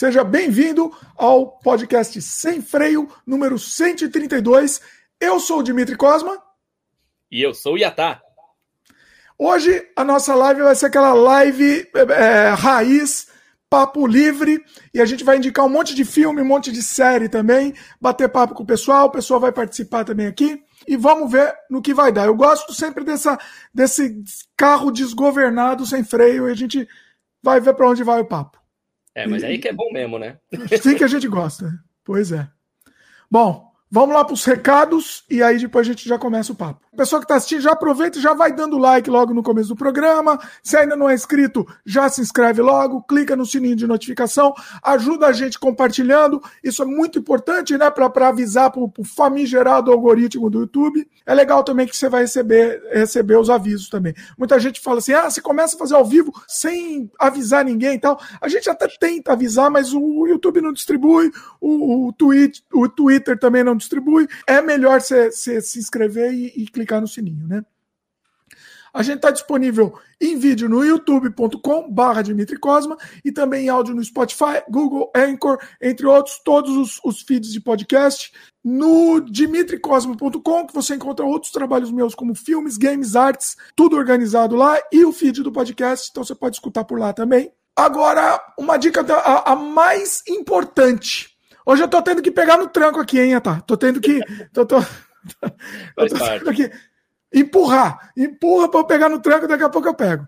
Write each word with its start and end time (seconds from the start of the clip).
Seja 0.00 0.24
bem-vindo 0.24 0.90
ao 1.14 1.58
podcast 1.58 2.22
Sem 2.22 2.62
Freio, 2.62 3.06
número 3.26 3.58
132. 3.58 4.80
Eu 5.20 5.38
sou 5.38 5.58
o 5.58 5.62
Dimitri 5.62 5.94
Cosma. 5.94 6.42
E 7.30 7.42
eu 7.42 7.52
sou 7.52 7.74
o 7.74 7.76
Yatá. 7.76 8.18
Hoje 9.38 9.86
a 9.94 10.02
nossa 10.02 10.34
live 10.34 10.62
vai 10.62 10.74
ser 10.74 10.86
aquela 10.86 11.12
live 11.12 11.86
é, 12.16 12.48
raiz, 12.48 13.28
papo 13.68 14.06
livre, 14.06 14.64
e 14.94 15.02
a 15.02 15.04
gente 15.04 15.22
vai 15.22 15.36
indicar 15.36 15.66
um 15.66 15.68
monte 15.68 15.94
de 15.94 16.06
filme, 16.06 16.40
um 16.40 16.46
monte 16.46 16.72
de 16.72 16.82
série 16.82 17.28
também, 17.28 17.74
bater 18.00 18.30
papo 18.30 18.54
com 18.54 18.62
o 18.62 18.66
pessoal, 18.66 19.08
o 19.08 19.12
pessoal 19.12 19.38
vai 19.38 19.52
participar 19.52 20.04
também 20.04 20.26
aqui, 20.26 20.64
e 20.88 20.96
vamos 20.96 21.30
ver 21.30 21.54
no 21.68 21.82
que 21.82 21.92
vai 21.92 22.10
dar. 22.10 22.24
Eu 22.24 22.34
gosto 22.34 22.72
sempre 22.72 23.04
dessa, 23.04 23.38
desse 23.74 24.24
carro 24.56 24.90
desgovernado, 24.90 25.84
sem 25.84 26.02
freio, 26.02 26.48
e 26.48 26.52
a 26.52 26.56
gente 26.56 26.88
vai 27.42 27.60
ver 27.60 27.74
para 27.74 27.86
onde 27.86 28.02
vai 28.02 28.18
o 28.18 28.24
papo. 28.24 28.59
É, 29.14 29.26
mas 29.26 29.42
aí 29.42 29.58
que 29.58 29.68
é 29.68 29.72
bom 29.72 29.90
mesmo, 29.92 30.18
né? 30.18 30.38
Sim 30.80 30.96
que 30.96 31.04
a 31.04 31.08
gente 31.08 31.28
gosta. 31.28 31.72
Pois 32.04 32.32
é. 32.32 32.48
Bom, 33.30 33.70
Vamos 33.92 34.14
lá 34.14 34.24
para 34.24 34.34
os 34.34 34.44
recados 34.44 35.24
e 35.28 35.42
aí 35.42 35.58
depois 35.58 35.86
a 35.86 35.90
gente 35.90 36.08
já 36.08 36.16
começa 36.16 36.52
o 36.52 36.54
papo. 36.54 36.86
Pessoal 36.96 37.20
que 37.20 37.24
está 37.24 37.36
assistindo, 37.36 37.60
já 37.60 37.70
aproveita 37.70 38.18
e 38.18 38.20
já 38.20 38.34
vai 38.34 38.52
dando 38.52 38.76
like 38.76 39.08
logo 39.08 39.32
no 39.32 39.44
começo 39.44 39.68
do 39.68 39.76
programa. 39.76 40.36
Se 40.60 40.76
ainda 40.76 40.96
não 40.96 41.08
é 41.08 41.14
inscrito, 41.14 41.64
já 41.86 42.08
se 42.08 42.20
inscreve 42.20 42.60
logo, 42.60 43.00
clica 43.02 43.36
no 43.36 43.46
sininho 43.46 43.76
de 43.76 43.86
notificação, 43.86 44.52
ajuda 44.82 45.28
a 45.28 45.32
gente 45.32 45.56
compartilhando. 45.56 46.42
Isso 46.64 46.82
é 46.82 46.84
muito 46.84 47.20
importante, 47.20 47.78
né? 47.78 47.88
Para 47.90 48.28
avisar 48.28 48.72
para 48.72 48.80
o 48.82 49.04
famigerado 49.04 49.92
algoritmo 49.92 50.50
do 50.50 50.62
YouTube. 50.62 51.08
É 51.24 51.32
legal 51.32 51.62
também 51.62 51.86
que 51.86 51.96
você 51.96 52.08
vai 52.08 52.22
receber, 52.22 52.82
receber 52.92 53.36
os 53.36 53.48
avisos 53.48 53.88
também. 53.88 54.12
Muita 54.36 54.58
gente 54.58 54.80
fala 54.80 54.98
assim: 54.98 55.12
ah, 55.12 55.30
você 55.30 55.40
começa 55.40 55.76
a 55.76 55.78
fazer 55.78 55.94
ao 55.94 56.04
vivo 56.04 56.32
sem 56.48 57.08
avisar 57.20 57.64
ninguém 57.64 57.94
e 57.94 58.00
tal. 58.00 58.20
A 58.40 58.48
gente 58.48 58.68
até 58.68 58.88
tenta 58.88 59.32
avisar, 59.32 59.70
mas 59.70 59.94
o 59.94 60.26
YouTube 60.26 60.60
não 60.60 60.72
distribui, 60.72 61.30
o, 61.60 62.08
o, 62.08 62.14
o 62.74 62.88
Twitter 62.88 63.38
também 63.38 63.62
não 63.62 63.76
distribui, 63.76 64.26
é 64.44 64.60
melhor 64.60 65.00
você 65.00 65.30
se 65.30 65.78
inscrever 65.78 66.34
e, 66.34 66.52
e 66.56 66.79
clicar 66.80 67.00
no 67.00 67.08
sininho, 67.08 67.46
né? 67.46 67.64
A 68.92 69.04
gente 69.04 69.16
está 69.16 69.30
disponível 69.30 69.96
em 70.20 70.36
vídeo 70.36 70.68
no 70.68 70.84
youtube.com 70.84 71.88
barra 71.92 72.22
Dimitri 72.22 72.58
Cosma 72.58 72.96
e 73.24 73.30
também 73.30 73.66
em 73.66 73.68
áudio 73.68 73.94
no 73.94 74.02
Spotify, 74.02 74.64
Google, 74.68 75.12
Anchor, 75.14 75.58
entre 75.80 76.06
outros, 76.06 76.40
todos 76.44 76.76
os, 76.76 77.00
os 77.04 77.22
feeds 77.22 77.52
de 77.52 77.60
podcast. 77.60 78.32
No 78.64 79.20
dimitricosma.com, 79.20 80.66
que 80.66 80.74
você 80.74 80.96
encontra 80.96 81.24
outros 81.24 81.52
trabalhos 81.52 81.92
meus, 81.92 82.16
como 82.16 82.34
filmes, 82.34 82.76
games, 82.76 83.14
artes, 83.14 83.56
tudo 83.76 83.96
organizado 83.96 84.56
lá, 84.56 84.76
e 84.90 85.04
o 85.04 85.12
feed 85.12 85.42
do 85.42 85.52
podcast, 85.52 86.08
então 86.10 86.24
você 86.24 86.34
pode 86.34 86.56
escutar 86.56 86.84
por 86.84 86.98
lá 86.98 87.12
também. 87.12 87.52
Agora, 87.76 88.42
uma 88.58 88.76
dica 88.76 89.04
da, 89.04 89.16
a, 89.16 89.52
a 89.52 89.56
mais 89.56 90.24
importante 90.28 91.30
Hoje 91.64 91.82
eu 91.82 91.88
tô 91.88 92.02
tendo 92.02 92.22
que 92.22 92.30
pegar 92.30 92.56
no 92.56 92.68
tranco 92.68 92.98
aqui, 92.98 93.20
hein, 93.20 93.38
tá? 93.40 93.60
Tô 93.60 93.76
tendo 93.76 94.00
que. 94.00 94.20
Tô, 94.52 94.66
tô, 94.66 94.82
que 96.54 96.70
empurrar. 97.32 98.12
Empurra 98.16 98.68
para 98.70 98.80
eu 98.80 98.84
pegar 98.84 99.08
no 99.08 99.20
tranco, 99.20 99.46
daqui 99.46 99.64
a 99.64 99.68
pouco 99.68 99.88
eu 99.88 99.94
pego. 99.94 100.26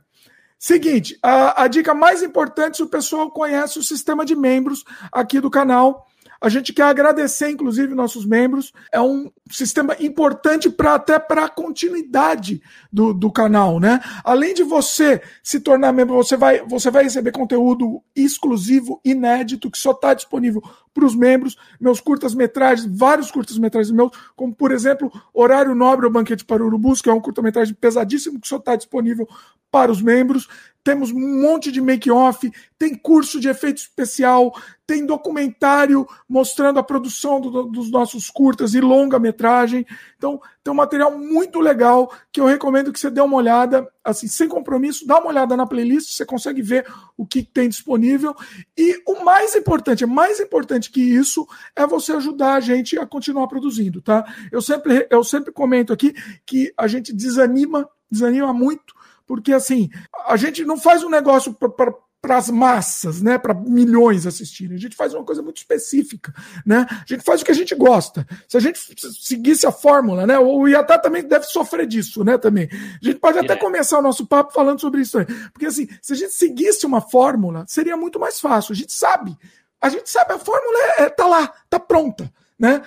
Seguinte, 0.58 1.18
a, 1.22 1.64
a 1.64 1.66
dica 1.66 1.92
mais 1.92 2.22
importante, 2.22 2.76
se 2.76 2.82
o 2.82 2.88
pessoal 2.88 3.30
conhece 3.30 3.78
o 3.78 3.82
sistema 3.82 4.24
de 4.24 4.36
membros 4.36 4.84
aqui 5.10 5.40
do 5.40 5.50
canal, 5.50 6.06
a 6.42 6.48
gente 6.48 6.72
quer 6.72 6.82
agradecer, 6.82 7.50
inclusive, 7.50 7.94
nossos 7.94 8.26
membros. 8.26 8.72
É 8.90 9.00
um 9.00 9.30
sistema 9.48 9.96
importante 10.00 10.68
para 10.68 10.94
até 10.94 11.16
para 11.16 11.44
a 11.44 11.48
continuidade 11.48 12.60
do, 12.92 13.14
do 13.14 13.30
canal, 13.30 13.78
né? 13.78 14.00
Além 14.24 14.52
de 14.52 14.64
você 14.64 15.22
se 15.40 15.60
tornar 15.60 15.92
membro, 15.92 16.16
você 16.16 16.36
vai, 16.36 16.60
você 16.66 16.90
vai 16.90 17.04
receber 17.04 17.30
conteúdo 17.30 18.02
exclusivo, 18.16 19.00
inédito, 19.04 19.70
que 19.70 19.78
só 19.78 19.92
está 19.92 20.14
disponível 20.14 20.60
para 20.92 21.06
os 21.06 21.14
membros, 21.14 21.56
meus 21.80 22.00
curtas-metragens, 22.00 22.90
vários 22.92 23.30
curtas-metragens 23.30 23.94
meus, 23.94 24.10
como 24.34 24.52
por 24.52 24.72
exemplo, 24.72 25.12
Horário 25.32 25.76
Nobre 25.76 26.06
ou 26.06 26.12
Banquete 26.12 26.44
para 26.44 26.64
Urubus, 26.64 27.00
que 27.00 27.08
é 27.08 27.12
um 27.12 27.20
curta-metragem 27.20 27.74
pesadíssimo 27.74 28.40
que 28.40 28.48
só 28.48 28.56
está 28.56 28.74
disponível 28.74 29.28
para 29.70 29.90
os 29.90 30.02
membros 30.02 30.48
temos 30.84 31.10
um 31.10 31.42
monte 31.42 31.70
de 31.70 31.80
make-off, 31.80 32.50
tem 32.78 32.94
curso 32.94 33.38
de 33.38 33.48
efeito 33.48 33.78
especial, 33.78 34.52
tem 34.84 35.06
documentário 35.06 36.06
mostrando 36.28 36.78
a 36.78 36.82
produção 36.82 37.40
do, 37.40 37.64
dos 37.64 37.90
nossos 37.90 38.28
curtas 38.28 38.74
e 38.74 38.80
longa-metragem. 38.80 39.86
Então, 40.16 40.40
tem 40.62 40.72
um 40.72 40.76
material 40.76 41.16
muito 41.16 41.60
legal 41.60 42.12
que 42.32 42.40
eu 42.40 42.46
recomendo 42.46 42.92
que 42.92 42.98
você 42.98 43.10
dê 43.10 43.20
uma 43.20 43.36
olhada, 43.36 43.88
assim, 44.04 44.26
sem 44.26 44.48
compromisso, 44.48 45.06
dá 45.06 45.18
uma 45.18 45.28
olhada 45.28 45.56
na 45.56 45.66
playlist, 45.66 46.12
você 46.12 46.26
consegue 46.26 46.60
ver 46.60 46.84
o 47.16 47.24
que 47.24 47.42
tem 47.42 47.68
disponível. 47.68 48.34
E 48.76 49.00
o 49.06 49.24
mais 49.24 49.54
importante, 49.54 50.02
é 50.02 50.06
mais 50.06 50.40
importante 50.40 50.90
que 50.90 51.00
isso, 51.00 51.46
é 51.76 51.86
você 51.86 52.12
ajudar 52.12 52.54
a 52.54 52.60
gente 52.60 52.98
a 52.98 53.06
continuar 53.06 53.46
produzindo, 53.46 54.02
tá? 54.02 54.24
Eu 54.50 54.60
sempre, 54.60 55.06
eu 55.08 55.22
sempre 55.22 55.52
comento 55.52 55.92
aqui 55.92 56.12
que 56.44 56.72
a 56.76 56.88
gente 56.88 57.12
desanima, 57.12 57.88
desanima 58.10 58.52
muito 58.52 59.00
porque 59.32 59.54
assim, 59.54 59.88
a 60.26 60.36
gente 60.36 60.62
não 60.62 60.76
faz 60.76 61.02
um 61.02 61.08
negócio 61.08 61.54
para 61.54 62.36
as 62.36 62.50
massas, 62.50 63.22
né, 63.22 63.38
para 63.38 63.54
milhões 63.54 64.26
assistirem. 64.26 64.76
A 64.76 64.78
gente 64.78 64.94
faz 64.94 65.14
uma 65.14 65.24
coisa 65.24 65.40
muito 65.40 65.56
específica, 65.56 66.34
né? 66.66 66.86
A 66.90 67.04
gente 67.06 67.24
faz 67.24 67.40
o 67.40 67.44
que 67.46 67.50
a 67.50 67.54
gente 67.54 67.74
gosta. 67.74 68.26
Se 68.46 68.58
a 68.58 68.60
gente 68.60 68.78
seguisse 69.22 69.66
a 69.66 69.72
fórmula, 69.72 70.26
né, 70.26 70.38
o 70.38 70.68
Iatá 70.68 70.98
também 70.98 71.26
deve 71.26 71.46
sofrer 71.46 71.86
disso, 71.86 72.22
né, 72.22 72.36
também. 72.36 72.68
A 72.70 73.02
gente 73.02 73.18
pode 73.18 73.38
até 73.38 73.54
é. 73.54 73.56
começar 73.56 74.00
o 74.00 74.02
nosso 74.02 74.26
papo 74.26 74.52
falando 74.52 74.82
sobre 74.82 75.00
isso 75.00 75.18
aí. 75.18 75.24
Porque 75.50 75.64
assim, 75.64 75.88
se 76.02 76.12
a 76.12 76.16
gente 76.16 76.34
seguisse 76.34 76.84
uma 76.84 77.00
fórmula, 77.00 77.64
seria 77.66 77.96
muito 77.96 78.20
mais 78.20 78.38
fácil. 78.38 78.74
A 78.74 78.76
gente 78.76 78.92
sabe. 78.92 79.34
A 79.80 79.88
gente 79.88 80.10
sabe, 80.10 80.34
a 80.34 80.38
fórmula 80.38 80.78
é, 80.98 81.04
é 81.04 81.08
tá 81.08 81.26
lá, 81.26 81.50
tá 81.70 81.80
pronta, 81.80 82.30
né? 82.58 82.82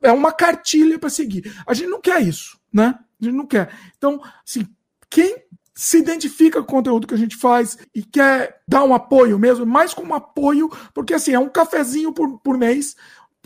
É 0.00 0.10
uma 0.12 0.32
cartilha 0.32 0.98
para 0.98 1.10
seguir. 1.10 1.54
A 1.66 1.74
gente 1.74 1.90
não 1.90 2.00
quer 2.00 2.22
isso, 2.22 2.58
né? 2.72 2.98
A 3.20 3.24
gente 3.26 3.36
não 3.36 3.46
quer. 3.46 3.70
Então, 3.98 4.18
assim, 4.42 4.66
quem 5.10 5.50
se 5.80 5.96
identifica 5.96 6.62
com 6.62 6.64
o 6.64 6.76
conteúdo 6.76 7.06
que 7.06 7.14
a 7.14 7.16
gente 7.16 7.34
faz 7.38 7.78
e 7.94 8.02
quer 8.02 8.60
dar 8.68 8.84
um 8.84 8.92
apoio 8.92 9.38
mesmo, 9.38 9.64
mais 9.64 9.94
como 9.94 10.14
apoio, 10.14 10.70
porque 10.92 11.14
assim, 11.14 11.32
é 11.32 11.38
um 11.38 11.48
cafezinho 11.48 12.12
por, 12.12 12.38
por 12.40 12.58
mês. 12.58 12.94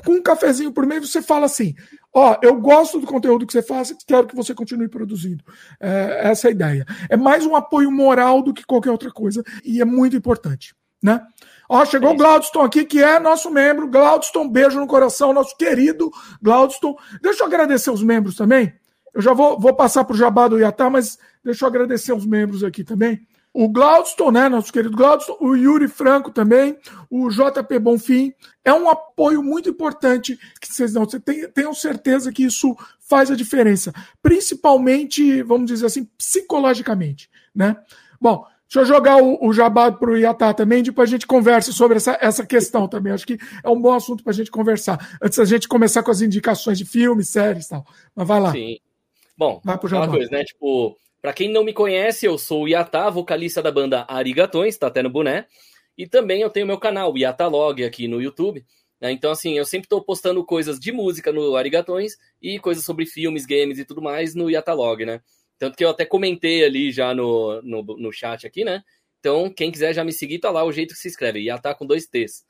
Com 0.04 0.14
um 0.14 0.22
cafezinho 0.22 0.72
por 0.72 0.84
mês, 0.84 1.08
você 1.08 1.22
fala 1.22 1.46
assim: 1.46 1.76
Ó, 2.12 2.32
oh, 2.32 2.36
eu 2.44 2.60
gosto 2.60 2.98
do 2.98 3.06
conteúdo 3.06 3.46
que 3.46 3.52
você 3.52 3.62
faz, 3.62 3.94
quero 4.04 4.26
que 4.26 4.34
você 4.34 4.52
continue 4.52 4.88
produzindo. 4.88 5.44
É, 5.78 6.22
essa 6.24 6.48
é 6.48 6.50
a 6.50 6.52
ideia. 6.52 6.86
É 7.08 7.16
mais 7.16 7.46
um 7.46 7.54
apoio 7.54 7.88
moral 7.92 8.42
do 8.42 8.52
que 8.52 8.66
qualquer 8.66 8.90
outra 8.90 9.12
coisa 9.12 9.44
e 9.64 9.80
é 9.80 9.84
muito 9.84 10.16
importante, 10.16 10.74
né? 11.00 11.20
Ó, 11.68 11.84
chegou 11.84 12.10
é 12.10 12.14
o 12.14 12.16
Glaudston 12.16 12.62
aqui, 12.62 12.84
que 12.84 13.00
é 13.00 13.20
nosso 13.20 13.48
membro. 13.48 13.88
Glaudston, 13.88 14.48
beijo 14.48 14.80
no 14.80 14.88
coração, 14.88 15.32
nosso 15.32 15.56
querido 15.56 16.10
Glaudston. 16.42 16.96
Deixa 17.22 17.44
eu 17.44 17.46
agradecer 17.46 17.92
os 17.92 18.02
membros 18.02 18.34
também. 18.34 18.74
Eu 19.14 19.22
já 19.22 19.32
vou, 19.32 19.58
vou 19.58 19.74
passar 19.74 20.04
para 20.04 20.14
o 20.14 20.16
Jabá 20.16 20.48
do 20.48 20.58
Iatá, 20.58 20.90
mas 20.90 21.18
deixa 21.42 21.64
eu 21.64 21.68
agradecer 21.68 22.12
aos 22.12 22.26
membros 22.26 22.64
aqui 22.64 22.82
também. 22.82 23.26
O 23.52 23.68
Glaudston, 23.68 24.32
né, 24.32 24.48
nosso 24.48 24.72
querido 24.72 24.96
Glaudston, 24.96 25.36
o 25.40 25.54
Yuri 25.54 25.86
Franco 25.86 26.32
também, 26.32 26.76
o 27.08 27.28
JP 27.30 27.78
Bonfim. 27.78 28.32
É 28.64 28.72
um 28.72 28.88
apoio 28.88 29.44
muito 29.44 29.70
importante 29.70 30.36
que 30.60 30.66
vocês 30.66 30.92
não. 30.92 31.04
Você 31.04 31.20
tem, 31.20 31.48
tenham 31.50 31.72
certeza 31.72 32.32
que 32.32 32.42
isso 32.42 32.76
faz 32.98 33.30
a 33.30 33.36
diferença, 33.36 33.92
principalmente, 34.20 35.42
vamos 35.42 35.66
dizer 35.66 35.86
assim, 35.86 36.04
psicologicamente, 36.18 37.30
né? 37.54 37.76
Bom, 38.20 38.44
Deixa 38.66 38.80
eu 38.80 38.96
jogar 38.96 39.22
o, 39.22 39.38
o 39.46 39.52
jabá 39.52 39.92
para 39.92 40.10
o 40.10 40.16
Iatá 40.16 40.52
também, 40.52 40.82
depois 40.82 41.08
a 41.08 41.12
gente 41.12 41.28
conversa 41.28 41.70
sobre 41.70 41.98
essa, 41.98 42.18
essa 42.20 42.44
questão 42.44 42.88
também. 42.88 43.12
Acho 43.12 43.26
que 43.26 43.38
é 43.62 43.68
um 43.68 43.80
bom 43.80 43.92
assunto 43.92 44.24
para 44.24 44.32
a 44.32 44.34
gente 44.34 44.50
conversar. 44.50 45.16
Antes 45.22 45.38
da 45.38 45.44
gente 45.44 45.68
começar 45.68 46.02
com 46.02 46.10
as 46.10 46.20
indicações 46.20 46.78
de 46.78 46.84
filmes, 46.84 47.28
séries 47.28 47.66
e 47.66 47.68
tal. 47.68 47.86
Mas 48.16 48.26
vai 48.26 48.40
lá. 48.40 48.50
Sim. 48.50 48.78
Bom, 49.36 49.60
Vai 49.64 49.78
pro 49.78 49.96
uma 49.96 50.08
coisa, 50.08 50.30
né? 50.30 50.44
Tipo, 50.44 50.96
pra 51.20 51.32
quem 51.32 51.50
não 51.50 51.64
me 51.64 51.72
conhece, 51.72 52.26
eu 52.26 52.38
sou 52.38 52.64
o 52.64 52.68
Yatá, 52.68 53.10
vocalista 53.10 53.62
da 53.62 53.70
banda 53.70 54.04
Arigatões, 54.08 54.76
tá 54.76 54.86
até 54.86 55.02
no 55.02 55.10
boné. 55.10 55.46
E 55.96 56.06
também 56.06 56.42
eu 56.42 56.50
tenho 56.50 56.66
meu 56.66 56.78
canal, 56.78 57.12
o 57.12 57.18
Yatalog, 57.18 57.84
aqui 57.84 58.08
no 58.08 58.20
YouTube. 58.20 58.64
Né? 59.00 59.12
Então, 59.12 59.30
assim, 59.30 59.56
eu 59.58 59.64
sempre 59.64 59.88
tô 59.88 60.02
postando 60.02 60.44
coisas 60.44 60.78
de 60.78 60.92
música 60.92 61.32
no 61.32 61.56
Arigatões 61.56 62.16
e 62.40 62.58
coisas 62.58 62.84
sobre 62.84 63.06
filmes, 63.06 63.46
games 63.46 63.78
e 63.78 63.84
tudo 63.84 64.02
mais 64.02 64.34
no 64.34 64.50
Yatalog, 64.50 65.04
né? 65.04 65.20
Tanto 65.58 65.76
que 65.76 65.84
eu 65.84 65.90
até 65.90 66.04
comentei 66.04 66.64
ali 66.64 66.90
já 66.90 67.14
no, 67.14 67.60
no, 67.62 67.82
no 67.82 68.12
chat 68.12 68.46
aqui, 68.46 68.64
né? 68.64 68.82
Então, 69.20 69.50
quem 69.50 69.70
quiser 69.70 69.94
já 69.94 70.04
me 70.04 70.12
seguir, 70.12 70.38
tá 70.38 70.50
lá 70.50 70.64
o 70.64 70.72
jeito 70.72 70.94
que 70.94 71.00
se 71.00 71.08
escreve, 71.08 71.40
Yatá 71.40 71.74
com 71.74 71.86
dois 71.86 72.06
T's. 72.06 72.44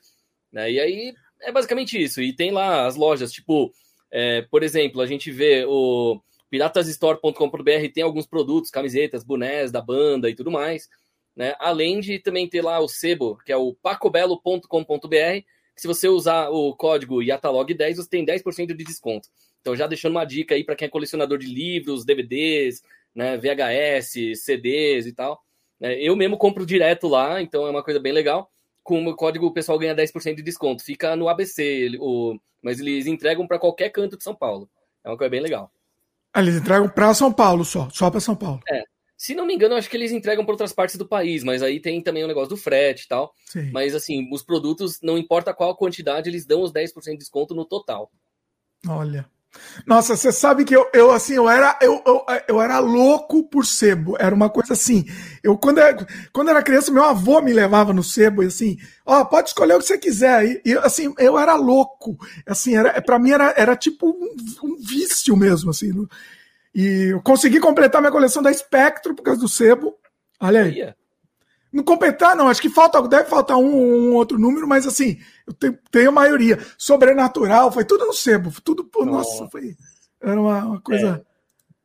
Né? 0.53 0.73
E 0.73 0.81
aí, 0.81 1.14
é 1.43 1.53
basicamente 1.53 2.03
isso. 2.03 2.20
E 2.20 2.35
tem 2.35 2.50
lá 2.50 2.87
as 2.87 2.97
lojas, 2.97 3.31
tipo, 3.31 3.73
é, 4.11 4.43
por 4.43 4.62
exemplo, 4.62 5.00
a 5.00 5.06
gente 5.06 5.31
vê 5.31 5.64
o 5.67 6.20
piratasstore.com.br 6.50 7.93
tem 7.93 8.02
alguns 8.02 8.26
produtos, 8.26 8.70
camisetas, 8.70 9.25
bonés 9.25 9.73
da 9.73 9.81
banda 9.81 10.31
e 10.31 10.35
tudo 10.35 10.50
mais, 10.50 10.88
né? 11.37 11.55
Além 11.58 12.00
de 12.00 12.19
também 12.19 12.49
ter 12.49 12.62
lá 12.62 12.79
o 12.81 12.88
sebo, 12.88 13.38
que 13.44 13.52
é 13.52 13.56
o 13.56 13.75
pacobelo.com.br, 13.75 15.44
se 15.76 15.88
você 15.88 16.08
usar 16.08 16.50
o 16.50 16.75
código 16.76 17.20
YATALOG10, 17.20 17.96
você 17.96 18.08
tem 18.08 18.25
10% 18.25 18.75
de 18.75 18.85
desconto. 18.85 19.29
Então 19.61 19.75
já 19.75 19.87
deixando 19.87 20.12
uma 20.12 20.25
dica 20.25 20.55
aí 20.55 20.62
para 20.62 20.76
quem 20.76 20.87
é 20.87 20.91
colecionador 20.91 21.38
de 21.38 21.46
livros, 21.46 22.05
DVDs, 22.05 22.82
né, 23.14 23.37
VHS, 23.37 24.40
CDs 24.40 25.06
e 25.06 25.12
tal. 25.12 25.43
Né? 25.81 25.99
Eu 26.00 26.14
mesmo 26.14 26.37
compro 26.37 26.67
direto 26.67 27.08
lá, 27.08 27.40
então 27.40 27.67
é 27.67 27.70
uma 27.70 27.82
coisa 27.82 27.99
bem 27.99 28.12
legal. 28.12 28.50
com 28.82 29.05
o 29.06 29.17
código 29.17 29.47
o 29.47 29.52
pessoal 29.52 29.79
ganha 29.79 29.94
10% 29.94 30.37
de 30.37 30.43
desconto. 30.43 30.85
Fica 30.85 31.17
no 31.17 31.29
ABC, 31.29 31.97
o, 31.99 32.38
mas 32.62 32.79
eles 32.79 33.06
entregam 33.06 33.47
para 33.47 33.58
qualquer 33.58 33.90
canto 33.90 34.17
de 34.17 34.23
São 34.23 34.35
Paulo. 34.35 34.69
É 35.02 35.08
uma 35.08 35.17
coisa 35.17 35.31
bem 35.31 35.40
legal. 35.40 35.73
Ah, 36.35 36.41
eles 36.43 36.57
entregam 36.57 36.89
para 36.89 37.15
São 37.15 37.33
Paulo 37.33 37.65
só, 37.65 37.89
só 37.91 38.11
para 38.11 38.19
São 38.19 38.35
Paulo. 38.35 38.61
É. 38.69 38.83
Se 39.17 39.35
não 39.35 39.47
me 39.47 39.55
engano, 39.55 39.77
acho 39.77 39.89
que 39.89 39.97
eles 39.97 40.11
entregam 40.11 40.45
para 40.45 40.53
outras 40.53 40.73
partes 40.73 40.97
do 40.97 41.07
país, 41.07 41.45
mas 41.45 41.63
aí 41.63 41.81
tem 41.81 42.03
também 42.03 42.25
o 42.25 42.27
negócio 42.27 42.49
do 42.49 42.57
frete 42.57 43.05
e 43.05 43.09
tal. 43.09 43.33
Sim. 43.47 43.71
Mas 43.71 43.95
assim, 43.95 44.29
os 44.33 44.43
produtos, 44.43 44.99
não 45.01 45.17
importa 45.17 45.55
qual 45.55 45.77
quantidade, 45.77 46.29
eles 46.29 46.45
dão 46.45 46.63
os 46.63 46.73
10% 46.73 47.13
de 47.13 47.19
desconto 47.19 47.55
no 47.55 47.65
total. 47.65 48.11
Olha. 48.87 49.25
Nossa, 49.87 50.17
você 50.17 50.33
sabe 50.33 50.65
que 50.65 50.75
eu, 50.75 50.89
eu 50.93 51.11
assim, 51.11 51.35
eu 51.35 51.49
era, 51.49 51.79
eu, 51.81 52.03
eu, 52.06 52.25
eu, 52.49 52.61
era 52.61 52.79
louco 52.79 53.43
por 53.45 53.67
sebo. 53.67 54.17
Era 54.19 54.35
uma 54.35 54.49
coisa 54.49 54.73
assim. 54.73 55.05
Eu, 55.43 55.59
quando, 55.59 55.79
eu, 55.79 56.06
quando 56.33 56.51
era 56.51 56.62
criança, 56.62 56.93
meu 56.93 57.05
avô 57.05 57.41
me 57.41 57.53
levava 57.53 57.93
no 57.93 58.03
sebo 58.03 58.43
e 58.43 58.47
assim, 58.47 58.77
ó, 59.05 59.21
oh, 59.21 59.27
pode 59.27 59.49
escolher 59.49 59.75
o 59.75 59.79
que 59.79 59.87
você 59.87 59.99
quiser. 59.99 60.45
E, 60.45 60.62
e 60.65 60.79
assim, 60.79 61.12
eu 61.19 61.39
era 61.39 61.55
louco. 61.55 62.17
Assim, 62.47 62.77
era, 62.77 63.01
para 63.03 63.19
mim 63.19 63.31
era, 63.31 63.55
era 63.56 63.77
tipo 63.77 64.09
um, 64.09 64.35
um 64.67 64.77
vício 64.77 65.37
mesmo, 65.37 65.71
assim. 65.71 65.89
No, 65.89 66.09
e 66.75 67.12
eu 67.12 67.23
consegui 67.23 67.61
completar 67.61 68.00
minha 68.00 68.12
coleção 68.12 68.43
da 68.43 68.53
Spectro 68.53 69.15
por 69.15 69.23
causa 69.23 69.41
do 69.41 69.49
sebo. 69.49 69.95
Olha 70.41 70.62
aí. 70.62 70.95
Não 71.75 71.82
completar, 71.82 72.37
não. 72.37 72.47
Acho 72.47 72.62
que 72.62 72.71
falta, 72.71 73.03
deve 73.09 73.29
faltar 73.29 73.56
um, 73.56 73.65
um 73.65 74.15
outro 74.15 74.38
número, 74.38 74.65
mas 74.65 74.87
assim, 74.87 75.19
eu 75.44 75.53
tenho, 75.53 75.76
tenho 75.91 76.09
a 76.11 76.12
maioria. 76.12 76.56
Sobrenatural, 76.79 77.73
foi 77.73 77.85
tudo 77.85 78.06
no 78.06 78.12
sebo. 78.12 78.53
Tudo, 78.62 78.85
pô, 78.85 79.05
nossa, 79.05 79.49
foi. 79.49 79.76
Era 80.23 80.41
uma, 80.41 80.65
uma 80.65 80.81
coisa. 80.81 81.21
É. 81.21 81.35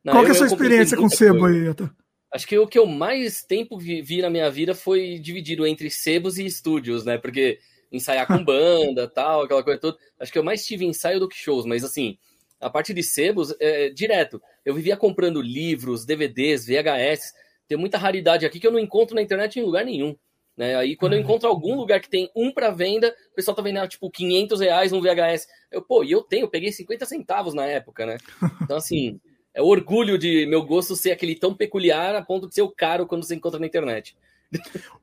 Não, 0.04 0.14
Qual 0.14 0.24
que 0.24 0.30
é 0.30 0.34
a 0.34 0.36
sua 0.36 0.46
experiência 0.46 0.96
com 0.96 1.10
sebo 1.10 1.48
aí, 1.48 1.66
Yata? 1.66 1.92
Acho 2.32 2.48
que 2.48 2.56
o 2.56 2.68
que 2.68 2.78
eu 2.78 2.86
mais 2.86 3.42
tempo 3.42 3.80
vi, 3.80 4.04
vi, 4.04 4.22
na 4.22 4.30
minha 4.30 4.52
vida 4.52 4.76
foi 4.76 5.18
dividido 5.18 5.66
entre 5.66 5.90
sebos 5.90 6.38
e 6.38 6.46
estúdios, 6.46 7.04
né? 7.04 7.18
Porque 7.18 7.58
ensaiar 7.92 8.28
com 8.28 8.38
banda, 8.46 9.08
tal, 9.08 9.42
aquela 9.42 9.64
coisa 9.64 9.80
toda. 9.80 9.98
Acho 10.20 10.32
que 10.32 10.38
eu 10.38 10.44
mais 10.44 10.64
tive 10.64 10.86
ensaio 10.86 11.20
do 11.20 11.28
que 11.28 11.36
shows, 11.36 11.66
mas 11.66 11.84
assim, 11.84 12.16
a 12.62 12.70
parte 12.70 12.94
de 12.94 13.02
sebos, 13.02 13.56
é, 13.60 13.90
direto. 13.90 14.40
Eu 14.64 14.76
vivia 14.76 14.96
comprando 14.96 15.42
livros, 15.42 16.06
DVDs, 16.06 16.68
VHS 16.68 17.34
tem 17.70 17.78
muita 17.78 17.98
raridade 17.98 18.46
aqui 18.46 18.60
que 18.60 18.68
eu 18.68 18.72
não 18.72 18.80
encontro 18.80 19.16
na 19.16 19.22
internet 19.22 19.60
em 19.60 19.64
lugar 19.64 19.86
nenhum. 19.86 20.16
Né? 20.58 20.76
Aí 20.76 20.96
quando 20.98 21.14
eu 21.14 21.20
uhum. 21.20 21.24
encontro 21.24 21.48
algum 21.48 21.76
lugar 21.76 22.02
que 22.02 22.10
tem 22.10 22.30
um 22.36 22.52
para 22.52 22.72
venda, 22.72 23.16
o 23.32 23.36
pessoal 23.36 23.56
tá 23.56 23.62
vendendo 23.62 23.88
tipo 23.88 24.10
500 24.10 24.60
reais 24.60 24.92
um 24.92 25.00
VHS. 25.00 25.48
Eu, 25.72 25.82
pô, 25.82 26.04
e 26.04 26.12
eu 26.12 26.22
tenho, 26.22 26.44
eu 26.44 26.50
peguei 26.50 26.72
50 26.72 27.06
centavos 27.06 27.54
na 27.54 27.66
época, 27.66 28.06
né? 28.06 28.18
Então 28.62 28.76
assim, 28.76 29.22
é 29.54 29.62
o 29.62 29.68
orgulho 29.68 30.18
de 30.18 30.46
meu 30.48 30.66
gosto 30.66 30.96
ser 30.96 31.12
aquele 31.12 31.36
tão 31.36 31.54
peculiar 31.54 32.16
a 32.16 32.22
ponto 32.22 32.50
de 32.50 32.56
ser 32.56 32.64
o 32.64 32.70
caro 32.70 33.06
quando 33.06 33.24
você 33.24 33.36
encontra 33.36 33.60
na 33.60 33.68
internet. 33.68 34.18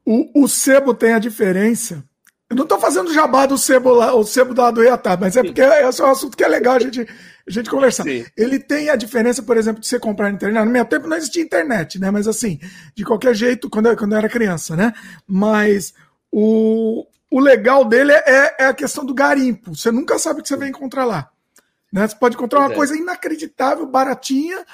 O, 0.05 0.43
o 0.43 0.49
sebo 0.49 0.93
tem 0.93 1.13
a 1.13 1.21
diferença 1.21 2.05
eu 2.49 2.57
não 2.57 2.63
estou 2.63 2.79
fazendo 2.79 3.13
jabá 3.13 3.45
do 3.45 3.59
sebo 3.59 3.91
lá, 3.91 4.15
o 4.15 4.25
sebo 4.25 4.55
da 4.55 4.71
do 4.71 4.83
Iatá, 4.83 5.17
mas 5.21 5.37
é 5.37 5.43
porque 5.43 5.61
esse 5.61 6.01
é 6.01 6.05
um 6.05 6.11
assunto 6.11 6.37
que 6.37 6.45
é 6.45 6.49
legal 6.49 6.77
a 6.77 6.79
gente, 6.79 7.01
a 7.01 7.51
gente 7.51 7.69
conversar. 7.69 8.05
Sim. 8.05 8.25
Ele 8.37 8.61
tem 8.61 8.89
a 8.89 8.95
diferença, 8.95 9.43
por 9.43 9.57
exemplo, 9.57 9.81
de 9.81 9.89
você 9.89 9.99
comprar 9.99 10.29
na 10.29 10.37
internet. 10.37 10.65
No 10.65 10.71
meu 10.71 10.85
tempo 10.85 11.09
não 11.09 11.17
existia 11.17 11.43
internet, 11.43 11.99
né? 11.99 12.09
Mas 12.11 12.29
assim, 12.29 12.61
de 12.95 13.05
qualquer 13.05 13.35
jeito, 13.35 13.69
quando 13.69 13.87
eu, 13.87 13.97
quando 13.97 14.13
eu 14.13 14.19
era 14.19 14.29
criança, 14.29 14.77
né? 14.77 14.93
Mas 15.27 15.93
o, 16.31 17.05
o 17.31 17.41
legal 17.41 17.85
dele 17.85 18.13
é, 18.13 18.57
é 18.61 18.67
a 18.67 18.75
questão 18.75 19.05
do 19.05 19.15
garimpo. 19.15 19.75
Você 19.75 19.91
nunca 19.91 20.17
sabe 20.17 20.39
o 20.39 20.43
que 20.43 20.49
você 20.49 20.57
vai 20.57 20.69
encontrar 20.69 21.05
lá. 21.05 21.29
Né? 21.93 22.07
Você 22.07 22.15
pode 22.15 22.37
encontrar 22.37 22.61
uma 22.61 22.73
é. 22.73 22.75
coisa 22.75 22.97
inacreditável, 22.97 23.87
baratinha, 23.87 24.65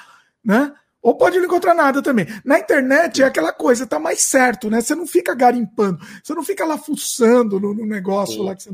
né? 0.45 0.71
Ou 1.03 1.15
pode 1.15 1.37
não 1.37 1.45
encontrar 1.45 1.75
nada 1.75 2.01
também. 2.01 2.25
Na 2.45 2.57
internet 2.57 3.21
é 3.21 3.25
aquela 3.25 3.51
coisa, 3.51 3.85
tá 3.85 3.99
mais 3.99 4.21
certo, 4.21 4.69
né? 4.69 4.79
Você 4.79 4.95
não 4.95 5.05
fica 5.05 5.35
garimpando, 5.35 5.99
você 6.23 6.33
não 6.33 6.43
fica 6.43 6.63
lá 6.63 6.77
fuçando 6.77 7.59
no, 7.59 7.73
no 7.73 7.85
negócio 7.85 8.35
Sim. 8.35 8.45
lá 8.45 8.55
que 8.55 8.63
você. 8.63 8.69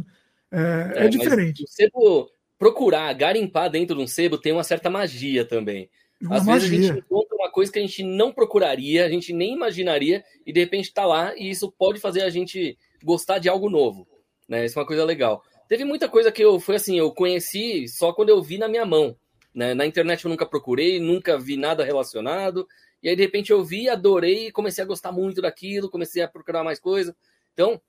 É, 0.52 0.94
é, 0.96 1.06
é 1.06 1.08
diferente. 1.10 1.64
O 1.64 1.68
sebo, 1.68 2.30
procurar, 2.58 3.12
garimpar 3.14 3.72
dentro 3.72 3.96
de 3.96 4.04
um 4.04 4.08
sebo 4.08 4.38
tem 4.38 4.54
uma 4.54 4.64
certa 4.64 4.92
magia 4.92 5.44
também. 5.44 5.90
Uma 6.22 6.36
Às 6.36 6.46
magia. 6.46 6.70
vezes 6.70 6.90
a 6.90 6.94
gente 6.94 7.06
encontra 7.06 7.36
uma 7.36 7.50
coisa 7.50 7.72
que 7.72 7.80
a 7.80 7.82
gente 7.82 8.04
não 8.04 8.32
procuraria, 8.32 9.06
a 9.06 9.10
gente 9.10 9.34
nem 9.34 9.56
imaginaria, 9.56 10.24
e 10.46 10.54
de 10.54 10.60
repente 10.60 10.94
tá 10.94 11.06
lá, 11.08 11.36
e 11.36 11.50
isso 11.50 11.72
pode 11.72 12.00
fazer 12.00 12.22
a 12.22 12.30
gente 12.30 12.78
gostar 13.04 13.40
de 13.40 13.50
algo 13.50 13.72
novo. 13.72 14.08
Né? 14.48 14.66
Isso 14.66 14.78
é 14.78 14.82
uma 14.82 14.88
coisa 14.88 15.04
legal. 15.04 15.44
Teve 15.68 15.84
muita 15.84 16.08
coisa 16.08 16.32
que 16.32 16.44
eu 16.44 16.60
foi 16.60 16.76
assim, 16.76 17.00
eu 17.00 17.12
conheci 17.12 17.88
só 17.88 18.14
quando 18.14 18.30
eu 18.30 18.42
vi 18.42 18.60
na 18.60 18.68
minha 18.68 18.86
mão. 18.86 19.16
Né? 19.54 19.74
Na 19.74 19.86
internet 19.86 20.24
eu 20.24 20.30
nunca 20.30 20.46
procurei, 20.46 21.00
nunca 21.00 21.38
vi 21.38 21.58
nada 21.58 21.84
relacionado. 21.84 22.68
E 23.02 23.10
aí, 23.10 23.16
de 23.16 23.22
repente, 23.22 23.52
eu 23.52 23.64
vi, 23.64 23.90
adorei, 23.90 24.52
comecei 24.52 24.84
a 24.84 24.88
gostar 24.88 25.12
muito 25.12 25.42
daquilo, 25.42 25.90
comecei 25.90 26.22
a 26.22 26.28
procurar 26.28 26.64
mais 26.64 26.80
coisa. 26.80 27.16
Então, 27.54 27.82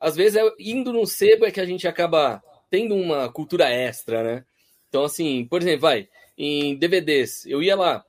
às 0.00 0.16
vezes, 0.16 0.36
é, 0.36 0.50
indo 0.58 0.92
no 0.92 1.06
sebo 1.06 1.46
é 1.46 1.50
que 1.50 1.60
a 1.60 1.64
gente 1.64 1.88
acaba 1.88 2.42
tendo 2.70 2.94
uma 2.94 3.30
cultura 3.32 3.68
extra, 3.68 4.22
né? 4.22 4.44
Então, 4.88 5.04
assim, 5.04 5.46
por 5.46 5.60
exemplo, 5.60 5.80
vai, 5.80 6.08
em 6.36 6.76
DVDs, 6.76 7.44
eu 7.46 7.62
ia 7.62 7.76
lá, 7.76 8.04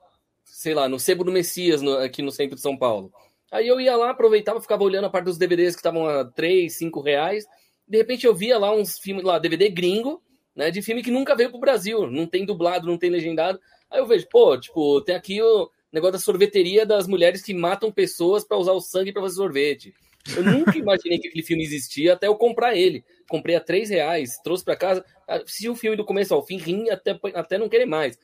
sei 0.46 0.74
lá, 0.74 0.88
no 0.88 1.00
Sebo 1.00 1.24
do 1.24 1.32
Messias, 1.32 1.82
no, 1.82 1.98
aqui 1.98 2.22
no 2.22 2.32
centro 2.32 2.56
de 2.56 2.62
São 2.62 2.78
Paulo. 2.78 3.12
Aí 3.52 3.68
eu 3.68 3.80
ia 3.82 3.96
lá, 3.96 4.12
aproveitava, 4.12 4.62
ficava 4.62 4.84
olhando 4.84 5.06
a 5.06 5.10
parte 5.10 5.26
dos 5.26 5.38
DVDs 5.38 5.76
que 5.76 5.80
estavam 5.80 6.08
a 6.08 6.24
3, 6.24 6.74
5 6.74 7.02
reais. 7.02 7.46
De 7.86 7.98
repente 7.98 8.26
eu 8.26 8.34
via 8.34 8.58
lá 8.58 8.74
uns 8.74 8.98
filmes 8.98 9.24
lá, 9.26 9.38
DVD 9.38 9.70
gringo, 9.70 10.24
né? 10.56 10.72
De 10.72 10.82
filme 10.82 11.04
que 11.04 11.12
nunca 11.12 11.36
veio 11.36 11.50
pro 11.50 11.60
Brasil, 11.60 12.10
não 12.10 12.26
tem 12.26 12.46
dublado, 12.46 12.88
não 12.88 12.98
tem 12.98 13.10
legendado. 13.10 13.60
Aí 13.90 14.00
eu 14.00 14.06
vejo, 14.06 14.28
pô, 14.30 14.58
tipo, 14.58 15.02
tem 15.02 15.16
aqui 15.16 15.42
o 15.42 15.70
negócio 15.92 16.14
da 16.14 16.20
sorveteria 16.20 16.86
das 16.86 17.08
mulheres 17.08 17.42
que 17.42 17.54
matam 17.54 17.92
pessoas 17.92 18.44
para 18.44 18.58
usar 18.58 18.72
o 18.74 18.82
sangue 18.82 19.12
para 19.12 19.22
fazer 19.22 19.36
sorvete. 19.36 19.94
Eu 20.36 20.44
nunca 20.44 20.78
imaginei 20.78 21.20
que 21.20 21.28
aquele 21.28 21.44
filme 21.44 21.64
existia 21.64 22.14
até 22.14 22.28
eu 22.28 22.36
comprar 22.36 22.76
ele. 22.76 23.04
Comprei 23.28 23.56
a 23.56 23.60
três 23.60 23.90
reais, 23.90 24.38
trouxe 24.44 24.64
para 24.64 24.76
casa, 24.76 25.04
assisti 25.28 25.70
o 25.70 25.76
filme 25.76 25.98
do 25.98 26.06
começo 26.06 26.34
ao 26.34 26.46
fim, 26.46 26.58
rim 26.58 26.90
até, 26.90 27.20
até 27.34 27.58
não 27.58 27.70
querer 27.70 27.86
mais. 27.86 28.18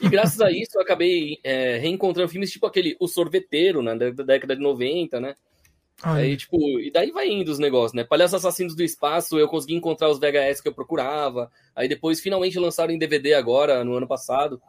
E 0.00 0.08
graças 0.08 0.40
a 0.40 0.50
isso 0.50 0.78
eu 0.78 0.82
acabei 0.82 1.38
é, 1.44 1.76
reencontrando 1.76 2.30
filmes 2.30 2.50
tipo 2.50 2.66
aquele 2.66 2.96
O 2.98 3.06
Sorveteiro, 3.06 3.82
né, 3.82 3.94
da 3.94 4.24
década 4.24 4.56
de 4.56 4.62
90, 4.62 5.20
né? 5.20 5.34
Ai. 6.04 6.22
Aí, 6.22 6.36
tipo, 6.36 6.58
e 6.78 6.90
daí 6.90 7.10
vai 7.10 7.28
indo 7.28 7.50
os 7.50 7.58
negócios, 7.58 7.94
né? 7.94 8.04
Palhaços 8.04 8.34
Assassinos 8.34 8.76
do 8.76 8.82
Espaço, 8.82 9.38
eu 9.38 9.48
consegui 9.48 9.74
encontrar 9.74 10.10
os 10.10 10.18
VHS 10.18 10.60
que 10.60 10.68
eu 10.68 10.74
procurava. 10.74 11.50
Aí 11.74 11.88
depois 11.88 12.20
finalmente 12.20 12.58
lançaram 12.58 12.92
em 12.92 12.98
DVD 12.98 13.32
agora, 13.32 13.82
no 13.82 13.94
ano 13.94 14.06
passado. 14.06 14.60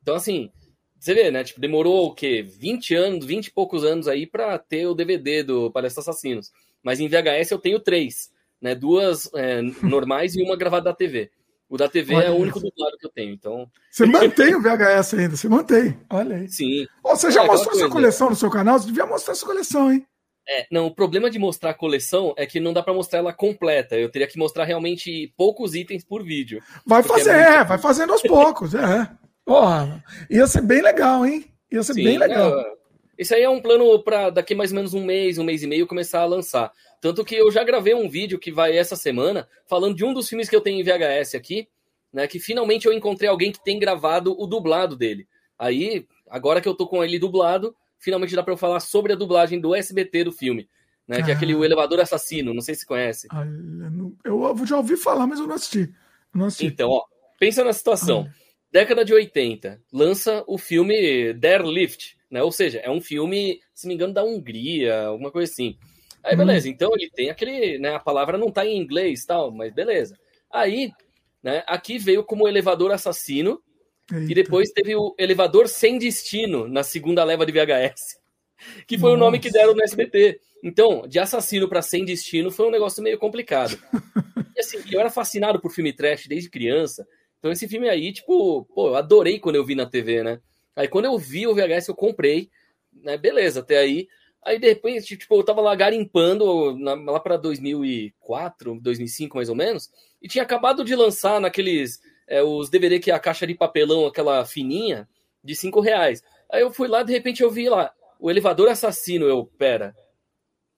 Então, 0.00 0.14
assim, 0.14 0.52
você 0.96 1.12
vê, 1.12 1.32
né? 1.32 1.42
Tipo, 1.42 1.60
demorou 1.60 2.06
o 2.06 2.14
quê? 2.14 2.42
20 2.42 2.94
anos, 2.94 3.26
20 3.26 3.48
e 3.48 3.50
poucos 3.50 3.82
anos 3.82 4.06
aí 4.06 4.24
pra 4.24 4.56
ter 4.56 4.86
o 4.86 4.94
DVD 4.94 5.42
do 5.42 5.68
Palhaços 5.72 5.98
Assassinos. 5.98 6.52
Mas 6.80 7.00
em 7.00 7.08
VHS 7.08 7.50
eu 7.50 7.58
tenho 7.58 7.80
três, 7.80 8.30
né? 8.60 8.74
Duas 8.76 9.28
é, 9.34 9.60
normais 9.82 10.36
e 10.36 10.42
uma 10.42 10.56
gravada 10.56 10.84
da 10.84 10.94
TV. 10.94 11.28
O 11.68 11.76
da 11.76 11.88
TV 11.88 12.14
Olha 12.14 12.26
é 12.26 12.30
o 12.30 12.36
único 12.36 12.60
dublado 12.60 12.96
que 12.98 13.06
eu 13.06 13.10
tenho, 13.10 13.32
então... 13.32 13.68
Você 13.90 14.06
mantém 14.06 14.54
o 14.54 14.62
VHS 14.62 15.14
ainda, 15.14 15.36
você 15.36 15.48
mantém. 15.48 15.98
Olha 16.08 16.36
aí. 16.36 16.48
Sim. 16.48 16.86
Oh, 17.02 17.16
você 17.16 17.32
já 17.32 17.42
é, 17.42 17.46
mostrou 17.46 17.74
sua 17.74 17.90
coleção 17.90 18.30
no 18.30 18.36
seu 18.36 18.50
canal? 18.50 18.78
Você 18.78 18.86
devia 18.86 19.06
mostrar 19.06 19.34
sua 19.34 19.48
coleção, 19.48 19.90
hein? 19.90 20.06
É, 20.48 20.66
não, 20.70 20.86
o 20.86 20.94
problema 20.94 21.30
de 21.30 21.38
mostrar 21.38 21.70
a 21.70 21.74
coleção 21.74 22.34
é 22.36 22.44
que 22.44 22.60
não 22.60 22.72
dá 22.72 22.82
para 22.82 22.92
mostrar 22.92 23.20
ela 23.20 23.32
completa. 23.32 23.96
Eu 23.96 24.10
teria 24.10 24.28
que 24.28 24.38
mostrar 24.38 24.64
realmente 24.64 25.32
poucos 25.36 25.74
itens 25.74 26.04
por 26.04 26.22
vídeo. 26.22 26.62
Vai 26.86 27.00
é 27.00 27.02
fazer, 27.02 27.30
é, 27.30 27.56
muito... 27.56 27.68
vai 27.68 27.78
fazendo 27.78 28.12
aos 28.12 28.22
poucos, 28.22 28.74
é. 28.74 29.10
Porra, 29.44 30.04
ia 30.30 30.46
ser 30.46 30.62
bem 30.62 30.82
legal, 30.82 31.24
hein? 31.24 31.44
Ia 31.70 31.82
ser 31.82 31.94
Sim, 31.94 32.04
bem 32.04 32.18
legal. 32.18 32.58
É... 32.58 32.74
Esse 33.16 33.34
aí 33.34 33.42
é 33.42 33.48
um 33.48 33.60
plano 33.60 34.02
para 34.02 34.30
daqui 34.30 34.54
mais 34.54 34.70
ou 34.72 34.76
menos 34.76 34.92
um 34.92 35.04
mês, 35.04 35.38
um 35.38 35.44
mês 35.44 35.62
e 35.62 35.66
meio 35.66 35.86
começar 35.86 36.20
a 36.20 36.26
lançar. 36.26 36.72
Tanto 37.00 37.24
que 37.24 37.34
eu 37.34 37.50
já 37.50 37.62
gravei 37.62 37.94
um 37.94 38.08
vídeo 38.08 38.38
que 38.38 38.50
vai 38.50 38.76
essa 38.76 38.96
semana 38.96 39.48
falando 39.66 39.94
de 39.94 40.04
um 40.04 40.12
dos 40.12 40.28
filmes 40.28 40.48
que 40.48 40.56
eu 40.56 40.60
tenho 40.60 40.80
em 40.80 40.82
VHS 40.82 41.34
aqui, 41.34 41.68
né? 42.12 42.26
Que 42.26 42.40
finalmente 42.40 42.86
eu 42.86 42.92
encontrei 42.92 43.28
alguém 43.28 43.52
que 43.52 43.62
tem 43.62 43.78
gravado 43.78 44.34
o 44.38 44.46
dublado 44.46 44.96
dele. 44.96 45.28
Aí, 45.58 46.06
agora 46.28 46.60
que 46.60 46.68
eu 46.68 46.74
tô 46.74 46.88
com 46.88 47.04
ele 47.04 47.18
dublado, 47.18 47.74
finalmente 48.04 48.36
dá 48.36 48.42
para 48.42 48.52
eu 48.52 48.58
falar 48.58 48.80
sobre 48.80 49.14
a 49.14 49.16
dublagem 49.16 49.58
do 49.58 49.74
SBT 49.74 50.24
do 50.24 50.32
filme. 50.32 50.68
Né, 51.06 51.22
que 51.22 51.30
é 51.30 51.34
aquele 51.34 51.54
o 51.54 51.62
elevador 51.62 52.00
assassino, 52.00 52.54
não 52.54 52.62
sei 52.62 52.74
se 52.74 52.86
conhece. 52.86 53.28
Eu 54.24 54.56
já 54.66 54.78
ouvi 54.78 54.96
falar, 54.96 55.26
mas 55.26 55.38
eu 55.38 55.46
não 55.46 55.54
assisti. 55.54 55.92
não 56.34 56.46
assisti. 56.46 56.64
Então, 56.64 56.88
ó, 56.88 57.04
pensa 57.38 57.62
na 57.62 57.74
situação. 57.74 58.26
Ah. 58.26 58.34
Década 58.72 59.04
de 59.04 59.12
80, 59.12 59.82
lança 59.92 60.42
o 60.46 60.56
filme 60.56 61.34
Der 61.34 61.62
Lift, 61.62 62.16
né? 62.30 62.42
Ou 62.42 62.50
seja, 62.50 62.78
é 62.78 62.90
um 62.90 63.02
filme, 63.02 63.60
se 63.74 63.86
me 63.86 63.92
engano, 63.92 64.14
da 64.14 64.24
Hungria, 64.24 65.02
alguma 65.02 65.30
coisa 65.30 65.52
assim. 65.52 65.76
Aí, 66.24 66.34
hum. 66.34 66.38
beleza, 66.38 66.68
hum. 66.68 66.70
então 66.70 66.90
ele 66.94 67.10
tem 67.10 67.28
aquele, 67.28 67.78
né? 67.78 67.94
A 67.94 68.00
palavra 68.00 68.38
não 68.38 68.50
tá 68.50 68.64
em 68.64 68.78
inglês 68.78 69.26
tal, 69.26 69.50
mas 69.50 69.74
beleza. 69.74 70.18
Aí, 70.50 70.90
né, 71.42 71.62
aqui 71.66 71.98
veio 71.98 72.24
como 72.24 72.48
elevador 72.48 72.90
assassino, 72.92 73.62
Eita. 74.12 74.32
E 74.32 74.34
depois 74.34 74.70
teve 74.70 74.94
o 74.94 75.14
Elevador 75.18 75.68
Sem 75.68 75.98
Destino 75.98 76.68
na 76.68 76.82
segunda 76.82 77.24
leva 77.24 77.46
de 77.46 77.52
VHS, 77.52 78.18
que 78.86 78.98
foi 78.98 79.10
Nossa. 79.10 79.22
o 79.22 79.24
nome 79.24 79.38
que 79.38 79.50
deram 79.50 79.74
no 79.74 79.82
SBT. 79.82 80.40
Então, 80.62 81.06
de 81.06 81.18
assassino 81.18 81.68
para 81.68 81.82
Sem 81.82 82.04
Destino 82.04 82.50
foi 82.50 82.66
um 82.66 82.70
negócio 82.70 83.02
meio 83.02 83.18
complicado. 83.18 83.78
e 84.56 84.60
assim, 84.60 84.78
eu 84.90 85.00
era 85.00 85.10
fascinado 85.10 85.60
por 85.60 85.70
filme 85.70 85.92
trash 85.92 86.26
desde 86.26 86.50
criança. 86.50 87.06
Então, 87.38 87.52
esse 87.52 87.68
filme 87.68 87.88
aí, 87.88 88.12
tipo, 88.12 88.64
pô, 88.74 88.88
eu 88.88 88.96
adorei 88.96 89.38
quando 89.38 89.56
eu 89.56 89.64
vi 89.64 89.74
na 89.74 89.84
TV, 89.84 90.22
né? 90.22 90.40
Aí, 90.74 90.88
quando 90.88 91.04
eu 91.04 91.18
vi 91.18 91.46
o 91.46 91.54
VHS, 91.54 91.88
eu 91.88 91.94
comprei, 91.94 92.50
né? 92.90 93.18
Beleza, 93.18 93.60
até 93.60 93.78
aí. 93.78 94.08
Aí, 94.42 94.58
de 94.58 94.66
repente, 94.66 95.16
tipo, 95.16 95.34
eu 95.36 95.44
tava 95.44 95.60
lá 95.60 95.74
garimpando 95.74 96.76
na, 96.78 96.94
lá 96.94 97.20
pra 97.20 97.36
2004, 97.36 98.78
2005, 98.80 99.36
mais 99.36 99.48
ou 99.48 99.54
menos, 99.54 99.90
e 100.20 100.28
tinha 100.28 100.42
acabado 100.42 100.84
de 100.84 100.94
lançar 100.94 101.40
naqueles, 101.40 102.00
é, 102.28 102.42
os 102.42 102.70
DVD 102.70 102.98
que 102.98 103.10
é 103.10 103.14
a 103.14 103.18
caixa 103.18 103.46
de 103.46 103.54
papelão, 103.54 104.06
aquela 104.06 104.44
fininha, 104.44 105.08
de 105.42 105.54
5 105.54 105.80
reais. 105.80 106.22
Aí 106.50 106.62
eu 106.62 106.70
fui 106.70 106.88
lá, 106.88 107.02
de 107.02 107.12
repente 107.12 107.42
eu 107.42 107.50
vi 107.50 107.68
lá, 107.68 107.92
o 108.18 108.30
elevador 108.30 108.68
assassino, 108.68 109.26
eu, 109.26 109.46
pera, 109.58 109.94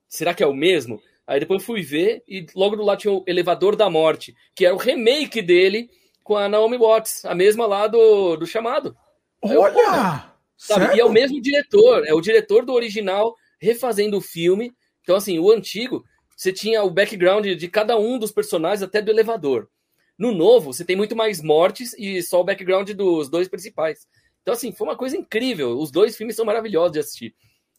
será 0.07 0.33
que 0.33 0.43
é 0.43 0.47
o 0.47 0.53
mesmo? 0.53 1.01
Aí 1.25 1.39
depois 1.39 1.63
fui 1.63 1.81
ver 1.81 2.23
e 2.27 2.45
logo 2.55 2.75
do 2.75 2.83
lado 2.83 2.99
tinha 2.99 3.13
o 3.13 3.23
Elevador 3.27 3.75
da 3.75 3.89
Morte, 3.89 4.33
que 4.55 4.65
era 4.65 4.73
o 4.73 4.77
remake 4.77 5.41
dele 5.41 5.89
com 6.23 6.37
a 6.37 6.47
Naomi 6.47 6.77
Watts, 6.77 7.25
a 7.25 7.35
mesma 7.35 7.65
lá 7.67 7.87
do, 7.87 8.37
do 8.37 8.45
chamado. 8.45 8.95
Olha! 9.41 10.37
sabe? 10.57 10.95
E 10.95 10.99
é 10.99 11.05
o 11.05 11.11
mesmo 11.11 11.39
diretor, 11.39 12.05
é 12.05 12.13
o 12.13 12.21
diretor 12.21 12.65
do 12.65 12.73
original 12.73 13.35
refazendo 13.61 14.17
o 14.17 14.21
filme. 14.21 14.73
Então, 15.01 15.15
assim, 15.15 15.39
o 15.39 15.51
antigo, 15.51 16.03
você 16.35 16.51
tinha 16.51 16.83
o 16.83 16.89
background 16.89 17.45
de 17.45 17.67
cada 17.69 17.97
um 17.97 18.17
dos 18.17 18.31
personagens, 18.31 18.81
até 18.81 19.01
do 19.01 19.11
elevador. 19.11 19.69
No 20.17 20.31
novo, 20.33 20.73
você 20.73 20.83
tem 20.83 20.95
muito 20.95 21.15
mais 21.15 21.41
mortes 21.41 21.93
e 21.97 22.21
só 22.23 22.41
o 22.41 22.43
background 22.43 22.89
dos 22.91 23.29
dois 23.29 23.47
principais. 23.47 24.07
Então, 24.41 24.53
assim, 24.53 24.71
foi 24.71 24.87
uma 24.87 24.95
coisa 24.95 25.15
incrível. 25.15 25.77
Os 25.77 25.91
dois 25.91 26.15
filmes 26.15 26.35
são 26.35 26.45
maravilhosos 26.45 26.93
de 26.93 26.99
assistir. 26.99 27.35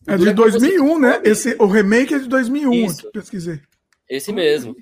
É 0.07 0.17
de 0.17 0.33
2001, 0.33 0.99
né? 0.99 1.21
Esse, 1.25 1.57
o 1.59 1.67
remake 1.67 2.15
é 2.15 2.19
de 2.19 2.29
2001, 2.29 2.87
Isso. 2.87 3.11
pesquisei. 3.11 3.61
Esse 4.09 4.33
mesmo. 4.33 4.77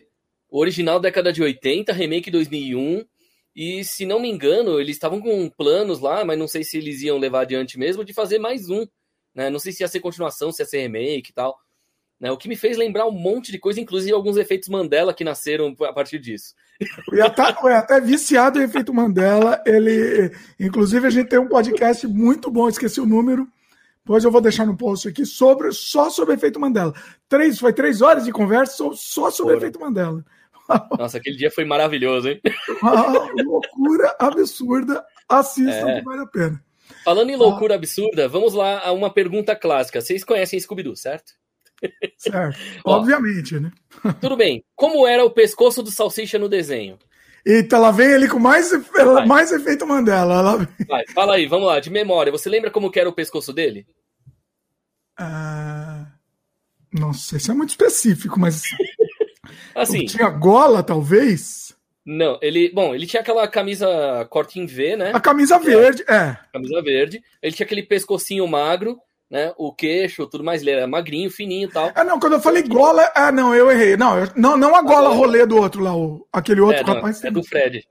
O 0.51 0.61
original 0.61 1.01
década 1.01 1.33
de 1.33 1.43
80, 1.43 1.93
remake 1.93 2.31
2001. 2.31 3.05
E 3.55 3.83
se 3.85 4.05
não 4.05 4.21
me 4.21 4.29
engano, 4.29 4.79
eles 4.79 4.97
estavam 4.97 5.21
com 5.21 5.49
planos 5.49 5.99
lá, 5.99 6.25
mas 6.25 6.39
não 6.39 6.47
sei 6.47 6.63
se 6.63 6.77
eles 6.77 7.01
iam 7.01 7.17
levar 7.17 7.41
adiante 7.41 7.79
mesmo, 7.79 8.05
de 8.05 8.13
fazer 8.13 8.39
mais 8.39 8.69
um. 8.69 8.87
Né? 9.35 9.49
Não 9.49 9.59
sei 9.59 9.73
se 9.73 9.83
ia 9.83 9.89
ser 9.89 10.01
continuação, 10.01 10.53
se 10.53 10.63
ia 10.63 10.67
ser 10.67 10.83
remake 10.83 11.31
e 11.31 11.33
tal. 11.35 11.57
Né? 12.19 12.31
O 12.31 12.37
que 12.37 12.49
me 12.49 12.57
fez 12.57 12.77
lembrar 12.77 13.07
um 13.07 13.13
monte 13.13 13.53
de 13.53 13.59
coisa, 13.59 13.81
inclusive 13.81 14.13
alguns 14.13 14.37
efeitos 14.37 14.69
Mandela 14.69 15.13
que 15.13 15.25
nasceram 15.25 15.75
a 15.83 15.93
partir 15.93 16.19
disso. 16.19 16.55
Eu 17.13 17.19
ia 17.19 17.27
até, 17.27 17.43
até 17.43 18.01
viciado 18.01 18.59
em 18.59 18.65
efeito 18.65 18.93
Mandela. 18.93 19.63
Ele, 19.67 20.31
inclusive, 20.59 21.07
a 21.07 21.11
gente 21.11 21.29
tem 21.29 21.39
um 21.39 21.49
podcast 21.49 22.07
muito 22.07 22.51
bom, 22.51 22.69
esqueci 22.69 23.01
o 23.01 23.07
número, 23.07 23.49
Depois 24.05 24.25
eu 24.25 24.31
vou 24.31 24.41
deixar 24.41 24.67
no 24.67 24.77
post 24.77 25.09
aqui 25.09 25.27
sobre 25.27 25.73
só 25.73 26.11
sobre 26.11 26.35
efeito 26.35 26.61
Mandela. 26.61 26.95
Três, 27.29 27.59
foi 27.59 27.73
três 27.73 28.03
horas 28.03 28.25
de 28.25 28.33
conversa 28.33 28.91
só 28.95 29.31
sobre 29.31 29.55
Porra. 29.55 29.65
efeito 29.65 29.81
Mandela. 29.81 30.25
Nossa, 30.99 31.19
aquele 31.19 31.37
dia 31.37 31.51
foi 31.51 31.65
maravilhoso, 31.65 32.29
hein? 32.29 32.41
Uma 32.83 33.33
loucura 33.43 34.15
absurda. 34.19 35.05
Assistam, 35.29 35.89
é. 35.89 35.99
que 35.99 36.05
vale 36.05 36.23
a 36.23 36.27
pena. 36.27 36.65
Falando 37.05 37.31
em 37.31 37.37
loucura 37.37 37.75
ah. 37.75 37.77
absurda, 37.77 38.29
vamos 38.29 38.55
lá 38.55 38.81
a 38.85 38.93
uma 38.93 39.11
pergunta 39.11 39.57
clássica. 39.57 40.01
Vocês 40.01 40.23
conhecem 40.23 40.61
Scooby-Doo, 40.61 40.97
certo? 40.97 41.35
Certo, 42.17 42.59
obviamente, 42.85 43.59
né? 43.61 43.71
Tudo 44.21 44.37
bem. 44.37 44.65
Como 44.75 45.07
era 45.07 45.25
o 45.25 45.31
pescoço 45.31 45.83
do 45.83 45.91
Salsicha 45.91 46.39
no 46.39 46.49
desenho? 46.49 46.99
Eita, 47.45 47.79
lá 47.79 47.93
vem 47.93 48.11
ele 48.11 48.29
com 48.29 48.41
mais, 48.41 48.73
mais 49.27 49.53
efeito 49.53 49.87
Mandela. 49.87 50.41
Lá 50.41 50.69
Vai, 50.89 51.07
fala 51.15 51.35
aí, 51.37 51.47
vamos 51.47 51.69
lá, 51.69 51.79
de 51.79 51.91
memória. 51.91 52.33
Você 52.33 52.49
lembra 52.49 52.73
como 52.73 52.91
que 52.91 52.99
era 52.99 53.09
o 53.09 53.15
pescoço 53.15 53.53
dele? 53.53 53.87
Ah, 55.17 56.07
não 56.93 57.13
sei 57.13 57.39
se 57.39 57.51
é 57.51 57.55
muito 57.55 57.71
específico, 57.71 58.41
mas. 58.41 58.63
assim. 59.77 60.05
Tinha 60.07 60.29
gola, 60.29 60.83
talvez? 60.83 61.77
Não, 62.05 62.37
ele. 62.43 62.71
Bom, 62.73 62.95
ele 62.95 63.07
tinha 63.07 63.21
aquela 63.21 63.47
camisa 63.47 64.27
corte 64.29 64.59
em 64.59 64.67
V, 64.67 64.97
né? 64.97 65.13
A 65.15 65.21
camisa 65.21 65.57
verde, 65.59 66.05
é. 66.09 66.15
é. 66.15 66.39
Camisa 66.53 66.83
verde. 66.83 67.23
Ele 67.41 67.55
tinha 67.55 67.65
aquele 67.65 67.85
pescocinho 67.85 68.47
magro 68.49 68.99
né? 69.31 69.53
O 69.57 69.73
queixo, 69.73 70.27
tudo 70.27 70.45
mais, 70.45 70.63
ele 70.63 70.71
era 70.71 70.87
magrinho, 70.87 71.31
fininho 71.31 71.69
e 71.69 71.73
tal. 71.73 71.91
Ah, 71.95 72.05
não, 72.05 72.19
quando 72.21 72.35
eu 72.35 72.41
falei 72.41 72.63
gola, 72.63 73.11
ah, 73.15 73.33
não, 73.33 73.55
eu 73.55 73.71
errei. 73.71 73.97
Não, 73.97 74.19
eu, 74.19 74.31
não, 74.37 74.57
não 74.57 74.75
a 74.75 74.83
gola 74.83 75.15
rolê 75.15 75.45
do 75.47 75.57
outro 75.57 75.83
lá, 75.83 75.97
o, 75.97 76.27
aquele 76.33 76.61
outro 76.61 76.83
é, 76.83 76.95
rapaz. 76.95 77.21
Não, 77.21 77.29
é 77.29 77.33
do 77.33 77.45
Fred. 77.45 77.87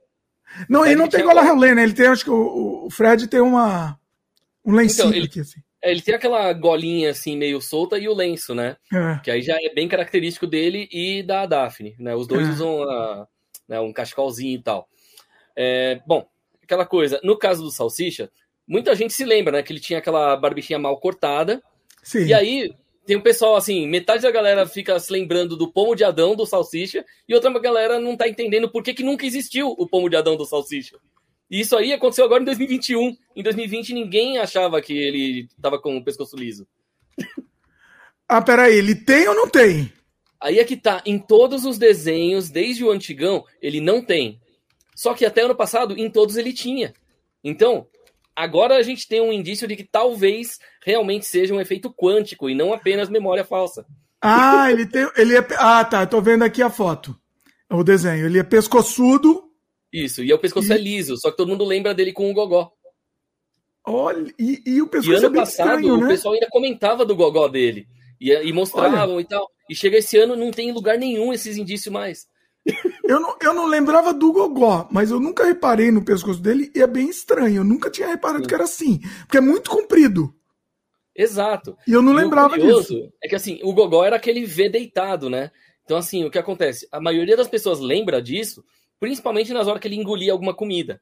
Não, 0.68 0.86
ele 0.86 0.96
não 0.96 1.08
tem 1.08 1.24
gola 1.24 1.42
rolê, 1.42 1.74
né? 1.74 1.82
Ele 1.82 1.92
tem, 1.92 2.06
acho 2.06 2.24
que 2.24 2.30
o, 2.30 2.86
o 2.86 2.90
Fred 2.90 3.26
tem 3.28 3.40
uma. 3.40 3.98
Um 4.64 4.74
lencinho 4.74 5.08
então, 5.08 5.16
ele, 5.16 5.26
aqui, 5.26 5.40
assim. 5.40 5.60
É, 5.82 5.90
ele 5.90 6.02
tem 6.02 6.14
aquela 6.14 6.52
golinha 6.52 7.10
assim, 7.10 7.36
meio 7.36 7.60
solta 7.60 7.98
e 7.98 8.08
o 8.08 8.14
lenço, 8.14 8.54
né? 8.54 8.76
É. 8.92 9.20
Que 9.22 9.30
aí 9.30 9.42
já 9.42 9.56
é 9.60 9.72
bem 9.72 9.86
característico 9.86 10.46
dele 10.46 10.88
e 10.90 11.22
da 11.22 11.46
Daphne, 11.46 11.94
né? 11.98 12.14
Os 12.14 12.26
dois 12.26 12.48
é. 12.48 12.50
usam 12.50 12.82
a, 12.82 13.28
né, 13.68 13.80
um 13.80 13.92
cachecolzinho 13.92 14.58
e 14.58 14.62
tal. 14.62 14.88
É, 15.54 16.00
bom, 16.06 16.26
aquela 16.62 16.84
coisa. 16.84 17.20
No 17.22 17.38
caso 17.38 17.62
do 17.62 17.70
Salsicha, 17.70 18.30
muita 18.66 18.94
gente 18.94 19.12
se 19.12 19.24
lembra, 19.24 19.52
né? 19.52 19.62
Que 19.62 19.72
ele 19.72 19.80
tinha 19.80 19.98
aquela 19.98 20.36
barbichinha 20.36 20.78
mal 20.78 20.98
cortada. 20.98 21.62
Sim. 22.02 22.26
E 22.26 22.34
aí 22.34 22.74
tem 23.06 23.16
um 23.16 23.22
pessoal 23.22 23.54
assim, 23.54 23.86
metade 23.86 24.22
da 24.22 24.30
galera 24.30 24.66
fica 24.66 24.98
se 24.98 25.12
lembrando 25.12 25.56
do 25.56 25.70
pomo 25.70 25.94
de 25.94 26.02
Adão 26.02 26.34
do 26.34 26.44
Salsicha 26.44 27.04
e 27.28 27.34
outra 27.34 27.56
galera 27.60 28.00
não 28.00 28.16
tá 28.16 28.28
entendendo 28.28 28.68
por 28.68 28.82
que, 28.82 28.92
que 28.92 29.04
nunca 29.04 29.24
existiu 29.24 29.68
o 29.68 29.86
pomo 29.86 30.10
de 30.10 30.16
Adão 30.16 30.36
do 30.36 30.44
Salsicha. 30.44 30.98
E 31.48 31.60
isso 31.60 31.76
aí 31.76 31.92
aconteceu 31.92 32.24
agora 32.24 32.42
em 32.42 32.46
2021. 32.46 33.16
Em 33.36 33.42
2020 33.42 33.94
ninguém 33.94 34.38
achava 34.38 34.82
que 34.82 34.92
ele 34.92 35.48
tava 35.62 35.78
com 35.78 35.96
o 35.96 36.04
pescoço 36.04 36.36
liso. 36.36 36.66
Ah, 38.28 38.42
peraí, 38.42 38.74
ele 38.74 38.96
tem 38.96 39.28
ou 39.28 39.36
não 39.36 39.48
tem? 39.48 39.92
Aí 40.40 40.58
é 40.58 40.64
que 40.64 40.76
tá, 40.76 41.00
em 41.06 41.16
todos 41.16 41.64
os 41.64 41.78
desenhos, 41.78 42.50
desde 42.50 42.84
o 42.84 42.90
antigão, 42.90 43.44
ele 43.62 43.80
não 43.80 44.02
tem. 44.02 44.40
Só 44.96 45.14
que 45.14 45.24
até 45.24 45.42
ano 45.42 45.54
passado, 45.54 45.96
em 45.96 46.10
todos 46.10 46.36
ele 46.36 46.52
tinha. 46.52 46.92
Então, 47.44 47.86
agora 48.36 48.76
a 48.76 48.82
gente 48.82 49.08
tem 49.08 49.20
um 49.20 49.32
indício 49.32 49.66
de 49.66 49.74
que 49.74 49.84
talvez 49.84 50.58
realmente 50.84 51.26
seja 51.26 51.54
um 51.54 51.60
efeito 51.60 51.92
quântico 51.92 52.50
e 52.50 52.54
não 52.54 52.72
apenas 52.72 53.08
memória 53.08 53.44
falsa. 53.44 53.86
Ah, 54.20 54.70
ele 54.70 54.86
tem. 54.86 55.08
Ele 55.16 55.36
é, 55.36 55.46
ah, 55.58 55.84
tá. 55.84 56.06
Tô 56.06 56.20
vendo 56.20 56.42
aqui 56.42 56.62
a 56.62 56.70
foto. 56.70 57.18
O 57.70 57.82
desenho. 57.82 58.26
Ele 58.26 58.38
é 58.38 58.44
pescoçudo. 58.44 59.44
Isso, 59.92 60.22
e 60.22 60.32
o 60.32 60.38
pescoço 60.38 60.72
e... 60.72 60.74
é 60.74 60.78
liso, 60.78 61.16
só 61.16 61.30
que 61.30 61.36
todo 61.36 61.48
mundo 61.48 61.64
lembra 61.64 61.94
dele 61.94 62.12
com 62.12 62.30
o 62.30 62.34
gogó. 62.34 62.70
Olha, 63.86 64.34
e, 64.38 64.62
e 64.66 64.82
o 64.82 64.88
pescoço 64.88 65.12
e 65.12 65.16
ano 65.16 65.36
é 65.36 65.40
passado 65.40 65.80
estranho, 65.80 65.96
né? 65.98 66.04
o 66.04 66.08
pessoal 66.08 66.34
ainda 66.34 66.48
comentava 66.50 67.04
do 67.06 67.14
gogó 67.14 67.48
dele. 67.48 67.86
E, 68.20 68.32
e 68.32 68.52
mostravam 68.52 69.14
Olha. 69.14 69.22
e 69.22 69.24
tal. 69.24 69.48
E 69.70 69.74
chega 69.74 69.98
esse 69.98 70.18
ano, 70.18 70.36
não 70.36 70.50
tem 70.50 70.72
lugar 70.72 70.98
nenhum 70.98 71.32
esses 71.32 71.56
indícios 71.56 71.92
mais. 71.92 72.26
Eu 73.04 73.20
não, 73.20 73.36
eu 73.40 73.54
não 73.54 73.66
lembrava 73.66 74.12
do 74.12 74.32
Gogó, 74.32 74.88
mas 74.90 75.10
eu 75.12 75.20
nunca 75.20 75.44
reparei 75.44 75.92
no 75.92 76.04
pescoço 76.04 76.40
dele 76.40 76.72
e 76.74 76.82
é 76.82 76.86
bem 76.86 77.08
estranho. 77.08 77.58
Eu 77.58 77.64
nunca 77.64 77.88
tinha 77.88 78.08
reparado 78.08 78.42
Sim. 78.42 78.48
que 78.48 78.54
era 78.54 78.64
assim, 78.64 79.00
porque 79.20 79.38
é 79.38 79.40
muito 79.40 79.70
comprido. 79.70 80.34
Exato. 81.14 81.76
E 81.86 81.92
eu 81.92 82.02
não 82.02 82.12
e 82.12 82.16
lembrava 82.16 82.58
disso. 82.58 83.10
É 83.22 83.28
que 83.28 83.36
assim, 83.36 83.60
o 83.62 83.72
Gogó 83.72 84.04
era 84.04 84.16
aquele 84.16 84.44
V 84.44 84.68
deitado, 84.68 85.30
né? 85.30 85.50
Então, 85.84 85.96
assim, 85.96 86.24
o 86.24 86.30
que 86.30 86.38
acontece? 86.38 86.88
A 86.90 87.00
maioria 87.00 87.36
das 87.36 87.46
pessoas 87.46 87.78
lembra 87.78 88.20
disso, 88.20 88.64
principalmente 88.98 89.52
nas 89.52 89.68
horas 89.68 89.80
que 89.80 89.86
ele 89.86 89.96
engolia 89.96 90.32
alguma 90.32 90.52
comida. 90.52 91.00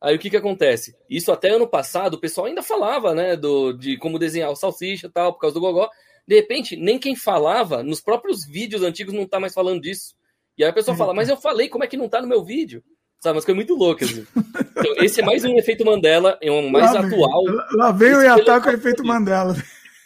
Aí 0.00 0.16
o 0.16 0.18
que 0.18 0.30
que 0.30 0.36
acontece? 0.36 0.96
Isso 1.10 1.30
até 1.30 1.50
ano 1.50 1.68
passado, 1.68 2.14
o 2.14 2.20
pessoal 2.20 2.46
ainda 2.46 2.62
falava, 2.62 3.14
né, 3.14 3.36
do, 3.36 3.72
de 3.72 3.98
como 3.98 4.18
desenhar 4.18 4.50
o 4.50 4.56
salsicha 4.56 5.08
e 5.08 5.10
tal, 5.10 5.32
por 5.34 5.40
causa 5.40 5.54
do 5.54 5.60
Gogó. 5.60 5.90
De 6.26 6.34
repente, 6.36 6.76
nem 6.76 6.98
quem 6.98 7.14
falava, 7.14 7.82
nos 7.82 8.00
próprios 8.00 8.46
vídeos 8.46 8.82
antigos, 8.82 9.12
não 9.12 9.26
tá 9.26 9.38
mais 9.38 9.52
falando 9.52 9.80
disso. 9.80 10.14
E 10.58 10.64
aí 10.64 10.70
a 10.70 10.72
pessoa 10.72 10.96
fala, 10.96 11.14
mas 11.14 11.28
eu 11.28 11.36
falei, 11.36 11.68
como 11.68 11.84
é 11.84 11.86
que 11.86 11.96
não 11.96 12.08
tá 12.08 12.20
no 12.20 12.26
meu 12.26 12.44
vídeo? 12.44 12.82
Sabe, 13.20 13.36
mas 13.36 13.44
foi 13.44 13.54
muito 13.54 13.74
louco. 13.74 14.04
Assim. 14.04 14.26
Então, 14.36 14.94
esse 15.04 15.20
é 15.20 15.24
mais 15.24 15.44
um 15.44 15.56
efeito 15.56 15.84
Mandela, 15.84 16.36
é 16.42 16.50
um 16.50 16.68
mais 16.68 16.92
lá 16.92 17.00
atual. 17.00 17.44
Lá 17.72 17.92
vem 17.92 18.14
o 18.14 18.22
Yatá 18.22 18.60
com 18.60 18.68
o 18.68 18.72
efeito 18.72 19.04
Mandela. 19.04 19.56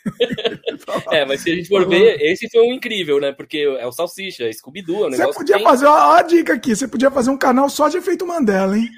é, 1.11 1.25
mas 1.25 1.41
se 1.41 1.53
a 1.53 1.55
gente 1.55 1.69
for 1.69 1.89
ver, 1.89 2.21
esse 2.21 2.49
foi 2.51 2.63
um 2.63 2.73
incrível, 2.73 3.21
né? 3.21 3.33
Porque 3.33 3.59
é 3.79 3.87
o 3.87 3.93
Salsicha, 3.93 4.45
é 4.45 4.53
Scooby-Doo. 4.53 5.09
É 5.09 5.17
você 5.17 5.33
podia 5.33 5.57
tem... 5.57 5.65
fazer, 5.65 5.87
ó, 5.87 6.13
a 6.13 6.23
dica 6.23 6.55
aqui, 6.55 6.75
você 6.75 6.89
podia 6.89 7.11
fazer 7.11 7.31
um 7.31 7.39
canal 7.39 7.69
só 7.69 7.89
de 7.89 7.99
efeito 7.99 8.27
Mandela, 8.27 8.77
hein? 8.77 8.89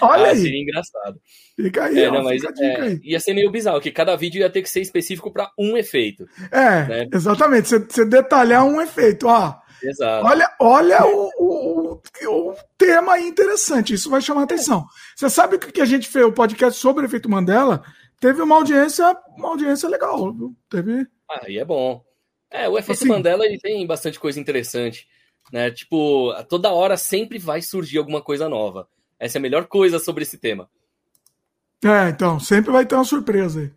Olha 0.00 0.26
ah, 0.26 0.30
aí. 0.30 0.38
Seria 0.38 0.62
engraçado. 0.62 1.20
Fica 1.56 1.84
aí, 1.84 2.00
é, 2.00 2.08
ó, 2.08 2.14
não, 2.14 2.24
mas, 2.24 2.42
é, 2.44 2.80
aí. 2.80 3.00
Ia 3.02 3.20
ser 3.20 3.34
meio 3.34 3.50
bizarro, 3.50 3.80
que 3.80 3.90
cada 3.90 4.14
vídeo 4.16 4.40
ia 4.40 4.50
ter 4.50 4.62
que 4.62 4.70
ser 4.70 4.80
específico 4.80 5.32
para 5.32 5.50
um 5.58 5.76
efeito. 5.76 6.26
É, 6.50 6.86
né? 6.86 7.08
exatamente. 7.12 7.68
Você 7.68 8.04
detalhar 8.04 8.64
um 8.64 8.80
efeito, 8.80 9.26
ó. 9.28 9.54
Exato. 9.82 10.26
Olha, 10.26 10.56
olha 10.60 11.06
o, 11.06 11.30
o, 11.38 12.02
o, 12.26 12.54
tema 12.76 13.18
interessante, 13.18 13.94
isso 13.94 14.10
vai 14.10 14.20
chamar 14.20 14.42
atenção. 14.42 14.86
Você 15.14 15.30
sabe 15.30 15.58
que, 15.58 15.72
que 15.72 15.80
a 15.80 15.86
gente 15.86 16.08
fez 16.08 16.24
o 16.24 16.32
podcast 16.32 16.80
sobre 16.80 17.04
o 17.04 17.06
efeito 17.06 17.28
Mandela? 17.28 17.82
Teve 18.20 18.42
uma 18.42 18.56
audiência, 18.56 19.16
uma 19.36 19.48
audiência 19.48 19.88
legal. 19.88 20.34
Teve. 20.68 21.06
Aí 21.30 21.58
é 21.58 21.64
bom. 21.64 22.02
É, 22.50 22.68
o 22.68 22.78
efeito 22.78 23.02
assim, 23.02 23.08
Mandela 23.08 23.44
ele 23.44 23.58
tem 23.58 23.86
bastante 23.86 24.18
coisa 24.18 24.40
interessante. 24.40 25.06
Né? 25.52 25.70
Tipo, 25.70 26.34
toda 26.48 26.72
hora 26.72 26.96
sempre 26.96 27.38
vai 27.38 27.62
surgir 27.62 27.98
alguma 27.98 28.20
coisa 28.20 28.48
nova. 28.48 28.88
Essa 29.18 29.38
é 29.38 29.40
a 29.40 29.42
melhor 29.42 29.66
coisa 29.66 29.98
sobre 29.98 30.22
esse 30.22 30.38
tema. 30.38 30.68
É, 31.84 32.08
então, 32.08 32.40
sempre 32.40 32.72
vai 32.72 32.84
ter 32.84 32.94
uma 32.94 33.04
surpresa 33.04 33.60
aí. 33.60 33.70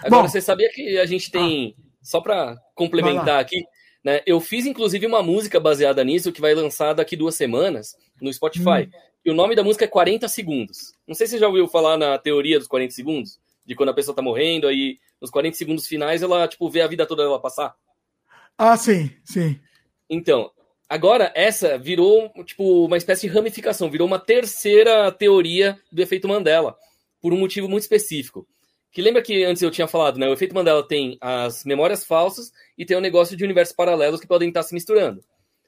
Agora, 0.00 0.22
Bom, 0.22 0.28
você 0.28 0.40
sabia 0.40 0.68
que 0.70 0.98
a 0.98 1.06
gente 1.06 1.30
tem, 1.30 1.74
ah, 1.78 1.82
só 2.02 2.20
para 2.20 2.56
complementar 2.74 3.40
aqui, 3.40 3.64
né? 4.04 4.20
Eu 4.26 4.38
fiz 4.38 4.66
inclusive 4.66 5.06
uma 5.06 5.22
música 5.22 5.58
baseada 5.58 6.04
nisso 6.04 6.30
que 6.30 6.40
vai 6.40 6.54
lançar 6.54 6.92
daqui 6.92 7.16
duas 7.16 7.34
semanas 7.34 7.96
no 8.20 8.32
Spotify. 8.32 8.86
Hum. 8.86 8.98
E 9.24 9.30
o 9.30 9.34
nome 9.34 9.56
da 9.56 9.64
música 9.64 9.86
é 9.86 9.88
40 9.88 10.28
Segundos. 10.28 10.92
Não 11.08 11.14
sei 11.14 11.26
se 11.26 11.32
você 11.32 11.38
já 11.38 11.48
ouviu 11.48 11.66
falar 11.66 11.96
na 11.96 12.18
teoria 12.18 12.58
dos 12.58 12.68
40 12.68 12.92
segundos. 12.92 13.40
De 13.64 13.74
quando 13.74 13.88
a 13.88 13.94
pessoa 13.94 14.14
tá 14.14 14.20
morrendo, 14.20 14.68
aí 14.68 14.98
nos 15.18 15.30
40 15.30 15.56
segundos 15.56 15.86
finais 15.86 16.22
ela, 16.22 16.46
tipo, 16.46 16.68
vê 16.68 16.82
a 16.82 16.86
vida 16.86 17.06
toda 17.06 17.22
dela 17.22 17.40
passar. 17.40 17.74
Ah, 18.58 18.76
sim, 18.76 19.10
sim. 19.24 19.58
Então, 20.08 20.50
agora 20.86 21.32
essa 21.34 21.78
virou, 21.78 22.30
tipo, 22.44 22.84
uma 22.84 22.98
espécie 22.98 23.26
de 23.26 23.32
ramificação, 23.32 23.90
virou 23.90 24.06
uma 24.06 24.18
terceira 24.18 25.10
teoria 25.10 25.80
do 25.90 26.02
efeito 26.02 26.28
Mandela, 26.28 26.76
por 27.22 27.32
um 27.32 27.38
motivo 27.38 27.66
muito 27.66 27.84
específico. 27.84 28.46
Que 28.94 29.02
lembra 29.02 29.20
que 29.20 29.42
antes 29.42 29.60
eu 29.60 29.72
tinha 29.72 29.88
falado, 29.88 30.20
né? 30.20 30.28
O 30.28 30.32
efeito 30.32 30.54
Mandela 30.54 30.86
tem 30.86 31.18
as 31.20 31.64
memórias 31.64 32.04
falsas 32.04 32.52
e 32.78 32.86
tem 32.86 32.96
o 32.96 33.00
negócio 33.00 33.36
de 33.36 33.42
universos 33.42 33.74
paralelos 33.74 34.20
que 34.20 34.26
podem 34.26 34.48
estar 34.48 34.62
se 34.62 34.72
misturando. 34.72 35.20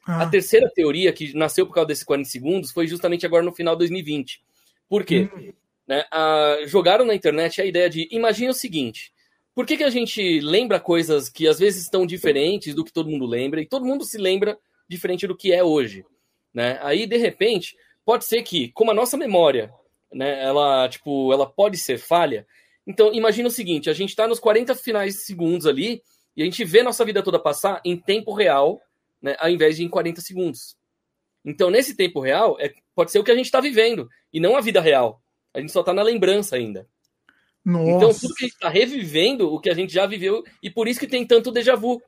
Ah. 0.06 0.22
A 0.22 0.30
terceira 0.30 0.70
teoria, 0.72 1.12
que 1.12 1.36
nasceu 1.36 1.66
por 1.66 1.74
causa 1.74 1.88
desses 1.88 2.04
40 2.04 2.28
segundos, 2.30 2.70
foi 2.70 2.86
justamente 2.86 3.26
agora 3.26 3.42
no 3.42 3.52
final 3.52 3.74
de 3.74 3.80
2020. 3.80 4.40
Por 4.88 5.04
quê? 5.04 5.28
Hum. 5.36 5.52
Né, 5.88 6.04
a, 6.12 6.58
jogaram 6.66 7.04
na 7.04 7.16
internet 7.16 7.60
a 7.60 7.64
ideia 7.64 7.90
de 7.90 8.08
imagine 8.12 8.48
o 8.48 8.54
seguinte: 8.54 9.12
por 9.52 9.66
que, 9.66 9.76
que 9.76 9.84
a 9.84 9.90
gente 9.90 10.38
lembra 10.38 10.78
coisas 10.78 11.28
que 11.28 11.48
às 11.48 11.58
vezes 11.58 11.82
estão 11.82 12.06
diferentes 12.06 12.76
do 12.76 12.84
que 12.84 12.92
todo 12.92 13.10
mundo 13.10 13.26
lembra 13.26 13.60
e 13.60 13.66
todo 13.66 13.84
mundo 13.84 14.04
se 14.04 14.18
lembra 14.18 14.56
diferente 14.88 15.26
do 15.26 15.36
que 15.36 15.52
é 15.52 15.64
hoje? 15.64 16.04
Né? 16.54 16.78
Aí, 16.80 17.08
de 17.08 17.16
repente, 17.16 17.76
pode 18.04 18.24
ser 18.24 18.42
que, 18.44 18.70
como 18.70 18.92
a 18.92 18.94
nossa 18.94 19.16
memória, 19.16 19.72
né, 20.12 20.44
ela, 20.44 20.88
tipo, 20.88 21.32
ela 21.32 21.44
pode 21.44 21.76
ser 21.76 21.98
falha, 21.98 22.46
então, 22.86 23.12
imagina 23.12 23.48
o 23.48 23.50
seguinte: 23.50 23.90
a 23.90 23.92
gente 23.92 24.10
está 24.10 24.28
nos 24.28 24.38
40 24.38 24.74
finais 24.74 25.24
segundos 25.24 25.66
ali 25.66 26.02
e 26.36 26.42
a 26.42 26.44
gente 26.44 26.64
vê 26.64 26.82
nossa 26.82 27.04
vida 27.04 27.22
toda 27.22 27.38
passar 27.38 27.80
em 27.84 27.96
tempo 27.96 28.32
real, 28.32 28.80
né, 29.20 29.34
ao 29.38 29.50
invés 29.50 29.76
de 29.76 29.84
em 29.84 29.88
40 29.88 30.20
segundos. 30.20 30.76
Então, 31.44 31.70
nesse 31.70 31.96
tempo 31.96 32.20
real, 32.20 32.56
é, 32.60 32.72
pode 32.94 33.10
ser 33.10 33.18
o 33.18 33.24
que 33.24 33.30
a 33.30 33.36
gente 33.36 33.46
está 33.46 33.60
vivendo 33.60 34.08
e 34.32 34.38
não 34.38 34.56
a 34.56 34.60
vida 34.60 34.80
real. 34.80 35.22
A 35.52 35.60
gente 35.60 35.72
só 35.72 35.80
está 35.80 35.92
na 35.92 36.02
lembrança 36.02 36.56
ainda. 36.56 36.86
Nossa. 37.64 37.90
Então, 37.90 38.14
tudo 38.14 38.34
que 38.34 38.44
a 38.44 38.46
gente 38.46 38.54
está 38.54 38.68
revivendo 38.68 39.52
o 39.52 39.60
que 39.60 39.70
a 39.70 39.74
gente 39.74 39.92
já 39.92 40.06
viveu 40.06 40.44
e 40.62 40.70
por 40.70 40.86
isso 40.86 41.00
que 41.00 41.06
tem 41.06 41.26
tanto 41.26 41.50
déjà 41.50 41.74
vu. 41.74 42.00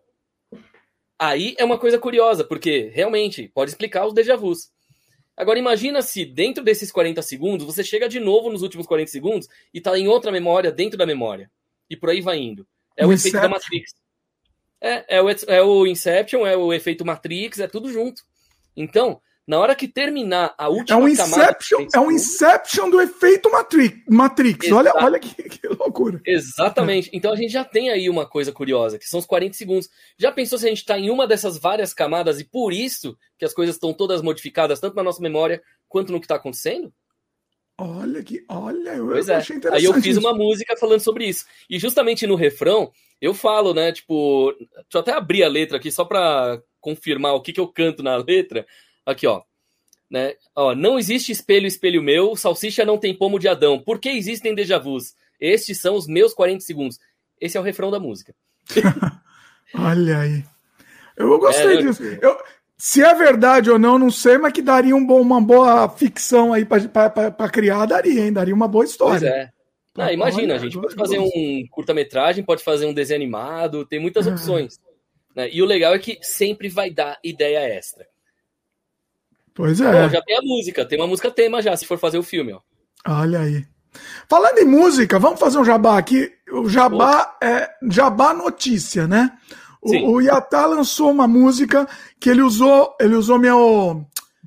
Aí 1.18 1.56
é 1.58 1.64
uma 1.64 1.78
coisa 1.78 1.98
curiosa, 1.98 2.44
porque 2.44 2.90
realmente 2.94 3.48
pode 3.48 3.72
explicar 3.72 4.06
os 4.06 4.14
déjà 4.14 4.36
vus. 4.36 4.70
Agora 5.38 5.56
imagina 5.56 6.02
se 6.02 6.24
dentro 6.24 6.64
desses 6.64 6.90
40 6.90 7.22
segundos 7.22 7.64
você 7.64 7.84
chega 7.84 8.08
de 8.08 8.18
novo 8.18 8.50
nos 8.50 8.60
últimos 8.60 8.88
40 8.88 9.08
segundos 9.08 9.48
e 9.72 9.80
tá 9.80 9.96
em 9.96 10.08
outra 10.08 10.32
memória 10.32 10.72
dentro 10.72 10.98
da 10.98 11.06
memória. 11.06 11.48
E 11.88 11.96
por 11.96 12.10
aí 12.10 12.20
vai 12.20 12.38
indo. 12.38 12.66
É 12.96 13.06
o, 13.06 13.10
o 13.10 13.12
efeito 13.12 13.40
da 13.40 13.48
Matrix. 13.48 13.94
É, 14.80 15.16
é 15.16 15.22
o, 15.22 15.30
é 15.30 15.62
o 15.62 15.86
Inception, 15.86 16.44
é 16.44 16.56
o 16.56 16.72
efeito 16.72 17.04
Matrix, 17.06 17.60
é 17.60 17.68
tudo 17.68 17.92
junto. 17.92 18.24
Então, 18.76 19.22
na 19.48 19.58
hora 19.58 19.74
que 19.74 19.88
terminar 19.88 20.54
a 20.58 20.68
última 20.68 21.00
é 21.00 21.02
um 21.02 21.08
Inception, 21.08 21.78
camada, 21.78 21.96
É 21.96 22.00
um 22.00 22.10
Inception 22.12 22.90
do 22.90 23.00
efeito 23.00 23.50
Matrix. 23.50 24.02
Matrix. 24.06 24.70
Olha, 24.70 24.92
olha 24.94 25.18
que, 25.18 25.42
que, 25.42 25.66
loucura. 25.68 26.20
Exatamente. 26.26 27.08
Então 27.14 27.32
a 27.32 27.36
gente 27.36 27.50
já 27.50 27.64
tem 27.64 27.88
aí 27.88 28.10
uma 28.10 28.28
coisa 28.28 28.52
curiosa, 28.52 28.98
que 28.98 29.08
são 29.08 29.18
os 29.18 29.24
40 29.24 29.56
segundos. 29.56 29.88
Já 30.18 30.30
pensou 30.30 30.58
se 30.58 30.66
a 30.66 30.68
gente 30.68 30.82
está 30.82 30.98
em 30.98 31.08
uma 31.08 31.26
dessas 31.26 31.56
várias 31.58 31.94
camadas 31.94 32.38
e 32.38 32.44
por 32.44 32.74
isso 32.74 33.16
que 33.38 33.44
as 33.46 33.54
coisas 33.54 33.76
estão 33.76 33.94
todas 33.94 34.20
modificadas, 34.20 34.80
tanto 34.80 34.94
na 34.94 35.02
nossa 35.02 35.22
memória 35.22 35.62
quanto 35.88 36.12
no 36.12 36.20
que 36.20 36.26
está 36.26 36.34
acontecendo? 36.34 36.92
Olha 37.80 38.22
que, 38.22 38.44
olha, 38.50 38.90
eu, 38.96 39.06
pois 39.06 39.30
é. 39.30 39.36
achei 39.36 39.56
interessante. 39.56 39.86
Aí 39.86 39.96
eu 39.96 40.02
fiz 40.02 40.18
uma 40.18 40.34
música 40.34 40.76
falando 40.76 41.00
sobre 41.00 41.26
isso. 41.26 41.46
E 41.70 41.78
justamente 41.78 42.26
no 42.26 42.34
refrão, 42.34 42.92
eu 43.18 43.32
falo, 43.32 43.72
né, 43.72 43.92
tipo, 43.92 44.52
deixa 44.58 44.68
eu 44.92 45.00
até 45.00 45.12
abrir 45.12 45.42
a 45.42 45.48
letra 45.48 45.78
aqui 45.78 45.90
só 45.90 46.04
para 46.04 46.60
confirmar 46.80 47.34
o 47.34 47.40
que, 47.40 47.52
que 47.52 47.60
eu 47.60 47.68
canto 47.68 48.02
na 48.02 48.16
letra. 48.16 48.66
Aqui, 49.08 49.26
ó. 49.26 49.40
Né? 50.10 50.34
ó. 50.54 50.74
Não 50.74 50.98
existe 50.98 51.32
espelho, 51.32 51.66
espelho 51.66 52.02
meu, 52.02 52.36
salsicha 52.36 52.84
não 52.84 52.98
tem 52.98 53.16
pomo 53.16 53.38
de 53.38 53.48
Adão. 53.48 53.78
Por 53.78 53.98
que 53.98 54.10
existem 54.10 54.54
déjà 54.54 54.78
vus? 54.78 55.14
Estes 55.40 55.80
são 55.80 55.94
os 55.94 56.06
meus 56.06 56.34
40 56.34 56.60
segundos. 56.60 56.98
Esse 57.40 57.56
é 57.56 57.60
o 57.60 57.62
refrão 57.64 57.90
da 57.90 57.98
música. 57.98 58.34
Olha 59.74 60.18
aí. 60.18 60.44
Eu 61.16 61.38
gostei 61.38 61.78
é, 61.78 61.82
disso. 61.82 62.02
Eu, 62.02 62.38
se 62.76 63.02
é 63.02 63.14
verdade 63.14 63.70
ou 63.70 63.78
não, 63.78 63.98
não 63.98 64.10
sei, 64.10 64.36
mas 64.36 64.52
que 64.52 64.60
daria 64.60 64.94
um 64.94 65.04
bom, 65.04 65.22
uma 65.22 65.40
boa 65.40 65.88
ficção 65.88 66.52
aí 66.52 66.66
para 66.66 67.48
criar, 67.50 67.86
daria, 67.86 68.26
hein? 68.26 68.32
Daria 68.32 68.54
uma 68.54 68.68
boa 68.68 68.84
história. 68.84 69.20
Pois 69.20 69.32
é. 69.32 69.50
Ah, 69.96 70.12
imagina, 70.12 70.54
a 70.54 70.58
gente 70.58 70.78
pode 70.78 70.94
fazer 70.94 71.18
um 71.18 71.66
curta-metragem, 71.70 72.44
pode 72.44 72.62
fazer 72.62 72.86
um 72.86 72.94
desenho 72.94 73.18
animado, 73.18 73.86
tem 73.86 73.98
muitas 73.98 74.28
ah. 74.28 74.30
opções. 74.30 74.78
Né? 75.34 75.48
E 75.50 75.62
o 75.62 75.66
legal 75.66 75.94
é 75.94 75.98
que 75.98 76.18
sempre 76.20 76.68
vai 76.68 76.90
dar 76.90 77.18
ideia 77.24 77.58
extra. 77.58 78.06
Pois 79.58 79.80
é. 79.80 79.90
Bom, 79.90 80.08
já 80.08 80.22
tem 80.22 80.38
a 80.38 80.40
música, 80.40 80.84
tem 80.84 81.00
uma 81.00 81.08
música 81.08 81.32
tema 81.32 81.60
já, 81.60 81.76
se 81.76 81.84
for 81.84 81.98
fazer 81.98 82.16
o 82.16 82.22
filme, 82.22 82.52
ó. 82.52 82.60
Olha 83.04 83.40
aí. 83.40 83.66
Falando 84.28 84.58
em 84.58 84.64
música, 84.64 85.18
vamos 85.18 85.40
fazer 85.40 85.58
um 85.58 85.64
jabá 85.64 85.98
aqui. 85.98 86.30
O 86.52 86.68
jabá 86.68 87.36
é 87.42 87.68
jabá 87.90 88.32
notícia, 88.32 89.08
né? 89.08 89.32
O, 89.82 90.12
o 90.12 90.20
Yatá 90.20 90.64
lançou 90.64 91.10
uma 91.10 91.26
música 91.26 91.88
que 92.20 92.30
ele 92.30 92.40
usou, 92.40 92.96
ele 93.00 93.16
usou 93.16 93.36
meu 93.36 94.06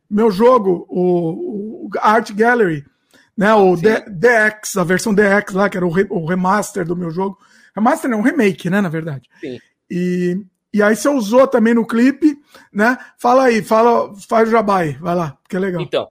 meu 0.09 0.31
jogo, 0.31 0.85
o, 0.89 1.87
o 1.87 1.89
Art 1.99 2.31
Gallery, 2.31 2.85
né? 3.37 3.53
O 3.53 3.75
D, 3.75 4.05
DX, 4.07 4.77
a 4.77 4.85
versão 4.85 5.13
DX 5.13 5.53
lá, 5.53 5.69
que 5.69 5.75
era 5.75 5.85
o, 5.85 5.91
re, 5.91 6.07
o 6.09 6.25
remaster 6.25 6.85
do 6.85 6.95
meu 6.95 7.11
jogo. 7.11 7.37
Remaster 7.75 8.09
não, 8.09 8.19
um 8.19 8.23
remake, 8.23 8.69
né, 8.69 8.79
na 8.79 8.89
verdade. 8.89 9.27
Sim. 9.41 9.59
E 9.89 10.37
e 10.73 10.81
aí 10.81 10.95
você 10.95 11.09
usou 11.09 11.47
também 11.47 11.73
no 11.73 11.85
clipe, 11.85 12.37
né? 12.71 12.97
Fala 13.17 13.45
aí, 13.45 13.61
fala, 13.61 14.13
faz 14.27 14.47
o 14.47 14.51
jabai, 14.51 14.97
vai 15.01 15.15
lá, 15.15 15.37
que 15.49 15.55
é 15.55 15.59
legal. 15.59 15.81
Então, 15.81 16.07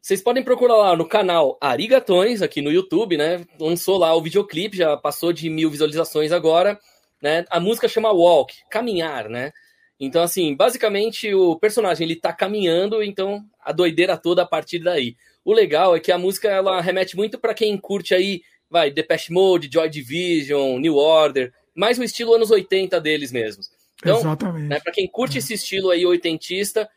vocês 0.00 0.22
podem 0.22 0.42
procurar 0.42 0.76
lá 0.76 0.96
no 0.96 1.06
canal 1.06 1.58
Arigatões, 1.60 2.40
aqui 2.40 2.62
no 2.62 2.72
YouTube, 2.72 3.18
né? 3.18 3.44
Lançou 3.60 3.98
lá 3.98 4.14
o 4.14 4.22
videoclipe, 4.22 4.76
já 4.76 4.96
passou 4.96 5.32
de 5.32 5.50
mil 5.50 5.70
visualizações 5.70 6.32
agora, 6.32 6.78
né? 7.22 7.44
A 7.50 7.60
música 7.60 7.86
chama 7.86 8.10
Walk, 8.10 8.54
caminhar, 8.70 9.28
né? 9.28 9.52
Então, 10.00 10.22
assim, 10.22 10.54
basicamente 10.54 11.34
o 11.34 11.58
personagem 11.58 12.06
ele 12.06 12.16
tá 12.16 12.32
caminhando, 12.32 13.02
então 13.02 13.44
a 13.60 13.72
doideira 13.72 14.16
toda 14.16 14.42
a 14.42 14.46
partir 14.46 14.78
daí. 14.78 15.16
O 15.44 15.52
legal 15.52 15.94
é 15.94 16.00
que 16.00 16.12
a 16.12 16.18
música 16.18 16.48
ela 16.48 16.80
remete 16.80 17.16
muito 17.16 17.38
para 17.38 17.52
quem 17.52 17.76
curte 17.76 18.14
aí, 18.14 18.40
vai, 18.70 18.90
Depeche 18.90 19.32
Mode, 19.32 19.68
Joy 19.70 19.90
Division, 19.90 20.78
New 20.78 20.94
Order, 20.96 21.52
mais 21.74 21.98
o 21.98 22.04
estilo 22.04 22.34
anos 22.34 22.50
80 22.50 23.00
deles 23.00 23.32
mesmos. 23.32 23.77
Então, 24.00 24.18
Exatamente. 24.18 24.68
Né, 24.68 24.80
para 24.80 24.92
quem 24.92 25.08
curte 25.08 25.36
é. 25.36 25.38
esse 25.38 25.54
estilo 25.54 25.90
aí 25.90 26.06
oitentista, 26.06 26.88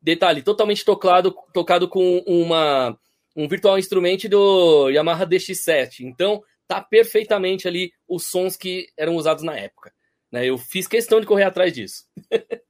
detalhe, 0.00 0.42
totalmente 0.42 0.84
tocado, 0.84 1.34
tocado 1.52 1.88
com 1.88 2.18
uma, 2.26 2.98
um 3.36 3.46
virtual 3.46 3.78
instrument 3.78 4.18
do 4.28 4.88
Yamaha 4.88 5.26
DX7. 5.26 6.00
Então, 6.00 6.42
tá 6.66 6.80
perfeitamente 6.80 7.66
ali 7.68 7.92
os 8.06 8.26
sons 8.30 8.56
que 8.56 8.86
eram 8.96 9.16
usados 9.16 9.42
na 9.42 9.56
época. 9.56 9.92
Né? 10.30 10.46
Eu 10.46 10.58
fiz 10.58 10.86
questão 10.86 11.20
de 11.20 11.26
correr 11.26 11.44
atrás 11.44 11.72
disso. 11.72 12.04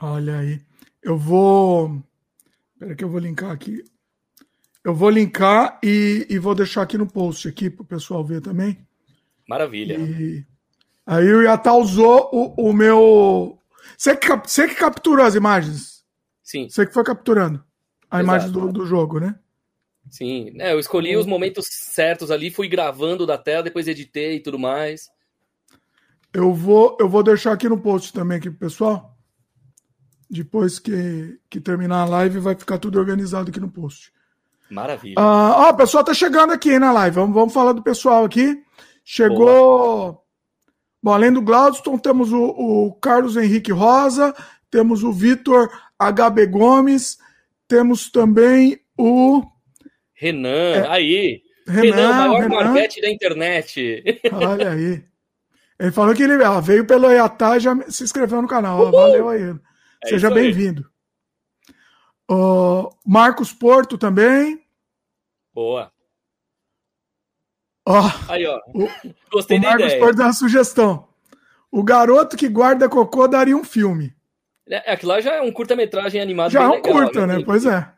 Olha 0.00 0.38
aí. 0.38 0.60
Eu 1.02 1.16
vou. 1.16 2.02
Espera 2.72 2.94
que 2.94 3.04
eu 3.04 3.08
vou 3.08 3.20
linkar 3.20 3.50
aqui. 3.50 3.84
Eu 4.84 4.94
vou 4.94 5.10
linkar 5.10 5.78
e, 5.82 6.26
e 6.28 6.38
vou 6.38 6.54
deixar 6.54 6.82
aqui 6.82 6.98
no 6.98 7.06
post 7.06 7.46
aqui 7.46 7.70
para 7.70 7.82
o 7.82 7.86
pessoal 7.86 8.24
ver 8.24 8.40
também. 8.40 8.84
Maravilha. 9.48 9.96
E, 9.96 10.44
Aí 11.06 11.32
o 11.32 11.42
Yatá 11.42 11.74
usou 11.74 12.30
o, 12.32 12.68
o 12.68 12.72
meu. 12.72 13.58
Você 13.96 14.16
que, 14.16 14.28
você 14.36 14.68
que 14.68 14.74
capturou 14.74 15.24
as 15.24 15.34
imagens? 15.34 16.04
Sim. 16.42 16.68
Você 16.68 16.86
que 16.86 16.94
foi 16.94 17.04
capturando 17.04 17.64
a 18.10 18.20
Exato. 18.20 18.24
imagem 18.24 18.50
do, 18.52 18.72
do 18.72 18.86
jogo, 18.86 19.18
né? 19.18 19.36
Sim. 20.10 20.52
É, 20.58 20.72
eu 20.72 20.78
escolhi 20.78 21.16
os 21.16 21.26
momentos 21.26 21.66
certos 21.68 22.30
ali, 22.30 22.50
fui 22.50 22.68
gravando 22.68 23.26
da 23.26 23.38
tela, 23.38 23.62
depois 23.62 23.88
editei 23.88 24.36
e 24.36 24.40
tudo 24.40 24.58
mais. 24.58 25.08
Eu 26.32 26.52
vou, 26.52 26.96
eu 27.00 27.08
vou 27.08 27.22
deixar 27.22 27.52
aqui 27.52 27.68
no 27.68 27.80
post 27.80 28.12
também 28.12 28.38
aqui 28.38 28.50
pro 28.50 28.58
pessoal. 28.58 29.16
Depois 30.30 30.78
que, 30.78 31.38
que 31.50 31.60
terminar 31.60 32.02
a 32.02 32.06
live, 32.06 32.38
vai 32.38 32.54
ficar 32.54 32.78
tudo 32.78 32.98
organizado 32.98 33.50
aqui 33.50 33.60
no 33.60 33.70
post. 33.70 34.12
Maravilha. 34.70 35.14
Ah, 35.18 35.66
ó, 35.66 35.70
o 35.70 35.76
pessoal 35.76 36.02
tá 36.02 36.14
chegando 36.14 36.52
aqui 36.52 36.78
na 36.78 36.90
live. 36.92 37.16
Vamos, 37.16 37.34
vamos 37.34 37.52
falar 37.52 37.72
do 37.72 37.82
pessoal 37.82 38.24
aqui. 38.24 38.62
Chegou. 39.04 39.44
Boa. 39.46 40.21
Bom, 41.02 41.12
além 41.12 41.32
do 41.32 41.42
Glaudston, 41.42 41.98
temos 41.98 42.32
o, 42.32 42.42
o 42.42 42.92
Carlos 42.94 43.36
Henrique 43.36 43.72
Rosa, 43.72 44.34
temos 44.70 45.02
o 45.02 45.12
Vitor 45.12 45.68
HB 45.98 46.46
Gomes, 46.46 47.18
temos 47.66 48.10
também 48.10 48.80
o. 48.96 49.42
Renan, 50.14 50.48
é, 50.48 50.88
aí. 50.88 51.42
Renan, 51.66 51.96
Renan, 51.96 52.12
maior 52.12 52.42
Renan. 52.42 52.64
marquete 52.64 53.00
da 53.00 53.10
internet. 53.10 54.04
Olha 54.32 54.70
aí. 54.72 55.04
Ele 55.78 55.90
falou 55.90 56.14
que 56.14 56.22
ele 56.22 56.42
ah, 56.44 56.60
veio 56.60 56.86
pelo 56.86 57.10
Iatá 57.10 57.56
e 57.56 57.60
já 57.60 57.76
se 57.90 58.04
inscreveu 58.04 58.40
no 58.40 58.46
canal. 58.46 58.90
Valeu 58.92 59.28
aí. 59.28 59.42
É 60.04 60.08
Seja 60.08 60.30
bem-vindo. 60.30 60.88
Marcos 63.04 63.52
Porto 63.52 63.98
também. 63.98 64.64
Boa. 65.52 65.91
Ó, 67.86 68.10
Aí, 68.28 68.46
ó. 68.46 68.60
O, 68.74 68.88
Gostei 69.30 69.58
o 69.58 69.60
da 69.60 69.76
Marcos 69.76 70.20
uma 70.20 70.32
sugestão. 70.32 71.08
O 71.70 71.82
garoto 71.82 72.36
que 72.36 72.48
guarda 72.48 72.88
cocô 72.88 73.26
daria 73.26 73.56
um 73.56 73.64
filme. 73.64 74.14
É, 74.68 74.92
aquilo 74.92 75.12
lá 75.12 75.20
já 75.20 75.34
é 75.34 75.40
um 75.40 75.50
curta-metragem 75.50 76.20
animado. 76.20 76.52
Já 76.52 76.62
é 76.62 76.68
um 76.68 76.74
legal, 76.74 76.92
curta, 76.92 77.26
né? 77.26 77.42
Pois 77.44 77.64
é. 77.66 77.88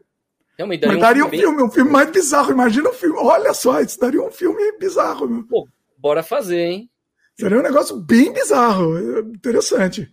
Realmente 0.56 0.80
daria, 0.80 0.94
Mas 0.96 1.02
daria 1.02 1.26
um, 1.26 1.28
filme, 1.28 1.44
um 1.44 1.48
filme, 1.48 1.62
um 1.64 1.70
filme 1.70 1.90
mais 1.90 2.10
bizarro. 2.10 2.52
Imagina 2.52 2.88
um 2.88 2.94
filme. 2.94 3.18
Olha 3.18 3.52
só, 3.52 3.80
isso 3.80 3.98
daria 3.98 4.22
um 4.22 4.30
filme 4.30 4.78
bizarro. 4.78 5.28
Meu. 5.28 5.44
Pô, 5.46 5.68
bora 5.98 6.22
fazer, 6.22 6.60
hein? 6.60 6.90
Seria 7.38 7.58
um 7.58 7.62
negócio 7.62 7.96
bem 7.96 8.32
bizarro. 8.32 8.98
Interessante. 9.20 10.08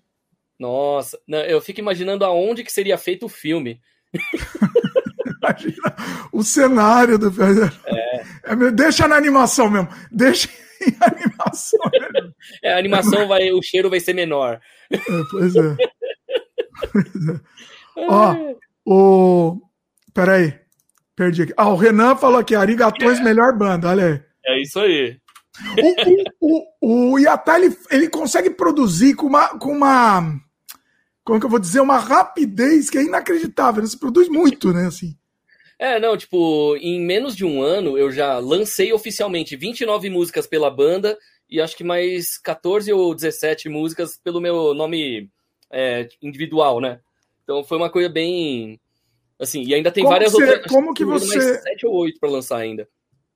Nossa, 0.59 1.19
eu 1.47 1.61
fico 1.61 1.79
imaginando 1.79 2.25
aonde 2.25 2.63
que 2.63 2.71
seria 2.71 2.97
feito 2.97 3.25
o 3.25 3.29
filme. 3.29 3.79
Imagina 5.41 5.95
o 6.31 6.43
cenário 6.43 7.17
do 7.17 7.27
é. 7.27 7.97
é. 7.97 8.00
Deixa 8.73 9.07
na 9.07 9.15
animação 9.15 9.69
mesmo. 9.69 9.89
Deixa 10.11 10.49
em 10.81 10.95
animação. 11.01 11.79
É, 12.63 12.73
a 12.73 12.77
animação 12.77 13.27
vai, 13.27 13.51
o 13.51 13.61
cheiro 13.61 13.89
vai 13.89 13.99
ser 13.99 14.13
menor. 14.13 14.59
É, 14.91 14.97
pois 15.29 15.55
é. 15.55 15.75
Pois 16.91 17.27
é. 17.29 17.39
Ó, 17.97 18.35
o. 18.85 19.61
Peraí. 20.13 20.59
Perdi 21.15 21.43
aqui. 21.43 21.53
Ah, 21.55 21.69
o 21.69 21.75
Renan 21.75 22.15
falou 22.15 22.39
aqui, 22.39 22.55
Arigatões, 22.55 23.19
é. 23.19 23.23
melhor 23.23 23.55
banda, 23.55 23.89
olha 23.89 24.05
aí. 24.05 24.23
É 24.45 24.61
isso 24.61 24.79
aí. 24.79 25.17
O, 26.39 26.65
o, 26.81 27.13
o, 27.13 27.19
Yatá, 27.19 27.59
ele, 27.59 27.75
ele 27.91 28.09
consegue 28.09 28.49
produzir 28.49 29.13
com 29.15 29.27
uma, 29.27 29.49
com 29.59 29.71
uma. 29.71 30.39
Como 31.23 31.39
que 31.39 31.45
eu 31.45 31.49
vou 31.49 31.59
dizer? 31.59 31.81
Uma 31.81 31.99
rapidez 31.99 32.89
que 32.89 32.97
é 32.97 33.03
inacreditável. 33.03 33.81
Ele 33.81 33.89
se 33.89 33.99
produz 33.99 34.27
muito, 34.29 34.73
né? 34.73 34.87
Assim. 34.87 35.15
É, 35.81 35.99
não, 35.99 36.15
tipo, 36.15 36.77
em 36.77 37.01
menos 37.01 37.35
de 37.35 37.43
um 37.43 37.59
ano 37.59 37.97
eu 37.97 38.11
já 38.11 38.37
lancei 38.37 38.93
oficialmente 38.93 39.55
29 39.55 40.11
músicas 40.11 40.45
pela 40.45 40.69
banda 40.69 41.17
e 41.49 41.59
acho 41.59 41.75
que 41.75 41.83
mais 41.83 42.37
14 42.37 42.93
ou 42.93 43.15
17 43.15 43.67
músicas 43.67 44.15
pelo 44.15 44.39
meu 44.39 44.75
nome 44.75 45.27
é, 45.71 46.07
individual, 46.21 46.79
né? 46.79 46.99
Então 47.43 47.63
foi 47.63 47.79
uma 47.79 47.89
coisa 47.89 48.07
bem. 48.07 48.79
Assim, 49.39 49.63
e 49.63 49.73
ainda 49.73 49.91
tem 49.91 50.03
como 50.03 50.13
várias 50.13 50.31
você, 50.31 50.51
outras. 50.51 50.71
Como 50.71 50.93
que 50.93 51.03
você. 51.03 51.35
Mais 51.35 51.63
7 51.63 51.87
ou 51.87 51.95
8 51.95 52.19
para 52.19 52.29
lançar 52.29 52.57
ainda. 52.57 52.87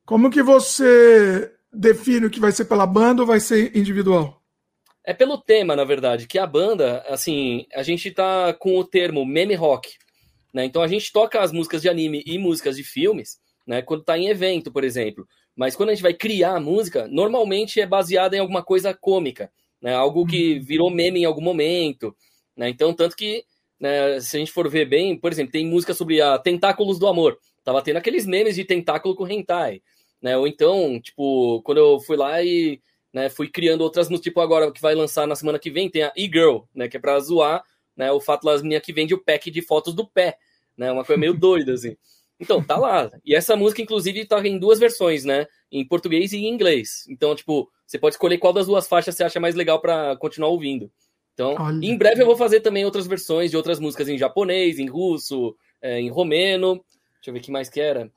Como 0.05 0.29
que 0.29 0.43
você 0.43 1.51
define 1.73 2.27
o 2.27 2.29
que 2.29 2.39
vai 2.39 2.51
ser 2.51 2.65
pela 2.65 2.86
banda 2.86 3.23
ou 3.23 3.27
vai 3.27 3.39
ser 3.39 3.75
individual? 3.75 4.39
É 5.03 5.15
pelo 5.15 5.39
tema, 5.39 5.75
na 5.75 5.84
verdade, 5.84 6.27
que 6.27 6.38
a 6.38 6.45
banda, 6.45 7.03
assim, 7.08 7.65
a 7.73 7.81
gente 7.81 8.12
tá 8.12 8.53
com 8.53 8.77
o 8.77 8.86
termo 8.86 9.25
meme 9.25 9.55
rock, 9.55 9.95
né? 10.56 10.63
Então 10.63 10.82
a 10.82 10.88
gente 10.88 11.12
toca 11.12 11.41
as 11.41 11.52
músicas 11.52 11.82
de 11.82 11.89
anime 11.89 12.24
e 12.26 12.38
músicas 12.38 12.78
de 12.78 12.84
filmes, 12.84 13.38
né? 13.68 13.82
Quando 13.82 14.06
tá 14.06 14.18
em 14.18 14.30
evento, 14.30 14.72
por 14.72 14.86
exemplo. 14.86 15.28
Mas 15.54 15.76
quando 15.76 15.89
a 15.89 15.94
gente 15.94 16.02
vai 16.02 16.13
criar 16.13 16.56
a 16.56 16.60
música, 16.62 17.10
normalmente 17.10 17.82
é 17.82 17.86
baseada 17.86 18.38
em 18.38 18.39
alguma 18.39 18.63
coisa 18.63 18.94
cômica, 18.94 19.52
né? 19.82 19.94
Algo 19.94 20.26
que 20.26 20.54
uhum. 20.54 20.63
virou 20.63 20.89
meme 20.89 21.20
em 21.20 21.26
algum 21.26 21.41
momento, 21.41 22.15
né? 22.56 22.70
Então, 22.70 22.94
tanto 22.94 23.18
que, 23.18 23.44
né, 23.78 24.22
se 24.22 24.38
a 24.38 24.39
gente 24.39 24.52
for 24.54 24.70
ver 24.70 24.86
bem, 24.86 25.20
por 25.20 25.30
exemplo, 25.30 25.52
tem 25.52 25.65
música 25.65 25.94
sobre 25.94 26.22
a 26.22 26.39
Tentáculos 26.39 26.98
do 26.98 27.08
Amor. 27.08 27.38
Tava 27.62 27.82
tendo 27.82 27.98
aqueles 27.98 28.26
memes 28.26 28.56
de 28.56 28.63
tentáculo 28.63 29.13
com 29.13 29.28
hentai, 29.28 29.82
né? 30.22 30.38
Ou 30.38 30.48
então, 30.48 31.02
tipo, 31.02 31.62
quando 31.63 31.80
eu 31.80 32.00
fui 32.00 32.15
lá 32.15 32.41
e 32.41 32.80
né, 33.12 33.28
fui 33.28 33.50
criando 33.50 33.82
outras 33.82 34.08
músicas, 34.08 34.24
tipo 34.24 34.39
agora 34.39 34.72
que 34.72 34.82
vai 34.82 34.96
lançar 34.96 35.28
na 35.28 35.36
semana 35.36 35.60
que 35.60 35.70
vem, 35.70 35.89
tem 35.89 36.04
a 36.04 36.13
E-Girl, 36.15 36.60
né, 36.74 36.88
que 36.88 36.96
é 36.96 37.00
pra 37.00 37.20
zoar, 37.20 37.62
né, 37.96 38.10
o 38.12 38.22
fato 38.22 38.46
das 38.46 38.62
minhas 38.62 38.82
que 38.82 38.94
vende 38.94 39.13
o 39.13 39.22
pack 39.22 39.52
de 39.52 39.62
fotos 39.62 39.94
do 39.94 40.08
pé, 40.08 40.38
né, 40.77 40.91
uma 40.91 41.03
coisa 41.03 41.19
meio 41.19 41.33
doida, 41.38 41.73
assim. 41.73 41.95
Então, 42.39 42.61
tá 42.61 42.77
lá. 42.77 43.09
E 43.23 43.33
essa 43.33 43.55
música, 43.55 43.81
inclusive, 43.81 44.25
tá 44.25 44.45
em 44.45 44.59
duas 44.59 44.77
versões, 44.77 45.23
né, 45.23 45.47
em 45.71 45.85
português 45.88 46.33
e 46.33 46.38
em 46.38 46.53
inglês. 46.53 47.05
Então, 47.09 47.35
tipo, 47.35 47.69
você 47.85 47.97
pode 47.97 48.15
escolher 48.15 48.38
qual 48.38 48.53
das 48.53 48.67
duas 48.67 48.88
faixas 48.88 49.15
você 49.15 49.23
acha 49.23 49.39
mais 49.39 49.55
legal 49.55 49.79
para 49.79 50.15
continuar 50.17 50.49
ouvindo. 50.49 50.91
Então, 51.33 51.55
em 51.81 51.97
breve 51.97 52.21
eu 52.21 52.25
vou 52.25 52.38
fazer 52.38 52.61
também 52.61 52.85
outras 52.85 53.07
versões 53.07 53.51
de 53.51 53.57
outras 53.57 53.77
músicas 53.77 54.07
em 54.07 54.17
japonês, 54.17 54.79
em 54.79 54.88
russo, 54.88 55.55
é, 55.81 55.99
em 55.99 56.09
romeno. 56.09 56.75
Deixa 57.15 57.29
eu 57.29 57.33
ver 57.33 57.39
o 57.39 57.43
que 57.43 57.51
mais 57.51 57.69
que 57.69 57.81
era. 57.81 58.09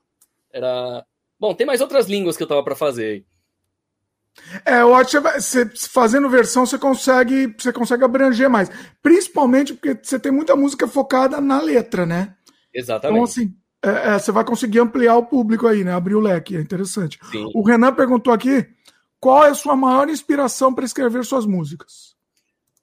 Era 0.52 1.04
Bom, 1.38 1.54
tem 1.54 1.66
mais 1.66 1.80
outras 1.80 2.06
línguas 2.06 2.36
que 2.36 2.42
eu 2.42 2.46
tava 2.46 2.64
para 2.64 2.74
fazer. 2.74 3.24
É, 4.64 4.80
eu 4.80 4.94
acho 4.94 5.10
que 5.10 5.40
você, 5.40 5.66
fazendo 5.88 6.28
versão 6.28 6.66
você 6.66 6.78
consegue, 6.78 7.54
você 7.58 7.72
consegue 7.72 8.04
abranger 8.04 8.50
mais. 8.50 8.70
Principalmente 9.02 9.74
porque 9.74 9.98
você 10.02 10.18
tem 10.18 10.32
muita 10.32 10.56
música 10.56 10.88
focada 10.88 11.40
na 11.40 11.60
letra, 11.60 12.04
né? 12.04 12.34
Exatamente. 12.78 13.16
Então, 13.16 13.24
assim, 13.24 13.54
é, 13.82 14.14
é, 14.14 14.18
você 14.18 14.30
vai 14.30 14.44
conseguir 14.44 14.80
ampliar 14.80 15.16
o 15.16 15.26
público 15.26 15.66
aí, 15.66 15.82
né? 15.82 15.92
Abrir 15.92 16.14
o 16.14 16.20
leque, 16.20 16.56
é 16.56 16.60
interessante. 16.60 17.18
Sim. 17.30 17.50
O 17.54 17.62
Renan 17.62 17.94
perguntou 17.94 18.32
aqui 18.32 18.66
qual 19.20 19.44
é 19.44 19.50
a 19.50 19.54
sua 19.54 19.76
maior 19.76 20.08
inspiração 20.08 20.74
para 20.74 20.84
escrever 20.84 21.24
suas 21.24 21.46
músicas. 21.46 22.16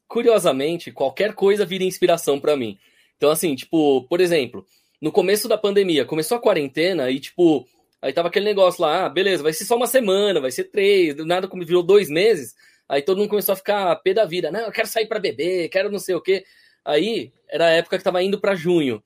Curiosamente, 0.08 0.92
qualquer 0.92 1.34
coisa 1.34 1.66
vira 1.66 1.84
inspiração 1.84 2.40
para 2.40 2.56
mim. 2.56 2.78
Então, 3.18 3.32
assim, 3.32 3.56
tipo, 3.56 4.04
por 4.08 4.20
exemplo, 4.22 4.66
no 5.02 5.12
começo 5.12 5.48
da 5.48 5.58
pandemia, 5.58 6.06
começou 6.06 6.38
a 6.38 6.42
quarentena 6.42 7.10
e, 7.10 7.20
tipo, 7.20 7.66
Aí 8.06 8.14
tava 8.14 8.28
aquele 8.28 8.46
negócio 8.46 8.84
lá, 8.84 9.08
ah, 9.08 9.10
beleza, 9.10 9.42
vai 9.42 9.52
ser 9.52 9.66
só 9.66 9.76
uma 9.76 9.88
semana, 9.88 10.40
vai 10.40 10.52
ser 10.52 10.66
três, 10.66 11.16
nada 11.26 11.48
como 11.48 11.66
virou 11.66 11.82
dois 11.82 12.08
meses. 12.08 12.54
Aí 12.88 13.02
todo 13.02 13.18
mundo 13.18 13.30
começou 13.30 13.54
a 13.54 13.56
ficar 13.56 13.96
pé 13.96 14.14
da 14.14 14.26
vida. 14.26 14.52
Não, 14.52 14.60
eu 14.60 14.72
quero 14.72 14.88
sair 14.88 15.08
para 15.08 15.18
beber, 15.20 15.70
quero 15.70 15.92
não 15.92 15.98
sei 15.98 16.14
o 16.14 16.22
quê. 16.22 16.46
Aí 16.86 17.34
era 17.50 17.66
a 17.66 17.72
época 17.72 17.98
que 17.98 18.04
tava 18.04 18.22
indo 18.22 18.40
para 18.40 18.54
junho. 18.54 19.02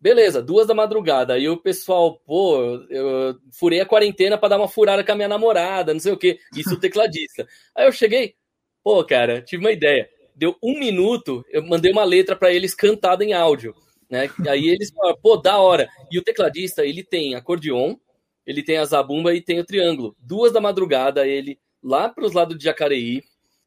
Beleza, 0.00 0.40
duas 0.40 0.66
da 0.66 0.74
madrugada. 0.74 1.34
Aí 1.34 1.48
o 1.48 1.56
pessoal, 1.56 2.20
pô, 2.20 2.62
eu 2.88 3.36
furei 3.52 3.80
a 3.80 3.86
quarentena 3.86 4.38
para 4.38 4.50
dar 4.50 4.58
uma 4.58 4.68
furada 4.68 5.02
com 5.04 5.12
a 5.12 5.14
minha 5.16 5.28
namorada, 5.28 5.92
não 5.92 6.00
sei 6.00 6.12
o 6.12 6.16
quê. 6.16 6.38
Isso 6.54 6.74
o 6.74 6.80
tecladista. 6.80 7.46
Aí 7.74 7.86
eu 7.86 7.92
cheguei, 7.92 8.34
pô, 8.82 9.04
cara, 9.04 9.42
tive 9.42 9.64
uma 9.64 9.72
ideia. 9.72 10.08
Deu 10.36 10.56
um 10.62 10.78
minuto, 10.78 11.44
eu 11.50 11.64
mandei 11.64 11.90
uma 11.90 12.04
letra 12.04 12.36
para 12.36 12.52
eles 12.52 12.74
cantada 12.74 13.24
em 13.24 13.32
áudio. 13.32 13.74
Né? 14.08 14.30
Aí 14.48 14.68
eles 14.68 14.90
falaram, 14.90 15.18
pô, 15.20 15.36
da 15.36 15.58
hora. 15.58 15.88
E 16.10 16.18
o 16.18 16.22
tecladista, 16.22 16.86
ele 16.86 17.02
tem 17.02 17.34
acordeon, 17.34 17.96
ele 18.46 18.62
tem 18.62 18.78
a 18.78 18.84
zabumba 18.84 19.34
e 19.34 19.42
tem 19.42 19.58
o 19.58 19.64
triângulo. 19.64 20.16
Duas 20.20 20.52
da 20.52 20.60
madrugada, 20.60 21.26
ele 21.26 21.58
lá 21.82 22.08
para 22.08 22.24
os 22.24 22.32
lados 22.32 22.56
de 22.56 22.64
Jacareí 22.64 23.22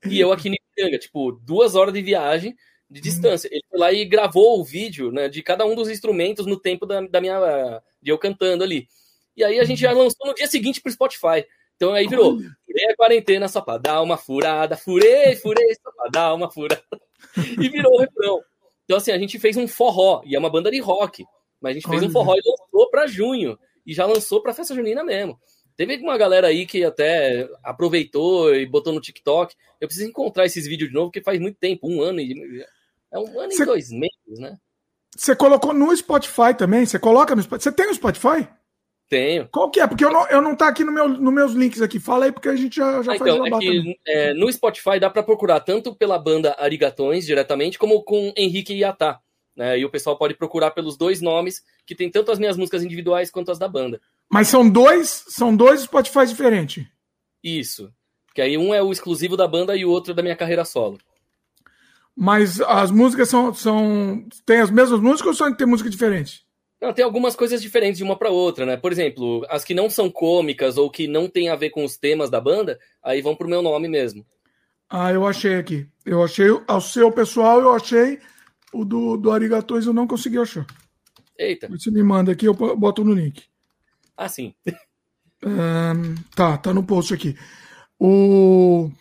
e 0.06 0.20
eu 0.20 0.32
aqui 0.32 0.50
em 0.50 0.54
Ipiranga, 0.54 0.98
tipo, 0.98 1.32
duas 1.32 1.76
horas 1.76 1.94
de 1.94 2.02
viagem 2.02 2.56
de 2.91 2.99
uhum. 2.99 3.04
distância. 3.04 3.47
Ele 3.51 3.63
foi 3.69 3.80
lá 3.80 3.93
e 3.93 4.04
gravou 4.04 4.60
o 4.60 4.63
vídeo 4.63 5.12
né, 5.12 5.30
de 5.30 5.41
cada 5.41 5.65
um 5.65 5.73
dos 5.73 5.89
instrumentos 5.89 6.45
no 6.45 6.60
tempo 6.60 6.86
da, 6.86 7.01
da 7.01 7.21
minha. 7.21 7.82
de 8.01 8.12
eu 8.12 8.17
cantando 8.17 8.63
ali. 8.63 8.88
E 9.36 9.43
aí 9.43 9.60
a 9.60 9.63
gente 9.63 9.80
já 9.80 9.93
uhum. 9.93 10.04
lançou 10.04 10.27
no 10.27 10.36
dia 10.36 10.47
seguinte 10.47 10.82
pro 10.82 10.91
Spotify. 10.91 11.45
Então 11.77 11.93
aí 11.93 12.08
virou, 12.08 12.38
furei 12.38 12.86
a 12.91 12.95
quarentena 12.95 13.47
só 13.47 13.60
pra 13.60 13.77
dar 13.77 14.01
uma 14.01 14.15
furada, 14.15 14.77
furei, 14.77 15.36
furei 15.36 15.73
só 15.75 15.91
pra 15.91 16.10
dar 16.12 16.34
uma 16.34 16.51
furada. 16.51 16.84
E 17.60 17.69
virou 17.69 17.93
o 17.93 17.99
refrão. 17.99 18.39
Então 18.86 18.97
assim, 18.97 19.12
a 19.12 19.17
gente 19.17 19.39
fez 19.39 19.58
um 19.58 19.67
forró, 19.67 20.21
e 20.23 20.36
é 20.36 20.39
uma 20.39 20.49
banda 20.49 20.69
de 20.69 20.80
rock, 20.80 21.25
mas 21.60 21.71
a 21.71 21.73
gente 21.73 21.89
fez 21.89 22.04
um 22.04 22.12
forró 22.12 22.36
e 22.36 22.41
lançou 22.45 22.89
pra 22.91 23.08
junho 23.08 23.58
e 23.84 23.93
já 23.95 24.06
lançou 24.06 24.43
para 24.43 24.54
festa 24.54 24.75
junina 24.75 25.04
mesmo. 25.04 25.39
Teve 25.75 25.97
uma 25.97 26.17
galera 26.17 26.47
aí 26.47 26.67
que 26.67 26.84
até 26.84 27.49
aproveitou 27.63 28.54
e 28.54 28.65
botou 28.67 28.93
no 28.93 29.01
TikTok. 29.01 29.56
Eu 29.80 29.88
preciso 29.88 30.08
encontrar 30.08 30.45
esses 30.45 30.67
vídeos 30.67 30.89
de 30.89 30.93
novo, 30.93 31.08
porque 31.08 31.23
faz 31.23 31.39
muito 31.39 31.58
tempo, 31.58 31.89
um 31.89 32.01
ano 32.01 32.19
e. 32.19 32.63
É 33.12 33.19
um 33.19 33.39
ano 33.39 33.52
Cê... 33.52 33.63
e 33.63 33.65
dois 33.65 33.91
meses, 33.91 34.39
né? 34.39 34.58
Você 35.15 35.36
colocou 35.36 35.74
no 35.74 35.95
Spotify 35.95 36.54
também? 36.58 36.86
Você 36.86 36.97
coloca 36.97 37.36
no 37.36 37.41
Spotify? 37.41 37.63
Você 37.63 37.71
tem 37.71 37.89
o 37.89 37.93
Spotify? 37.93 38.47
Tenho. 39.10 39.50
Qual 39.50 39.69
que 39.69 39.82
é? 39.82 39.86
Porque 39.86 40.06
eu 40.06 40.12
não, 40.12 40.26
eu 40.30 40.41
não 40.41 40.56
tá 40.56 40.69
aqui 40.69 40.86
no 40.86 40.91
meu, 40.91 41.06
nos 41.10 41.34
meus 41.34 41.52
links 41.52 41.82
aqui. 41.82 42.00
Fala 42.00 42.26
aí, 42.26 42.32
porque 42.32 42.47
a 42.47 42.56
gente 42.56 42.78
já, 42.78 43.04
já 43.04 43.12
ah, 43.12 43.17
faz 43.17 43.21
então, 43.21 43.45
é 43.45 43.60
que, 43.60 44.00
é, 44.08 44.34
No 44.34 44.50
Spotify 44.50 45.02
dá 45.02 45.10
para 45.10 45.21
procurar 45.21 45.60
tanto 45.60 45.93
pela 45.93 46.17
banda 46.17 46.56
Arigatões 46.58 47.26
diretamente, 47.26 47.78
como 47.78 48.02
com 48.04 48.32
Henrique 48.38 48.74
Iatá. 48.74 49.19
Né? 49.54 49.80
E 49.80 49.86
o 49.86 49.89
pessoal 49.89 50.17
pode 50.17 50.34
procurar 50.34 50.71
pelos 50.71 50.95
dois 50.95 51.19
nomes, 51.19 51.62
que 51.86 51.93
tem 51.93 52.10
tanto 52.10 52.32
as 52.32 52.39
minhas 52.39 52.56
músicas 52.56 52.84
individuais 52.84 53.30
quanto 53.30 53.52
as 53.52 53.60
da 53.60 53.67
banda. 53.67 54.00
Mas 54.30 54.47
são 54.47 54.67
dois, 54.67 55.26
são 55.28 55.54
dois 55.54 55.82
Spotify 55.82 56.26
diferentes. 56.26 56.86
Isso. 57.43 57.91
Que 58.34 58.41
aí 58.41 58.58
um 58.58 58.74
é 58.74 58.82
o 58.82 58.93
exclusivo 58.93 59.36
da 59.36 59.45
banda 59.45 59.76
e 59.76 59.84
o 59.84 59.89
outro 59.89 60.13
é 60.13 60.15
da 60.15 60.24
minha 60.24 60.38
carreira 60.38 60.63
solo. 60.63 60.97
Mas 62.23 62.62
as 62.62 62.91
músicas 62.91 63.29
são, 63.29 63.51
são. 63.51 64.23
Tem 64.45 64.60
as 64.60 64.69
mesmas 64.69 64.99
músicas 64.99 65.29
ou 65.29 65.34
só 65.34 65.55
tem 65.55 65.65
música 65.65 65.89
diferente? 65.89 66.45
Não, 66.79 66.93
tem 66.93 67.03
algumas 67.03 67.36
coisas 67.36 67.60
diferentes 67.60 67.97
de 67.97 68.03
uma 68.03 68.15
para 68.15 68.29
outra, 68.29 68.63
né? 68.63 68.77
Por 68.77 68.91
exemplo, 68.91 69.43
as 69.49 69.63
que 69.63 69.73
não 69.73 69.89
são 69.89 70.07
cômicas 70.07 70.77
ou 70.77 70.88
que 70.91 71.07
não 71.07 71.27
tem 71.27 71.49
a 71.49 71.55
ver 71.55 71.71
com 71.71 71.84
os 71.84 71.97
temas 71.97 72.29
da 72.29 72.39
banda, 72.39 72.79
aí 73.01 73.23
vão 73.23 73.36
pro 73.36 73.49
meu 73.49 73.63
nome 73.63 73.88
mesmo. 73.88 74.23
Ah, 74.88 75.12
eu 75.12 75.25
achei 75.25 75.55
aqui. 75.55 75.88
Eu 76.05 76.23
achei 76.23 76.45
ao 76.67 76.79
seu 76.79 77.12
pessoal, 77.12 77.60
eu 77.60 77.73
achei 77.73 78.19
o 78.71 78.86
do, 78.86 79.17
do 79.17 79.31
Arigatões 79.31 79.88
eu 79.88 79.93
não 79.93 80.05
consegui 80.05 80.38
achar. 80.38 80.67
Eita. 81.36 81.67
Você 81.69 81.89
me 81.89 82.03
manda 82.03 82.34
aqui, 82.34 82.45
eu 82.45 82.53
boto 82.53 83.03
no 83.03 83.15
link. 83.15 83.45
Ah, 84.15 84.29
sim. 84.29 84.53
Um, 85.43 86.13
tá, 86.36 86.55
tá 86.55 86.71
no 86.71 86.84
post 86.84 87.15
aqui. 87.15 87.36
O, 87.99 88.91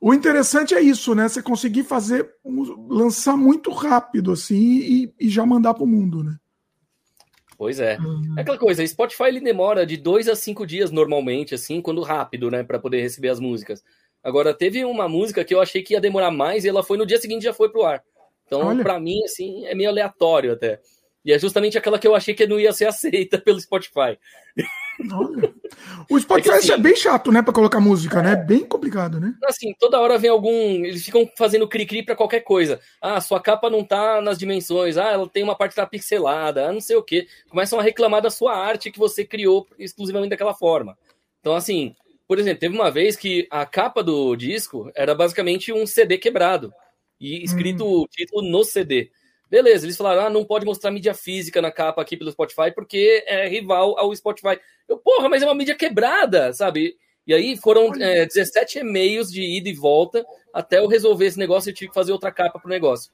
o 0.00 0.12
interessante 0.12 0.74
é 0.74 0.80
isso, 0.80 1.14
né? 1.14 1.28
Você 1.28 1.42
conseguir 1.42 1.84
fazer, 1.84 2.28
lançar 2.88 3.36
muito 3.36 3.70
rápido, 3.70 4.32
assim, 4.32 4.56
e, 4.56 5.14
e 5.18 5.28
já 5.28 5.44
mandar 5.46 5.74
pro 5.74 5.86
mundo, 5.86 6.22
né? 6.22 6.36
Pois 7.56 7.80
é. 7.80 7.96
Uhum. 7.98 8.34
É 8.36 8.42
aquela 8.42 8.58
coisa, 8.58 8.86
Spotify 8.86 9.24
ele 9.24 9.40
demora 9.40 9.86
de 9.86 9.96
dois 9.96 10.28
a 10.28 10.36
cinco 10.36 10.66
dias 10.66 10.90
normalmente, 10.90 11.54
assim, 11.54 11.80
quando 11.80 12.02
rápido, 12.02 12.50
né, 12.50 12.62
para 12.62 12.78
poder 12.78 13.00
receber 13.00 13.30
as 13.30 13.40
músicas. 13.40 13.82
Agora, 14.22 14.52
teve 14.52 14.84
uma 14.84 15.08
música 15.08 15.44
que 15.44 15.54
eu 15.54 15.60
achei 15.60 15.82
que 15.82 15.94
ia 15.94 16.00
demorar 16.00 16.30
mais 16.30 16.64
e 16.64 16.68
ela 16.68 16.82
foi 16.82 16.98
no 16.98 17.06
dia 17.06 17.18
seguinte 17.18 17.44
já 17.44 17.54
foi 17.54 17.70
pro 17.70 17.84
ar. 17.84 18.02
Então, 18.46 18.76
para 18.82 19.00
mim, 19.00 19.22
assim, 19.24 19.64
é 19.66 19.74
meio 19.74 19.88
aleatório 19.88 20.52
até. 20.52 20.80
E 21.24 21.32
é 21.32 21.38
justamente 21.38 21.76
aquela 21.76 21.98
que 21.98 22.06
eu 22.06 22.14
achei 22.14 22.34
que 22.34 22.46
não 22.46 22.60
ia 22.60 22.72
ser 22.72 22.86
aceita 22.88 23.38
pelo 23.38 23.60
Spotify. 23.60 24.18
Olha. 25.12 25.54
O 26.10 26.18
Spotify 26.18 26.50
é, 26.50 26.58
assim, 26.58 26.72
é, 26.72 26.78
bem 26.78 26.96
chato, 26.96 27.30
né, 27.30 27.42
para 27.42 27.52
colocar 27.52 27.80
música, 27.80 28.22
né? 28.22 28.32
é, 28.32 28.36
né? 28.36 28.44
Bem 28.44 28.64
complicado, 28.64 29.20
né? 29.20 29.34
Assim, 29.44 29.74
toda 29.78 30.00
hora 30.00 30.18
vem 30.18 30.30
algum. 30.30 30.84
Eles 30.84 31.04
ficam 31.04 31.28
fazendo 31.36 31.68
cri-cri 31.68 32.02
para 32.02 32.16
qualquer 32.16 32.40
coisa. 32.40 32.80
Ah, 33.00 33.20
sua 33.20 33.40
capa 33.40 33.68
não 33.68 33.84
tá 33.84 34.20
nas 34.20 34.38
dimensões. 34.38 34.96
Ah, 34.96 35.10
ela 35.10 35.28
tem 35.28 35.42
uma 35.42 35.56
parte 35.56 35.72
que 35.72 35.76
tá 35.76 35.86
pixelada. 35.86 36.68
Ah, 36.68 36.72
não 36.72 36.80
sei 36.80 36.96
o 36.96 37.02
quê. 37.02 37.26
Começam 37.48 37.78
a 37.78 37.82
reclamar 37.82 38.22
da 38.22 38.30
sua 38.30 38.56
arte 38.56 38.90
que 38.90 38.98
você 38.98 39.24
criou 39.24 39.66
exclusivamente 39.78 40.30
daquela 40.30 40.54
forma. 40.54 40.96
Então, 41.40 41.54
assim, 41.54 41.94
por 42.26 42.38
exemplo, 42.38 42.60
teve 42.60 42.74
uma 42.74 42.90
vez 42.90 43.16
que 43.16 43.46
a 43.50 43.64
capa 43.64 44.02
do 44.02 44.34
disco 44.34 44.90
era 44.94 45.14
basicamente 45.14 45.72
um 45.72 45.86
CD 45.86 46.18
quebrado 46.18 46.72
e 47.20 47.42
escrito 47.44 47.84
hum. 47.84 48.02
o 48.02 48.08
título 48.08 48.42
no 48.42 48.64
CD. 48.64 49.10
Beleza, 49.48 49.86
eles 49.86 49.96
falaram, 49.96 50.26
ah, 50.26 50.30
não 50.30 50.44
pode 50.44 50.66
mostrar 50.66 50.90
mídia 50.90 51.14
física 51.14 51.62
na 51.62 51.70
capa 51.70 52.02
aqui 52.02 52.16
pelo 52.16 52.32
Spotify 52.32 52.72
porque 52.74 53.24
é 53.26 53.46
rival 53.48 53.98
ao 53.98 54.14
Spotify. 54.14 54.58
Eu, 54.88 54.98
porra, 54.98 55.28
mas 55.28 55.42
é 55.42 55.46
uma 55.46 55.54
mídia 55.54 55.74
quebrada, 55.74 56.52
sabe? 56.52 56.96
E 57.26 57.34
aí 57.34 57.56
foram 57.56 57.92
é, 58.00 58.26
17 58.26 58.80
e-mails 58.80 59.30
de 59.30 59.42
ida 59.42 59.68
e 59.68 59.74
volta 59.74 60.24
até 60.52 60.78
eu 60.78 60.86
resolver 60.86 61.26
esse 61.26 61.38
negócio 61.38 61.70
e 61.70 61.72
tive 61.72 61.88
que 61.88 61.94
fazer 61.94 62.12
outra 62.12 62.32
capa 62.32 62.58
pro 62.58 62.68
negócio. 62.68 63.12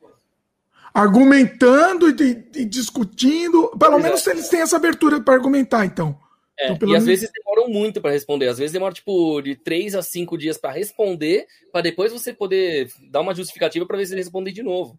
Argumentando 0.94 2.08
e, 2.08 2.44
e 2.54 2.64
discutindo. 2.64 3.70
Pelo 3.70 3.94
Exato. 3.94 4.02
menos 4.02 4.26
eles 4.26 4.48
têm 4.48 4.60
essa 4.60 4.76
abertura 4.76 5.20
para 5.20 5.34
argumentar, 5.34 5.84
então. 5.86 6.18
É, 6.58 6.72
então, 6.72 6.86
e 6.86 6.92
menos... 6.92 7.02
às 7.02 7.06
vezes 7.06 7.30
demoram 7.32 7.68
muito 7.68 8.00
para 8.00 8.10
responder. 8.10 8.48
Às 8.48 8.58
vezes 8.58 8.72
demora 8.72 8.92
tipo 8.92 9.40
de 9.40 9.56
3 9.56 9.94
a 9.94 10.02
5 10.02 10.36
dias 10.36 10.58
para 10.58 10.72
responder, 10.72 11.46
para 11.72 11.80
depois 11.80 12.12
você 12.12 12.32
poder 12.32 12.90
dar 13.10 13.20
uma 13.20 13.34
justificativa 13.34 13.86
para 13.86 13.96
ver 13.96 14.06
se 14.06 14.12
ele 14.12 14.20
responde 14.20 14.52
de 14.52 14.62
novo. 14.62 14.98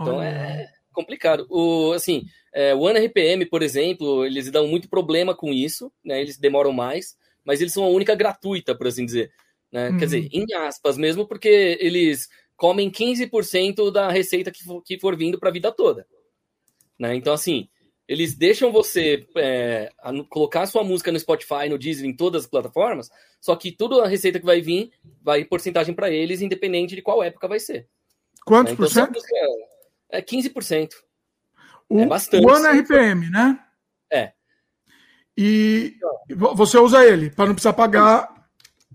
Então 0.00 0.18
oh. 0.18 0.22
é 0.22 0.68
complicado. 0.92 1.46
O, 1.48 1.92
assim, 1.92 2.24
é, 2.54 2.74
o 2.74 2.86
RPM, 2.88 3.46
por 3.46 3.62
exemplo, 3.62 4.24
eles 4.24 4.50
dão 4.50 4.66
muito 4.66 4.88
problema 4.88 5.34
com 5.34 5.52
isso, 5.52 5.90
né? 6.04 6.20
Eles 6.20 6.38
demoram 6.38 6.72
mais, 6.72 7.16
mas 7.44 7.60
eles 7.60 7.72
são 7.72 7.84
a 7.84 7.88
única 7.88 8.14
gratuita, 8.14 8.74
por 8.74 8.86
assim 8.86 9.06
dizer. 9.06 9.32
Né? 9.70 9.88
Uhum. 9.88 9.98
Quer 9.98 10.04
dizer, 10.04 10.28
em 10.30 10.54
aspas 10.54 10.98
mesmo, 10.98 11.26
porque 11.26 11.78
eles 11.80 12.28
comem 12.56 12.90
15% 12.90 13.90
da 13.90 14.10
receita 14.10 14.50
que 14.50 14.62
for, 14.62 14.82
que 14.82 14.98
for 14.98 15.16
vindo 15.16 15.38
para 15.38 15.48
a 15.48 15.52
vida 15.52 15.72
toda. 15.72 16.06
Né? 16.98 17.16
Então, 17.16 17.32
assim, 17.32 17.68
eles 18.06 18.36
deixam 18.36 18.70
você 18.70 19.26
é, 19.36 19.90
colocar 20.28 20.66
sua 20.66 20.84
música 20.84 21.10
no 21.10 21.18
Spotify, 21.18 21.68
no 21.68 21.78
Deezer, 21.78 22.06
em 22.06 22.14
todas 22.14 22.44
as 22.44 22.50
plataformas, 22.50 23.10
só 23.40 23.56
que 23.56 23.72
toda 23.72 24.04
a 24.04 24.08
receita 24.08 24.38
que 24.38 24.44
vai 24.44 24.60
vir 24.60 24.92
vai 25.22 25.44
porcentagem 25.44 25.94
para 25.94 26.10
eles, 26.10 26.42
independente 26.42 26.94
de 26.94 27.02
qual 27.02 27.22
época 27.22 27.48
vai 27.48 27.58
ser. 27.58 27.88
Quantos 28.44 28.72
né? 28.72 28.74
então, 28.74 28.86
por 28.86 28.92
cento? 28.92 29.20
É 30.12 30.20
15%. 30.20 30.90
O, 31.88 32.00
é 32.00 32.06
bastante. 32.06 32.44
O 32.44 32.48
One 32.48 32.80
RPM, 32.80 33.30
né? 33.30 33.58
É. 34.12 34.32
E 35.36 35.96
você 36.28 36.78
usa 36.78 37.04
ele 37.04 37.30
para 37.30 37.46
não 37.46 37.54
precisar 37.54 37.72
pagar 37.72 38.46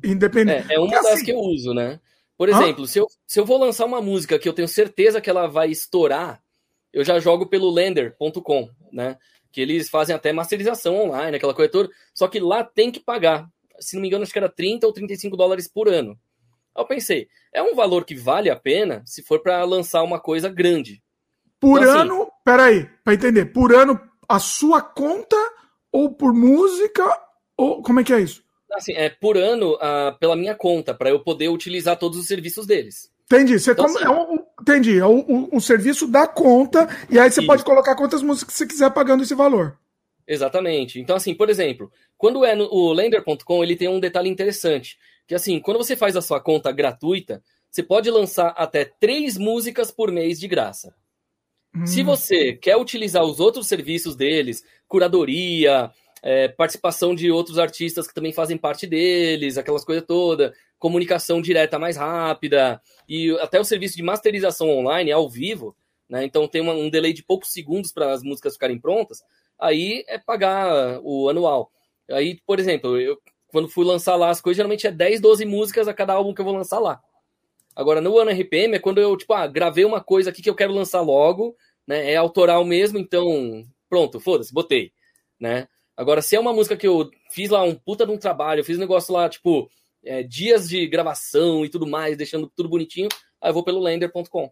independente. 0.04 0.72
É, 0.72 0.76
é 0.76 0.80
uma 0.80 0.88
Porque 0.90 1.04
das 1.04 1.14
assim... 1.14 1.26
que 1.26 1.32
eu 1.32 1.40
uso, 1.40 1.74
né? 1.74 2.00
Por 2.38 2.50
exemplo, 2.50 2.86
se 2.86 3.00
eu, 3.00 3.08
se 3.26 3.40
eu 3.40 3.46
vou 3.46 3.58
lançar 3.58 3.86
uma 3.86 4.00
música 4.00 4.38
que 4.38 4.48
eu 4.48 4.54
tenho 4.54 4.68
certeza 4.68 5.20
que 5.20 5.30
ela 5.30 5.48
vai 5.48 5.72
estourar, 5.72 6.40
eu 6.94 7.04
já 7.04 7.20
jogo 7.20 7.48
pelo 7.48 7.72
lender.com, 7.72 8.70
né? 8.92 9.18
Que 9.52 9.60
eles 9.60 9.90
fazem 9.90 10.16
até 10.16 10.32
masterização 10.32 10.96
online, 10.96 11.38
aquela 11.38 11.56
coisa 11.56 11.72
toda. 11.72 11.90
Só 12.14 12.28
que 12.28 12.40
lá 12.40 12.64
tem 12.64 12.92
que 12.92 13.00
pagar. 13.00 13.50
Se 13.80 13.96
não 13.96 14.02
me 14.02 14.08
engano, 14.08 14.24
acho 14.24 14.32
que 14.32 14.38
era 14.38 14.50
30 14.50 14.86
ou 14.86 14.94
35 14.94 15.36
dólares 15.36 15.68
por 15.68 15.88
ano. 15.88 16.12
Aí 16.76 16.84
eu 16.84 16.86
pensei, 16.86 17.28
é 17.52 17.62
um 17.62 17.74
valor 17.74 18.06
que 18.06 18.16
vale 18.16 18.52
a 18.52 18.56
pena 18.56 19.02
se 19.04 19.24
for 19.24 19.42
para 19.42 19.64
lançar 19.64 20.04
uma 20.04 20.20
coisa 20.20 20.48
grande. 20.48 21.02
Por 21.60 21.82
então, 21.82 21.92
assim, 21.92 22.02
ano, 22.02 22.22
assim, 22.22 22.32
peraí, 22.44 22.90
para 23.04 23.14
entender, 23.14 23.46
por 23.46 23.74
ano 23.74 24.00
a 24.28 24.40
sua 24.40 24.82
conta 24.82 25.38
ou 25.92 26.12
por 26.14 26.34
música 26.34 27.04
ou 27.58 27.82
como 27.82 28.00
é 28.00 28.04
que 28.04 28.14
é 28.14 28.22
isso? 28.22 28.44
Assim, 28.72 28.94
é 28.94 29.10
por 29.10 29.38
ano 29.38 29.74
uh, 29.76 30.18
pela 30.20 30.36
minha 30.36 30.54
conta 30.54 30.94
para 30.94 31.10
eu 31.10 31.20
poder 31.24 31.50
utilizar 31.50 31.98
todos 31.98 32.18
os 32.20 32.28
serviços 32.28 32.68
deles. 32.68 33.12
Entendi. 33.26 33.60
Você 33.60 33.72
então, 33.72 33.86
assim, 33.86 34.04
é 34.04 34.10
um, 34.10 34.40
entendi. 34.62 35.00
É 35.00 35.06
o, 35.06 35.20
o, 35.20 35.58
o, 35.58 35.62
serviço 35.62 36.08
da 36.08 36.28
conta 36.28 36.88
e 37.10 37.20
aí 37.20 37.30
você 37.30 37.42
isso. 37.42 37.48
pode 37.48 37.64
colocar 37.64 37.96
quantas 37.96 38.22
músicas 38.22 38.54
você 38.54 38.68
quiser 38.68 38.92
pagando 38.92 39.24
esse 39.24 39.34
valor. 39.34 39.78
Exatamente. 40.28 41.00
Então 41.00 41.16
assim, 41.16 41.34
por 41.34 41.50
exemplo, 41.50 41.92
quando 42.18 42.46
é 42.46 42.56
no 42.56 42.66
o 42.66 42.94
lender.com, 42.94 43.64
ele 43.64 43.76
tem 43.76 43.88
um 43.88 44.00
detalhe 44.00 44.30
interessante, 44.30 44.98
que 45.26 45.34
assim, 45.34 45.60
quando 45.60 45.78
você 45.78 45.96
faz 45.96 46.16
a 46.16 46.22
sua 46.22 46.40
conta 46.40 46.72
gratuita, 46.72 47.42
você 47.70 47.82
pode 47.82 48.10
lançar 48.10 48.54
até 48.58 48.86
três 48.86 49.38
músicas 49.38 49.92
por 49.92 50.12
mês 50.12 50.40
de 50.40 50.48
graça. 50.48 50.94
Se 51.86 52.02
hum. 52.02 52.06
você 52.06 52.54
quer 52.54 52.78
utilizar 52.78 53.24
os 53.24 53.40
outros 53.40 53.68
serviços 53.68 54.16
deles, 54.16 54.64
curadoria, 54.88 55.92
é, 56.22 56.48
participação 56.48 57.14
de 57.14 57.32
outros 57.32 57.60
artistas 57.60 58.08
que 58.08 58.14
também 58.14 58.34
fazem 58.34 58.58
parte 58.58 58.88
deles, 58.88 59.58
aquelas 59.58 59.86
coisas 59.86 60.06
todas, 60.06 60.52
comunicação 60.80 61.42
direta 61.42 61.80
mais 61.80 61.98
rápida, 61.98 62.82
e 63.08 63.32
até 63.40 63.60
o 63.60 63.64
serviço 63.64 63.96
de 63.96 64.04
masterização 64.04 64.70
online, 64.70 65.12
ao 65.12 65.30
vivo, 65.30 65.76
né? 66.10 66.24
Então 66.24 66.48
tem 66.48 66.62
uma, 66.62 66.74
um 66.74 66.90
delay 66.90 67.14
de 67.14 67.24
poucos 67.24 67.52
segundos 67.52 67.92
para 67.92 68.12
as 68.12 68.24
músicas 68.24 68.54
ficarem 68.54 68.80
prontas, 68.80 69.24
aí 69.60 70.04
é 70.08 70.18
pagar 70.18 71.00
o 71.04 71.30
anual. 71.30 71.72
Aí, 72.10 72.40
por 72.46 72.60
exemplo, 72.60 72.98
eu 73.00 73.20
quando 73.50 73.70
fui 73.70 73.86
lançar 73.86 74.16
lá 74.16 74.30
as 74.30 74.42
coisas, 74.42 74.58
geralmente 74.58 74.88
é 74.88 74.92
10, 74.92 75.22
12 75.22 75.46
músicas 75.46 75.88
a 75.88 75.94
cada 75.94 76.14
álbum 76.14 76.34
que 76.34 76.42
eu 76.42 76.46
vou 76.46 76.54
lançar 76.54 76.80
lá. 76.80 77.02
Agora, 77.76 78.02
no 78.02 78.16
One 78.16 78.34
RPM 78.34 78.76
é 78.76 78.80
quando 78.80 79.00
eu, 79.00 79.16
tipo, 79.16 79.34
ah, 79.34 79.48
gravei 79.48 79.86
uma 79.86 80.02
coisa 80.02 80.30
aqui 80.30 80.42
que 80.42 80.50
eu 80.50 80.56
quero 80.56 80.74
lançar 80.74 81.02
logo, 81.02 81.56
né? 81.88 82.12
É 82.12 82.16
autoral 82.18 82.66
mesmo, 82.66 82.98
então, 82.98 83.64
pronto, 83.90 84.20
foda-se, 84.20 84.54
botei, 84.54 84.92
né? 85.40 85.68
Agora, 85.96 86.22
se 86.22 86.36
é 86.36 86.40
uma 86.40 86.54
música 86.54 86.78
que 86.78 86.88
eu 86.88 87.10
fiz 87.32 87.50
lá 87.50 87.64
um 87.64 87.74
puta 87.74 88.06
de 88.06 88.12
um 88.12 88.18
trabalho, 88.18 88.60
eu 88.60 88.66
fiz 88.66 88.78
um 88.78 88.82
negócio 88.82 89.14
lá, 89.14 89.28
tipo, 89.28 89.70
é, 90.04 90.22
dias 90.22 90.70
de 90.70 90.86
gravação 90.88 91.66
e 91.66 91.70
tudo 91.70 91.88
mais, 91.88 92.18
deixando 92.18 92.52
tudo 92.56 92.70
bonitinho, 92.70 93.10
aí 93.42 93.50
eu 93.50 93.54
vou 93.54 93.64
pelo 93.64 93.80
lender.com. 93.80 94.52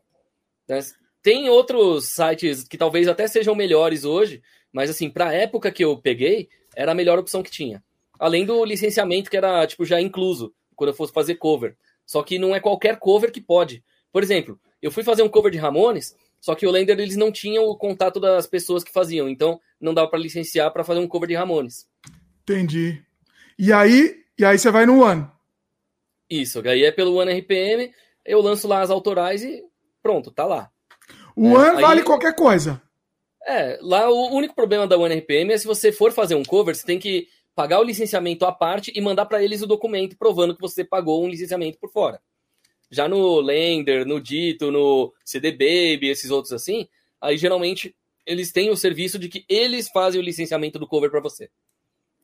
Né? 0.68 0.80
Tem 1.22 1.50
outros 1.50 2.10
sites 2.10 2.64
que 2.64 2.78
talvez 2.78 3.08
até 3.08 3.28
sejam 3.28 3.54
melhores 3.54 4.06
hoje, 4.06 4.42
mas 4.72 4.90
assim, 4.90 5.10
pra 5.10 5.34
época 5.34 5.72
que 5.72 5.84
eu 5.84 5.98
peguei, 5.98 6.50
era 6.76 6.92
a 6.92 6.96
melhor 6.96 7.20
opção 7.20 7.44
que 7.44 7.52
tinha. 7.52 7.84
Além 8.20 8.46
do 8.46 8.64
licenciamento 8.66 9.30
que 9.30 9.38
era, 9.38 9.66
tipo, 9.68 9.86
já 9.86 10.00
incluso, 10.00 10.54
quando 10.76 10.90
eu 10.90 10.96
fosse 10.96 11.14
fazer 11.14 11.36
cover. 11.36 11.76
Só 12.06 12.22
que 12.22 12.38
não 12.38 12.56
é 12.56 12.60
qualquer 12.60 12.98
cover 12.98 13.32
que 13.32 13.42
pode. 13.42 13.84
Por 14.12 14.24
exemplo, 14.24 14.60
eu 14.82 14.92
fui 14.92 15.04
fazer 15.04 15.24
um 15.24 15.30
cover 15.30 15.52
de 15.52 15.58
Ramones, 15.58 16.16
só 16.46 16.54
que 16.54 16.68
o 16.68 16.70
Lender 16.70 17.00
eles 17.00 17.18
não 17.18 17.32
tinham 17.32 17.66
o 17.66 17.76
contato 17.76 18.20
das 18.20 18.46
pessoas 18.46 18.84
que 18.84 18.92
faziam, 18.92 19.28
então 19.28 19.60
não 19.82 19.96
dava 19.96 20.08
para 20.08 20.20
licenciar 20.20 20.72
para 20.72 20.84
fazer 20.84 21.00
um 21.00 21.08
cover 21.08 21.28
de 21.28 21.34
Ramones. 21.34 21.88
Entendi. 22.44 23.04
E 23.58 23.74
aí, 23.74 24.18
e 24.38 24.46
aí 24.46 24.56
você 24.56 24.70
vai 24.70 24.86
no 24.86 25.04
One. 25.04 25.28
Isso, 26.30 26.60
aí 26.68 26.84
é 26.84 26.92
pelo 26.92 27.16
One 27.16 27.34
RPM, 27.34 27.92
eu 28.24 28.42
lanço 28.42 28.68
lá 28.68 28.82
as 28.82 28.92
autorais 28.92 29.44
e 29.44 29.64
pronto, 30.04 30.30
tá 30.30 30.46
lá. 30.46 30.70
O 31.36 31.48
é, 31.48 31.72
One 31.72 31.82
vale 31.82 32.04
qualquer 32.04 32.36
coisa. 32.36 32.80
É, 33.44 33.80
lá 33.82 34.08
o 34.08 34.32
único 34.36 34.54
problema 34.54 34.86
da 34.86 35.00
One 35.00 35.16
RPM 35.16 35.52
é 35.52 35.58
se 35.58 35.66
você 35.66 35.92
for 35.92 36.12
fazer 36.12 36.36
um 36.36 36.44
cover, 36.44 36.76
você 36.76 36.86
tem 36.86 37.00
que 37.00 37.28
pagar 37.56 37.80
o 37.80 37.84
licenciamento 37.84 38.46
à 38.46 38.52
parte 38.52 38.94
e 38.96 39.02
mandar 39.02 39.26
para 39.26 39.44
eles 39.44 39.64
o 39.64 39.68
documento 39.68 40.16
provando 40.16 40.54
que 40.54 40.62
você 40.62 40.84
pagou 40.84 41.26
um 41.26 41.28
licenciamento 41.28 41.80
por 41.80 41.92
fora. 41.92 42.22
Já 42.92 43.08
no 43.08 43.40
Lender, 43.40 44.06
no 44.06 44.22
Dito, 44.22 44.72
no 44.72 45.14
CD 45.24 45.52
Baby, 45.52 46.10
esses 46.10 46.32
outros 46.32 46.54
assim, 46.54 46.88
aí 47.20 47.38
geralmente 47.38 47.96
eles 48.26 48.52
têm 48.52 48.70
o 48.70 48.78
serviço 48.78 49.20
de 49.20 49.30
que 49.30 49.46
eles 49.48 49.90
fazem 49.90 50.20
o 50.20 50.24
licenciamento 50.24 50.80
do 50.80 50.88
cover 50.88 51.12
para 51.12 51.20
você. 51.20 51.50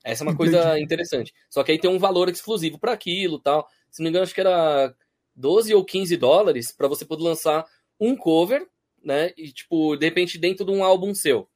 Essa 0.03 0.23
é 0.23 0.25
uma 0.25 0.33
Entendi. 0.33 0.51
coisa 0.51 0.79
interessante. 0.79 1.33
Só 1.49 1.63
que 1.63 1.71
aí 1.71 1.79
tem 1.79 1.89
um 1.89 1.99
valor 1.99 2.27
exclusivo 2.29 2.79
para 2.79 2.91
aquilo 2.91 3.39
tal. 3.39 3.67
Se 3.89 4.01
não 4.01 4.05
me 4.05 4.09
engano, 4.09 4.23
acho 4.23 4.33
que 4.33 4.41
era 4.41 4.95
12 5.35 5.73
ou 5.73 5.85
15 5.85 6.17
dólares 6.17 6.71
para 6.71 6.87
você 6.87 7.05
poder 7.05 7.23
lançar 7.23 7.65
um 7.99 8.15
cover, 8.15 8.67
né? 9.03 9.31
E, 9.37 9.51
tipo, 9.51 9.95
de 9.95 10.05
repente, 10.05 10.39
dentro 10.39 10.65
de 10.65 10.71
um 10.71 10.83
álbum 10.83 11.13
seu. 11.13 11.47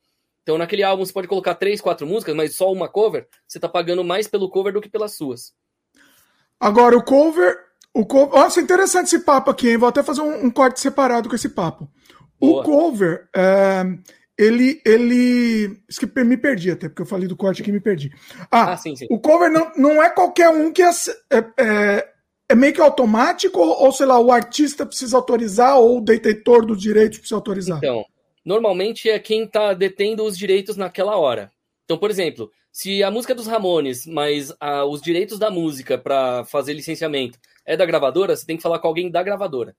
Então, 0.43 0.59
naquele 0.59 0.83
álbum 0.83 1.03
você 1.03 1.11
pode 1.11 1.27
colocar 1.27 1.55
três, 1.55 1.81
quatro 1.81 2.05
músicas, 2.05 2.35
mas 2.35 2.55
só 2.55 2.71
uma 2.71 2.87
cover, 2.87 3.27
você 3.47 3.59
tá 3.59 3.67
pagando 3.67 4.03
mais 4.03 4.27
pelo 4.27 4.49
cover 4.49 4.71
do 4.73 4.81
que 4.81 4.89
pelas 4.89 5.15
suas. 5.15 5.55
Agora, 6.59 6.95
o 6.95 7.03
cover. 7.03 7.57
O 7.95 8.05
cover 8.05 8.37
Nossa, 8.37 8.59
interessante 8.59 9.05
esse 9.05 9.19
papo 9.19 9.49
aqui, 9.49 9.69
hein? 9.69 9.77
Vou 9.77 9.87
até 9.87 10.03
fazer 10.03 10.19
um, 10.19 10.47
um 10.47 10.51
corte 10.51 10.81
separado 10.81 11.29
com 11.29 11.35
esse 11.35 11.47
papo. 11.47 11.89
Boa. 12.37 12.59
O 12.59 12.63
cover, 12.63 13.29
é, 13.33 13.83
ele. 14.37 14.81
ele... 14.85 15.79
Isso 15.87 16.01
que 16.01 16.23
me 16.25 16.35
perdi 16.35 16.71
até, 16.71 16.89
porque 16.89 17.03
eu 17.03 17.05
falei 17.05 17.25
do 17.25 17.37
corte 17.37 17.61
aqui 17.61 17.69
e 17.69 17.73
me 17.73 17.79
perdi. 17.79 18.11
Ah, 18.51 18.73
ah 18.73 18.77
sim, 18.77 18.97
sim. 18.97 19.07
o 19.09 19.17
cover 19.17 19.49
não, 19.49 19.71
não 19.77 20.03
é 20.03 20.09
qualquer 20.09 20.49
um 20.49 20.73
que 20.73 20.83
é, 20.83 20.89
é, 21.31 21.45
é, 21.57 22.09
é 22.49 22.55
meio 22.55 22.73
que 22.73 22.81
automático, 22.81 23.57
ou, 23.57 23.85
ou 23.85 23.91
sei 23.93 24.05
lá, 24.05 24.19
o 24.19 24.29
artista 24.29 24.85
precisa 24.85 25.15
autorizar, 25.15 25.79
ou 25.79 25.99
o 25.99 26.01
detentor 26.01 26.65
dos 26.65 26.81
direitos 26.81 27.19
precisa 27.19 27.37
autorizar? 27.37 27.77
Então, 27.77 28.03
normalmente 28.43 29.09
é 29.09 29.17
quem 29.19 29.45
está 29.45 29.73
detendo 29.73 30.25
os 30.25 30.37
direitos 30.37 30.75
naquela 30.75 31.15
hora. 31.15 31.49
Então, 31.85 31.97
por 31.97 32.11
exemplo, 32.11 32.51
se 32.73 33.01
a 33.01 33.09
música 33.09 33.31
é 33.31 33.35
dos 33.37 33.47
Ramones, 33.47 34.05
mas 34.05 34.53
os 34.89 35.01
direitos 35.01 35.39
da 35.39 35.49
música 35.49 35.97
para 35.97 36.43
fazer 36.43 36.73
licenciamento 36.73 37.39
é 37.65 37.75
da 37.75 37.85
gravadora, 37.85 38.35
você 38.35 38.45
tem 38.45 38.57
que 38.57 38.63
falar 38.63 38.79
com 38.79 38.87
alguém 38.87 39.09
da 39.09 39.23
gravadora. 39.23 39.75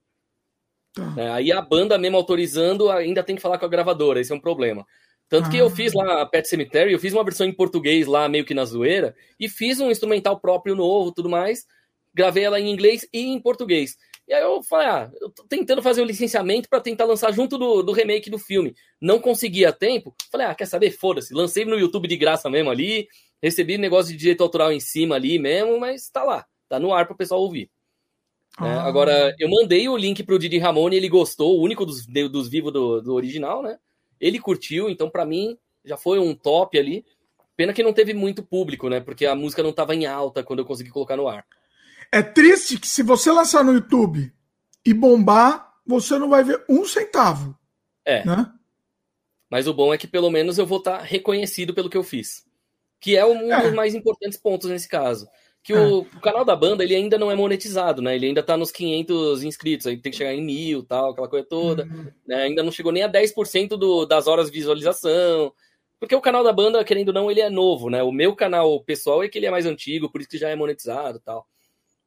Tá. 0.93 1.13
É, 1.17 1.29
aí 1.29 1.51
a 1.51 1.61
banda 1.61 1.97
mesmo 1.97 2.17
autorizando 2.17 2.89
ainda 2.89 3.23
tem 3.23 3.35
que 3.35 3.41
falar 3.41 3.57
com 3.57 3.65
a 3.65 3.69
gravadora, 3.69 4.19
esse 4.19 4.31
é 4.31 4.35
um 4.35 4.39
problema. 4.39 4.85
Tanto 5.29 5.49
que 5.49 5.57
eu 5.57 5.69
fiz 5.69 5.93
lá 5.93 6.21
a 6.21 6.25
Pet 6.25 6.47
Cemetery, 6.47 6.93
eu 6.93 6.99
fiz 6.99 7.13
uma 7.13 7.23
versão 7.23 7.45
em 7.45 7.51
português 7.51 8.07
lá, 8.07 8.29
meio 8.29 8.45
que 8.45 8.53
na 8.53 8.63
zoeira, 8.63 9.13
e 9.37 9.49
fiz 9.49 9.79
um 9.79 9.91
instrumental 9.91 10.39
próprio 10.39 10.73
novo 10.73 11.11
tudo 11.11 11.29
mais. 11.29 11.65
Gravei 12.13 12.45
ela 12.45 12.59
em 12.59 12.71
inglês 12.71 13.07
e 13.13 13.19
em 13.19 13.39
português. 13.39 13.97
E 14.27 14.33
aí 14.33 14.41
eu 14.41 14.61
falei, 14.63 14.87
ah, 14.87 15.11
eu 15.21 15.29
tô 15.29 15.43
tentando 15.43 15.81
fazer 15.81 16.01
o 16.01 16.05
licenciamento 16.05 16.67
para 16.67 16.81
tentar 16.81 17.05
lançar 17.05 17.31
junto 17.31 17.57
do, 17.57 17.81
do 17.81 17.91
remake 17.93 18.29
do 18.29 18.39
filme. 18.39 18.75
Não 18.99 19.19
consegui 19.19 19.65
a 19.65 19.71
tempo. 19.71 20.13
Falei, 20.31 20.47
ah, 20.47 20.55
quer 20.55 20.65
saber? 20.65 20.91
Foda-se. 20.91 21.33
Lancei 21.33 21.63
no 21.63 21.79
YouTube 21.79 22.07
de 22.07 22.17
graça 22.17 22.49
mesmo 22.49 22.69
ali. 22.69 23.07
Recebi 23.41 23.77
negócio 23.77 24.11
de 24.11 24.17
direito 24.17 24.43
autoral 24.43 24.71
em 24.71 24.79
cima 24.79 25.15
ali 25.15 25.39
mesmo, 25.39 25.79
mas 25.79 26.09
tá 26.09 26.23
lá. 26.23 26.45
Tá 26.67 26.79
no 26.79 26.93
ar 26.93 27.05
pro 27.05 27.15
pessoal 27.15 27.41
ouvir. 27.41 27.69
Né? 28.59 28.69
Ah. 28.69 28.83
Agora, 28.83 29.35
eu 29.39 29.49
mandei 29.49 29.87
o 29.87 29.97
link 29.97 30.23
pro 30.23 30.39
Didi 30.39 30.57
Ramone, 30.57 30.95
ele 30.95 31.09
gostou, 31.09 31.57
o 31.57 31.61
único 31.61 31.85
dos, 31.85 32.05
dos 32.05 32.49
vivos 32.49 32.73
do, 32.73 33.01
do 33.01 33.13
original, 33.13 33.61
né? 33.61 33.77
Ele 34.19 34.39
curtiu, 34.39 34.89
então 34.89 35.09
para 35.09 35.25
mim 35.25 35.57
já 35.85 35.95
foi 35.95 36.19
um 36.19 36.33
top 36.33 36.77
ali. 36.77 37.05
Pena 37.55 37.73
que 37.73 37.83
não 37.83 37.93
teve 37.93 38.13
muito 38.13 38.43
público, 38.43 38.89
né? 38.89 38.99
Porque 38.99 39.25
a 39.25 39.35
música 39.35 39.63
não 39.63 39.73
tava 39.73 39.95
em 39.95 40.05
alta 40.05 40.43
quando 40.43 40.59
eu 40.59 40.65
consegui 40.65 40.89
colocar 40.89 41.15
no 41.15 41.27
ar. 41.27 41.45
É 42.11 42.21
triste 42.21 42.79
que 42.79 42.87
se 42.87 43.03
você 43.03 43.31
lançar 43.31 43.63
no 43.63 43.73
YouTube 43.73 44.31
e 44.85 44.93
bombar, 44.93 45.73
você 45.85 46.17
não 46.17 46.29
vai 46.29 46.43
ver 46.43 46.63
um 46.69 46.85
centavo. 46.85 47.57
É. 48.05 48.25
Né? 48.25 48.51
Mas 49.49 49.67
o 49.67 49.73
bom 49.73 49.93
é 49.93 49.97
que 49.97 50.07
pelo 50.07 50.29
menos 50.29 50.57
eu 50.57 50.65
vou 50.65 50.79
estar 50.79 50.99
tá 50.99 51.03
reconhecido 51.03 51.73
pelo 51.73 51.89
que 51.89 51.97
eu 51.97 52.03
fiz. 52.03 52.45
Que 52.99 53.15
é 53.15 53.25
um 53.25 53.51
é. 53.51 53.61
dos 53.61 53.73
mais 53.73 53.93
importantes 53.95 54.37
pontos 54.37 54.69
nesse 54.69 54.87
caso. 54.87 55.27
Que 55.67 55.73
é. 55.73 55.79
o, 55.81 55.97
o, 55.99 56.21
canal 56.21 56.45
da 56.45 56.55
banda 56.55 56.81
ele 56.81 56.95
ainda 56.95 57.17
não 57.17 57.29
é 57.29 57.35
monetizado, 57.35 58.01
né? 58.01 58.15
Ele 58.15 58.27
ainda 58.27 58.41
tá 58.41 58.55
nos 58.55 58.71
500 58.71 59.43
inscritos, 59.43 59.85
aí 59.85 59.97
tem 59.97 60.09
que 60.09 60.17
chegar 60.17 60.33
em 60.33 60.41
mil 60.41 60.81
tal, 60.81 61.11
aquela 61.11 61.27
coisa 61.27 61.45
toda. 61.45 61.83
Uhum. 61.83 62.09
Né? 62.25 62.43
Ainda 62.43 62.63
não 62.63 62.71
chegou 62.71 62.89
nem 62.89 63.03
a 63.03 63.11
10% 63.11 63.75
do, 63.75 64.05
das 64.05 64.27
horas 64.27 64.49
de 64.49 64.57
visualização. 64.57 65.51
Porque 65.99 66.15
o 66.15 66.21
canal 66.21 66.41
da 66.41 66.53
banda, 66.53 66.81
querendo 66.85 67.09
ou 67.09 67.13
não, 67.13 67.29
ele 67.29 67.41
é 67.41 67.49
novo, 67.49 67.89
né? 67.89 68.01
O 68.01 68.13
meu 68.13 68.33
canal 68.33 68.81
pessoal 68.81 69.21
é 69.21 69.27
que 69.27 69.37
ele 69.37 69.45
é 69.45 69.51
mais 69.51 69.65
antigo, 69.65 70.09
por 70.09 70.21
isso 70.21 70.29
que 70.29 70.37
já 70.37 70.47
é 70.47 70.55
monetizado 70.55 71.19
tal. 71.19 71.45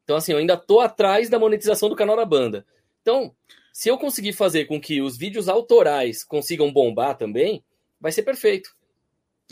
Então, 0.04 0.16
assim, 0.16 0.32
eu 0.32 0.38
ainda 0.38 0.56
tô 0.56 0.80
atrás 0.80 1.28
da 1.28 1.38
monetização 1.38 1.90
do 1.90 1.94
canal 1.94 2.16
da 2.16 2.24
banda. 2.24 2.64
Então, 3.02 3.30
se 3.74 3.90
eu 3.90 3.98
conseguir 3.98 4.32
fazer 4.32 4.64
com 4.64 4.80
que 4.80 5.02
os 5.02 5.18
vídeos 5.18 5.50
autorais 5.50 6.24
consigam 6.24 6.72
bombar 6.72 7.14
também, 7.18 7.62
vai 8.00 8.10
ser 8.10 8.22
perfeito. 8.22 8.70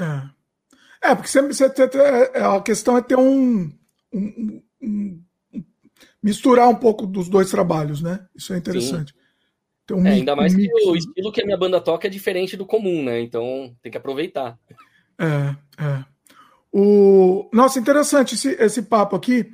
É, 0.01 1.11
é 1.11 1.15
porque 1.15 1.29
sempre 1.29 1.53
você, 1.53 1.67
é, 1.67 2.43
a 2.43 2.59
questão 2.63 2.97
é 2.97 3.03
ter 3.03 3.19
um, 3.19 3.71
um, 4.19 4.63
um, 4.83 5.23
um, 5.55 5.65
misturar 6.23 6.69
um 6.69 6.75
pouco 6.75 7.07
dos 7.07 7.29
dois 7.29 7.51
trabalhos, 7.51 8.03
né? 8.03 8.27
Isso 8.35 8.53
é 8.53 8.59
interessante. 8.59 9.15
Um 9.91 10.07
é, 10.07 10.13
ainda 10.13 10.37
mais 10.37 10.55
que 10.55 10.69
o 10.85 10.95
estilo 10.95 11.33
que 11.33 11.41
a 11.41 11.45
minha 11.45 11.57
banda 11.57 11.81
toca 11.81 12.07
é 12.07 12.11
diferente 12.11 12.57
do 12.57 12.67
comum, 12.67 13.03
né? 13.03 13.21
Então 13.21 13.75
tem 13.83 13.91
que 13.91 13.97
aproveitar. 13.97 14.59
É, 15.19 15.57
é. 15.83 16.05
O... 16.71 17.49
Nossa, 17.53 17.79
interessante 17.79 18.35
esse, 18.35 18.51
esse 18.61 18.83
papo 18.83 19.17
aqui. 19.17 19.51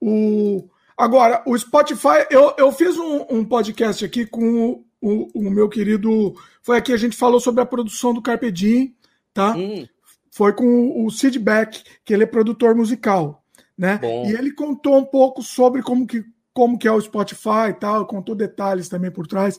O... 0.00 0.68
Agora, 0.96 1.42
o 1.46 1.56
Spotify, 1.56 2.26
eu, 2.30 2.54
eu 2.58 2.72
fiz 2.72 2.96
um, 2.96 3.24
um 3.30 3.44
podcast 3.44 4.04
aqui 4.04 4.26
com 4.26 4.66
o, 4.66 4.86
o, 5.00 5.46
o, 5.46 5.50
meu 5.50 5.68
querido. 5.68 6.34
Foi 6.62 6.76
aqui 6.76 6.92
a 6.92 6.96
gente 6.96 7.16
falou 7.16 7.40
sobre 7.40 7.62
a 7.62 7.66
produção 7.66 8.12
do 8.12 8.20
Carpe 8.20 8.50
Diem, 8.50 8.94
tá? 9.32 9.54
Hum. 9.56 9.86
Foi 10.30 10.52
com 10.52 11.04
o 11.04 11.10
Sid 11.10 11.38
Beck, 11.38 11.82
que 12.04 12.12
ele 12.12 12.24
é 12.24 12.26
produtor 12.26 12.74
musical, 12.74 13.42
né? 13.78 13.98
Bom. 13.98 14.26
E 14.26 14.32
ele 14.32 14.50
contou 14.50 14.98
um 14.98 15.04
pouco 15.04 15.42
sobre 15.42 15.82
como 15.82 16.06
que, 16.06 16.24
como 16.52 16.76
que 16.76 16.88
é 16.88 16.92
o 16.92 17.00
Spotify 17.00 17.70
e 17.70 17.74
tal, 17.74 18.06
contou 18.06 18.34
detalhes 18.34 18.88
também 18.88 19.10
por 19.10 19.26
trás. 19.26 19.58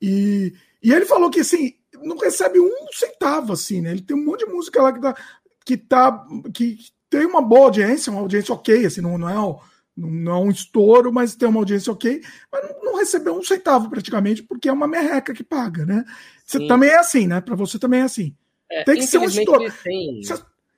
E, 0.00 0.54
e 0.82 0.92
ele 0.92 1.04
falou 1.04 1.28
que 1.28 1.40
assim, 1.40 1.74
não 2.02 2.16
recebe 2.16 2.60
um 2.60 2.86
centavo, 2.92 3.52
assim, 3.52 3.80
né? 3.80 3.90
Ele 3.90 4.02
tem 4.02 4.16
um 4.16 4.24
monte 4.24 4.46
de 4.46 4.52
música 4.52 4.80
lá 4.80 4.92
que 4.92 5.00
tá, 5.00 5.16
que, 5.64 5.76
tá, 5.76 6.26
que 6.54 6.78
tem 7.10 7.26
uma 7.26 7.42
boa 7.42 7.64
audiência, 7.64 8.12
uma 8.12 8.20
audiência 8.20 8.54
ok, 8.54 8.86
assim, 8.86 9.00
não, 9.00 9.18
não 9.18 9.28
é 9.28 9.60
não 9.96 10.32
é 10.32 10.38
um 10.38 10.50
estouro, 10.50 11.10
mas 11.10 11.34
tem 11.34 11.48
uma 11.48 11.58
audiência 11.58 11.90
ok, 11.90 12.20
mas 12.52 12.62
não, 12.62 12.84
não 12.84 12.98
recebeu 12.98 13.34
um 13.34 13.42
centavo 13.42 13.88
praticamente, 13.88 14.42
porque 14.42 14.68
é 14.68 14.72
uma 14.72 14.86
merreca 14.86 15.32
que 15.32 15.42
paga, 15.42 15.86
né? 15.86 16.04
Você 16.44 16.66
também 16.66 16.90
é 16.90 16.98
assim, 16.98 17.26
né? 17.26 17.40
Para 17.40 17.56
você 17.56 17.78
também 17.78 18.00
é 18.00 18.04
assim. 18.04 18.36
É, 18.70 18.84
tem 18.84 18.96
que 18.96 19.06
ser 19.06 19.18
um 19.18 19.24
estouro. 19.24 19.64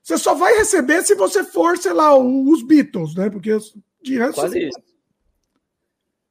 Você 0.08 0.16
só 0.16 0.34
vai 0.34 0.56
receber 0.56 1.02
se 1.02 1.14
você 1.14 1.44
for, 1.44 1.76
sei 1.76 1.92
lá, 1.92 2.16
os 2.16 2.62
Beatles, 2.62 3.14
né? 3.14 3.28
Porque 3.28 3.50
de 4.02 4.16
resto. 4.16 4.36
Quase 4.36 4.68
isso. 4.68 4.80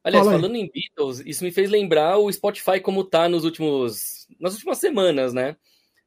Aliás, 0.02 0.26
Fala 0.26 0.36
falando 0.36 0.56
aí. 0.56 0.62
em 0.62 0.68
Beatles, 0.68 1.22
isso 1.24 1.44
me 1.44 1.52
fez 1.52 1.70
lembrar 1.70 2.18
o 2.18 2.32
Spotify 2.32 2.80
como 2.80 3.04
tá 3.04 3.28
nos 3.28 3.44
últimos. 3.44 4.26
nas 4.40 4.54
últimas 4.54 4.78
semanas, 4.78 5.32
né? 5.32 5.56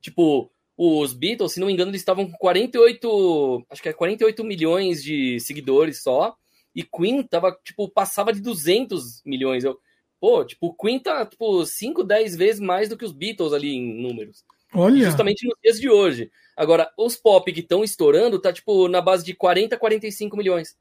Tipo, 0.02 0.52
os 0.76 1.14
Beatles, 1.14 1.54
se 1.54 1.62
não 1.62 1.68
me 1.68 1.72
engano, 1.72 1.92
eles 1.92 2.02
estavam 2.02 2.30
com 2.30 2.38
48. 2.38 3.66
Acho 3.70 3.82
que 3.82 3.88
é 3.88 3.94
48 3.94 4.44
milhões 4.44 5.02
de 5.02 5.40
seguidores 5.40 6.04
só. 6.04 6.36
E 6.76 6.84
Queen 6.84 7.24
tava, 7.24 7.58
tipo, 7.64 7.88
passava 7.88 8.34
de 8.34 8.42
200 8.42 9.22
milhões. 9.26 9.64
Eu, 9.64 9.80
pô, 10.20 10.44
tipo, 10.44 10.74
Queen 10.74 11.00
tá, 11.00 11.26
tipo, 11.26 11.66
5, 11.66 12.04
10 12.04 12.36
vezes 12.36 12.60
mais 12.60 12.90
do 12.90 12.98
que 12.98 13.06
os 13.06 13.14
Beatles 13.14 13.54
ali 13.54 13.70
em 13.74 14.02
números. 14.02 14.44
Olha. 14.74 15.06
Justamente 15.06 15.46
nos 15.46 15.56
dias 15.62 15.80
de 15.80 15.90
hoje. 15.90 16.32
Agora, 16.56 16.92
os 16.98 17.16
pop 17.16 17.52
que 17.52 17.60
estão 17.60 17.84
estourando 17.84 18.40
tá, 18.40 18.54
tipo, 18.54 18.88
na 18.88 19.02
base 19.02 19.26
de 19.26 19.34
40, 19.34 19.78
45 19.78 20.38
milhões. 20.38 20.78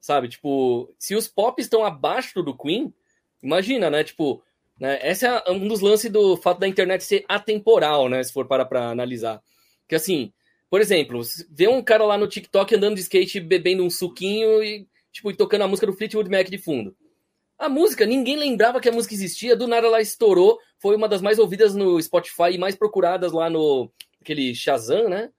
Sabe? 0.00 0.28
Tipo, 0.28 0.94
se 0.98 1.14
os 1.14 1.28
pop 1.28 1.60
estão 1.60 1.84
abaixo 1.84 2.42
do 2.42 2.56
Queen, 2.56 2.92
imagina, 3.42 3.90
né? 3.90 4.04
Tipo, 4.04 4.42
né? 4.78 4.98
Esse 5.02 5.26
é 5.26 5.50
um 5.50 5.66
dos 5.66 5.80
lances 5.80 6.10
do 6.10 6.36
fato 6.36 6.60
da 6.60 6.68
internet 6.68 7.02
ser 7.02 7.24
atemporal, 7.28 8.08
né? 8.08 8.22
Se 8.22 8.32
for 8.32 8.46
para 8.46 8.64
pra 8.64 8.90
analisar. 8.90 9.42
Que 9.88 9.94
assim, 9.94 10.32
por 10.70 10.80
exemplo, 10.80 11.20
vê 11.50 11.66
um 11.66 11.82
cara 11.82 12.04
lá 12.04 12.16
no 12.16 12.28
TikTok 12.28 12.74
andando 12.74 12.94
de 12.94 13.00
skate, 13.00 13.40
bebendo 13.40 13.82
um 13.82 13.90
suquinho 13.90 14.62
e 14.62 14.86
tipo, 15.12 15.34
tocando 15.34 15.62
a 15.62 15.68
música 15.68 15.86
do 15.86 15.92
Fleetwood 15.92 16.30
Mac 16.30 16.48
de 16.48 16.58
fundo. 16.58 16.94
A 17.58 17.68
música, 17.68 18.06
ninguém 18.06 18.36
lembrava 18.36 18.80
que 18.80 18.88
a 18.88 18.92
música 18.92 19.14
existia, 19.14 19.56
do 19.56 19.66
nada 19.66 19.86
ela 19.86 20.00
estourou, 20.00 20.60
foi 20.78 20.94
uma 20.94 21.08
das 21.08 21.20
mais 21.20 21.38
ouvidas 21.38 21.74
no 21.74 22.00
Spotify 22.00 22.52
e 22.52 22.58
mais 22.58 22.76
procuradas 22.76 23.32
lá 23.32 23.50
no 23.50 23.90
aquele 24.20 24.54
Shazam, 24.54 25.08
né? 25.08 25.30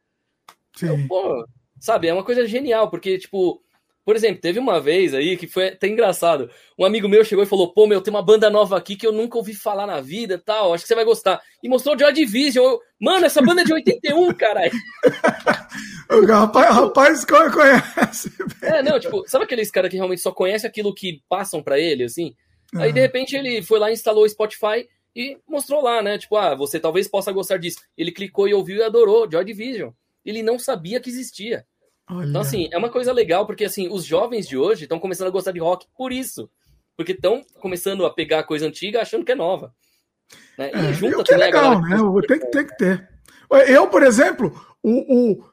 Sim. 0.76 0.86
Então, 0.88 1.08
pô, 1.08 1.48
sabe, 1.80 2.08
é 2.08 2.14
uma 2.14 2.24
coisa 2.24 2.46
genial, 2.46 2.90
porque, 2.90 3.18
tipo, 3.18 3.62
por 4.10 4.16
exemplo, 4.16 4.42
teve 4.42 4.58
uma 4.58 4.82
vez 4.82 5.14
aí 5.14 5.38
que 5.38 5.46
foi 5.46 5.68
até 5.68 5.88
engraçado. 5.88 6.50
Um 6.76 6.84
amigo 6.84 7.08
meu 7.08 7.24
chegou 7.24 7.44
e 7.44 7.48
falou: 7.48 7.72
Pô, 7.72 7.86
meu, 7.86 8.02
tem 8.02 8.12
uma 8.12 8.24
banda 8.24 8.50
nova 8.50 8.76
aqui 8.76 8.96
que 8.96 9.06
eu 9.06 9.12
nunca 9.12 9.38
ouvi 9.38 9.54
falar 9.54 9.86
na 9.86 10.02
vida 10.02 10.42
tal, 10.44 10.74
acho 10.74 10.84
que 10.84 10.88
você 10.88 10.96
vai 10.96 11.06
gostar. 11.06 11.40
E 11.62 11.70
mostrou 11.70 11.96
o 11.96 12.00
Joy 12.00 12.12
Division. 12.12 12.66
Eu, 12.66 12.82
Mano, 13.00 13.28
essa 13.28 13.40
banda 13.40 13.62
é 13.62 13.64
de 13.64 13.72
81, 13.72 14.34
caralho. 14.34 14.72
o 16.10 16.26
rapaz, 16.26 16.76
rapaz 16.76 17.24
conhece. 17.24 18.34
É, 18.64 18.82
não, 18.82 19.00
tipo, 19.00 19.24
sabe 19.28 19.46
aqueles 19.46 19.70
caras 19.70 19.92
que 19.92 19.98
realmente 19.98 20.24
só 20.24 20.32
conhecem 20.32 20.68
aquilo 20.68 20.92
que 20.92 21.22
passam 21.30 21.62
para 21.62 21.78
ele, 21.78 22.06
assim? 22.06 22.34
Uhum. 22.74 22.82
Aí, 22.82 22.92
de 22.92 23.00
repente, 23.00 23.36
ele 23.36 23.62
foi 23.62 23.78
lá, 23.78 23.92
instalou 23.92 24.24
o 24.24 24.30
Spotify 24.30 24.90
e 25.16 25.38
mostrou 25.48 25.84
lá, 25.84 26.02
né? 26.02 26.18
Tipo, 26.18 26.36
ah, 26.36 26.56
você 26.56 26.80
talvez 26.80 27.08
possa 27.08 27.32
gostar 27.32 27.58
disso. 27.58 27.78
Ele 27.96 28.12
clicou 28.12 28.48
e 28.48 28.56
ouviu 28.56 28.78
e 28.78 28.84
adorou 28.84 29.30
Joy 29.32 29.46
Division. 29.46 29.92
Ele 30.26 30.42
não 30.42 30.58
sabia 30.58 31.00
que 31.00 31.12
existia. 31.12 31.64
Olha. 32.10 32.28
Então, 32.28 32.42
assim, 32.42 32.68
é 32.72 32.78
uma 32.78 32.90
coisa 32.90 33.14
legal, 33.14 33.46
porque, 33.46 33.66
assim, 33.66 33.88
os 33.90 34.04
jovens 34.04 34.48
de 34.48 34.58
hoje 34.58 34.84
estão 34.84 35.00
começando 35.00 35.28
a 35.28 35.32
gostar 35.32 35.52
de 35.52 35.60
rock 35.60 35.86
por 35.96 36.12
isso. 36.12 36.50
Porque 36.98 37.12
estão 37.12 37.44
começando 37.62 38.06
a 38.06 38.14
pegar 38.14 38.44
coisa 38.44 38.66
antiga 38.66 39.02
achando 39.02 39.24
que 39.24 39.32
é 39.32 39.36
nova. 39.36 39.74
Né? 40.58 40.72
E 40.74 40.86
é, 40.88 40.94
junta 40.94 41.24
que 41.24 41.34
é 41.34 41.38
legal, 41.38 41.82
né? 41.82 41.98
Tem 42.28 42.40
que, 42.40 42.48
tem 42.48 42.66
que 42.66 42.78
ter. 42.78 43.08
Eu, 43.68 43.88
por 43.88 44.04
exemplo, 44.04 44.54
o, 44.84 45.38
o, 45.38 45.44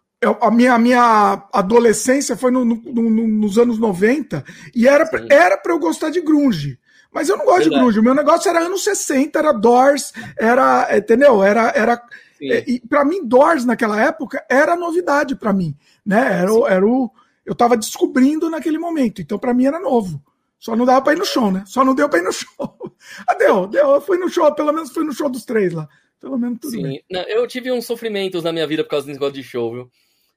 a, 0.40 0.50
minha, 0.50 0.74
a 0.74 0.78
minha 0.78 1.48
adolescência 1.52 2.36
foi 2.36 2.50
no, 2.50 2.64
no, 2.64 2.76
no, 2.84 3.28
nos 3.28 3.58
anos 3.58 3.78
90 3.78 4.44
e 4.74 4.88
era, 4.88 5.08
era 5.30 5.56
para 5.56 5.72
eu 5.72 5.78
gostar 5.78 6.10
de 6.10 6.20
grunge. 6.20 6.78
Mas 7.12 7.28
eu 7.28 7.36
não 7.36 7.44
gosto 7.44 7.60
Verdade. 7.60 7.76
de 7.76 7.80
grunge. 7.80 8.00
O 8.00 8.02
meu 8.02 8.14
negócio 8.14 8.48
era 8.48 8.60
anos 8.60 8.84
60, 8.84 9.38
era 9.38 9.52
Doors, 9.52 10.12
era, 10.36 10.88
entendeu? 10.96 11.42
Era, 11.42 11.72
era 11.74 12.02
é, 12.42 12.64
e 12.66 12.80
para 12.80 13.04
mim 13.04 13.26
Doors 13.26 13.64
naquela 13.64 14.00
época 14.00 14.44
era 14.50 14.76
novidade 14.76 15.34
para 15.34 15.52
mim, 15.52 15.74
né? 16.06 16.40
Era, 16.40 16.52
o, 16.52 16.66
era 16.66 16.86
o 16.86 17.10
eu 17.44 17.54
tava 17.54 17.76
descobrindo 17.76 18.48
naquele 18.48 18.78
momento. 18.78 19.20
Então 19.20 19.38
para 19.38 19.52
mim 19.52 19.66
era 19.66 19.80
novo. 19.80 20.22
Só 20.58 20.74
não 20.74 20.86
dava 20.86 21.02
para 21.02 21.12
ir 21.12 21.18
no 21.18 21.24
show, 21.24 21.50
né? 21.50 21.64
Só 21.66 21.84
não 21.84 21.94
deu 21.94 22.08
para 22.08 22.18
ir 22.20 22.22
no 22.22 22.32
show. 22.32 22.48
ah, 23.26 23.34
deu, 23.34 23.66
deu. 23.66 23.90
Eu 23.90 24.00
fui 24.00 24.18
no 24.18 24.28
show, 24.28 24.52
pelo 24.54 24.72
menos 24.72 24.90
fui 24.90 25.04
no 25.04 25.12
show 25.12 25.28
dos 25.28 25.44
três 25.44 25.72
lá. 25.72 25.88
Pelo 26.20 26.38
menos 26.38 26.58
tudo 26.60 26.72
Sim. 26.72 26.82
bem. 26.82 27.04
Não, 27.10 27.22
eu 27.22 27.46
tive 27.46 27.70
uns 27.70 27.84
sofrimentos 27.84 28.42
na 28.42 28.52
minha 28.52 28.66
vida 28.66 28.82
por 28.82 28.90
causa 28.90 29.06
desse 29.06 29.18
negócio 29.18 29.34
de 29.34 29.42
show, 29.42 29.72
viu? 29.72 29.90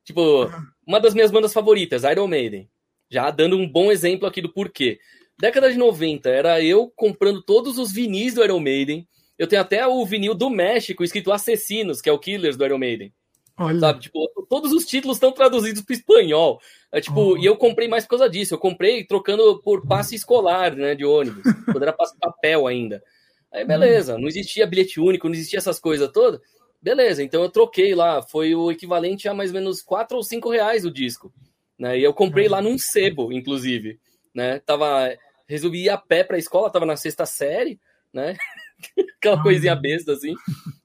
Tipo, 0.03 0.43
ah. 0.43 0.63
uma 0.85 0.99
das 0.99 1.13
minhas 1.13 1.31
bandas 1.31 1.53
favoritas, 1.53 2.03
Iron 2.03 2.27
Maiden. 2.27 2.69
Já 3.09 3.31
dando 3.31 3.57
um 3.57 3.67
bom 3.67 3.91
exemplo 3.91 4.27
aqui 4.27 4.41
do 4.41 4.51
porquê. 4.51 4.99
Década 5.39 5.71
de 5.71 5.77
90, 5.77 6.29
era 6.29 6.61
eu 6.61 6.91
comprando 6.95 7.41
todos 7.41 7.77
os 7.77 7.91
vinis 7.91 8.33
do 8.33 8.43
Iron 8.43 8.59
Maiden. 8.59 9.07
Eu 9.37 9.47
tenho 9.47 9.61
até 9.61 9.87
o 9.87 10.05
vinil 10.05 10.35
do 10.35 10.49
México 10.49 11.03
escrito 11.03 11.31
Assassinos, 11.31 12.01
que 12.01 12.09
é 12.09 12.11
o 12.11 12.19
Killers 12.19 12.57
do 12.57 12.65
Iron 12.65 12.77
Maiden. 12.77 13.13
Olha. 13.59 13.79
Sabe, 13.79 13.99
tipo, 13.99 14.45
todos 14.49 14.71
os 14.71 14.85
títulos 14.85 15.17
estão 15.17 15.33
traduzidos 15.33 15.81
para 15.81 15.95
espanhol. 15.95 16.61
É, 16.91 17.01
tipo, 17.01 17.33
oh. 17.33 17.37
e 17.37 17.45
eu 17.45 17.57
comprei 17.57 17.89
mais 17.89 18.05
por 18.05 18.11
causa 18.11 18.29
disso. 18.29 18.53
Eu 18.53 18.57
comprei 18.57 19.03
trocando 19.03 19.61
por 19.61 19.85
passe 19.85 20.15
escolar, 20.15 20.75
né, 20.75 20.95
de 20.95 21.03
ônibus. 21.03 21.43
quando 21.65 21.83
era 21.83 21.91
passe 21.91 22.17
papel 22.17 22.65
ainda. 22.65 23.03
Aí, 23.51 23.65
beleza. 23.65 24.17
Não 24.17 24.27
existia 24.27 24.65
bilhete 24.65 24.99
único, 24.99 25.27
não 25.27 25.35
existia 25.35 25.59
essas 25.59 25.79
coisas 25.79 26.09
todas. 26.11 26.39
Beleza, 26.81 27.21
então 27.21 27.43
eu 27.43 27.49
troquei 27.49 27.93
lá, 27.93 28.21
foi 28.21 28.55
o 28.55 28.71
equivalente 28.71 29.27
a 29.27 29.33
mais 29.33 29.49
ou 29.49 29.55
menos 29.55 29.81
4 29.81 30.15
ou 30.15 30.23
5 30.23 30.49
reais 30.49 30.85
o 30.85 30.91
disco. 30.91 31.33
Né? 31.77 31.99
E 31.99 32.03
eu 32.03 32.13
comprei 32.13 32.47
lá 32.47 32.61
num 32.61 32.77
sebo, 32.77 33.33
inclusive. 33.33 33.99
Né? 34.33 34.59
Tava, 34.59 35.13
resolvi 35.45 35.83
ir 35.83 35.89
a 35.89 35.97
pé 35.97 36.23
pra 36.23 36.37
escola, 36.37 36.71
tava 36.71 36.85
na 36.85 36.95
sexta 36.95 37.25
série, 37.25 37.77
né? 38.13 38.37
Aquela 39.17 39.41
coisinha 39.43 39.75
besta 39.75 40.13
assim. 40.13 40.33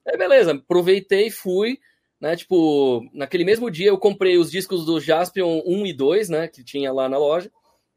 Aí 0.05 0.17
beleza, 0.17 0.51
aproveitei, 0.51 1.31
fui, 1.31 1.79
né? 2.25 2.35
Tipo, 2.35 3.07
naquele 3.13 3.45
mesmo 3.45 3.69
dia 3.69 3.89
eu 3.89 3.99
comprei 3.99 4.35
os 4.35 4.49
discos 4.49 4.83
do 4.83 4.99
Jaspion 4.99 5.61
1 5.63 5.85
e 5.85 5.93
2, 5.93 6.29
né? 6.29 6.47
Que 6.47 6.63
tinha 6.63 6.91
lá 6.91 7.07
na 7.07 7.19
loja, 7.19 7.51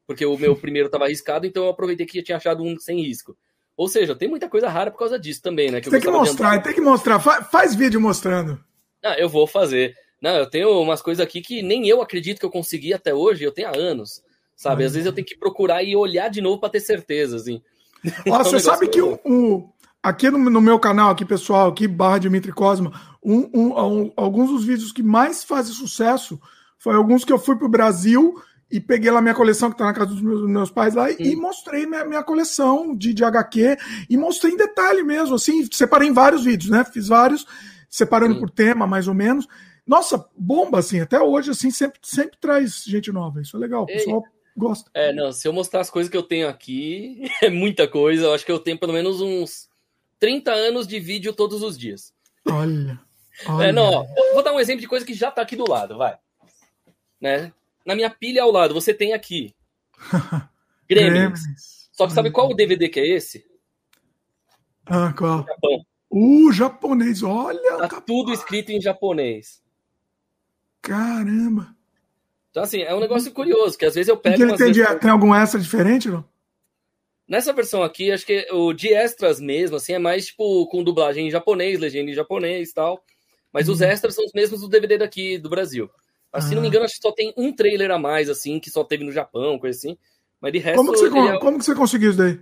porque 0.07 0.27
o 0.27 0.37
meu 0.37 0.55
primeiro 0.61 0.91
tava 0.91 1.07
arriscado, 1.07 1.47
então 1.47 1.65
eu 1.65 1.71
aproveitei 1.71 2.05
que 2.05 2.23
tinha 2.23 2.37
achado 2.37 2.63
um 2.63 2.79
sem 2.79 3.01
risco. 3.01 3.35
Ou 3.75 3.89
seja, 3.89 4.15
tem 4.15 4.29
muita 4.29 4.47
coisa 4.47 4.69
rara 4.69 4.91
por 4.91 4.99
causa 4.99 5.19
disso 5.19 5.41
também, 5.41 5.71
né? 5.71 5.81
Que 5.81 5.89
tem 5.89 5.99
que 5.99 6.11
mostrar, 6.11 6.61
tem 6.63 6.75
que 6.75 6.81
mostrar. 6.81 7.19
Faz, 7.21 7.49
faz 7.49 7.75
vídeo 7.75 7.99
mostrando. 7.99 8.63
Ah, 9.03 9.19
eu 9.19 9.31
vou 9.31 9.47
fazer. 9.47 9.95
Não, 10.21 10.37
eu 10.37 10.45
tenho 10.45 10.79
umas 10.79 11.01
coisas 11.01 11.25
aqui 11.25 11.41
que 11.41 11.63
nem 11.63 11.89
eu 11.89 12.03
acredito 12.03 12.39
que 12.39 12.45
eu 12.45 12.51
consegui 12.51 12.93
até 12.93 13.15
hoje, 13.15 13.45
eu 13.45 13.53
tenho 13.53 13.69
há 13.69 13.77
anos, 13.79 14.23
sabe? 14.55 14.85
Às 14.85 14.93
vezes 14.93 15.07
eu 15.07 15.13
tenho 15.15 15.27
que 15.27 15.39
procurar 15.39 15.83
e 15.83 15.97
olhar 15.97 16.29
de 16.29 16.43
novo 16.43 16.61
para 16.61 16.69
ter 16.69 16.81
certeza, 16.81 17.37
assim. 17.37 17.63
Ó, 18.29 18.45
você 18.45 18.61
sabe 18.61 18.89
que 18.89 19.01
o, 19.01 19.19
o, 19.25 19.73
aqui 20.03 20.31
no, 20.31 20.39
no, 20.39 20.61
meu 20.61 20.79
canal, 20.79 21.11
aqui 21.11 21.25
pessoal, 21.25 21.69
aqui 21.69 21.87
barra 21.87 22.19
Dimitri 22.19 22.53
Cosma, 22.53 22.93
um, 23.23 23.51
um, 23.55 24.13
alguns 24.17 24.51
dos 24.51 24.65
vídeos 24.65 24.93
que 24.93 25.03
mais 25.03 25.45
fazem 25.45 25.75
sucesso 25.75 26.41
foi 26.79 26.95
alguns 26.95 27.25
que 27.25 27.33
eu 27.33 27.39
fui 27.39 27.57
pro 27.57 27.69
Brasil 27.69 28.41
e 28.71 28.81
peguei 28.81 29.11
lá 29.11 29.21
minha 29.21 29.35
coleção, 29.35 29.71
que 29.71 29.75
está 29.75 29.87
na 29.87 29.95
casa 29.95 30.11
dos 30.11 30.21
meus, 30.21 30.47
meus 30.47 30.71
pais 30.71 30.95
lá, 30.95 31.07
hum. 31.07 31.17
e 31.19 31.35
mostrei 31.35 31.87
minha, 31.87 32.05
minha 32.05 32.23
coleção 32.23 32.95
de, 32.95 33.15
de 33.15 33.25
HQ, 33.25 33.77
e 34.11 34.17
mostrei 34.17 34.53
em 34.53 34.57
detalhe 34.57 35.03
mesmo, 35.03 35.35
assim, 35.35 35.67
separei 35.73 36.09
em 36.09 36.13
vários 36.13 36.45
vídeos, 36.45 36.71
né? 36.71 36.85
Fiz 36.85 37.09
vários, 37.09 37.47
separando 37.89 38.37
hum. 38.37 38.41
por 38.41 38.51
tema, 38.51 38.87
mais 38.87 39.09
ou 39.09 39.15
menos. 39.15 39.49
Nossa, 39.87 40.23
bomba, 40.37 40.81
assim, 40.81 41.01
até 41.01 41.19
hoje, 41.19 41.51
assim, 41.51 41.71
sempre, 41.71 41.99
sempre 42.03 42.37
traz 42.39 42.85
gente 42.87 43.11
nova. 43.11 43.41
Isso 43.41 43.57
é 43.57 43.61
legal, 43.61 43.85
o 43.85 43.87
pessoal 43.87 44.23
Ei. 44.23 44.31
gosta. 44.55 44.91
É, 44.93 45.15
não, 45.15 45.33
se 45.33 45.49
eu 45.49 45.53
mostrar 45.53 45.81
as 45.81 45.89
coisas 45.89 46.11
que 46.11 46.17
eu 46.17 46.23
tenho 46.23 46.47
aqui, 46.47 47.23
é 47.43 47.49
muita 47.49 47.89
coisa. 47.89 48.27
Eu 48.27 48.35
acho 48.35 48.45
que 48.45 48.53
eu 48.53 48.59
tenho 48.59 48.79
pelo 48.79 48.93
menos 48.93 49.23
uns 49.23 49.68
30 50.19 50.51
anos 50.53 50.87
de 50.87 50.99
vídeo 50.99 51.33
todos 51.33 51.63
os 51.63 51.79
dias. 51.79 52.13
Olha. 52.47 53.01
olha. 53.47 53.67
É, 53.67 53.73
não, 53.73 53.85
ó, 53.85 54.07
vou 54.35 54.43
dar 54.43 54.53
um 54.53 54.61
exemplo 54.61 54.81
de 54.81 54.89
coisa 54.89 55.07
que 55.07 55.15
já 55.15 55.31
tá 55.31 55.43
aqui 55.43 55.57
do 55.57 55.69
lado, 55.69 55.97
vai. 55.97 56.19
Né? 57.21 57.53
Na 57.85 57.95
minha 57.95 58.11
pilha 58.11 58.43
ao 58.43 58.51
lado, 58.51 58.75
você 58.75 58.93
tem 58.93 59.13
aqui. 59.13 59.55
Gremlins. 60.89 61.41
Só 61.93 62.07
que 62.07 62.13
sabe 62.13 62.31
qual 62.31 62.51
o 62.51 62.55
DVD 62.55 62.89
que 62.89 63.01
é 63.01 63.07
esse? 63.07 63.45
Ah, 64.87 65.13
qual? 65.13 65.45
Japão. 65.45 65.87
O 66.11 66.53
japonês, 66.53 67.23
olha. 67.23 67.89
Tá 67.89 68.01
tudo 68.01 68.33
escrito 68.33 68.71
em 68.71 68.81
japonês. 68.81 69.63
Caramba. 70.81 71.75
Então, 72.51 72.63
assim, 72.63 72.81
é 72.81 72.95
um 72.95 73.01
negócio 73.01 73.31
curioso, 73.33 73.77
que 73.77 73.85
às 73.85 73.95
vezes 73.95 74.09
eu 74.09 74.17
pego. 74.17 74.37
Que 74.37 74.43
ele 74.43 74.57
tem, 74.57 74.73
vezes... 74.73 75.01
tem 75.01 75.11
algum 75.11 75.35
extra 75.35 75.61
diferente, 75.61 76.09
não? 76.09 76.25
Nessa 77.29 77.53
versão 77.53 77.83
aqui, 77.83 78.11
acho 78.11 78.25
que 78.25 78.47
o 78.51 78.73
de 78.73 78.93
extras 78.93 79.39
mesmo, 79.39 79.77
assim, 79.77 79.93
é 79.93 79.99
mais 79.99 80.27
tipo 80.27 80.67
com 80.69 80.83
dublagem 80.83 81.29
em 81.29 81.31
japonês, 81.31 81.79
legenda 81.79 82.11
em 82.11 82.15
japonês 82.15 82.71
e 82.71 82.75
tal. 82.75 83.05
Mas 83.53 83.69
os 83.69 83.81
uhum. 83.81 83.87
extras 83.87 84.15
são 84.15 84.25
os 84.25 84.33
mesmos 84.33 84.63
do 84.63 84.69
DVD 84.69 84.97
daqui 84.97 85.37
do 85.37 85.51
Brasil. 85.51 85.91
Mas, 86.33 86.45
ah. 86.45 86.49
se 86.49 86.55
não 86.55 86.63
me 86.63 86.69
engano, 86.69 86.85
acho 86.85 86.95
que 86.95 87.03
só 87.03 87.13
tem 87.13 87.35
um 87.37 87.53
trailer 87.53 87.91
a 87.91 87.99
mais, 87.99 88.31
assim, 88.31 88.59
que 88.59 88.71
só 88.71 88.83
teve 88.83 89.05
no 89.05 89.13
Japão, 89.13 89.59
coisa 89.59 89.77
assim. 89.77 89.99
Mas 90.41 90.53
de 90.53 90.59
resto. 90.59 90.77
Como 90.77 90.93
que 90.93 90.99
você, 90.99 91.07
é... 91.07 91.39
como 91.39 91.59
que 91.59 91.65
você 91.65 91.75
conseguiu 91.75 92.11
isso 92.11 92.19
daí? 92.19 92.41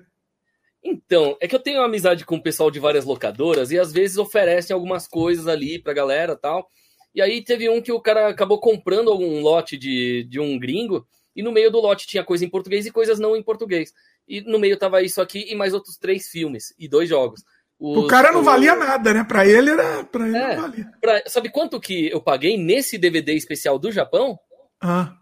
Então, 0.85 1.37
é 1.41 1.49
que 1.49 1.55
eu 1.55 1.61
tenho 1.61 1.83
amizade 1.83 2.25
com 2.25 2.37
o 2.37 2.43
pessoal 2.43 2.71
de 2.71 2.79
várias 2.79 3.05
locadoras 3.05 3.73
e 3.73 3.79
às 3.79 3.93
vezes 3.93 4.19
oferecem 4.19 4.73
algumas 4.73 5.09
coisas 5.09 5.49
ali 5.49 5.81
pra 5.81 5.93
galera 5.93 6.37
tal. 6.37 6.69
E 7.13 7.21
aí 7.21 7.43
teve 7.43 7.69
um 7.69 7.81
que 7.83 7.91
o 7.91 8.01
cara 8.01 8.29
acabou 8.29 8.61
comprando 8.61 9.13
um 9.13 9.41
lote 9.41 9.77
de, 9.77 10.25
de 10.25 10.39
um 10.39 10.57
gringo 10.59 11.05
e 11.35 11.43
no 11.43 11.51
meio 11.51 11.73
do 11.73 11.81
lote 11.81 12.07
tinha 12.07 12.23
coisa 12.23 12.45
em 12.45 12.49
português 12.49 12.87
e 12.87 12.93
coisas 12.93 13.19
não 13.19 13.35
em 13.35 13.43
português. 13.43 13.93
E 14.29 14.41
no 14.41 14.59
meio 14.59 14.79
tava 14.79 15.03
isso 15.03 15.21
aqui 15.21 15.47
e 15.49 15.55
mais 15.55 15.73
outros 15.73 15.97
três 15.97 16.29
filmes 16.29 16.75
e 16.79 16.89
dois 16.89 17.09
jogos. 17.09 17.43
Os, 17.79 18.05
o 18.05 18.07
cara 18.07 18.33
não 18.33 18.43
valia 18.43 18.75
nada, 18.75 19.13
né? 19.13 19.25
Para 19.25 19.47
ele 19.47 19.71
era, 19.71 20.03
para 20.05 20.27
ele 20.27 20.37
é, 20.37 20.57
não 20.57 20.63
valia. 20.63 20.91
Pra, 21.01 21.23
sabe 21.27 21.51
quanto 21.51 21.79
que 21.79 22.11
eu 22.11 22.21
paguei 22.21 22.57
nesse 22.57 22.97
DVD 22.97 23.35
especial 23.35 23.79
do 23.79 23.93
Japão? 23.93 24.39
Ah. 24.81 25.15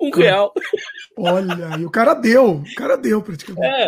Um 0.00 0.10
real. 0.10 0.52
Olha, 1.18 1.78
e 1.78 1.84
o 1.84 1.90
cara 1.90 2.12
deu, 2.12 2.56
o 2.56 2.74
cara 2.74 2.96
deu 2.96 3.22
praticamente. 3.22 3.66
É. 3.66 3.86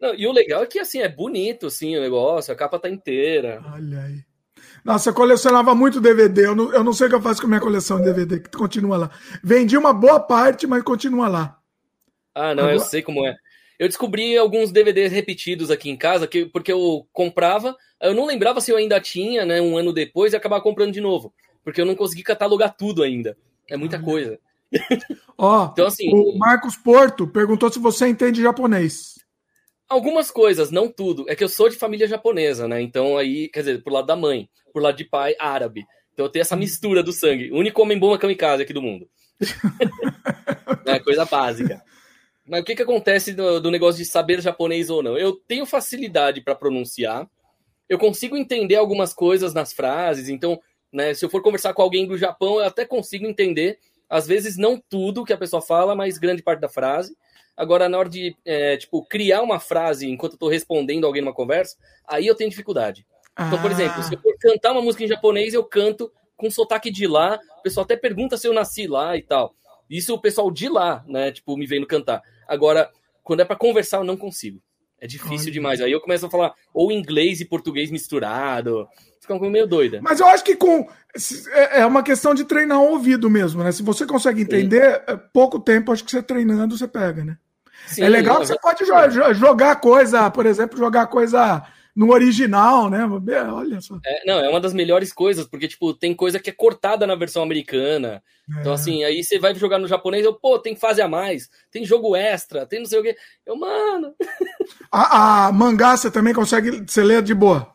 Não, 0.00 0.14
e 0.14 0.26
o 0.26 0.32
legal 0.32 0.62
é 0.62 0.66
que 0.66 0.78
assim 0.78 1.00
é 1.00 1.08
bonito, 1.08 1.66
assim, 1.66 1.96
o 1.96 2.00
negócio, 2.00 2.52
a 2.52 2.56
capa 2.56 2.78
tá 2.78 2.88
inteira. 2.88 3.62
Olha 3.72 4.02
aí. 4.02 4.24
Nossa, 4.84 5.10
eu 5.10 5.14
colecionava 5.14 5.74
muito 5.74 6.00
DVD. 6.00 6.46
Eu 6.46 6.54
não, 6.54 6.72
eu 6.72 6.84
não 6.84 6.92
sei 6.92 7.06
o 7.06 7.10
que 7.10 7.16
eu 7.16 7.22
faço 7.22 7.40
com 7.40 7.46
a 7.46 7.50
minha 7.50 7.60
coleção 7.60 7.98
de 7.98 8.04
DVD, 8.04 8.40
que 8.40 8.50
continua 8.56 8.96
lá. 8.96 9.10
Vendi 9.42 9.76
uma 9.76 9.92
boa 9.92 10.20
parte, 10.20 10.66
mas 10.66 10.82
continua 10.82 11.28
lá. 11.28 11.58
Ah, 12.34 12.54
não, 12.54 12.64
Agora... 12.64 12.74
eu 12.74 12.80
sei 12.80 13.02
como 13.02 13.26
é. 13.26 13.34
Eu 13.78 13.88
descobri 13.88 14.36
alguns 14.36 14.72
DVDs 14.72 15.12
repetidos 15.12 15.70
aqui 15.70 15.90
em 15.90 15.96
casa, 15.96 16.26
que, 16.26 16.46
porque 16.46 16.72
eu 16.72 17.06
comprava, 17.12 17.76
eu 18.00 18.14
não 18.14 18.26
lembrava 18.26 18.60
se 18.60 18.70
eu 18.70 18.76
ainda 18.76 19.00
tinha, 19.00 19.44
né, 19.44 19.60
um 19.60 19.76
ano 19.76 19.92
depois, 19.92 20.32
e 20.32 20.36
acabar 20.36 20.60
comprando 20.60 20.92
de 20.92 21.00
novo. 21.00 21.32
Porque 21.62 21.80
eu 21.80 21.86
não 21.86 21.94
consegui 21.94 22.22
catalogar 22.22 22.76
tudo 22.76 23.02
ainda. 23.02 23.36
É 23.68 23.76
muita 23.76 24.00
coisa. 24.00 24.38
Ó, 25.36 25.70
então, 25.72 25.86
assim, 25.86 26.10
o 26.12 26.36
Marcos 26.38 26.76
Porto 26.76 27.26
perguntou 27.26 27.70
se 27.70 27.78
você 27.78 28.06
entende 28.06 28.42
japonês. 28.42 29.14
Algumas 29.88 30.30
coisas, 30.30 30.70
não 30.70 30.88
tudo. 30.88 31.24
É 31.28 31.36
que 31.36 31.44
eu 31.44 31.48
sou 31.48 31.68
de 31.68 31.76
família 31.76 32.08
japonesa, 32.08 32.66
né? 32.66 32.80
Então 32.80 33.16
aí, 33.16 33.48
quer 33.48 33.60
dizer, 33.60 33.82
por 33.82 33.92
lado 33.92 34.06
da 34.06 34.16
mãe, 34.16 34.48
por 34.72 34.82
lado 34.82 34.96
de 34.96 35.04
pai, 35.04 35.34
árabe. 35.38 35.84
Então 36.12 36.26
eu 36.26 36.30
tenho 36.30 36.40
essa 36.40 36.56
mistura 36.56 37.02
do 37.02 37.12
sangue. 37.12 37.52
O 37.52 37.58
único 37.58 37.80
homem 37.82 37.98
bom 37.98 38.14
é 38.14 38.18
kamikaze 38.18 38.62
aqui 38.62 38.72
do 38.72 38.82
mundo. 38.82 39.08
é 40.86 40.98
coisa 40.98 41.24
básica. 41.24 41.82
Mas 42.46 42.60
o 42.60 42.64
que, 42.64 42.76
que 42.76 42.82
acontece 42.82 43.32
do, 43.32 43.60
do 43.60 43.70
negócio 43.70 43.98
de 44.02 44.08
saber 44.08 44.40
japonês 44.40 44.88
ou 44.88 45.02
não? 45.02 45.18
Eu 45.18 45.32
tenho 45.32 45.66
facilidade 45.66 46.40
para 46.40 46.54
pronunciar, 46.54 47.28
eu 47.88 47.98
consigo 47.98 48.36
entender 48.36 48.76
algumas 48.76 49.12
coisas 49.12 49.54
nas 49.54 49.72
frases, 49.72 50.28
então, 50.28 50.60
né, 50.92 51.14
se 51.14 51.24
eu 51.24 51.30
for 51.30 51.42
conversar 51.42 51.72
com 51.72 51.82
alguém 51.82 52.06
do 52.06 52.18
Japão, 52.18 52.58
eu 52.58 52.64
até 52.64 52.84
consigo 52.84 53.26
entender, 53.26 53.78
às 54.08 54.26
vezes 54.26 54.56
não 54.56 54.82
tudo 54.88 55.24
que 55.24 55.32
a 55.32 55.38
pessoa 55.38 55.62
fala, 55.62 55.94
mas 55.94 56.18
grande 56.18 56.42
parte 56.42 56.60
da 56.60 56.68
frase. 56.68 57.16
Agora, 57.56 57.88
na 57.88 57.98
hora 57.98 58.08
de, 58.08 58.36
é, 58.44 58.76
tipo, 58.76 59.02
criar 59.04 59.42
uma 59.42 59.58
frase 59.58 60.08
enquanto 60.08 60.32
eu 60.32 60.38
tô 60.38 60.48
respondendo 60.48 61.06
alguém 61.06 61.22
numa 61.22 61.32
conversa, 61.32 61.76
aí 62.06 62.26
eu 62.26 62.34
tenho 62.34 62.50
dificuldade. 62.50 63.06
Ah. 63.34 63.46
Então, 63.46 63.62
por 63.62 63.70
exemplo, 63.70 64.02
se 64.02 64.14
eu 64.14 64.20
for 64.20 64.36
cantar 64.38 64.72
uma 64.72 64.82
música 64.82 65.04
em 65.04 65.08
japonês, 65.08 65.54
eu 65.54 65.64
canto 65.64 66.12
com 66.36 66.50
sotaque 66.50 66.90
de 66.90 67.06
lá, 67.06 67.40
o 67.58 67.62
pessoal 67.62 67.84
até 67.84 67.96
pergunta 67.96 68.36
se 68.36 68.46
eu 68.46 68.52
nasci 68.52 68.86
lá 68.86 69.16
e 69.16 69.22
tal. 69.22 69.54
Isso 69.88 70.12
o 70.14 70.20
pessoal 70.20 70.50
de 70.50 70.68
lá, 70.68 71.04
né, 71.06 71.32
tipo, 71.32 71.56
me 71.56 71.66
vendo 71.66 71.86
cantar. 71.86 72.22
Agora, 72.46 72.90
quando 73.22 73.40
é 73.40 73.44
para 73.44 73.56
conversar, 73.56 73.98
eu 73.98 74.04
não 74.04 74.16
consigo. 74.16 74.60
É 75.00 75.06
difícil 75.06 75.46
Olha. 75.46 75.52
demais. 75.52 75.80
Aí 75.80 75.92
eu 75.92 76.00
começo 76.00 76.26
a 76.26 76.30
falar 76.30 76.54
ou 76.72 76.90
inglês 76.90 77.40
e 77.40 77.44
português 77.44 77.90
misturado. 77.90 78.88
Fica 79.20 79.38
meio 79.50 79.66
doida. 79.66 80.00
Mas 80.02 80.20
eu 80.20 80.26
acho 80.26 80.44
que 80.44 80.56
com 80.56 80.88
é, 81.52 81.80
é 81.80 81.86
uma 81.86 82.02
questão 82.02 82.34
de 82.34 82.44
treinar 82.44 82.80
o 82.80 82.92
ouvido 82.92 83.28
mesmo, 83.28 83.62
né? 83.62 83.72
Se 83.72 83.82
você 83.82 84.06
consegue 84.06 84.42
entender, 84.42 84.94
Sim. 84.94 85.00
É, 85.08 85.16
pouco 85.16 85.58
tempo 85.58 85.92
acho 85.92 86.04
que 86.04 86.10
você 86.10 86.22
treinando 86.22 86.78
você 86.78 86.86
pega, 86.86 87.24
né? 87.24 87.36
Sim, 87.86 88.02
é 88.02 88.08
legal 88.08 88.40
que 88.40 88.46
você 88.46 88.58
pode 88.58 88.84
jogar 89.34 89.76
coisa, 89.76 90.30
por 90.30 90.46
exemplo, 90.46 90.78
jogar 90.78 91.06
coisa 91.06 91.62
no 91.96 92.12
original, 92.12 92.90
né? 92.90 93.06
Olha 93.50 93.80
só. 93.80 93.98
É, 94.04 94.26
não, 94.26 94.38
é 94.38 94.50
uma 94.50 94.60
das 94.60 94.74
melhores 94.74 95.14
coisas, 95.14 95.46
porque, 95.46 95.66
tipo, 95.66 95.94
tem 95.94 96.14
coisa 96.14 96.38
que 96.38 96.50
é 96.50 96.52
então, 96.52 97.06
na 97.06 97.14
versão 97.14 97.42
americana. 97.42 98.22
É. 98.54 98.60
Então, 98.60 98.74
assim, 98.74 99.02
aí 99.02 99.24
você 99.24 99.38
vai 99.38 99.54
jogar 99.54 99.78
no 99.78 99.88
japonês, 99.88 100.22
eu, 100.22 100.34
pô, 100.34 100.58
tem 100.58 100.76
fase 100.76 101.00
a 101.00 101.08
mais, 101.08 101.48
tem 101.70 101.86
jogo 101.86 102.14
extra, 102.14 102.66
tem 102.66 102.80
não 102.80 102.86
sei 102.86 103.00
o 103.00 103.02
quê. 103.02 103.16
Eu, 103.46 103.56
mano. 103.56 104.14
A, 104.92 105.46
a 105.46 105.52
mangá 105.52 105.96
você 105.96 106.10
também 106.10 106.34
consegue, 106.34 106.82
você 106.86 107.02
lê 107.02 107.22
de 107.22 107.34
boa? 107.34 107.72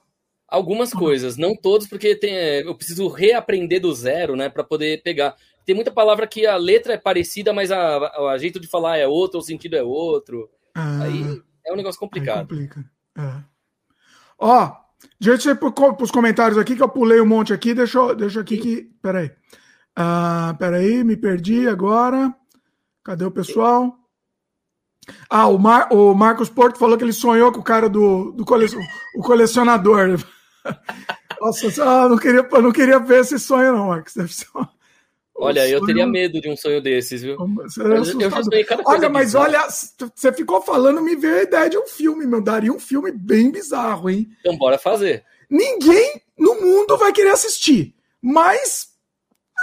Algumas 0.47 0.91
coisas, 0.91 1.38
não 1.38 1.55
todos, 1.55 1.88
porque 1.88 2.15
tem, 2.15 2.36
é, 2.36 2.61
eu 2.63 2.76
preciso 2.76 3.07
reaprender 3.07 3.80
do 3.80 3.93
zero, 3.93 4.36
né, 4.36 4.49
para 4.49 4.63
poder 4.63 5.01
pegar. 5.01 5.36
Tem 5.65 5.74
muita 5.74 5.91
palavra 5.91 6.28
que 6.28 6.45
a 6.45 6.57
letra 6.57 6.93
é 6.93 6.97
parecida, 6.97 7.53
mas 7.53 7.72
a, 7.72 7.97
a, 7.97 8.32
a 8.32 8.38
jeito 8.38 8.59
de 8.59 8.67
falar 8.67 8.97
é 8.97 9.07
outro, 9.07 9.39
o 9.39 9.43
sentido 9.43 9.78
é 9.78 9.84
outro. 9.84 10.49
Ah, 10.76 11.03
aí 11.03 11.41
é 11.65 11.72
um 11.72 11.78
negócio 11.78 11.99
complicado. 11.99 12.47
complica. 12.47 12.84
É. 13.17 13.51
Ó, 14.42 14.76
deixa 15.20 15.52
eu 15.52 15.56
para 15.56 16.04
os 16.04 16.10
comentários 16.10 16.58
aqui, 16.58 16.76
que 16.76 16.82
eu 16.82 16.89
pulei 16.89 17.22
um 17.22 17.26
monte 17.28 17.54
aqui. 17.54 17.76
Deixa 17.76 18.00
eu, 18.00 18.16
deixa 18.16 18.42
aqui 18.42 18.58
que. 18.58 18.92
Peraí. 19.02 19.32
Ah, 19.96 20.56
peraí, 20.58 21.04
me 21.04 21.16
perdi 21.16 21.68
agora. 21.68 22.34
Cadê 23.04 23.24
o 23.24 23.32
pessoal? 23.32 23.96
Ah, 25.30 25.48
o, 25.48 25.58
Mar, 25.58 25.89
o 25.92 26.14
Marcos 26.16 26.50
Porto 26.50 26.80
falou 26.80 26.98
que 26.98 27.04
ele 27.04 27.14
sonhou 27.14 27.52
com 27.52 27.60
o 27.60 27.64
cara 27.64 27.88
do, 27.88 28.32
do 28.32 28.44
cole, 28.44 28.66
o 29.16 29.22
colecionador. 29.22 30.20
Nossa, 31.42 32.08
não 32.10 32.18
queria, 32.18 32.44
não 32.44 32.72
queria 32.72 33.00
ver 33.00 33.22
esse 33.22 33.39
sonho, 33.39 33.74
não, 33.74 33.88
Marcos. 33.88 34.14
Deve 34.16 34.34
ser 34.34 34.48
uma, 34.54 34.70
Olha, 35.42 35.64
sonho... 35.64 35.74
eu 35.74 35.86
teria 35.86 36.06
medo 36.06 36.39
de 36.39 36.48
um 36.48 36.56
sonho 36.56 36.80
desses, 36.80 37.24
viu? 37.24 37.36
eu 37.36 38.06
já 38.06 38.44
sonhei 38.44 38.64
cada 38.64 38.84
coisa 38.84 39.00
Olha, 39.00 39.10
mas 39.10 39.26
bizarra. 39.26 39.46
olha, 39.46 39.68
você 40.16 40.32
ficou 40.32 40.62
falando, 40.62 41.02
me 41.02 41.16
veio 41.16 41.39
a 41.39 41.44
ideia 41.44 41.70
de 41.70 41.78
um 41.78 41.88
filme, 41.88 42.28
meu. 42.28 42.42
Daria 42.42 42.72
um 42.72 42.80
filme 42.80 43.12
bem 43.12 43.52
bizarro, 43.52 44.10
hein? 44.10 44.30
Então, 44.39 44.56
bora 44.56 44.78
fazer. 44.78 45.24
ninguém 45.50 46.22
no 46.38 46.62
mundo 46.62 46.96
vai 46.98 47.12
querer 47.12 47.32
assistir. 47.32 47.96
Mas 48.22 48.89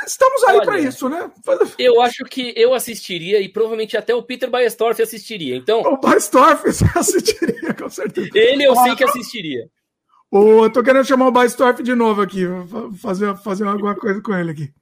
estamos 0.05 0.43
aí 0.45 0.61
para 0.63 0.81
isso, 0.81 1.09
né? 1.09 1.31
Eu 1.79 2.01
acho 2.03 2.25
que 2.25 2.53
eu 2.57 2.75
assistiria 2.75 3.41
e 3.41 3.49
provavelmente 3.49 3.97
até 3.97 4.13
o 4.15 4.23
Peter 4.23 4.51
Baestorff 4.51 5.01
assistiria. 5.01 5.57
Então, 5.57 5.83
o 5.83 5.97
Baestorff 5.97 6.67
assistiria, 6.97 7.73
com 7.75 7.89
certeza. 7.89 8.31
Ele 8.35 8.65
eu 8.65 8.73
ah, 8.73 8.83
sei 8.83 8.97
que 8.97 9.05
assistiria. 9.05 9.69
Oh, 10.31 10.65
eu 10.65 10.73
tô 10.73 10.83
querendo 10.83 11.07
chamar 11.07 11.29
o 11.29 11.33
Baestorff 11.33 11.83
de 11.83 11.95
novo 11.95 12.21
aqui, 12.21 12.43
fazer, 13.01 13.37
fazer 13.37 13.67
alguma 13.67 13.95
coisa 13.95 14.21
com 14.21 14.35
ele 14.35 14.51
aqui. 14.51 14.73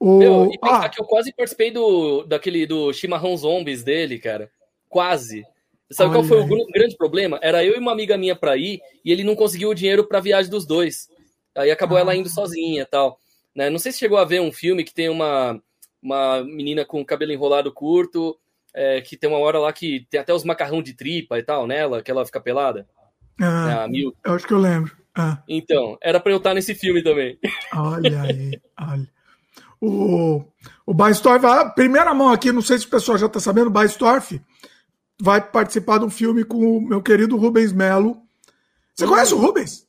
O... 0.00 0.16
Meu, 0.18 0.50
e 0.50 0.58
pensar 0.58 0.86
ah. 0.86 0.88
que 0.88 0.98
eu 0.98 1.04
quase 1.04 1.30
participei 1.30 1.70
do, 1.70 2.24
daquele, 2.24 2.66
do 2.66 2.90
chimarrão 2.90 3.36
zombies 3.36 3.84
dele, 3.84 4.18
cara. 4.18 4.50
Quase. 4.88 5.44
Sabe 5.92 6.10
Olha 6.10 6.20
qual 6.20 6.24
foi 6.24 6.40
o 6.40 6.66
grande 6.72 6.96
problema? 6.96 7.38
Era 7.42 7.62
eu 7.64 7.74
e 7.74 7.78
uma 7.78 7.92
amiga 7.92 8.16
minha 8.16 8.34
pra 8.34 8.56
ir 8.56 8.80
e 9.04 9.12
ele 9.12 9.22
não 9.22 9.36
conseguiu 9.36 9.68
o 9.68 9.74
dinheiro 9.74 10.08
pra 10.08 10.18
viagem 10.18 10.50
dos 10.50 10.64
dois. 10.64 11.08
Aí 11.54 11.70
acabou 11.70 11.98
ah. 11.98 12.00
ela 12.00 12.16
indo 12.16 12.30
sozinha 12.30 12.86
tal. 12.86 13.18
Né? 13.54 13.68
Não 13.68 13.78
sei 13.78 13.92
se 13.92 13.98
chegou 13.98 14.16
a 14.16 14.24
ver 14.24 14.40
um 14.40 14.52
filme 14.52 14.84
que 14.84 14.94
tem 14.94 15.08
uma, 15.08 15.60
uma 16.02 16.42
menina 16.44 16.84
com 16.84 17.04
cabelo 17.04 17.32
enrolado 17.32 17.70
curto, 17.70 18.38
é, 18.72 19.00
que 19.02 19.16
tem 19.16 19.28
uma 19.28 19.38
hora 19.38 19.58
lá 19.58 19.72
que 19.72 20.06
tem 20.08 20.20
até 20.20 20.32
os 20.32 20.44
macarrão 20.44 20.80
de 20.80 20.94
tripa 20.94 21.38
e 21.38 21.42
tal 21.42 21.66
nela, 21.66 22.02
que 22.02 22.10
ela 22.10 22.24
fica 22.24 22.40
pelada. 22.40 22.88
Ah, 23.38 23.86
é 23.92 24.00
eu 24.00 24.34
acho 24.34 24.46
que 24.46 24.54
eu 24.54 24.58
lembro. 24.58 24.96
Ah. 25.14 25.42
Então, 25.48 25.98
era 26.00 26.20
pra 26.20 26.32
eu 26.32 26.38
estar 26.38 26.54
nesse 26.54 26.74
filme 26.74 27.02
também. 27.02 27.38
Olha 27.74 28.22
aí, 28.22 28.60
olha. 28.78 29.08
O, 29.80 30.44
o 30.84 30.92
Baistorff, 30.92 31.44
a 31.46 31.64
primeira 31.70 32.12
mão 32.12 32.28
aqui, 32.28 32.52
não 32.52 32.60
sei 32.60 32.78
se 32.78 32.86
o 32.86 32.90
pessoal 32.90 33.16
já 33.16 33.26
está 33.26 33.40
sabendo, 33.40 33.68
o 33.68 33.72
Baistorff 33.72 34.40
vai 35.20 35.40
participar 35.40 35.98
de 35.98 36.04
um 36.04 36.10
filme 36.10 36.44
com 36.44 36.78
o 36.78 36.80
meu 36.80 37.02
querido 37.02 37.36
Rubens 37.36 37.72
Melo. 37.72 38.20
Você 38.94 39.04
uhum. 39.04 39.10
conhece 39.10 39.34
o 39.34 39.38
Rubens? 39.38 39.86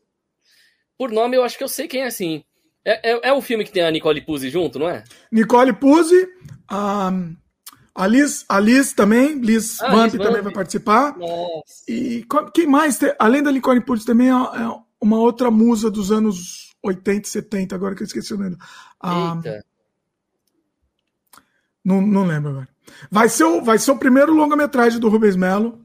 Por 0.97 1.11
nome, 1.11 1.35
eu 1.35 1.43
acho 1.43 1.57
que 1.57 1.63
eu 1.63 1.67
sei 1.67 1.87
quem 1.87 2.03
é, 2.03 2.09
sim. 2.09 2.43
É, 2.85 3.11
é, 3.11 3.29
é 3.29 3.33
o 3.33 3.41
filme 3.41 3.63
que 3.63 3.71
tem 3.71 3.83
a 3.83 3.91
Nicole 3.91 4.21
Puzzi 4.21 4.49
junto, 4.49 4.79
não 4.79 4.89
é? 4.89 5.03
Nicole 5.31 5.73
Puzzi, 5.73 6.27
a, 6.67 7.11
a, 7.93 8.07
Liz, 8.07 8.45
a 8.47 8.59
Liz 8.59 8.93
também, 8.93 9.35
Liz 9.39 9.81
ah, 9.81 9.89
Vamp 9.89 10.13
também 10.15 10.41
vai 10.41 10.53
participar. 10.53 11.17
Nossa. 11.17 11.83
E 11.87 12.25
quem 12.53 12.67
mais? 12.67 12.97
Tem, 12.97 13.13
além 13.19 13.43
da 13.43 13.51
Nicole 13.51 13.81
Puzzi, 13.81 14.05
também 14.05 14.29
é, 14.29 14.31
é 14.31 14.79
uma 14.99 15.17
outra 15.17 15.51
musa 15.51 15.89
dos 15.91 16.11
anos 16.11 16.71
80 16.83 17.27
e 17.27 17.31
70, 17.31 17.75
agora 17.75 17.95
que 17.95 18.03
eu 18.03 18.07
esqueci 18.07 18.33
o 18.33 18.37
nome. 18.37 18.57
Ah, 18.99 19.35
Eita. 19.37 19.65
Não, 21.83 22.01
não 22.01 22.25
lembro 22.25 22.51
agora. 22.51 22.69
Vai 23.09 23.29
ser 23.29 23.43
o, 23.43 23.61
vai 23.61 23.77
ser 23.77 23.91
o 23.91 23.97
primeiro 23.97 24.33
longa-metragem 24.33 24.99
do 24.99 25.09
Rubens 25.09 25.35
Melo. 25.35 25.79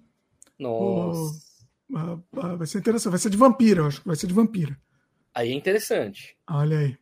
Nossa. 0.58 1.34
O, 1.90 2.56
vai 2.56 2.66
ser 2.66 2.78
interessante. 2.78 3.12
Vai 3.12 3.18
ser 3.18 3.30
de 3.30 3.36
vampira, 3.36 3.80
eu 3.80 3.86
acho. 3.86 4.02
Vai 4.04 4.16
ser 4.16 4.26
de 4.26 4.34
vampira. 4.34 4.76
Aí 5.34 5.52
é 5.52 5.54
interessante. 5.54 6.36
Olha 6.48 6.78
aí. 6.78 6.96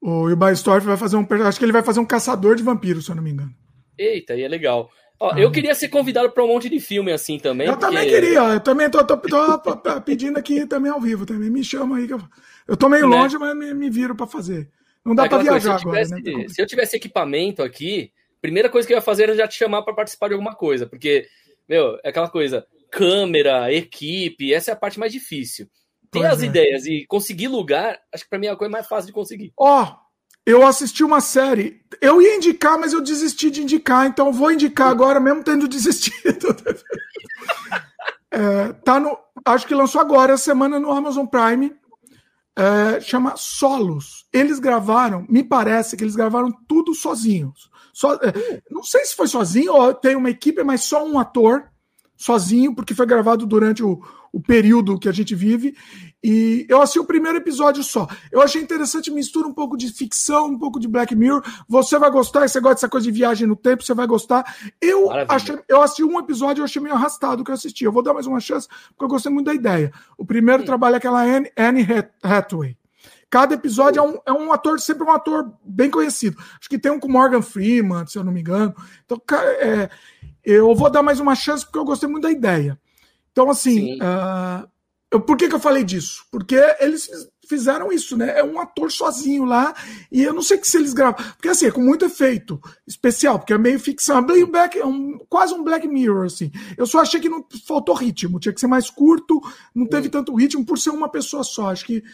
O 0.00 0.30
Ibai 0.30 0.54
Storff 0.54 0.86
vai 0.86 0.96
fazer 0.96 1.16
um. 1.16 1.26
Acho 1.44 1.58
que 1.58 1.64
ele 1.64 1.72
vai 1.72 1.82
fazer 1.82 2.00
um 2.00 2.06
caçador 2.06 2.56
de 2.56 2.62
vampiros, 2.62 3.04
se 3.04 3.10
eu 3.10 3.16
não 3.16 3.22
me 3.22 3.30
engano. 3.30 3.54
Eita, 3.98 4.32
aí 4.32 4.42
é 4.42 4.48
legal. 4.48 4.90
Ó, 5.18 5.32
ah. 5.32 5.38
Eu 5.38 5.50
queria 5.50 5.74
ser 5.74 5.88
convidado 5.88 6.30
para 6.30 6.42
um 6.42 6.48
monte 6.48 6.70
de 6.70 6.80
filme 6.80 7.12
assim 7.12 7.38
também. 7.38 7.66
Eu 7.66 7.74
porque... 7.74 7.86
também 7.86 8.08
queria, 8.08 8.40
eu 8.40 8.60
também 8.60 8.88
tô, 8.88 9.04
tô, 9.04 9.18
tô, 9.18 9.58
tô, 9.58 10.00
pedindo 10.00 10.38
aqui 10.38 10.66
também 10.66 10.90
ao 10.90 11.00
vivo 11.00 11.26
também. 11.26 11.50
Me 11.50 11.62
chama 11.62 11.98
aí 11.98 12.06
que 12.06 12.14
eu, 12.14 12.22
eu 12.66 12.76
tô 12.76 12.88
meio 12.88 13.06
né? 13.06 13.14
longe, 13.14 13.36
mas 13.36 13.54
me, 13.54 13.74
me 13.74 13.90
viro 13.90 14.14
para 14.14 14.26
fazer. 14.26 14.70
Não 15.04 15.14
dá 15.14 15.24
é 15.24 15.28
para 15.28 15.42
viajar 15.42 15.52
coisa, 15.52 15.78
se 15.78 15.86
agora. 15.86 16.04
Tivesse, 16.04 16.36
né? 16.36 16.48
Se 16.48 16.62
eu 16.62 16.66
tivesse 16.66 16.96
equipamento 16.96 17.62
aqui, 17.62 18.12
primeira 18.40 18.68
coisa 18.68 18.86
que 18.86 18.92
eu 18.92 18.98
ia 18.98 19.02
fazer 19.02 19.24
era 19.24 19.36
já 19.36 19.48
te 19.48 19.56
chamar 19.56 19.82
para 19.82 19.94
participar 19.94 20.28
de 20.28 20.34
alguma 20.34 20.54
coisa, 20.54 20.86
porque, 20.86 21.26
meu, 21.68 21.98
é 22.04 22.10
aquela 22.10 22.28
coisa, 22.28 22.66
câmera, 22.90 23.72
equipe, 23.72 24.52
essa 24.52 24.70
é 24.70 24.74
a 24.74 24.76
parte 24.76 24.98
mais 24.98 25.12
difícil. 25.12 25.66
Ter 26.10 26.20
pois 26.20 26.32
as 26.32 26.42
é. 26.42 26.46
ideias 26.46 26.86
e 26.86 27.06
conseguir 27.06 27.48
lugar, 27.48 27.98
acho 28.12 28.24
que 28.24 28.30
para 28.30 28.38
mim 28.38 28.46
é 28.46 28.50
a 28.50 28.56
coisa 28.56 28.70
mais 28.70 28.86
fácil 28.86 29.06
de 29.06 29.12
conseguir. 29.12 29.52
Ó, 29.56 29.84
oh, 29.84 29.96
eu 30.44 30.66
assisti 30.66 31.04
uma 31.04 31.20
série, 31.20 31.80
eu 32.00 32.20
ia 32.20 32.36
indicar, 32.36 32.78
mas 32.78 32.92
eu 32.92 33.00
desisti 33.00 33.50
de 33.50 33.62
indicar, 33.62 34.06
então 34.06 34.32
vou 34.32 34.50
indicar 34.50 34.88
agora, 34.88 35.20
mesmo 35.20 35.44
tendo 35.44 35.66
desistido. 35.68 36.48
é, 38.30 38.72
tá 38.84 38.98
no, 38.98 39.16
acho 39.44 39.66
que 39.66 39.74
lançou 39.74 40.00
agora, 40.00 40.36
semana 40.36 40.80
no 40.80 40.90
Amazon 40.90 41.26
Prime 41.26 41.79
é, 42.56 43.00
chama 43.00 43.34
Solos. 43.36 44.26
Eles 44.32 44.58
gravaram, 44.58 45.26
me 45.28 45.42
parece 45.42 45.96
que 45.96 46.04
eles 46.04 46.16
gravaram 46.16 46.52
tudo 46.68 46.94
sozinhos. 46.94 47.70
Só, 47.92 48.14
é, 48.14 48.62
não 48.70 48.82
sei 48.82 49.04
se 49.04 49.14
foi 49.14 49.26
sozinho 49.26 49.72
ou 49.72 49.94
tem 49.94 50.16
uma 50.16 50.30
equipe, 50.30 50.62
mas 50.62 50.84
só 50.84 51.04
um 51.04 51.18
ator 51.18 51.70
sozinho, 52.16 52.74
porque 52.74 52.94
foi 52.94 53.06
gravado 53.06 53.46
durante 53.46 53.82
o, 53.82 54.00
o 54.32 54.40
período 54.40 54.98
que 54.98 55.08
a 55.08 55.12
gente 55.12 55.34
vive. 55.34 55.76
E 56.22 56.66
eu 56.68 56.80
assisti 56.82 56.98
o 56.98 57.04
primeiro 57.04 57.38
episódio 57.38 57.82
só. 57.82 58.06
Eu 58.30 58.42
achei 58.42 58.60
interessante, 58.60 59.10
mistura 59.10 59.48
um 59.48 59.54
pouco 59.54 59.76
de 59.76 59.88
ficção, 59.92 60.48
um 60.48 60.58
pouco 60.58 60.78
de 60.78 60.86
Black 60.86 61.14
Mirror. 61.14 61.42
Você 61.68 61.98
vai 61.98 62.10
gostar, 62.10 62.48
você 62.48 62.60
gosta 62.60 62.74
dessa 62.74 62.88
coisa 62.88 63.04
de 63.04 63.12
viagem 63.12 63.46
no 63.46 63.56
tempo, 63.56 63.82
você 63.82 63.94
vai 63.94 64.06
gostar. 64.06 64.44
Eu, 64.80 65.10
achei, 65.28 65.58
eu 65.68 65.82
assisti 65.82 66.04
um 66.04 66.18
episódio, 66.18 66.60
eu 66.60 66.64
achei 66.64 66.80
meio 66.80 66.94
arrastado 66.94 67.42
que 67.42 67.50
eu 67.50 67.54
assisti. 67.54 67.84
Eu 67.84 67.92
vou 67.92 68.02
dar 68.02 68.14
mais 68.14 68.26
uma 68.26 68.40
chance, 68.40 68.68
porque 68.88 69.04
eu 69.04 69.08
gostei 69.08 69.32
muito 69.32 69.46
da 69.46 69.54
ideia. 69.54 69.92
O 70.18 70.24
primeiro 70.24 70.62
hum. 70.62 70.66
trabalho 70.66 70.94
é 70.94 70.98
aquela 70.98 71.22
Anne, 71.22 71.50
Anne 71.56 71.86
Hathaway. 72.22 72.76
Cada 73.30 73.54
episódio 73.54 74.00
é 74.00 74.02
um, 74.02 74.18
é 74.26 74.32
um 74.32 74.52
ator, 74.52 74.80
sempre 74.80 75.04
um 75.04 75.12
ator 75.12 75.52
bem 75.64 75.88
conhecido. 75.88 76.36
Acho 76.58 76.68
que 76.68 76.78
tem 76.78 76.90
um 76.90 76.98
com 76.98 77.08
Morgan 77.08 77.40
Freeman, 77.40 78.04
se 78.04 78.18
eu 78.18 78.24
não 78.24 78.32
me 78.32 78.40
engano. 78.40 78.74
Então, 79.06 79.22
é, 79.60 79.88
eu 80.44 80.74
vou 80.74 80.90
dar 80.90 81.00
mais 81.00 81.20
uma 81.20 81.36
chance 81.36 81.64
porque 81.64 81.78
eu 81.78 81.84
gostei 81.84 82.08
muito 82.08 82.24
da 82.24 82.30
ideia. 82.30 82.76
Então, 83.32 83.50
assim, 83.50 83.96
uh, 83.96 84.68
eu, 85.10 85.20
por 85.20 85.36
que, 85.36 85.48
que 85.48 85.54
eu 85.54 85.60
falei 85.60 85.82
disso? 85.82 86.24
Porque 86.30 86.56
eles 86.78 87.08
fizeram 87.48 87.92
isso, 87.92 88.16
né? 88.16 88.38
É 88.38 88.44
um 88.44 88.60
ator 88.60 88.92
sozinho 88.92 89.44
lá, 89.44 89.74
e 90.10 90.22
eu 90.22 90.32
não 90.32 90.40
sei 90.40 90.56
que 90.56 90.68
se 90.68 90.76
eles 90.76 90.92
gravam. 90.92 91.24
Porque 91.34 91.48
assim, 91.48 91.66
é 91.66 91.70
com 91.72 91.80
muito 91.80 92.04
efeito 92.04 92.60
especial, 92.86 93.38
porque 93.38 93.52
é 93.52 93.58
meio 93.58 93.80
ficção. 93.80 94.18
É, 94.18 94.22
meio 94.22 94.46
black, 94.46 94.78
é 94.78 94.86
um, 94.86 95.18
quase 95.28 95.52
um 95.52 95.64
Black 95.64 95.86
Mirror, 95.88 96.26
assim. 96.26 96.52
Eu 96.76 96.86
só 96.86 97.00
achei 97.00 97.20
que 97.20 97.28
não 97.28 97.44
faltou 97.66 97.94
ritmo, 97.94 98.38
tinha 98.38 98.52
que 98.52 98.60
ser 98.60 98.68
mais 98.68 98.88
curto, 98.88 99.40
não 99.74 99.84
teve 99.84 100.06
hum. 100.06 100.12
tanto 100.12 100.34
ritmo 100.34 100.64
por 100.64 100.78
ser 100.78 100.90
uma 100.90 101.08
pessoa 101.08 101.42
só. 101.42 101.70
Acho 101.70 101.84
que 101.84 102.04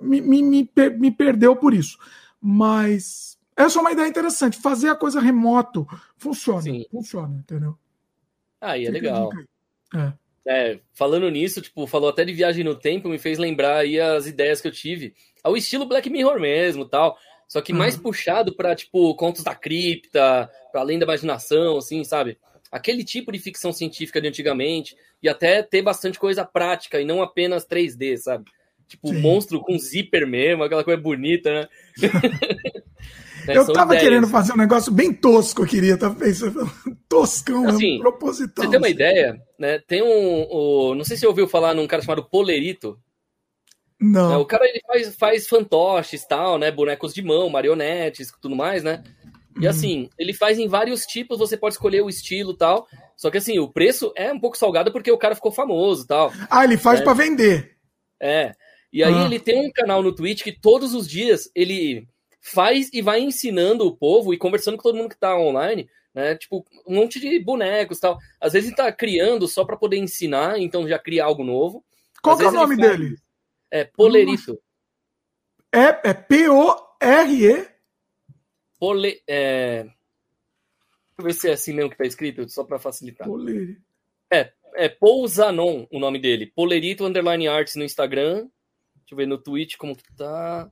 me, 0.00 0.20
me, 0.20 0.40
me, 0.40 0.70
me 0.98 1.10
perdeu 1.10 1.56
por 1.56 1.74
isso. 1.74 1.98
Mas 2.40 3.36
essa 3.56 3.78
é 3.78 3.80
uma 3.80 3.92
ideia 3.92 4.06
interessante. 4.06 4.56
Fazer 4.56 4.88
a 4.88 4.94
coisa 4.94 5.18
remoto 5.18 5.84
funciona. 6.16 6.62
Sim. 6.62 6.86
Funciona, 6.92 7.38
entendeu? 7.38 7.76
Aí 8.60 8.86
é 8.86 8.90
legal. 8.90 9.30
É. 9.94 10.12
É, 10.46 10.78
falando 10.92 11.28
nisso, 11.28 11.60
tipo, 11.60 11.86
falou 11.86 12.08
até 12.08 12.24
de 12.24 12.32
viagem 12.32 12.62
no 12.62 12.74
tempo, 12.74 13.08
me 13.08 13.18
fez 13.18 13.36
lembrar 13.36 13.78
aí 13.78 14.00
as 14.00 14.26
ideias 14.26 14.60
que 14.60 14.68
eu 14.68 14.72
tive. 14.72 15.14
Ao 15.42 15.56
estilo 15.56 15.86
Black 15.86 16.08
Mirror 16.08 16.40
mesmo, 16.40 16.84
tal. 16.84 17.18
Só 17.48 17.60
que 17.60 17.72
mais 17.72 17.96
uhum. 17.96 18.02
puxado 18.02 18.54
para 18.54 18.74
tipo, 18.74 19.14
contos 19.14 19.42
da 19.42 19.54
cripta, 19.54 20.50
para 20.70 20.80
além 20.80 20.98
da 20.98 21.04
imaginação, 21.04 21.78
assim, 21.78 22.02
sabe? 22.04 22.38
Aquele 22.70 23.04
tipo 23.04 23.32
de 23.32 23.38
ficção 23.38 23.72
científica 23.72 24.20
de 24.20 24.28
antigamente. 24.28 24.96
E 25.22 25.28
até 25.28 25.62
ter 25.62 25.82
bastante 25.82 26.18
coisa 26.18 26.44
prática 26.44 27.00
e 27.00 27.04
não 27.04 27.22
apenas 27.22 27.66
3D, 27.66 28.16
sabe? 28.16 28.44
Tipo, 28.86 29.08
Sim. 29.08 29.20
monstro 29.20 29.60
com 29.60 29.76
zíper 29.78 30.26
mesmo, 30.26 30.62
aquela 30.62 30.84
coisa 30.84 31.00
bonita, 31.00 31.52
né? 31.52 31.68
É, 33.48 33.56
eu 33.56 33.72
tava 33.72 33.94
ideias. 33.94 34.02
querendo 34.02 34.28
fazer 34.28 34.52
um 34.52 34.56
negócio 34.56 34.92
bem 34.92 35.12
tosco, 35.12 35.62
eu 35.62 35.66
queria, 35.66 35.96
tava 35.96 36.14
pensando, 36.14 36.70
toscão, 37.08 37.68
assim, 37.68 37.98
proposital. 37.98 38.64
Você 38.64 38.70
tem 38.70 38.78
uma 38.78 38.88
ideia, 38.88 39.40
né? 39.58 39.78
Tem 39.78 40.02
um, 40.02 40.46
um, 40.50 40.94
não 40.94 41.04
sei 41.04 41.16
se 41.16 41.20
você 41.20 41.26
ouviu 41.26 41.46
falar 41.48 41.74
num 41.74 41.86
cara 41.86 42.02
chamado 42.02 42.28
Polerito. 42.28 42.98
Não. 44.00 44.32
É, 44.32 44.36
o 44.36 44.44
cara 44.44 44.66
ele 44.66 44.80
faz, 44.86 45.16
faz 45.16 45.48
fantoches, 45.48 46.26
tal, 46.26 46.58
né? 46.58 46.70
Bonecos 46.70 47.14
de 47.14 47.22
mão, 47.22 47.48
marionetes, 47.48 48.30
tudo 48.40 48.54
mais, 48.54 48.82
né? 48.82 49.02
E 49.60 49.66
hum. 49.66 49.70
assim, 49.70 50.10
ele 50.18 50.34
faz 50.34 50.58
em 50.58 50.68
vários 50.68 51.06
tipos, 51.06 51.38
você 51.38 51.56
pode 51.56 51.74
escolher 51.74 52.02
o 52.02 52.08
estilo 52.08 52.54
tal. 52.54 52.86
Só 53.16 53.30
que 53.30 53.38
assim, 53.38 53.58
o 53.58 53.68
preço 53.68 54.12
é 54.14 54.32
um 54.32 54.38
pouco 54.38 54.58
salgado 54.58 54.92
porque 54.92 55.10
o 55.10 55.18
cara 55.18 55.34
ficou 55.34 55.50
famoso 55.50 56.06
tal. 56.06 56.32
Ah, 56.50 56.64
ele 56.64 56.76
faz 56.76 56.98
né? 56.98 57.04
para 57.04 57.14
vender. 57.14 57.76
É. 58.20 58.52
E 58.92 59.02
aí 59.02 59.14
ah. 59.14 59.24
ele 59.24 59.40
tem 59.40 59.66
um 59.66 59.72
canal 59.72 60.02
no 60.02 60.14
Twitch 60.14 60.42
que 60.42 60.52
todos 60.52 60.94
os 60.94 61.08
dias 61.08 61.50
ele 61.54 62.06
faz 62.46 62.90
e 62.92 63.02
vai 63.02 63.20
ensinando 63.20 63.86
o 63.86 63.96
povo 63.96 64.32
e 64.32 64.38
conversando 64.38 64.76
com 64.76 64.82
todo 64.82 64.96
mundo 64.96 65.08
que 65.08 65.18
tá 65.18 65.36
online, 65.36 65.88
né? 66.14 66.36
Tipo, 66.36 66.64
um 66.86 66.96
monte 66.96 67.18
de 67.18 67.38
bonecos 67.38 67.98
tal. 67.98 68.18
Às 68.40 68.52
vezes 68.52 68.68
ele 68.68 68.76
tá 68.76 68.90
criando 68.92 69.48
só 69.48 69.64
para 69.64 69.76
poder 69.76 69.96
ensinar, 69.96 70.58
então 70.58 70.88
já 70.88 70.98
cria 70.98 71.24
algo 71.24 71.42
novo. 71.42 71.84
Qual 72.22 72.40
é 72.40 72.46
o 72.46 72.52
nome 72.52 72.76
faz... 72.76 72.90
dele? 72.90 73.16
É 73.70 73.84
Polerito. 73.84 74.60
É, 75.72 76.10
é 76.10 76.14
P-O-R-E? 76.14 77.68
Pole... 78.78 79.22
É... 79.26 79.82
Deixa 79.82 79.94
eu 81.18 81.24
ver 81.24 81.34
se 81.34 81.48
é 81.48 81.52
assim 81.52 81.72
mesmo 81.72 81.90
que 81.90 81.96
tá 81.96 82.04
escrito, 82.04 82.48
só 82.48 82.62
para 82.62 82.78
facilitar. 82.78 83.26
Polerito. 83.26 83.80
É, 84.32 84.52
é 84.74 84.88
Pousanon 84.88 85.86
o 85.90 85.98
nome 85.98 86.18
dele. 86.18 86.46
Polerito 86.46 87.04
Underline 87.04 87.48
Arts 87.48 87.74
no 87.74 87.84
Instagram. 87.84 88.48
Deixa 88.96 89.12
eu 89.12 89.16
ver 89.16 89.26
no 89.26 89.38
Twitch 89.38 89.76
como 89.76 89.96
que 89.96 90.04
tá. 90.14 90.70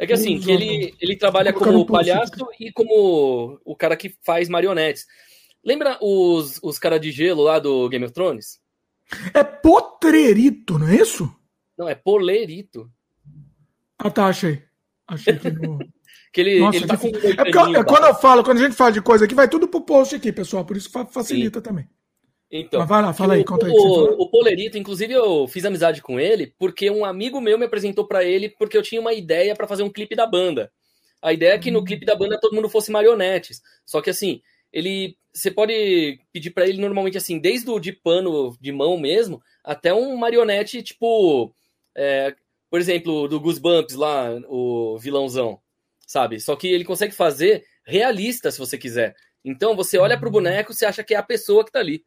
É 0.00 0.06
que 0.06 0.14
assim, 0.14 0.40
que 0.40 0.50
ele, 0.50 0.94
ele 0.98 1.14
trabalha 1.14 1.52
como 1.52 1.84
palhaço 1.84 2.32
e 2.58 2.72
como 2.72 3.60
o 3.62 3.76
cara 3.76 3.94
que 3.94 4.14
faz 4.22 4.48
marionetes. 4.48 5.06
Lembra 5.62 5.98
os, 6.00 6.58
os 6.62 6.78
caras 6.78 7.02
de 7.02 7.12
gelo 7.12 7.42
lá 7.42 7.58
do 7.58 7.86
Game 7.90 8.06
of 8.06 8.14
Thrones? 8.14 8.58
É 9.34 9.44
Potrerito, 9.44 10.78
não 10.78 10.88
é 10.88 10.96
isso? 10.96 11.30
Não, 11.76 11.86
é 11.86 11.94
Polerito. 11.94 12.90
Ah, 13.98 14.10
tá, 14.10 14.28
achei. 14.28 14.62
Achei 15.06 15.38
que 15.38 15.50
no... 15.50 15.78
que 16.32 16.40
ele, 16.40 16.60
Nossa, 16.60 16.78
ele 16.78 16.86
tá 16.86 16.96
com 16.96 17.08
é 17.08 17.10
porque 17.10 17.76
é 17.76 17.84
quando 17.84 18.06
eu 18.06 18.14
falo, 18.14 18.42
quando 18.42 18.56
a 18.56 18.62
gente 18.62 18.74
fala 18.74 18.92
de 18.92 19.02
coisa 19.02 19.26
aqui, 19.26 19.34
vai 19.34 19.50
tudo 19.50 19.68
pro 19.68 19.82
post 19.82 20.14
aqui, 20.14 20.32
pessoal. 20.32 20.64
Por 20.64 20.78
isso 20.78 20.88
facilita 21.10 21.58
Sim. 21.58 21.62
também. 21.62 21.88
Então, 22.50 22.80
Mas 22.80 22.88
vai 22.88 23.00
lá, 23.00 23.12
fala 23.12 23.34
aí, 23.34 23.44
conta 23.44 23.66
aí. 23.66 23.72
O, 23.72 24.22
o 24.22 24.28
Polerito, 24.28 24.76
inclusive, 24.76 25.12
eu 25.12 25.46
fiz 25.46 25.64
amizade 25.64 26.02
com 26.02 26.18
ele 26.18 26.52
porque 26.58 26.90
um 26.90 27.04
amigo 27.04 27.40
meu 27.40 27.56
me 27.56 27.66
apresentou 27.66 28.06
para 28.06 28.24
ele 28.24 28.48
porque 28.48 28.76
eu 28.76 28.82
tinha 28.82 29.00
uma 29.00 29.12
ideia 29.12 29.54
para 29.54 29.68
fazer 29.68 29.84
um 29.84 29.90
clipe 29.90 30.16
da 30.16 30.26
banda. 30.26 30.72
A 31.22 31.32
ideia 31.32 31.52
é 31.52 31.58
que 31.58 31.70
no 31.70 31.80
hum. 31.80 31.84
clipe 31.84 32.04
da 32.04 32.16
banda 32.16 32.40
todo 32.40 32.54
mundo 32.54 32.68
fosse 32.68 32.90
marionetes. 32.90 33.62
Só 33.84 34.00
que 34.00 34.10
assim, 34.10 34.40
ele. 34.72 35.16
Você 35.32 35.48
pode 35.48 36.18
pedir 36.32 36.50
para 36.50 36.66
ele 36.66 36.80
normalmente 36.80 37.16
assim, 37.16 37.38
desde 37.38 37.70
o 37.70 37.78
de 37.78 37.92
pano 37.92 38.56
de 38.60 38.72
mão 38.72 38.98
mesmo, 38.98 39.40
até 39.62 39.94
um 39.94 40.16
marionete, 40.16 40.82
tipo. 40.82 41.54
É, 41.94 42.34
por 42.68 42.80
exemplo, 42.80 43.28
do 43.28 43.38
Goosebumps 43.38 43.94
lá, 43.94 44.40
o 44.48 44.98
vilãozão. 44.98 45.60
Sabe? 46.04 46.40
Só 46.40 46.56
que 46.56 46.66
ele 46.66 46.84
consegue 46.84 47.14
fazer 47.14 47.64
realista 47.84 48.50
se 48.50 48.58
você 48.58 48.76
quiser. 48.76 49.14
Então 49.44 49.76
você 49.76 49.98
olha 49.98 50.18
pro 50.18 50.28
hum. 50.28 50.32
boneco, 50.32 50.74
você 50.74 50.84
acha 50.84 51.04
que 51.04 51.14
é 51.14 51.16
a 51.16 51.22
pessoa 51.22 51.64
que 51.64 51.70
tá 51.70 51.78
ali. 51.78 52.04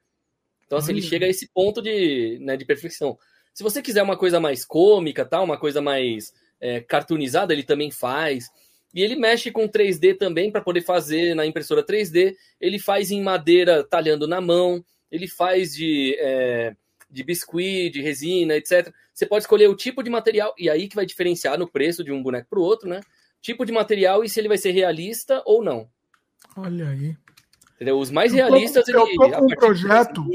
Então, 0.73 0.79
assim, 0.79 0.91
ele 0.91 1.03
chega 1.03 1.27
a 1.27 1.29
esse 1.29 1.47
ponto 1.47 1.83
de, 1.83 2.39
né, 2.41 2.57
de 2.57 2.65
perfeição. 2.65 3.15
Se 3.53 3.61
você 3.61 3.79
quiser 3.79 4.01
uma 4.01 4.17
coisa 4.17 4.39
mais 4.39 4.65
cômica, 4.65 5.23
tal, 5.23 5.43
uma 5.43 5.55
coisa 5.55 5.79
mais 5.83 6.33
é, 6.59 6.81
cartoonizada, 6.81 7.53
ele 7.53 7.61
também 7.61 7.91
faz. 7.91 8.49
E 8.91 9.03
ele 9.03 9.15
mexe 9.15 9.51
com 9.51 9.69
3D 9.69 10.17
também 10.17 10.51
para 10.51 10.61
poder 10.61 10.81
fazer 10.81 11.35
na 11.35 11.45
impressora 11.45 11.85
3D. 11.85 12.35
Ele 12.59 12.79
faz 12.79 13.11
em 13.11 13.21
madeira 13.21 13.83
talhando 13.83 14.27
na 14.27 14.41
mão. 14.41 14.83
Ele 15.11 15.27
faz 15.27 15.75
de, 15.75 16.17
é, 16.17 16.75
de 17.07 17.23
biscuit, 17.23 17.91
de 17.91 18.01
resina, 18.01 18.55
etc. 18.55 18.91
Você 19.13 19.27
pode 19.27 19.43
escolher 19.43 19.67
o 19.67 19.75
tipo 19.75 20.01
de 20.01 20.09
material, 20.09 20.55
e 20.57 20.71
aí 20.71 20.87
que 20.87 20.95
vai 20.95 21.05
diferenciar 21.05 21.55
no 21.59 21.69
preço 21.69 22.03
de 22.03 22.11
um 22.11 22.23
boneco 22.23 22.49
para 22.49 22.59
o 22.59 22.63
outro, 22.63 22.89
né? 22.89 22.99
Tipo 23.43 23.63
de 23.63 23.71
material 23.71 24.23
e 24.23 24.29
se 24.29 24.39
ele 24.39 24.47
vai 24.47 24.57
ser 24.57 24.71
realista 24.71 25.43
ou 25.45 25.63
não. 25.63 25.87
Olha 26.57 26.89
aí. 26.89 27.15
Entendeu? 27.75 27.99
Os 27.99 28.09
mais 28.09 28.33
realistas. 28.33 28.87
Eu 28.87 29.01
tô, 29.01 29.07
eu 29.07 29.15
tô 29.15 29.37
com 29.37 29.45
um 29.45 29.55
projeto. 29.55 30.25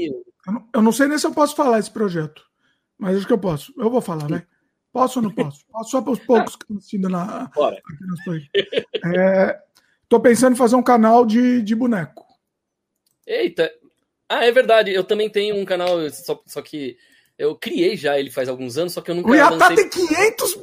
Eu 0.47 0.53
não, 0.53 0.69
eu 0.75 0.81
não, 0.81 0.91
sei 0.91 1.07
nem 1.07 1.17
se 1.17 1.27
eu 1.27 1.33
posso 1.33 1.55
falar 1.55 1.79
esse 1.79 1.91
projeto, 1.91 2.43
mas 2.97 3.17
acho 3.17 3.27
que 3.27 3.33
eu 3.33 3.37
posso. 3.37 3.73
Eu 3.77 3.89
vou 3.89 4.01
falar, 4.01 4.29
né? 4.29 4.45
Posso 4.91 5.19
ou 5.19 5.23
não 5.23 5.31
posso? 5.35 5.65
Posso 5.67 5.91
só 5.91 6.01
para 6.01 6.13
os 6.13 6.19
poucos 6.19 6.55
que 6.55 6.63
estão 6.63 6.77
assistindo 6.77 7.09
na. 7.09 7.51
Bora. 7.55 7.81
É, 9.15 9.59
tô 10.07 10.19
pensando 10.19 10.53
em 10.53 10.57
fazer 10.57 10.75
um 10.75 10.83
canal 10.83 11.25
de, 11.25 11.61
de 11.61 11.75
boneco. 11.75 12.25
Eita! 13.27 13.71
Ah, 14.27 14.45
é 14.45 14.51
verdade. 14.51 14.91
Eu 14.91 15.03
também 15.03 15.29
tenho 15.29 15.55
um 15.55 15.65
canal, 15.65 16.09
só, 16.11 16.41
só 16.45 16.61
que 16.61 16.97
eu 17.37 17.55
criei 17.55 17.95
já 17.95 18.19
ele 18.19 18.29
faz 18.29 18.49
alguns 18.49 18.77
anos, 18.77 18.93
só 18.93 19.01
que 19.01 19.09
eu 19.09 19.15
nunca. 19.15 19.29
O 19.29 19.35
Yatá 19.35 19.73
tem 19.73 19.89
500 19.89 20.57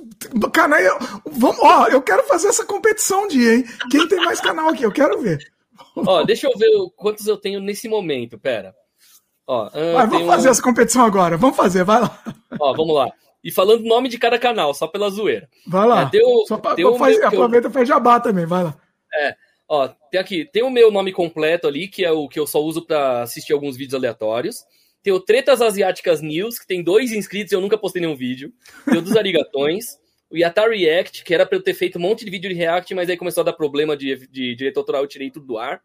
canais. 0.53 0.87
Vamos, 1.25 1.59
ó, 1.61 1.89
eu 1.89 2.03
quero 2.03 2.23
fazer 2.25 2.49
essa 2.49 2.65
competição 2.65 3.27
dia, 3.27 3.57
hein? 3.57 3.65
Quem 3.91 4.07
tem 4.07 4.19
mais 4.19 4.41
canal 4.41 4.69
aqui? 4.69 4.83
Eu 4.83 4.93
quero 4.93 5.21
ver. 5.21 5.39
Ó, 5.97 6.23
deixa 6.23 6.47
eu 6.47 6.57
ver 6.57 6.71
quantos 6.95 7.27
eu 7.27 7.37
tenho 7.37 7.61
nesse 7.61 7.89
momento, 7.89 8.39
pera. 8.39 8.75
Ó, 9.47 9.69
vai, 9.71 10.07
vamos 10.07 10.27
fazer 10.27 10.49
um... 10.49 10.51
essa 10.51 10.63
competição 10.63 11.05
agora, 11.05 11.37
vamos 11.37 11.57
fazer, 11.57 11.85
vai 11.85 12.01
lá. 12.01 12.23
Ó, 12.59 12.75
vamos 12.75 12.95
lá. 12.95 13.09
E 13.45 13.53
falando 13.53 13.83
o 13.83 13.89
nome 13.89 14.09
de 14.09 14.19
cada 14.19 14.39
canal, 14.39 14.75
só 14.75 14.89
pela 14.89 15.09
zoeira. 15.09 15.49
Vai 15.67 15.87
lá. 15.87 16.03
É, 16.03 16.11
deu, 16.11 16.45
só 16.49 16.59
pra, 16.59 16.75
deu 16.75 16.97
faz, 16.97 17.21
aproveita 17.23 17.69
e 17.69 17.73
faz 17.73 17.89
jabá 17.89 18.19
também, 18.19 18.45
vai 18.45 18.65
lá. 18.65 18.77
É, 19.15 19.37
ó, 19.69 19.89
tem 20.11 20.21
aqui, 20.21 20.45
tem 20.45 20.65
o 20.65 20.71
meu 20.71 20.91
nome 20.91 21.13
completo 21.13 21.69
ali, 21.69 21.87
que 21.87 22.05
é 22.05 22.11
o 22.11 22.29
que 22.29 22.41
eu 22.41 22.47
só 22.47 22.61
uso 22.61 22.85
para 22.85 23.23
assistir 23.23 23.53
alguns 23.53 23.77
vídeos 23.77 23.95
aleatórios. 23.95 24.65
Tem 25.01 25.13
o 25.13 25.21
Tretas 25.21 25.63
Asiáticas 25.63 26.21
News, 26.21 26.59
que 26.59 26.67
tem 26.67 26.83
dois 26.83 27.13
inscritos 27.13 27.53
e 27.53 27.55
eu 27.55 27.61
nunca 27.61 27.79
postei 27.79 28.03
nenhum 28.03 28.17
vídeo. 28.17 28.53
Tem 28.85 28.99
o 28.99 29.03
dos 29.03 29.17
Arigatões 29.17 29.97
o 30.31 30.37
Yata 30.37 30.69
React, 30.69 31.25
que 31.25 31.35
era 31.35 31.47
para 31.47 31.57
eu 31.57 31.63
ter 31.63 31.75
feito 31.75 31.99
um 31.99 32.03
monte 32.03 32.25
de 32.25 32.31
vídeo 32.31 32.51
de 32.51 32.57
React, 32.57 32.95
mas 32.95 33.09
aí 33.09 33.17
começou 33.17 33.43
a 33.43 33.45
dar 33.45 33.53
problema 33.53 33.97
de, 33.97 34.27
de 34.29 34.55
direito 34.55 34.79
autoral, 34.79 35.03
eu 35.03 35.09
tirei 35.09 35.31
tudo 35.31 35.47
do 35.47 35.59
ar. 35.59 35.81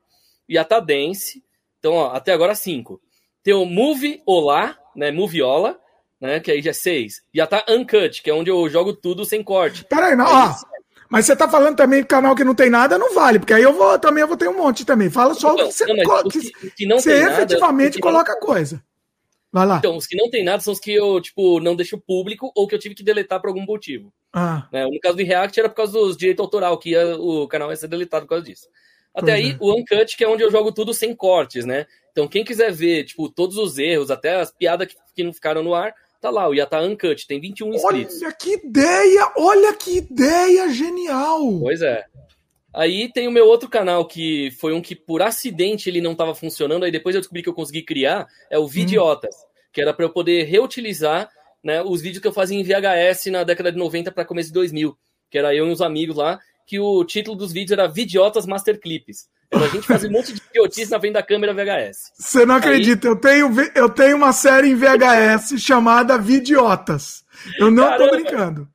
O 0.49 0.51
Yata 0.51 0.80
Dance, 0.80 1.43
então, 1.80 1.93
ó, 1.93 2.12
até 2.12 2.34
agora 2.34 2.55
cinco. 2.55 2.99
Tem 3.43 3.53
o 3.53 3.65
Move 3.65 4.21
Olá, 4.25 4.77
né, 4.95 5.11
Moviola, 5.11 5.79
né, 6.19 6.39
que 6.39 6.51
aí 6.51 6.61
já 6.61 6.69
é 6.71 6.73
seis. 6.73 7.23
Yata 7.35 7.65
Uncut, 7.69 8.21
que 8.21 8.29
é 8.29 8.33
onde 8.33 8.49
eu 8.49 8.69
jogo 8.69 8.93
tudo 8.93 9.25
sem 9.25 9.43
corte. 9.43 9.83
Peraí, 9.85 10.15
não, 10.15 10.25
ó, 10.25 10.55
mas 11.11 11.25
você 11.25 11.35
tá 11.35 11.49
falando 11.49 11.75
também 11.75 12.01
que 12.01 12.07
canal 12.07 12.33
que 12.33 12.43
não 12.43 12.55
tem 12.55 12.69
nada, 12.69 12.97
não 12.97 13.13
vale, 13.13 13.37
porque 13.37 13.53
aí 13.53 13.61
eu 13.61 13.73
vou 13.73 13.99
também 13.99 14.21
eu 14.21 14.27
vou 14.29 14.37
ter 14.37 14.47
um 14.47 14.57
monte 14.57 14.85
também. 14.85 15.09
Fala 15.09 15.33
só 15.33 15.53
então, 15.53 15.65
o 15.65 15.69
que 15.69 15.73
você, 15.75 15.85
não, 15.85 16.29
que, 16.29 16.71
que 16.71 16.85
não 16.85 16.99
você 16.99 17.23
efetivamente 17.23 17.99
nada, 17.99 18.01
coloca 18.01 18.39
coisa. 18.39 18.81
Vai 19.51 19.67
lá. 19.67 19.77
Então, 19.79 19.97
os 19.97 20.07
que 20.07 20.15
não 20.15 20.29
tem 20.29 20.45
nada 20.45 20.63
são 20.63 20.71
os 20.71 20.79
que 20.79 20.93
eu, 20.93 21.19
tipo, 21.19 21.59
não 21.59 21.75
deixo 21.75 21.99
público 21.99 22.49
ou 22.55 22.65
que 22.65 22.73
eu 22.73 22.79
tive 22.79 22.95
que 22.95 23.03
deletar 23.03 23.41
por 23.41 23.49
algum 23.49 23.65
motivo. 23.65 24.13
Ah. 24.31 24.65
Né? 24.71 24.85
No 24.85 24.97
caso 25.01 25.17
do 25.17 25.23
React 25.25 25.59
era 25.59 25.67
por 25.67 25.75
causa 25.75 25.91
dos 25.91 26.15
direitos 26.15 26.41
autoral, 26.41 26.77
que 26.77 26.91
ia, 26.91 27.17
o 27.17 27.45
canal 27.45 27.69
ia 27.69 27.75
ser 27.75 27.89
deletado 27.89 28.25
por 28.25 28.29
causa 28.29 28.45
disso. 28.45 28.67
Até 29.14 29.34
aí, 29.34 29.51
é. 29.51 29.57
o 29.59 29.74
Uncut, 29.74 30.16
que 30.16 30.24
é 30.24 30.28
onde 30.28 30.43
eu 30.43 30.51
jogo 30.51 30.72
tudo 30.72 30.93
sem 30.93 31.16
cortes, 31.16 31.66
né? 31.66 31.86
Então, 32.12 32.28
quem 32.28 32.43
quiser 32.43 32.72
ver, 32.72 33.05
tipo, 33.05 33.30
todos 33.30 33.57
os 33.57 33.78
erros, 33.78 34.12
até 34.12 34.36
as 34.36 34.51
piadas 34.51 34.88
que, 34.88 34.95
que 35.16 35.24
não 35.24 35.34
ficaram 35.34 35.64
no 35.64 35.74
ar, 35.74 35.93
tá 36.20 36.30
lá, 36.30 36.47
o 36.47 36.53
Yata 36.53 36.80
Uncut, 36.80 37.28
tem 37.28 37.39
21 37.39 37.74
inscritos. 37.74 38.22
Olha 38.22 38.32
que 38.32 38.53
ideia! 38.53 39.34
Olha 39.38 39.74
que 39.74 39.97
ideia 39.97 40.70
genial! 40.70 41.59
Pois 41.59 41.82
é. 41.82 42.05
Aí 42.74 43.12
tem 43.12 43.28
o 43.28 43.32
meu 43.32 43.47
outro 43.47 43.70
canal, 43.70 44.05
que 44.05 44.51
foi 44.51 44.74
um 44.74 44.82
que 44.82 44.95
por 44.95 45.22
acidente 45.22 45.89
ele 45.89 45.99
não 45.99 46.14
estava 46.14 46.34
funcionando, 46.34 46.84
aí 46.84 46.91
depois 46.91 47.16
eu 47.16 47.22
descobri 47.22 47.43
que 47.43 47.49
eu 47.49 47.53
consegui 47.53 47.82
criar, 47.82 48.28
é 48.49 48.57
o 48.57 48.68
Vidiotas, 48.68 49.36
hum. 49.36 49.47
que 49.74 49.82
era 49.82 49.93
para 49.93 50.05
eu 50.05 50.09
poder 50.09 50.43
reutilizar 50.43 51.30
né, 51.64 51.82
os 51.82 52.01
vídeos 52.01 52.22
que 52.22 52.28
eu 52.28 52.34
fazia 52.34 52.57
em 52.57 52.64
VHS 52.64 53.26
na 53.28 53.43
década 53.43 53.72
de 53.72 53.78
90 53.78 54.12
para 54.12 54.26
começo 54.26 54.49
de 54.49 54.53
2000, 54.53 54.97
que 55.30 55.38
era 55.38 55.53
eu 55.53 55.68
e 55.68 55.72
uns 55.72 55.82
amigos 55.82 56.16
lá, 56.16 56.39
que 56.66 56.80
o 56.80 57.03
título 57.03 57.36
dos 57.36 57.51
vídeos 57.51 57.72
era 57.72 57.88
Vidiotas 57.88 58.45
Master 58.45 58.80
Clips. 58.80 59.28
Era 59.51 59.66
a 59.66 59.68
gente 59.68 59.86
fazia 59.86 60.09
um 60.09 60.14
monte 60.14 60.34
de 60.34 60.41
idiotice 60.49 60.89
na 60.89 60.99
frente 60.99 61.14
da 61.14 61.24
câmera 61.24 61.53
VHS. 61.53 62.14
Você 62.18 62.45
não 62.45 62.55
acredita, 62.55 63.07
Aí... 63.07 63.12
eu, 63.12 63.16
tenho, 63.20 63.72
eu 63.76 63.89
tenho 63.89 64.16
uma 64.16 64.32
série 64.32 64.70
em 64.70 64.76
VHS 64.76 65.59
chamada 65.62 66.18
Vidiotas. 66.18 67.26
Eu 67.59 67.70
não 67.70 67.84
Caramba. 67.84 68.05
tô 68.05 68.16
brincando. 68.16 68.70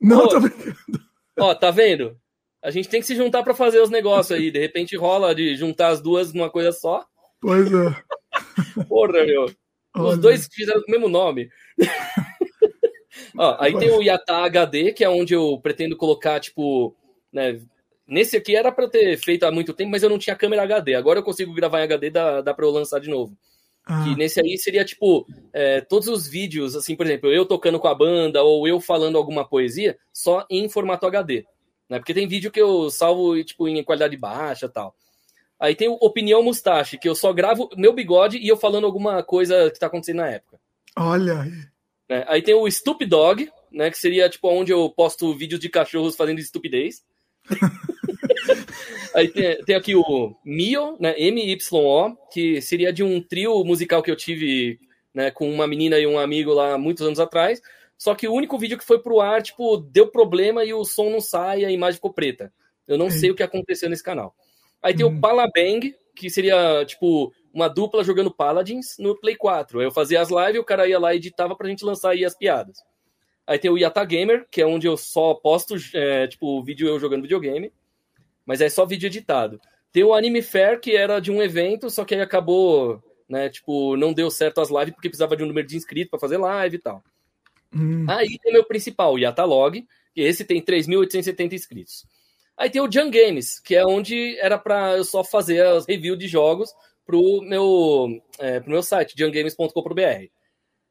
Não 0.00 0.18
Pô, 0.20 0.28
tô 0.28 0.40
brincando. 0.40 1.00
Ó, 1.38 1.54
tá 1.54 1.70
vendo? 1.70 2.16
A 2.62 2.70
gente 2.70 2.88
tem 2.88 3.00
que 3.00 3.06
se 3.06 3.14
juntar 3.14 3.44
para 3.44 3.54
fazer 3.54 3.80
os 3.80 3.90
negócios 3.90 4.36
aí. 4.36 4.50
De 4.50 4.58
repente 4.58 4.96
rola 4.96 5.34
de 5.34 5.54
juntar 5.56 5.88
as 5.88 6.00
duas 6.00 6.32
numa 6.32 6.50
coisa 6.50 6.72
só. 6.72 7.06
Pois 7.40 7.72
é. 7.72 8.84
Porra, 8.88 9.24
meu. 9.24 9.46
Olha. 9.96 10.08
Os 10.08 10.18
dois 10.18 10.48
fizeram 10.52 10.80
o 10.80 10.90
mesmo 10.90 11.08
nome. 11.08 11.48
Ó, 13.36 13.56
aí 13.60 13.76
tem 13.78 13.90
o 13.90 14.02
Yata 14.02 14.36
HD, 14.38 14.92
que 14.92 15.04
é 15.04 15.08
onde 15.08 15.34
eu 15.34 15.58
pretendo 15.62 15.96
colocar, 15.96 16.40
tipo, 16.40 16.96
né? 17.32 17.60
Nesse 18.06 18.36
aqui 18.36 18.56
era 18.56 18.72
para 18.72 18.88
ter 18.88 19.18
feito 19.18 19.44
há 19.44 19.52
muito 19.52 19.74
tempo, 19.74 19.90
mas 19.90 20.02
eu 20.02 20.08
não 20.08 20.18
tinha 20.18 20.34
câmera 20.34 20.62
HD. 20.62 20.94
Agora 20.94 21.18
eu 21.18 21.22
consigo 21.22 21.52
gravar 21.52 21.80
em 21.80 21.84
HD, 21.84 22.10
dá, 22.10 22.40
dá 22.40 22.54
para 22.54 22.64
eu 22.64 22.70
lançar 22.70 23.00
de 23.00 23.10
novo. 23.10 23.36
Ah. 23.84 24.04
Que 24.04 24.16
nesse 24.16 24.40
aí 24.40 24.56
seria, 24.56 24.84
tipo, 24.84 25.26
é, 25.52 25.80
todos 25.80 26.08
os 26.08 26.26
vídeos, 26.26 26.74
assim, 26.74 26.96
por 26.96 27.06
exemplo, 27.06 27.30
eu 27.30 27.44
tocando 27.44 27.78
com 27.78 27.88
a 27.88 27.94
banda 27.94 28.42
ou 28.42 28.66
eu 28.66 28.80
falando 28.80 29.16
alguma 29.16 29.46
poesia, 29.46 29.98
só 30.12 30.46
em 30.50 30.68
formato 30.68 31.06
HD. 31.06 31.44
Né? 31.88 31.98
Porque 31.98 32.14
tem 32.14 32.26
vídeo 32.28 32.50
que 32.50 32.60
eu 32.60 32.90
salvo, 32.90 33.42
tipo, 33.44 33.68
em 33.68 33.82
qualidade 33.82 34.16
baixa 34.16 34.68
tal. 34.68 34.94
Aí 35.58 35.74
tem 35.74 35.88
o 35.88 35.98
Opinião 36.00 36.42
Mustache, 36.42 36.98
que 36.98 37.08
eu 37.08 37.14
só 37.14 37.32
gravo 37.32 37.68
meu 37.76 37.92
bigode 37.92 38.38
e 38.38 38.46
eu 38.46 38.56
falando 38.56 38.84
alguma 38.84 39.22
coisa 39.22 39.70
que 39.70 39.78
tá 39.78 39.86
acontecendo 39.86 40.18
na 40.18 40.28
época. 40.28 40.60
Olha 40.96 41.40
aí. 41.40 41.52
É, 42.08 42.24
aí 42.28 42.42
tem 42.42 42.54
o 42.54 42.70
Stupid 42.70 43.08
Dog, 43.08 43.50
né? 43.72 43.90
Que 43.90 43.98
seria 43.98 44.28
tipo 44.30 44.48
onde 44.48 44.72
eu 44.72 44.88
posto 44.88 45.34
vídeos 45.34 45.60
de 45.60 45.68
cachorros 45.68 46.14
fazendo 46.14 46.38
estupidez. 46.38 47.02
aí 49.14 49.28
tem, 49.28 49.64
tem, 49.64 49.76
aqui 49.76 49.94
o 49.94 50.36
Mio, 50.44 50.96
né? 51.00 51.14
M-Y-O, 51.18 52.16
que 52.32 52.60
seria 52.60 52.92
de 52.92 53.02
um 53.02 53.20
trio 53.20 53.64
musical 53.64 54.02
que 54.02 54.10
eu 54.10 54.16
tive 54.16 54.78
né, 55.14 55.30
com 55.30 55.50
uma 55.50 55.66
menina 55.66 55.98
e 55.98 56.06
um 56.06 56.18
amigo 56.18 56.52
lá 56.52 56.78
muitos 56.78 57.04
anos 57.04 57.20
atrás. 57.20 57.60
Só 57.96 58.14
que 58.14 58.28
o 58.28 58.32
único 58.32 58.56
vídeo 58.58 58.78
que 58.78 58.84
foi 58.84 59.00
pro 59.00 59.20
ar, 59.20 59.42
tipo, 59.42 59.76
deu 59.76 60.06
problema 60.06 60.64
e 60.64 60.72
o 60.72 60.84
som 60.84 61.10
não 61.10 61.20
sai, 61.20 61.64
a 61.64 61.70
imagem 61.70 61.96
ficou 61.96 62.12
preta. 62.12 62.52
Eu 62.86 62.96
não 62.96 63.10
sei 63.10 63.30
o 63.30 63.34
que 63.34 63.42
aconteceu 63.42 63.90
nesse 63.90 64.02
canal. 64.02 64.34
Aí 64.80 64.94
tem 64.94 65.04
o 65.04 65.20
Palabang, 65.20 65.94
que 66.14 66.30
seria, 66.30 66.84
tipo, 66.86 67.32
uma 67.52 67.68
dupla 67.68 68.04
jogando 68.04 68.32
Paladins 68.32 68.96
no 68.98 69.18
Play 69.18 69.36
4. 69.36 69.80
Aí 69.80 69.86
eu 69.86 69.90
fazia 69.90 70.20
as 70.20 70.30
lives, 70.30 70.60
o 70.60 70.64
cara 70.64 70.88
ia 70.88 70.98
lá 70.98 71.12
e 71.12 71.16
editava 71.16 71.56
pra 71.56 71.68
gente 71.68 71.84
lançar 71.84 72.10
aí 72.10 72.24
as 72.24 72.36
piadas. 72.36 72.78
Aí 73.48 73.58
tem 73.58 73.70
o 73.70 73.78
Yata 73.78 74.04
Gamer, 74.04 74.46
que 74.50 74.60
é 74.60 74.66
onde 74.66 74.86
eu 74.86 74.94
só 74.94 75.32
posto, 75.32 75.74
é, 75.94 76.26
tipo, 76.26 76.62
vídeo 76.62 76.86
eu 76.86 77.00
jogando 77.00 77.22
videogame. 77.22 77.72
Mas 78.44 78.60
é 78.60 78.68
só 78.68 78.84
vídeo 78.84 79.06
editado. 79.06 79.58
Tem 79.90 80.04
o 80.04 80.12
Anime 80.12 80.42
Fair, 80.42 80.78
que 80.78 80.94
era 80.94 81.18
de 81.18 81.32
um 81.32 81.42
evento, 81.42 81.88
só 81.88 82.04
que 82.04 82.14
aí 82.14 82.20
acabou, 82.20 83.02
né, 83.26 83.48
tipo, 83.48 83.96
não 83.96 84.12
deu 84.12 84.30
certo 84.30 84.60
as 84.60 84.68
lives 84.68 84.92
porque 84.92 85.08
precisava 85.08 85.34
de 85.34 85.42
um 85.42 85.46
número 85.46 85.66
de 85.66 85.78
inscritos 85.78 86.10
para 86.10 86.20
fazer 86.20 86.36
live 86.36 86.76
e 86.76 86.78
tal. 86.78 87.02
Hum. 87.74 88.04
Aí 88.06 88.38
tem 88.38 88.52
o 88.52 88.54
meu 88.54 88.64
principal, 88.64 89.14
o 89.14 89.18
Yatalog, 89.18 89.86
que 90.14 90.20
esse 90.20 90.44
tem 90.44 90.62
3.870 90.62 91.54
inscritos. 91.54 92.04
Aí 92.54 92.68
tem 92.68 92.82
o 92.82 92.92
Jun 92.92 93.10
Games, 93.10 93.58
que 93.60 93.74
é 93.74 93.86
onde 93.86 94.38
era 94.40 94.58
para 94.58 94.98
eu 94.98 95.04
só 95.04 95.24
fazer 95.24 95.64
as 95.64 95.86
reviews 95.86 96.18
de 96.18 96.28
jogos 96.28 96.70
pro 97.06 97.40
meu, 97.40 98.20
é, 98.38 98.60
pro 98.60 98.72
meu 98.72 98.82
site, 98.82 99.14
jungames.com.br. 99.16 100.37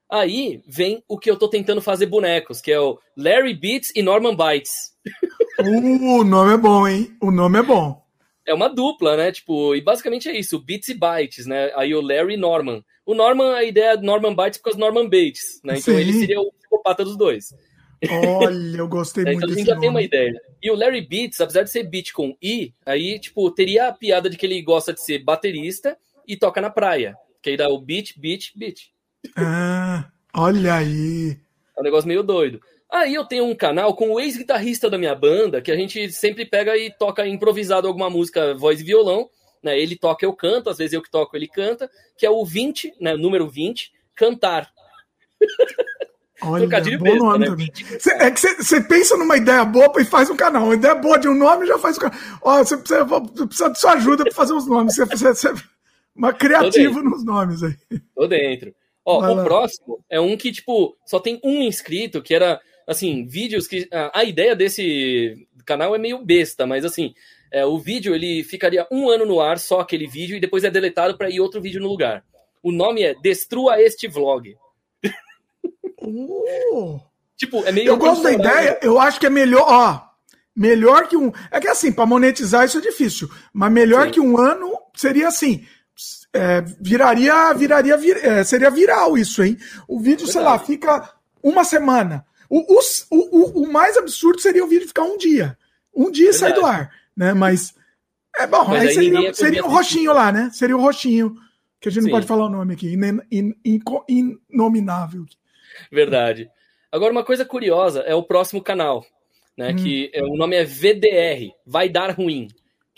Aí 0.10 0.62
vem 0.66 1.04
o 1.08 1.18
que 1.18 1.30
eu 1.30 1.38
tô 1.38 1.50
tentando 1.50 1.82
fazer 1.82 2.06
bonecos, 2.06 2.62
que 2.62 2.72
é 2.72 2.80
o 2.80 2.98
Larry 3.16 3.54
Beats 3.54 3.92
e 3.96 4.02
Norman 4.02 4.36
Bites. 4.36 4.72
Uh, 5.60 6.20
o 6.20 6.24
nome 6.24 6.54
é 6.54 6.58
bom, 6.58 6.88
hein? 6.88 7.16
O 7.22 7.30
nome 7.30 7.60
é 7.60 7.64
bom. 7.64 8.02
É 8.46 8.54
uma 8.54 8.70
dupla, 8.70 9.18
né? 9.18 9.32
Tipo, 9.32 9.76
e 9.76 9.82
basicamente 9.82 10.30
é 10.30 10.38
isso, 10.38 10.64
Beats 10.64 10.88
e 10.88 10.94
Bytes, 10.94 11.46
né? 11.46 11.72
Aí 11.76 11.94
o 11.94 12.02
Larry 12.02 12.36
e 12.36 12.38
Norman. 12.38 12.82
O 13.06 13.14
Norman, 13.14 13.54
a 13.54 13.64
ideia 13.64 13.94
é 13.94 13.98
Norman 13.98 14.34
Bytes 14.34 14.58
por 14.58 14.66
causa 14.66 14.80
do 14.80 14.86
Norman 14.86 15.10
Bates, 15.10 15.60
né? 15.64 15.78
Então 15.78 15.94
Sim. 15.94 16.00
ele 16.00 16.14
seria 16.14 16.40
o 16.40 16.52
psicopata 16.54 17.04
dos 17.04 17.18
dois. 17.18 17.54
Olha, 18.10 18.78
eu 18.78 18.88
gostei 18.88 19.26
é, 19.26 19.32
muito 19.34 19.44
Então 19.44 19.54
a 19.54 19.58
gente 19.58 19.66
já 19.68 19.74
nome. 19.74 19.82
tem 19.82 19.90
uma 19.90 20.02
ideia. 20.02 20.34
E 20.62 20.72
o 20.72 20.76
Larry 20.76 21.02
Beats, 21.02 21.42
apesar 21.42 21.64
de 21.64 21.70
ser 21.70 21.84
beat 21.84 22.14
com 22.14 22.38
I, 22.42 22.74
aí, 22.86 23.20
tipo, 23.20 23.52
teria 23.52 23.90
a 23.90 23.94
piada 23.94 24.30
de 24.30 24.38
que 24.38 24.46
ele 24.46 24.62
gosta 24.62 24.94
de 24.94 25.04
ser 25.04 25.20
baterista 25.24 25.98
e 26.26 26.38
toca 26.38 26.62
na 26.62 26.70
praia. 26.70 27.16
Que 27.42 27.50
aí 27.52 27.58
dá 27.58 27.68
o 27.68 27.82
beat, 27.82 28.18
beat, 28.18 28.52
beat. 28.56 28.92
Ah, 29.36 30.06
olha 30.34 30.76
aí. 30.76 31.38
É 31.78 31.82
um 31.82 31.84
negócio 31.84 32.08
meio 32.08 32.24
doido. 32.24 32.60
Aí 32.90 33.14
eu 33.14 33.26
tenho 33.26 33.46
um 33.46 33.56
canal 33.56 33.94
com 33.96 34.12
o 34.12 34.20
ex-guitarrista 34.20 34.90
da 34.90 34.98
minha 34.98 35.14
banda, 35.14 35.62
que 35.62 35.72
a 35.72 35.76
gente 35.76 36.10
sempre 36.12 36.46
pega 36.46 36.78
e 36.78 36.90
toca 36.90 37.28
improvisado 37.28 37.88
alguma 37.88 38.10
música, 38.10 38.56
voz 38.56 38.80
e 38.80 38.84
violão. 38.84 39.30
Né? 39.62 39.78
Ele 39.78 39.98
toca, 39.98 40.26
eu 40.26 40.34
canto, 40.34 40.70
às 40.70 40.78
vezes 40.78 40.94
eu 40.94 41.02
que 41.02 41.12
toco, 41.12 41.36
ele 41.36 41.48
canta, 41.48 41.90
que 42.18 42.26
é 42.26 42.30
o 42.30 42.46
20, 42.46 42.94
né? 43.00 43.16
número 43.16 43.48
20, 43.50 43.92
cantar. 44.16 44.72
Olha, 46.42 46.62
Trocadilho 46.62 47.00
bom 47.00 47.16
nome 47.16 47.50
né? 47.50 47.66
Cê, 48.00 48.12
é 48.12 48.30
que 48.30 48.40
você 48.40 48.80
pensa 48.82 49.18
numa 49.18 49.38
ideia 49.38 49.66
boa 49.66 49.92
e 49.98 50.06
faz 50.06 50.30
um 50.30 50.38
canal. 50.38 50.66
Uma 50.66 50.76
ideia 50.76 50.94
boa 50.94 51.18
de 51.18 51.28
um 51.28 51.34
nome 51.34 51.66
já 51.66 51.80
faz 51.80 51.98
um 51.98 52.02
canal. 52.02 52.20
Ó, 52.44 52.58
você 52.60 52.78
precisa, 52.78 53.06
precisa 53.06 53.70
de 53.72 53.80
sua 53.80 53.94
ajuda 53.94 54.24
para 54.24 54.34
fazer 54.34 54.54
os 54.54 54.68
nomes. 54.68 54.96
Você 54.96 55.48
é 55.48 55.54
uma 56.16 56.32
criativo 56.32 57.02
nos 57.02 57.26
nomes 57.26 57.64
aí. 57.64 57.76
Tô 58.16 58.28
dentro. 58.28 58.74
Ó, 59.10 59.22
Vai 59.22 59.32
o 59.32 59.36
lá. 59.36 59.44
próximo 59.46 60.04
é 60.10 60.20
um 60.20 60.36
que, 60.36 60.52
tipo, 60.52 60.98
só 61.06 61.18
tem 61.18 61.40
um 61.42 61.64
inscrito, 61.64 62.22
que 62.22 62.36
era, 62.36 62.60
assim, 62.86 63.26
vídeos 63.26 63.66
que. 63.66 63.88
A, 63.90 64.20
a 64.20 64.24
ideia 64.26 64.54
desse 64.54 65.48
canal 65.66 65.96
é 65.96 65.98
meio 65.98 66.26
besta, 66.26 66.68
mas 66.68 66.84
assim, 66.84 67.14
é, 67.50 67.66
o 67.66 67.78
vídeo 67.80 68.14
ele 68.14 68.44
ficaria 68.44 68.86
um 68.92 69.10
ano 69.10 69.26
no 69.26 69.40
ar, 69.40 69.60
só 69.60 69.80
aquele 69.80 70.08
vídeo, 70.08 70.36
e 70.36 70.42
depois 70.42 70.66
é 70.66 70.70
deletado 70.70 71.18
para 71.18 71.30
ir 71.30 71.40
outro 71.40 71.62
vídeo 71.62 71.80
no 71.80 71.88
lugar. 71.88 72.22
O 72.62 72.70
nome 72.70 73.02
é 73.02 73.16
Destrua 73.16 73.82
Este 73.82 74.10
Vlog. 74.10 74.58
Uh, 76.02 77.00
tipo, 77.38 77.64
é 77.64 77.72
meio. 77.72 77.88
Eu 77.88 77.98
gosto 77.98 78.24
da 78.24 78.34
ideia, 78.34 78.78
eu 78.82 79.00
acho 79.00 79.22
que 79.22 79.26
é 79.26 79.30
melhor, 79.30 79.66
ó. 79.66 80.02
Melhor 80.54 81.08
que 81.08 81.16
um. 81.16 81.32
É 81.50 81.62
que 81.62 81.68
assim, 81.70 81.94
para 81.94 82.06
monetizar 82.06 82.66
isso 82.66 82.80
é 82.80 82.82
difícil. 82.82 83.30
Mas 83.54 83.72
melhor 83.72 84.08
Sim. 84.08 84.12
que 84.12 84.20
um 84.20 84.38
ano 84.38 84.70
seria 84.94 85.30
assim. 85.30 85.66
É, 86.38 86.62
viraria, 86.80 87.54
viraria, 87.54 87.98
vir, 87.98 88.18
é, 88.18 88.44
seria 88.44 88.70
viral 88.70 89.18
isso, 89.18 89.44
hein? 89.44 89.58
O 89.88 90.00
vídeo, 90.00 90.26
Verdade. 90.26 90.32
sei 90.32 90.42
lá, 90.42 90.60
fica 90.60 91.14
uma 91.42 91.64
semana. 91.64 92.26
O, 92.50 92.78
o, 92.78 92.80
o, 93.12 93.64
o, 93.64 93.72
mais 93.72 93.98
absurdo 93.98 94.40
seria 94.40 94.64
o 94.64 94.68
vídeo 94.68 94.88
ficar 94.88 95.04
um 95.04 95.18
dia. 95.18 95.58
Um 95.94 96.10
dia 96.12 96.32
Verdade. 96.32 96.54
sai 96.54 96.54
do 96.54 96.66
ar, 96.66 96.92
né? 97.16 97.34
Mas 97.34 97.74
é 98.38 98.48
bom, 98.48 98.66
Mas 98.68 98.82
aí, 98.82 98.88
aí 98.88 98.94
seria, 98.94 99.34
seria 99.34 99.66
o 99.66 99.70
roxinho 99.70 100.14
lá, 100.14 100.32
né? 100.32 100.50
Seria 100.54 100.78
o 100.78 100.82
roxinho, 100.82 101.36
que 101.80 101.90
a 101.90 101.92
gente 101.92 102.04
Sim. 102.04 102.10
não 102.10 102.16
pode 102.16 102.28
falar 102.28 102.46
o 102.46 102.50
nome 102.50 102.74
aqui, 102.74 102.94
in, 102.94 103.54
in, 103.66 103.82
in, 104.08 104.38
inominável. 104.50 105.26
Verdade. 105.92 106.50
Agora, 106.92 107.12
uma 107.12 107.24
coisa 107.24 107.44
curiosa 107.44 108.02
é 108.02 108.16
o 108.16 108.24
próximo 108.24 108.62
canal, 108.62 109.06
né? 109.58 109.72
Hum. 109.72 109.76
Que 109.76 110.10
é, 110.14 110.24
o 110.24 110.36
nome 110.36 110.56
é 110.56 110.64
VDR, 110.64 111.52
Vai 111.66 111.90
Dar 111.90 112.12
Ruim. 112.12 112.48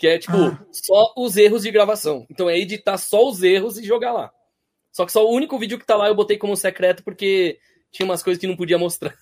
Que 0.00 0.08
é, 0.08 0.18
tipo, 0.18 0.36
ah. 0.36 0.66
só 0.72 1.12
os 1.14 1.36
erros 1.36 1.62
de 1.62 1.70
gravação. 1.70 2.26
Então 2.30 2.48
é 2.48 2.58
editar 2.58 2.96
só 2.96 3.28
os 3.28 3.42
erros 3.42 3.78
e 3.78 3.84
jogar 3.84 4.12
lá. 4.12 4.32
Só 4.90 5.04
que 5.04 5.12
só 5.12 5.24
o 5.24 5.32
único 5.32 5.58
vídeo 5.58 5.78
que 5.78 5.86
tá 5.86 5.94
lá 5.94 6.08
eu 6.08 6.14
botei 6.14 6.38
como 6.38 6.56
secreto 6.56 7.04
porque 7.04 7.58
tinha 7.92 8.06
umas 8.06 8.22
coisas 8.22 8.40
que 8.40 8.46
não 8.46 8.56
podia 8.56 8.78
mostrar. 8.78 9.14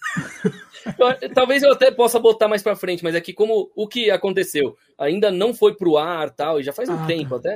Talvez 1.34 1.64
eu 1.64 1.72
até 1.72 1.90
possa 1.90 2.20
botar 2.20 2.46
mais 2.46 2.62
pra 2.62 2.76
frente, 2.76 3.02
mas 3.02 3.16
é 3.16 3.20
que 3.20 3.32
como 3.32 3.70
o 3.74 3.88
que 3.88 4.10
aconteceu 4.10 4.76
ainda 4.96 5.30
não 5.32 5.52
foi 5.52 5.74
pro 5.74 5.98
ar 5.98 6.30
tal, 6.30 6.60
e 6.60 6.62
já 6.62 6.72
faz 6.72 6.88
um 6.88 6.94
ah, 7.02 7.06
tempo 7.06 7.30
tá. 7.30 7.36
até. 7.36 7.54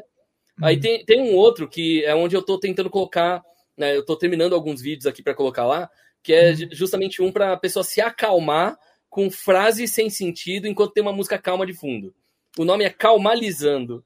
Hum. 0.60 0.64
Aí 0.64 0.80
tem, 0.80 1.04
tem 1.04 1.22
um 1.22 1.36
outro 1.36 1.68
que 1.68 2.04
é 2.04 2.14
onde 2.14 2.34
eu 2.34 2.42
tô 2.42 2.58
tentando 2.58 2.90
colocar 2.90 3.40
né, 3.76 3.96
eu 3.96 4.00
estou 4.00 4.16
terminando 4.16 4.54
alguns 4.54 4.80
vídeos 4.80 5.06
aqui 5.06 5.22
para 5.22 5.34
colocar 5.34 5.64
lá, 5.64 5.90
que 6.22 6.32
é 6.32 6.50
uhum. 6.50 6.68
justamente 6.72 7.22
um 7.22 7.32
para 7.32 7.52
a 7.52 7.56
pessoa 7.56 7.82
se 7.82 8.00
acalmar 8.00 8.76
com 9.08 9.30
frases 9.30 9.92
sem 9.92 10.08
sentido 10.08 10.66
enquanto 10.66 10.92
tem 10.92 11.02
uma 11.02 11.12
música 11.12 11.38
calma 11.38 11.66
de 11.66 11.74
fundo. 11.74 12.14
O 12.58 12.64
nome 12.64 12.84
é 12.84 12.90
Calmalizando. 12.90 14.04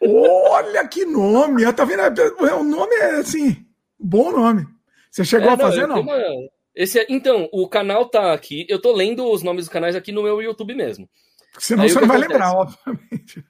Olha 0.00 0.86
que 0.86 1.04
nome! 1.04 1.70
Tá 1.72 1.84
vendo? 1.84 2.02
O 2.40 2.62
nome 2.62 2.94
é 2.96 3.16
assim, 3.16 3.64
bom 3.98 4.30
nome. 4.30 4.66
Você 5.10 5.24
chegou 5.24 5.50
é, 5.50 5.54
a 5.54 5.58
fazer, 5.58 5.86
não? 5.86 6.00
Uma... 6.00 6.16
Esse 6.74 7.00
é... 7.00 7.06
Então, 7.08 7.48
o 7.52 7.68
canal 7.68 8.08
tá 8.08 8.32
aqui. 8.32 8.64
Eu 8.68 8.80
tô 8.80 8.92
lendo 8.92 9.28
os 9.28 9.42
nomes 9.42 9.64
dos 9.64 9.72
canais 9.72 9.96
aqui 9.96 10.12
no 10.12 10.22
meu 10.22 10.40
YouTube 10.40 10.74
mesmo. 10.74 11.08
Senão 11.58 11.82
Aí, 11.82 11.90
você 11.90 12.00
não 12.00 12.06
vai 12.06 12.18
acontece? 12.18 12.32
lembrar, 12.32 12.52
obviamente. 12.56 13.44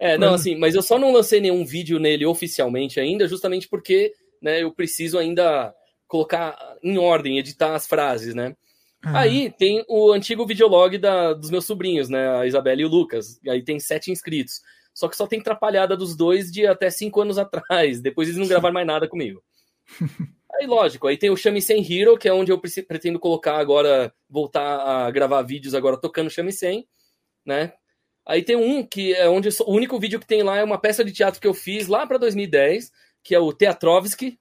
É, 0.00 0.16
não, 0.16 0.34
assim, 0.34 0.56
mas 0.56 0.74
eu 0.74 0.82
só 0.82 0.98
não 0.98 1.12
lancei 1.12 1.40
nenhum 1.40 1.64
vídeo 1.64 1.98
nele 1.98 2.24
oficialmente 2.24 3.00
ainda, 3.00 3.26
justamente 3.26 3.68
porque 3.68 4.12
né, 4.40 4.62
eu 4.62 4.72
preciso 4.72 5.18
ainda 5.18 5.74
colocar 6.06 6.56
em 6.82 6.98
ordem, 6.98 7.38
editar 7.38 7.74
as 7.74 7.86
frases, 7.86 8.34
né? 8.34 8.56
Uhum. 9.04 9.16
Aí 9.16 9.50
tem 9.50 9.84
o 9.88 10.12
antigo 10.12 10.46
videolog 10.46 10.98
da, 10.98 11.32
dos 11.32 11.50
meus 11.50 11.64
sobrinhos, 11.64 12.08
né? 12.08 12.38
A 12.38 12.46
Isabela 12.46 12.80
e 12.80 12.84
o 12.84 12.88
Lucas. 12.88 13.40
Aí 13.48 13.62
tem 13.62 13.78
sete 13.78 14.10
inscritos. 14.10 14.60
Só 14.92 15.08
que 15.08 15.16
só 15.16 15.26
tem 15.26 15.40
atrapalhada 15.40 15.96
dos 15.96 16.16
dois 16.16 16.50
de 16.50 16.66
até 16.66 16.90
cinco 16.90 17.20
anos 17.20 17.38
atrás. 17.38 18.00
Depois 18.00 18.28
eles 18.28 18.38
não 18.38 18.48
gravaram 18.48 18.74
mais 18.74 18.86
nada 18.86 19.08
comigo. 19.08 19.42
Aí, 20.54 20.66
lógico, 20.66 21.06
aí 21.06 21.16
tem 21.16 21.30
o 21.30 21.36
Chame 21.36 21.62
Sem 21.62 21.84
Hero, 21.84 22.18
que 22.18 22.26
é 22.26 22.32
onde 22.32 22.50
eu 22.50 22.58
pretendo 22.58 23.20
colocar 23.20 23.58
agora, 23.58 24.12
voltar 24.28 24.80
a 24.80 25.10
gravar 25.10 25.42
vídeos 25.42 25.72
agora 25.72 26.00
tocando 26.00 26.30
Chame 26.30 26.50
Sem, 26.50 26.88
né? 27.46 27.74
Aí 28.26 28.42
tem 28.42 28.56
um 28.56 28.84
que 28.84 29.14
é 29.14 29.28
onde 29.28 29.48
o 29.48 29.72
único 29.72 30.00
vídeo 30.00 30.18
que 30.18 30.26
tem 30.26 30.42
lá 30.42 30.56
é 30.56 30.64
uma 30.64 30.80
peça 30.80 31.04
de 31.04 31.12
teatro 31.12 31.40
que 31.40 31.46
eu 31.46 31.54
fiz 31.54 31.86
lá 31.86 32.06
para 32.06 32.18
2010, 32.18 32.90
que 33.22 33.34
é 33.34 33.38
o 33.38 33.52
Teatrovski. 33.52 34.38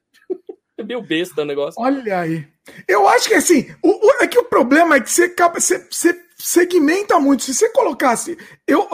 É 0.78 0.84
meio 0.84 1.02
besta 1.02 1.42
o 1.42 1.46
negócio. 1.46 1.82
Olha 1.82 2.20
aí. 2.20 2.48
Eu 2.88 3.08
acho 3.08 3.28
que 3.28 3.34
assim, 3.34 3.74
o, 3.82 3.90
o, 3.90 4.12
é 4.22 4.28
que 4.28 4.38
o 4.38 4.46
problema 4.46 4.96
é 4.96 5.02
que 5.02 5.10
você, 5.10 5.34
você, 5.54 5.88
você 5.90 6.22
segmenta 6.38 7.20
muito. 7.20 7.44
Se 7.44 7.54
você 7.54 7.70
colocasse. 7.70 8.38
Eu, 8.68 8.88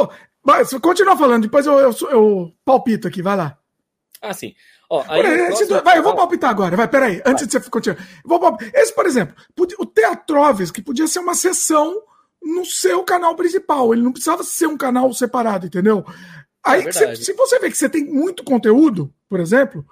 vai, 0.44 0.64
continua 0.82 1.18
falando, 1.18 1.44
depois 1.44 1.66
eu, 1.66 1.80
eu, 1.80 1.96
eu, 2.10 2.54
palpito 2.64 3.08
aqui, 3.08 3.22
vai 3.22 3.36
lá. 3.36 3.58
Ah, 4.22 4.34
sim. 4.34 4.54
Ó, 4.90 5.04
aí 5.08 5.22
eu 5.22 5.84
vai, 5.84 5.98
eu 5.98 6.04
vou 6.04 6.16
palpitar 6.16 6.50
agora, 6.50 6.78
vai, 6.78 6.88
peraí, 6.88 7.22
antes 7.26 7.48
vai. 7.48 7.60
de 7.60 7.66
você 7.66 7.70
continuar. 7.70 7.98
Vou 8.24 8.58
Esse, 8.74 8.94
por 8.94 9.06
exemplo, 9.06 9.36
o 9.80 9.86
Teatrovski 9.86 10.82
podia 10.82 11.08
ser 11.08 11.20
uma 11.20 11.34
sessão 11.34 12.00
no 12.42 12.66
seu 12.66 13.04
canal 13.04 13.36
principal. 13.36 13.94
Ele 13.94 14.04
não 14.04 14.12
precisava 14.12 14.44
ser 14.44 14.68
um 14.68 14.78
canal 14.78 15.12
separado, 15.14 15.66
entendeu? 15.66 16.06
Aí, 16.64 16.88
é 16.88 16.92
se, 16.92 17.16
se, 17.18 17.34
você 17.34 17.60
vê 17.60 17.70
que 17.70 17.78
você 17.78 17.90
tem 17.90 18.06
muito 18.06 18.44
conteúdo, 18.44 19.14
por 19.28 19.40
exemplo, 19.40 19.86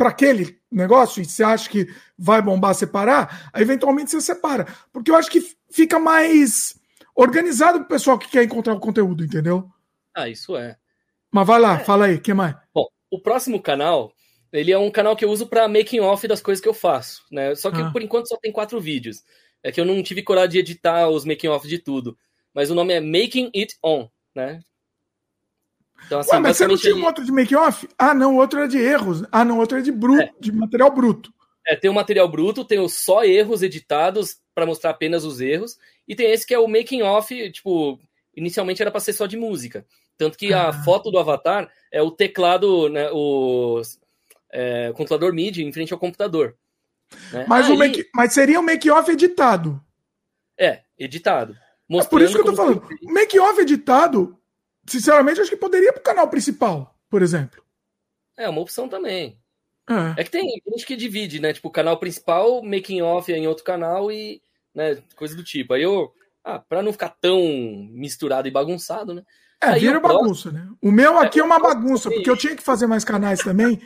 para 0.00 0.08
aquele 0.08 0.58
negócio, 0.72 1.20
e 1.20 1.26
você 1.26 1.44
acha 1.44 1.68
que 1.68 1.86
vai 2.16 2.40
bombar 2.40 2.74
separar, 2.74 3.50
aí 3.52 3.60
eventualmente 3.60 4.10
você 4.10 4.18
separa. 4.18 4.66
Porque 4.90 5.10
eu 5.10 5.14
acho 5.14 5.30
que 5.30 5.42
fica 5.70 5.98
mais 5.98 6.74
organizado 7.14 7.80
pro 7.80 7.88
pessoal 7.88 8.18
que 8.18 8.30
quer 8.30 8.42
encontrar 8.42 8.72
o 8.72 8.80
conteúdo, 8.80 9.22
entendeu? 9.22 9.68
Ah, 10.16 10.26
isso 10.26 10.56
é. 10.56 10.78
Mas 11.30 11.46
vai 11.46 11.60
lá, 11.60 11.74
é. 11.74 11.84
fala 11.84 12.06
aí, 12.06 12.18
que 12.18 12.32
mais? 12.32 12.56
Bom, 12.72 12.86
o 13.10 13.20
próximo 13.20 13.60
canal, 13.60 14.10
ele 14.50 14.72
é 14.72 14.78
um 14.78 14.90
canal 14.90 15.14
que 15.14 15.22
eu 15.22 15.30
uso 15.30 15.46
para 15.46 15.68
making 15.68 16.00
off 16.00 16.26
das 16.26 16.40
coisas 16.40 16.62
que 16.62 16.68
eu 16.68 16.72
faço, 16.72 17.22
né? 17.30 17.54
Só 17.54 17.70
que 17.70 17.82
ah. 17.82 17.90
por 17.90 18.00
enquanto 18.00 18.26
só 18.26 18.38
tem 18.38 18.50
quatro 18.50 18.80
vídeos. 18.80 19.22
É 19.62 19.70
que 19.70 19.78
eu 19.78 19.84
não 19.84 20.02
tive 20.02 20.22
coragem 20.22 20.52
de 20.52 20.58
editar 20.60 21.10
os 21.10 21.26
making 21.26 21.48
off 21.48 21.68
de 21.68 21.78
tudo. 21.78 22.16
Mas 22.54 22.70
o 22.70 22.74
nome 22.74 22.94
é 22.94 23.00
Making 23.00 23.50
It 23.54 23.76
On, 23.84 24.08
né? 24.34 24.60
Então, 26.06 26.20
assim, 26.20 26.32
Ué, 26.32 26.40
mas 26.40 26.56
você 26.56 26.66
não 26.66 26.76
tinha 26.76 26.96
um 26.96 27.04
outro 27.04 27.24
de 27.24 27.32
make-off? 27.32 27.88
Ah, 27.98 28.14
não, 28.14 28.34
o 28.34 28.38
outro 28.38 28.58
era 28.58 28.68
de 28.68 28.78
erros. 28.78 29.22
Ah, 29.30 29.44
não, 29.44 29.56
o 29.56 29.60
outro 29.60 29.78
é 29.78 29.80
de 29.80 29.92
bruto, 29.92 30.22
é. 30.22 30.32
de 30.40 30.52
material 30.52 30.90
bruto. 30.90 31.32
É, 31.66 31.76
tem 31.76 31.90
o 31.90 31.94
material 31.94 32.28
bruto, 32.28 32.64
tem 32.64 32.80
os 32.80 32.94
só 32.94 33.24
erros 33.24 33.62
editados 33.62 34.38
para 34.54 34.66
mostrar 34.66 34.90
apenas 34.90 35.24
os 35.24 35.40
erros, 35.40 35.78
e 36.08 36.16
tem 36.16 36.30
esse 36.30 36.46
que 36.46 36.54
é 36.54 36.58
o 36.58 36.66
making 36.66 37.02
off, 37.02 37.50
tipo, 37.52 38.00
inicialmente 38.34 38.82
era 38.82 38.90
para 38.90 39.00
ser 39.00 39.12
só 39.12 39.26
de 39.26 39.36
música. 39.36 39.86
Tanto 40.16 40.36
que 40.36 40.52
ah. 40.52 40.68
a 40.68 40.72
foto 40.72 41.10
do 41.10 41.18
avatar 41.18 41.70
é 41.92 42.02
o 42.02 42.10
teclado, 42.10 42.88
né, 42.88 43.08
o 43.12 43.80
é, 44.52 44.92
controlador 44.94 45.32
MIDI 45.32 45.62
em 45.62 45.72
frente 45.72 45.92
ao 45.92 45.98
computador. 45.98 46.56
Né? 47.32 47.44
Mas, 47.48 47.66
Aí, 47.66 47.72
o 47.72 47.76
make, 47.76 48.08
mas 48.14 48.32
seria 48.32 48.60
o 48.60 48.62
make-off 48.62 49.10
editado. 49.10 49.80
É, 50.58 50.80
editado. 50.98 51.56
É 51.90 52.04
por 52.04 52.22
isso 52.22 52.34
que 52.34 52.40
eu 52.40 52.44
tô 52.44 52.54
falando. 52.54 52.86
O 53.02 53.12
make-off 53.12 53.60
editado 53.60 54.39
Sinceramente, 54.90 55.40
acho 55.40 55.50
que 55.50 55.56
poderia 55.56 55.92
pro 55.92 56.02
canal 56.02 56.28
principal, 56.28 56.98
por 57.08 57.22
exemplo. 57.22 57.62
É, 58.36 58.48
uma 58.48 58.60
opção 58.60 58.88
também. 58.88 59.38
É. 59.88 60.20
é 60.20 60.24
que 60.24 60.30
tem 60.30 60.44
gente 60.68 60.84
que 60.84 60.96
divide, 60.96 61.38
né? 61.38 61.52
Tipo, 61.52 61.68
o 61.68 61.72
canal 61.72 61.96
principal, 61.96 62.60
making 62.60 63.00
off 63.00 63.30
em 63.32 63.46
outro 63.46 63.62
canal 63.62 64.10
e 64.10 64.42
né, 64.74 65.00
coisa 65.14 65.36
do 65.36 65.44
tipo. 65.44 65.74
Aí 65.74 65.82
eu, 65.82 66.12
ah, 66.42 66.58
pra 66.58 66.82
não 66.82 66.90
ficar 66.90 67.10
tão 67.20 67.40
misturado 67.92 68.48
e 68.48 68.50
bagunçado, 68.50 69.14
né? 69.14 69.22
É, 69.62 69.68
Aí 69.68 69.80
vira 69.80 70.00
bagunça, 70.00 70.50
próximo... 70.50 70.52
né? 70.52 70.76
O 70.82 70.90
meu 70.90 71.20
aqui 71.20 71.38
é, 71.38 71.42
é 71.42 71.44
uma 71.44 71.60
bagunça, 71.60 72.10
porque 72.10 72.28
eu 72.28 72.36
tinha 72.36 72.56
que 72.56 72.62
fazer 72.62 72.88
mais 72.88 73.04
canais 73.04 73.38
também. 73.40 73.80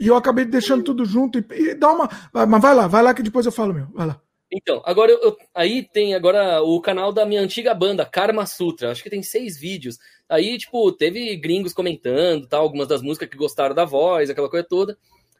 E 0.00 0.06
eu 0.06 0.14
acabei 0.14 0.44
deixando 0.44 0.84
tudo 0.84 1.04
junto 1.04 1.40
e, 1.40 1.44
e 1.50 1.74
dá 1.74 1.90
uma. 1.90 2.08
Mas 2.32 2.62
vai 2.62 2.74
lá, 2.74 2.86
vai 2.86 3.02
lá 3.02 3.12
que 3.12 3.22
depois 3.24 3.44
eu 3.44 3.52
falo, 3.52 3.74
meu. 3.74 3.88
Vai 3.92 4.06
lá. 4.06 4.20
Então, 4.56 4.80
agora 4.84 5.10
eu, 5.10 5.20
eu, 5.20 5.36
aí 5.52 5.82
tem 5.82 6.14
agora 6.14 6.62
o 6.62 6.80
canal 6.80 7.12
da 7.12 7.26
minha 7.26 7.40
antiga 7.40 7.74
banda, 7.74 8.06
Karma 8.06 8.46
Sutra. 8.46 8.92
Acho 8.92 9.02
que 9.02 9.10
tem 9.10 9.20
seis 9.20 9.58
vídeos. 9.58 9.98
Aí, 10.28 10.56
tipo, 10.56 10.92
teve 10.92 11.34
gringos 11.34 11.72
comentando, 11.72 12.46
tal, 12.46 12.62
algumas 12.62 12.86
das 12.86 13.02
músicas 13.02 13.28
que 13.28 13.36
gostaram 13.36 13.74
da 13.74 13.84
voz, 13.84 14.30
aquela 14.30 14.48
coisa 14.48 14.64
toda. 14.64 14.96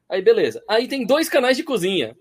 Aí, 0.08 0.20
beleza. 0.20 0.64
Aí 0.68 0.88
tem 0.88 1.06
dois 1.06 1.28
canais 1.28 1.56
de 1.56 1.62
cozinha. 1.62 2.16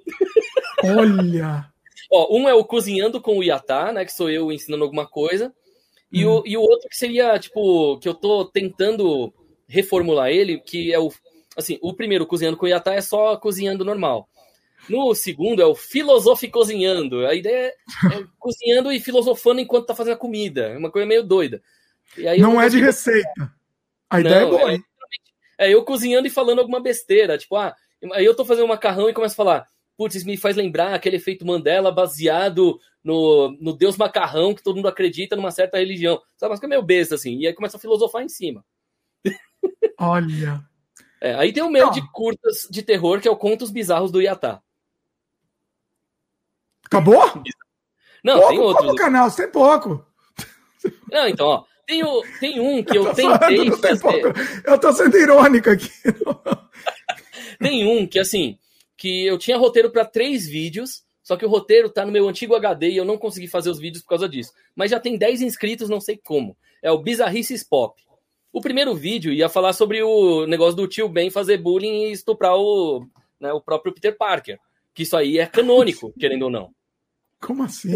Olha! 0.84 1.68
Ó, 2.12 2.38
um 2.38 2.48
é 2.48 2.54
o 2.54 2.64
Cozinhando 2.64 3.20
com 3.20 3.40
o 3.40 3.44
Iatá, 3.44 3.92
né? 3.92 4.06
Que 4.06 4.14
sou 4.14 4.30
eu 4.30 4.52
ensinando 4.52 4.84
alguma 4.84 5.08
coisa. 5.08 5.52
E, 6.12 6.28
hum. 6.28 6.30
o, 6.30 6.44
e 6.46 6.56
o 6.56 6.62
outro 6.62 6.88
que 6.88 6.96
seria, 6.96 7.40
tipo, 7.40 7.98
que 7.98 8.08
eu 8.08 8.14
tô 8.14 8.46
tentando 8.46 9.34
reformular 9.68 10.30
ele, 10.30 10.60
que 10.60 10.94
é 10.94 11.00
o. 11.00 11.12
Assim, 11.58 11.80
o 11.82 11.92
primeiro, 11.92 12.28
Cozinhando 12.28 12.58
com 12.58 12.68
o 12.68 12.70
Iatá, 12.70 12.94
é 12.94 13.02
só 13.02 13.36
cozinhando 13.38 13.84
normal. 13.84 14.30
No 14.90 15.14
segundo 15.16 15.62
é 15.62 15.66
o 15.66 15.76
Filosofe 15.76 16.50
Cozinhando. 16.50 17.26
A 17.26 17.34
ideia 17.34 17.68
é, 17.68 18.16
é 18.16 18.24
cozinhando 18.38 18.92
e 18.92 19.00
filosofando 19.00 19.62
enquanto 19.62 19.88
tá 19.88 19.96
fazendo 19.96 20.14
a 20.14 20.18
comida. 20.18 20.70
É 20.70 20.78
uma 20.78 20.92
coisa 20.92 21.08
meio 21.08 21.24
doida. 21.24 21.62
não 22.40 22.62
é 22.62 22.70
de 22.70 22.80
receita. 22.80 23.54
A 24.10 24.20
ideia 24.20 24.36
é 24.36 24.42
não, 24.42 24.48
é 24.48 24.52
boa, 24.52 24.74
hein? 24.74 24.84
É, 25.58 25.68
é 25.68 25.74
eu 25.74 25.84
cozinhando 25.84 26.28
e 26.28 26.32
falando 26.32 26.60
alguma 26.60 26.82
besteira. 26.82 27.38
Tipo, 27.38 27.56
ah, 27.56 27.76
aí 28.14 28.26
eu 28.26 28.36
tô 28.36 28.46
fazendo 28.46 28.66
um 28.66 28.70
macarrão 28.70 29.10
e 29.10 29.14
começo 29.14 29.34
a 29.34 29.38
falar. 29.38 29.68
Putz, 29.96 30.16
isso 30.16 30.26
me 30.26 30.38
faz 30.38 30.56
lembrar 30.56 30.94
aquele 30.94 31.18
efeito 31.18 31.46
Mandela 31.46 31.92
baseado 31.92 32.80
no, 33.04 33.56
no 33.62 33.74
Deus 33.74 33.96
macarrão 33.96 34.56
que 34.56 34.64
todo 34.64 34.76
mundo 34.76 34.88
acredita 34.88 35.36
numa 35.36 35.52
certa 35.52 35.78
religião. 35.78 36.20
Sabe, 36.36 36.52
mas 36.52 36.60
que 36.60 36.66
é 36.66 36.70
meio 36.70 36.82
besta, 36.82 37.16
assim. 37.16 37.38
E 37.38 37.48
aí 37.48 37.54
começa 37.54 37.78
a 37.78 37.80
filosofar 37.80 38.24
em 38.24 38.30
cima. 38.30 38.66
Olha. 40.00 40.64
É, 41.22 41.36
aí 41.36 41.54
tem 41.54 41.64
o 41.64 41.70
meu 41.70 41.90
de 41.90 42.02
curtas 42.12 42.68
de 42.70 42.82
terror, 42.82 43.22
que 43.22 43.28
é 43.28 43.32
o 43.32 43.38
Contos 43.38 43.72
Bizarros 43.72 44.12
do 44.12 44.22
Iatá. 44.22 44.62
Acabou? 46.94 47.42
Não, 48.24 48.36
pouco, 48.36 48.50
tem 48.50 48.60
outro. 48.60 48.84
Pouco 48.84 48.96
canal, 48.96 49.32
tem 49.32 49.52
pouco. 49.52 50.06
Não, 51.12 51.28
então, 51.28 51.48
ó. 51.48 51.64
Tem, 51.88 52.04
o, 52.04 52.24
tem 52.40 52.60
um 52.60 52.84
que 52.84 52.98
eu, 52.98 53.08
eu 53.08 53.14
tentei 53.14 53.98
fazer. 53.98 54.34
Eu 54.64 54.80
tô 54.80 54.94
sendo 54.94 55.18
irônica 55.18 55.72
aqui. 55.72 55.90
tem 57.60 57.86
um 57.86 58.08
que, 58.08 58.20
assim, 58.20 58.58
que 58.96 59.26
eu 59.26 59.38
tinha 59.38 59.58
roteiro 59.58 59.90
para 59.90 60.06
três 60.06 60.48
vídeos, 60.48 61.04
só 61.24 61.36
que 61.36 61.46
o 61.46 61.50
roteiro 61.50 61.90
tá 61.90 62.06
no 62.06 62.12
meu 62.12 62.28
antigo 62.30 62.56
HD 62.56 62.92
e 62.92 62.98
eu 62.98 63.06
não 63.06 63.18
consegui 63.18 63.48
fazer 63.48 63.70
os 63.70 63.80
vídeos 63.80 64.04
por 64.04 64.10
causa 64.10 64.30
disso. 64.30 64.54
Mas 64.76 64.92
já 64.92 65.00
tem 65.00 65.18
10 65.18 65.42
inscritos, 65.42 65.90
não 65.90 66.00
sei 66.00 66.16
como. 66.16 66.56
É 66.82 66.92
o 66.92 67.00
Bizarrices 67.00 67.64
Pop. 67.64 68.02
O 68.52 68.62
primeiro 68.62 68.94
vídeo 68.94 69.34
ia 69.34 69.50
falar 69.50 69.74
sobre 69.74 70.04
o 70.04 70.46
negócio 70.46 70.76
do 70.76 70.88
tio 70.88 71.10
Ben 71.10 71.32
fazer 71.32 71.58
bullying 71.58 72.06
e 72.06 72.12
estuprar 72.12 72.56
o, 72.56 73.06
né, 73.40 73.52
o 73.52 73.60
próprio 73.60 73.94
Peter 73.94 74.16
Parker. 74.16 74.60
Que 74.94 75.04
isso 75.04 75.18
aí 75.18 75.40
é 75.40 75.46
canônico, 75.48 76.14
querendo 76.20 76.44
ou 76.44 76.52
não. 76.52 76.74
Como 77.46 77.64
assim? 77.64 77.96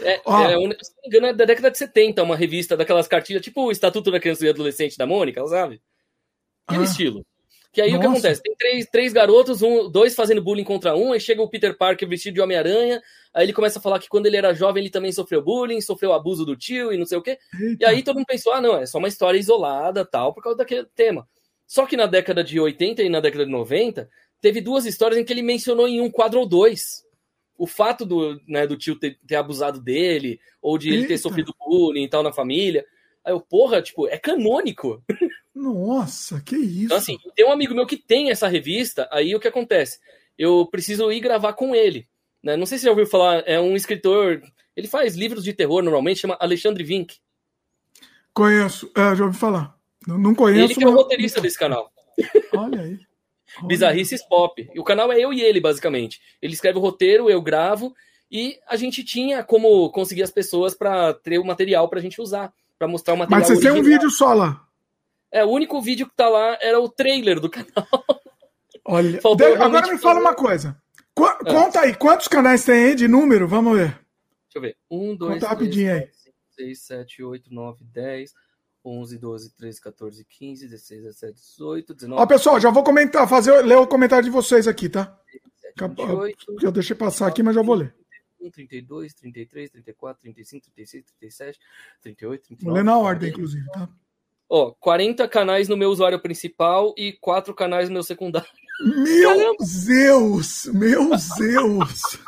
É, 0.00 0.20
oh. 0.26 0.36
é, 0.42 0.48
se 0.50 0.56
não 0.56 0.68
me 0.68 0.76
engano, 1.06 1.26
é 1.28 1.32
da 1.32 1.44
década 1.44 1.70
de 1.70 1.78
70, 1.78 2.22
uma 2.22 2.36
revista 2.36 2.76
daquelas 2.76 3.06
cartilhas, 3.06 3.42
tipo 3.42 3.62
o 3.62 3.70
Estatuto 3.70 4.10
da 4.10 4.20
Criança 4.20 4.44
e 4.44 4.50
Adolescente 4.50 4.98
da 4.98 5.06
Mônica, 5.06 5.46
sabe? 5.46 5.80
Aquele 6.66 6.84
ah. 6.84 6.86
estilo. 6.86 7.26
Que 7.72 7.80
aí 7.80 7.90
Nossa. 7.90 7.98
o 7.98 8.00
que 8.00 8.06
acontece? 8.06 8.42
Tem 8.42 8.54
três, 8.54 8.86
três 8.86 9.12
garotos, 9.14 9.62
um, 9.62 9.88
dois 9.88 10.14
fazendo 10.14 10.42
bullying 10.42 10.64
contra 10.64 10.94
um, 10.94 11.12
aí 11.12 11.20
chega 11.20 11.40
o 11.40 11.48
Peter 11.48 11.74
Parker 11.74 12.06
vestido 12.06 12.34
de 12.34 12.40
Homem-Aranha, 12.42 13.00
aí 13.32 13.46
ele 13.46 13.52
começa 13.54 13.78
a 13.78 13.82
falar 13.82 13.98
que 13.98 14.10
quando 14.10 14.26
ele 14.26 14.36
era 14.36 14.52
jovem 14.52 14.82
ele 14.82 14.90
também 14.90 15.10
sofreu 15.10 15.40
bullying, 15.40 15.80
sofreu 15.80 16.12
abuso 16.12 16.44
do 16.44 16.54
tio 16.54 16.92
e 16.92 16.98
não 16.98 17.06
sei 17.06 17.16
o 17.16 17.22
quê. 17.22 17.38
Eita. 17.58 17.84
E 17.84 17.86
aí 17.86 18.02
todo 18.02 18.16
mundo 18.16 18.26
pensou, 18.26 18.52
ah, 18.52 18.60
não, 18.60 18.76
é 18.76 18.84
só 18.84 18.98
uma 18.98 19.08
história 19.08 19.38
isolada, 19.38 20.04
tal, 20.04 20.34
por 20.34 20.42
causa 20.42 20.58
daquele 20.58 20.84
tema. 20.94 21.26
Só 21.66 21.86
que 21.86 21.96
na 21.96 22.04
década 22.04 22.44
de 22.44 22.60
80 22.60 23.02
e 23.02 23.08
na 23.08 23.20
década 23.20 23.46
de 23.46 23.50
90, 23.50 24.06
teve 24.38 24.60
duas 24.60 24.84
histórias 24.84 25.18
em 25.18 25.24
que 25.24 25.32
ele 25.32 25.42
mencionou 25.42 25.88
em 25.88 25.98
um 25.98 26.10
quadro 26.10 26.40
ou 26.40 26.46
dois 26.46 27.02
o 27.62 27.66
fato 27.68 28.04
do, 28.04 28.40
né, 28.48 28.66
do 28.66 28.76
tio 28.76 28.96
ter, 28.96 29.16
ter, 29.24 29.36
abusado 29.36 29.80
dele, 29.80 30.40
ou 30.60 30.76
de 30.76 30.88
Eita. 30.88 30.98
ele 30.98 31.06
ter 31.06 31.16
sofrido 31.16 31.54
bullying 31.60 32.02
e 32.02 32.08
tal 32.08 32.20
na 32.20 32.32
família. 32.32 32.84
Aí 33.24 33.32
eu, 33.32 33.40
porra, 33.40 33.80
tipo, 33.80 34.08
é 34.08 34.18
canônico. 34.18 35.00
Nossa, 35.54 36.40
que 36.40 36.56
isso. 36.56 36.86
Então, 36.86 36.96
assim, 36.96 37.16
tem 37.36 37.46
um 37.46 37.52
amigo 37.52 37.72
meu 37.72 37.86
que 37.86 37.96
tem 37.96 38.32
essa 38.32 38.48
revista, 38.48 39.08
aí 39.12 39.32
o 39.32 39.38
que 39.38 39.46
acontece? 39.46 40.00
Eu 40.36 40.66
preciso 40.72 41.12
ir 41.12 41.20
gravar 41.20 41.52
com 41.52 41.72
ele. 41.72 42.08
Né? 42.42 42.56
Não 42.56 42.66
sei 42.66 42.78
se 42.78 42.82
você 42.82 42.86
já 42.86 42.90
ouviu 42.90 43.06
falar, 43.06 43.44
é 43.46 43.60
um 43.60 43.76
escritor, 43.76 44.42
ele 44.74 44.88
faz 44.88 45.14
livros 45.14 45.44
de 45.44 45.52
terror 45.52 45.84
normalmente, 45.84 46.18
chama 46.18 46.36
Alexandre 46.40 46.82
Vink. 46.82 47.18
Conheço, 48.34 48.90
é, 48.96 49.14
já 49.14 49.24
ouvi 49.24 49.38
falar. 49.38 49.78
Não, 50.04 50.18
não 50.18 50.34
conheço. 50.34 50.64
Ele 50.64 50.74
que 50.74 50.82
é 50.82 50.88
o 50.88 50.96
roteirista 50.96 51.40
desse 51.40 51.56
canal. 51.56 51.92
Olha 52.56 52.80
aí. 52.80 52.98
Bizarrices 53.64 54.22
Pop. 54.22 54.68
E 54.74 54.78
o 54.78 54.84
canal 54.84 55.12
é 55.12 55.20
eu 55.20 55.32
e 55.32 55.40
ele, 55.40 55.60
basicamente. 55.60 56.20
Ele 56.40 56.54
escreve 56.54 56.78
o 56.78 56.82
roteiro, 56.82 57.30
eu 57.30 57.40
gravo, 57.40 57.94
e 58.30 58.58
a 58.68 58.76
gente 58.76 59.04
tinha 59.04 59.44
como 59.44 59.90
conseguir 59.90 60.22
as 60.22 60.30
pessoas 60.30 60.74
para 60.74 61.12
ter 61.14 61.38
o 61.38 61.44
material 61.44 61.88
pra 61.88 62.00
gente 62.00 62.20
usar, 62.20 62.52
para 62.78 62.88
mostrar 62.88 63.14
o 63.14 63.16
material. 63.18 63.40
Mas 63.40 63.58
você 63.58 63.60
tem 63.60 63.78
um 63.78 63.82
vídeo 63.82 64.10
só 64.10 64.32
lá. 64.32 64.66
É, 65.30 65.44
o 65.44 65.48
único 65.48 65.80
vídeo 65.80 66.06
que 66.06 66.14
tá 66.14 66.28
lá 66.28 66.58
era 66.60 66.78
o 66.80 66.88
trailer 66.88 67.40
do 67.40 67.50
canal. 67.50 68.04
Olha, 68.84 69.20
de, 69.20 69.44
agora 69.60 69.86
me 69.86 69.98
fala 69.98 70.20
uma 70.20 70.34
coisa. 70.34 70.76
Qu 71.14 71.24
ah. 71.24 71.38
Conta 71.44 71.80
aí, 71.80 71.94
quantos 71.94 72.28
canais 72.28 72.64
tem 72.64 72.86
aí 72.86 72.94
de 72.94 73.06
número? 73.06 73.46
Vamos 73.46 73.78
ver. 73.78 73.98
Deixa 74.44 74.56
eu 74.56 74.60
ver. 74.62 74.76
Um, 74.90 75.16
dois, 75.16 75.34
Conta 75.34 75.46
três, 75.46 75.50
rapidinho 75.50 75.94
aí. 75.94 76.08
6, 76.56 76.80
7, 76.82 77.22
8, 77.22 77.52
9, 77.52 77.84
10, 77.84 78.34
11, 78.84 79.18
12, 79.18 79.54
13, 79.54 79.80
14, 79.80 80.24
15, 80.24 80.68
16, 80.68 81.02
17, 81.02 81.34
18, 81.34 81.94
19. 81.94 82.22
Ó, 82.22 82.26
pessoal, 82.26 82.60
já 82.60 82.70
vou 82.70 82.82
comentar, 82.82 83.28
fazer, 83.28 83.60
ler 83.62 83.76
o 83.76 83.86
comentário 83.86 84.24
de 84.24 84.30
vocês 84.30 84.66
aqui, 84.66 84.88
tá? 84.88 85.16
17, 85.76 85.88
28, 85.88 86.46
eu 86.62 86.72
deixei 86.72 86.96
passar 86.96 87.26
aqui, 87.26 87.42
mas 87.42 87.54
já 87.54 87.62
vou 87.62 87.76
ler. 87.76 87.94
32, 88.50 89.14
33, 89.14 89.70
34, 89.70 90.22
35, 90.22 90.66
36, 90.74 91.04
37, 91.20 91.60
38, 92.02 92.42
39. 92.48 92.64
Vou 92.64 92.74
ler 92.74 92.84
na 92.84 92.98
ordem, 92.98 93.30
inclusive, 93.30 93.64
tá? 93.70 93.88
Ó, 94.48 94.72
40 94.72 95.26
canais 95.28 95.68
no 95.68 95.76
meu 95.76 95.90
usuário 95.90 96.20
principal 96.20 96.92
e 96.98 97.12
4 97.12 97.54
canais 97.54 97.88
no 97.88 97.94
meu 97.94 98.02
secundário. 98.02 98.50
Meu 98.80 99.30
Caramba. 99.30 99.64
Deus! 99.86 100.66
Meu 100.66 101.10
Deus! 101.38 102.18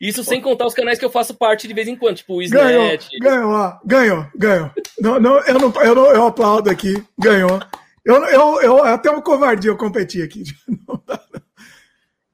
Isso 0.00 0.24
sem 0.24 0.40
contar 0.40 0.66
os 0.66 0.74
canais 0.74 0.98
que 0.98 1.04
eu 1.04 1.10
faço 1.10 1.34
parte 1.34 1.68
de 1.68 1.74
vez 1.74 1.88
em 1.88 1.96
quando, 1.96 2.16
tipo 2.16 2.34
o 2.34 2.42
Snap. 2.42 2.62
Ganhou, 2.64 2.98
ganhou, 3.20 3.80
ganhou, 3.84 4.26
ganhou. 4.34 4.70
Não, 5.00 5.20
não, 5.20 5.38
eu, 5.40 5.58
não, 5.58 5.82
eu, 5.82 5.94
não, 5.94 6.06
eu 6.12 6.26
aplaudo 6.26 6.70
aqui, 6.70 7.02
ganhou. 7.18 7.60
Eu, 8.04 8.22
eu, 8.24 8.60
eu 8.60 8.84
até 8.84 9.10
uma 9.10 9.22
covardia 9.22 9.70
eu 9.70 9.76
competi 9.76 10.22
aqui. 10.22 10.44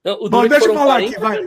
Não, 0.02 0.18
Bom, 0.30 0.48
deixa 0.48 0.66
eu 0.66 0.74
falar 0.74 0.96
aqui, 0.98 1.20
vai. 1.20 1.44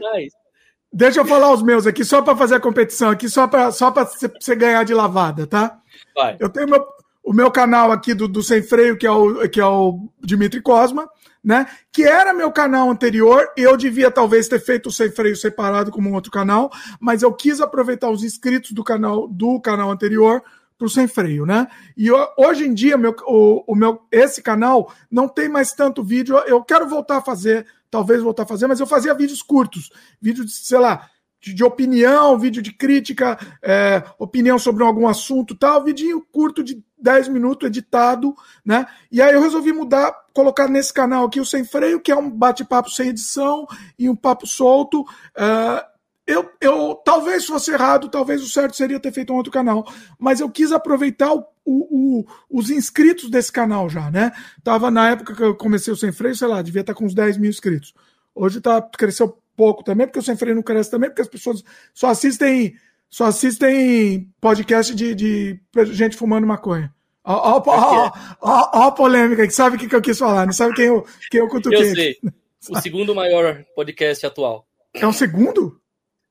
Deixa 0.91 1.20
eu 1.20 1.26
falar 1.26 1.51
os 1.51 1.64
meus 1.64 1.88
aqui, 1.88 2.05
só 2.05 2.22
para 2.22 2.38
fazer 2.38 2.53
a 2.53 2.59
competição 2.59 3.09
aqui, 3.09 3.28
só 3.28 3.47
para 3.47 3.72
só 3.72 3.91
você 3.91 4.55
ganhar 4.55 4.84
de 4.86 4.93
lavada, 4.93 5.47
tá? 5.47 5.80
Vai. 6.16 6.38
Eu 6.39 6.49
tenho 6.49 6.70
meu, 6.70 6.86
o 7.24 7.34
meu 7.34 7.50
canal 7.50 7.92
aqui 7.92 8.14
do, 8.14 8.28
do 8.28 8.44
Sem 8.44 8.62
Freio, 8.62 8.98
que 8.98 9.08
é 9.08 9.12
o, 9.12 9.48
que 9.50 9.60
é 9.60 9.66
o 9.66 10.10
Dimitri 10.22 10.62
Cosma 10.62 11.10
né? 11.44 11.68
Que 11.92 12.04
era 12.04 12.34
meu 12.34 12.52
canal 12.52 12.90
anterior, 12.90 13.52
eu 13.58 13.76
devia 13.76 14.10
talvez 14.10 14.48
ter 14.48 14.60
feito 14.60 14.88
o 14.88 14.92
sem 14.92 15.12
freio 15.12 15.36
separado 15.36 15.92
como 15.92 16.10
um 16.10 16.14
outro 16.14 16.32
canal, 16.32 16.72
mas 17.00 17.22
eu 17.22 17.34
quis 17.34 17.60
aproveitar 17.60 18.10
os 18.10 18.24
inscritos 18.24 18.72
do 18.72 18.84
canal 18.84 19.28
do 19.28 19.60
canal 19.60 19.92
anterior 19.92 20.42
para 20.78 20.86
o 20.86 20.90
sem 20.90 21.08
freio, 21.08 21.46
né? 21.46 21.68
E 21.98 22.08
eu, 22.08 22.28
hoje 22.38 22.66
em 22.66 22.74
dia 22.74 22.98
meu, 22.98 23.14
o, 23.28 23.64
o, 23.68 23.76
meu 23.76 24.02
esse 24.10 24.42
canal 24.42 24.92
não 25.12 25.28
tem 25.28 25.50
mais 25.50 25.74
tanto 25.74 26.04
vídeo. 26.04 26.38
Eu 26.48 26.64
quero 26.64 26.88
voltar 26.88 27.18
a 27.18 27.22
fazer, 27.22 27.66
talvez 27.92 28.22
voltar 28.22 28.44
a 28.44 28.48
fazer, 28.48 28.68
mas 28.68 28.80
eu 28.80 28.88
fazia 28.88 29.14
vídeos 29.14 29.42
curtos, 29.42 29.92
vídeos 30.22 30.48
de, 30.48 30.54
sei 30.54 30.80
lá, 30.80 31.10
de, 31.44 31.54
de 31.54 31.64
opinião, 31.64 32.39
vídeo 32.39 32.62
de 32.62 32.72
crítica, 32.72 33.38
é, 33.62 34.02
opinião 34.18 34.58
sobre 34.58 34.82
algum 34.82 35.06
assunto, 35.08 35.54
tal, 35.54 35.84
vídeo 35.84 36.26
curto 36.32 36.64
de 36.64 36.82
10 36.98 37.28
minutos 37.28 37.68
editado, 37.68 38.34
né? 38.66 38.88
E 39.12 39.22
aí 39.22 39.34
eu 39.34 39.41
resolvi 39.41 39.74
mudar, 39.74 40.14
colocar 40.34 40.70
nesse 40.70 40.94
canal 40.94 41.26
aqui 41.26 41.41
o 41.41 41.46
Sem 41.46 41.66
Freio, 41.66 42.00
que 42.00 42.14
é 42.14 42.16
um 42.16 42.30
bate-papo 42.30 42.89
sem 42.89 43.10
edição 43.10 43.68
e 44.00 44.10
um 44.10 44.16
papo 44.16 44.48
solto. 44.48 45.02
Uh, 45.02 45.84
eu, 46.26 46.50
eu 46.62 46.96
talvez 47.04 47.46
fosse 47.46 47.72
errado, 47.72 48.08
talvez 48.08 48.41
o 48.41 48.48
certo 48.48 48.78
seria 48.78 49.02
ter 49.02 49.12
feito 49.12 49.34
um 49.34 49.36
outro 49.36 49.52
canal, 49.52 49.86
mas 50.18 50.39
eu 50.39 50.50
quis 50.50 50.72
aproveitar 50.72 51.34
o, 51.34 51.46
o, 51.66 52.22
o, 52.22 52.26
os 52.50 52.70
inscritos 52.70 53.30
desse 53.30 53.52
canal 53.52 53.89
já, 53.89 54.10
né? 54.10 54.32
Tava 54.64 54.89
na 54.89 55.10
época 55.10 55.36
que 55.36 55.44
eu 55.44 55.56
comecei 55.56 55.91
o 55.91 55.98
Sem 55.98 56.14
Freio, 56.14 56.38
sei 56.38 56.48
lá, 56.48 56.62
devia 56.62 56.80
estar 56.80 56.94
com 56.94 57.04
uns 57.04 57.14
10 57.14 57.38
mil 57.38 57.50
inscritos. 57.50 57.94
Hoje 58.34 58.62
tá, 58.62 58.82
cresceu 58.82 59.38
pouco 59.56 59.84
também, 59.84 60.08
porque 60.08 60.20
o 60.20 60.24
Sem 60.24 60.36
Freio 60.36 60.56
não 60.56 60.64
cresce 60.64 60.91
também, 60.91 61.10
porque 61.10 61.22
as 61.22 61.28
pessoas 61.28 61.64
só 61.93 62.08
assistem 62.08 62.76
só 63.10 63.26
assistem 63.26 64.28
podcast 64.41 64.95
de, 64.95 65.14
de 65.14 65.60
gente 65.91 66.18
fumando 66.18 66.47
maconha. 66.47 66.91
Ó, 67.24 67.58
ó, 67.58 67.64
ó, 67.66 68.12
ó, 68.41 68.88
a 68.88 68.91
polêmica, 68.91 69.45
que 69.45 69.54
sabe 69.54 69.76
o 69.76 69.80
que, 69.80 69.95
eu 69.95 70.01
quis 70.01 70.18
falar, 70.18 70.45
não 70.45 70.54
sabe 70.54 70.74
quem 70.74 70.86
eu, 70.86 71.06
quem 71.30 71.39
eu 71.39 71.47
cutuquei. 71.47 71.91
Eu 71.91 71.95
sei. 71.95 72.18
O 72.70 72.80
segundo 72.80 73.14
maior 73.14 73.62
podcast 73.76 74.26
atual. 74.26 74.66
É 74.93 75.06
o 75.06 75.12
segundo? 75.12 75.82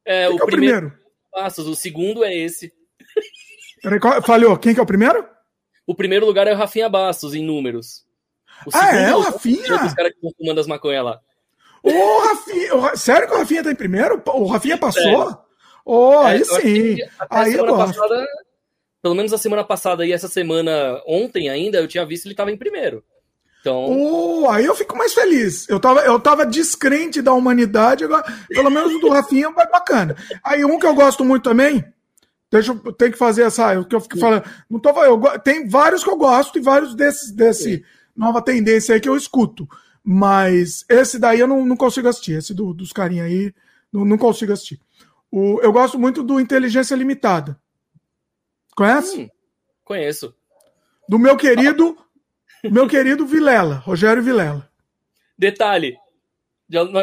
É, 0.03 0.31
o, 0.31 0.39
é 0.39 0.43
o 0.43 0.47
primeiro. 0.47 0.91
Passos, 1.31 1.67
o 1.67 1.77
segundo 1.77 2.25
é 2.25 2.35
esse. 2.35 2.73
Peraí, 3.83 4.01
qual, 4.01 4.23
falhou, 4.23 4.57
quem 4.57 4.73
que 4.73 4.81
é 4.81 4.83
o 4.83 4.87
primeiro? 4.87 5.29
O 5.87 5.95
primeiro 5.95 6.25
lugar 6.25 6.47
é 6.47 6.55
o 6.55 6.57
Rafinha 6.57 6.89
Bastos, 6.89 7.35
em 7.35 7.45
números. 7.45 8.07
O 8.67 8.71
ah, 8.73 8.97
é? 8.97 9.15
O 9.15 9.21
Rafinha? 9.21 9.85
Os 9.85 9.93
caras 9.93 10.13
que 10.13 10.17
estão 10.17 10.33
fumando 10.39 10.59
as 10.59 10.67
maconhas 10.67 11.05
lá. 11.05 11.21
Ô, 11.83 12.19
Rafinha! 12.19 12.97
Sério 12.97 13.29
que 13.29 13.35
o 13.35 13.39
Rafinha 13.39 13.65
tá 13.65 13.71
em 13.71 13.77
primeiro? 13.77 14.23
O 14.27 14.47
Rafinha 14.47 14.79
passou? 14.79 15.39
Ô, 15.85 16.19
oh, 16.19 16.23
é, 16.23 16.33
aí 16.33 16.45
sim. 16.45 16.97
Aí 17.29 17.57
gosto. 17.57 17.77
Passada, 17.77 18.27
pelo 19.03 19.15
menos 19.15 19.33
a 19.33 19.39
semana 19.39 19.65
passada 19.65 20.07
e 20.07 20.13
essa 20.13 20.29
semana, 20.29 21.03
ontem 21.07 21.49
ainda, 21.49 21.79
eu 21.79 21.89
tinha 21.89 22.07
visto 22.07 22.27
ele 22.27 22.35
tava 22.35 22.53
em 22.53 22.57
primeiro. 22.57 23.03
Então... 23.61 23.87
Oh, 23.89 24.49
aí 24.49 24.65
eu 24.65 24.75
fico 24.75 24.97
mais 24.97 25.13
feliz. 25.13 25.69
Eu 25.69 25.81
tava, 25.81 26.01
eu 26.01 26.19
tava 26.21 26.47
descrente 26.47 27.21
da 27.21 27.33
humanidade, 27.33 28.05
agora, 28.05 28.25
pelo 28.49 28.71
menos 28.71 28.95
o 28.95 28.99
do 28.99 29.09
Rafinha 29.09 29.51
vai 29.51 29.69
bacana. 29.69 30.17
Aí 30.43 30.65
um 30.65 30.79
que 30.79 30.87
eu 30.87 30.95
gosto 30.95 31.25
muito 31.25 31.45
também, 31.45 31.85
deixa 32.51 32.73
eu 32.73 32.93
ter 32.93 33.11
que 33.11 33.19
fazer 33.19 33.43
essa, 33.43 33.79
o 33.79 33.85
que 33.85 33.95
eu 33.95 34.01
fico 34.01 34.19
falando, 34.19 34.45
não 34.69 34.81
tô, 34.81 34.91
eu, 35.05 35.21
tem 35.41 35.69
vários 35.69 36.03
que 36.05 36.11
eu 36.11 36.17
gosto 36.17 36.59
e 36.59 36.63
vários 36.63 36.95
desses 36.95 37.31
desse 37.31 37.77
Sim. 37.77 37.83
nova 38.17 38.43
tendência 38.43 38.95
aí 38.95 39.01
que 39.01 39.09
eu 39.09 39.17
escuto. 39.17 39.67
Mas 40.05 40.85
esse 40.89 41.19
daí 41.19 41.41
eu 41.41 41.47
não, 41.47 41.65
não 41.65 41.77
consigo 41.77 42.09
assistir, 42.09 42.33
esse 42.33 42.53
do, 42.53 42.75
dos 42.75 42.93
carinha 42.93 43.25
aí, 43.25 43.55
não, 43.93 44.05
não 44.05 44.19
consigo 44.19 44.53
assistir. 44.53 44.81
O, 45.31 45.61
eu 45.63 45.73
gosto 45.73 45.99
muito 45.99 46.23
do 46.23 46.41
Inteligência 46.41 46.95
Limitada. 46.95 47.59
Conhece? 48.75 49.23
Hum, 49.23 49.29
conheço. 49.85 50.35
Do 51.09 51.19
meu 51.19 51.37
querido 51.37 51.97
meu 52.71 52.89
querido 52.89 53.27
Vilela, 53.27 53.77
Rogério 53.77 54.23
Vilela. 54.23 54.69
Detalhe: 55.37 55.97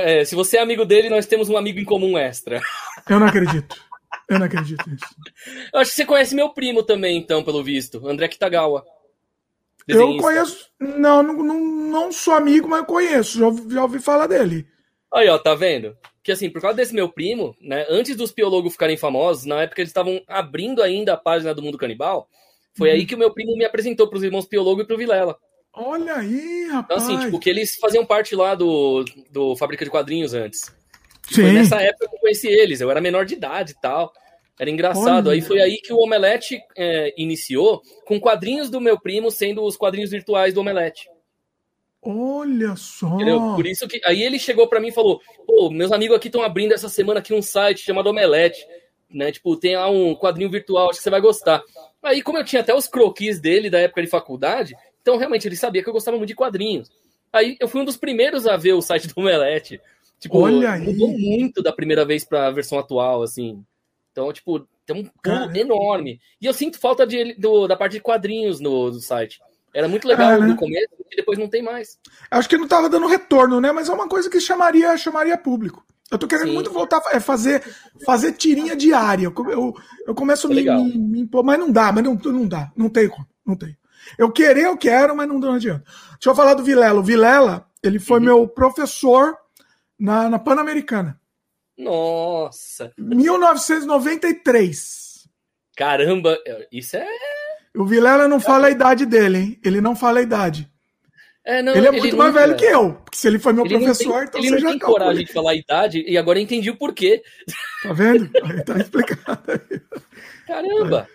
é, 0.02 0.24
se 0.24 0.36
você 0.36 0.58
é 0.58 0.62
amigo 0.62 0.86
dele, 0.86 1.10
nós 1.10 1.26
temos 1.26 1.50
um 1.50 1.58
amigo 1.58 1.80
em 1.80 1.86
comum 1.86 2.18
extra. 2.18 2.62
Eu 3.10 3.20
não 3.20 3.28
acredito. 3.28 3.76
Eu 4.28 4.39
não 4.39 4.45
acredito 4.45 4.89
nisso. 4.89 5.06
Eu 5.74 5.80
acho 5.80 5.91
que 5.91 5.97
você 5.97 6.06
conhece 6.06 6.36
meu 6.36 6.50
primo 6.50 6.84
também, 6.84 7.18
então, 7.18 7.43
pelo 7.43 7.64
visto, 7.64 8.08
André 8.08 8.28
Kitagawa. 8.28 8.86
Eu 9.90 10.18
conheço. 10.18 10.70
Não, 10.80 11.24
não, 11.24 11.34
não, 11.44 11.60
não 11.60 12.12
sou 12.12 12.34
amigo, 12.34 12.68
mas 12.68 12.80
eu 12.80 12.86
conheço. 12.86 13.40
Já 13.40 13.46
ouvi, 13.48 13.74
já 13.74 13.82
ouvi 13.82 14.00
falar 14.00 14.28
dele. 14.28 14.68
Aí, 15.14 15.28
ó, 15.28 15.38
tá 15.38 15.56
vendo? 15.56 15.98
Que 16.24 16.32
assim, 16.32 16.50
por 16.50 16.62
causa 16.62 16.78
desse 16.78 16.94
meu 16.94 17.10
primo, 17.10 17.56
né? 17.60 17.86
Antes 17.90 18.16
dos 18.16 18.32
piologos 18.32 18.74
ficarem 18.74 18.98
famosos, 18.98 19.46
na 19.46 19.64
época 19.64 19.82
eles 19.82 19.90
estavam 19.90 20.22
abrindo 20.28 20.84
ainda 20.84 21.14
a 21.14 21.18
página 21.18 21.54
do 21.54 21.62
Mundo 21.62 21.78
Canibal. 21.78 22.30
Foi 22.78 22.90
uhum. 22.90 22.96
aí 22.96 23.06
que 23.06 23.16
o 23.16 23.18
meu 23.18 23.34
primo 23.34 23.58
me 23.58 23.66
apresentou 23.66 24.08
pros 24.08 24.24
irmãos 24.24 24.46
Piologo 24.46 24.82
e 24.82 24.86
pro 24.86 24.98
Vilela. 24.98 25.36
Olha 25.74 26.16
aí, 26.16 26.68
rapaz. 26.72 27.04
Então, 27.04 27.16
assim, 27.16 27.26
tipo, 27.26 27.40
que 27.40 27.50
eles 27.50 27.76
faziam 27.76 28.06
parte 28.06 28.36
lá 28.36 28.56
do, 28.56 29.04
do 29.32 29.56
Fábrica 29.56 29.86
de 29.86 29.92
Quadrinhos 29.92 30.34
antes. 30.34 30.62
Sim. 31.30 31.42
Foi 31.44 31.52
nessa 31.52 31.82
época 31.82 32.08
que 32.08 32.16
eu 32.16 32.20
conheci 32.20 32.48
eles, 32.48 32.82
eu 32.82 32.90
era 32.90 33.02
menor 33.02 33.26
de 33.26 33.36
idade 33.36 33.72
e 33.72 33.82
tal. 33.82 34.12
Era 34.60 34.70
engraçado. 34.70 35.28
Olha. 35.28 35.36
Aí 35.36 35.41
foi 35.41 35.62
aí 35.62 35.78
que 35.78 35.93
o 35.93 35.97
Omelete 35.97 36.62
é, 36.78 37.14
iniciou, 37.18 37.82
com 38.05 38.20
quadrinhos 38.20 38.70
do 38.70 38.82
meu 38.82 38.99
primo 38.99 39.32
sendo 39.32 39.64
os 39.64 39.78
quadrinhos 39.78 40.12
virtuais 40.12 40.53
do 40.53 40.60
Omelete. 40.60 41.10
Olha 42.01 42.76
só. 42.76 43.16
Entendeu? 43.16 43.39
Por 43.55 43.66
isso 43.66 43.88
que. 43.88 44.01
Aí 44.05 44.22
ele 44.22 44.38
chegou 44.38 44.68
para 44.68 44.80
mim 44.80 44.89
e 44.89 44.93
falou: 44.93 45.22
Pô, 45.47 45.70
meus 45.70 45.91
amigos 45.91 46.18
aqui 46.18 46.28
estão 46.28 46.43
abrindo 46.43 46.74
essa 46.74 46.89
semana 46.89 47.20
aqui 47.20 47.34
um 47.34 47.41
site 47.41 47.80
chamado 47.80 48.07
Omelete. 48.07 48.66
Né? 49.10 49.32
Tipo, 49.32 49.55
tem 49.55 49.76
lá 49.76 49.89
um 49.89 50.14
quadrinho 50.14 50.51
virtual, 50.51 50.89
acho 50.89 50.99
que 50.99 51.03
você 51.03 51.10
vai 51.10 51.22
gostar. 51.22 51.64
Aí, 52.03 52.22
como 52.22 52.38
eu 52.38 52.45
tinha 52.45 52.62
até 52.62 52.76
os 52.76 52.88
croquis 52.88 53.39
dele 53.39 53.70
da 53.70 53.80
época 53.80 54.03
de 54.03 54.07
faculdade, 54.07 54.76
então, 55.01 55.18
realmente, 55.18 55.47
ele 55.47 55.55
sabia 55.55 55.82
que 55.82 55.89
eu 55.89 55.93
gostava 55.93 56.18
muito 56.18 56.28
de 56.28 56.36
quadrinhos. 56.36 56.89
Aí 57.32 57.57
eu 57.60 57.68
fui 57.68 57.82
um 57.82 57.86
dos 57.86 57.97
primeiros 57.97 58.45
a 58.45 58.57
ver 58.57 58.74
o 58.74 58.82
site 58.82 59.07
do 59.07 59.14
Omelete. 59.18 59.82
Tipo, 60.20 60.39
Olha 60.39 60.78
mudou 60.78 61.10
aí. 61.10 61.18
muito 61.18 61.64
da 61.64 61.72
primeira 61.72 62.05
vez 62.05 62.24
para 62.24 62.47
a 62.47 62.51
versão 62.51 62.78
atual, 62.78 63.24
assim. 63.24 63.64
Então, 64.12 64.32
tipo, 64.34 64.68
tem 64.86 64.95
um 64.95 65.05
pulo 65.05 65.55
enorme. 65.55 66.20
E 66.41 66.45
eu 66.45 66.53
sinto 66.53 66.80
falta 66.80 67.05
de, 67.05 67.36
do, 67.36 67.68
da 67.68 67.76
parte 67.76 67.93
de 67.93 68.01
quadrinhos 68.01 68.60
no, 68.60 68.88
no 68.88 68.99
site. 68.99 69.39
Era 69.74 69.88
muito 69.88 70.07
legal 70.07 70.32
é, 70.32 70.39
né? 70.39 70.47
no 70.47 70.55
começo 70.55 70.88
e 71.12 71.16
depois 71.16 71.38
não 71.38 71.47
tem 71.47 71.62
mais. 71.62 71.99
Acho 72.32 72.49
que 72.49 72.57
não 72.57 72.64
estava 72.64 72.89
dando 72.89 73.07
retorno, 73.07 73.62
né? 73.62 73.72
Mas 73.72 73.88
é 73.88 73.93
uma 73.93 74.07
coisa 74.07 74.30
que 74.30 74.39
chamaria, 74.39 74.97
chamaria 74.97 75.38
público. 75.38 75.86
Eu 76.12 76.18
tô 76.18 76.28
querendo 76.28 76.47
Sim. 76.47 76.53
muito 76.55 76.72
voltar 76.72 77.01
a 77.14 77.20
fazer, 77.20 77.62
fazer 78.03 78.34
tirinha 78.34 78.76
diária. 78.76 79.26
Eu, 79.26 79.51
eu, 79.51 79.74
eu 80.07 80.16
começo 80.16 80.47
a 80.47 80.49
me, 80.49 80.64
me, 80.64 80.97
me, 80.97 81.20
impor, 81.22 81.43
mas 81.43 81.60
não 81.60 81.72
dá, 81.72 81.91
mas 81.91 82.03
não, 82.03 82.16
não 82.16 82.47
dá. 82.47 82.72
Não 82.76 82.89
tem 82.89 83.07
como, 83.07 83.28
não 83.45 83.55
tem. 83.55 83.78
Eu 84.18 84.32
querer, 84.32 84.66
eu 84.66 84.78
quero, 84.78 85.16
mas 85.16 85.28
não, 85.28 85.38
não 85.38 85.53
adianta. 85.53 85.84
Deixa 86.14 86.30
eu 86.30 86.36
falar 86.36 86.55
do 86.55 86.64
Vilela. 86.64 86.99
O 86.99 87.03
Vilela, 87.03 87.68
ele 87.84 87.99
foi 87.99 88.18
uhum. 88.18 88.26
meu 88.26 88.47
professor 88.47 89.38
na, 89.99 90.28
na 90.30 90.39
Pan-Americana. 90.39 91.18
Nossa! 91.80 92.91
1993. 92.97 95.27
Caramba, 95.77 96.38
isso 96.71 96.97
é. 96.97 97.07
O 97.75 97.86
Vilela 97.86 98.27
não 98.27 98.41
fala 98.41 98.67
a 98.67 98.71
idade 98.71 99.05
dele, 99.05 99.38
hein? 99.38 99.57
Ele 99.63 99.80
não 99.80 99.95
fala 99.95 100.19
a 100.19 100.21
idade. 100.21 100.69
É, 101.45 101.63
não, 101.63 101.73
ele 101.73 101.88
é 101.88 101.91
muito 101.91 102.07
ele 102.07 102.17
mais 102.17 102.34
velho 102.34 102.57
que 102.57 102.65
eu. 102.65 102.95
Porque 102.95 103.17
se 103.17 103.25
ele 103.27 103.39
foi 103.39 103.53
meu 103.53 103.65
ele 103.65 103.77
professor, 103.77 104.27
tem, 104.27 104.30
então 104.41 104.41
ele 104.41 104.49
você 104.49 104.55
não 104.55 104.59
já 104.59 104.69
tem 104.69 104.80
calcula. 104.80 104.99
coragem 104.99 105.25
de 105.25 105.32
falar 105.32 105.51
a 105.51 105.55
idade 105.55 106.03
e 106.05 106.17
agora 106.17 106.38
entendi 106.39 106.69
o 106.69 106.75
porquê. 106.77 107.23
Tá 107.82 107.93
vendo? 107.93 108.30
Tá 108.65 108.77
explicado 108.77 109.41
aí. 109.47 109.82
Caramba! 110.45 111.07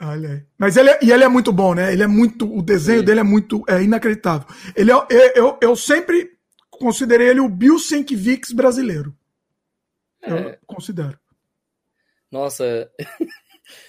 É. 0.00 0.06
Olha 0.06 0.30
aí. 0.30 0.42
Mas 0.56 0.76
ele 0.76 0.90
é, 0.90 0.98
e 1.02 1.10
ele 1.10 1.24
é 1.24 1.28
muito 1.28 1.52
bom, 1.52 1.74
né? 1.74 1.92
Ele 1.92 2.04
é 2.04 2.06
muito. 2.06 2.56
O 2.56 2.62
desenho 2.62 3.00
Sim. 3.00 3.04
dele 3.04 3.18
é 3.20 3.24
muito 3.24 3.64
é 3.68 3.82
inacreditável. 3.82 4.46
Ele 4.76 4.92
é, 4.92 4.94
eu, 4.94 5.06
eu, 5.34 5.58
eu 5.60 5.76
sempre 5.76 6.30
considerei 6.70 7.28
ele 7.28 7.40
o 7.40 7.48
Bill 7.48 7.80
Sienkiewicz 7.80 8.52
brasileiro. 8.52 9.17
É. 10.22 10.30
Eu 10.30 10.58
considero. 10.66 11.18
Nossa. 12.30 12.64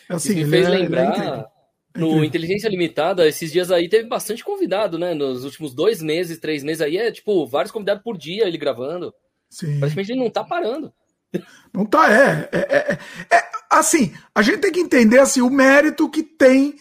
É 0.09 0.13
assim, 0.13 0.33
Isso 0.33 0.45
me 0.45 0.49
fez 0.49 0.67
é, 0.67 0.69
lembrar. 0.69 1.39
É 1.39 1.59
no 1.95 2.23
Inteligência 2.23 2.69
Limitada, 2.69 3.27
esses 3.27 3.51
dias 3.51 3.71
aí 3.71 3.89
teve 3.89 4.07
bastante 4.07 4.43
convidado, 4.43 4.97
né? 4.97 5.13
Nos 5.13 5.43
últimos 5.43 5.73
dois 5.73 6.01
meses, 6.01 6.39
três 6.39 6.63
meses 6.63 6.81
aí, 6.81 6.97
é 6.97 7.11
tipo, 7.11 7.45
vários 7.47 7.71
convidados 7.71 8.03
por 8.03 8.17
dia 8.17 8.47
ele 8.47 8.57
gravando. 8.57 9.13
Sim. 9.49 9.79
Praticamente 9.79 10.11
ele 10.11 10.19
não 10.19 10.29
tá 10.29 10.43
parando. 10.43 10.93
Não 11.73 11.85
tá, 11.85 12.11
é. 12.11 12.49
é, 12.51 12.59
é, 12.77 13.35
é 13.35 13.49
assim, 13.69 14.13
a 14.33 14.41
gente 14.41 14.59
tem 14.59 14.71
que 14.71 14.79
entender 14.79 15.19
assim, 15.19 15.41
o 15.41 15.49
mérito 15.49 16.09
que 16.09 16.23
tem 16.23 16.75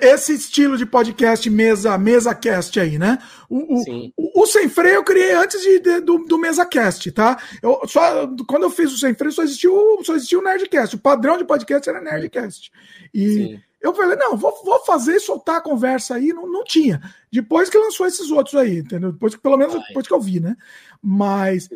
esse 0.00 0.32
estilo 0.32 0.76
de 0.76 0.86
podcast 0.86 1.48
mesa 1.50 1.96
mesa 1.98 2.34
cast 2.34 2.80
aí, 2.80 2.98
né? 2.98 3.18
O, 3.48 3.80
o, 4.16 4.42
o, 4.42 4.46
Sem 4.46 4.68
Freio 4.68 4.96
eu 4.96 5.04
criei 5.04 5.32
antes 5.32 5.60
de, 5.60 5.80
de, 5.80 6.00
do, 6.00 6.18
do 6.18 6.38
Mesa 6.38 6.64
Cast, 6.64 7.10
tá? 7.10 7.36
Eu, 7.60 7.80
só, 7.86 8.28
quando 8.46 8.62
eu 8.62 8.70
fiz 8.70 8.92
o 8.92 8.96
Sem 8.96 9.12
Freio 9.12 9.32
só 9.32 9.42
existiu, 9.42 9.74
só 10.04 10.14
existiu 10.14 10.38
o 10.38 10.42
Nerdcast. 10.44 10.94
O 10.94 11.00
padrão 11.00 11.36
de 11.36 11.44
podcast 11.44 11.88
era 11.88 12.00
Nerdcast. 12.00 12.70
E 13.12 13.28
Sim. 13.28 13.60
eu 13.82 13.92
falei, 13.92 14.16
não, 14.16 14.36
vou, 14.36 14.54
vou 14.64 14.78
fazer 14.84 15.16
e 15.16 15.20
soltar 15.20 15.56
a 15.56 15.60
conversa 15.60 16.14
aí. 16.14 16.32
Não, 16.32 16.46
não 16.46 16.62
tinha. 16.62 17.02
Depois 17.30 17.68
que 17.68 17.76
lançou 17.76 18.06
esses 18.06 18.30
outros 18.30 18.54
aí, 18.54 18.78
entendeu? 18.78 19.12
Depois 19.12 19.34
pelo 19.36 19.56
menos 19.56 19.74
depois 19.88 20.06
que 20.06 20.14
eu 20.14 20.20
vi, 20.20 20.38
né? 20.38 20.56
Mas 21.02 21.68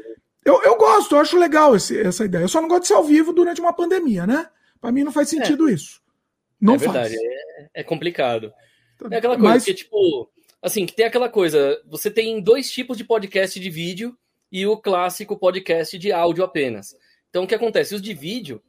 eu, 0.44 0.62
eu 0.62 0.76
gosto, 0.76 1.16
eu 1.16 1.20
acho 1.20 1.36
legal 1.36 1.74
esse, 1.74 1.98
essa 1.98 2.24
ideia. 2.24 2.44
Eu 2.44 2.48
só 2.48 2.60
não 2.60 2.68
gosto 2.68 2.82
de 2.82 2.88
ser 2.88 2.94
ao 2.94 3.04
vivo 3.04 3.32
durante 3.32 3.60
uma 3.60 3.72
pandemia, 3.72 4.26
né? 4.26 4.46
Para 4.80 4.92
mim 4.92 5.02
não 5.02 5.12
faz 5.12 5.32
é. 5.32 5.36
sentido 5.36 5.68
é. 5.68 5.72
isso. 5.72 6.03
Não 6.64 6.74
é 6.74 6.78
verdade, 6.78 7.14
é, 7.14 7.68
é, 7.74 7.82
complicado. 7.82 8.52
Tá 8.98 9.08
é 9.10 9.18
aquela 9.18 9.36
coisa 9.36 9.54
Mas... 9.54 9.64
que, 9.64 9.74
tipo, 9.74 10.30
assim, 10.62 10.86
que 10.86 10.94
tem 10.94 11.04
aquela 11.04 11.28
coisa, 11.28 11.78
você 11.86 12.10
tem 12.10 12.40
dois 12.40 12.70
tipos 12.70 12.96
de 12.96 13.04
podcast 13.04 13.60
de 13.60 13.68
vídeo 13.68 14.16
e 14.50 14.66
o 14.66 14.76
clássico 14.78 15.38
podcast 15.38 15.98
de 15.98 16.10
áudio 16.10 16.42
apenas. 16.42 16.96
Então, 17.28 17.44
o 17.44 17.46
que 17.46 17.54
acontece? 17.54 17.94
Os 17.94 18.00
de 18.00 18.14
vídeo, 18.14 18.62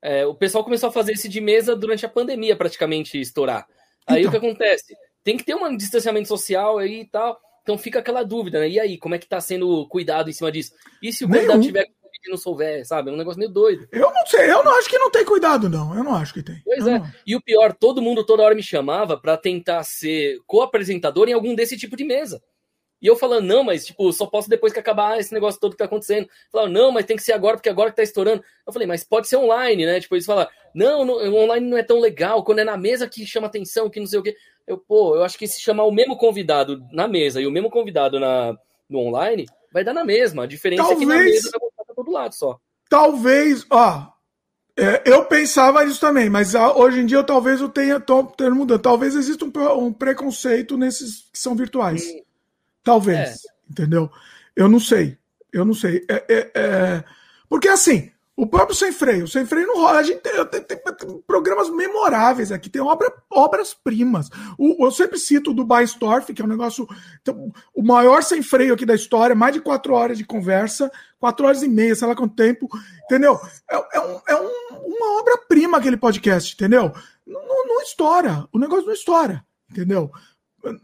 é, 0.00 0.24
o 0.24 0.34
pessoal 0.34 0.62
começou 0.62 0.88
a 0.90 0.92
fazer 0.92 1.12
esse 1.12 1.28
de 1.28 1.40
mesa 1.40 1.74
durante 1.74 2.06
a 2.06 2.08
pandemia, 2.08 2.54
praticamente, 2.54 3.20
estourar. 3.20 3.66
Aí 4.06 4.20
então. 4.20 4.28
o 4.28 4.30
que 4.30 4.46
acontece? 4.46 4.94
Tem 5.24 5.36
que 5.36 5.44
ter 5.44 5.54
um 5.56 5.76
distanciamento 5.76 6.28
social 6.28 6.78
aí 6.78 7.00
e 7.00 7.04
tal. 7.04 7.40
Então 7.62 7.76
fica 7.76 7.98
aquela 7.98 8.22
dúvida, 8.22 8.60
né? 8.60 8.68
E 8.68 8.78
aí, 8.78 8.96
como 8.96 9.14
é 9.14 9.18
que 9.18 9.28
tá 9.28 9.40
sendo 9.40 9.86
cuidado 9.88 10.30
em 10.30 10.32
cima 10.32 10.52
disso? 10.52 10.72
E 11.02 11.12
se 11.12 11.24
o 11.24 11.28
Nenhum. 11.28 11.46
convidado 11.46 11.62
tiver 11.62 11.86
não 12.28 12.36
souber, 12.36 12.86
sabe? 12.86 13.10
É 13.10 13.12
um 13.12 13.16
negócio 13.16 13.38
meio 13.38 13.50
doido. 13.50 13.88
Eu 13.90 14.12
não 14.12 14.26
sei, 14.26 14.50
eu 14.50 14.62
não 14.62 14.76
acho 14.78 14.88
que 14.88 14.98
não 14.98 15.10
tem 15.10 15.24
cuidado, 15.24 15.68
não. 15.68 15.96
Eu 15.96 16.04
não 16.04 16.14
acho 16.14 16.34
que 16.34 16.42
tem. 16.42 16.60
Pois 16.64 16.86
eu 16.86 16.96
é. 16.96 17.14
E 17.26 17.36
o 17.36 17.40
pior, 17.40 17.72
todo 17.72 18.02
mundo 18.02 18.24
toda 18.24 18.42
hora 18.42 18.54
me 18.54 18.62
chamava 18.62 19.16
para 19.16 19.36
tentar 19.36 19.82
ser 19.84 20.38
co-apresentador 20.46 21.28
em 21.28 21.32
algum 21.32 21.54
desse 21.54 21.76
tipo 21.76 21.96
de 21.96 22.04
mesa. 22.04 22.42
E 23.02 23.06
eu 23.06 23.16
falando, 23.16 23.46
não, 23.46 23.64
mas 23.64 23.86
tipo, 23.86 24.12
só 24.12 24.26
posso 24.26 24.48
depois 24.48 24.72
que 24.72 24.78
acabar 24.78 25.18
esse 25.18 25.32
negócio 25.32 25.58
todo 25.58 25.72
que 25.72 25.78
tá 25.78 25.86
acontecendo. 25.86 26.28
Falaram, 26.52 26.70
não, 26.70 26.92
mas 26.92 27.06
tem 27.06 27.16
que 27.16 27.22
ser 27.22 27.32
agora, 27.32 27.56
porque 27.56 27.70
agora 27.70 27.90
que 27.90 27.96
tá 27.96 28.02
estourando. 28.02 28.44
Eu 28.66 28.72
falei, 28.72 28.86
mas 28.86 29.02
pode 29.02 29.26
ser 29.26 29.36
online, 29.36 29.86
né? 29.86 30.00
Tipo, 30.00 30.16
eles 30.16 30.26
falaram, 30.26 30.50
não, 30.74 31.04
não, 31.04 31.34
online 31.34 31.66
não 31.66 31.78
é 31.78 31.82
tão 31.82 31.98
legal, 31.98 32.44
quando 32.44 32.58
é 32.58 32.64
na 32.64 32.76
mesa 32.76 33.08
que 33.08 33.26
chama 33.26 33.46
atenção, 33.46 33.88
que 33.88 33.98
não 33.98 34.06
sei 34.06 34.18
o 34.18 34.22
quê. 34.22 34.36
Eu, 34.66 34.76
pô, 34.76 35.16
eu 35.16 35.24
acho 35.24 35.38
que 35.38 35.48
se 35.48 35.60
chamar 35.60 35.84
o 35.84 35.92
mesmo 35.92 36.16
convidado 36.16 36.84
na 36.92 37.08
mesa 37.08 37.40
e 37.40 37.46
o 37.46 37.50
mesmo 37.50 37.70
convidado 37.70 38.20
na, 38.20 38.54
no 38.88 38.98
online, 38.98 39.46
vai 39.72 39.82
dar 39.82 39.94
na 39.94 40.04
mesma. 40.04 40.44
A 40.44 40.46
diferença 40.46 40.82
talvez, 40.82 41.00
é 41.00 41.04
que 41.04 41.06
na 41.06 41.24
mesa 41.24 41.50
lado 42.12 42.34
só. 42.34 42.58
Talvez, 42.88 43.64
ó. 43.70 44.10
É, 44.76 45.02
eu 45.04 45.24
pensava 45.26 45.84
isso 45.84 46.00
também, 46.00 46.30
mas 46.30 46.54
a, 46.54 46.74
hoje 46.74 47.00
em 47.00 47.06
dia 47.06 47.18
eu, 47.18 47.24
talvez 47.24 47.60
eu 47.60 47.68
tenha 47.68 48.00
tô, 48.00 48.24
tenha 48.24 48.50
mudando. 48.50 48.80
Talvez 48.80 49.14
exista 49.14 49.44
um, 49.44 49.52
um, 49.78 49.92
preconceito 49.92 50.76
nesses 50.76 51.28
que 51.32 51.38
são 51.38 51.54
virtuais. 51.54 52.02
Talvez, 52.82 53.44
é. 53.44 53.48
entendeu? 53.70 54.10
Eu 54.56 54.68
não 54.68 54.80
sei. 54.80 55.18
Eu 55.52 55.64
não 55.64 55.74
sei. 55.74 56.04
É, 56.08 56.24
é, 56.28 56.50
é, 56.54 57.04
porque 57.48 57.68
assim, 57.68 58.10
O 58.40 58.46
próprio 58.46 58.74
Sem 58.74 58.90
Freio. 58.90 59.28
Sem 59.28 59.44
Freio 59.44 59.66
não 59.66 59.76
rola. 59.76 59.98
A 59.98 60.02
gente 60.02 60.20
tem, 60.20 60.32
tem, 60.46 60.62
tem, 60.62 60.78
tem 60.78 61.22
programas 61.26 61.68
memoráveis 61.68 62.50
aqui, 62.50 62.70
tem 62.70 62.80
obra, 62.80 63.12
obras-primas. 63.28 64.30
Eu 64.58 64.90
sempre 64.90 65.18
cito 65.18 65.50
o 65.50 65.54
Dubai 65.54 65.84
Storff, 65.84 66.32
que 66.32 66.40
é 66.40 66.44
um 66.46 66.48
negócio. 66.48 66.88
Então, 67.20 67.52
o 67.74 67.82
maior 67.82 68.22
sem 68.22 68.42
freio 68.42 68.72
aqui 68.72 68.86
da 68.86 68.94
história, 68.94 69.36
mais 69.36 69.52
de 69.52 69.60
quatro 69.60 69.92
horas 69.92 70.16
de 70.16 70.24
conversa, 70.24 70.90
quatro 71.18 71.44
horas 71.44 71.62
e 71.62 71.68
meia, 71.68 71.94
sei 71.94 72.08
lá 72.08 72.16
quanto 72.16 72.34
tempo. 72.34 72.66
Entendeu? 73.04 73.38
É, 73.70 73.76
é, 73.76 74.00
um, 74.00 74.20
é 74.26 74.36
um, 74.36 74.86
uma 74.86 75.20
obra-prima 75.20 75.76
aquele 75.76 75.98
podcast, 75.98 76.54
entendeu? 76.54 76.94
Não, 77.26 77.46
não, 77.46 77.66
não 77.66 77.82
estoura. 77.82 78.48
O 78.50 78.58
negócio 78.58 78.86
não 78.86 78.94
estoura, 78.94 79.44
entendeu? 79.70 80.10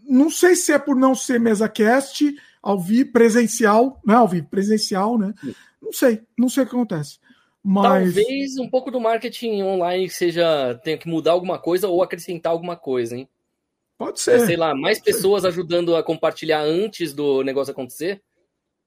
Não 0.07 0.29
sei 0.29 0.57
se 0.57 0.75
é 0.75 0.79
por 0.79 0.95
não 0.95 1.15
ser 1.15 1.41
mesa 1.41 1.71
cast, 1.71 2.37
ao 2.63 2.79
vivo, 2.79 3.13
presencial, 3.13 3.99
não 4.05 4.15
é 4.15 4.19
ao 4.19 4.29
vivo, 4.29 4.47
presencial, 4.47 5.17
né? 5.17 5.33
Não 5.81 5.91
sei, 5.91 6.23
não 6.37 6.51
sei 6.51 6.65
o 6.65 6.67
que 6.67 6.77
acontece. 6.77 7.19
Mas... 7.69 8.15
Talvez 8.15 8.59
um 8.59 8.71
pouco 8.71 8.93
do 8.93 9.01
marketing 9.01 9.61
online 9.63 10.09
seja 10.09 10.81
tenha 10.85 10.97
que 10.97 11.09
mudar 11.09 11.33
alguma 11.33 11.59
coisa 11.59 11.89
ou 11.89 12.01
acrescentar 12.01 12.53
alguma 12.53 12.77
coisa, 12.77 13.17
hein? 13.17 13.29
Pode 13.99 14.21
ser. 14.21 14.37
É, 14.37 14.47
sei 14.47 14.57
lá, 14.57 14.73
mais 14.73 15.01
pessoas 15.01 15.45
ajudando 15.45 15.97
a 15.97 16.03
compartilhar 16.03 16.61
antes 16.61 17.13
do 17.13 17.43
negócio 17.43 17.73
acontecer, 17.73 18.23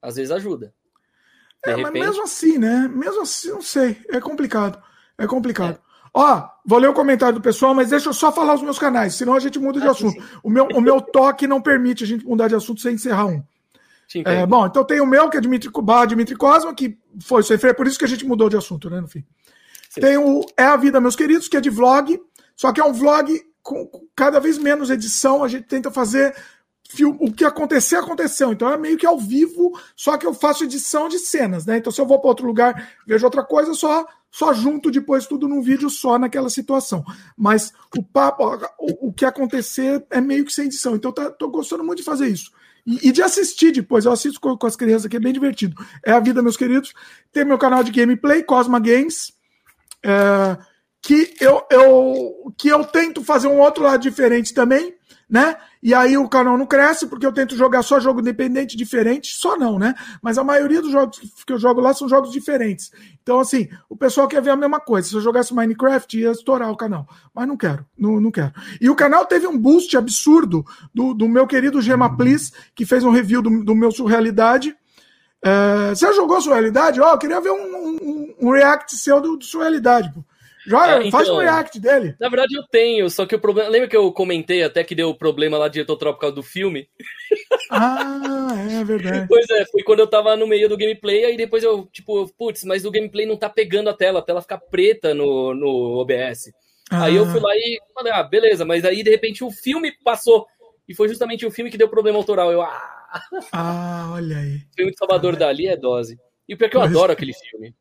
às 0.02 0.16
vezes 0.16 0.32
ajuda. 0.32 0.74
De 1.62 1.72
é, 1.72 1.76
repente... 1.76 1.92
mas 1.92 2.08
mesmo 2.08 2.24
assim, 2.24 2.58
né? 2.58 2.88
Mesmo 2.88 3.22
assim, 3.22 3.50
não 3.50 3.62
sei. 3.62 3.98
É 4.08 4.22
complicado. 4.22 4.82
É 5.18 5.28
complicado. 5.28 5.76
É. 5.76 5.80
Ó, 6.14 6.48
vou 6.66 6.80
ler 6.80 6.88
o 6.88 6.94
comentário 6.94 7.36
do 7.36 7.44
pessoal, 7.44 7.76
mas 7.76 7.90
deixa 7.90 8.08
eu 8.08 8.14
só 8.14 8.32
falar 8.32 8.54
os 8.54 8.62
meus 8.62 8.80
canais, 8.80 9.14
senão 9.14 9.34
a 9.34 9.42
gente 9.42 9.60
muda 9.60 9.82
de 9.82 9.88
ah, 9.88 9.92
assunto. 9.92 10.24
O 10.42 10.50
meu, 10.50 10.68
o 10.68 10.80
meu 10.80 11.02
toque 11.02 11.46
não 11.46 11.62
permite 11.62 12.06
a 12.06 12.08
gente 12.08 12.26
mudar 12.26 12.48
de 12.48 12.56
assunto 12.56 12.80
sem 12.80 12.96
encerrar 12.96 13.26
um. 13.26 13.44
É, 14.26 14.46
bom, 14.46 14.66
então 14.66 14.84
tem 14.84 15.00
o 15.00 15.06
meu, 15.06 15.30
que 15.30 15.38
é 15.38 15.42
Dimitri, 15.42 15.70
Barra 15.84 16.08
Dimitri 16.08 16.36
Cosma, 16.36 16.74
que 16.74 16.98
foi 17.22 17.44
sem 17.44 17.58
freio, 17.58 17.76
por 17.76 17.88
isso 17.88 18.00
que 18.00 18.06
a 18.06 18.08
gente 18.08 18.26
mudou 18.26 18.50
de 18.50 18.58
assunto, 18.58 18.90
né, 18.90 19.00
no 19.00 19.08
fim. 19.08 19.24
Sim. 19.90 20.02
Tem 20.02 20.18
o 20.18 20.44
É 20.58 20.64
a 20.64 20.76
Vida, 20.76 21.00
meus 21.00 21.16
queridos, 21.16 21.48
que 21.48 21.58
é 21.58 21.62
de 21.62 21.70
vlog, 21.70 22.20
só 22.56 22.72
que 22.72 22.82
é 22.82 22.84
um 22.84 22.94
vlog 22.94 23.40
com, 23.62 23.86
com 23.86 24.08
cada 24.16 24.40
vez 24.40 24.58
menos 24.58 24.90
edição, 24.90 25.44
a 25.44 25.48
gente 25.48 25.68
tenta 25.68 25.92
fazer 25.92 26.36
o 27.20 27.32
que 27.32 27.46
acontecer, 27.46 27.98
aconteceu. 27.98 28.52
Então 28.52 28.72
é 28.72 28.78
meio 28.78 28.98
que 28.98 29.06
ao 29.06 29.20
vivo, 29.20 29.80
só 29.96 30.18
que 30.18 30.26
eu 30.26 30.34
faço 30.34 30.64
edição 30.64 31.08
de 31.08 31.20
cenas, 31.20 31.66
né? 31.66 31.78
Então 31.78 31.92
se 31.92 32.02
eu 32.02 32.06
vou 32.06 32.20
para 32.20 32.30
outro 32.30 32.48
lugar, 32.48 32.94
vejo 33.06 33.26
outra 33.26 33.44
coisa, 33.44 33.74
só 33.74 34.08
só 34.32 34.54
junto 34.54 34.92
depois 34.92 35.26
tudo 35.26 35.48
num 35.48 35.62
vídeo 35.62 35.90
só 35.90 36.18
naquela 36.20 36.50
situação. 36.50 37.04
Mas 37.36 37.74
o 37.98 38.04
papo, 38.04 38.44
o, 38.80 39.10
o 39.10 39.14
que 39.14 39.26
acontecer 39.26 40.06
é 40.10 40.22
meio 40.22 40.46
que 40.46 40.54
sem 40.54 40.66
edição. 40.66 40.96
Então 40.96 41.12
tá, 41.12 41.30
tô 41.32 41.50
gostando 41.50 41.84
muito 41.84 42.00
de 42.00 42.04
fazer 42.06 42.28
isso. 42.28 42.52
E, 42.90 43.10
e, 43.10 43.12
de 43.12 43.22
assistir 43.22 43.72
depois, 43.72 44.06
eu 44.06 44.12
assisto 44.12 44.42
com, 44.42 44.58
com, 44.58 44.66
as 44.66 44.76
crianças 44.76 45.06
aqui, 45.06 45.18
é 45.18 45.20
bem 45.20 45.32
divertido. 45.32 45.76
É 46.04 46.12
a 46.12 46.20
vida, 46.20 46.42
meus 46.42 46.58
queridos. 46.58 46.92
Tem 47.32 47.46
meu 47.46 47.60
canal 47.60 47.84
de 47.84 47.92
gameplay, 47.92 48.42
Cosma 48.42 48.80
Games, 48.80 49.32
é, 50.04 50.58
que, 51.00 51.36
eu, 51.40 51.62
eu, 51.70 52.54
que 52.58 52.68
eu 52.68 52.84
tento 52.84 53.24
fazer 53.24 53.48
um 53.48 53.60
outro 53.60 53.84
lado 53.84 54.02
diferente 54.02 54.56
também, 54.56 54.96
né? 55.30 55.56
E 55.82 55.94
aí 55.94 56.18
o 56.18 56.28
canal 56.28 56.58
não 56.58 56.66
cresce 56.66 57.08
porque 57.08 57.26
eu 57.26 57.32
tento 57.32 57.56
jogar 57.56 57.84
só 57.84 58.00
jogo 58.00 58.20
independente 58.20 58.76
diferente, 58.76 59.32
só 59.34 59.56
não, 59.56 59.78
né? 59.78 59.94
Mas 60.22 60.38
a 60.38 60.44
maioria 60.44 60.82
dos 60.82 60.92
jogos 60.92 61.20
que 61.46 61.54
eu 61.54 61.60
jogo 61.60 61.80
lá 61.80 61.94
são 61.94 62.10
jogos 62.10 62.32
diferentes. 62.32 62.92
Então, 63.22 63.40
assim, 63.40 63.70
o 63.88 63.96
pessoal 63.96 64.28
quer 64.28 64.42
ver 64.42 64.50
a 64.50 64.56
mesma 64.56 64.80
coisa. 64.80 65.08
Se 65.08 65.16
eu 65.16 65.22
jogasse 65.22 65.54
Minecraft, 65.54 66.20
ia 66.20 66.32
estourar 66.32 66.72
o 66.72 66.76
canal. 66.76 67.08
Mas 67.34 67.48
não 67.48 67.56
quero, 67.56 67.86
não, 67.98 68.20
não 68.20 68.32
quero. 68.32 68.52
E 68.82 68.90
o 68.90 68.96
canal 68.96 69.26
teve 69.26 69.46
um 69.46 69.58
boost 69.58 69.96
absurdo 69.96 70.66
do, 70.94 71.14
do 71.14 71.30
meu 71.30 71.46
querido 71.46 71.82
Gema 71.82 72.18
Please, 72.18 72.52
que 72.74 72.86
fez 72.86 73.04
um 73.04 73.12
review 73.12 73.42
do, 73.42 73.64
do 73.64 73.76
meu 73.76 73.92
Surrealidade. 73.92 74.76
É, 75.42 75.90
você 75.90 76.12
jogou 76.14 76.42
Surrealidade? 76.42 77.00
Ó, 77.00 77.08
oh, 77.08 77.14
eu 77.14 77.18
queria 77.20 77.40
ver 77.40 77.52
um, 77.52 77.98
um, 78.02 78.36
um 78.42 78.52
react 78.52 78.98
seu 78.98 79.22
do, 79.22 79.38
do 79.38 79.46
Surrealidade, 79.46 80.12
pô. 80.12 80.24
Joga, 80.70 80.98
é, 80.98 81.08
então, 81.08 81.12
faz 81.12 81.28
um 81.28 81.38
react 81.38 81.80
dele. 81.80 82.16
Na 82.20 82.30
verdade, 82.30 82.56
eu 82.56 82.62
tenho, 82.70 83.10
só 83.10 83.26
que 83.26 83.34
o 83.34 83.40
problema. 83.40 83.70
Lembra 83.70 83.88
que 83.88 83.98
eu 83.98 84.12
comentei 84.12 84.62
até 84.62 84.84
que 84.84 84.94
deu 84.94 85.16
problema 85.16 85.58
lá 85.58 85.68
de 85.68 85.84
Tropical 85.84 86.32
do 86.32 86.44
filme? 86.44 86.88
Ah, 87.72 88.50
é 88.72 88.84
verdade. 88.84 89.28
Pois 89.28 89.48
é, 89.52 89.64
foi 89.66 89.84
quando 89.84 90.00
eu 90.00 90.08
tava 90.08 90.36
no 90.36 90.48
meio 90.48 90.68
do 90.68 90.76
gameplay, 90.76 91.24
aí 91.26 91.38
depois 91.38 91.64
eu, 91.64 91.86
tipo, 91.92 92.28
putz, 92.36 92.64
mas 92.64 92.84
o 92.84 92.90
gameplay 92.90 93.28
não 93.28 93.38
tá 93.38 93.48
pegando 93.48 93.92
a 93.92 93.94
tela, 93.94 94.20
a 94.20 94.22
tela 94.24 94.42
fica 94.42 94.58
preta 94.58 95.14
no, 95.14 95.54
no 95.54 96.00
OBS. 96.00 96.52
Ah. 96.90 97.04
Aí 97.04 97.16
eu 97.16 97.28
fui 97.28 97.40
lá 97.40 97.56
e 97.56 97.80
falei, 97.94 98.12
ah, 98.12 98.24
beleza, 98.24 98.66
mas 98.66 98.84
aí 98.84 99.04
de 99.04 99.12
repente 99.12 99.44
o 99.44 99.52
filme 99.52 99.92
passou. 100.04 100.48
E 100.88 100.96
foi 100.96 101.08
justamente 101.08 101.46
o 101.46 101.52
filme 101.52 101.70
que 101.70 101.78
deu 101.78 101.88
problema 101.88 102.18
autoral. 102.18 102.52
Eu, 102.52 102.64
ah. 102.64 103.00
Ah, 103.52 104.10
olha 104.14 104.40
aí. 104.40 104.56
O 104.56 104.76
filme 104.76 104.92
de 104.92 104.98
Salvador 104.98 105.36
ah, 105.36 105.38
Dali 105.38 105.68
é 105.68 105.78
dose. 105.78 106.18
E 106.48 106.56
o 106.56 106.58
pior 106.58 106.68
é 106.68 106.70
que 106.70 106.78
eu 106.78 106.82
adoro 106.82 107.12
aquele 107.12 107.34
filme. 107.34 107.76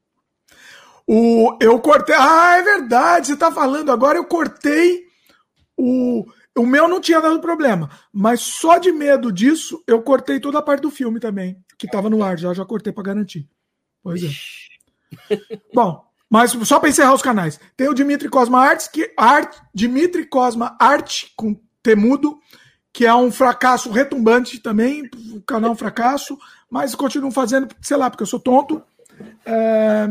O, 1.08 1.56
eu 1.58 1.80
cortei. 1.80 2.14
Ah, 2.14 2.58
é 2.58 2.62
verdade, 2.62 3.28
você 3.28 3.36
tá 3.36 3.50
falando. 3.50 3.90
Agora 3.90 4.18
eu 4.18 4.24
cortei 4.26 5.04
o. 5.74 6.26
O 6.54 6.66
meu 6.66 6.88
não 6.88 7.00
tinha 7.00 7.20
dado 7.20 7.40
problema, 7.40 7.88
mas 8.12 8.40
só 8.40 8.78
de 8.78 8.90
medo 8.90 9.30
disso, 9.30 9.80
eu 9.86 10.02
cortei 10.02 10.40
toda 10.40 10.58
a 10.58 10.62
parte 10.62 10.80
do 10.80 10.90
filme 10.90 11.20
também, 11.20 11.56
que 11.78 11.86
tava 11.86 12.10
no 12.10 12.20
ar, 12.20 12.36
já, 12.36 12.52
já 12.52 12.64
cortei 12.64 12.92
para 12.92 13.04
garantir. 13.04 13.48
Pois 14.02 14.20
é. 14.24 14.28
Bom, 15.72 16.04
mas 16.28 16.50
só 16.50 16.80
para 16.80 16.88
encerrar 16.88 17.14
os 17.14 17.22
canais, 17.22 17.60
tem 17.76 17.88
o 17.88 17.94
Dimitri 17.94 18.28
Cosma 18.28 18.58
Arts, 18.58 18.88
que 18.88 19.14
art, 19.16 19.56
Dimitri 19.72 20.26
Cosma 20.26 20.76
Arte 20.80 21.32
com 21.36 21.54
temudo, 21.80 22.40
que 22.92 23.06
é 23.06 23.14
um 23.14 23.30
fracasso 23.30 23.92
retumbante 23.92 24.58
também, 24.58 25.08
o 25.32 25.40
canal 25.42 25.70
é 25.70 25.72
um 25.74 25.76
fracasso, 25.76 26.36
mas 26.68 26.92
continuo 26.92 27.30
fazendo, 27.30 27.68
sei 27.80 27.96
lá, 27.96 28.10
porque 28.10 28.24
eu 28.24 28.26
sou 28.26 28.40
tonto. 28.40 28.82
É, 29.46 30.08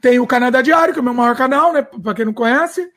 tem 0.00 0.18
o 0.18 0.26
Canadá 0.26 0.62
Diário, 0.62 0.92
que 0.92 0.98
é 0.98 1.02
o 1.02 1.04
meu 1.04 1.14
maior 1.14 1.36
canal, 1.36 1.72
né? 1.72 1.82
Para 1.82 2.14
quem 2.14 2.24
não 2.24 2.32
conhece. 2.32 2.90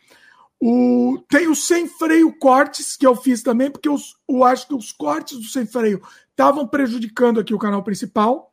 O, 0.62 1.18
tem 1.30 1.48
o 1.48 1.56
Sem 1.56 1.88
Freio 1.88 2.38
Cortes, 2.38 2.98
que 2.98 3.08
eu 3.08 3.16
fiz 3.16 3.42
também, 3.42 3.72
porque 3.72 3.88
os, 3.88 4.18
eu 4.28 4.44
acho 4.44 4.68
que 4.68 4.76
os 4.76 4.92
cortes 4.92 5.38
do 5.38 5.46
Sem 5.46 5.66
Freio 5.66 6.02
estavam 6.32 6.68
prejudicando 6.68 7.40
aqui 7.40 7.54
o 7.54 7.60
canal 7.60 7.82
principal. 7.82 8.52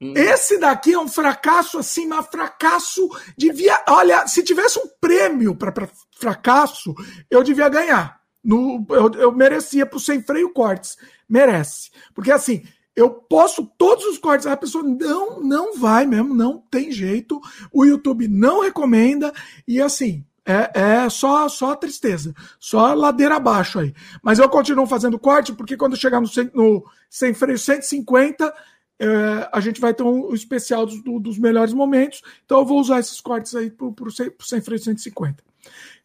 Hum. 0.00 0.14
Esse 0.16 0.58
daqui 0.58 0.92
é 0.92 0.98
um 0.98 1.08
fracasso, 1.08 1.78
assim, 1.78 2.06
mas 2.06 2.26
fracasso 2.26 3.08
devia. 3.36 3.82
Olha, 3.88 4.26
se 4.26 4.42
tivesse 4.42 4.78
um 4.78 4.88
prêmio 5.00 5.54
para 5.54 5.88
fracasso, 6.18 6.94
eu 7.30 7.42
devia 7.42 7.68
ganhar. 7.68 8.18
No, 8.42 8.84
eu, 8.90 9.10
eu 9.14 9.32
merecia 9.32 9.86
pro 9.86 10.00
Sem 10.00 10.22
Freio 10.22 10.52
Cortes. 10.52 10.96
Merece. 11.28 11.90
Porque 12.14 12.32
assim, 12.32 12.64
eu 12.98 13.10
posto 13.10 13.64
todos 13.78 14.04
os 14.06 14.18
cortes, 14.18 14.44
a 14.44 14.56
pessoa 14.56 14.82
não, 14.82 15.40
não 15.40 15.78
vai 15.78 16.04
mesmo, 16.04 16.34
não 16.34 16.58
tem 16.68 16.90
jeito. 16.90 17.40
O 17.72 17.84
YouTube 17.84 18.26
não 18.26 18.62
recomenda 18.62 19.32
e 19.68 19.80
assim, 19.80 20.24
é, 20.44 21.04
é 21.04 21.08
só 21.08 21.48
só 21.48 21.76
tristeza, 21.76 22.34
só 22.58 22.92
ladeira 22.94 23.36
abaixo 23.36 23.78
aí. 23.78 23.94
Mas 24.20 24.40
eu 24.40 24.48
continuo 24.48 24.84
fazendo 24.84 25.16
corte 25.16 25.52
porque 25.52 25.76
quando 25.76 25.96
chegar 25.96 26.20
no, 26.20 26.28
no 26.52 26.84
sem 27.08 27.32
freio 27.32 27.56
150, 27.56 28.52
é, 28.98 29.48
a 29.52 29.60
gente 29.60 29.80
vai 29.80 29.94
ter 29.94 30.02
um, 30.02 30.34
especial 30.34 30.84
dos, 30.84 31.00
do, 31.00 31.20
dos 31.20 31.38
melhores 31.38 31.72
momentos. 31.72 32.20
Então 32.44 32.58
eu 32.58 32.64
vou 32.64 32.80
usar 32.80 32.98
esses 32.98 33.20
cortes 33.20 33.54
aí 33.54 33.70
para 33.70 33.86
o 33.86 34.10
sem, 34.10 34.32
sem 34.40 34.60
freio 34.60 34.82
150. 34.82 35.40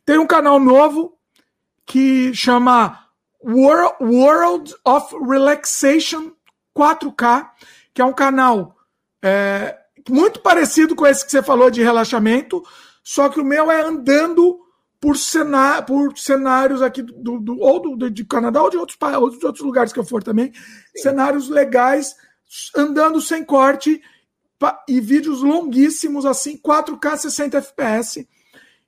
Tem 0.05 0.19
um 0.19 0.27
canal 0.27 0.59
novo 0.59 1.18
que 1.88 2.31
chama 2.35 2.99
World, 3.43 3.95
World 3.99 4.76
of 4.85 5.15
Relaxation 5.27 6.34
4K, 6.75 7.49
que 7.93 8.01
é 8.01 8.05
um 8.05 8.13
canal 8.13 8.75
é, 9.21 9.77
muito 10.09 10.41
parecido 10.41 10.95
com 10.95 11.05
esse 11.05 11.25
que 11.25 11.31
você 11.31 11.41
falou 11.41 11.69
de 11.69 11.81
relaxamento, 11.81 12.63
só 13.03 13.29
que 13.29 13.39
o 13.39 13.45
meu 13.45 13.71
é 13.71 13.81
andando 13.81 14.59
por, 14.99 15.17
cená 15.17 15.81
por 15.81 16.17
cenários 16.17 16.81
aqui 16.81 17.01
do, 17.01 17.39
do 17.39 17.59
ou 17.59 17.97
do, 17.97 18.09
do, 18.09 18.25
Canadá 18.25 18.61
ou 18.61 18.69
de 18.69 18.77
outros, 18.77 18.97
ou 19.01 19.29
de 19.29 19.45
outros 19.45 19.65
lugares 19.65 19.91
que 19.91 19.99
eu 19.99 20.05
for 20.05 20.23
também, 20.23 20.51
Sim. 20.53 21.03
cenários 21.03 21.49
legais, 21.49 22.15
andando 22.75 23.19
sem 23.19 23.43
corte 23.43 24.01
e 24.87 25.01
vídeos 25.01 25.41
longuíssimos 25.41 26.25
assim, 26.25 26.57
4K 26.57 27.17
60 27.17 27.57
FPS. 27.57 28.27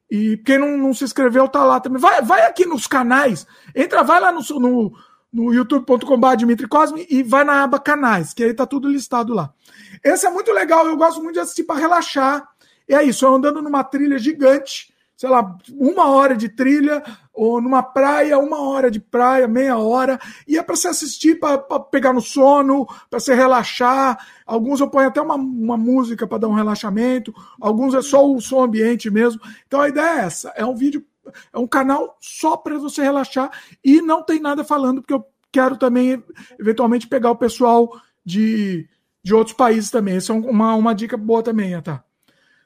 E 0.09 0.37
quem 0.37 0.57
não, 0.57 0.77
não 0.77 0.93
se 0.93 1.03
inscreveu 1.03 1.49
tá 1.49 1.63
lá 1.63 1.79
também. 1.79 1.99
Vai, 1.99 2.21
vai 2.21 2.45
aqui 2.45 2.65
nos 2.65 2.87
canais, 2.87 3.45
entra, 3.75 4.03
vai 4.03 4.21
lá 4.21 4.31
no, 4.31 4.41
no 4.59 4.93
no 5.35 5.53
youtube.com.br 5.53 6.35
Dimitri 6.37 6.65
Cosme 6.65 7.05
e 7.09 7.21
vai 7.21 7.43
na 7.43 7.61
aba 7.61 7.77
canais, 7.77 8.33
que 8.33 8.41
aí 8.41 8.53
tá 8.53 8.65
tudo 8.65 8.87
listado 8.87 9.33
lá. 9.33 9.53
Esse 10.01 10.25
é 10.25 10.29
muito 10.29 10.49
legal, 10.53 10.87
eu 10.87 10.95
gosto 10.95 11.21
muito 11.21 11.33
de 11.33 11.41
assistir 11.41 11.65
para 11.65 11.77
relaxar. 11.77 12.47
E 12.87 12.95
é 12.95 13.03
isso, 13.03 13.25
eu 13.25 13.35
andando 13.35 13.61
numa 13.61 13.83
trilha 13.83 14.17
gigante, 14.17 14.93
sei 15.17 15.29
lá, 15.29 15.57
uma 15.77 16.09
hora 16.09 16.37
de 16.37 16.47
trilha, 16.47 17.03
ou 17.33 17.59
numa 17.59 17.83
praia, 17.83 18.39
uma 18.39 18.61
hora 18.61 18.89
de 18.89 19.01
praia, 19.01 19.45
meia 19.45 19.77
hora, 19.77 20.17
e 20.47 20.57
é 20.57 20.63
para 20.63 20.77
se 20.77 20.87
assistir, 20.87 21.37
para 21.37 21.57
pegar 21.81 22.13
no 22.13 22.21
sono, 22.21 22.87
para 23.09 23.19
se 23.19 23.35
relaxar. 23.35 24.17
Alguns 24.45 24.79
eu 24.79 24.89
ponho 24.89 25.09
até 25.09 25.19
uma, 25.19 25.35
uma 25.35 25.75
música 25.75 26.25
para 26.25 26.37
dar 26.37 26.47
um 26.47 26.53
relaxamento, 26.53 27.33
alguns 27.59 27.93
é 27.93 28.01
só 28.01 28.25
o 28.25 28.39
som 28.39 28.63
ambiente 28.63 29.09
mesmo. 29.09 29.41
Então 29.67 29.81
a 29.81 29.89
ideia 29.89 30.21
é 30.21 30.25
essa: 30.25 30.53
é 30.55 30.65
um 30.65 30.75
vídeo 30.75 31.05
é 31.53 31.57
um 31.57 31.68
canal 31.68 32.18
só 32.19 32.57
para 32.57 32.77
você 32.77 33.02
relaxar 33.02 33.52
e 33.84 34.02
não 34.02 34.23
tem 34.23 34.39
nada 34.39 34.64
falando, 34.64 35.02
porque 35.02 35.14
eu 35.14 35.26
quero 35.52 35.77
também, 35.77 36.23
eventualmente, 36.60 37.07
pegar 37.07 37.31
o 37.31 37.38
pessoal 37.38 37.89
de, 38.26 38.88
de 39.23 39.34
outros 39.34 39.56
países 39.56 39.89
também. 39.89 40.18
Essa 40.18 40.34
é 40.34 40.35
uma, 40.35 40.76
uma 40.76 40.93
dica 40.93 41.15
boa 41.15 41.41
também, 41.41 41.81
tá? 41.81 42.03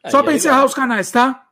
Só 0.07 0.23
para 0.23 0.34
encerrar 0.34 0.65
os 0.65 0.73
canais, 0.73 1.11
tá? 1.11 1.48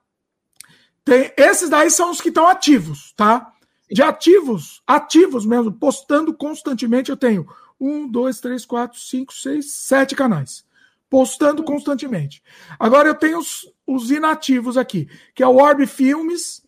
Tem, 1.04 1.32
esses 1.38 1.70
daí 1.70 1.92
são 1.92 2.12
os 2.12 2.20
que 2.20 2.30
estão 2.30 2.48
ativos, 2.48 3.14
tá? 3.16 3.54
De 3.90 4.02
ativos, 4.02 4.82
ativos 4.86 5.46
mesmo, 5.46 5.72
postando 5.72 6.34
constantemente, 6.34 7.10
eu 7.10 7.18
tenho 7.18 7.48
um, 7.80 8.08
dois, 8.08 8.40
três, 8.40 8.66
quatro, 8.66 9.00
cinco, 9.00 9.34
seis, 9.34 9.72
sete 9.72 10.16
canais. 10.16 10.66
Postando 11.10 11.64
constantemente. 11.64 12.44
Agora 12.78 13.08
eu 13.08 13.16
tenho 13.16 13.40
os, 13.40 13.72
os 13.86 14.12
inativos 14.12 14.76
aqui, 14.76 15.10
que 15.34 15.42
é 15.42 15.48
o 15.48 15.56
Orb 15.56 15.86
Filmes, 15.88 16.62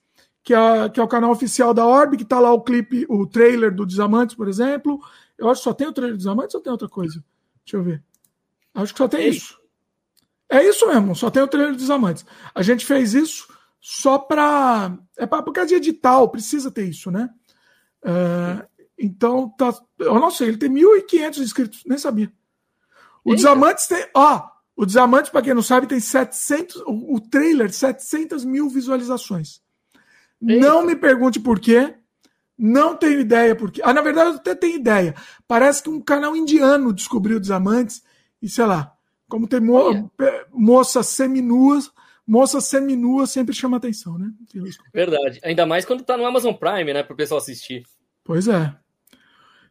que 0.49 0.53
é, 0.55 0.89
que 0.89 0.99
é 0.99 1.03
o 1.03 1.07
canal 1.07 1.29
oficial 1.29 1.75
da 1.75 1.85
Orb, 1.85 2.17
que 2.17 2.25
tá 2.25 2.39
lá 2.39 2.51
o 2.51 2.63
clipe, 2.63 3.05
o 3.07 3.27
trailer 3.27 3.71
do 3.71 3.85
Desamantes, 3.85 4.35
por 4.35 4.47
exemplo. 4.47 4.99
Eu 5.37 5.47
acho 5.47 5.61
que 5.61 5.65
só 5.65 5.75
tem 5.75 5.85
o 5.85 5.93
trailer 5.93 6.15
do 6.15 6.17
Desamantes 6.17 6.55
ou 6.55 6.61
tem 6.61 6.71
outra 6.71 6.89
coisa? 6.89 7.23
Deixa 7.63 7.77
eu 7.77 7.83
ver. 7.83 8.03
Acho 8.73 8.91
que 8.91 8.97
só 8.97 9.07
tem 9.07 9.25
Ei. 9.25 9.29
isso. 9.29 9.59
É 10.49 10.67
isso 10.67 10.87
mesmo, 10.87 11.15
só 11.15 11.29
tem 11.29 11.43
o 11.43 11.47
trailer 11.47 11.73
do 11.73 11.77
Desamantes. 11.77 12.25
A 12.55 12.63
gente 12.63 12.83
fez 12.83 13.13
isso 13.13 13.47
só 13.79 14.17
para. 14.17 14.97
É 15.19 15.27
pra, 15.27 15.43
por 15.43 15.53
causa 15.53 15.67
de 15.67 15.75
edital, 15.75 16.29
precisa 16.29 16.71
ter 16.71 16.85
isso, 16.85 17.11
né? 17.11 17.29
É, 18.03 18.65
então, 18.97 19.49
tá, 19.49 19.71
eu 19.99 20.15
não 20.15 20.31
sei, 20.31 20.47
ele 20.47 20.57
tem 20.57 20.71
1.500 20.71 21.37
inscritos, 21.43 21.83
nem 21.85 21.99
sabia. 21.99 22.33
O 23.23 23.33
Eita. 23.33 23.43
Desamantes 23.43 23.85
tem. 23.85 24.03
Ó, 24.15 24.49
o 24.75 24.83
Desamantes, 24.83 25.29
para 25.29 25.43
quem 25.43 25.53
não 25.53 25.61
sabe, 25.61 25.85
tem 25.85 25.99
700. 25.99 26.77
O, 26.87 27.17
o 27.17 27.21
trailer, 27.21 27.71
700 27.71 28.43
mil 28.43 28.67
visualizações. 28.67 29.61
Eita. 30.41 30.67
Não 30.67 30.85
me 30.85 30.95
pergunte 30.95 31.39
por 31.39 31.59
quê. 31.59 31.95
Não 32.57 32.95
tenho 32.95 33.19
ideia 33.19 33.55
por 33.55 33.71
quê. 33.71 33.81
Ah, 33.83 33.93
na 33.93 34.01
verdade, 34.01 34.29
eu 34.29 34.35
até 34.35 34.53
tenho 34.53 34.75
ideia. 34.75 35.15
Parece 35.47 35.81
que 35.81 35.89
um 35.89 36.01
canal 36.01 36.35
indiano 36.35 36.93
descobriu 36.93 37.37
o 37.37 37.39
Desamantes 37.39 38.03
e 38.41 38.49
sei 38.49 38.65
lá. 38.65 38.93
Como 39.29 39.47
tem 39.47 39.59
mo 39.59 40.11
moças 40.51 41.07
seminuas, 41.07 41.91
moça 42.27 42.59
seminua 42.59 43.27
sempre 43.27 43.55
chama 43.55 43.77
atenção, 43.77 44.17
né? 44.17 44.31
Verdade. 44.93 45.39
Ainda 45.43 45.65
mais 45.65 45.85
quando 45.85 46.03
tá 46.03 46.17
no 46.17 46.25
Amazon 46.25 46.53
Prime, 46.53 46.93
né? 46.93 47.03
Para 47.03 47.13
o 47.13 47.17
pessoal 47.17 47.39
assistir. 47.39 47.83
Pois 48.23 48.47
é. 48.47 48.75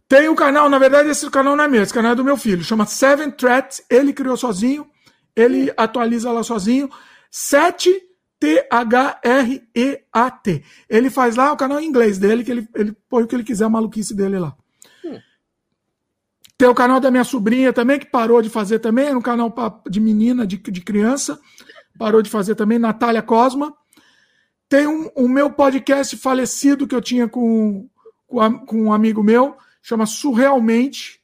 Tem 0.08 0.28
um 0.28 0.34
canal, 0.34 0.70
na 0.70 0.78
verdade, 0.78 1.10
esse 1.10 1.28
canal 1.28 1.54
não 1.54 1.64
é 1.64 1.68
meu, 1.68 1.82
esse 1.82 1.92
canal 1.92 2.12
é 2.12 2.14
do 2.14 2.24
meu 2.24 2.38
filho, 2.38 2.64
chama 2.64 2.86
Seven 2.86 3.30
Threats, 3.30 3.84
ele 3.90 4.10
criou 4.14 4.38
sozinho, 4.38 4.88
ele 5.36 5.70
atualiza 5.76 6.32
lá 6.32 6.42
sozinho. 6.42 6.88
7 7.30 8.07
T-H-R-E-A-T. 8.40 8.64
Ele 10.88 11.10
faz 11.10 11.36
lá 11.36 11.52
o 11.52 11.56
canal 11.56 11.80
em 11.80 11.86
inglês 11.86 12.18
dele, 12.18 12.44
que 12.44 12.50
ele, 12.50 12.68
ele 12.74 12.96
põe 13.08 13.24
o 13.24 13.26
que 13.26 13.34
ele 13.34 13.44
quiser, 13.44 13.64
a 13.64 13.70
maluquice 13.70 14.14
dele 14.14 14.38
lá. 14.38 14.56
Hum. 15.04 15.18
Tem 16.56 16.68
o 16.68 16.74
canal 16.74 17.00
da 17.00 17.10
minha 17.10 17.24
sobrinha 17.24 17.72
também, 17.72 17.98
que 17.98 18.06
parou 18.06 18.40
de 18.40 18.48
fazer 18.48 18.78
também, 18.78 19.06
era 19.06 19.18
um 19.18 19.22
canal 19.22 19.54
de 19.88 20.00
menina, 20.00 20.46
de, 20.46 20.56
de 20.56 20.80
criança 20.80 21.40
parou 21.98 22.22
de 22.22 22.30
fazer 22.30 22.54
também, 22.54 22.78
Natália 22.78 23.20
Cosma. 23.20 23.74
Tem 24.68 24.86
um, 24.86 25.10
um 25.16 25.28
meu 25.28 25.50
podcast 25.50 26.16
falecido 26.16 26.86
que 26.86 26.94
eu 26.94 27.00
tinha 27.00 27.26
com, 27.26 27.90
com, 28.26 28.40
a, 28.40 28.66
com 28.66 28.84
um 28.84 28.92
amigo 28.92 29.22
meu, 29.22 29.56
chama 29.82 30.06
Surrealmente. 30.06 31.20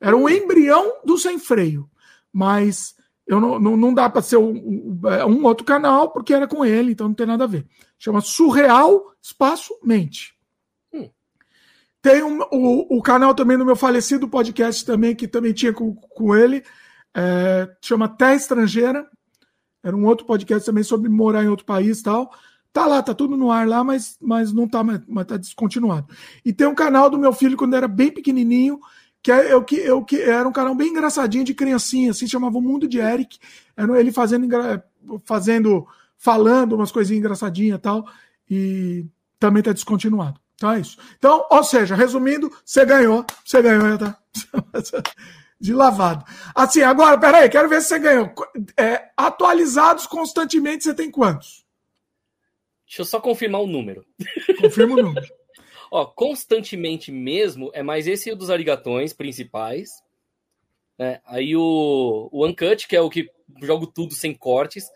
Era 0.00 0.16
um 0.16 0.28
embrião 0.28 1.00
do 1.04 1.16
Sem 1.16 1.38
Freio, 1.38 1.88
mas 2.32 2.94
eu 3.28 3.38
não, 3.38 3.60
não, 3.60 3.76
não 3.76 3.92
dá 3.92 4.08
para 4.08 4.22
ser 4.22 4.38
um, 4.38 4.98
um, 5.28 5.44
outro 5.44 5.64
canal, 5.64 6.10
porque 6.10 6.32
era 6.32 6.48
com 6.48 6.64
ele, 6.64 6.92
então 6.92 7.08
não 7.08 7.14
tem 7.14 7.26
nada 7.26 7.44
a 7.44 7.46
ver. 7.46 7.66
Chama 7.98 8.22
Surreal 8.22 9.12
Espaço 9.20 9.78
Mente. 9.84 10.34
Hum. 10.94 11.10
Tem 12.00 12.22
um, 12.22 12.40
o, 12.50 12.98
o 12.98 13.02
canal 13.02 13.34
também 13.34 13.58
do 13.58 13.66
meu 13.66 13.76
falecido 13.76 14.26
podcast 14.26 14.82
também, 14.82 15.14
que 15.14 15.28
também 15.28 15.52
tinha 15.52 15.74
com, 15.74 15.94
com 15.94 16.34
ele, 16.34 16.64
é, 17.14 17.68
chama 17.82 18.08
Terra 18.08 18.34
Estrangeira. 18.34 19.06
Era 19.84 19.94
um 19.94 20.06
outro 20.06 20.24
podcast 20.24 20.64
também 20.64 20.82
sobre 20.82 21.10
morar 21.10 21.44
em 21.44 21.48
outro 21.48 21.66
país 21.66 22.00
e 22.00 22.02
tal. 22.02 22.30
Tá 22.72 22.86
lá, 22.86 23.02
tá 23.02 23.12
tudo 23.12 23.36
no 23.36 23.50
ar 23.50 23.68
lá, 23.68 23.84
mas, 23.84 24.16
mas 24.22 24.54
não 24.54 24.66
tá, 24.66 24.82
mas 24.82 25.26
tá 25.26 25.36
descontinuado. 25.36 26.06
E 26.42 26.50
tem 26.50 26.66
um 26.66 26.74
canal 26.74 27.10
do 27.10 27.18
meu 27.18 27.32
filho 27.34 27.58
quando 27.58 27.76
era 27.76 27.88
bem 27.88 28.10
pequenininho, 28.10 28.80
que 29.22 29.32
é 29.32 29.52
eu 29.52 29.62
que 29.64 29.76
eu 29.76 30.04
que 30.04 30.20
era 30.20 30.48
um 30.48 30.52
canal 30.52 30.74
bem 30.74 30.88
engraçadinho 30.88 31.44
de 31.44 31.54
criancinha, 31.54 32.10
assim, 32.10 32.26
chamava 32.26 32.58
o 32.58 32.62
Mundo 32.62 32.86
de 32.86 32.98
Eric. 32.98 33.38
Era 33.76 34.00
ele 34.00 34.12
fazendo 34.12 34.46
fazendo 35.24 35.86
falando 36.16 36.74
umas 36.74 36.92
coisinhas 36.92 37.20
engraçadinhas 37.20 37.78
e 37.78 37.80
tal, 37.80 38.06
e 38.50 39.06
também 39.38 39.62
tá 39.62 39.72
descontinuado. 39.72 40.40
Então 40.54 40.72
é 40.72 40.80
isso. 40.80 40.98
Então, 41.16 41.46
ou 41.48 41.62
seja, 41.62 41.94
resumindo, 41.94 42.50
você 42.64 42.84
ganhou, 42.84 43.24
você 43.44 43.62
ganhou, 43.62 43.96
tá? 43.96 44.18
de 45.60 45.72
lavado. 45.72 46.24
Assim, 46.54 46.82
agora, 46.82 47.18
peraí, 47.18 47.48
quero 47.48 47.68
ver 47.68 47.80
se 47.80 47.88
você 47.88 47.98
ganhou. 47.98 48.32
É, 48.76 49.10
atualizados 49.16 50.06
constantemente, 50.06 50.84
você 50.84 50.94
tem 50.94 51.10
quantos? 51.10 51.64
Deixa 52.86 53.02
eu 53.02 53.04
só 53.04 53.20
confirmar 53.20 53.60
o 53.60 53.66
número. 53.66 54.04
Confirma 54.60 54.94
o 54.94 55.02
número. 55.02 55.26
Ó, 55.90 56.04
constantemente 56.06 57.10
mesmo, 57.10 57.70
é 57.72 57.82
mais 57.82 58.06
esse 58.06 58.34
dos 58.34 58.50
arigatões 58.50 59.12
principais. 59.12 59.90
É, 60.98 61.20
aí 61.26 61.56
o, 61.56 62.28
o 62.32 62.46
Uncut, 62.46 62.86
que 62.88 62.96
é 62.96 63.00
o 63.00 63.08
que 63.08 63.30
jogo 63.62 63.86
tudo 63.86 64.14
sem 64.14 64.34
cortes. 64.34 64.86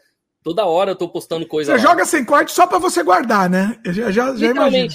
Toda 0.43 0.67
hora 0.67 0.91
eu 0.91 0.97
tô 0.97 1.09
postando 1.09 1.47
coisa. 1.47 1.73
Você 1.73 1.85
lá. 1.85 1.91
joga 1.91 2.05
sem 2.05 2.25
corte 2.25 2.51
só 2.51 2.67
para 2.67 2.79
você 2.79 3.03
guardar, 3.03 3.49
né? 3.49 3.81
Eu 3.85 3.93
já, 3.93 4.11
já, 4.11 4.35
já 4.35 4.47
imagino. 4.47 4.93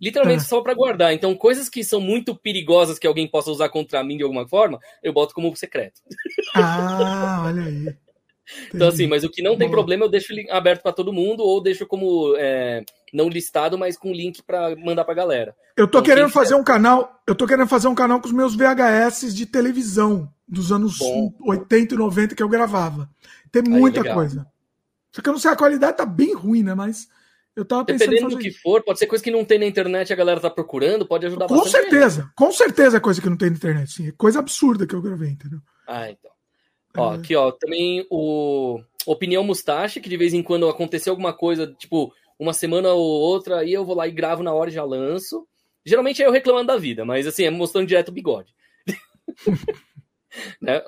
Literalmente 0.00 0.42
é. 0.42 0.46
só 0.46 0.60
para 0.60 0.74
guardar. 0.74 1.12
Então, 1.12 1.34
coisas 1.34 1.68
que 1.68 1.82
são 1.82 2.00
muito 2.00 2.34
perigosas 2.34 2.98
que 2.98 3.06
alguém 3.06 3.28
possa 3.28 3.50
usar 3.50 3.68
contra 3.68 4.02
mim 4.04 4.16
de 4.16 4.22
alguma 4.22 4.46
forma, 4.46 4.78
eu 5.02 5.12
boto 5.12 5.34
como 5.34 5.54
secreto. 5.56 6.00
Ah, 6.54 7.44
olha 7.46 7.62
aí. 7.62 7.96
Então, 8.74 8.88
assim, 8.88 9.06
mas 9.06 9.24
o 9.24 9.30
que 9.30 9.42
não 9.42 9.56
tem 9.56 9.70
problema, 9.70 10.04
eu 10.04 10.08
deixo 10.08 10.32
aberto 10.50 10.82
para 10.82 10.92
todo 10.92 11.12
mundo 11.12 11.42
ou 11.42 11.60
deixo 11.60 11.86
como 11.86 12.34
é, 12.36 12.84
não 13.12 13.28
listado, 13.28 13.78
mas 13.78 13.96
com 13.96 14.12
link 14.12 14.42
para 14.42 14.74
mandar 14.76 15.04
para 15.04 15.14
galera. 15.14 15.56
Eu 15.76 15.86
tô 15.86 15.98
então, 15.98 16.02
querendo 16.02 16.30
fazer 16.30 16.54
um 16.54 16.64
canal, 16.64 17.22
eu 17.26 17.34
tô 17.34 17.46
querendo 17.46 17.68
fazer 17.68 17.88
um 17.88 17.94
canal 17.94 18.20
com 18.20 18.26
os 18.26 18.32
meus 18.32 18.54
VHS 18.54 19.34
de 19.34 19.46
televisão 19.46 20.32
dos 20.46 20.70
anos 20.70 20.98
Bom. 20.98 21.32
80 21.46 21.94
e 21.94 21.98
90 21.98 22.34
que 22.34 22.42
eu 22.42 22.48
gravava. 22.48 23.08
Tem 23.50 23.62
muita 23.62 24.02
Aí, 24.02 24.12
coisa. 24.12 24.46
Só 25.12 25.22
que 25.22 25.28
eu 25.28 25.32
não 25.32 25.40
sei, 25.40 25.50
a 25.50 25.56
qualidade 25.56 25.96
tá 25.96 26.06
bem 26.06 26.34
ruim, 26.34 26.62
né? 26.62 26.74
Mas 26.74 27.08
eu 27.54 27.64
tava 27.64 27.84
pensando 27.84 28.10
Dependendo 28.10 28.36
do 28.36 28.38
que 28.38 28.50
for, 28.52 28.82
pode 28.82 28.98
ser 28.98 29.06
coisa 29.06 29.24
que 29.24 29.30
não 29.30 29.44
tem 29.44 29.58
na 29.58 29.66
internet 29.66 30.12
a 30.12 30.16
galera 30.16 30.38
tá 30.38 30.50
procurando, 30.50 31.06
pode 31.06 31.24
ajudar 31.26 31.46
com 31.46 31.56
bastante. 31.56 31.72
Com 31.72 31.90
certeza, 31.90 32.32
com 32.36 32.52
certeza 32.52 32.96
é 32.98 33.00
coisa 33.00 33.20
que 33.20 33.30
não 33.30 33.36
tem 33.36 33.48
na 33.48 33.56
internet, 33.56 33.90
sim. 33.90 34.08
É 34.08 34.12
coisa 34.12 34.38
absurda 34.38 34.86
que 34.86 34.94
eu 34.94 35.00
gravei, 35.00 35.30
entendeu? 35.30 35.60
Ah, 35.86 36.10
então. 36.10 36.30
Ó, 36.96 37.14
aqui, 37.14 37.34
ó, 37.36 37.50
também 37.52 38.06
o 38.10 38.80
Opinião 39.06 39.44
Mustache, 39.44 40.00
que 40.00 40.08
de 40.08 40.16
vez 40.16 40.34
em 40.34 40.42
quando 40.42 40.68
aconteceu 40.68 41.12
alguma 41.12 41.32
coisa, 41.32 41.66
tipo, 41.78 42.12
uma 42.38 42.52
semana 42.52 42.92
ou 42.92 43.02
outra, 43.02 43.60
aí 43.60 43.72
eu 43.72 43.84
vou 43.84 43.94
lá 43.94 44.06
e 44.06 44.12
gravo 44.12 44.42
na 44.42 44.52
hora 44.52 44.70
e 44.70 44.72
já 44.72 44.84
lanço. 44.84 45.46
Geralmente 45.84 46.22
é 46.22 46.26
eu 46.26 46.32
reclamando 46.32 46.66
da 46.66 46.76
vida, 46.76 47.04
mas 47.04 47.26
assim, 47.26 47.44
é 47.44 47.50
mostrando 47.50 47.86
direto 47.86 48.08
o 48.08 48.12
bigode. 48.12 48.54
né? 50.60 50.82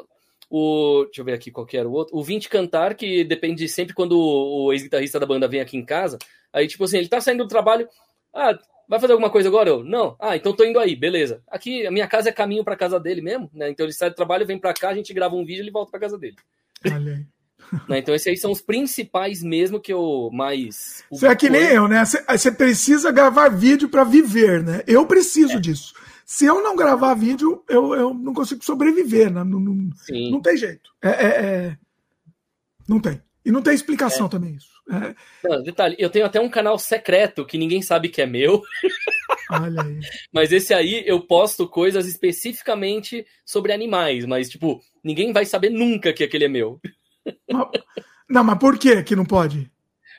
O, 0.51 1.05
deixa 1.05 1.20
eu 1.20 1.24
ver 1.24 1.35
aqui 1.35 1.51
qual 1.51 1.66
que 1.66 1.76
era 1.76 1.89
o 1.89 1.93
outro. 1.93 2.16
O 2.16 2.22
20 2.22 2.48
Cantar, 2.48 2.94
que 2.94 3.22
depende 3.22 3.68
sempre 3.68 3.94
quando 3.94 4.18
o 4.18 4.72
ex-guitarrista 4.72 5.20
da 5.20 5.26
banda 5.26 5.47
vem 5.47 5.60
aqui 5.60 5.76
em 5.76 5.85
casa. 5.85 6.18
Aí, 6.52 6.66
tipo 6.66 6.85
assim, 6.85 6.98
ele 6.98 7.09
tá 7.09 7.20
saindo 7.20 7.44
do 7.44 7.48
trabalho. 7.48 7.89
Ah, 8.35 8.59
vai 8.89 8.98
fazer 8.98 9.12
alguma 9.12 9.31
coisa 9.31 9.48
agora? 9.48 9.69
Eu, 9.69 9.85
não. 9.85 10.16
Ah, 10.19 10.36
então 10.36 10.52
tô 10.52 10.65
indo 10.65 10.78
aí, 10.78 10.97
beleza. 10.97 11.43
Aqui, 11.48 11.86
a 11.86 11.90
minha 11.90 12.09
casa 12.09 12.31
é 12.31 12.32
caminho 12.32 12.65
pra 12.65 12.77
casa 12.77 12.98
dele 12.98 13.20
mesmo, 13.20 13.51
né? 13.52 13.70
Então 13.70 13.85
ele 13.85 13.93
sai 13.93 14.10
do 14.10 14.16
trabalho, 14.16 14.47
vem 14.47 14.59
pra 14.59 14.73
cá, 14.73 14.89
a 14.89 14.94
gente 14.94 15.12
grava 15.12 15.36
um 15.36 15.44
vídeo 15.44 15.60
e 15.60 15.65
ele 15.65 15.70
volta 15.70 15.90
pra 15.90 16.01
casa 16.01 16.16
dele. 16.16 16.36
Olha 16.86 17.27
né? 17.89 17.98
Então 17.98 18.15
esses 18.15 18.27
aí 18.27 18.36
são 18.36 18.51
os 18.51 18.60
principais 18.60 19.43
mesmo 19.43 19.81
que 19.81 19.93
eu 19.93 20.31
mais... 20.32 21.05
Você 21.10 21.27
é 21.27 21.36
que 21.36 21.51
nem 21.51 21.65
eu, 21.65 21.89
né? 21.89 22.02
Você 22.05 22.51
precisa 22.51 23.10
gravar 23.10 23.48
vídeo 23.48 23.89
para 23.89 24.05
viver, 24.05 24.62
né? 24.62 24.82
Eu 24.86 25.06
preciso 25.06 25.55
é. 25.55 25.60
disso. 25.60 25.93
Se 26.24 26.44
eu 26.44 26.62
não 26.62 26.77
gravar 26.77 27.15
vídeo, 27.15 27.62
eu, 27.69 27.94
eu 27.94 28.15
não 28.15 28.32
consigo 28.32 28.65
sobreviver, 28.65 29.32
né? 29.32 29.44
Não, 29.44 29.60
não, 29.60 29.90
não 30.31 30.40
tem 30.40 30.56
jeito. 30.56 30.90
É, 31.02 31.09
é, 31.09 31.27
é... 31.27 31.78
Não 32.86 33.01
tem. 33.01 33.20
E 33.49 33.51
não 33.51 33.62
tem 33.62 33.73
explicação 33.73 34.27
é. 34.27 34.29
também 34.29 34.57
isso. 34.57 34.69
É. 34.91 35.49
Não, 35.49 35.62
detalhe, 35.62 35.97
eu 35.99 36.11
tenho 36.11 36.27
até 36.27 36.39
um 36.39 36.51
canal 36.51 36.79
secreto 36.79 37.47
que 37.47 37.57
ninguém 37.57 37.81
sabe 37.81 38.11
que 38.11 38.20
é 38.20 38.27
meu. 38.27 38.62
Olha 39.51 39.83
aí. 39.83 40.01
mas 40.31 40.53
esse 40.53 40.75
aí 40.75 41.03
eu 41.07 41.19
posto 41.23 41.66
coisas 41.66 42.07
especificamente 42.07 43.25
sobre 43.47 43.73
animais, 43.73 44.27
mas 44.27 44.51
tipo, 44.51 44.83
ninguém 45.03 45.33
vai 45.33 45.47
saber 45.47 45.70
nunca 45.70 46.12
que 46.12 46.23
aquele 46.23 46.45
é 46.45 46.49
meu. 46.49 46.79
Não, 48.29 48.45
mas 48.45 48.59
por 48.59 48.79
que 48.79 49.03
que 49.03 49.16
não 49.16 49.25
pode? 49.25 49.70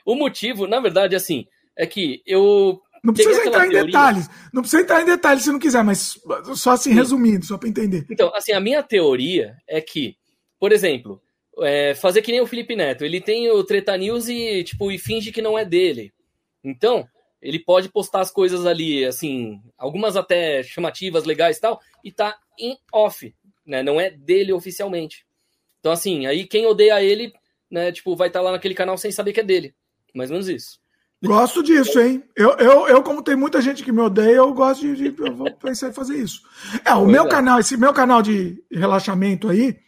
O 0.04 0.16
motivo, 0.16 0.66
na 0.66 0.80
verdade, 0.80 1.14
assim, 1.14 1.46
é 1.76 1.86
que 1.86 2.20
eu 2.26 2.82
não 3.04 3.14
precisa 3.14 3.46
entrar 3.46 3.66
em 3.68 3.70
detalhes. 3.70 4.28
Não 4.52 4.62
precisa 4.62 4.82
entrar 4.82 5.02
em 5.02 5.06
detalhes 5.06 5.44
se 5.44 5.52
não 5.52 5.60
quiser, 5.60 5.84
mas 5.84 6.18
só 6.56 6.72
assim, 6.72 6.90
Sim. 6.90 6.96
resumindo, 6.96 7.46
só 7.46 7.56
para 7.56 7.68
entender. 7.68 8.04
Então, 8.10 8.34
assim, 8.34 8.50
a 8.50 8.60
minha 8.60 8.82
teoria 8.82 9.56
é 9.68 9.80
que, 9.80 10.16
por 10.58 10.72
exemplo, 10.72 11.22
é, 11.62 11.94
fazer 11.94 12.22
que 12.22 12.32
nem 12.32 12.40
o 12.40 12.46
Felipe 12.46 12.76
Neto. 12.76 13.04
Ele 13.04 13.20
tem 13.20 13.50
o 13.50 13.62
Treta 13.64 13.96
News 13.96 14.28
e, 14.28 14.64
tipo, 14.64 14.90
e 14.90 14.98
finge 14.98 15.32
que 15.32 15.42
não 15.42 15.58
é 15.58 15.64
dele. 15.64 16.12
Então, 16.62 17.06
ele 17.40 17.58
pode 17.58 17.88
postar 17.88 18.20
as 18.20 18.30
coisas 18.30 18.66
ali, 18.66 19.04
assim, 19.04 19.60
algumas 19.78 20.16
até 20.16 20.62
chamativas, 20.62 21.24
legais 21.24 21.56
e 21.56 21.60
tal, 21.60 21.80
e 22.04 22.12
tá 22.12 22.36
em 22.58 22.76
off, 22.92 23.34
né? 23.66 23.82
Não 23.82 24.00
é 24.00 24.10
dele 24.10 24.52
oficialmente. 24.52 25.26
Então, 25.78 25.92
assim, 25.92 26.26
aí 26.26 26.46
quem 26.46 26.66
odeia 26.66 27.02
ele 27.02 27.32
né, 27.70 27.92
tipo, 27.92 28.16
vai 28.16 28.28
estar 28.28 28.40
tá 28.40 28.44
lá 28.44 28.52
naquele 28.52 28.74
canal 28.74 28.98
sem 28.98 29.12
saber 29.12 29.32
que 29.32 29.40
é 29.40 29.44
dele. 29.44 29.74
Mais 30.14 30.30
ou 30.30 30.34
menos 30.34 30.48
isso. 30.48 30.80
Gosto 31.22 31.62
disso, 31.62 32.00
hein? 32.00 32.24
Eu, 32.34 32.56
eu, 32.56 32.88
eu, 32.88 33.02
como 33.02 33.22
tem 33.22 33.36
muita 33.36 33.60
gente 33.60 33.84
que 33.84 33.92
me 33.92 34.00
odeia, 34.00 34.36
eu 34.36 34.52
gosto 34.54 34.80
de. 34.80 35.12
de 35.12 35.22
eu 35.22 35.36
vou 35.36 35.50
pensar 35.52 35.90
em 35.90 35.92
fazer 35.92 36.16
isso. 36.16 36.40
É, 36.84 36.94
o 36.94 37.00
pois 37.00 37.12
meu 37.12 37.24
é. 37.24 37.28
canal, 37.28 37.60
esse 37.60 37.76
meu 37.76 37.92
canal 37.92 38.22
de 38.22 38.62
relaxamento 38.72 39.48
aí, 39.48 39.78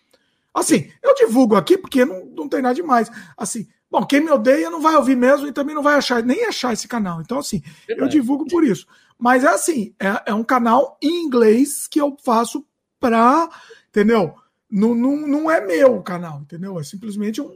assim, 0.55 0.91
eu 1.03 1.15
divulgo 1.15 1.57
aqui 1.57 1.77
porque 1.77 2.05
não, 2.05 2.27
não 2.27 2.49
tem 2.49 2.63
nada 2.63 2.75
demais. 2.75 3.11
Assim, 3.37 3.67
bom, 3.91 4.05
quem 4.05 4.21
me 4.21 4.31
odeia 4.31 4.71
não 4.71 4.81
vai 4.81 4.97
ouvir 4.97 5.17
mesmo 5.17 5.47
e 5.47 5.53
também 5.53 5.75
não 5.75 5.83
vai 5.83 5.97
achar, 5.97 6.23
nem 6.23 6.45
achar 6.45 6.73
esse 6.73 6.89
canal. 6.89 7.21
Então, 7.21 7.39
assim, 7.39 7.63
Verdade. 7.87 8.01
eu 8.01 8.09
divulgo 8.09 8.47
por 8.47 8.65
isso. 8.65 8.87
Mas 9.19 9.45
é 9.45 9.49
assim, 9.49 9.95
é, 10.01 10.31
é 10.31 10.35
um 10.35 10.45
canal 10.45 10.99
em 11.03 11.25
inglês 11.25 11.87
que 11.87 12.01
eu 12.01 12.17
faço 12.25 12.67
pra. 12.99 13.49
Entendeu? 13.89 14.35
Não, 14.71 14.95
não, 14.95 15.17
não 15.27 15.51
é 15.51 15.65
meu 15.65 15.97
o 15.97 16.03
canal, 16.03 16.41
entendeu? 16.41 16.79
É 16.79 16.83
simplesmente 16.83 17.41
um. 17.41 17.51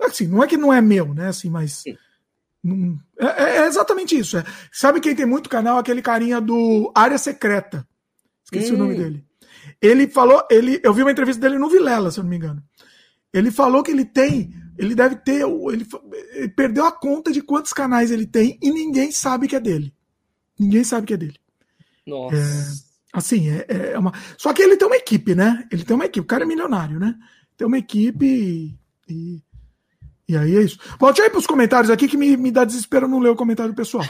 Assim, 0.00 0.26
não 0.26 0.42
é 0.42 0.46
que 0.46 0.56
não 0.56 0.72
é 0.72 0.80
meu, 0.80 1.14
né? 1.14 1.28
Assim, 1.28 1.48
mas. 1.48 1.72
Sim 1.72 1.96
é, 3.18 3.26
é, 3.26 3.56
é, 3.58 3.66
exatamente 3.66 4.18
isso. 4.18 4.38
É. 4.38 4.44
Sabe 4.72 5.00
quem 5.00 5.14
tem 5.14 5.26
muito 5.26 5.50
canal? 5.50 5.78
Aquele 5.78 6.00
carinha 6.00 6.40
do 6.40 6.90
Área 6.94 7.18
Secreta. 7.18 7.86
Esqueci 8.42 8.72
hum. 8.72 8.76
o 8.76 8.78
nome 8.78 8.94
hum. 8.94 8.98
dele. 8.98 9.24
Ele 9.84 10.08
falou, 10.08 10.42
ele, 10.50 10.80
eu 10.82 10.94
vi 10.94 11.02
uma 11.02 11.10
entrevista 11.10 11.42
dele 11.42 11.58
no 11.58 11.68
Vilela, 11.68 12.10
se 12.10 12.18
eu 12.18 12.24
não 12.24 12.30
me 12.30 12.36
engano. 12.36 12.62
Ele 13.32 13.50
falou 13.50 13.82
que 13.82 13.90
ele 13.90 14.04
tem, 14.04 14.54
ele 14.78 14.94
deve 14.94 15.16
ter, 15.16 15.42
ele, 15.42 15.86
ele 16.32 16.48
perdeu 16.48 16.86
a 16.86 16.92
conta 16.92 17.30
de 17.30 17.42
quantos 17.42 17.72
canais 17.72 18.10
ele 18.10 18.26
tem 18.26 18.58
e 18.62 18.70
ninguém 18.70 19.12
sabe 19.12 19.46
que 19.46 19.56
é 19.56 19.60
dele. 19.60 19.92
Ninguém 20.58 20.84
sabe 20.84 21.06
que 21.06 21.12
é 21.12 21.16
dele. 21.18 21.38
Nossa. 22.06 22.36
É, 22.36 23.18
assim, 23.18 23.50
é, 23.50 23.92
é 23.92 23.98
uma. 23.98 24.12
Só 24.38 24.54
que 24.54 24.62
ele 24.62 24.76
tem 24.76 24.86
uma 24.86 24.96
equipe, 24.96 25.34
né? 25.34 25.66
Ele 25.70 25.84
tem 25.84 25.94
uma 25.94 26.06
equipe. 26.06 26.20
O 26.20 26.28
cara 26.28 26.44
é 26.44 26.46
milionário, 26.46 26.98
né? 26.98 27.14
Tem 27.56 27.66
uma 27.66 27.78
equipe 27.78 28.24
e, 28.24 28.78
e 29.08 29.42
e 30.26 30.36
aí 30.36 30.56
é 30.56 30.62
isso. 30.62 30.78
Volte 30.98 31.20
aí 31.20 31.28
para 31.28 31.38
os 31.38 31.46
comentários 31.46 31.90
aqui 31.90 32.08
que 32.08 32.16
me, 32.16 32.36
me 32.36 32.50
dá 32.50 32.64
desespero 32.64 33.06
não 33.06 33.18
ler 33.18 33.28
o 33.28 33.36
comentário 33.36 33.74
pessoal. 33.74 34.04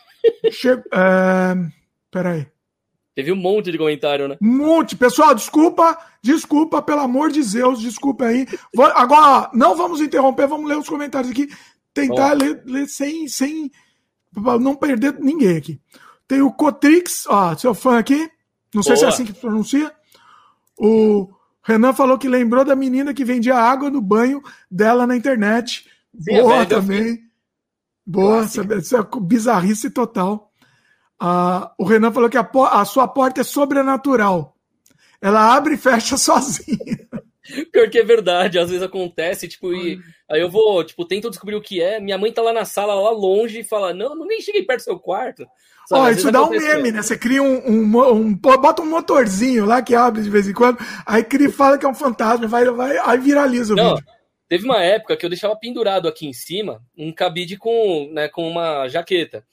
Chego. 0.50 0.82
É... 0.92 1.54
Peraí. 2.10 2.46
Teve 3.14 3.32
um 3.32 3.36
monte 3.36 3.72
de 3.72 3.78
comentário, 3.78 4.28
né? 4.28 4.36
Um 4.40 4.56
monte. 4.58 4.96
Pessoal, 4.96 5.34
desculpa, 5.34 5.98
desculpa, 6.22 6.80
pelo 6.80 7.00
amor 7.00 7.30
de 7.30 7.42
Deus, 7.42 7.80
desculpa 7.80 8.26
aí. 8.26 8.46
Agora, 8.94 9.50
não 9.52 9.76
vamos 9.76 10.00
interromper, 10.00 10.46
vamos 10.46 10.68
ler 10.68 10.78
os 10.78 10.88
comentários 10.88 11.30
aqui. 11.30 11.48
Tentar 11.92 12.32
ler, 12.34 12.62
ler, 12.64 12.86
sem, 12.86 13.26
sem. 13.26 13.70
não 14.60 14.76
perder 14.76 15.18
ninguém 15.18 15.56
aqui. 15.56 15.80
Tem 16.26 16.40
o 16.40 16.52
Cotrix, 16.52 17.26
ó, 17.26 17.56
seu 17.56 17.74
fã 17.74 17.98
aqui. 17.98 18.30
Não 18.72 18.82
sei 18.82 18.94
Boa. 18.94 18.98
se 18.98 19.04
é 19.04 19.08
assim 19.08 19.24
que 19.24 19.38
pronuncia. 19.38 19.92
O 20.78 21.28
Renan 21.62 21.92
falou 21.92 22.16
que 22.16 22.28
lembrou 22.28 22.64
da 22.64 22.76
menina 22.76 23.12
que 23.12 23.24
vendia 23.24 23.56
água 23.56 23.90
no 23.90 24.00
banho 24.00 24.40
dela 24.70 25.06
na 25.06 25.16
internet. 25.16 25.86
Sim, 26.18 26.40
Boa 26.40 26.64
também. 26.64 27.18
Boa, 28.06 28.44
isso 28.44 28.96
é 28.96 29.20
bizarrice 29.20 29.90
total. 29.90 30.49
Ah, 31.20 31.72
o 31.76 31.84
Renan 31.84 32.10
falou 32.10 32.30
que 32.30 32.38
a, 32.38 32.48
a, 32.70 32.84
sua 32.86 33.06
porta 33.06 33.42
é 33.42 33.44
sobrenatural. 33.44 34.56
Ela 35.20 35.54
abre 35.54 35.74
e 35.74 35.78
fecha 35.78 36.16
sozinha. 36.18 37.08
Pior 37.70 37.90
que 37.90 37.98
é 37.98 38.04
verdade, 38.04 38.58
às 38.58 38.70
vezes 38.70 38.82
acontece, 38.82 39.48
tipo, 39.48 39.74
e 39.74 39.98
aí 40.30 40.40
eu 40.40 40.48
vou, 40.48 40.84
tipo, 40.84 41.04
tento 41.04 41.28
descobrir 41.28 41.56
o 41.56 41.60
que 41.60 41.82
é, 41.82 41.98
minha 41.98 42.16
mãe 42.16 42.32
tá 42.32 42.40
lá 42.40 42.52
na 42.52 42.64
sala, 42.64 42.94
lá 42.94 43.10
longe, 43.10 43.58
e 43.58 43.64
fala, 43.64 43.92
não, 43.92 44.14
não 44.14 44.24
nem 44.24 44.40
cheguei 44.40 44.62
perto 44.62 44.80
do 44.80 44.84
seu 44.84 44.98
quarto. 44.98 45.44
Ó, 45.92 46.08
isso 46.08 46.30
dá 46.30 46.44
um 46.44 46.50
meme, 46.50 46.92
né? 46.92 47.02
Você 47.02 47.18
cria 47.18 47.42
um, 47.42 47.58
um, 47.68 48.12
um, 48.12 48.34
Bota 48.34 48.80
um 48.80 48.86
motorzinho 48.88 49.66
lá 49.66 49.82
que 49.82 49.94
abre 49.94 50.22
de 50.22 50.30
vez 50.30 50.46
em 50.46 50.52
quando, 50.52 50.78
aí 51.04 51.24
cria, 51.24 51.50
fala 51.50 51.76
que 51.76 51.84
é 51.84 51.88
um 51.88 51.94
fantasma, 51.94 52.46
vai, 52.46 52.64
vai, 52.66 52.96
aí 52.98 53.18
viraliza 53.18 53.72
o 53.72 53.76
Não, 53.76 53.96
vídeo. 53.96 54.06
Teve 54.48 54.64
uma 54.64 54.82
época 54.82 55.16
que 55.16 55.26
eu 55.26 55.30
deixava 55.30 55.56
pendurado 55.56 56.06
aqui 56.06 56.26
em 56.26 56.32
cima 56.32 56.80
um 56.96 57.12
cabide 57.12 57.56
com, 57.56 58.08
né, 58.12 58.28
com 58.28 58.48
uma 58.48 58.88
jaqueta. 58.88 59.44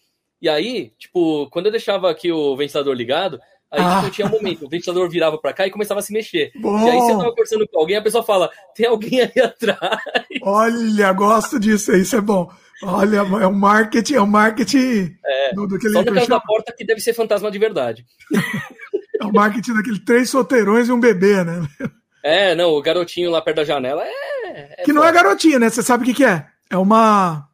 E 0.41 0.47
aí, 0.47 0.91
tipo, 0.97 1.49
quando 1.49 1.67
eu 1.67 1.71
deixava 1.71 2.09
aqui 2.09 2.31
o 2.31 2.55
ventilador 2.55 2.93
ligado, 2.93 3.39
Aí 3.69 3.81
ah. 3.81 3.99
tipo, 3.99 4.11
tinha 4.11 4.27
um 4.27 4.31
momento, 4.31 4.65
o 4.65 4.69
ventilador 4.69 5.09
virava 5.09 5.37
para 5.37 5.51
cá 5.51 5.67
e 5.67 5.71
começava 5.71 5.99
a 5.99 6.03
se 6.03 6.13
mexer. 6.13 6.51
Bom. 6.55 6.79
E 6.87 6.89
aí 6.89 6.99
você 6.99 7.11
tava 7.11 7.29
conversando 7.29 7.67
com 7.67 7.79
alguém, 7.79 7.97
a 7.97 8.01
pessoa 8.01 8.23
fala, 8.23 8.49
tem 8.73 8.87
alguém 8.87 9.21
aí 9.21 9.41
atrás. 9.41 9.99
Olha, 10.41 11.11
gosto 11.11 11.59
disso, 11.59 11.93
isso 11.93 12.15
é 12.15 12.21
bom. 12.21 12.49
Olha, 12.81 13.17
é 13.17 13.47
um 13.47 13.53
marketing, 13.53 14.15
é 14.15 14.21
um 14.21 14.27
marketing 14.27 15.13
é, 15.25 15.53
do, 15.53 15.67
do 15.67 15.79
que 15.79 15.89
Só 15.89 16.01
no 16.01 16.13
caso 16.13 16.29
da 16.29 16.39
porta 16.39 16.73
que 16.77 16.85
deve 16.85 17.01
ser 17.01 17.13
fantasma 17.13 17.51
de 17.51 17.59
verdade. 17.59 18.05
é 19.19 19.25
o 19.25 19.33
marketing 19.33 19.73
daquele 19.73 19.99
três 19.99 20.29
solteirões 20.29 20.87
e 20.87 20.91
um 20.91 20.99
bebê, 20.99 21.43
né? 21.43 21.67
É, 22.23 22.55
não, 22.55 22.69
o 22.69 22.81
garotinho 22.81 23.31
lá 23.31 23.41
perto 23.41 23.57
da 23.57 23.63
janela 23.65 24.03
é. 24.05 24.75
é 24.77 24.83
que 24.83 24.93
não 24.93 25.03
é 25.03 25.11
garotinho, 25.11 25.59
né? 25.59 25.69
Você 25.69 25.81
sabe 25.81 26.03
o 26.03 26.05
que, 26.05 26.13
que 26.13 26.23
é? 26.23 26.45
É 26.69 26.77
uma. 26.77 27.46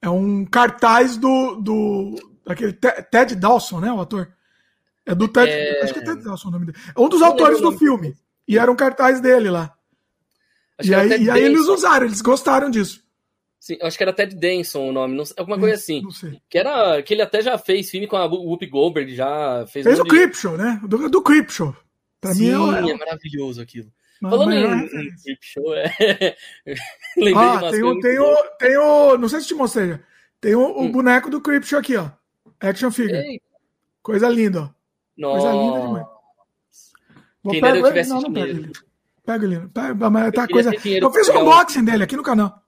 É 0.00 0.08
um 0.08 0.44
cartaz 0.44 1.16
do. 1.16 1.56
do 1.56 2.14
daquele 2.46 2.72
Ted 2.72 3.34
Dawson, 3.36 3.80
né? 3.80 3.92
O 3.92 4.00
ator. 4.00 4.32
É 5.04 5.14
do 5.14 5.28
Ted. 5.28 5.50
É... 5.50 5.82
Acho 5.82 5.92
que 5.92 6.00
é 6.00 6.04
Ted 6.04 6.22
Dawson 6.22 6.48
o 6.48 6.50
nome 6.52 6.66
dele. 6.66 6.78
É 6.94 7.00
um 7.00 7.08
dos 7.08 7.22
autores 7.22 7.60
do 7.60 7.72
filme. 7.72 8.16
E 8.46 8.58
era 8.58 8.70
um 8.70 8.76
cartaz 8.76 9.20
dele 9.20 9.50
lá. 9.50 9.74
Acho 10.78 10.90
e 10.90 10.94
aí, 10.94 11.24
e 11.24 11.30
aí 11.30 11.42
eles 11.42 11.66
usaram, 11.66 12.06
eles 12.06 12.22
gostaram 12.22 12.70
disso. 12.70 13.02
Sim, 13.58 13.76
acho 13.82 13.96
que 13.96 14.02
era 14.02 14.12
Ted 14.12 14.34
Danson 14.36 14.88
o 14.88 14.92
nome, 14.92 15.16
não, 15.16 15.24
alguma 15.36 15.58
coisa 15.58 15.74
assim. 15.74 16.00
Não 16.00 16.12
sei. 16.12 16.40
Que, 16.48 16.58
era, 16.58 17.02
que 17.02 17.12
ele 17.12 17.22
até 17.22 17.42
já 17.42 17.58
fez 17.58 17.90
filme 17.90 18.06
com 18.06 18.16
a 18.16 18.24
Whoopi 18.24 18.66
Goldberg, 18.66 19.14
já 19.14 19.66
fez. 19.66 19.84
Fez 19.84 19.98
o 19.98 20.04
de... 20.04 20.08
Creepshow, 20.08 20.56
né? 20.56 20.80
Do, 20.84 21.10
do 21.10 21.20
Creepshow. 21.20 21.76
Pra 22.20 22.32
Sim, 22.32 22.56
mim 22.56 22.88
é, 22.88 22.90
é, 22.90 22.96
maravilhoso 22.96 23.60
aquilo. 23.60 23.92
Mas, 24.20 24.32
Falando 24.32 24.52
em, 24.52 24.64
é... 24.64 24.74
em 24.74 25.16
Creepshow, 25.16 25.74
é. 25.74 26.36
Lembrei 27.16 27.34
ah, 27.34 27.56
de 27.56 27.70
tem 27.70 27.82
o, 27.84 28.00
tem, 28.00 28.18
o, 28.18 28.36
tem 28.58 28.76
o. 28.76 29.16
Não 29.16 29.28
sei 29.28 29.40
se 29.40 29.46
te 29.46 29.54
mostrei. 29.54 29.98
Tem 30.40 30.54
o, 30.54 30.60
hum. 30.60 30.86
o 30.86 30.92
boneco 30.92 31.30
do 31.30 31.40
Creepshow 31.40 31.78
aqui, 31.78 31.96
ó. 31.96 32.10
Action 32.60 32.90
figure. 32.90 33.16
Ei. 33.16 33.40
Coisa 34.02 34.28
linda, 34.28 34.62
ó. 34.62 34.68
Nossa. 35.16 35.42
Coisa 35.42 35.56
linda 35.56 35.80
demais. 35.80 36.06
Vou 37.42 37.52
Quem 37.52 37.60
pega, 37.60 37.78
eu 37.78 37.86
tivesse 37.86 38.10
não, 38.10 38.20
não 38.20 38.32
pega 38.32 38.48
ele. 38.48 38.72
Pega 39.24 39.44
ele. 39.44 39.68
Pega, 39.68 40.10
mas 40.10 40.32
tá 40.32 40.48
coisa. 40.48 40.72
Eu 40.72 41.12
fiz 41.12 41.28
um 41.28 41.40
unboxing 41.40 41.84
dele 41.84 42.04
aqui 42.04 42.16
no 42.16 42.22
canal. 42.22 42.62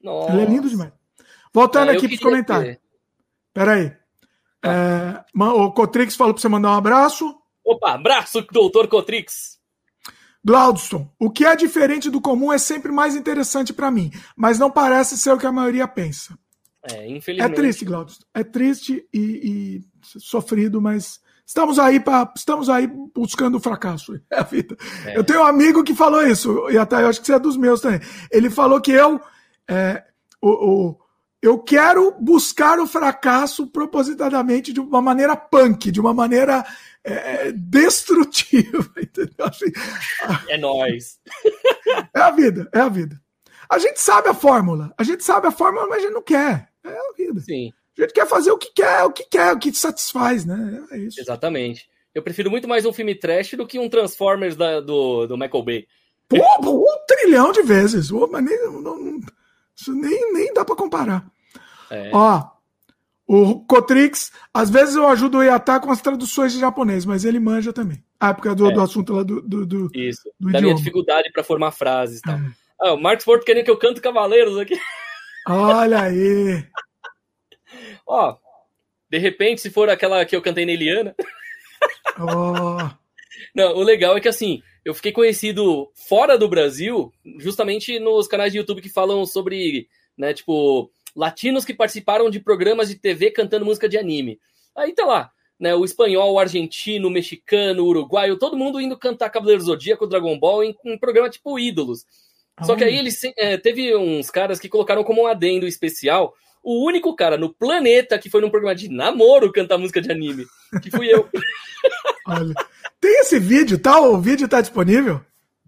Nossa. 0.00 0.32
Ele 0.32 0.42
é 0.42 0.44
lindo 0.44 0.68
demais. 0.68 0.92
Voltando 1.52 1.90
é, 1.90 1.96
aqui 1.96 2.06
para 2.06 2.14
os 2.14 2.20
comentários. 2.20 2.76
Pera 3.52 3.72
aí. 3.72 3.96
É, 4.62 5.24
o 5.34 5.72
Cotrix 5.72 6.14
falou 6.14 6.34
para 6.34 6.40
você 6.40 6.48
mandar 6.48 6.70
um 6.70 6.76
abraço. 6.76 7.36
Opa, 7.64 7.92
abraço, 7.92 8.42
doutor 8.52 8.88
Cotrix. 8.88 9.55
Glaudston, 10.46 11.10
o 11.18 11.28
que 11.28 11.44
é 11.44 11.56
diferente 11.56 12.08
do 12.08 12.20
comum 12.20 12.52
é 12.52 12.58
sempre 12.58 12.92
mais 12.92 13.16
interessante 13.16 13.72
para 13.72 13.90
mim, 13.90 14.12
mas 14.36 14.60
não 14.60 14.70
parece 14.70 15.18
ser 15.18 15.32
o 15.32 15.38
que 15.38 15.44
a 15.44 15.50
maioria 15.50 15.88
pensa. 15.88 16.38
É, 16.84 17.10
infelizmente. 17.10 17.52
É 17.52 17.52
triste, 17.52 17.84
Glaudston. 17.84 18.24
É 18.32 18.44
triste 18.44 19.04
e, 19.12 19.18
e 19.20 19.84
sofrido, 20.00 20.80
mas 20.80 21.18
estamos 21.44 21.80
aí 21.80 21.98
para 21.98 22.32
estamos 22.36 22.70
aí 22.70 22.88
buscando 23.12 23.56
o 23.56 23.60
fracasso. 23.60 24.20
É 24.30 24.38
a 24.38 24.44
vida. 24.44 24.76
É. 25.04 25.18
Eu 25.18 25.24
tenho 25.24 25.40
um 25.40 25.46
amigo 25.46 25.82
que 25.82 25.96
falou 25.96 26.24
isso, 26.24 26.70
e 26.70 26.78
até 26.78 27.02
eu 27.02 27.08
acho 27.08 27.20
que 27.20 27.26
você 27.26 27.34
é 27.34 27.40
dos 27.40 27.56
meus 27.56 27.80
também. 27.80 28.00
Ele 28.30 28.48
falou 28.48 28.80
que 28.80 28.92
eu 28.92 29.20
é, 29.68 30.04
o, 30.40 30.50
o, 30.50 30.98
eu 31.42 31.58
quero 31.58 32.14
buscar 32.20 32.78
o 32.78 32.86
fracasso 32.86 33.66
propositadamente 33.66 34.72
de 34.72 34.78
uma 34.78 35.02
maneira 35.02 35.34
punk, 35.34 35.90
de 35.90 36.00
uma 36.00 36.14
maneira 36.14 36.64
é, 37.06 37.52
destrutiva. 37.52 38.90
Assim, 39.38 39.72
é 40.48 40.58
nós. 40.58 41.18
É 42.14 42.20
a 42.20 42.30
vida, 42.30 42.68
é 42.72 42.80
a 42.80 42.88
vida. 42.88 43.20
A 43.70 43.78
gente 43.78 44.00
sabe 44.00 44.28
a 44.28 44.34
fórmula, 44.34 44.92
a 44.96 45.02
gente 45.02 45.24
sabe 45.24 45.46
a 45.46 45.50
fórmula, 45.50 45.86
mas 45.86 45.98
a 45.98 46.02
gente 46.02 46.14
não 46.14 46.22
quer. 46.22 46.68
É 46.84 46.90
a 46.90 47.12
vida. 47.16 47.40
Sim. 47.40 47.72
A 47.98 48.02
gente 48.02 48.12
quer 48.12 48.26
fazer 48.26 48.50
o 48.50 48.58
que 48.58 48.72
quer, 48.72 49.04
o 49.04 49.12
que 49.12 49.24
quer, 49.24 49.52
o 49.52 49.58
que 49.58 49.72
te 49.72 49.78
satisfaz, 49.78 50.44
né? 50.44 50.84
É 50.90 50.98
isso. 50.98 51.20
Exatamente. 51.20 51.88
Eu 52.14 52.22
prefiro 52.22 52.50
muito 52.50 52.68
mais 52.68 52.84
um 52.84 52.92
filme 52.92 53.14
trash 53.14 53.52
do 53.52 53.66
que 53.66 53.78
um 53.78 53.88
Transformers 53.88 54.56
da, 54.56 54.80
do, 54.80 55.26
do 55.26 55.36
Michael 55.36 55.62
Bay. 55.62 55.86
Pô, 56.28 56.36
um 56.62 57.06
trilhão 57.06 57.52
de 57.52 57.62
vezes. 57.62 58.10
Mas 58.10 58.44
nem, 58.44 58.70
não, 58.70 59.20
isso 59.76 59.94
nem, 59.94 60.32
nem 60.32 60.52
dá 60.52 60.64
para 60.64 60.76
comparar. 60.76 61.26
É. 61.90 62.10
Ó, 62.12 62.42
o 63.26 63.60
Cotrix, 63.60 64.30
às 64.54 64.70
vezes 64.70 64.94
eu 64.94 65.06
ajudo 65.08 65.38
o 65.38 65.42
Iatá 65.42 65.80
com 65.80 65.90
as 65.90 66.00
traduções 66.00 66.52
de 66.52 66.60
japonês, 66.60 67.04
mas 67.04 67.24
ele 67.24 67.40
manja 67.40 67.72
também. 67.72 68.02
Ah, 68.20 68.32
porque 68.32 68.48
é 68.48 68.54
do, 68.54 68.70
é. 68.70 68.72
do 68.72 68.80
assunto 68.80 69.12
lá 69.12 69.22
do, 69.22 69.42
do, 69.42 69.66
do 69.66 69.90
Isso, 69.94 70.22
do 70.38 70.52
da 70.52 70.60
minha 70.60 70.74
dificuldade 70.74 71.30
para 71.32 71.42
formar 71.42 71.72
frases 71.72 72.20
e 72.20 72.22
tal. 72.22 72.36
É. 72.36 72.50
Ah, 72.80 72.92
o 72.94 73.00
Marcos 73.00 73.24
Porto 73.24 73.44
querendo 73.44 73.64
que 73.64 73.70
eu 73.70 73.78
canto 73.78 74.00
Cavaleiros 74.00 74.56
aqui. 74.58 74.78
Olha 75.48 76.02
aí. 76.02 76.64
Ó, 78.06 78.36
de 79.10 79.18
repente, 79.18 79.60
se 79.60 79.70
for 79.70 79.88
aquela 79.90 80.24
que 80.24 80.36
eu 80.36 80.42
cantei 80.42 80.64
na 80.64 80.72
Eliana. 80.72 81.14
Oh. 82.18 82.88
Não, 83.54 83.76
o 83.76 83.82
legal 83.82 84.16
é 84.16 84.20
que 84.20 84.28
assim, 84.28 84.62
eu 84.84 84.94
fiquei 84.94 85.12
conhecido 85.12 85.90
fora 86.08 86.38
do 86.38 86.48
Brasil, 86.48 87.12
justamente 87.38 87.98
nos 87.98 88.28
canais 88.28 88.52
de 88.52 88.58
YouTube 88.58 88.80
que 88.80 88.88
falam 88.88 89.26
sobre, 89.26 89.88
né, 90.16 90.32
tipo, 90.32 90.90
latinos 91.16 91.64
que 91.64 91.74
participaram 91.74 92.28
de 92.28 92.38
programas 92.38 92.88
de 92.88 92.96
TV 92.96 93.30
cantando 93.30 93.64
música 93.64 93.88
de 93.88 93.96
anime. 93.96 94.38
Aí 94.76 94.92
tá 94.92 95.04
lá, 95.04 95.30
né, 95.58 95.74
o 95.74 95.84
espanhol, 95.84 96.34
o 96.34 96.38
argentino, 96.38 97.08
o 97.08 97.10
mexicano, 97.10 97.82
o 97.82 97.86
uruguaio, 97.86 98.38
todo 98.38 98.56
mundo 98.56 98.80
indo 98.80 98.98
cantar 98.98 99.30
Cavaleiro 99.30 99.62
Zodíaco, 99.62 100.06
Dragon 100.06 100.38
Ball 100.38 100.64
em 100.64 100.76
um 100.84 100.98
programa 100.98 101.30
tipo 101.30 101.58
Ídolos. 101.58 102.04
Só 102.62 102.74
que 102.74 102.84
aí 102.84 102.96
eles 102.96 103.20
é, 103.36 103.58
teve 103.58 103.94
uns 103.94 104.30
caras 104.30 104.58
que 104.58 104.68
colocaram 104.68 105.04
como 105.04 105.22
um 105.22 105.26
adendo 105.26 105.66
especial 105.66 106.34
o 106.62 106.84
único 106.84 107.14
cara 107.14 107.36
no 107.36 107.54
planeta 107.54 108.18
que 108.18 108.28
foi 108.28 108.40
num 108.40 108.50
programa 108.50 108.74
de 108.74 108.88
namoro 108.88 109.52
cantar 109.52 109.78
música 109.78 110.00
de 110.00 110.10
anime, 110.10 110.46
que 110.82 110.90
fui 110.90 111.06
eu. 111.12 111.28
Olha, 112.26 112.54
tem 113.00 113.20
esse 113.20 113.38
vídeo, 113.38 113.78
tá? 113.78 114.00
O 114.00 114.18
vídeo 114.18 114.48
tá 114.48 114.60
disponível? 114.60 115.20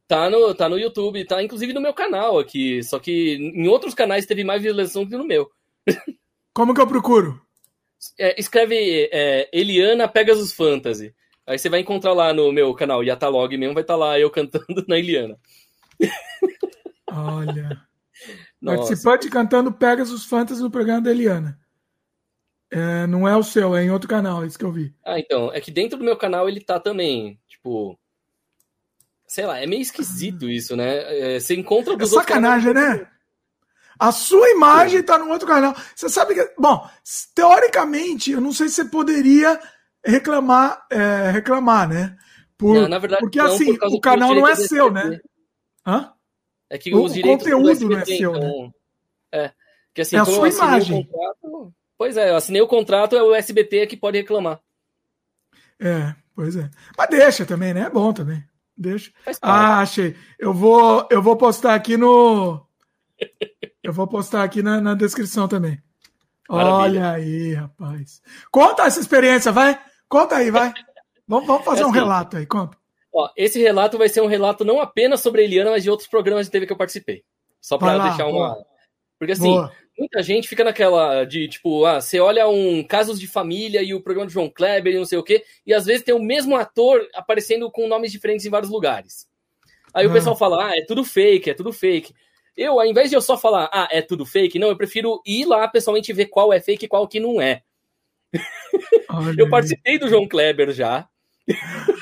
Tá 0.09 0.30
no, 0.30 0.55
tá 0.55 0.70
no 0.70 0.78
YouTube, 0.78 1.22
tá 1.26 1.43
inclusive 1.43 1.74
no 1.74 1.82
meu 1.82 1.93
canal 1.93 2.39
aqui. 2.39 2.82
Só 2.82 2.98
que 2.98 3.35
em 3.35 3.68
outros 3.68 3.93
canais 3.93 4.24
teve 4.24 4.43
mais 4.43 4.62
visualização 4.62 5.06
que 5.06 5.14
no 5.14 5.26
meu. 5.26 5.51
Como 6.55 6.74
que 6.74 6.80
eu 6.80 6.86
procuro? 6.86 7.39
É, 8.18 8.40
escreve 8.40 9.10
é, 9.12 9.51
Eliana 9.52 10.09
Pegasus 10.09 10.52
Fantasy. 10.52 11.14
Aí 11.47 11.59
você 11.59 11.68
vai 11.68 11.80
encontrar 11.80 12.14
lá 12.14 12.32
no 12.32 12.51
meu 12.51 12.72
canal 12.74 13.05
Yatalog 13.05 13.55
mesmo, 13.56 13.74
vai 13.74 13.82
estar 13.82 13.94
tá 13.94 13.98
lá 13.98 14.18
eu 14.18 14.30
cantando 14.30 14.85
na 14.89 14.98
Eliana. 14.98 15.39
Olha. 17.12 17.82
Participante 18.64 19.28
cantando 19.28 19.72
Pegasus 19.72 20.24
Fantasy 20.24 20.62
no 20.62 20.70
programa 20.70 21.02
da 21.02 21.10
Eliana. 21.10 21.59
É, 22.70 23.06
não 23.06 23.28
é 23.28 23.36
o 23.36 23.43
seu, 23.43 23.76
é 23.76 23.85
em 23.85 23.90
outro 23.90 24.09
canal, 24.09 24.43
é 24.43 24.47
isso 24.47 24.59
que 24.59 24.64
eu 24.64 24.72
vi. 24.72 24.94
Ah, 25.05 25.18
então. 25.18 25.52
É 25.52 25.60
que 25.60 25.70
dentro 25.70 25.98
do 25.98 26.05
meu 26.05 26.16
canal 26.16 26.48
ele 26.48 26.60
tá 26.60 26.80
também. 26.80 27.39
Tipo. 27.47 27.98
Sei 29.29 29.45
lá, 29.45 29.61
é 29.61 29.67
meio 29.67 29.83
esquisito 29.83 30.47
ah. 30.47 30.51
isso, 30.51 30.75
né? 30.75 31.35
É, 31.35 31.39
você 31.39 31.55
encontra 31.55 31.95
dos 31.95 32.11
é 32.13 32.15
sacanagem, 32.15 32.73
né? 32.73 33.07
A 33.99 34.11
sua 34.11 34.49
imagem 34.51 35.03
tá 35.03 35.19
no 35.19 35.29
outro 35.29 35.47
canal. 35.47 35.77
Você 35.95 36.09
sabe 36.09 36.35
que. 36.35 36.55
Bom, 36.59 36.89
teoricamente, 37.35 38.31
eu 38.31 38.41
não 38.41 38.53
sei 38.53 38.69
se 38.69 38.77
você 38.77 38.85
poderia 38.87 39.61
reclamar, 40.03 40.87
é, 40.91 41.31
reclamar, 41.31 41.87
né? 41.89 42.17
Por, 42.57 42.75
não, 42.75 42.89
na 42.89 42.99
verdade, 42.99 43.21
porque 43.21 43.39
não, 43.39 43.47
assim, 43.47 43.77
por 43.77 43.89
o 43.89 44.01
canal 44.01 44.35
não 44.35 44.49
é 44.49 44.55
seu, 44.55 44.91
né? 44.91 45.21
Hã? 45.87 46.13
É 46.71 46.79
que 46.79 46.95
o, 46.95 47.03
os 47.03 47.13
direitos 47.13 47.45
conteúdo 47.45 47.71
SBT, 47.71 47.95
não 47.95 48.01
é 48.01 48.05
seu, 48.05 48.33
né? 48.33 48.39
então, 48.39 48.63
né? 48.63 48.71
É. 49.33 49.53
Que 49.93 50.01
assim, 50.01 50.17
é 50.17 50.21
a 50.21 50.25
sua 50.25 50.49
imagem. 50.49 51.05
Contrato, 51.05 51.75
pois 51.99 52.17
é, 52.17 52.31
eu 52.31 52.37
assinei 52.37 52.63
o 52.63 52.69
contrato, 52.69 53.17
é 53.17 53.23
o 53.23 53.35
SBT 53.35 53.87
que 53.89 53.97
pode 53.97 54.17
reclamar. 54.17 54.61
É, 55.79 56.15
pois 56.35 56.57
é. 56.57 56.71
Mas 56.97 57.11
deixa 57.11 57.45
também, 57.45 57.75
né? 57.75 57.83
É 57.83 57.91
bom 57.91 58.13
também. 58.13 58.43
Deixa. 58.79 59.11
Ah, 59.43 59.81
achei. 59.81 60.15
Eu 60.39 60.55
vou, 60.55 61.07
eu 61.11 61.21
vou 61.21 61.37
postar 61.37 61.75
aqui 61.75 61.97
no. 61.97 62.65
eu 63.83 63.93
vou 63.93 64.07
postar 64.07 64.45
aqui 64.45 64.63
na, 64.63 64.81
na 64.81 64.95
descrição 64.95 65.49
também. 65.49 65.83
Maravilha. 66.49 67.01
Olha 67.01 67.11
aí, 67.11 67.55
rapaz. 67.55 68.23
Conta 68.53 68.85
essa 68.85 69.01
experiência, 69.01 69.51
vai. 69.51 69.79
Conta 70.09 70.37
aí, 70.37 70.51
vai. 70.51 70.73
Vamos, 71.27 71.47
vamos 71.47 71.65
fazer 71.65 71.81
é 71.81 71.83
assim, 71.83 71.91
um 71.91 71.95
relato 71.95 72.37
aí, 72.37 72.47
conta. 72.47 72.79
Ó, 73.13 73.29
esse 73.37 73.61
relato 73.61 73.99
vai 73.99 74.09
ser 74.09 74.21
um 74.21 74.29
relato 74.29 74.65
não 74.65 74.81
apenas 74.81 75.21
sobre 75.21 75.43
a 75.43 75.45
Eliana, 75.45 75.73
mas 75.73 75.83
de 75.83 75.91
outros 75.91 76.09
programas 76.09 76.47
de 76.47 76.53
TV 76.53 76.67
que 76.67 76.73
eu 76.73 76.77
participei. 76.77 77.25
Só 77.61 77.77
para 77.77 77.99
deixar 77.99 78.27
uma. 78.29 78.55
Boa. 78.55 78.67
Porque 79.19 79.33
assim, 79.33 79.51
boa. 79.51 79.73
Muita 79.99 80.23
gente 80.23 80.49
fica 80.49 80.62
naquela 80.62 81.25
de 81.25 81.49
tipo, 81.49 81.85
ah, 81.85 82.01
você 82.01 82.20
olha 82.20 82.49
um 82.49 82.83
Casos 82.85 83.19
de 83.19 83.27
Família 83.27 83.83
e 83.83 83.93
o 83.93 84.01
programa 84.01 84.27
de 84.27 84.33
João 84.33 84.49
Kleber 84.49 84.95
e 84.95 84.99
não 84.99 85.05
sei 85.05 85.19
o 85.19 85.23
quê, 85.23 85.45
e 85.66 85.75
às 85.75 85.85
vezes 85.85 86.05
tem 86.05 86.15
o 86.15 86.23
mesmo 86.23 86.57
ator 86.57 87.07
aparecendo 87.15 87.70
com 87.70 87.89
nomes 87.89 88.12
diferentes 88.12 88.47
em 88.47 88.51
vários 88.51 88.70
lugares. 88.70 89.27
Aí 89.93 90.07
ah. 90.07 90.09
o 90.09 90.12
pessoal 90.12 90.37
fala, 90.37 90.69
ah, 90.69 90.77
é 90.77 90.85
tudo 90.85 91.05
fake, 91.05 91.51
é 91.51 91.55
tudo 91.55 91.73
fake. 91.73 92.15
Eu, 92.57 92.81
ao 92.81 92.87
invés 92.87 93.11
de 93.11 93.16
eu 93.16 93.20
só 93.20 93.37
falar, 93.37 93.69
ah, 93.73 93.89
é 93.91 94.03
tudo 94.03 94.25
fake, 94.25 94.59
não, 94.59 94.69
eu 94.69 94.77
prefiro 94.77 95.20
ir 95.27 95.45
lá 95.45 95.66
pessoalmente 95.69 96.12
ver 96.12 96.27
qual 96.27 96.53
é 96.53 96.61
fake 96.61 96.85
e 96.85 96.89
qual 96.89 97.07
que 97.07 97.20
não 97.20 97.41
é. 97.41 97.62
eu 99.39 99.49
participei 99.49 99.99
do 99.99 100.09
João 100.09 100.29
Kleber 100.29 100.73
já. 100.73 101.09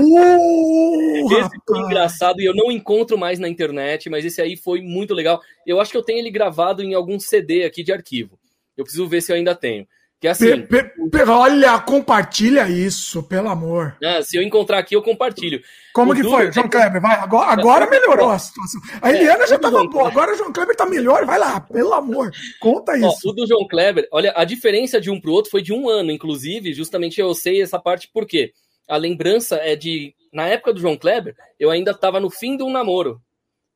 Uh, 0.00 1.26
esse 1.26 1.34
rapaz. 1.34 1.62
foi 1.66 1.78
engraçado 1.80 2.40
e 2.40 2.44
eu 2.44 2.54
não 2.54 2.70
encontro 2.70 3.18
mais 3.18 3.38
na 3.38 3.48
internet, 3.48 4.08
mas 4.08 4.24
esse 4.24 4.40
aí 4.40 4.56
foi 4.56 4.80
muito 4.80 5.14
legal. 5.14 5.40
Eu 5.66 5.80
acho 5.80 5.90
que 5.90 5.96
eu 5.96 6.02
tenho 6.02 6.18
ele 6.18 6.30
gravado 6.30 6.82
em 6.82 6.94
algum 6.94 7.18
CD 7.18 7.64
aqui 7.64 7.82
de 7.82 7.92
arquivo. 7.92 8.38
Eu 8.76 8.84
preciso 8.84 9.08
ver 9.08 9.22
se 9.22 9.32
eu 9.32 9.36
ainda 9.36 9.54
tenho. 9.54 9.86
Que 10.18 10.28
é 10.28 10.30
assim. 10.30 10.62
Pe, 10.62 10.82
pe, 10.82 11.22
olha, 11.28 11.78
compartilha 11.80 12.68
isso, 12.68 13.22
pelo 13.22 13.50
amor. 13.50 13.96
É, 14.02 14.22
se 14.22 14.36
eu 14.36 14.42
encontrar 14.42 14.78
aqui, 14.78 14.96
eu 14.96 15.02
compartilho. 15.02 15.60
Como 15.92 16.12
o 16.12 16.16
que 16.16 16.22
foi, 16.22 16.50
João 16.50 16.68
Kleber? 16.68 17.02
Vai, 17.02 17.16
agora, 17.16 17.50
agora 17.50 17.90
melhorou 17.90 18.30
a 18.30 18.38
situação. 18.38 18.80
A 19.02 19.10
Eliana 19.10 19.44
é, 19.44 19.46
já 19.46 19.58
tava 19.58 19.84
boa, 19.84 20.08
agora 20.08 20.32
o 20.32 20.36
João 20.36 20.52
Kleber 20.52 20.74
tá 20.74 20.86
melhor, 20.86 21.26
vai 21.26 21.38
lá, 21.38 21.60
pelo 21.60 21.92
amor. 21.92 22.30
Conta 22.60 22.96
isso. 22.96 23.26
Ó, 23.26 23.30
o 23.30 23.32
do 23.32 23.46
João 23.46 23.66
Kleber, 23.68 24.08
olha, 24.10 24.32
a 24.34 24.44
diferença 24.44 24.98
de 24.98 25.10
um 25.10 25.20
pro 25.20 25.32
outro 25.32 25.50
foi 25.50 25.60
de 25.60 25.72
um 25.72 25.88
ano, 25.88 26.10
inclusive, 26.10 26.72
justamente 26.72 27.20
eu 27.20 27.34
sei 27.34 27.60
essa 27.60 27.78
parte 27.78 28.08
por 28.12 28.26
quê? 28.26 28.52
A 28.88 28.96
lembrança 28.96 29.56
é 29.56 29.74
de. 29.74 30.14
Na 30.32 30.46
época 30.46 30.72
do 30.72 30.80
João 30.80 30.96
Kleber, 30.96 31.34
eu 31.58 31.70
ainda 31.70 31.92
estava 31.92 32.20
no 32.20 32.30
fim 32.30 32.56
de 32.56 32.62
um 32.62 32.70
namoro. 32.70 33.20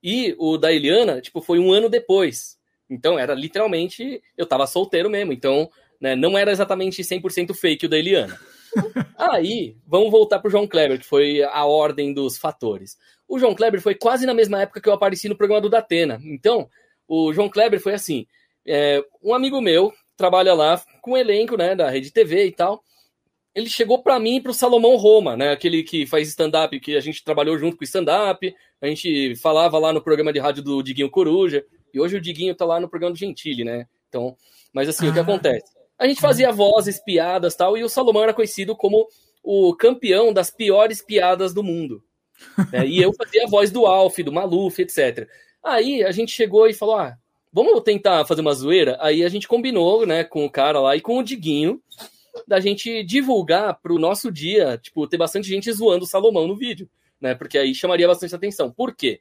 E 0.03 0.35
o 0.39 0.57
da 0.57 0.73
Eliana, 0.73 1.21
tipo, 1.21 1.41
foi 1.41 1.59
um 1.59 1.73
ano 1.73 1.89
depois. 1.89 2.59
Então, 2.89 3.19
era 3.19 3.35
literalmente. 3.35 4.23
Eu 4.37 4.45
estava 4.45 4.67
solteiro 4.67 5.09
mesmo. 5.09 5.33
Então, 5.33 5.71
né, 6.01 6.15
não 6.15 6.37
era 6.37 6.51
exatamente 6.51 7.03
100% 7.03 7.55
fake 7.55 7.87
o 7.87 7.89
da 7.89 7.99
Eliana. 7.99 8.39
Aí, 9.19 9.77
vamos 9.87 10.11
voltar 10.11 10.39
pro 10.39 10.51
João 10.51 10.67
Kleber, 10.67 10.99
que 10.99 11.07
foi 11.07 11.43
a 11.43 11.65
ordem 11.65 12.13
dos 12.13 12.39
fatores. 12.39 12.97
O 13.29 13.39
João 13.39 13.55
Kleber 13.55 13.81
foi 13.81 13.95
quase 13.95 14.27
na 14.27 14.35
mesma 14.35 14.63
época 14.63 14.81
que 14.81 14.89
eu 14.89 14.93
apareci 14.93 15.29
no 15.29 15.37
programa 15.37 15.61
do 15.61 15.71
Datena. 15.71 16.21
Então, 16.25 16.69
o 17.07 17.33
João 17.33 17.49
Kleber 17.49 17.81
foi 17.81 17.95
assim: 17.95 18.27
é, 18.67 19.05
um 19.23 19.35
amigo 19.35 19.61
meu 19.61 19.93
trabalha 20.17 20.53
lá 20.55 20.81
com 21.01 21.13
o 21.13 21.17
elenco 21.17 21.57
né, 21.57 21.75
da 21.75 21.89
Rede 21.89 22.11
TV 22.11 22.47
e 22.47 22.53
tal 22.53 22.83
ele 23.55 23.69
chegou 23.69 24.03
para 24.03 24.19
mim 24.19 24.37
e 24.37 24.41
para 24.41 24.51
o 24.51 24.55
Salomão 24.55 24.97
Roma, 24.97 25.37
né? 25.37 25.51
Aquele 25.51 25.83
que 25.83 26.07
faz 26.07 26.29
stand-up, 26.29 26.79
que 26.81 26.97
a 26.97 27.01
gente 27.01 27.25
trabalhou 27.25 27.59
junto 27.59 27.77
com 27.77 27.83
o 27.83 27.85
stand-up, 27.85 28.55
a 28.81 28.87
gente 28.87 29.35
falava 29.37 29.79
lá 29.79 29.93
no 29.93 30.03
programa 30.03 30.33
de 30.33 30.39
rádio 30.39 30.63
do 30.63 30.83
Diguinho 30.83 31.11
Coruja, 31.11 31.65
e 31.93 32.01
hoje 32.01 32.17
o 32.17 32.21
Diguinho 32.21 32.55
tá 32.55 32.65
lá 32.65 32.79
no 32.79 32.89
programa 32.89 33.13
do 33.13 33.19
Gentili, 33.19 33.65
né? 33.65 33.87
Então, 34.09 34.37
mas 34.73 34.89
assim, 34.89 35.09
ah. 35.09 35.11
o 35.11 35.13
que 35.13 35.19
ah. 35.19 35.23
acontece? 35.23 35.73
A 35.99 36.07
gente 36.07 36.21
fazia 36.21 36.53
vozes, 36.53 37.03
piadas 37.03 37.55
tal, 37.55 37.77
e 37.77 37.83
o 37.83 37.89
Salomão 37.89 38.23
era 38.23 38.33
conhecido 38.33 38.75
como 38.75 39.07
o 39.43 39.75
campeão 39.75 40.33
das 40.33 40.51
piores 40.51 41.03
piadas 41.03 41.53
do 41.53 41.63
mundo. 41.63 42.03
Né? 42.73 42.87
E 42.87 43.03
eu 43.03 43.13
fazia 43.13 43.45
a 43.45 43.49
voz 43.49 43.71
do 43.71 43.85
Alf, 43.85 44.19
do 44.19 44.33
Maluf, 44.33 44.81
etc. 44.81 45.29
Aí 45.63 46.03
a 46.03 46.11
gente 46.11 46.33
chegou 46.33 46.67
e 46.67 46.73
falou: 46.73 46.97
ah, 46.97 47.19
vamos 47.53 47.83
tentar 47.83 48.25
fazer 48.25 48.41
uma 48.41 48.55
zoeira? 48.55 48.97
Aí 49.01 49.25
a 49.25 49.29
gente 49.29 49.47
combinou, 49.47 50.07
né, 50.07 50.25
com 50.25 50.45
o 50.47 50.51
cara 50.51 50.81
lá 50.81 50.97
e 50.97 51.01
com 51.01 51.19
o 51.19 51.23
Diguinho 51.23 51.83
da 52.47 52.61
gente 52.61 53.03
divulgar 53.05 53.79
para 53.81 53.93
o 53.93 53.99
nosso 53.99 54.31
dia, 54.31 54.79
tipo, 54.79 55.07
ter 55.07 55.17
bastante 55.17 55.49
gente 55.49 55.73
zoando 55.73 56.05
o 56.05 56.09
Salomão 56.09 56.47
no 56.47 56.57
vídeo, 56.57 56.89
né? 57.21 57.35
Porque 57.35 57.59
aí 57.59 57.75
chamaria 57.75 58.07
bastante 58.07 58.35
atenção. 58.35 58.71
Por 58.71 58.95
quê? 58.95 59.21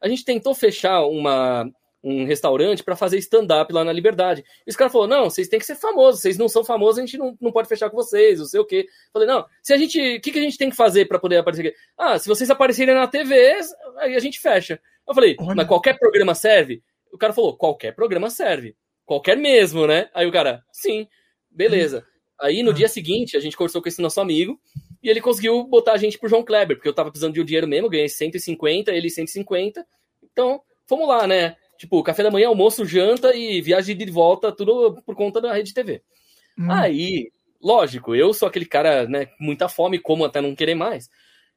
A 0.00 0.08
gente 0.08 0.24
tentou 0.24 0.54
fechar 0.54 1.04
uma, 1.06 1.68
um 2.02 2.24
restaurante 2.24 2.84
para 2.84 2.96
fazer 2.96 3.18
stand-up 3.18 3.72
lá 3.72 3.84
na 3.84 3.92
Liberdade. 3.92 4.44
E 4.66 4.70
os 4.70 4.76
caras 4.76 4.92
falaram: 4.92 5.22
não, 5.22 5.30
vocês 5.30 5.48
têm 5.48 5.58
que 5.58 5.66
ser 5.66 5.76
famosos, 5.76 6.20
vocês 6.20 6.38
não 6.38 6.48
são 6.48 6.64
famosos, 6.64 6.98
a 6.98 7.00
gente 7.02 7.18
não, 7.18 7.36
não 7.40 7.52
pode 7.52 7.68
fechar 7.68 7.90
com 7.90 7.96
vocês, 7.96 8.38
não 8.38 8.46
sei 8.46 8.60
o 8.60 8.64
quê. 8.64 8.86
Falei, 9.12 9.26
não, 9.26 9.44
se 9.62 9.72
a 9.72 9.76
gente. 9.76 10.16
O 10.16 10.20
que, 10.20 10.30
que 10.30 10.38
a 10.38 10.42
gente 10.42 10.58
tem 10.58 10.70
que 10.70 10.76
fazer 10.76 11.06
para 11.06 11.18
poder 11.18 11.38
aparecer 11.38 11.68
aqui? 11.68 11.76
Ah, 11.96 12.18
se 12.18 12.28
vocês 12.28 12.50
aparecerem 12.50 12.94
na 12.94 13.06
TV, 13.06 13.58
aí 13.98 14.14
a 14.14 14.20
gente 14.20 14.40
fecha. 14.40 14.80
Eu 15.06 15.14
falei, 15.14 15.36
Olha. 15.40 15.56
mas 15.56 15.66
qualquer 15.66 15.98
programa 15.98 16.34
serve? 16.34 16.82
O 17.12 17.18
cara 17.18 17.32
falou, 17.32 17.56
qualquer 17.56 17.94
programa 17.94 18.30
serve. 18.30 18.76
Qualquer 19.04 19.36
mesmo, 19.36 19.86
né? 19.86 20.10
Aí 20.12 20.26
o 20.26 20.32
cara, 20.32 20.62
sim, 20.70 21.08
beleza. 21.50 22.00
Hum. 22.06 22.17
Aí 22.40 22.62
no 22.62 22.70
ah. 22.70 22.74
dia 22.74 22.88
seguinte, 22.88 23.36
a 23.36 23.40
gente 23.40 23.56
conversou 23.56 23.82
com 23.82 23.88
esse 23.88 24.00
nosso 24.00 24.20
amigo 24.20 24.58
e 25.02 25.08
ele 25.08 25.20
conseguiu 25.20 25.64
botar 25.64 25.92
a 25.92 25.96
gente 25.96 26.18
pro 26.18 26.28
João 26.28 26.44
Kleber, 26.44 26.76
porque 26.76 26.88
eu 26.88 26.94
tava 26.94 27.10
precisando 27.10 27.34
de 27.34 27.40
um 27.40 27.44
dinheiro 27.44 27.66
mesmo, 27.66 27.88
ganhei 27.88 28.08
150, 28.08 28.92
ele 28.92 29.10
150. 29.10 29.86
Então, 30.32 30.60
fomos 30.86 31.08
lá, 31.08 31.26
né? 31.26 31.56
Tipo, 31.76 32.02
café 32.02 32.22
da 32.22 32.30
manhã, 32.30 32.48
almoço, 32.48 32.84
janta 32.84 33.34
e 33.34 33.60
viagem 33.60 33.96
de 33.96 34.10
volta, 34.10 34.50
tudo 34.50 35.00
por 35.02 35.14
conta 35.14 35.40
da 35.40 35.52
rede 35.52 35.72
TV. 35.72 36.02
Hum. 36.58 36.70
Aí, 36.70 37.30
lógico, 37.62 38.14
eu 38.14 38.34
sou 38.34 38.48
aquele 38.48 38.66
cara, 38.66 39.06
né, 39.06 39.26
com 39.26 39.44
muita 39.44 39.68
fome, 39.68 39.98
como 39.98 40.24
até 40.24 40.40
não 40.40 40.56
querer 40.56 40.74
mais. 40.74 41.08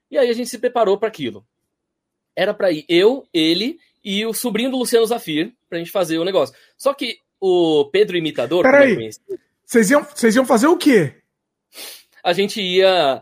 E 0.09 0.17
aí 0.17 0.29
a 0.29 0.33
gente 0.33 0.49
se 0.49 0.59
preparou 0.59 0.97
para 0.97 1.07
aquilo. 1.07 1.45
Era 2.35 2.53
para 2.53 2.71
ir 2.71 2.85
eu, 2.87 3.25
ele 3.33 3.79
e 4.03 4.25
o 4.25 4.33
sobrinho 4.33 4.69
do 4.69 4.77
Luciano 4.77 5.05
Zafir 5.05 5.53
pra 5.69 5.79
gente 5.79 5.91
fazer 5.91 6.17
o 6.19 6.25
negócio. 6.25 6.55
Só 6.77 6.93
que 6.93 7.17
o 7.39 7.85
Pedro 7.85 8.17
Imitador, 8.17 8.63
Peraí, 8.63 9.09
vocês 9.71 9.89
iam, 9.89 10.03
vocês 10.03 10.35
iam 10.35 10.45
fazer 10.45 10.67
o 10.67 10.75
quê? 10.75 11.15
A 12.21 12.33
gente 12.33 12.61
ia. 12.61 13.21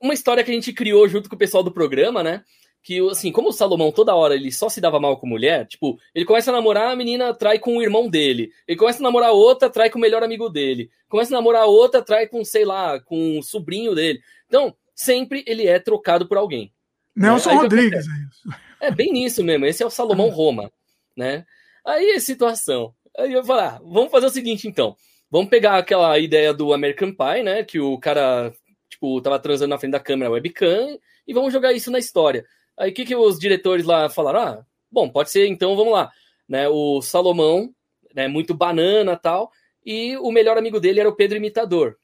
Uma 0.00 0.14
história 0.14 0.42
que 0.42 0.50
a 0.50 0.54
gente 0.54 0.72
criou 0.72 1.06
junto 1.06 1.28
com 1.28 1.36
o 1.36 1.38
pessoal 1.38 1.62
do 1.62 1.70
programa, 1.70 2.24
né? 2.24 2.42
Que, 2.82 2.98
assim, 3.08 3.30
como 3.30 3.50
o 3.50 3.52
Salomão 3.52 3.92
toda 3.92 4.16
hora 4.16 4.34
ele 4.34 4.50
só 4.50 4.68
se 4.68 4.80
dava 4.80 4.98
mal 4.98 5.16
com 5.16 5.28
mulher, 5.28 5.68
tipo, 5.68 5.96
ele 6.12 6.24
começa 6.24 6.50
a 6.50 6.54
namorar, 6.54 6.90
a 6.90 6.96
menina 6.96 7.32
trai 7.32 7.60
com 7.60 7.76
o 7.76 7.82
irmão 7.82 8.08
dele. 8.08 8.50
Ele 8.66 8.76
começa 8.76 8.98
a 8.98 9.02
namorar 9.02 9.30
outra, 9.30 9.70
trai 9.70 9.90
com 9.90 9.98
o 9.98 10.00
melhor 10.00 10.24
amigo 10.24 10.48
dele. 10.48 10.90
Começa 11.08 11.32
a 11.32 11.38
namorar 11.38 11.66
outra, 11.66 12.02
trai 12.02 12.26
com, 12.26 12.44
sei 12.44 12.64
lá, 12.64 12.98
com 12.98 13.38
o 13.38 13.42
sobrinho 13.42 13.94
dele. 13.94 14.20
Então, 14.48 14.74
sempre 14.92 15.44
ele 15.46 15.68
é 15.68 15.78
trocado 15.78 16.26
por 16.26 16.36
alguém. 16.36 16.72
Nelson 17.14 17.50
né? 17.50 17.56
Rodrigues, 17.56 18.06
é 18.08 18.26
isso. 18.28 18.60
É 18.80 18.90
bem 18.90 19.12
nisso 19.12 19.44
mesmo. 19.44 19.66
Esse 19.66 19.84
é 19.84 19.86
o 19.86 19.90
Salomão 19.90 20.30
Roma, 20.34 20.72
né? 21.16 21.46
Aí 21.84 22.10
a 22.10 22.20
situação. 22.20 22.92
Aí 23.16 23.32
eu 23.32 23.44
falar, 23.44 23.76
ah, 23.76 23.80
vamos 23.84 24.10
fazer 24.10 24.26
o 24.26 24.30
seguinte 24.30 24.66
então. 24.66 24.96
Vamos 25.30 25.48
pegar 25.48 25.78
aquela 25.78 26.18
ideia 26.18 26.52
do 26.52 26.72
American 26.72 27.12
Pie, 27.12 27.42
né? 27.44 27.62
Que 27.62 27.78
o 27.78 27.96
cara, 27.98 28.52
tipo, 28.88 29.20
tava 29.20 29.38
transando 29.38 29.70
na 29.70 29.78
frente 29.78 29.92
da 29.92 30.00
câmera 30.00 30.30
webcam, 30.30 30.98
e 31.26 31.32
vamos 31.32 31.52
jogar 31.52 31.72
isso 31.72 31.90
na 31.90 31.98
história. 31.98 32.44
Aí 32.76 32.90
o 32.90 32.94
que, 32.94 33.04
que 33.04 33.14
os 33.14 33.38
diretores 33.38 33.86
lá 33.86 34.08
falaram? 34.10 34.40
Ah, 34.40 34.66
bom, 34.90 35.08
pode 35.08 35.30
ser, 35.30 35.46
então 35.46 35.76
vamos 35.76 35.92
lá. 35.92 36.10
Né, 36.48 36.68
o 36.68 37.00
Salomão, 37.00 37.72
né, 38.12 38.26
muito 38.26 38.52
banana 38.54 39.16
tal, 39.16 39.52
e 39.86 40.16
o 40.16 40.32
melhor 40.32 40.58
amigo 40.58 40.80
dele 40.80 40.98
era 40.98 41.08
o 41.08 41.14
Pedro 41.14 41.36
Imitador. 41.36 41.96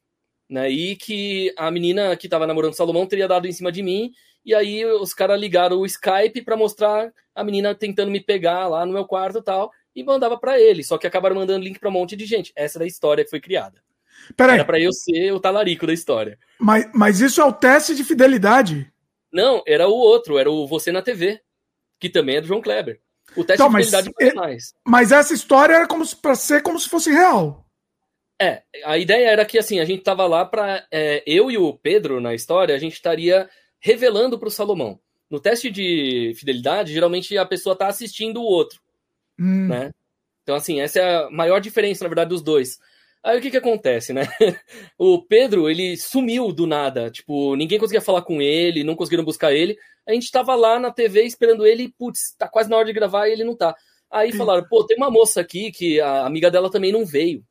Né, 0.48 0.70
e 0.70 0.94
que 0.94 1.52
a 1.56 1.68
menina 1.72 2.16
que 2.16 2.28
estava 2.28 2.46
namorando 2.46 2.72
o 2.72 2.76
Salomão 2.76 3.06
teria 3.06 3.26
dado 3.26 3.48
em 3.48 3.52
cima 3.52 3.72
de 3.72 3.82
mim, 3.82 4.12
e 4.44 4.54
aí 4.54 4.84
os 4.86 5.12
caras 5.12 5.40
ligaram 5.40 5.78
o 5.78 5.86
Skype 5.86 6.42
para 6.42 6.56
mostrar 6.56 7.12
a 7.34 7.42
menina 7.42 7.74
tentando 7.74 8.12
me 8.12 8.20
pegar 8.20 8.68
lá 8.68 8.86
no 8.86 8.92
meu 8.92 9.04
quarto 9.04 9.42
tal, 9.42 9.72
e 9.96 10.04
mandava 10.04 10.38
para 10.38 10.60
ele. 10.60 10.84
Só 10.84 10.98
que 10.98 11.06
acabaram 11.06 11.34
mandando 11.34 11.64
link 11.64 11.80
para 11.80 11.88
um 11.88 11.92
monte 11.92 12.14
de 12.14 12.26
gente. 12.26 12.52
Essa 12.54 12.78
é 12.78 12.82
a 12.84 12.86
história 12.86 13.24
que 13.24 13.30
foi 13.30 13.40
criada. 13.40 13.82
Peraí. 14.36 14.56
Era 14.56 14.64
para 14.64 14.78
eu 14.78 14.92
ser 14.92 15.32
o 15.32 15.40
talarico 15.40 15.86
da 15.86 15.92
história. 15.92 16.38
Mas, 16.58 16.88
mas 16.94 17.20
isso 17.20 17.40
é 17.40 17.44
o 17.44 17.52
teste 17.52 17.94
de 17.94 18.04
fidelidade? 18.04 18.92
Não, 19.32 19.62
era 19.66 19.88
o 19.88 19.94
outro, 19.94 20.38
era 20.38 20.50
o 20.50 20.66
Você 20.66 20.92
na 20.92 21.02
TV, 21.02 21.40
que 21.98 22.10
também 22.10 22.36
é 22.36 22.40
do 22.40 22.46
João 22.46 22.60
Kleber. 22.60 23.00
O 23.36 23.44
teste 23.44 23.62
então, 23.62 23.68
de 23.68 23.84
fidelidade 23.84 24.14
mas, 24.18 24.28
é, 24.28 24.34
mais. 24.34 24.74
Mas 24.84 25.12
essa 25.12 25.32
história 25.32 25.74
era 25.74 25.88
como 25.88 26.04
para 26.16 26.34
ser 26.34 26.62
como 26.62 26.78
se 26.78 26.88
fosse 26.88 27.10
real. 27.10 27.66
É, 28.40 28.62
a 28.84 28.98
ideia 28.98 29.30
era 29.30 29.46
que 29.46 29.58
assim, 29.58 29.80
a 29.80 29.84
gente 29.84 30.02
tava 30.02 30.26
lá 30.26 30.44
para 30.44 30.86
é, 30.90 31.22
eu 31.26 31.50
e 31.50 31.56
o 31.56 31.72
Pedro 31.72 32.20
na 32.20 32.34
história, 32.34 32.74
a 32.74 32.78
gente 32.78 32.92
estaria 32.92 33.48
revelando 33.80 34.38
para 34.38 34.48
o 34.48 34.50
Salomão. 34.50 35.00
No 35.30 35.40
teste 35.40 35.70
de 35.70 36.32
fidelidade, 36.36 36.92
geralmente 36.92 37.36
a 37.36 37.46
pessoa 37.46 37.74
tá 37.74 37.88
assistindo 37.88 38.40
o 38.40 38.44
outro, 38.44 38.80
hum. 39.38 39.68
né? 39.68 39.92
Então 40.42 40.54
assim, 40.54 40.80
essa 40.80 41.00
é 41.00 41.16
a 41.24 41.30
maior 41.30 41.60
diferença 41.60 42.04
na 42.04 42.08
verdade 42.08 42.30
dos 42.30 42.42
dois. 42.42 42.78
Aí 43.22 43.38
o 43.38 43.42
que 43.42 43.50
que 43.50 43.56
acontece, 43.56 44.12
né? 44.12 44.22
o 44.96 45.20
Pedro, 45.20 45.68
ele 45.68 45.96
sumiu 45.96 46.52
do 46.52 46.64
nada. 46.64 47.10
Tipo, 47.10 47.56
ninguém 47.56 47.78
conseguia 47.78 48.00
falar 48.00 48.22
com 48.22 48.40
ele, 48.40 48.84
não 48.84 48.94
conseguiram 48.94 49.24
buscar 49.24 49.52
ele. 49.52 49.76
A 50.06 50.12
gente 50.12 50.30
tava 50.30 50.54
lá 50.54 50.78
na 50.78 50.92
TV 50.92 51.24
esperando 51.24 51.66
ele 51.66 51.84
e, 51.84 51.88
putz, 51.88 52.36
tá 52.38 52.46
quase 52.46 52.70
na 52.70 52.76
hora 52.76 52.86
de 52.86 52.92
gravar 52.92 53.26
e 53.26 53.32
ele 53.32 53.42
não 53.42 53.56
tá. 53.56 53.74
Aí 54.08 54.30
falaram, 54.32 54.64
pô, 54.68 54.86
tem 54.86 54.96
uma 54.96 55.10
moça 55.10 55.40
aqui 55.40 55.72
que 55.72 56.00
a 56.00 56.24
amiga 56.24 56.50
dela 56.52 56.70
também 56.70 56.92
não 56.92 57.04
veio. 57.04 57.44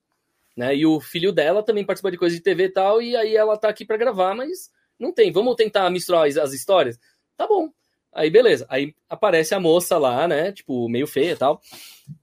Né? 0.55 0.77
E 0.77 0.85
o 0.85 1.01
filho 1.01 1.33
dela 1.33 1.61
também 1.61 1.85
participa 1.85 2.09
de 2.09 2.17
coisa 2.17 2.33
de 2.33 2.41
TV 2.41 2.63
e 2.63 2.69
tal, 2.69 3.01
e 3.01 3.15
aí 3.15 3.35
ela 3.35 3.57
tá 3.57 3.67
aqui 3.67 3.83
para 3.83 3.97
gravar, 3.97 4.33
mas 4.33 4.69
não 4.97 5.11
tem. 5.11 5.31
Vamos 5.31 5.55
tentar 5.55 5.89
misturar 5.89 6.25
as, 6.25 6.37
as 6.37 6.53
histórias? 6.53 6.97
Tá 7.35 7.45
bom. 7.45 7.69
Aí, 8.15 8.29
beleza. 8.29 8.65
Aí 8.69 8.95
aparece 9.09 9.53
a 9.53 9.59
moça 9.59 9.97
lá, 9.97 10.25
né? 10.25 10.53
Tipo, 10.53 10.87
meio 10.87 11.05
feia 11.05 11.33
e 11.33 11.35
tal. 11.35 11.61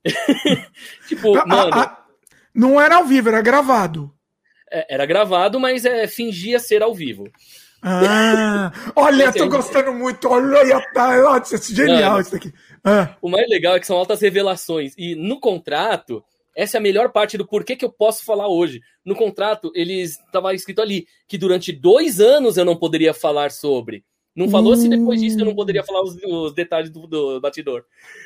tipo, 1.07 1.35
mano. 1.47 1.71
Não 2.55 2.81
era 2.81 2.97
ao 2.97 3.05
vivo, 3.05 3.29
era 3.29 3.43
gravado. 3.43 4.13
É, 4.71 4.95
era 4.95 5.07
gravado, 5.07 5.61
mas 5.61 5.85
é, 5.85 6.07
fingia 6.07 6.59
ser 6.59 6.83
ao 6.83 6.95
vivo. 6.95 7.31
Ah, 7.83 8.73
olha, 8.95 9.33
tô 9.33 9.49
gostando 9.49 9.93
muito. 9.93 10.29
Olha, 10.29 10.81
tá, 10.93 11.41
isso 11.43 11.57
é 11.57 11.75
genial 11.75 12.21
isso 12.21 12.37
aqui. 12.37 12.53
Ah. 12.85 13.17
O 13.21 13.29
mais 13.29 13.49
legal 13.49 13.75
é 13.77 13.81
que 13.81 13.87
são 13.87 13.97
altas 13.97 14.21
revelações. 14.21 14.95
E 14.97 15.15
no 15.15 15.41
contrato, 15.41 16.25
essa 16.57 16.77
é 16.77 16.79
a 16.79 16.83
melhor 16.83 17.11
parte 17.11 17.37
do 17.37 17.47
porquê 17.47 17.75
que 17.75 17.85
eu 17.85 17.91
posso 17.91 18.25
falar 18.25 18.49
hoje. 18.49 18.81
No 19.05 19.17
contrato, 19.17 19.73
eles 19.75 20.19
estava 20.21 20.55
escrito 20.55 20.81
ali 20.81 21.07
que 21.27 21.37
durante 21.37 21.73
dois 21.73 22.21
anos 22.21 22.57
eu 22.57 22.65
não 22.65 22.77
poderia 22.77 23.13
falar 23.13 23.51
sobre. 23.51 24.05
Não 24.35 24.49
falou 24.49 24.75
se 24.75 24.89
depois 24.89 25.21
disso 25.21 25.39
eu 25.39 25.45
não 25.45 25.55
poderia 25.55 25.85
falar 25.85 26.03
os, 26.03 26.17
os 26.25 26.55
detalhes 26.55 26.91
do, 26.91 27.07
do, 27.07 27.41
batidor. 27.41 27.85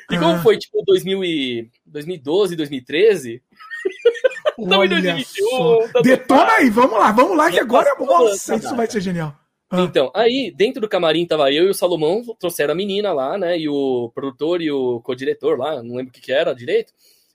E 0.09 0.17
como 0.17 0.35
ah. 0.35 0.39
foi, 0.39 0.57
tipo, 0.57 0.81
2000 0.85 1.23
e, 1.23 1.69
2012, 1.85 2.55
2013? 2.55 3.43
Olha 4.57 4.89
2021, 4.89 5.91
tá 5.91 6.01
Detona 6.01 6.51
aí, 6.53 6.69
vamos 6.69 6.97
lá, 6.97 7.11
vamos 7.11 7.37
lá, 7.37 7.51
que 7.51 7.59
agora, 7.59 7.93
nossa, 7.99 8.55
isso 8.55 8.75
vai 8.75 8.89
ser 8.89 9.01
genial. 9.01 9.35
Ah. 9.69 9.81
Então, 9.81 10.09
aí, 10.15 10.51
dentro 10.55 10.81
do 10.81 10.89
camarim 10.89 11.27
tava 11.27 11.51
eu 11.51 11.67
e 11.67 11.69
o 11.69 11.73
Salomão, 11.73 12.23
trouxeram 12.39 12.71
a 12.71 12.75
menina 12.75 13.13
lá, 13.13 13.37
né, 13.37 13.59
e 13.59 13.69
o 13.69 14.09
produtor 14.15 14.61
e 14.61 14.71
o 14.71 14.99
co-diretor 15.01 15.59
lá, 15.59 15.83
não 15.83 15.95
lembro 15.95 16.09
o 16.09 16.13
que 16.13 16.21
que 16.21 16.31
era 16.31 16.55
direito, 16.55 16.91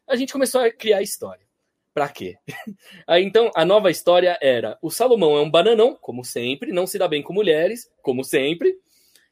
a 0.08 0.16
gente 0.16 0.32
começou 0.32 0.62
a 0.62 0.70
criar 0.70 0.98
a 0.98 1.02
história. 1.02 1.46
Pra 1.94 2.08
quê? 2.08 2.36
Aí 3.06 3.22
então 3.22 3.50
a 3.54 3.64
nova 3.64 3.90
história 3.90 4.38
era: 4.40 4.78
o 4.80 4.90
Salomão 4.90 5.36
é 5.36 5.40
um 5.40 5.50
bananão, 5.50 5.94
como 6.00 6.24
sempre, 6.24 6.72
não 6.72 6.86
se 6.86 6.98
dá 6.98 7.06
bem 7.06 7.22
com 7.22 7.32
mulheres, 7.32 7.90
como 8.02 8.24
sempre. 8.24 8.74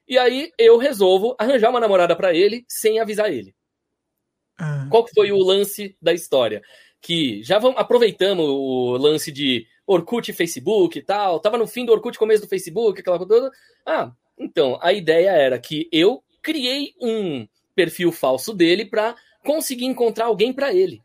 E 0.06 0.18
aí 0.18 0.50
eu 0.58 0.76
resolvo 0.76 1.36
arranjar 1.38 1.70
uma 1.70 1.78
namorada 1.78 2.16
para 2.16 2.34
ele 2.34 2.64
sem 2.68 2.98
avisar 2.98 3.32
ele. 3.32 3.54
Ah. 4.58 4.88
Qual 4.90 5.04
que 5.04 5.14
foi 5.14 5.30
o 5.30 5.38
lance 5.38 5.96
da 6.02 6.12
história? 6.12 6.60
Que 7.00 7.42
já 7.44 7.60
vamos, 7.60 7.78
aproveitamos 7.78 8.44
o 8.44 8.96
lance 8.98 9.30
de 9.30 9.66
Orkut 9.86 10.28
e 10.28 10.34
Facebook 10.34 10.98
e 10.98 11.02
tal. 11.02 11.38
Tava 11.38 11.56
no 11.56 11.66
fim 11.66 11.84
do 11.84 11.92
Orkut, 11.92 12.18
começo 12.18 12.42
do 12.42 12.48
Facebook, 12.48 13.00
aquela 13.00 13.18
coisa 13.18 13.32
toda. 13.32 13.50
Ah, 13.86 14.12
então 14.36 14.78
a 14.82 14.92
ideia 14.92 15.30
era 15.30 15.58
que 15.60 15.88
eu 15.92 16.24
criei 16.42 16.92
um 17.00 17.46
perfil 17.74 18.10
falso 18.10 18.52
dele 18.52 18.84
para 18.84 19.14
conseguir 19.44 19.86
encontrar 19.86 20.26
alguém 20.26 20.52
para 20.52 20.74
ele. 20.74 21.00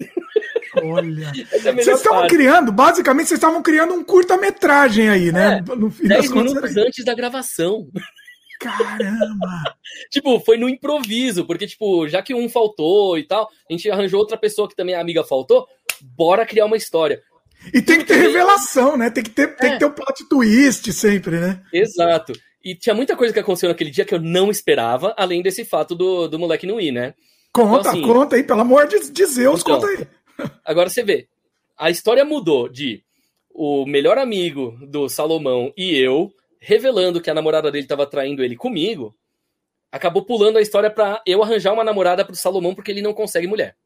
Olha. 0.76 1.32
É 1.52 1.72
vocês 1.72 1.98
estavam 1.98 2.26
criando, 2.26 2.72
basicamente, 2.72 3.28
vocês 3.28 3.38
estavam 3.38 3.62
criando 3.62 3.94
um 3.94 4.02
curta-metragem 4.02 5.08
aí, 5.08 5.30
né? 5.30 5.58
É, 5.58 5.76
no 5.76 5.90
fim 5.90 6.08
10 6.08 6.30
minutos 6.30 6.76
antes 6.76 7.04
da 7.04 7.14
gravação. 7.14 7.88
Caramba! 8.58 9.76
tipo, 10.10 10.40
foi 10.40 10.56
no 10.56 10.68
improviso, 10.68 11.44
porque, 11.44 11.66
tipo, 11.66 12.08
já 12.08 12.22
que 12.22 12.34
um 12.34 12.48
faltou 12.48 13.18
e 13.18 13.24
tal, 13.24 13.48
a 13.68 13.72
gente 13.72 13.90
arranjou 13.90 14.20
outra 14.20 14.36
pessoa 14.36 14.68
que 14.68 14.76
também 14.76 14.94
a 14.94 15.00
amiga 15.00 15.24
faltou, 15.24 15.66
bora 16.00 16.46
criar 16.46 16.66
uma 16.66 16.76
história. 16.76 17.22
E 17.72 17.80
tem 17.80 17.98
que 17.98 18.04
ter 18.04 18.16
revelação, 18.16 18.96
né? 18.96 19.10
Tem 19.10 19.22
que 19.22 19.30
ter, 19.30 19.54
tem 19.56 19.70
que 19.70 19.76
é. 19.76 19.78
ter 19.78 19.84
o 19.84 19.88
um 19.88 19.92
plot 19.92 20.28
twist 20.28 20.92
sempre, 20.92 21.38
né? 21.38 21.60
Exato. 21.72 22.32
E 22.64 22.74
tinha 22.74 22.94
muita 22.94 23.16
coisa 23.16 23.32
que 23.32 23.40
aconteceu 23.40 23.68
naquele 23.68 23.90
dia 23.90 24.04
que 24.04 24.14
eu 24.14 24.20
não 24.20 24.50
esperava, 24.50 25.14
além 25.16 25.42
desse 25.42 25.64
fato 25.64 25.94
do, 25.94 26.28
do 26.28 26.38
moleque 26.38 26.66
não 26.66 26.80
ir, 26.80 26.92
né? 26.92 27.14
Conta, 27.52 27.80
então, 27.80 27.92
assim, 27.92 28.02
conta 28.02 28.36
aí, 28.36 28.42
pelo 28.42 28.62
amor 28.62 28.86
de, 28.88 29.10
de 29.10 29.26
Zeus, 29.26 29.60
então, 29.60 29.74
conta 29.74 29.86
aí. 29.88 30.06
Agora 30.64 30.88
você 30.88 31.02
vê, 31.02 31.28
a 31.76 31.90
história 31.90 32.24
mudou 32.24 32.68
de 32.68 33.04
o 33.50 33.84
melhor 33.86 34.18
amigo 34.18 34.78
do 34.86 35.08
Salomão 35.08 35.72
e 35.76 35.94
eu 35.96 36.32
revelando 36.58 37.20
que 37.20 37.28
a 37.28 37.34
namorada 37.34 37.70
dele 37.70 37.84
estava 37.84 38.06
traindo 38.06 38.42
ele 38.42 38.56
comigo, 38.56 39.14
acabou 39.90 40.24
pulando 40.24 40.58
a 40.58 40.62
história 40.62 40.90
para 40.90 41.20
eu 41.26 41.42
arranjar 41.42 41.72
uma 41.72 41.84
namorada 41.84 42.24
para 42.24 42.32
o 42.32 42.36
Salomão 42.36 42.74
porque 42.74 42.90
ele 42.90 43.02
não 43.02 43.12
consegue 43.12 43.46
mulher. 43.46 43.76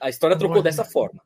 A 0.00 0.08
história 0.10 0.36
trocou 0.36 0.60
dessa 0.62 0.84
forma. 0.84 1.22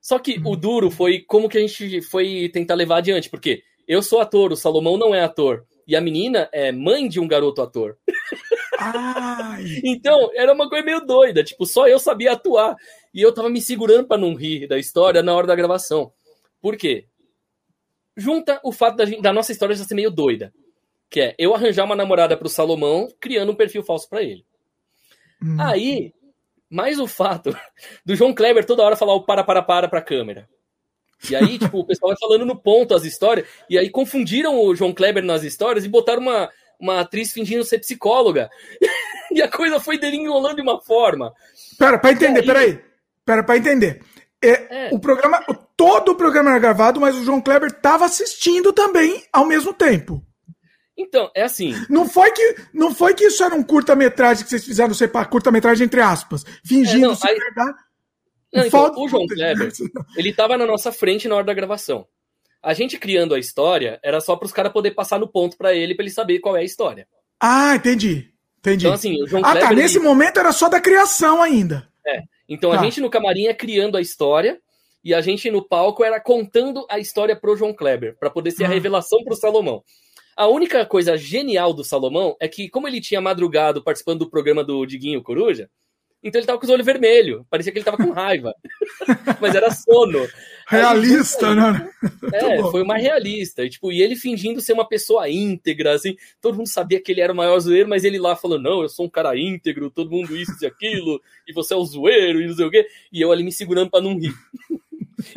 Só 0.00 0.18
que 0.18 0.40
o 0.44 0.56
duro 0.56 0.90
foi 0.90 1.20
como 1.20 1.48
que 1.48 1.58
a 1.58 1.60
gente 1.60 2.00
foi 2.00 2.48
tentar 2.52 2.74
levar 2.74 2.98
adiante, 2.98 3.28
porque 3.28 3.62
eu 3.86 4.02
sou 4.02 4.20
ator, 4.20 4.52
o 4.52 4.56
Salomão 4.56 4.96
não 4.96 5.14
é 5.14 5.22
ator. 5.22 5.66
E 5.86 5.94
a 5.94 6.00
menina 6.00 6.48
é 6.52 6.72
mãe 6.72 7.08
de 7.08 7.20
um 7.20 7.28
garoto 7.28 7.62
ator. 7.62 7.96
então, 9.84 10.30
era 10.34 10.52
uma 10.52 10.68
coisa 10.68 10.84
meio 10.84 11.00
doida. 11.04 11.44
Tipo, 11.44 11.64
só 11.64 11.86
eu 11.86 11.98
sabia 11.98 12.32
atuar. 12.32 12.76
E 13.16 13.22
eu 13.22 13.32
tava 13.32 13.48
me 13.48 13.62
segurando 13.62 14.06
para 14.06 14.20
não 14.20 14.34
rir 14.34 14.68
da 14.68 14.78
história 14.78 15.22
na 15.22 15.34
hora 15.34 15.46
da 15.46 15.56
gravação. 15.56 16.12
Por 16.60 16.76
quê? 16.76 17.06
Junta 18.14 18.60
o 18.62 18.70
fato 18.70 18.96
da, 18.96 19.04
da 19.06 19.32
nossa 19.32 19.52
história 19.52 19.74
já 19.74 19.84
ser 19.84 19.94
meio 19.94 20.10
doida. 20.10 20.52
Que 21.08 21.20
é 21.22 21.34
eu 21.38 21.54
arranjar 21.54 21.86
uma 21.86 21.96
namorada 21.96 22.36
pro 22.36 22.46
Salomão, 22.46 23.08
criando 23.18 23.52
um 23.52 23.54
perfil 23.54 23.82
falso 23.82 24.06
para 24.06 24.22
ele. 24.22 24.44
Hum. 25.42 25.56
Aí, 25.58 26.12
mais 26.68 27.00
o 27.00 27.06
fato 27.06 27.56
do 28.04 28.14
João 28.14 28.34
Kleber 28.34 28.66
toda 28.66 28.82
hora 28.82 28.96
falar 28.96 29.14
o 29.14 29.24
para, 29.24 29.42
para, 29.42 29.62
para 29.62 29.88
pra 29.88 30.02
câmera. 30.02 30.46
E 31.30 31.34
aí, 31.34 31.56
tipo, 31.58 31.78
o 31.78 31.86
pessoal 31.86 32.10
vai 32.10 32.18
falando 32.20 32.44
no 32.44 32.54
ponto 32.54 32.94
as 32.94 33.04
histórias, 33.04 33.48
e 33.70 33.78
aí 33.78 33.88
confundiram 33.88 34.60
o 34.60 34.76
João 34.76 34.92
Kleber 34.92 35.24
nas 35.24 35.42
histórias 35.42 35.86
e 35.86 35.88
botaram 35.88 36.20
uma, 36.20 36.50
uma 36.78 37.00
atriz 37.00 37.32
fingindo 37.32 37.64
ser 37.64 37.78
psicóloga. 37.78 38.50
e 39.32 39.40
a 39.40 39.48
coisa 39.48 39.80
foi 39.80 39.98
derinholando 39.98 40.56
de 40.56 40.62
uma 40.62 40.82
forma. 40.82 41.32
Pera, 41.78 41.98
pra 41.98 42.12
entender, 42.12 42.40
aí... 42.40 42.46
peraí. 42.46 42.85
Pera, 43.26 43.42
pra 43.42 43.56
entender. 43.56 44.02
É, 44.42 44.86
é. 44.86 44.90
O 44.92 45.00
programa, 45.00 45.44
todo 45.76 46.12
o 46.12 46.14
programa 46.14 46.50
era 46.50 46.58
gravado, 46.60 47.00
mas 47.00 47.16
o 47.16 47.24
João 47.24 47.40
Kleber 47.40 47.72
tava 47.72 48.04
assistindo 48.04 48.72
também 48.72 49.24
ao 49.32 49.44
mesmo 49.44 49.74
tempo. 49.74 50.24
Então, 50.96 51.30
é 51.34 51.42
assim. 51.42 51.74
Não 51.90 52.08
foi 52.08 52.30
que, 52.30 52.56
não 52.72 52.94
foi 52.94 53.12
que 53.12 53.26
isso 53.26 53.42
era 53.42 53.54
um 53.54 53.62
curta-metragem 53.62 54.44
que 54.44 54.50
vocês 54.50 54.64
fizeram, 54.64 54.94
sei 54.94 55.10
lá, 55.12 55.24
curta-metragem 55.24 55.84
entre 55.84 56.00
aspas, 56.00 56.44
fingindo 56.64 57.06
é, 57.06 57.08
não, 57.08 57.18
aí... 57.22 57.38
verdade. 57.38 57.78
Não, 58.54 58.64
então, 58.64 58.92
o 58.96 59.08
João 59.08 59.26
Kleber, 59.26 59.70
ele 60.16 60.32
tava 60.32 60.56
na 60.56 60.64
nossa 60.64 60.90
frente 60.92 61.28
na 61.28 61.34
hora 61.34 61.44
da 61.44 61.52
gravação. 61.52 62.06
A 62.62 62.72
gente 62.72 62.96
criando 62.98 63.34
a 63.34 63.38
história 63.38 63.98
era 64.02 64.20
só 64.20 64.36
para 64.36 64.46
os 64.46 64.52
caras 64.52 64.72
poder 64.72 64.92
passar 64.92 65.18
no 65.18 65.28
ponto 65.28 65.58
para 65.58 65.74
ele, 65.74 65.94
para 65.94 66.04
ele 66.04 66.14
saber 66.14 66.38
qual 66.38 66.56
é 66.56 66.60
a 66.60 66.64
história. 66.64 67.06
Ah, 67.38 67.74
entendi. 67.74 68.32
Entendi. 68.58 68.86
Então, 68.86 68.94
assim, 68.94 69.22
o 69.22 69.26
João 69.26 69.42
ah, 69.42 69.48
tá, 69.48 69.52
Kleber, 69.52 69.68
tá. 69.68 69.74
Nesse 69.74 69.98
ele... 69.98 70.04
momento 70.04 70.40
era 70.40 70.52
só 70.52 70.68
da 70.68 70.80
criação 70.80 71.42
ainda. 71.42 71.88
É. 72.06 72.22
Então 72.48 72.70
tá. 72.70 72.80
a 72.80 72.84
gente 72.84 73.00
no 73.00 73.10
camarim 73.10 73.46
é 73.46 73.54
criando 73.54 73.96
a 73.96 74.00
história 74.00 74.60
e 75.02 75.14
a 75.14 75.20
gente 75.20 75.50
no 75.50 75.62
palco 75.62 76.02
era 76.02 76.20
contando 76.20 76.86
a 76.90 76.98
história 76.98 77.36
pro 77.36 77.56
João 77.56 77.72
Kleber, 77.72 78.16
para 78.18 78.30
poder 78.30 78.50
ser 78.50 78.64
a 78.64 78.68
revelação 78.68 79.22
pro 79.22 79.36
Salomão. 79.36 79.82
A 80.36 80.48
única 80.48 80.84
coisa 80.84 81.16
genial 81.16 81.72
do 81.72 81.84
Salomão 81.84 82.36
é 82.40 82.48
que, 82.48 82.68
como 82.68 82.86
ele 82.86 83.00
tinha 83.00 83.20
madrugado 83.20 83.82
participando 83.82 84.18
do 84.20 84.30
programa 84.30 84.62
do 84.62 84.84
Diguinho 84.84 85.22
Coruja, 85.22 85.70
Então 86.26 86.40
ele 86.40 86.46
tava 86.46 86.58
com 86.58 86.64
os 86.64 86.70
olhos 86.70 86.84
vermelhos, 86.84 87.44
parecia 87.48 87.70
que 87.70 87.78
ele 87.78 87.84
tava 87.84 87.96
com 87.96 88.10
raiva. 88.10 88.52
Mas 89.40 89.54
era 89.54 89.70
sono. 89.70 90.26
Realista, 90.66 91.50
aí, 91.50 91.54
né? 91.54 91.88
É, 92.34 92.60
foi 92.62 92.82
uma 92.82 92.96
realista. 92.96 93.62
E, 93.64 93.70
tipo, 93.70 93.92
e 93.92 94.02
ele 94.02 94.16
fingindo 94.16 94.60
ser 94.60 94.72
uma 94.72 94.88
pessoa 94.88 95.30
íntegra, 95.30 95.94
assim, 95.94 96.16
todo 96.40 96.56
mundo 96.56 96.66
sabia 96.66 97.00
que 97.00 97.12
ele 97.12 97.20
era 97.20 97.32
o 97.32 97.36
maior 97.36 97.56
zoeiro, 97.60 97.88
mas 97.88 98.02
ele 98.02 98.18
lá 98.18 98.34
falando, 98.34 98.64
não, 98.64 98.82
eu 98.82 98.88
sou 98.88 99.06
um 99.06 99.08
cara 99.08 99.38
íntegro, 99.38 99.88
todo 99.88 100.10
mundo 100.10 100.36
isso 100.36 100.52
e 100.60 100.66
aquilo, 100.66 101.22
e 101.46 101.52
você 101.52 101.72
é 101.72 101.76
o 101.76 101.84
zoeiro, 101.84 102.42
e 102.42 102.48
não 102.48 102.54
sei 102.54 102.66
o 102.66 102.70
quê. 102.70 102.84
E 103.12 103.20
eu 103.20 103.30
ali 103.30 103.44
me 103.44 103.52
segurando 103.52 103.90
para 103.90 104.02
não 104.02 104.18
rir. 104.18 104.34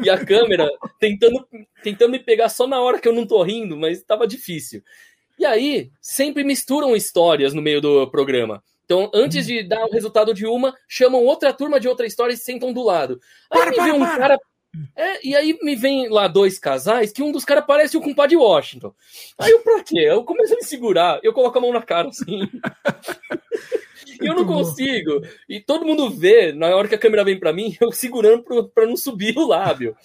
E 0.04 0.10
a 0.10 0.26
câmera 0.26 0.68
tentando, 1.00 1.48
tentando 1.84 2.12
me 2.12 2.20
pegar 2.20 2.50
só 2.50 2.66
na 2.66 2.82
hora 2.82 3.00
que 3.00 3.08
eu 3.08 3.14
não 3.14 3.28
tô 3.28 3.44
rindo, 3.44 3.78
mas 3.78 4.02
tava 4.02 4.26
difícil. 4.26 4.82
E 5.38 5.46
aí, 5.46 5.92
sempre 6.02 6.44
misturam 6.44 6.96
histórias 6.96 7.54
no 7.54 7.62
meio 7.62 7.80
do 7.80 8.10
programa. 8.10 8.64
Então, 8.90 9.08
antes 9.14 9.46
de 9.46 9.62
dar 9.62 9.86
o 9.86 9.92
resultado 9.92 10.34
de 10.34 10.48
uma, 10.48 10.74
chamam 10.88 11.24
outra 11.24 11.54
turma 11.54 11.80
de 11.80 11.88
outra 11.88 12.08
história 12.08 12.34
e 12.34 12.38
sentam 12.38 12.74
do 12.74 12.82
lado. 12.82 13.20
Aí 13.52 13.60
para, 13.60 13.70
me 13.70 13.84
vê 13.84 13.92
um 13.92 14.00
para. 14.00 14.18
cara. 14.18 14.40
É, 14.96 15.28
e 15.28 15.36
aí 15.36 15.56
me 15.62 15.76
vem 15.76 16.10
lá 16.10 16.28
dois 16.28 16.58
casais 16.58 17.12
que 17.12 17.22
um 17.22 17.32
dos 17.32 17.46
caras 17.46 17.66
parece 17.68 17.96
o 17.96 18.02
compadre 18.02 18.36
Washington. 18.36 18.92
Aí 19.38 19.52
eu, 19.52 19.60
pra 19.60 19.84
quê? 19.84 20.00
Eu 20.00 20.24
começo 20.24 20.54
a 20.54 20.56
me 20.56 20.64
segurar, 20.64 21.20
eu 21.22 21.34
coloco 21.34 21.56
a 21.56 21.62
mão 21.62 21.72
na 21.72 21.84
cara 21.84 22.08
assim. 22.08 22.50
e 24.20 24.26
eu 24.26 24.34
não 24.34 24.46
consigo. 24.48 25.22
E 25.48 25.60
todo 25.60 25.86
mundo 25.86 26.10
vê, 26.10 26.52
na 26.52 26.76
hora 26.76 26.88
que 26.88 26.96
a 26.96 27.00
câmera 27.00 27.24
vem 27.24 27.40
para 27.40 27.54
mim, 27.54 27.78
eu 27.82 27.92
segurando 27.92 28.44
para 28.74 28.88
não 28.88 28.98
subir 28.98 29.38
o 29.38 29.46
lábio. 29.46 29.96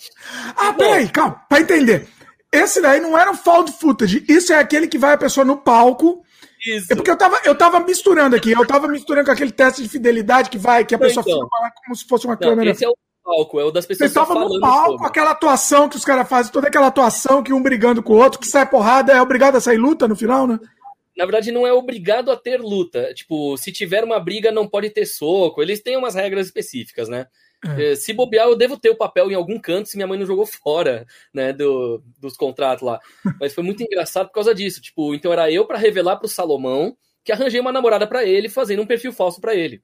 Ah, 0.54 0.74
peraí, 0.74 1.08
calma, 1.08 1.42
pra 1.48 1.62
entender. 1.62 2.06
Esse 2.52 2.82
daí 2.82 3.00
não 3.00 3.18
era 3.18 3.30
um 3.30 3.36
found 3.36 3.72
footage. 3.72 4.22
Isso 4.28 4.52
é 4.52 4.58
aquele 4.58 4.88
que 4.88 4.98
vai 4.98 5.14
a 5.14 5.18
pessoa 5.18 5.44
no 5.44 5.56
palco. 5.56 6.22
Isso. 6.64 6.92
É 6.92 6.96
porque 6.96 7.10
eu 7.10 7.18
tava, 7.18 7.40
eu 7.44 7.54
tava 7.54 7.80
misturando 7.80 8.34
aqui. 8.34 8.52
Eu 8.52 8.66
tava 8.66 8.88
misturando 8.88 9.26
com 9.26 9.32
aquele 9.32 9.52
teste 9.52 9.82
de 9.82 9.88
fidelidade 9.88 10.48
que 10.48 10.58
vai, 10.58 10.84
que 10.84 10.94
a 10.94 10.98
pessoa 10.98 11.22
então, 11.26 11.38
filma 11.38 11.72
como 11.84 11.96
se 11.96 12.06
fosse 12.06 12.26
uma 12.26 12.34
não, 12.34 12.40
câmera. 12.40 12.70
Esse 12.70 12.84
é 12.84 12.88
o 12.88 12.96
palco, 13.22 13.60
é 13.60 13.64
o 13.64 13.70
das 13.70 13.86
pessoas 13.86 14.10
Você 14.10 14.14
tava 14.14 14.34
no 14.34 14.60
palco, 14.60 14.92
sobre. 14.92 15.06
aquela 15.06 15.30
atuação 15.30 15.88
que 15.88 15.96
os 15.96 16.04
caras 16.04 16.28
fazem, 16.28 16.52
toda 16.52 16.68
aquela 16.68 16.86
atuação 16.86 17.42
que 17.42 17.52
um 17.52 17.62
brigando 17.62 18.02
com 18.02 18.14
o 18.14 18.18
outro, 18.18 18.38
que 18.38 18.46
sai 18.46 18.68
porrada, 18.68 19.12
é 19.12 19.20
obrigado 19.20 19.56
a 19.56 19.60
sair 19.60 19.78
luta 19.78 20.08
no 20.08 20.16
final, 20.16 20.46
né? 20.46 20.58
Na 21.16 21.24
verdade, 21.24 21.52
não 21.52 21.66
é 21.66 21.72
obrigado 21.72 22.30
a 22.30 22.36
ter 22.36 22.60
luta. 22.60 23.14
Tipo, 23.14 23.56
se 23.56 23.70
tiver 23.70 24.02
uma 24.02 24.18
briga, 24.18 24.50
não 24.50 24.66
pode 24.66 24.90
ter 24.90 25.06
soco. 25.06 25.62
Eles 25.62 25.80
têm 25.80 25.96
umas 25.96 26.14
regras 26.14 26.46
específicas, 26.46 27.08
né? 27.08 27.26
É. 27.78 27.92
é. 27.92 27.96
Se 27.96 28.12
bobear, 28.12 28.46
eu 28.46 28.56
devo 28.56 28.78
ter 28.78 28.90
o 28.90 28.96
papel 28.96 29.30
em 29.30 29.34
algum 29.34 29.58
canto 29.58 29.88
se 29.88 29.96
minha 29.96 30.06
mãe 30.06 30.18
não 30.18 30.26
jogou 30.26 30.46
fora, 30.46 31.06
né, 31.32 31.52
do, 31.52 32.02
dos 32.18 32.36
contratos 32.36 32.84
lá. 32.84 33.00
Mas 33.40 33.54
foi 33.54 33.64
muito 33.64 33.82
engraçado 33.82 34.26
por 34.28 34.34
causa 34.34 34.54
disso. 34.54 34.80
Tipo, 34.80 35.14
então 35.14 35.32
era 35.32 35.50
eu 35.50 35.66
para 35.66 35.78
revelar 35.78 36.16
pro 36.16 36.28
Salomão 36.28 36.96
que 37.24 37.32
arranjei 37.32 37.58
uma 37.58 37.72
namorada 37.72 38.06
para 38.06 38.24
ele, 38.24 38.48
fazendo 38.48 38.82
um 38.82 38.86
perfil 38.86 39.12
falso 39.12 39.40
para 39.40 39.54
ele. 39.54 39.82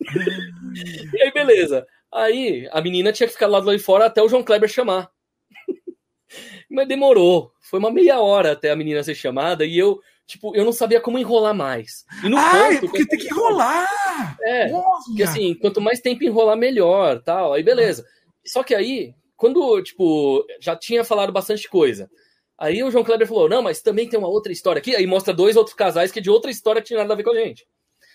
e 1.12 1.22
aí, 1.22 1.30
beleza. 1.30 1.86
Aí 2.12 2.68
a 2.72 2.80
menina 2.80 3.12
tinha 3.12 3.26
que 3.26 3.34
ficar 3.34 3.46
lá 3.46 3.60
do 3.60 3.66
lado 3.66 3.76
de 3.76 3.84
fora 3.84 4.06
até 4.06 4.22
o 4.22 4.28
João 4.28 4.42
Kleber 4.42 4.68
chamar. 4.68 5.10
Mas 6.70 6.88
demorou. 6.88 7.52
Foi 7.60 7.78
uma 7.78 7.90
meia 7.90 8.18
hora 8.20 8.52
até 8.52 8.70
a 8.70 8.76
menina 8.76 9.02
ser 9.02 9.14
chamada 9.14 9.64
e 9.64 9.78
eu 9.78 10.00
tipo, 10.30 10.54
eu 10.54 10.64
não 10.64 10.72
sabia 10.72 11.00
como 11.00 11.18
enrolar 11.18 11.54
mais. 11.54 12.04
E 12.24 12.28
no 12.28 12.38
ah, 12.38 12.50
ponto, 12.50 12.80
porque 12.82 13.06
tem 13.06 13.18
que 13.18 13.26
enrolar! 13.26 14.36
É, 14.42 14.70
Nossa. 14.70 15.04
porque 15.06 15.22
assim, 15.22 15.54
quanto 15.54 15.80
mais 15.80 16.00
tempo 16.00 16.24
enrolar, 16.24 16.56
melhor, 16.56 17.20
tal, 17.22 17.52
aí 17.52 17.62
beleza. 17.62 18.04
Só 18.46 18.62
que 18.62 18.74
aí, 18.74 19.14
quando, 19.36 19.82
tipo, 19.82 20.44
já 20.60 20.76
tinha 20.76 21.04
falado 21.04 21.32
bastante 21.32 21.68
coisa, 21.68 22.08
aí 22.56 22.82
o 22.82 22.90
João 22.90 23.04
Kleber 23.04 23.26
falou, 23.26 23.48
não, 23.48 23.62
mas 23.62 23.82
também 23.82 24.08
tem 24.08 24.18
uma 24.18 24.28
outra 24.28 24.52
história 24.52 24.78
aqui, 24.78 24.94
aí 24.94 25.06
mostra 25.06 25.34
dois 25.34 25.56
outros 25.56 25.74
casais 25.74 26.12
que 26.12 26.20
de 26.20 26.30
outra 26.30 26.50
história 26.50 26.80
que 26.80 26.88
tinha 26.88 27.00
nada 27.00 27.12
a 27.12 27.16
ver 27.16 27.24
com 27.24 27.32
a 27.32 27.36
gente. 27.36 27.66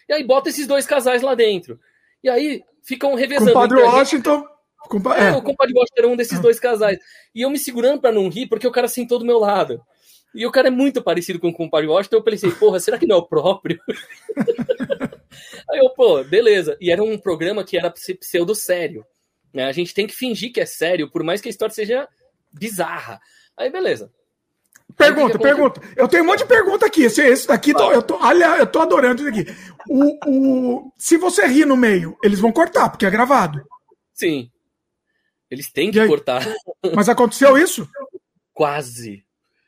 E 0.08 0.14
aí 0.14 0.24
bota 0.24 0.50
esses 0.50 0.68
dois 0.68 0.86
casais 0.86 1.22
lá 1.22 1.36
dentro. 1.36 1.80
E 2.24 2.30
aí 2.30 2.64
ficam 2.84 3.16
revezando. 3.16 3.54
Compadre 3.54 3.82
Washington... 3.82 4.46
Compa... 4.88 5.18
É, 5.18 5.30
é, 5.30 5.32
o 5.32 5.42
compadre 5.42 5.74
Washington 5.74 5.98
era 5.98 6.08
um 6.08 6.16
desses 6.16 6.40
dois 6.40 6.60
casais. 6.60 7.00
E 7.34 7.42
eu 7.42 7.50
me 7.50 7.58
segurando 7.58 8.00
para 8.00 8.12
não 8.12 8.30
rir, 8.30 8.48
porque 8.48 8.68
o 8.68 8.72
cara 8.72 8.88
sentou 8.88 9.18
do 9.18 9.26
meu 9.26 9.40
lado. 9.40 9.82
E 10.36 10.45
o 10.45 10.52
cara 10.52 10.68
é 10.68 10.72
muito 10.72 11.02
parecido 11.02 11.40
com 11.40 11.48
o 11.48 11.53
compadre 11.53 11.88
Washington. 11.88 12.18
Eu 12.18 12.24
pensei, 12.24 12.52
porra, 12.52 12.80
será 12.80 12.98
que 12.98 13.07
não 13.07 13.16
é 13.16 13.20
o 13.20 13.26
próprio? 13.26 13.80
Aí 15.72 15.80
eu, 15.80 15.90
pô, 15.91 16.24
beleza. 16.24 16.78
E 16.82 16.91
era 16.91 17.02
um 17.02 17.18
programa 17.18 17.64
que 17.64 17.78
era 17.78 17.90
pseudo 17.90 18.53
sério. 18.53 19.06
Né? 19.53 19.66
A 19.66 19.72
gente 19.72 19.94
tem 19.94 20.06
que 20.06 20.14
fingir 20.14 20.52
que 20.52 20.60
é 20.60 20.66
sério, 20.66 21.10
por 21.10 21.24
mais 21.24 21.40
que 21.40 21.48
a 21.48 21.52
história 21.52 21.74
seja 21.74 22.07
bizarra. 22.52 23.20
Aí, 23.57 23.72
beleza. 23.72 24.12
Pergunta, 24.98 25.40
pergunta. 25.40 25.82
Eu 25.95 26.07
tenho 26.07 26.24
um 26.24 26.28
monte 26.28 26.40
de 26.40 26.45
pergunta 26.45 26.86
aqui. 26.86 27.03
Esse, 27.03 27.22
esse 27.22 27.48
daqui, 27.48 27.74
tô, 27.74 27.91
eu, 27.91 28.02
tô, 28.02 28.16
aliás, 28.18 28.60
eu 28.60 28.68
tô 28.68 28.80
adorando 28.80 29.22
isso 29.22 29.30
aqui. 29.30 29.52
O, 29.90 30.30
o, 30.30 30.94
se 30.98 31.18
você 31.18 31.48
rir 31.48 31.66
no 31.66 31.76
meio, 31.76 32.18
eles 32.24 32.40
vão 32.40 32.52
cortar, 32.52 32.90
porque 32.90 33.06
é 33.06 33.10
gravado. 33.10 33.66
Sim. 34.14 34.52
Eles 35.49 35.72
têm 35.72 35.91
que 35.91 36.07
cortar. 36.07 36.45
Mas 36.94 37.10
aconteceu 37.10 37.57
isso? 37.57 37.90
Quase. 38.53 39.25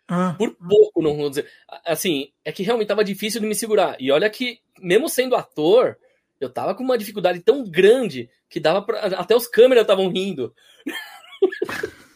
Ah. 0.07 0.35
Por 0.37 0.55
pouco, 0.55 1.01
não 1.01 1.15
vou 1.15 1.29
dizer. 1.29 1.47
Assim, 1.85 2.29
é 2.45 2.51
que 2.51 2.63
realmente 2.63 2.87
tava 2.87 3.03
difícil 3.03 3.41
de 3.41 3.47
me 3.47 3.55
segurar. 3.55 3.97
E 3.99 4.11
olha 4.11 4.29
que, 4.29 4.59
mesmo 4.79 5.09
sendo 5.09 5.35
ator, 5.35 5.97
eu 6.39 6.49
tava 6.49 6.73
com 6.73 6.83
uma 6.83 6.97
dificuldade 6.97 7.39
tão 7.41 7.63
grande 7.63 8.29
que 8.49 8.59
dava 8.59 8.81
pra. 8.81 8.99
Até 8.99 9.35
os 9.35 9.47
câmeras 9.47 9.83
estavam 9.83 10.09
rindo. 10.09 10.53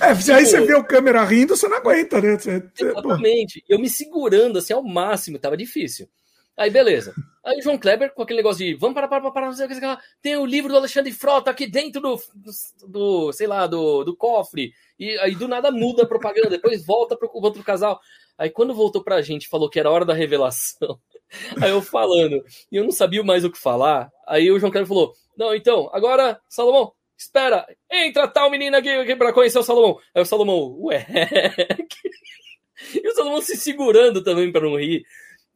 É, 0.00 0.14
se 0.14 0.32
aí 0.32 0.46
você 0.46 0.56
tipo, 0.56 0.68
vê 0.68 0.74
o 0.74 0.84
câmera 0.84 1.22
rindo, 1.24 1.56
você 1.56 1.68
não 1.68 1.76
aguenta, 1.76 2.20
né? 2.20 2.38
Você, 2.38 2.62
exatamente. 2.78 3.62
Eu 3.68 3.78
me 3.78 3.88
segurando 3.90 4.58
assim 4.58 4.72
ao 4.72 4.82
máximo, 4.82 5.38
tava 5.38 5.56
difícil. 5.56 6.08
Aí, 6.56 6.70
beleza. 6.70 7.14
Aí 7.44 7.58
o 7.58 7.62
João 7.62 7.76
Kleber, 7.76 8.14
com 8.14 8.22
aquele 8.22 8.38
negócio 8.38 8.64
de 8.64 8.74
vamos 8.74 8.94
parar, 8.94 9.08
parar, 9.08 9.30
parar, 9.30 9.46
não 9.48 9.52
sei 9.52 9.66
o 9.66 9.68
que, 9.68 10.02
tem 10.22 10.36
o 10.36 10.46
livro 10.46 10.70
do 10.70 10.78
Alexandre 10.78 11.12
Frota 11.12 11.50
aqui 11.50 11.66
dentro 11.66 12.00
do, 12.00 12.16
do, 12.34 12.88
do 12.88 13.32
sei 13.32 13.46
lá, 13.46 13.66
do, 13.66 14.02
do 14.02 14.16
cofre. 14.16 14.72
E 14.98 15.18
aí 15.18 15.34
do 15.34 15.46
nada 15.46 15.70
muda 15.70 16.04
a 16.04 16.06
propaganda, 16.06 16.48
depois 16.48 16.86
volta 16.86 17.14
para 17.16 17.28
o 17.28 17.42
outro 17.42 17.62
casal. 17.62 18.00
Aí 18.38 18.48
quando 18.48 18.74
voltou 18.74 19.04
pra 19.04 19.20
gente, 19.20 19.48
falou 19.48 19.68
que 19.68 19.78
era 19.78 19.90
hora 19.90 20.06
da 20.06 20.14
revelação. 20.14 20.98
Aí 21.60 21.70
eu 21.70 21.82
falando, 21.82 22.44
e 22.70 22.76
eu 22.76 22.84
não 22.84 22.92
sabia 22.92 23.22
mais 23.22 23.44
o 23.44 23.50
que 23.50 23.58
falar. 23.58 24.10
Aí 24.26 24.50
o 24.50 24.58
João 24.58 24.70
Kleber 24.70 24.88
falou: 24.88 25.12
Não, 25.36 25.54
então, 25.54 25.90
agora, 25.92 26.40
Salomão, 26.48 26.92
espera, 27.16 27.66
entra 27.90 28.28
tal 28.28 28.50
menina 28.50 28.78
aqui, 28.78 28.90
aqui 28.90 29.16
pra 29.16 29.32
conhecer 29.32 29.58
o 29.58 29.62
Salomão. 29.62 29.98
Aí 30.14 30.22
o 30.22 30.26
Salomão, 30.26 30.76
ué. 30.82 31.06
e 32.94 33.08
o 33.08 33.14
Salomão 33.14 33.40
se 33.40 33.56
segurando 33.56 34.22
também 34.22 34.52
para 34.52 34.62
não 34.62 34.78
rir. 34.78 35.04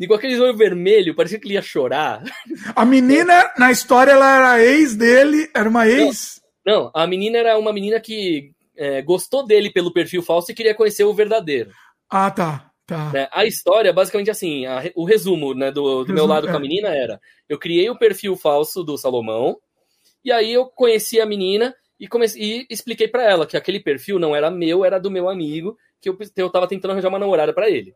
Com 0.07 0.15
aquele 0.15 0.39
olho 0.39 0.57
vermelho, 0.57 1.15
parecia 1.15 1.41
que 1.41 1.47
ele 1.47 1.55
ia 1.55 1.62
chorar. 1.62 2.23
A 2.77 2.85
menina, 2.85 3.53
na 3.59 3.73
história, 3.73 4.12
ela 4.12 4.37
era 4.55 4.65
ex 4.65 4.95
dele, 4.95 5.51
era 5.53 5.69
uma 5.69 5.89
ex. 5.89 6.41
Não, 6.65 6.85
não 6.85 6.91
a 6.95 7.07
menina 7.07 7.39
era 7.39 7.59
uma 7.59 7.73
menina 7.73 7.99
que 7.99 8.53
é, 8.77 9.03
gostou 9.03 9.45
dele 9.45 9.70
pelo 9.70 9.93
perfil 9.93 10.23
falso 10.23 10.53
e 10.53 10.55
queria 10.55 10.75
conhecer 10.75 11.03
o 11.03 11.12
verdadeiro. 11.12 11.73
Ah, 12.09 12.31
tá. 12.31 12.70
tá. 12.87 13.11
É, 13.12 13.29
a 13.33 13.45
história, 13.45 13.93
basicamente 13.93 14.31
assim, 14.31 14.66
a, 14.66 14.85
o 14.95 15.05
resumo 15.05 15.53
né, 15.53 15.73
do, 15.73 15.83
do 15.83 15.99
resumo, 15.99 16.15
meu 16.15 16.27
lado 16.27 16.47
é. 16.47 16.51
com 16.51 16.57
a 16.57 16.61
menina 16.61 16.89
era: 16.89 17.20
eu 17.49 17.59
criei 17.59 17.91
o 17.91 17.99
perfil 17.99 18.37
falso 18.37 18.85
do 18.85 18.97
Salomão, 18.97 19.59
e 20.25 20.31
aí 20.31 20.53
eu 20.53 20.66
conheci 20.66 21.20
a 21.20 21.27
menina 21.27 21.75
e, 21.99 22.07
comecei, 22.07 22.41
e 22.41 22.66
expliquei 22.70 23.09
para 23.09 23.25
ela 23.25 23.47
que 23.47 23.57
aquele 23.57 23.81
perfil 23.81 24.19
não 24.20 24.35
era 24.35 24.49
meu, 24.49 24.85
era 24.85 25.01
do 25.01 25.11
meu 25.11 25.29
amigo, 25.29 25.77
que 26.01 26.09
eu, 26.09 26.16
eu 26.37 26.51
tava 26.51 26.69
tentando 26.69 26.93
arranjar 26.93 27.09
uma 27.09 27.19
namorada 27.19 27.53
para 27.53 27.69
ele. 27.69 27.93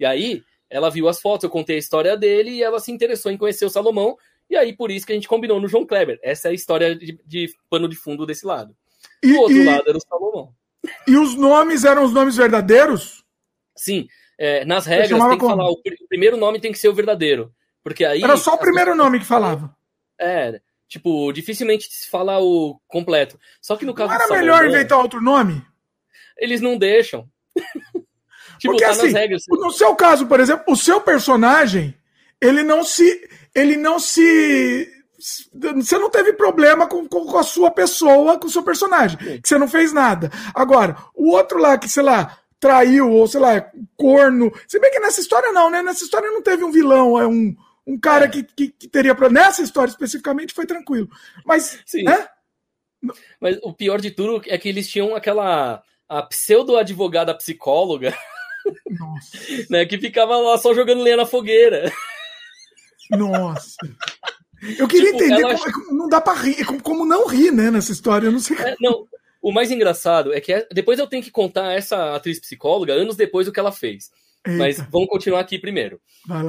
E 0.00 0.06
aí 0.06 0.42
ela 0.72 0.90
viu 0.90 1.06
as 1.06 1.20
fotos, 1.20 1.44
eu 1.44 1.50
contei 1.50 1.76
a 1.76 1.78
história 1.78 2.16
dele 2.16 2.50
e 2.50 2.62
ela 2.62 2.80
se 2.80 2.90
interessou 2.90 3.30
em 3.30 3.36
conhecer 3.36 3.66
o 3.66 3.70
Salomão. 3.70 4.16
E 4.48 4.56
aí, 4.56 4.74
por 4.74 4.90
isso 4.90 5.06
que 5.06 5.12
a 5.12 5.14
gente 5.14 5.28
combinou 5.28 5.60
no 5.60 5.68
João 5.68 5.86
Kleber. 5.86 6.18
Essa 6.22 6.48
é 6.48 6.50
a 6.50 6.54
história 6.54 6.96
de, 6.96 7.20
de 7.26 7.54
pano 7.68 7.86
de 7.86 7.94
fundo 7.94 8.24
desse 8.24 8.46
lado. 8.46 8.74
E, 9.22 9.32
Do 9.32 9.40
outro 9.40 9.56
e, 9.56 9.64
lado 9.64 9.84
era 9.86 9.98
o 9.98 10.00
Salomão. 10.00 10.54
E 11.06 11.16
os 11.16 11.36
nomes 11.36 11.84
eram 11.84 12.04
os 12.04 12.12
nomes 12.12 12.36
verdadeiros? 12.36 13.22
Sim. 13.76 14.08
É, 14.38 14.64
nas 14.64 14.86
regras 14.86 15.20
tem 15.20 15.30
que 15.32 15.36
como? 15.36 15.50
falar, 15.50 15.68
o, 15.68 15.74
o, 15.74 16.08
primeiro 16.08 16.38
nome 16.38 16.58
tem 16.58 16.72
que 16.72 16.78
ser 16.78 16.88
o 16.88 16.94
verdadeiro. 16.94 17.54
Porque 17.84 18.04
aí. 18.04 18.22
Era 18.22 18.38
só 18.38 18.54
o 18.54 18.58
primeiro 18.58 18.94
nome 18.94 19.18
que 19.18 19.26
falava. 19.26 19.76
É. 20.18 20.58
Tipo, 20.88 21.32
dificilmente 21.32 21.86
se 21.92 22.08
fala 22.08 22.40
o 22.40 22.80
completo. 22.88 23.38
Só 23.60 23.76
que 23.76 23.84
no 23.84 23.94
caso 23.94 24.08
não 24.08 24.16
era 24.16 24.26
Salomão, 24.26 24.44
melhor 24.44 24.66
inventar 24.66 24.98
outro 24.98 25.20
nome? 25.20 25.62
Eles 26.38 26.62
não 26.62 26.78
deixam. 26.78 27.28
Porque, 28.62 28.84
assim, 28.84 29.12
regras. 29.12 29.44
No 29.48 29.70
seu 29.70 29.94
caso, 29.94 30.26
por 30.26 30.40
exemplo, 30.40 30.64
o 30.68 30.76
seu 30.76 31.00
personagem, 31.00 31.94
ele 32.40 32.62
não 32.62 32.84
se. 32.84 33.28
Ele 33.54 33.76
não 33.76 33.98
se 33.98 34.88
você 35.54 35.98
não 35.98 36.10
teve 36.10 36.32
problema 36.32 36.88
com, 36.88 37.06
com, 37.06 37.38
a 37.38 37.44
sua 37.44 37.70
pessoa, 37.70 38.38
com 38.38 38.48
o 38.48 38.50
seu 38.50 38.62
personagem, 38.62 39.16
que 39.40 39.48
você 39.48 39.56
não 39.56 39.68
fez 39.68 39.92
nada. 39.92 40.32
Agora, 40.52 40.96
o 41.14 41.30
outro 41.30 41.58
lá 41.58 41.78
que, 41.78 41.88
sei 41.88 42.02
lá, 42.02 42.38
traiu, 42.58 43.10
ou 43.10 43.26
sei 43.26 43.40
lá, 43.40 43.70
corno. 43.96 44.52
Se 44.66 44.80
bem 44.80 44.90
que 44.90 45.00
nessa 45.00 45.20
história 45.20 45.52
não, 45.52 45.70
né? 45.70 45.82
Nessa 45.82 46.04
história 46.04 46.30
não 46.30 46.42
teve 46.42 46.64
um 46.64 46.72
vilão, 46.72 47.18
é 47.20 47.26
um, 47.26 47.54
um 47.86 47.98
cara 47.98 48.24
é. 48.24 48.28
que, 48.28 48.42
que, 48.42 48.68
que, 48.68 48.88
teria. 48.88 49.14
Nessa 49.30 49.62
história 49.62 49.90
especificamente 49.90 50.54
foi 50.54 50.66
tranquilo. 50.66 51.08
Mas. 51.44 51.78
Sim. 51.86 52.04
Né? 52.04 52.26
Mas 53.40 53.58
o 53.62 53.72
pior 53.72 54.00
de 54.00 54.10
tudo 54.10 54.42
é 54.46 54.58
que 54.58 54.68
eles 54.68 54.88
tinham 54.88 55.14
aquela. 55.14 55.82
A 56.08 56.22
pseudo-advogada 56.22 57.34
psicóloga. 57.34 58.16
Né, 59.70 59.86
que 59.86 59.98
ficava 59.98 60.36
lá 60.36 60.58
só 60.58 60.74
jogando 60.74 61.02
lenha 61.02 61.16
na 61.16 61.26
fogueira. 61.26 61.92
Nossa. 63.10 63.76
Eu 64.78 64.86
queria 64.86 65.12
tipo, 65.12 65.24
entender 65.24 65.42
ela... 65.42 65.58
como, 65.58 65.92
não 65.92 66.08
dá 66.08 66.20
pra 66.20 66.34
rir, 66.34 66.64
como, 66.64 66.82
como, 66.82 67.04
não 67.04 67.26
rir, 67.26 67.50
né, 67.50 67.70
nessa 67.70 67.92
história, 67.92 68.26
eu 68.26 68.32
não 68.32 68.38
sei. 68.38 68.56
É, 68.58 68.76
não, 68.80 69.06
o 69.40 69.50
mais 69.50 69.70
engraçado 69.70 70.32
é 70.32 70.40
que 70.40 70.52
é, 70.52 70.66
depois 70.72 70.98
eu 70.98 71.06
tenho 71.06 71.22
que 71.22 71.30
contar 71.30 71.72
essa 71.72 72.14
atriz 72.14 72.38
psicóloga 72.38 72.92
anos 72.92 73.16
depois 73.16 73.46
do 73.46 73.52
que 73.52 73.58
ela 73.58 73.72
fez. 73.72 74.10
Eita. 74.46 74.58
Mas 74.58 74.78
vamos 74.90 75.08
continuar 75.08 75.40
aqui 75.40 75.58
primeiro. 75.58 76.00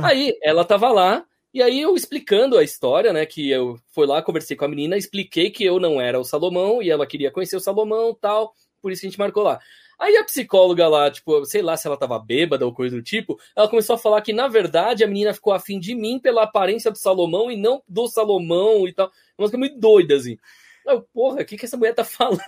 Aí 0.03 0.38
ela 0.44 0.64
tava 0.64 0.90
lá, 0.90 1.26
e 1.53 1.61
aí 1.61 1.81
eu 1.81 1.95
explicando 1.95 2.57
a 2.57 2.64
história, 2.64 3.11
né? 3.11 3.26
Que 3.26 3.49
eu 3.49 3.80
fui 3.90 4.06
lá, 4.06 4.22
conversei 4.22 4.56
com 4.56 4.65
a 4.65 4.68
menina, 4.68 4.98
expliquei 4.98 5.49
que 5.49 5.64
eu 5.64 5.80
não 5.80 5.99
era 5.99 6.19
o 6.19 6.23
Salomão 6.23 6.81
e 6.81 6.90
ela 6.90 7.06
queria 7.06 7.31
conhecer 7.31 7.56
o 7.56 7.60
Salomão 7.60 8.15
tal, 8.19 8.53
por 8.81 8.91
isso 8.91 9.02
que 9.02 9.07
a 9.07 9.10
gente 9.10 9.19
marcou 9.19 9.44
lá. 9.44 9.60
Aí 9.99 10.18
a 10.18 10.24
psicóloga 10.24 10.88
lá, 10.88 11.10
tipo, 11.10 11.45
sei 11.45 11.61
lá 11.61 11.78
se 11.78 11.88
ela 11.88 11.98
tava 11.98 12.20
bêbada 12.20 12.65
ou 12.65 12.74
coisa 12.74 12.95
do 12.95 13.03
tipo, 13.03 13.40
ela 13.56 13.68
começou 13.68 13.95
a 13.95 13.99
falar 13.99 14.22
que, 14.22 14.34
na 14.34 14.48
verdade, 14.48 15.03
a 15.03 15.07
menina 15.07 15.34
ficou 15.34 15.53
afim 15.53 15.80
de 15.80 15.95
mim 15.95 16.20
pela 16.20 16.44
aparência 16.44 16.91
do 16.91 16.98
Salomão 16.98 17.52
e 17.52 17.57
não 17.57 17.82
do 17.88 18.07
Salomão 18.07 18.88
e 18.88 18.94
tal. 18.94 19.07
Uma 19.38 19.48
coisa 19.48 19.57
muito 19.57 19.80
doida, 19.80 20.15
assim. 20.15 20.38
Eu, 20.86 21.02
porra, 21.14 21.41
o 21.41 21.45
que, 21.45 21.57
que 21.57 21.65
essa 21.65 21.78
mulher 21.78 21.94
tá 21.94 22.03
falando? 22.03 22.41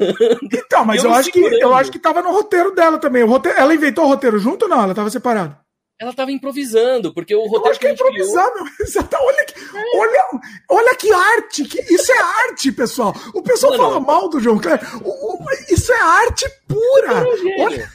Então, 0.43 0.83
mas 0.83 1.03
eu, 1.03 1.09
eu 1.09 1.15
acho, 1.15 1.31
que, 1.31 1.39
eu 1.39 1.73
acho 1.73 1.91
que 1.91 1.99
tava 1.99 2.21
no 2.21 2.31
roteiro 2.31 2.75
dela 2.75 2.97
também. 2.97 3.23
Roteiro, 3.23 3.57
ela 3.57 3.73
inventou 3.73 4.05
o 4.05 4.07
roteiro 4.07 4.37
junto 4.37 4.63
ou 4.63 4.69
não? 4.69 4.83
Ela 4.83 4.93
tava 4.93 5.09
separada? 5.09 5.64
Ela 5.97 6.13
tava 6.13 6.31
improvisando, 6.31 7.13
porque 7.13 7.33
o 7.33 7.43
roteiro. 7.43 7.65
Eu 7.65 7.71
acho 7.71 7.79
que, 7.79 7.87
é 7.87 7.91
improvisar, 7.93 8.53
meu. 8.53 8.63
Olha, 9.21 9.45
que, 9.45 9.59
é. 9.59 9.97
olha, 9.97 10.41
olha 10.69 10.95
que 10.95 11.11
arte! 11.11 11.63
Que, 11.63 11.79
isso 11.93 12.11
é 12.11 12.17
arte, 12.19 12.71
pessoal. 12.71 13.13
O 13.33 13.41
pessoal 13.41 13.77
Mano, 13.77 13.83
fala 13.83 13.99
mal 14.01 14.29
do 14.29 14.39
João 14.39 14.59
Kleber. 14.59 14.85
O, 15.05 15.09
o, 15.09 15.51
isso 15.69 15.93
é 15.93 15.99
arte 16.01 16.45
pura! 16.67 17.25
Olha. 17.59 17.89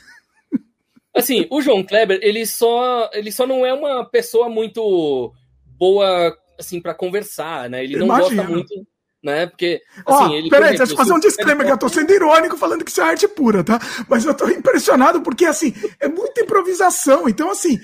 Assim, 1.15 1.47
o 1.51 1.61
João 1.61 1.85
Kleber, 1.85 2.19
ele 2.23 2.47
só, 2.47 3.11
ele 3.13 3.31
só 3.31 3.47
não 3.47 3.67
é 3.67 3.75
uma 3.75 4.05
pessoa 4.05 4.49
muito 4.49 5.35
boa, 5.77 6.37
assim, 6.59 6.81
para 6.81 6.95
conversar, 6.95 7.69
né? 7.69 7.85
Ele 7.85 7.97
não 7.97 8.07
Imagina. 8.07 8.43
gosta 8.45 8.53
muito 8.53 8.87
né? 9.23 9.47
Porque, 9.47 9.83
assim, 10.07 10.25
oh, 10.31 10.35
ele. 10.35 10.49
Peraí, 10.49 10.77
deixa 10.77 10.93
eu 10.93 10.97
fazer 10.97 11.13
um 11.13 11.21
disclaimer 11.21 11.67
que 11.67 11.73
eu 11.73 11.79
tô 11.79 11.89
sendo 11.89 12.13
irônico 12.13 12.57
falando 12.57 12.85
que 12.85 12.91
isso 12.91 13.01
é 13.01 13.05
arte 13.05 13.29
pura, 13.29 13.63
tá? 13.63 13.79
Mas 14.09 14.25
eu 14.25 14.35
tô 14.35 14.49
impressionado 14.49 15.21
porque, 15.21 15.45
assim, 15.45 15.75
é 15.99 16.09
muita 16.09 16.41
improvisação. 16.43 17.29
Então, 17.29 17.51
assim, 17.51 17.79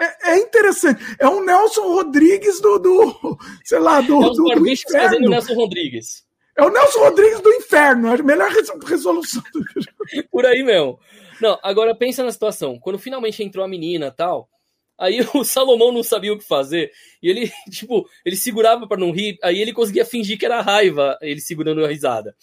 é, 0.00 0.32
é, 0.32 0.38
interessante. 0.38 1.02
É 1.18 1.28
um 1.28 1.44
Nelson 1.44 1.82
Rodrigues 1.82 2.60
do. 2.60 2.78
do 2.78 3.38
sei 3.64 3.78
lá, 3.78 4.00
do. 4.00 4.22
É 4.22 4.28
do, 4.28 4.60
do 4.60 4.68
inferno. 4.68 5.08
fazendo 5.08 5.30
Nelson 5.30 5.54
Rodrigues. 5.54 6.24
É 6.56 6.64
o 6.64 6.70
Nelson 6.70 6.98
Rodrigues 6.98 7.40
do 7.40 7.50
inferno. 7.50 8.08
É 8.08 8.14
a 8.14 8.22
melhor 8.22 8.50
resolução. 8.84 9.42
Por 10.30 10.44
aí 10.44 10.62
mesmo. 10.62 10.98
Não, 11.40 11.58
agora 11.62 11.94
pensa 11.94 12.22
na 12.22 12.30
situação. 12.30 12.78
Quando 12.78 12.98
finalmente 12.98 13.42
entrou 13.42 13.64
a 13.64 13.68
menina 13.68 14.10
tal 14.10 14.48
Aí 14.98 15.20
o 15.34 15.42
Salomão 15.44 15.92
não 15.92 16.02
sabia 16.02 16.32
o 16.32 16.38
que 16.38 16.44
fazer. 16.44 16.90
E 17.22 17.28
ele, 17.28 17.50
tipo, 17.70 18.08
ele 18.24 18.36
segurava 18.36 18.86
para 18.86 19.00
não 19.00 19.10
rir. 19.10 19.38
Aí 19.42 19.60
ele 19.60 19.72
conseguia 19.72 20.04
fingir 20.04 20.38
que 20.38 20.46
era 20.46 20.60
raiva, 20.60 21.18
ele 21.20 21.40
segurando 21.40 21.84
a 21.84 21.88
risada. 21.88 22.34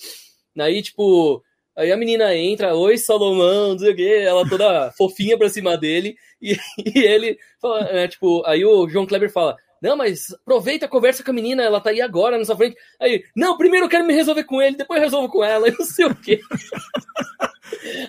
Aí, 0.57 0.81
tipo, 0.81 1.43
aí 1.75 1.91
a 1.91 1.97
menina 1.97 2.35
entra, 2.35 2.75
oi 2.75 2.97
Salomão, 2.97 3.69
não 3.69 3.79
sei 3.79 3.91
o 3.91 3.95
quê, 3.95 4.23
ela 4.25 4.47
toda 4.47 4.91
fofinha 4.97 5.37
pra 5.37 5.49
cima 5.49 5.77
dele. 5.77 6.15
E, 6.41 6.57
e 6.85 6.99
ele 6.99 7.37
fala, 7.61 7.83
né, 7.83 8.07
tipo, 8.07 8.43
aí 8.45 8.65
o 8.65 8.87
João 8.89 9.05
Kleber 9.05 9.31
fala. 9.31 9.55
Não, 9.81 9.95
mas 9.95 10.33
aproveita, 10.33 10.89
conversa 10.89 11.23
com 11.23 11.31
a 11.31 11.33
menina, 11.33 11.63
ela 11.63 11.79
tá 11.79 11.91
aí 11.91 12.01
agora 12.01 12.37
na 12.37 12.43
sua 12.43 12.57
frente. 12.57 12.75
Aí, 12.99 13.23
não, 13.33 13.57
primeiro 13.57 13.85
eu 13.85 13.89
quero 13.89 14.05
me 14.05 14.13
resolver 14.13 14.43
com 14.43 14.61
ele, 14.61 14.75
depois 14.75 14.99
eu 14.99 15.05
resolvo 15.05 15.29
com 15.29 15.41
ela, 15.41 15.69
e 15.69 15.71
não 15.71 15.85
sei 15.85 16.05
o 16.05 16.13
quê. 16.13 16.41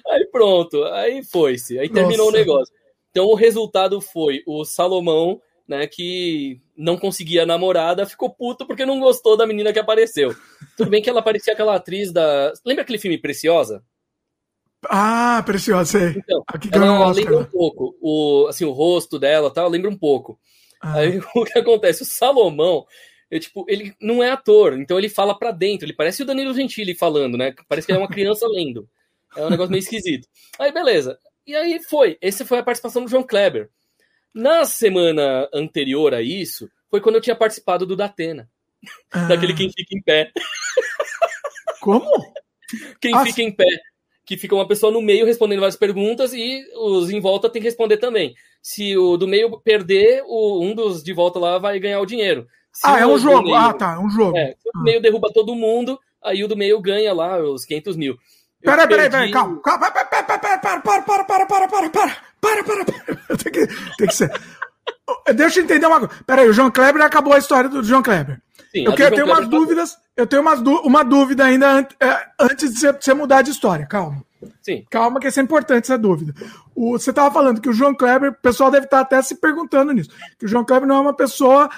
aí 0.08 0.26
pronto, 0.32 0.82
aí 0.86 1.22
foi-se, 1.22 1.78
aí 1.78 1.88
terminou 1.88 2.26
Nossa. 2.26 2.36
o 2.36 2.40
negócio. 2.40 2.79
Então 3.10 3.26
o 3.26 3.34
resultado 3.34 4.00
foi 4.00 4.42
o 4.46 4.64
Salomão, 4.64 5.40
né, 5.66 5.86
que 5.86 6.60
não 6.76 6.98
conseguia 6.98 7.46
namorada, 7.46 8.06
ficou 8.06 8.30
puto 8.30 8.66
porque 8.66 8.84
não 8.84 8.98
gostou 8.98 9.36
da 9.36 9.46
menina 9.46 9.72
que 9.72 9.78
apareceu. 9.78 10.34
Tudo 10.76 10.90
bem 10.90 11.00
que 11.00 11.08
ela 11.08 11.22
parecia 11.22 11.52
aquela 11.52 11.76
atriz 11.76 12.12
da. 12.12 12.52
Lembra 12.64 12.82
aquele 12.82 12.98
filme 12.98 13.18
Preciosa? 13.18 13.82
Ah, 14.88 15.42
Preciosa, 15.44 15.98
sei. 15.98 16.08
Então, 16.16 16.42
Aqui 16.46 16.68
ela 16.72 17.12
lembra 17.12 17.38
um 17.38 17.44
pouco. 17.44 17.96
O, 18.00 18.46
assim, 18.48 18.64
o 18.64 18.72
rosto 18.72 19.18
dela 19.18 19.52
tal, 19.52 19.68
lembra 19.68 19.90
um 19.90 19.96
pouco. 19.96 20.38
Ah. 20.80 20.98
Aí 20.98 21.20
o 21.36 21.44
que 21.44 21.58
acontece? 21.58 22.02
O 22.02 22.06
Salomão, 22.06 22.86
eu, 23.30 23.38
tipo, 23.38 23.64
ele 23.68 23.94
não 24.00 24.22
é 24.22 24.30
ator, 24.30 24.78
então 24.78 24.98
ele 24.98 25.08
fala 25.08 25.38
para 25.38 25.52
dentro. 25.52 25.86
Ele 25.86 25.92
parece 25.92 26.22
o 26.22 26.26
Danilo 26.26 26.54
Gentili 26.54 26.94
falando, 26.94 27.36
né? 27.36 27.54
Parece 27.68 27.86
que 27.86 27.92
ele 27.92 27.98
é 27.98 28.02
uma 28.02 28.08
criança 28.08 28.46
lendo. 28.48 28.88
É 29.36 29.44
um 29.44 29.50
negócio 29.50 29.70
meio 29.70 29.82
esquisito. 29.82 30.26
Aí, 30.58 30.72
beleza. 30.72 31.16
E 31.46 31.54
aí 31.54 31.82
foi. 31.82 32.18
Essa 32.20 32.44
foi 32.44 32.58
a 32.58 32.62
participação 32.62 33.02
do 33.04 33.10
João 33.10 33.22
Kleber. 33.22 33.70
Na 34.32 34.64
semana 34.64 35.48
anterior 35.52 36.14
a 36.14 36.22
isso, 36.22 36.70
foi 36.88 37.00
quando 37.00 37.16
eu 37.16 37.20
tinha 37.20 37.36
participado 37.36 37.84
do 37.84 37.96
Datena. 37.96 38.48
Ah. 39.10 39.26
Daquele 39.26 39.54
Quem 39.54 39.70
Fica 39.70 39.96
em 39.96 40.02
Pé. 40.02 40.32
Como? 41.80 42.08
Quem 43.00 43.14
ah, 43.14 43.24
fica 43.24 43.42
em 43.42 43.50
pé. 43.50 43.66
Que 44.24 44.36
fica 44.36 44.54
uma 44.54 44.68
pessoa 44.68 44.92
no 44.92 45.02
meio 45.02 45.26
respondendo 45.26 45.60
várias 45.60 45.76
perguntas 45.76 46.32
e 46.32 46.62
os 46.76 47.10
em 47.10 47.18
volta 47.18 47.50
tem 47.50 47.60
que 47.60 47.66
responder 47.66 47.96
também. 47.96 48.34
Se 48.62 48.96
o 48.96 49.16
do 49.16 49.26
meio 49.26 49.58
perder, 49.60 50.22
o, 50.26 50.62
um 50.62 50.74
dos 50.74 51.02
de 51.02 51.12
volta 51.12 51.38
lá 51.38 51.58
vai 51.58 51.80
ganhar 51.80 52.00
o 52.00 52.06
dinheiro. 52.06 52.46
Se 52.72 52.86
ah, 52.86 53.00
é 53.00 53.06
um 53.06 53.18
jogo. 53.18 53.42
Meio, 53.42 53.56
ah, 53.56 53.72
tá, 53.72 53.94
é 53.94 53.98
um 53.98 54.10
jogo. 54.10 54.36
É, 54.36 54.52
se 54.52 54.70
o 54.72 54.82
meio 54.82 55.00
derruba 55.00 55.32
todo 55.32 55.56
mundo, 55.56 55.98
aí 56.22 56.44
o 56.44 56.48
do 56.48 56.56
meio 56.56 56.80
ganha 56.80 57.12
lá 57.12 57.42
os 57.42 57.64
500 57.64 57.96
mil. 57.96 58.16
Peraí, 58.62 58.88
peraí, 58.88 59.10
peraí, 59.10 59.30
calma, 59.30 59.60
calma, 59.62 59.90
para, 59.90 60.04
para, 60.04 60.22
para, 60.22 60.38
para, 60.38 60.58
para, 60.58 60.80
para, 60.80 61.02
para, 61.02 61.24
para, 61.24 61.46
para, 61.46 61.88
para, 61.88 62.64
para, 62.64 62.64
para, 62.64 63.36
tem 63.36 63.52
que, 63.52 63.66
tem 63.96 64.06
que 64.06 64.14
ser. 64.14 64.30
Deixa 65.34 65.60
eu 65.60 65.64
entender 65.64 65.86
uma 65.86 66.00
coisa. 66.00 66.14
Peraí, 66.26 66.48
o 66.48 66.52
João 66.52 66.70
Kleber 66.70 67.02
acabou 67.02 67.32
a 67.32 67.38
história 67.38 67.70
do 67.70 67.82
João 67.82 68.02
Kleber. 68.02 68.40
Sim, 68.70 68.84
eu 68.84 68.94
quero 68.94 69.16
ter 69.16 69.24
umas 69.24 69.48
dúvidas, 69.48 69.96
eu 70.16 70.26
tenho 70.26 70.42
umas, 70.42 70.60
uma 70.60 71.02
dúvida 71.02 71.44
ainda 71.44 71.88
antes 72.38 72.74
de 72.74 72.80
você 72.80 73.14
mudar 73.14 73.42
de 73.42 73.50
história, 73.50 73.86
calma. 73.86 74.22
Sim. 74.62 74.84
Calma, 74.90 75.20
que 75.20 75.28
isso 75.28 75.40
é 75.40 75.42
importante 75.42 75.84
essa 75.84 75.98
dúvida. 75.98 76.34
O, 76.74 76.92
você 76.92 77.10
estava 77.10 77.32
falando 77.32 77.60
que 77.60 77.68
o 77.68 77.72
João 77.72 77.94
Kleber, 77.94 78.30
o 78.30 78.34
pessoal 78.34 78.70
deve 78.70 78.84
estar 78.84 79.00
até 79.00 79.20
se 79.22 79.34
perguntando 79.34 79.92
nisso, 79.92 80.10
que 80.38 80.46
o 80.46 80.48
João 80.48 80.64
Kleber 80.64 80.88
não 80.88 80.96
é 80.96 81.00
uma 81.00 81.14
pessoa 81.14 81.68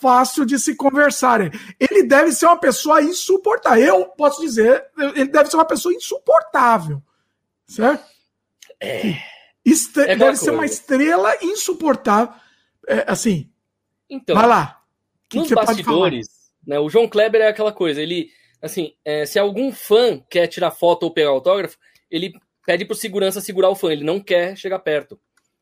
fácil 0.00 0.44
de 0.44 0.58
se 0.58 0.74
conversarem. 0.74 1.50
Ele 1.78 2.02
deve 2.02 2.32
ser 2.32 2.46
uma 2.46 2.58
pessoa 2.58 3.02
insuportável. 3.02 3.84
Eu 3.84 4.06
posso 4.06 4.40
dizer, 4.40 4.84
ele 5.14 5.28
deve 5.28 5.50
ser 5.50 5.56
uma 5.56 5.64
pessoa 5.64 5.94
insuportável. 5.94 7.02
Certo? 7.66 8.04
É. 8.80 9.14
É 10.06 10.16
deve 10.16 10.36
ser 10.36 10.50
uma 10.50 10.66
estrela 10.66 11.34
insuportável. 11.42 12.34
É, 12.88 13.04
assim. 13.06 13.48
Então. 14.10 14.34
Vai 14.34 14.46
lá. 14.46 14.82
Que 15.28 15.38
nos 15.38 15.48
que 15.48 15.54
bastidores, 15.54 16.28
né, 16.66 16.78
o 16.78 16.90
João 16.90 17.08
Kleber 17.08 17.40
é 17.40 17.48
aquela 17.48 17.72
coisa. 17.72 18.02
Ele, 18.02 18.30
assim, 18.60 18.94
é, 19.04 19.24
se 19.24 19.38
algum 19.38 19.72
fã 19.72 20.20
quer 20.28 20.46
tirar 20.48 20.70
foto 20.70 21.04
ou 21.04 21.12
pegar 21.12 21.30
autógrafo, 21.30 21.78
ele 22.10 22.34
pede 22.66 22.84
pro 22.84 22.94
segurança 22.94 23.40
segurar 23.40 23.70
o 23.70 23.76
fã. 23.76 23.92
Ele 23.92 24.04
não 24.04 24.20
quer 24.20 24.56
chegar 24.56 24.80
perto. 24.80 25.18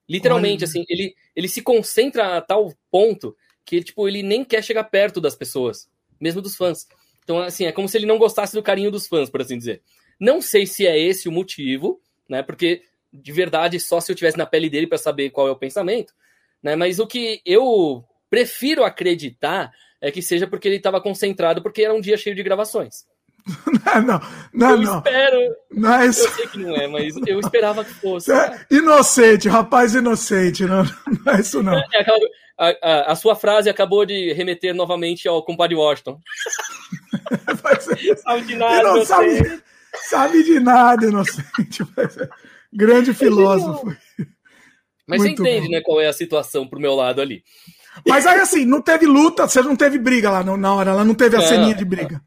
Literalmente, 0.08 0.64
Olha. 0.64 0.68
assim, 0.68 0.84
ele, 0.88 1.14
ele 1.36 1.48
se 1.48 1.62
concentra 1.62 2.36
a 2.36 2.40
tal 2.40 2.74
ponto 2.90 3.36
que 3.70 3.84
tipo, 3.84 4.08
ele 4.08 4.20
nem 4.20 4.44
quer 4.44 4.64
chegar 4.64 4.82
perto 4.82 5.20
das 5.20 5.36
pessoas, 5.36 5.88
mesmo 6.20 6.42
dos 6.42 6.56
fãs. 6.56 6.88
Então, 7.22 7.38
assim, 7.38 7.66
é 7.66 7.72
como 7.72 7.88
se 7.88 7.96
ele 7.96 8.06
não 8.06 8.18
gostasse 8.18 8.52
do 8.52 8.62
carinho 8.62 8.90
dos 8.90 9.06
fãs, 9.06 9.30
por 9.30 9.40
assim 9.40 9.56
dizer. 9.56 9.80
Não 10.18 10.42
sei 10.42 10.66
se 10.66 10.88
é 10.88 10.98
esse 10.98 11.28
o 11.28 11.32
motivo, 11.32 12.00
né? 12.28 12.42
Porque 12.42 12.82
de 13.12 13.32
verdade 13.32 13.78
só 13.78 14.00
se 14.00 14.10
eu 14.10 14.16
tivesse 14.16 14.36
na 14.36 14.46
pele 14.46 14.68
dele 14.68 14.86
para 14.88 14.98
saber 14.98 15.30
qual 15.30 15.46
é 15.46 15.52
o 15.52 15.56
pensamento, 15.56 16.12
né? 16.60 16.74
Mas 16.74 16.98
o 16.98 17.06
que 17.06 17.40
eu 17.46 18.04
prefiro 18.28 18.82
acreditar 18.82 19.72
é 20.00 20.10
que 20.10 20.20
seja 20.20 20.48
porque 20.48 20.66
ele 20.66 20.76
estava 20.76 21.00
concentrado 21.00 21.62
porque 21.62 21.82
era 21.82 21.94
um 21.94 22.00
dia 22.00 22.16
cheio 22.16 22.34
de 22.34 22.42
gravações. 22.42 23.04
Não, 23.94 24.02
não, 24.02 24.20
não. 24.52 24.70
Eu 24.70 24.78
não. 24.82 24.98
espero. 24.98 25.56
Não 25.70 25.94
é 25.94 26.06
isso. 26.06 26.26
Eu 26.26 26.30
sei 26.32 26.46
que 26.48 26.58
não 26.58 26.76
é, 26.76 26.86
mas 26.86 27.14
eu 27.26 27.40
esperava 27.40 27.84
que 27.84 27.94
fosse. 27.94 28.30
É 28.30 28.66
inocente, 28.70 29.48
rapaz 29.48 29.94
inocente. 29.94 30.64
Não, 30.64 30.84
não 30.84 31.32
é 31.32 31.40
isso, 31.40 31.62
não. 31.62 31.74
É, 31.74 31.84
é 31.94 32.00
aquela, 32.00 32.18
a, 32.60 32.76
a, 32.82 33.12
a, 33.12 33.16
sua 33.16 33.34
frase 33.34 33.70
acabou 33.70 34.04
de 34.04 34.34
remeter 34.34 34.74
novamente 34.74 35.26
ao 35.26 35.42
compadre 35.42 35.74
Washington. 35.74 36.20
sabe 38.22 38.42
de 38.42 38.54
nada, 38.54 38.82
não 38.82 39.04
sabe, 39.06 39.62
sabe, 39.94 40.42
de 40.42 40.60
nada, 40.60 41.06
inocente. 41.06 41.82
Grande 42.70 43.14
filósofo. 43.14 43.96
Mas 45.06 45.20
Muito 45.20 45.42
você 45.42 45.48
entende, 45.48 45.68
bom. 45.68 45.72
né, 45.72 45.80
qual 45.82 46.00
é 46.02 46.06
a 46.06 46.12
situação 46.12 46.68
pro 46.68 46.78
meu 46.78 46.94
lado 46.94 47.22
ali. 47.22 47.42
Mas 48.06 48.26
aí, 48.26 48.38
assim, 48.38 48.66
não 48.66 48.82
teve 48.82 49.06
luta, 49.06 49.48
você 49.48 49.62
não 49.62 49.74
teve 49.74 49.98
briga 49.98 50.30
lá 50.30 50.44
na 50.44 50.74
hora, 50.74 50.90
ela 50.90 51.04
não 51.04 51.14
teve 51.14 51.36
a 51.36 51.40
ceninha 51.40 51.74
de 51.74 51.84
briga. 51.84 52.22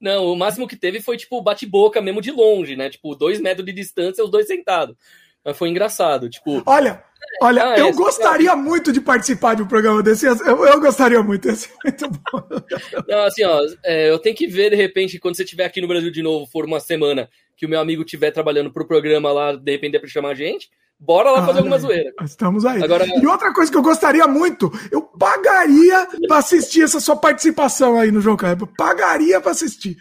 Não, 0.00 0.26
o 0.26 0.36
máximo 0.36 0.68
que 0.68 0.76
teve 0.76 1.00
foi, 1.00 1.16
tipo, 1.16 1.42
bate-boca 1.42 2.00
mesmo 2.00 2.20
de 2.20 2.30
longe, 2.30 2.76
né? 2.76 2.88
Tipo, 2.90 3.14
dois 3.14 3.40
metros 3.40 3.66
de 3.66 3.72
distância, 3.72 4.22
os 4.22 4.30
dois 4.30 4.46
sentados. 4.46 4.96
Mas 5.44 5.58
foi 5.58 5.68
engraçado, 5.68 6.30
tipo... 6.30 6.62
Olha, 6.64 7.02
Olha, 7.42 7.72
ah, 7.72 7.78
eu 7.78 7.92
gostaria 7.92 8.54
muito 8.54 8.92
de 8.92 9.00
participar 9.00 9.54
de 9.54 9.62
um 9.62 9.66
programa 9.66 10.02
desse. 10.02 10.26
Eu, 10.26 10.36
eu 10.66 10.80
gostaria 10.80 11.22
muito, 11.22 11.48
esse 11.48 11.68
é 11.68 11.88
muito 11.90 12.20
bom. 12.30 12.42
Não, 13.08 13.24
assim, 13.24 13.44
ó, 13.44 13.60
é, 13.84 14.10
eu 14.10 14.18
tenho 14.18 14.36
que 14.36 14.46
ver, 14.46 14.70
de 14.70 14.76
repente, 14.76 15.18
quando 15.18 15.36
você 15.36 15.44
estiver 15.44 15.64
aqui 15.64 15.80
no 15.80 15.88
Brasil 15.88 16.10
de 16.10 16.22
novo, 16.22 16.46
for 16.50 16.64
uma 16.64 16.80
semana, 16.80 17.28
que 17.56 17.66
o 17.66 17.68
meu 17.68 17.80
amigo 17.80 18.02
estiver 18.02 18.30
trabalhando 18.30 18.72
pro 18.72 18.86
programa 18.86 19.32
lá, 19.32 19.52
de 19.52 19.72
repente, 19.72 19.96
é 19.96 19.98
pra 19.98 20.08
chamar 20.08 20.30
a 20.30 20.34
gente, 20.34 20.68
Bora 20.98 21.30
lá 21.30 21.44
fazer 21.44 21.58
alguma 21.58 21.78
zoeira. 21.78 22.12
Estamos 22.22 22.64
aí. 22.64 22.82
Agora... 22.82 23.04
E 23.06 23.26
outra 23.26 23.52
coisa 23.52 23.70
que 23.70 23.76
eu 23.76 23.82
gostaria 23.82 24.26
muito, 24.26 24.72
eu 24.90 25.02
pagaria 25.02 26.06
para 26.26 26.38
assistir 26.38 26.82
essa 26.82 27.00
sua 27.00 27.16
participação 27.16 27.98
aí 27.98 28.10
no 28.10 28.20
João 28.20 28.36
Kleber. 28.36 28.68
Pagaria 28.76 29.40
para 29.40 29.50
assistir. 29.50 29.96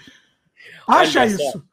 Acha 0.87 1.21
Olha 1.21 1.31
isso. 1.31 1.63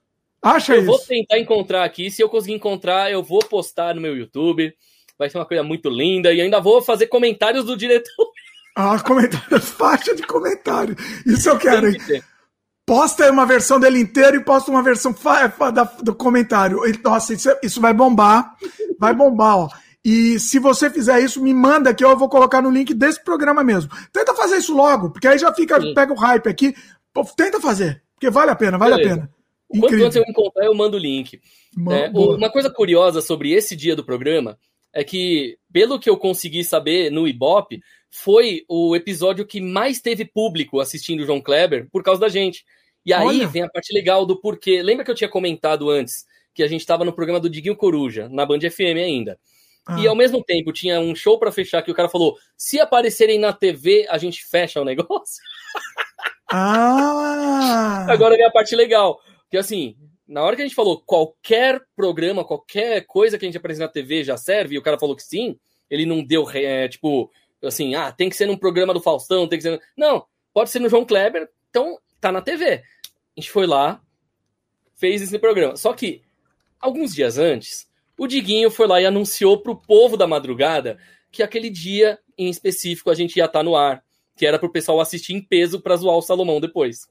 Acha 0.42 0.74
eu 0.74 0.82
isso. 0.82 0.90
Eu 0.90 0.96
vou 0.96 1.06
tentar 1.06 1.38
encontrar 1.38 1.84
aqui. 1.84 2.10
Se 2.10 2.22
eu 2.22 2.28
conseguir 2.28 2.54
encontrar, 2.54 3.12
eu 3.12 3.22
vou 3.22 3.40
postar 3.40 3.94
no 3.94 4.00
meu 4.00 4.16
YouTube. 4.16 4.74
Vai 5.20 5.28
ser 5.28 5.36
uma 5.36 5.44
coisa 5.44 5.62
muito 5.62 5.90
linda. 5.90 6.32
E 6.32 6.40
ainda 6.40 6.58
vou 6.62 6.80
fazer 6.80 7.06
comentários 7.06 7.66
do 7.66 7.76
diretor. 7.76 8.30
Ah, 8.74 8.98
comentários. 9.00 9.68
Faixa 9.76 10.14
de 10.14 10.22
comentário. 10.22 10.96
Isso 11.26 11.50
eu 11.50 11.58
quero, 11.58 11.88
hein? 11.88 12.22
Posta 12.86 13.30
uma 13.30 13.44
versão 13.44 13.78
dele 13.78 14.00
inteiro 14.00 14.38
e 14.38 14.42
posta 14.42 14.70
uma 14.70 14.82
versão 14.82 15.14
do 16.02 16.14
comentário. 16.14 16.80
Nossa, 17.04 17.34
isso, 17.34 17.50
é, 17.50 17.60
isso 17.62 17.82
vai 17.82 17.92
bombar. 17.92 18.56
Vai 18.98 19.12
bombar, 19.12 19.58
ó. 19.58 19.68
E 20.02 20.40
se 20.40 20.58
você 20.58 20.88
fizer 20.88 21.20
isso, 21.20 21.42
me 21.42 21.52
manda 21.52 21.92
que 21.92 22.02
eu 22.02 22.16
vou 22.16 22.30
colocar 22.30 22.62
no 22.62 22.70
link 22.70 22.94
desse 22.94 23.22
programa 23.22 23.62
mesmo. 23.62 23.90
Tenta 24.10 24.34
fazer 24.34 24.56
isso 24.56 24.74
logo, 24.74 25.10
porque 25.10 25.28
aí 25.28 25.38
já 25.38 25.52
fica, 25.52 25.78
Sim. 25.78 25.92
pega 25.92 26.14
o 26.14 26.16
hype 26.16 26.48
aqui. 26.48 26.74
Tenta 27.36 27.60
fazer, 27.60 28.02
porque 28.14 28.30
vale 28.30 28.52
a 28.52 28.56
pena, 28.56 28.78
vale 28.78 28.96
Beleza. 28.96 29.12
a 29.12 29.16
pena. 29.16 29.30
Incrível. 29.70 29.98
Quanto 29.98 30.06
antes 30.06 30.16
eu 30.16 30.24
encontrar, 30.26 30.64
eu 30.64 30.74
mando 30.74 30.96
o 30.96 31.00
link. 31.00 31.38
É, 31.90 32.08
uma 32.08 32.50
coisa 32.50 32.70
curiosa 32.70 33.20
sobre 33.20 33.52
esse 33.52 33.76
dia 33.76 33.94
do 33.94 34.02
programa 34.02 34.58
é 34.92 35.04
que, 35.04 35.58
pelo 35.72 35.98
que 35.98 36.10
eu 36.10 36.16
consegui 36.16 36.64
saber 36.64 37.10
no 37.10 37.26
Ibope, 37.28 37.80
foi 38.10 38.64
o 38.68 38.96
episódio 38.96 39.46
que 39.46 39.60
mais 39.60 40.00
teve 40.00 40.24
público 40.24 40.80
assistindo 40.80 41.20
o 41.20 41.26
João 41.26 41.40
Kleber 41.40 41.88
por 41.92 42.02
causa 42.02 42.20
da 42.20 42.28
gente. 42.28 42.64
E 43.06 43.12
aí 43.12 43.26
Olha. 43.26 43.46
vem 43.46 43.62
a 43.62 43.68
parte 43.68 43.94
legal 43.94 44.26
do 44.26 44.40
porquê. 44.40 44.82
Lembra 44.82 45.04
que 45.04 45.10
eu 45.10 45.14
tinha 45.14 45.30
comentado 45.30 45.88
antes 45.88 46.26
que 46.52 46.62
a 46.62 46.66
gente 46.66 46.80
estava 46.80 47.04
no 47.04 47.12
programa 47.12 47.40
do 47.40 47.48
Diguinho 47.48 47.76
Coruja, 47.76 48.28
na 48.28 48.44
Band 48.44 48.60
FM 48.60 48.98
ainda. 48.98 49.38
Ah. 49.86 49.98
E 49.98 50.06
ao 50.06 50.14
mesmo 50.14 50.42
tempo 50.42 50.72
tinha 50.72 51.00
um 51.00 51.14
show 51.14 51.38
para 51.38 51.52
fechar 51.52 51.82
que 51.82 51.90
o 51.90 51.94
cara 51.94 52.08
falou: 52.08 52.36
se 52.56 52.80
aparecerem 52.80 53.38
na 53.38 53.52
TV, 53.52 54.06
a 54.10 54.18
gente 54.18 54.44
fecha 54.44 54.80
o 54.80 54.84
negócio. 54.84 55.42
Ah! 56.50 58.06
Agora 58.10 58.36
vem 58.36 58.44
a 58.44 58.50
parte 58.50 58.74
legal. 58.74 59.20
Que 59.50 59.56
assim, 59.56 59.96
na 60.30 60.44
hora 60.44 60.54
que 60.54 60.62
a 60.62 60.64
gente 60.64 60.76
falou 60.76 61.02
qualquer 61.04 61.82
programa, 61.96 62.44
qualquer 62.44 63.04
coisa 63.04 63.36
que 63.36 63.44
a 63.44 63.48
gente 63.48 63.58
apresenta 63.58 63.86
na 63.86 63.92
TV 63.92 64.22
já 64.22 64.36
serve, 64.36 64.76
e 64.76 64.78
o 64.78 64.82
cara 64.82 64.98
falou 64.98 65.16
que 65.16 65.24
sim, 65.24 65.58
ele 65.90 66.06
não 66.06 66.22
deu, 66.22 66.48
é, 66.50 66.86
tipo, 66.86 67.28
assim, 67.64 67.96
ah, 67.96 68.12
tem 68.12 68.30
que 68.30 68.36
ser 68.36 68.46
num 68.46 68.56
programa 68.56 68.94
do 68.94 69.00
Faustão, 69.00 69.48
tem 69.48 69.58
que 69.58 69.64
ser. 69.64 69.82
Não, 69.96 70.24
pode 70.54 70.70
ser 70.70 70.78
no 70.78 70.88
João 70.88 71.04
Kleber, 71.04 71.50
então 71.68 71.98
tá 72.20 72.30
na 72.30 72.40
TV. 72.40 72.74
A 72.74 73.40
gente 73.40 73.50
foi 73.50 73.66
lá, 73.66 74.00
fez 74.94 75.20
esse 75.20 75.36
programa. 75.36 75.76
Só 75.76 75.92
que, 75.92 76.22
alguns 76.78 77.12
dias 77.12 77.36
antes, 77.36 77.88
o 78.16 78.28
Diguinho 78.28 78.70
foi 78.70 78.86
lá 78.86 79.00
e 79.00 79.06
anunciou 79.06 79.58
pro 79.58 79.74
povo 79.74 80.16
da 80.16 80.28
madrugada 80.28 80.96
que 81.32 81.42
aquele 81.42 81.70
dia 81.70 82.20
em 82.38 82.48
específico 82.48 83.10
a 83.10 83.14
gente 83.14 83.36
ia 83.36 83.46
estar 83.46 83.58
tá 83.58 83.62
no 83.64 83.74
ar, 83.74 84.04
que 84.36 84.46
era 84.46 84.60
pro 84.60 84.70
pessoal 84.70 85.00
assistir 85.00 85.34
em 85.34 85.42
peso 85.42 85.80
pra 85.80 85.96
zoar 85.96 86.16
o 86.16 86.22
Salomão 86.22 86.60
depois. 86.60 87.08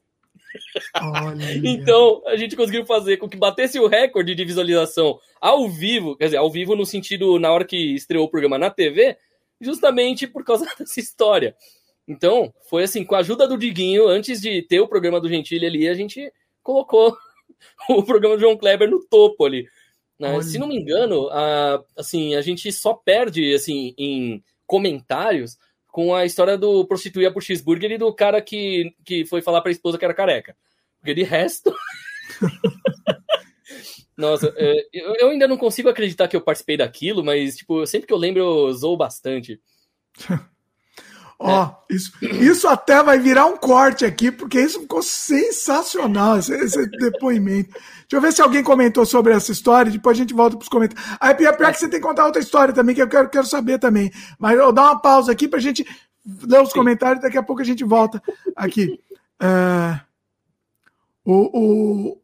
Então, 1.64 2.22
a 2.26 2.36
gente 2.36 2.56
conseguiu 2.56 2.84
fazer 2.84 3.16
com 3.16 3.28
que 3.28 3.36
batesse 3.36 3.78
o 3.78 3.86
recorde 3.86 4.34
de 4.34 4.44
visualização 4.44 5.18
ao 5.40 5.68
vivo, 5.68 6.16
quer 6.16 6.26
dizer, 6.26 6.36
ao 6.38 6.50
vivo 6.50 6.74
no 6.74 6.84
sentido 6.84 7.38
na 7.38 7.52
hora 7.52 7.64
que 7.64 7.94
estreou 7.94 8.24
o 8.24 8.30
programa 8.30 8.58
na 8.58 8.70
TV, 8.70 9.16
justamente 9.60 10.26
por 10.26 10.44
causa 10.44 10.66
dessa 10.78 11.00
história. 11.00 11.54
Então, 12.06 12.52
foi 12.68 12.82
assim, 12.82 13.04
com 13.04 13.14
a 13.14 13.18
ajuda 13.18 13.46
do 13.46 13.58
Diguinho, 13.58 14.08
antes 14.08 14.40
de 14.40 14.62
ter 14.62 14.80
o 14.80 14.88
programa 14.88 15.20
do 15.20 15.28
Gentili 15.28 15.66
ali, 15.66 15.88
a 15.88 15.94
gente 15.94 16.32
colocou 16.62 17.16
o 17.88 18.02
programa 18.02 18.36
do 18.36 18.40
João 18.40 18.56
Kleber 18.56 18.90
no 18.90 19.04
topo 19.04 19.44
ali. 19.44 19.68
Né? 20.18 20.42
Se 20.42 20.58
não 20.58 20.66
me 20.66 20.76
engano, 20.76 21.28
a, 21.30 21.82
assim, 21.96 22.34
a 22.34 22.42
gente 22.42 22.70
só 22.72 22.92
perde 22.92 23.54
assim 23.54 23.94
em 23.96 24.42
comentários 24.66 25.56
com 25.92 26.14
a 26.14 26.24
história 26.24 26.56
do 26.56 26.86
prostituir 26.86 27.32
por 27.32 27.42
cheeseburger 27.42 27.90
e 27.92 27.98
do 27.98 28.12
cara 28.12 28.40
que, 28.40 28.94
que 29.04 29.24
foi 29.24 29.42
falar 29.42 29.60
pra 29.60 29.70
esposa 29.70 29.98
que 29.98 30.04
era 30.04 30.14
careca. 30.14 30.56
Porque 30.98 31.14
de 31.14 31.22
resto. 31.22 31.74
Nossa, 34.16 34.52
é, 34.56 34.86
eu 34.92 35.30
ainda 35.30 35.48
não 35.48 35.56
consigo 35.56 35.88
acreditar 35.88 36.28
que 36.28 36.36
eu 36.36 36.42
participei 36.42 36.76
daquilo, 36.76 37.24
mas, 37.24 37.56
tipo, 37.56 37.86
sempre 37.86 38.06
que 38.06 38.12
eu 38.12 38.18
lembro, 38.18 38.42
eu 38.42 38.72
zoo 38.74 38.96
bastante. 38.96 39.60
Ó, 41.42 41.64
oh, 41.64 41.94
isso, 41.94 42.12
isso 42.20 42.68
até 42.68 43.02
vai 43.02 43.18
virar 43.18 43.46
um 43.46 43.56
corte 43.56 44.04
aqui, 44.04 44.30
porque 44.30 44.60
isso 44.60 44.80
ficou 44.80 45.02
sensacional, 45.02 46.38
esse, 46.38 46.52
esse 46.52 46.86
depoimento. 46.90 47.70
Deixa 47.72 48.08
eu 48.12 48.20
ver 48.20 48.30
se 48.30 48.42
alguém 48.42 48.62
comentou 48.62 49.06
sobre 49.06 49.32
essa 49.32 49.50
história, 49.50 49.90
depois 49.90 50.18
a 50.18 50.20
gente 50.20 50.34
volta 50.34 50.58
para 50.58 50.64
os 50.64 50.68
comentários. 50.68 51.16
Aí, 51.18 51.34
pior, 51.34 51.56
pior 51.56 51.72
que 51.72 51.78
você 51.78 51.88
tem 51.88 51.98
que 51.98 52.06
contar 52.06 52.26
outra 52.26 52.42
história 52.42 52.74
também, 52.74 52.94
que 52.94 53.00
eu 53.00 53.08
quero, 53.08 53.30
quero 53.30 53.46
saber 53.46 53.78
também. 53.78 54.12
Mas 54.38 54.58
eu 54.58 54.70
dar 54.70 54.82
uma 54.82 55.00
pausa 55.00 55.32
aqui 55.32 55.48
para 55.48 55.58
a 55.58 55.62
gente 55.62 55.82
ler 56.46 56.60
os 56.60 56.68
Sim. 56.68 56.74
comentários, 56.74 57.22
daqui 57.22 57.38
a 57.38 57.42
pouco 57.42 57.62
a 57.62 57.64
gente 57.64 57.84
volta 57.84 58.22
aqui. 58.54 59.00
É, 59.40 59.98
o, 61.24 61.58
o, 61.58 62.22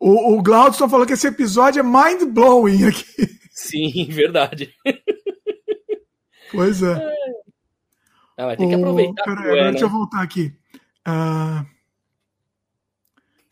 o, 0.00 0.38
o 0.38 0.42
Glaudson 0.42 0.88
falou 0.88 1.06
que 1.06 1.12
esse 1.12 1.26
episódio 1.26 1.80
é 1.80 1.82
mind-blowing 1.82 2.86
aqui. 2.86 3.04
Sim, 3.50 4.08
verdade. 4.08 4.74
Pois 6.50 6.82
é. 6.82 7.12
Ah, 8.38 8.46
vai 8.46 8.56
ter 8.56 8.68
que 8.68 8.74
aproveitar. 8.74 9.24
Peraí, 9.24 9.44
agora 9.44 9.70
deixa 9.70 9.84
eu 9.84 9.90
voltar 9.90 10.22
aqui. 10.22 10.54
Uh... 11.06 11.66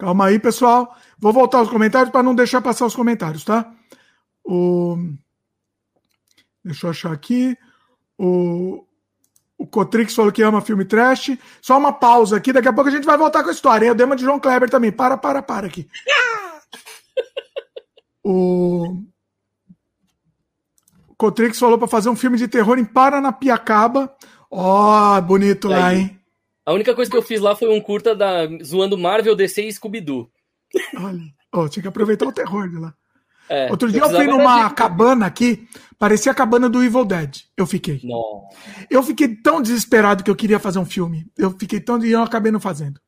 Calma 0.01 0.27
aí, 0.27 0.39
pessoal. 0.39 0.97
Vou 1.19 1.31
voltar 1.31 1.59
aos 1.59 1.69
comentários 1.69 2.11
para 2.11 2.23
não 2.23 2.35
deixar 2.35 2.63
passar 2.63 2.87
os 2.87 2.97
comentários, 2.97 3.45
tá? 3.45 3.71
O... 4.43 4.97
Deixa 6.65 6.87
eu 6.87 6.91
achar 6.91 7.13
aqui. 7.13 7.57
O, 8.17 8.83
o 9.59 9.67
Cotrix 9.67 10.15
falou 10.15 10.33
que 10.33 10.43
ama 10.43 10.63
filme 10.63 10.87
trash. 10.87 11.37
Só 11.61 11.77
uma 11.77 11.93
pausa 11.93 12.39
aqui, 12.39 12.51
daqui 12.51 12.69
a 12.69 12.73
pouco 12.73 12.89
a 12.89 12.93
gente 12.93 13.05
vai 13.05 13.19
voltar 13.19 13.43
com 13.43 13.51
a 13.51 13.53
história. 13.53 13.85
Hein? 13.85 13.93
O 13.93 13.95
Dema 13.95 14.17
de 14.17 14.23
João 14.23 14.41
Kleber 14.41 14.71
também. 14.71 14.91
Para, 14.91 15.19
para, 15.19 15.43
para 15.43 15.67
aqui. 15.67 15.87
o 18.25 19.05
Cotrix 21.19 21.59
falou 21.59 21.77
para 21.77 21.89
fazer 21.89 22.09
um 22.09 22.17
filme 22.17 22.39
de 22.39 22.49
terror 22.49 22.79
em 22.79 22.85
Paranapiacaba. 22.87 24.17
Ó, 24.51 25.17
oh, 25.17 25.23
bonito 25.23 25.69
lá, 25.69 25.95
hein? 25.95 26.19
A 26.67 26.73
única 26.73 26.95
coisa 26.95 27.11
que 27.11 27.17
eu 27.17 27.23
fiz 27.23 27.41
lá 27.41 27.55
foi 27.55 27.69
um 27.69 27.81
curta 27.81 28.15
da 28.15 28.47
zoando 28.65 28.99
Marvel, 28.99 29.37
DC 29.37 29.63
e 29.63 29.73
Scooby-Doo. 29.73 30.31
Olha, 30.97 31.21
oh, 31.53 31.69
tinha 31.69 31.83
que 31.83 31.89
aproveitar 31.89 32.27
o 32.27 32.33
terror 32.33 32.69
de 32.69 32.77
lá. 32.77 32.95
É, 33.49 33.69
Outro 33.71 33.91
dia 33.91 34.03
eu, 34.03 34.11
fui 34.11 34.27
numa 34.29 34.69
de... 34.69 34.75
cabana 34.75 35.27
aqui, 35.27 35.67
parecia 35.99 36.31
a 36.31 36.35
cabana 36.35 36.69
do 36.69 36.85
Evil 36.85 37.05
Dead. 37.05 37.39
Eu 37.57 37.67
fiquei. 37.67 38.01
Nossa. 38.05 38.57
Eu 38.89 39.03
fiquei 39.03 39.35
tão 39.35 39.61
desesperado 39.61 40.23
que 40.23 40.31
eu 40.31 40.37
queria 40.37 40.61
fazer 40.61 40.79
um 40.79 40.85
filme. 40.85 41.27
Eu 41.37 41.51
fiquei 41.59 41.81
tão 41.81 42.03
e 42.05 42.13
eu 42.13 42.23
acabei 42.23 42.53
não 42.53 42.61
fazendo. 42.61 43.01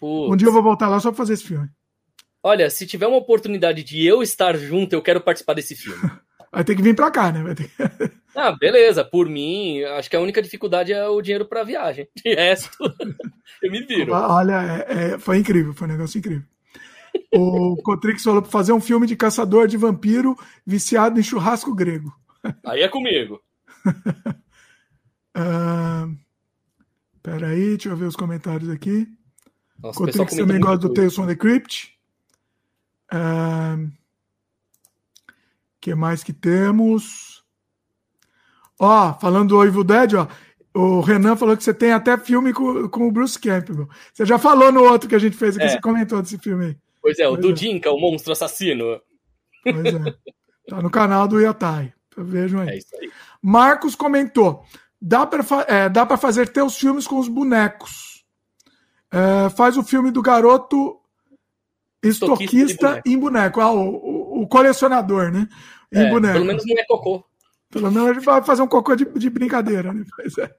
Putz. 0.00 0.32
Um 0.32 0.36
dia 0.36 0.48
eu 0.48 0.52
vou 0.52 0.62
voltar 0.62 0.88
lá 0.88 0.98
só 1.00 1.10
pra 1.10 1.18
fazer 1.18 1.34
esse 1.34 1.44
filme. 1.44 1.68
Olha, 2.42 2.70
se 2.70 2.86
tiver 2.86 3.06
uma 3.06 3.18
oportunidade 3.18 3.82
de 3.82 4.06
eu 4.06 4.22
estar 4.22 4.56
junto, 4.56 4.94
eu 4.94 5.02
quero 5.02 5.20
participar 5.20 5.54
desse 5.54 5.74
filme. 5.74 6.00
Vai 6.50 6.64
ter 6.64 6.76
que 6.76 6.82
vir 6.82 6.94
pra 6.94 7.10
cá, 7.10 7.30
né? 7.30 7.42
Vai 7.42 7.54
ter... 7.54 7.70
Ah, 8.34 8.52
beleza. 8.52 9.04
Por 9.04 9.28
mim, 9.28 9.82
acho 9.82 10.10
que 10.10 10.16
a 10.16 10.20
única 10.20 10.42
dificuldade 10.42 10.92
é 10.92 11.06
o 11.06 11.22
dinheiro 11.22 11.46
para 11.46 11.62
viagem. 11.62 12.08
De 12.16 12.34
resto, 12.34 12.76
eu 13.62 13.70
me 13.70 13.84
viro. 13.86 14.12
Olha, 14.12 14.84
é, 14.88 15.14
é, 15.14 15.18
foi 15.18 15.38
incrível, 15.38 15.72
foi 15.72 15.86
um 15.86 15.92
negócio 15.92 16.18
incrível. 16.18 16.44
O 17.32 17.76
Cotrix 17.82 18.22
falou 18.22 18.42
para 18.42 18.50
fazer 18.50 18.72
um 18.72 18.80
filme 18.80 19.06
de 19.06 19.16
caçador 19.16 19.68
de 19.68 19.76
vampiro 19.76 20.36
viciado 20.66 21.18
em 21.18 21.22
churrasco 21.22 21.74
grego. 21.74 22.12
Aí 22.64 22.82
é 22.82 22.88
comigo. 22.88 23.40
uh, 25.36 26.16
peraí, 27.22 27.70
deixa 27.70 27.88
eu 27.88 27.96
ver 27.96 28.06
os 28.06 28.16
comentários 28.16 28.68
aqui. 28.68 29.06
Nossa, 29.78 29.98
Cotrix 29.98 30.34
também 30.34 30.60
gosta 30.60 30.78
do 30.78 30.92
Tales 30.92 31.14
from 31.14 31.26
the 31.26 31.36
Crypt. 31.36 31.92
Uh, 33.12 33.90
que 35.80 35.94
mais 35.94 36.24
que 36.24 36.32
temos? 36.32 37.33
Ó, 38.78 39.14
falando 39.14 39.50
do 39.50 39.64
Evil 39.64 39.84
Dead, 39.84 40.14
ó, 40.14 40.26
o 40.74 41.00
Renan 41.00 41.36
falou 41.36 41.56
que 41.56 41.62
você 41.62 41.72
tem 41.72 41.92
até 41.92 42.18
filme 42.18 42.52
com, 42.52 42.88
com 42.88 43.08
o 43.08 43.12
Bruce 43.12 43.38
Campbell. 43.38 43.88
Você 44.12 44.26
já 44.26 44.38
falou 44.38 44.72
no 44.72 44.82
outro 44.82 45.08
que 45.08 45.14
a 45.14 45.20
gente 45.20 45.36
fez 45.36 45.56
aqui, 45.56 45.66
é. 45.66 45.68
você 45.68 45.80
comentou 45.80 46.20
desse 46.20 46.38
filme 46.38 46.66
aí. 46.66 46.76
Pois 47.00 47.18
é, 47.18 47.28
o 47.28 47.36
pois 47.36 47.60
do 47.60 47.88
é. 47.88 47.90
o 47.90 47.98
monstro 47.98 48.32
assassino. 48.32 49.00
Pois 49.62 49.84
é. 49.86 50.14
Tá 50.66 50.80
no 50.80 50.90
canal 50.90 51.28
do 51.28 51.38
Yatai. 51.38 51.92
Vejam 52.16 52.60
aí. 52.60 52.68
É 52.70 52.78
isso 52.78 52.96
aí. 52.98 53.10
Marcos 53.42 53.94
comentou: 53.94 54.64
dá 55.00 55.26
para 55.26 55.44
é, 55.68 55.88
dá 55.88 56.06
pra 56.06 56.16
fazer 56.16 56.48
teus 56.48 56.78
filmes 56.78 57.06
com 57.06 57.18
os 57.18 57.28
bonecos. 57.28 58.24
É, 59.12 59.50
faz 59.50 59.76
o 59.76 59.82
filme 59.82 60.10
do 60.10 60.22
garoto 60.22 60.98
estoquista, 62.02 62.88
boneco. 62.88 63.08
em 63.08 63.18
boneco. 63.18 63.60
Ah, 63.60 63.72
o, 63.72 63.88
o, 63.90 64.42
o 64.42 64.48
colecionador, 64.48 65.30
né? 65.30 65.46
Em 65.92 66.06
é, 66.06 66.10
boneco. 66.10 66.34
Pelo 66.34 66.46
menos 66.46 66.64
não 66.66 66.78
é 66.78 66.84
cocô. 66.84 67.24
Pelo 67.74 67.90
menos 67.90 68.08
a 68.08 68.14
gente 68.14 68.24
vai 68.24 68.40
fazer 68.40 68.62
um 68.62 68.68
cocô 68.68 68.94
de, 68.94 69.04
de 69.04 69.28
brincadeira, 69.28 69.92
né? 69.92 70.04
Pois 70.14 70.38
é. 70.38 70.54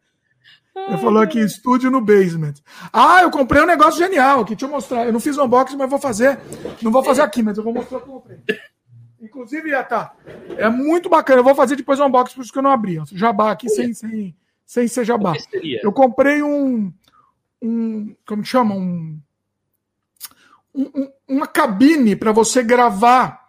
Ele 0.76 0.98
falou 0.98 1.24
aqui, 1.24 1.40
estúdio 1.40 1.90
no 1.90 2.02
basement. 2.02 2.56
Ah, 2.92 3.22
eu 3.22 3.32
comprei 3.32 3.62
um 3.62 3.66
negócio 3.66 3.98
genial 3.98 4.42
aqui, 4.42 4.54
deixa 4.54 4.66
eu 4.66 4.70
mostrar. 4.70 5.06
Eu 5.06 5.14
não 5.14 5.22
fiz 5.22 5.38
o 5.38 5.46
unboxing, 5.46 5.78
mas 5.78 5.90
vou 5.90 5.98
fazer. 5.98 6.38
Não 6.82 6.92
vou 6.92 7.02
fazer 7.02 7.22
aqui, 7.22 7.42
mas 7.42 7.58
eu 7.58 7.64
vou 7.64 7.74
mostrar 7.74 8.00
o 8.00 8.02
que 8.02 8.10
eu 8.10 8.14
comprei. 8.14 8.40
inclusive, 9.22 9.72
tá. 9.84 10.14
É 10.58 10.68
muito 10.68 11.08
bacana. 11.08 11.40
Eu 11.40 11.46
vou 11.46 11.56
fazer 11.56 11.78
depois 11.78 11.98
um 12.02 12.06
unboxing, 12.08 12.36
por 12.36 12.42
isso 12.42 12.52
que 12.52 12.60
eu 12.60 12.64
não 12.64 12.72
abri. 12.72 13.02
Jabá 13.14 13.52
aqui 13.52 13.70
sem, 13.70 13.94
sem, 13.94 14.36
sem 14.66 14.88
ser 14.90 15.06
jabá. 15.06 15.34
Eu 15.82 15.94
comprei 15.94 16.44
um, 16.44 16.92
um. 17.62 18.14
Como 18.28 18.44
que 18.44 18.50
chama? 18.50 18.76
Um, 18.76 19.18
um 20.74 21.10
uma 21.28 21.48
cabine 21.48 22.18
para 22.18 22.34
você 22.34 22.62
gravar. 22.62 23.45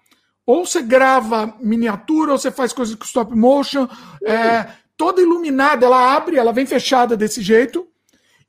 Ou 0.46 0.64
você 0.64 0.80
grava 0.80 1.54
miniatura, 1.60 2.32
ou 2.32 2.38
você 2.38 2.50
faz 2.50 2.72
coisas 2.72 2.94
com 2.94 3.04
stop 3.04 3.34
motion. 3.34 3.88
É, 4.24 4.68
toda 4.96 5.20
iluminada, 5.20 5.84
ela 5.84 6.14
abre, 6.14 6.36
ela 6.36 6.52
vem 6.52 6.64
fechada 6.64 7.16
desse 7.16 7.42
jeito. 7.42 7.86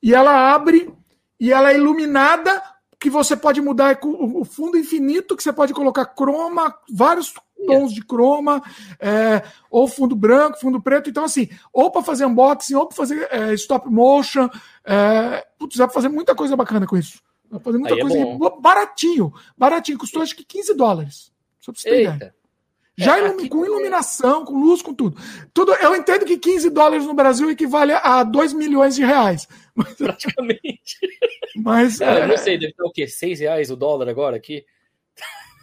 E 0.02 0.14
ela 0.14 0.54
abre 0.54 0.94
e 1.40 1.52
ela 1.52 1.72
é 1.72 1.76
iluminada 1.76 2.62
que 3.00 3.10
você 3.10 3.36
pode 3.36 3.62
mudar 3.62 4.00
o 4.04 4.44
fundo 4.44 4.78
infinito, 4.78 5.36
que 5.36 5.44
você 5.44 5.54
pode 5.54 5.74
colocar 5.74 6.06
croma, 6.06 6.74
vários 6.92 7.34
tons 7.66 7.94
de 7.94 8.04
croma, 8.04 8.62
é, 9.00 9.44
ou 9.70 9.88
fundo 9.88 10.16
branco, 10.16 10.60
fundo 10.60 10.82
preto. 10.82 11.10
Então, 11.10 11.24
assim, 11.24 11.50
ou 11.72 11.92
para 11.92 12.02
fazer 12.02 12.26
unboxing, 12.26 12.76
ou 12.76 12.88
para 12.88 12.96
fazer 12.96 13.28
é, 13.32 13.54
stop 13.54 13.90
motion. 13.90 14.50
É, 14.84 15.46
putz, 15.58 15.78
dá 15.78 15.86
para 15.86 15.94
fazer 15.94 16.10
muita 16.10 16.34
coisa 16.36 16.56
bacana 16.56 16.88
com 16.88 16.98
isso. 16.98 17.22
Dá 17.50 17.60
pra 17.60 17.66
fazer 17.66 17.78
muita 17.78 17.94
Aí 17.94 18.00
é 18.00 18.04
coisa 18.04 18.18
é 18.18 18.62
baratinho. 18.62 19.34
Baratinho, 19.58 19.98
custou 19.98 20.22
acho 20.22 20.36
que 20.36 20.44
15 20.44 20.74
dólares. 20.74 21.32
Só 21.68 21.72
pra 21.74 21.82
você 21.82 21.90
ter 21.90 22.02
ideia. 22.04 22.34
Já 23.00 23.20
é, 23.20 23.26
ilumi 23.26 23.48
com 23.48 23.64
iluminação, 23.64 24.44
com 24.44 24.54
luz, 24.54 24.82
com 24.82 24.92
tudo. 24.92 25.22
tudo. 25.54 25.72
Eu 25.76 25.96
entendo 25.96 26.26
que 26.26 26.38
15 26.38 26.72
dólares 26.72 27.06
no 27.06 27.14
Brasil 27.14 27.52
equivale 27.52 27.92
a 27.94 28.24
2 28.24 28.54
milhões 28.54 28.96
de 28.96 29.06
reais. 29.06 29.48
Praticamente. 29.98 30.98
Mas. 31.58 32.02
É, 32.02 32.24
eu 32.24 32.28
não 32.28 32.38
sei, 32.38 32.58
deve 32.58 32.72
estar 32.72 32.86
o 32.86 32.92
quê? 32.92 33.08
6 33.08 33.42
reais 33.42 33.70
o 33.70 33.76
dólar 33.76 34.10
agora 34.10 34.36
aqui? 34.36 34.66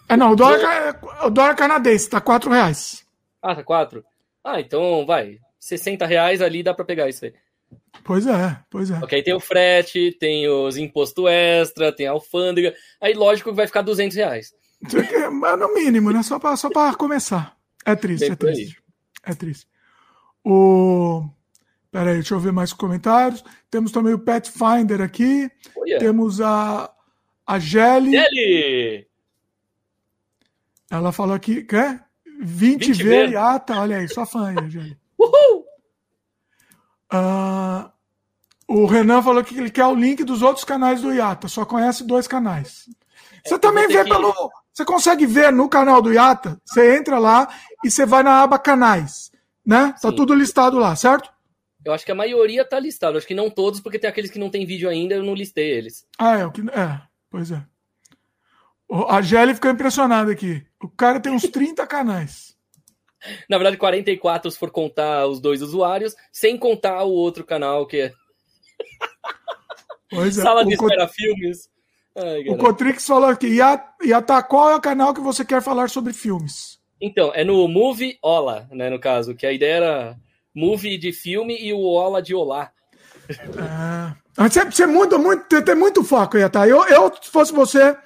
É, 0.08 0.16
não, 0.16 0.32
o 0.32 0.36
dólar, 0.36 1.00
o 1.24 1.30
dólar 1.30 1.56
canadense 1.56 2.08
tá 2.08 2.20
4 2.20 2.50
reais. 2.50 3.04
Ah, 3.42 3.56
tá 3.56 3.64
4? 3.64 4.04
Ah, 4.44 4.60
então 4.60 5.04
vai. 5.04 5.38
60 5.58 6.06
reais 6.06 6.40
ali 6.40 6.62
dá 6.62 6.72
para 6.72 6.84
pegar 6.84 7.08
isso 7.08 7.24
aí. 7.24 7.34
Pois 8.04 8.26
é, 8.26 8.58
pois 8.70 8.90
é. 8.90 8.98
Ok, 8.98 9.22
tem 9.22 9.34
o 9.34 9.40
frete, 9.40 10.12
tem 10.20 10.48
os 10.48 10.76
imposto 10.76 11.26
extra, 11.26 11.90
tem 11.90 12.06
a 12.06 12.12
alfândega. 12.12 12.74
Aí, 13.00 13.14
lógico 13.14 13.50
que 13.50 13.56
vai 13.56 13.66
ficar 13.66 13.82
200 13.82 14.16
reais. 14.16 14.52
Mas 15.32 15.58
no 15.58 15.74
mínimo, 15.74 16.10
né? 16.10 16.22
Só 16.22 16.38
para 16.38 16.56
só 16.56 16.70
começar. 16.96 17.56
É 17.84 17.94
triste, 17.94 18.30
é 18.30 18.36
triste. 18.36 18.82
É 19.22 19.34
triste. 19.34 19.66
O... 20.44 21.28
Peraí, 21.90 22.14
deixa 22.14 22.34
eu 22.34 22.40
ver 22.40 22.52
mais 22.52 22.72
comentários. 22.72 23.44
Temos 23.70 23.92
também 23.92 24.14
o 24.14 24.18
Pathfinder 24.18 25.00
aqui. 25.00 25.50
Oh, 25.76 25.84
yeah. 25.86 26.04
Temos 26.04 26.40
a, 26.40 26.90
a 27.46 27.58
Gelly. 27.58 28.12
Gelly! 28.12 29.06
Ela 30.90 31.12
falou 31.12 31.34
aqui, 31.34 31.62
quer? 31.62 32.04
20, 32.40 32.86
20 32.92 33.02
ver 33.02 33.30
e 33.30 33.36
ah, 33.36 33.58
tá, 33.58 33.80
olha 33.80 33.98
aí, 33.98 34.08
só 34.08 34.26
fã 34.26 34.48
aí, 34.48 34.70
Gelly. 34.70 34.98
Uhul! 35.18 35.64
Uh, 37.12 37.90
o 38.66 38.86
Renan 38.86 39.22
falou 39.22 39.44
que 39.44 39.56
ele 39.56 39.70
quer 39.70 39.86
o 39.86 39.94
link 39.94 40.24
dos 40.24 40.42
outros 40.42 40.64
canais 40.64 41.00
do 41.00 41.12
Iata, 41.12 41.48
só 41.48 41.64
conhece 41.64 42.04
dois 42.04 42.26
canais. 42.26 42.88
Você 43.44 43.54
é, 43.54 43.58
também 43.58 43.86
vê 43.88 44.02
que... 44.02 44.10
pelo. 44.10 44.32
Você 44.72 44.84
consegue 44.84 45.24
ver 45.24 45.52
no 45.52 45.68
canal 45.68 46.02
do 46.02 46.12
Iata, 46.12 46.60
você 46.64 46.96
entra 46.96 47.16
lá 47.16 47.48
e 47.84 47.90
você 47.90 48.04
vai 48.04 48.24
na 48.24 48.42
aba 48.42 48.58
canais, 48.58 49.30
né? 49.64 49.94
Tá 50.02 50.10
Sim. 50.10 50.16
tudo 50.16 50.34
listado 50.34 50.80
lá, 50.80 50.96
certo? 50.96 51.32
Eu 51.84 51.92
acho 51.92 52.04
que 52.04 52.10
a 52.10 52.14
maioria 52.14 52.64
tá 52.64 52.80
listado, 52.80 53.16
acho 53.16 53.26
que 53.26 53.34
não 53.34 53.48
todos, 53.48 53.78
porque 53.78 54.00
tem 54.00 54.10
aqueles 54.10 54.32
que 54.32 54.38
não 54.38 54.50
tem 54.50 54.66
vídeo 54.66 54.88
ainda, 54.88 55.14
eu 55.14 55.22
não 55.22 55.32
listei 55.32 55.70
eles. 55.70 56.04
Ah, 56.18 56.38
é, 56.38 56.44
o 56.46 56.50
que 56.50 56.62
é, 56.62 57.00
pois 57.30 57.52
é. 57.52 57.62
A 59.08 59.22
Gelli 59.22 59.54
ficou 59.54 59.70
impressionada 59.70 60.32
aqui. 60.32 60.66
O 60.82 60.88
cara 60.88 61.20
tem 61.20 61.32
uns 61.32 61.42
30 61.42 61.86
canais. 61.86 62.56
Na 63.48 63.56
verdade, 63.56 63.76
44 63.76 64.50
se 64.50 64.58
for 64.58 64.70
contar 64.70 65.26
os 65.26 65.40
dois 65.40 65.62
usuários, 65.62 66.14
sem 66.32 66.58
contar 66.58 67.04
o 67.04 67.10
outro 67.10 67.44
canal 67.44 67.86
que 67.86 68.00
é. 68.00 68.12
Pois 70.10 70.36
é. 70.36 70.42
Sala 70.42 70.64
de 70.64 70.74
espera 70.74 71.06
filmes. 71.08 71.68
Ai, 72.16 72.48
o 72.48 72.56
Cotrix 72.56 73.06
falou 73.06 73.28
aqui, 73.28 73.58
Yata, 74.04 74.42
qual 74.42 74.70
é 74.70 74.76
o 74.76 74.80
canal 74.80 75.12
que 75.12 75.20
você 75.20 75.44
quer 75.44 75.60
falar 75.60 75.90
sobre 75.90 76.12
filmes? 76.12 76.78
Então, 77.00 77.32
é 77.34 77.44
no 77.44 77.66
Movie 77.66 78.18
Ola, 78.22 78.68
né, 78.70 78.88
no 78.88 78.98
caso, 78.98 79.34
que 79.34 79.46
a 79.46 79.52
ideia 79.52 79.74
era 79.74 80.16
Movie 80.54 80.96
de 80.96 81.12
filme 81.12 81.58
e 81.60 81.72
o 81.72 81.80
Ola 81.80 82.22
de 82.22 82.34
Olá. 82.34 82.70
É... 83.28 84.24
Você, 84.36 84.64
você 84.64 84.86
muda 84.86 85.16
muito, 85.18 85.62
tem 85.62 85.74
muito 85.74 86.02
foco, 86.02 86.36
Yata. 86.36 86.66
Eu, 86.66 86.84
eu, 86.86 87.12
se 87.20 87.30
fosse 87.30 87.52
você, 87.52 87.96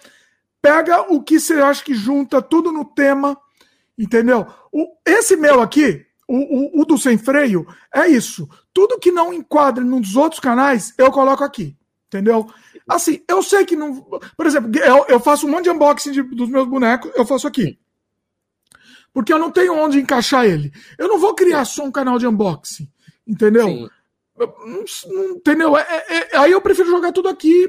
pega 0.60 1.12
o 1.12 1.22
que 1.22 1.40
você 1.40 1.54
acha 1.54 1.82
que 1.82 1.94
junta 1.94 2.42
tudo 2.42 2.70
no 2.70 2.84
tema, 2.84 3.38
entendeu? 3.98 4.46
O, 4.72 4.86
esse 5.06 5.36
meu 5.36 5.60
aqui, 5.62 6.04
o, 6.28 6.36
o, 6.36 6.82
o 6.82 6.84
do 6.84 6.98
sem 6.98 7.16
freio, 7.16 7.66
é 7.94 8.06
isso. 8.08 8.48
Tudo 8.72 8.98
que 8.98 9.10
não 9.10 9.32
enquadra 9.32 9.82
nos 9.82 10.16
outros 10.16 10.40
canais, 10.40 10.92
eu 10.98 11.10
coloco 11.10 11.42
aqui, 11.42 11.76
entendeu? 12.08 12.50
Assim, 12.88 13.22
eu 13.28 13.42
sei 13.42 13.64
que 13.64 13.76
não. 13.76 14.02
Por 14.36 14.46
exemplo, 14.46 14.70
eu, 14.78 15.06
eu 15.08 15.20
faço 15.20 15.46
um 15.46 15.50
monte 15.50 15.64
de 15.64 15.70
unboxing 15.70 16.12
de, 16.12 16.22
dos 16.22 16.48
meus 16.48 16.66
bonecos, 16.66 17.10
eu 17.14 17.24
faço 17.24 17.46
aqui. 17.46 17.78
Porque 19.12 19.32
eu 19.32 19.38
não 19.38 19.50
tenho 19.50 19.74
onde 19.74 20.00
encaixar 20.00 20.44
ele. 20.44 20.72
Eu 20.98 21.08
não 21.08 21.18
vou 21.18 21.34
criar 21.34 21.64
só 21.64 21.84
um 21.84 21.92
canal 21.92 22.18
de 22.18 22.26
unboxing. 22.26 22.90
Entendeu? 23.26 23.66
Não, 23.66 24.48
não, 25.06 25.30
entendeu? 25.30 25.76
É, 25.76 25.82
é, 25.82 26.16
é, 26.16 26.36
aí 26.38 26.52
eu 26.52 26.60
prefiro 26.60 26.88
jogar 26.88 27.12
tudo 27.12 27.28
aqui. 27.28 27.68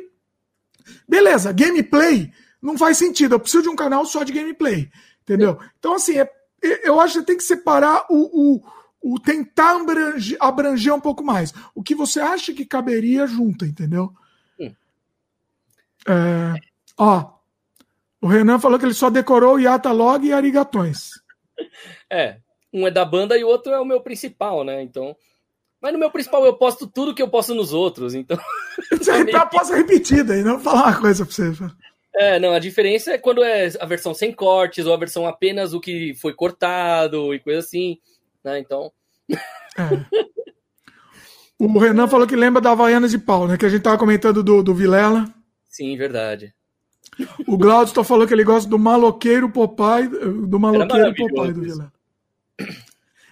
Beleza, 1.07 1.51
gameplay 1.51 2.31
não 2.61 2.77
faz 2.77 2.97
sentido. 2.97 3.35
Eu 3.35 3.39
preciso 3.39 3.63
de 3.63 3.69
um 3.69 3.75
canal 3.75 4.05
só 4.05 4.23
de 4.23 4.33
gameplay. 4.33 4.89
Entendeu? 5.21 5.59
Então, 5.77 5.93
assim, 5.93 6.17
é, 6.17 6.29
eu 6.61 6.99
acho 6.99 7.19
que 7.19 7.25
tem 7.25 7.37
que 7.37 7.43
separar 7.43 8.05
o, 8.09 8.57
o, 8.57 9.13
o 9.13 9.19
tentar 9.19 9.75
abranger, 9.75 10.37
abranger 10.39 10.93
um 10.93 10.99
pouco 10.99 11.23
mais. 11.23 11.53
O 11.73 11.83
que 11.83 11.95
você 11.95 12.19
acha 12.19 12.53
que 12.53 12.65
caberia 12.65 13.25
junto, 13.27 13.65
entendeu? 13.65 14.13
É, 16.09 16.59
ó, 16.97 17.33
o 18.19 18.27
Renan 18.27 18.59
falou 18.59 18.79
que 18.79 18.85
ele 18.85 18.95
só 18.95 19.11
decorou 19.11 19.59
Yata 19.59 19.91
Log 19.91 20.25
e 20.25 20.33
Arigatões. 20.33 21.11
É, 22.11 22.37
um 22.73 22.87
é 22.87 22.91
da 22.91 23.05
banda 23.05 23.37
e 23.37 23.43
o 23.43 23.47
outro 23.47 23.71
é 23.71 23.79
o 23.79 23.85
meu 23.85 24.01
principal, 24.01 24.63
né? 24.63 24.81
Então. 24.81 25.15
Mas 25.79 25.93
no 25.93 25.99
meu 25.99 26.09
principal 26.09 26.43
eu 26.43 26.55
posto 26.55 26.87
tudo 26.87 27.13
que 27.13 27.21
eu 27.21 27.27
posto 27.27 27.53
nos 27.53 27.71
outros, 27.73 28.15
então. 28.15 28.39
Você 28.91 29.25
tá 29.29 29.45
posta 29.45 29.75
repetida 29.75 30.33
aí, 30.33 30.41
não 30.41 30.53
vou 30.57 30.71
falar 30.71 30.87
uma 30.87 30.99
coisa 30.99 31.25
pra 31.25 31.35
você. 31.35 31.51
É, 32.15 32.39
não, 32.39 32.53
a 32.53 32.59
diferença 32.59 33.11
é 33.11 33.17
quando 33.17 33.43
é 33.43 33.69
a 33.79 33.85
versão 33.85 34.13
sem 34.13 34.31
cortes 34.31 34.87
ou 34.87 34.93
a 34.93 34.97
versão 34.97 35.27
apenas 35.27 35.73
o 35.73 35.79
que 35.79 36.15
foi 36.15 36.33
cortado 36.33 37.33
e 37.33 37.39
coisa 37.39 37.59
assim, 37.59 37.99
né? 38.43 38.57
Então. 38.57 38.91
É. 39.29 39.37
O 41.59 41.77
Renan 41.77 42.07
falou 42.07 42.25
que 42.25 42.35
lembra 42.35 42.61
da 42.61 42.71
Havaianas 42.71 43.11
de 43.11 43.19
Pau, 43.19 43.47
né? 43.47 43.57
Que 43.57 43.65
a 43.65 43.69
gente 43.69 43.83
tava 43.83 43.97
comentando 43.97 44.41
do, 44.41 44.63
do 44.63 44.73
Vilela. 44.73 45.25
Sim, 45.79 45.95
verdade. 45.95 46.53
O 47.47 47.57
Glaucio 47.57 48.03
falou 48.03 48.27
que 48.27 48.33
ele 48.33 48.43
gosta 48.43 48.69
do 48.69 48.77
maloqueiro 48.77 49.49
Popeye, 49.49 50.09
do 50.09 50.59
maloqueiro 50.59 51.15
Popeye 51.15 51.53
do 51.53 51.61
Vilela. 51.61 51.93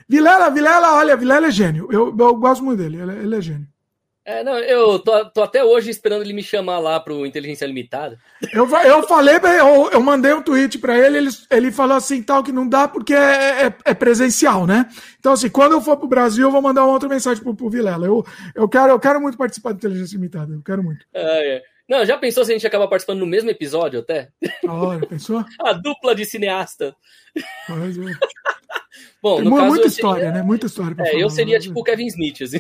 Vilela, 0.08 0.50
Vilela, 0.50 0.94
olha, 0.96 1.18
Vilela 1.18 1.48
é 1.48 1.52
gênio. 1.52 1.90
Eu, 1.92 2.16
eu 2.18 2.36
gosto 2.36 2.64
muito 2.64 2.82
dele, 2.82 3.02
ele, 3.02 3.12
ele 3.20 3.36
é 3.36 3.42
gênio. 3.42 3.68
É, 4.24 4.46
não, 4.46 4.58
eu 4.60 4.98
tô, 5.00 5.26
tô, 5.26 5.44
até 5.44 5.62
hoje 5.62 5.90
esperando 5.90 6.22
ele 6.22 6.32
me 6.32 6.42
chamar 6.42 6.80
lá 6.80 7.02
pro 7.02 7.26
Inteligência 7.26 7.66
Limitada. 7.66 8.18
Eu, 8.54 8.66
eu 8.86 9.04
falei, 9.04 9.36
eu, 9.36 9.90
eu 9.92 10.02
mandei 10.02 10.34
um 10.34 10.42
tweet 10.42 10.80
para 10.80 10.98
ele, 10.98 11.18
ele, 11.18 11.30
ele 11.52 11.72
falou 11.72 11.98
assim, 11.98 12.24
tal, 12.24 12.42
que 12.44 12.52
não 12.54 12.68
dá 12.68 12.88
porque 12.88 13.14
é, 13.14 13.68
é, 13.68 13.76
é, 13.84 13.94
presencial, 13.94 14.66
né? 14.66 14.90
Então, 15.20 15.34
assim, 15.34 15.50
quando 15.50 15.74
eu 15.74 15.82
for 15.82 15.98
pro 15.98 16.08
Brasil, 16.08 16.48
eu 16.48 16.52
vou 16.52 16.62
mandar 16.62 16.86
uma 16.86 16.94
outra 16.94 17.10
mensagem 17.10 17.44
pro, 17.44 17.54
pro 17.54 17.70
Vilela. 17.70 18.06
Eu, 18.06 18.26
eu, 18.56 18.70
quero, 18.70 18.90
eu 18.90 19.00
quero 19.00 19.20
muito 19.20 19.38
participar 19.38 19.74
do 19.74 19.78
Inteligência 19.78 20.16
Limitada, 20.16 20.54
eu 20.54 20.62
quero 20.62 20.82
muito. 20.82 21.06
É, 21.14 21.56
é. 21.56 21.64
Não, 21.88 22.06
já 22.06 22.18
pensou 22.18 22.44
se 22.44 22.52
a 22.52 22.56
gente 22.56 22.68
acaba 22.68 22.88
participando 22.88 23.20
no 23.20 23.26
mesmo 23.26 23.50
episódio 23.50 24.02
até? 24.02 24.30
Olha, 24.68 25.06
pensou? 25.08 25.44
a 25.64 25.74
dupla 25.74 26.14
de 26.14 26.26
cineasta. 26.26 26.96
Pois 27.66 27.98
é. 27.98 28.02
Bom, 29.22 29.38
Tem 29.38 29.46
no 29.46 29.56
caso, 29.56 29.68
muita 29.68 29.88
história, 29.88 30.26
seria... 30.26 30.34
né? 30.34 30.42
Muita 30.44 30.66
história. 30.66 30.94
É, 30.94 30.96
falar, 30.96 31.20
eu 31.20 31.30
seria 31.30 31.56
né? 31.56 31.62
tipo 31.62 31.80
o 31.80 31.84
Kevin 31.84 32.08
Smith, 32.08 32.42
assim. 32.42 32.60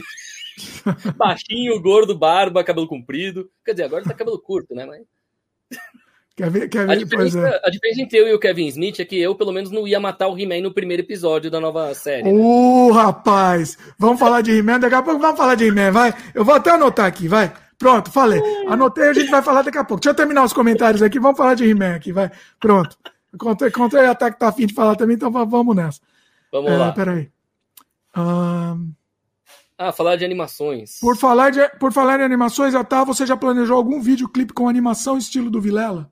Baixinho, 1.17 1.79
gordo, 1.81 2.17
barba, 2.17 2.63
cabelo 2.63 2.87
comprido. 2.87 3.49
Quer 3.65 3.71
dizer, 3.71 3.83
agora 3.83 4.03
tá 4.03 4.13
cabelo 4.13 4.39
curto, 4.39 4.73
né? 4.73 4.85
Mas... 4.85 5.01
Kevin, 6.35 6.67
Kevin, 6.69 6.91
a, 6.91 6.95
diferença, 6.95 7.39
é. 7.39 7.61
a 7.63 7.69
diferença 7.69 8.01
entre 8.01 8.19
eu 8.19 8.27
e 8.27 8.33
o 8.33 8.39
Kevin 8.39 8.67
Smith 8.67 8.99
é 8.99 9.05
que 9.05 9.19
eu, 9.19 9.33
pelo 9.33 9.51
menos, 9.51 9.71
não 9.71 9.87
ia 9.87 9.99
matar 9.99 10.27
o 10.27 10.37
He-Man 10.37 10.61
no 10.61 10.73
primeiro 10.73 11.01
episódio 11.01 11.49
da 11.49 11.59
nova 11.59 11.93
série. 11.95 12.29
Uh, 12.29 12.91
rapaz! 12.91 13.77
Vamos 13.97 14.19
falar 14.19 14.41
de 14.41 14.51
He-Man, 14.51 14.79
daqui 14.79 14.93
a 14.93 15.01
pouco 15.01 15.19
vamos 15.19 15.37
falar 15.37 15.55
de 15.55 15.65
He-Man, 15.65 15.91
vai. 15.91 16.13
Eu 16.35 16.45
vou 16.45 16.53
até 16.53 16.71
anotar 16.71 17.07
aqui, 17.07 17.27
vai. 17.27 17.51
Pronto, 17.77 18.11
falei. 18.11 18.41
Anotei, 18.67 19.09
a 19.09 19.13
gente 19.13 19.29
vai 19.29 19.41
falar 19.41 19.61
daqui 19.61 19.77
a 19.77 19.83
pouco. 19.83 20.01
Deixa 20.01 20.11
eu 20.11 20.15
terminar 20.15 20.43
os 20.43 20.53
comentários 20.53 21.01
aqui, 21.01 21.19
vamos 21.19 21.37
falar 21.37 21.53
de 21.53 21.69
He-Man 21.69 21.95
aqui, 21.95 22.11
vai. 22.11 22.31
Pronto. 22.59 22.97
Encontrei, 23.33 23.69
encontrei 23.69 24.05
a 24.05 24.15
que 24.15 24.39
tá 24.39 24.47
afim 24.47 24.65
de 24.65 24.73
falar 24.73 24.95
também, 24.95 25.15
então 25.15 25.31
vamos 25.31 25.75
nessa. 25.75 25.99
Vamos 26.51 26.71
é, 26.71 26.77
lá. 26.77 26.91
Peraí. 26.91 27.29
Um... 28.15 28.91
Ah, 29.77 29.91
falar 29.91 30.15
de 30.15 30.25
animações. 30.25 30.99
Por 30.99 31.15
falar, 31.15 31.51
de, 31.51 31.69
por 31.77 31.93
falar 31.93 32.19
em 32.19 32.23
animações, 32.23 32.73
Atá, 32.73 33.03
você 33.03 33.27
já 33.27 33.37
planejou 33.37 33.77
algum 33.77 34.01
videoclipe 34.01 34.53
com 34.53 34.67
animação 34.67 35.17
estilo 35.17 35.51
do 35.51 35.61
Vilela? 35.61 36.11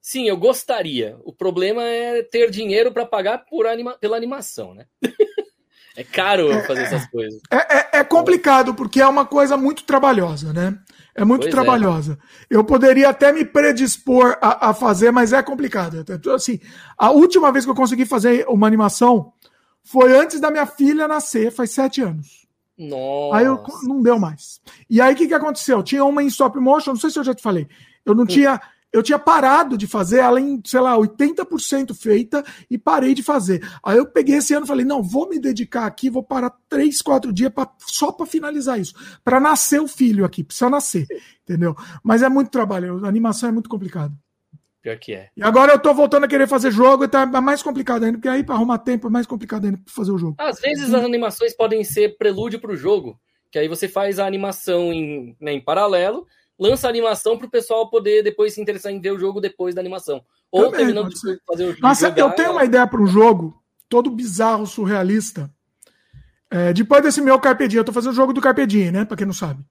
Sim, 0.00 0.28
eu 0.28 0.36
gostaria. 0.36 1.16
O 1.24 1.32
problema 1.32 1.82
é 1.82 2.22
ter 2.24 2.50
dinheiro 2.50 2.92
para 2.92 3.06
pagar 3.06 3.38
por 3.38 3.66
anima 3.66 3.96
pela 3.98 4.16
animação, 4.16 4.74
né? 4.74 4.86
é 5.96 6.02
caro 6.02 6.50
é, 6.50 6.62
fazer 6.66 6.82
essas 6.82 7.06
coisas. 7.06 7.40
É, 7.50 7.56
é, 7.56 8.00
é, 8.00 8.04
complicado, 8.04 8.74
porque 8.74 9.00
é 9.00 9.06
uma 9.06 9.24
coisa 9.24 9.56
muito 9.56 9.84
trabalhosa, 9.84 10.52
né? 10.52 10.76
É 11.14 11.24
muito 11.24 11.42
pois 11.42 11.54
é. 11.54 11.56
trabalhosa. 11.56 12.18
Eu 12.50 12.64
poderia 12.64 13.08
até 13.08 13.32
me 13.32 13.44
predispor 13.44 14.36
a, 14.40 14.70
a, 14.70 14.74
fazer, 14.74 15.12
mas 15.12 15.32
é 15.32 15.42
complicado. 15.42 16.04
Assim, 16.34 16.58
a 16.98 17.10
última 17.10 17.52
vez 17.52 17.64
que 17.64 17.70
eu 17.70 17.74
consegui 17.74 18.04
fazer 18.04 18.44
uma 18.48 18.66
animação 18.66 19.32
foi 19.82 20.16
antes 20.16 20.40
da 20.40 20.50
minha 20.50 20.66
filha 20.66 21.06
nascer, 21.06 21.52
faz 21.52 21.70
sete 21.70 22.00
anos. 22.00 22.44
Nossa. 22.76 23.36
Aí 23.36 23.44
eu, 23.44 23.62
não 23.84 24.02
deu 24.02 24.18
mais. 24.18 24.60
E 24.90 25.00
aí 25.00 25.14
o 25.14 25.16
que, 25.16 25.28
que 25.28 25.34
aconteceu? 25.34 25.82
Tinha 25.82 26.04
uma 26.04 26.22
em 26.22 26.26
stop 26.26 26.58
motion, 26.58 26.90
não 26.90 27.00
sei 27.00 27.10
se 27.10 27.18
eu 27.18 27.24
já 27.24 27.34
te 27.34 27.42
falei. 27.42 27.68
Eu 28.04 28.14
não 28.14 28.24
hum. 28.24 28.26
tinha 28.26 28.60
eu 28.94 29.02
tinha 29.02 29.18
parado 29.18 29.76
de 29.76 29.88
fazer 29.88 30.20
ela 30.20 30.40
em, 30.40 30.62
sei 30.64 30.78
lá, 30.78 30.96
80% 30.96 31.92
feita 31.96 32.44
e 32.70 32.78
parei 32.78 33.12
de 33.12 33.24
fazer. 33.24 33.60
Aí 33.84 33.98
eu 33.98 34.06
peguei 34.06 34.36
esse 34.36 34.54
ano 34.54 34.64
e 34.64 34.68
falei, 34.68 34.84
não, 34.84 35.02
vou 35.02 35.28
me 35.28 35.40
dedicar 35.40 35.84
aqui, 35.84 36.08
vou 36.08 36.22
parar 36.22 36.54
três, 36.68 37.02
quatro 37.02 37.32
dias 37.32 37.52
pra, 37.52 37.68
só 37.80 38.12
para 38.12 38.24
finalizar 38.24 38.78
isso. 38.78 38.94
para 39.24 39.40
nascer 39.40 39.80
o 39.80 39.88
filho 39.88 40.24
aqui, 40.24 40.44
precisa 40.44 40.70
nascer, 40.70 41.08
entendeu? 41.42 41.74
Mas 42.04 42.22
é 42.22 42.28
muito 42.28 42.52
trabalho, 42.52 43.04
a 43.04 43.08
animação 43.08 43.48
é 43.48 43.52
muito 43.52 43.68
complicado. 43.68 44.14
Pior 44.80 44.96
que 44.96 45.12
é. 45.12 45.28
E 45.36 45.42
agora 45.42 45.72
eu 45.72 45.78
tô 45.80 45.92
voltando 45.92 46.24
a 46.24 46.28
querer 46.28 46.46
fazer 46.46 46.70
jogo 46.70 47.02
e 47.02 47.08
tá 47.08 47.26
mais 47.26 47.64
complicado 47.64 48.04
ainda, 48.04 48.18
porque 48.18 48.28
aí 48.28 48.44
para 48.44 48.54
arrumar 48.54 48.78
tempo 48.78 49.08
é 49.08 49.10
mais 49.10 49.26
complicado 49.26 49.64
ainda 49.64 49.78
pra 49.78 49.92
fazer 49.92 50.12
o 50.12 50.18
jogo. 50.18 50.36
Às 50.38 50.60
vezes 50.60 50.94
as 50.94 51.02
animações 51.02 51.56
podem 51.56 51.82
ser 51.82 52.16
prelúdio 52.16 52.60
pro 52.60 52.76
jogo, 52.76 53.18
que 53.50 53.58
aí 53.58 53.66
você 53.66 53.88
faz 53.88 54.20
a 54.20 54.26
animação 54.26 54.92
em, 54.92 55.36
né, 55.40 55.52
em 55.52 55.60
paralelo, 55.60 56.28
lança 56.58 56.86
a 56.86 56.90
animação 56.90 57.36
para 57.36 57.46
o 57.46 57.50
pessoal 57.50 57.88
poder 57.88 58.22
depois 58.22 58.54
se 58.54 58.60
interessar 58.60 58.92
em 58.92 59.00
ver 59.00 59.12
o 59.12 59.18
jogo 59.18 59.40
depois 59.40 59.74
da 59.74 59.80
animação. 59.80 60.24
Ou 60.50 60.64
Também, 60.64 60.78
terminando 60.78 61.08
de 61.08 61.18
fazer 61.46 61.64
o 61.64 61.68
jogo. 61.68 61.82
Nossa, 61.82 62.08
jogar, 62.08 62.20
eu 62.20 62.30
tenho 62.32 62.52
uma 62.52 62.64
ideia 62.64 62.86
para 62.86 63.02
um 63.02 63.06
jogo 63.06 63.60
todo 63.88 64.10
bizarro, 64.10 64.66
surrealista. 64.66 65.50
É, 66.50 66.72
depois 66.72 67.02
desse 67.02 67.20
meu 67.20 67.38
Carpe 67.40 67.66
Diem, 67.66 67.80
eu 67.80 67.84
tô 67.84 67.92
fazendo 67.92 68.12
o 68.12 68.16
jogo 68.16 68.32
do 68.32 68.40
Carpe 68.40 68.66
Diem, 68.66 68.92
né? 68.92 69.04
Para 69.04 69.16
quem 69.16 69.26
não 69.26 69.34
sabe. 69.34 69.64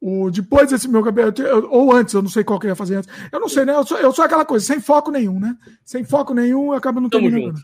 O, 0.00 0.30
depois 0.30 0.68
desse 0.68 0.88
meu 0.88 1.02
Carpe 1.02 1.32
Diem, 1.32 1.48
ou 1.70 1.92
antes, 1.94 2.12
eu 2.14 2.22
não 2.22 2.28
sei 2.28 2.44
qual 2.44 2.58
que 2.58 2.66
eu 2.66 2.70
ia 2.70 2.76
fazer 2.76 2.96
antes. 2.96 3.10
Eu 3.32 3.40
não 3.40 3.48
sei, 3.48 3.64
né? 3.64 3.74
Eu 3.74 3.86
sou, 3.86 3.98
eu 3.98 4.12
sou 4.12 4.24
aquela 4.24 4.44
coisa, 4.44 4.64
sem 4.64 4.80
foco 4.80 5.10
nenhum, 5.10 5.40
né? 5.40 5.56
Sem 5.84 6.04
foco 6.04 6.34
nenhum, 6.34 6.72
acaba 6.72 7.00
não 7.00 7.08
terminando. 7.08 7.58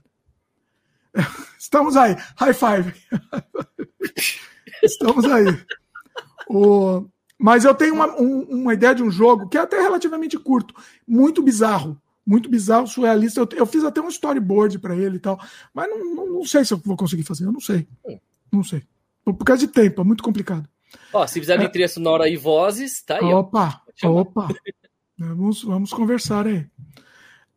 Estamos 1.58 1.96
aí. 1.96 2.16
High 2.36 2.54
five. 2.54 2.94
Estamos 4.82 5.24
aí. 5.26 5.46
O, 6.48 7.06
mas 7.38 7.64
eu 7.64 7.74
tenho 7.74 7.94
uma, 7.94 8.06
um, 8.20 8.42
uma 8.42 8.74
ideia 8.74 8.94
de 8.94 9.02
um 9.02 9.10
jogo 9.10 9.48
que 9.48 9.58
é 9.58 9.60
até 9.60 9.80
relativamente 9.80 10.38
curto, 10.38 10.74
muito 11.06 11.42
bizarro. 11.42 12.00
Muito 12.26 12.50
bizarro, 12.50 12.88
surrealista. 12.88 13.38
Eu, 13.38 13.48
eu 13.52 13.66
fiz 13.66 13.84
até 13.84 14.00
um 14.00 14.08
storyboard 14.08 14.80
para 14.80 14.96
ele 14.96 15.16
e 15.16 15.20
tal. 15.20 15.38
Mas 15.72 15.88
não, 15.88 16.14
não, 16.14 16.26
não, 16.26 16.44
sei 16.44 16.64
se 16.64 16.74
eu 16.74 16.78
vou 16.78 16.96
conseguir 16.96 17.22
fazer. 17.22 17.44
Eu 17.44 17.52
não 17.52 17.60
sei. 17.60 17.86
Não 18.52 18.64
sei. 18.64 18.82
Por 19.24 19.44
causa 19.44 19.64
de 19.64 19.72
tempo, 19.72 20.00
é 20.00 20.04
muito 20.04 20.24
complicado. 20.24 20.68
Ó, 21.12 21.24
se 21.24 21.38
fizer 21.38 21.60
é. 21.60 21.68
trilha 21.68 21.88
sonora 21.88 22.28
e 22.28 22.36
vozes, 22.36 23.00
tá 23.02 23.18
aí. 23.18 23.32
Opa, 23.32 23.80
opa. 24.02 24.48
vamos, 25.16 25.62
vamos 25.62 25.92
conversar 25.92 26.48
aí. 26.48 26.66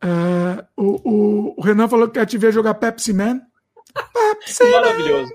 É, 0.02 0.64
o, 0.76 1.10
o, 1.10 1.54
o, 1.58 1.62
Renan 1.62 1.88
falou 1.88 2.06
que 2.06 2.14
quer 2.14 2.26
te 2.26 2.38
ver 2.38 2.52
jogar 2.52 2.74
Pepsi 2.74 3.12
Man. 3.12 3.40
Pepsi 4.12 4.64
Maravilhoso. 4.70 5.32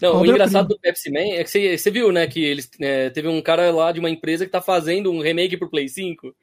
Não, 0.00 0.20
o 0.20 0.26
engraçado 0.26 0.68
do 0.68 0.78
Pepsi 0.78 1.10
Man 1.10 1.34
é 1.34 1.44
que 1.44 1.50
você, 1.50 1.76
você 1.76 1.90
viu, 1.90 2.10
né, 2.10 2.26
que 2.26 2.42
eles 2.42 2.70
é, 2.80 3.10
teve 3.10 3.28
um 3.28 3.42
cara 3.42 3.70
lá 3.70 3.92
de 3.92 4.00
uma 4.00 4.10
empresa 4.10 4.46
que 4.46 4.52
tá 4.52 4.60
fazendo 4.60 5.10
um 5.12 5.20
remake 5.20 5.56
pro 5.56 5.70
Play 5.70 5.88
5. 5.88 6.34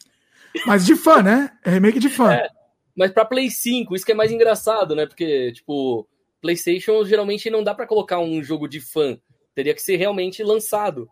Mas 0.66 0.86
de 0.86 0.96
fã, 0.96 1.22
né? 1.22 1.52
É 1.64 1.72
remake 1.72 2.00
de 2.00 2.10
fã. 2.10 2.34
É, 2.34 2.48
mas 2.96 3.12
pra 3.12 3.26
Play 3.26 3.50
5, 3.50 3.96
isso 3.96 4.06
que 4.06 4.12
é 4.12 4.16
mais 4.16 4.32
engraçado, 4.32 4.96
né? 4.96 5.06
Porque, 5.06 5.52
tipo, 5.52 6.08
PlayStation 6.42 7.04
geralmente 7.06 7.50
não 7.50 7.64
dá 7.64 7.74
para 7.74 7.88
colocar 7.88 8.20
um 8.20 8.42
jogo 8.44 8.68
de 8.68 8.80
fã. 8.80 9.18
Teria 9.54 9.74
que 9.74 9.82
ser 9.82 9.98
realmente 9.98 10.44
lançado. 10.44 11.10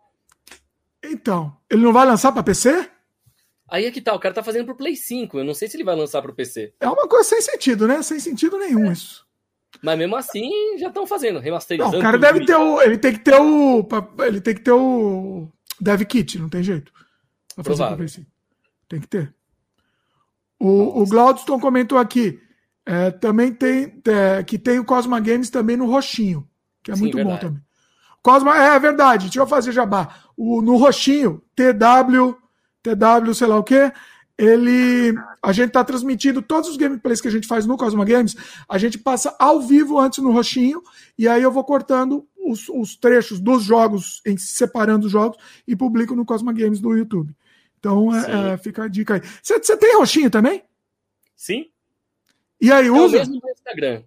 Então, 1.03 1.55
ele 1.69 1.83
não 1.83 1.93
vai 1.93 2.05
lançar 2.05 2.31
para 2.31 2.43
PC? 2.43 2.89
Aí 3.67 3.85
é 3.85 3.91
que 3.91 4.01
tá, 4.01 4.13
o 4.13 4.19
cara 4.19 4.33
tá 4.33 4.43
fazendo 4.43 4.65
pro 4.65 4.77
Play 4.77 4.95
5. 4.95 5.39
Eu 5.39 5.43
não 5.43 5.53
sei 5.53 5.67
se 5.67 5.75
ele 5.75 5.83
vai 5.83 5.95
lançar 5.95 6.21
pro 6.21 6.35
PC. 6.35 6.73
É 6.79 6.87
uma 6.87 7.07
coisa 7.07 7.29
sem 7.29 7.41
sentido, 7.41 7.87
né? 7.87 8.01
Sem 8.01 8.19
sentido 8.19 8.57
nenhum 8.57 8.89
é. 8.89 8.93
isso. 8.93 9.24
Mas 9.81 9.97
mesmo 9.97 10.15
assim, 10.15 10.77
já 10.77 10.87
estão 10.87 11.05
fazendo, 11.05 11.39
remasterizando. 11.39 11.93
Não, 11.93 11.99
o 11.99 12.01
cara 12.01 12.17
deve 12.17 12.45
ter 12.45 12.55
o. 12.55 12.81
Ele 12.81 12.97
tem 12.97 13.13
que 13.13 13.19
ter 13.19 13.35
o. 13.39 13.87
Ele 14.19 14.41
tem 14.41 14.55
que 14.55 14.61
ter 14.61 14.71
o. 14.71 15.47
Dev 15.79 16.01
Kit, 16.03 16.39
não 16.39 16.49
tem 16.49 16.63
jeito. 16.63 16.91
Pra 17.55 17.63
fazer 17.63 18.25
Tem 18.87 18.99
que 18.99 19.07
ter. 19.07 19.33
O, 20.59 21.01
o 21.01 21.05
Glaudston 21.05 21.59
comentou 21.59 21.97
aqui. 21.97 22.39
É, 22.85 23.11
também 23.11 23.53
tem. 23.53 24.01
É, 24.07 24.43
que 24.43 24.57
tem 24.57 24.79
o 24.79 24.85
Cosma 24.85 25.19
Games 25.19 25.49
também 25.49 25.75
no 25.75 25.85
roxinho. 25.89 26.47
Que 26.83 26.91
é 26.91 26.95
Sim, 26.95 27.01
muito 27.01 27.15
verdade. 27.15 27.35
bom 27.35 27.47
também. 27.47 27.61
Cosma, 28.21 28.57
é, 28.57 28.75
é 28.75 28.79
verdade. 28.79 29.25
Deixa 29.25 29.39
eu 29.39 29.47
fazer 29.47 29.71
jabá. 29.71 30.09
O, 30.35 30.61
no 30.61 30.77
roxinho, 30.77 31.41
TW, 31.55 32.35
TW, 32.81 33.33
sei 33.33 33.47
lá 33.47 33.57
o 33.57 33.63
quê 33.63 33.91
ele 34.37 35.13
a 35.41 35.51
gente 35.51 35.67
está 35.67 35.83
transmitindo 35.83 36.41
todos 36.41 36.69
os 36.69 36.77
gameplays 36.77 37.21
que 37.21 37.27
a 37.27 37.31
gente 37.31 37.47
faz 37.47 37.65
no 37.65 37.77
Cosma 37.77 38.03
Games, 38.03 38.35
a 38.67 38.77
gente 38.77 38.97
passa 38.97 39.35
ao 39.39 39.61
vivo 39.61 39.99
antes 39.99 40.19
no 40.19 40.31
roxinho, 40.31 40.81
e 41.17 41.27
aí 41.27 41.41
eu 41.41 41.51
vou 41.51 41.63
cortando 41.63 42.27
os, 42.37 42.67
os 42.69 42.95
trechos 42.95 43.39
dos 43.39 43.63
jogos, 43.63 44.21
em, 44.25 44.37
separando 44.37 45.05
os 45.05 45.11
jogos, 45.11 45.37
e 45.67 45.75
publico 45.75 46.15
no 46.15 46.25
Cosma 46.25 46.51
Games 46.51 46.79
do 46.79 46.95
YouTube. 46.95 47.35
Então 47.79 48.13
é, 48.13 48.53
é, 48.53 48.57
fica 48.57 48.83
a 48.83 48.87
dica 48.87 49.15
aí. 49.15 49.21
Você 49.41 49.77
tem 49.77 49.97
roxinho 49.97 50.29
também? 50.29 50.63
Sim. 51.35 51.69
E 52.59 52.71
aí, 52.71 52.89
usa? 52.89 53.17
É 53.17 53.19
o 53.19 53.19
mesmo 53.19 53.39
no 53.41 53.49
Instagram. 53.49 54.03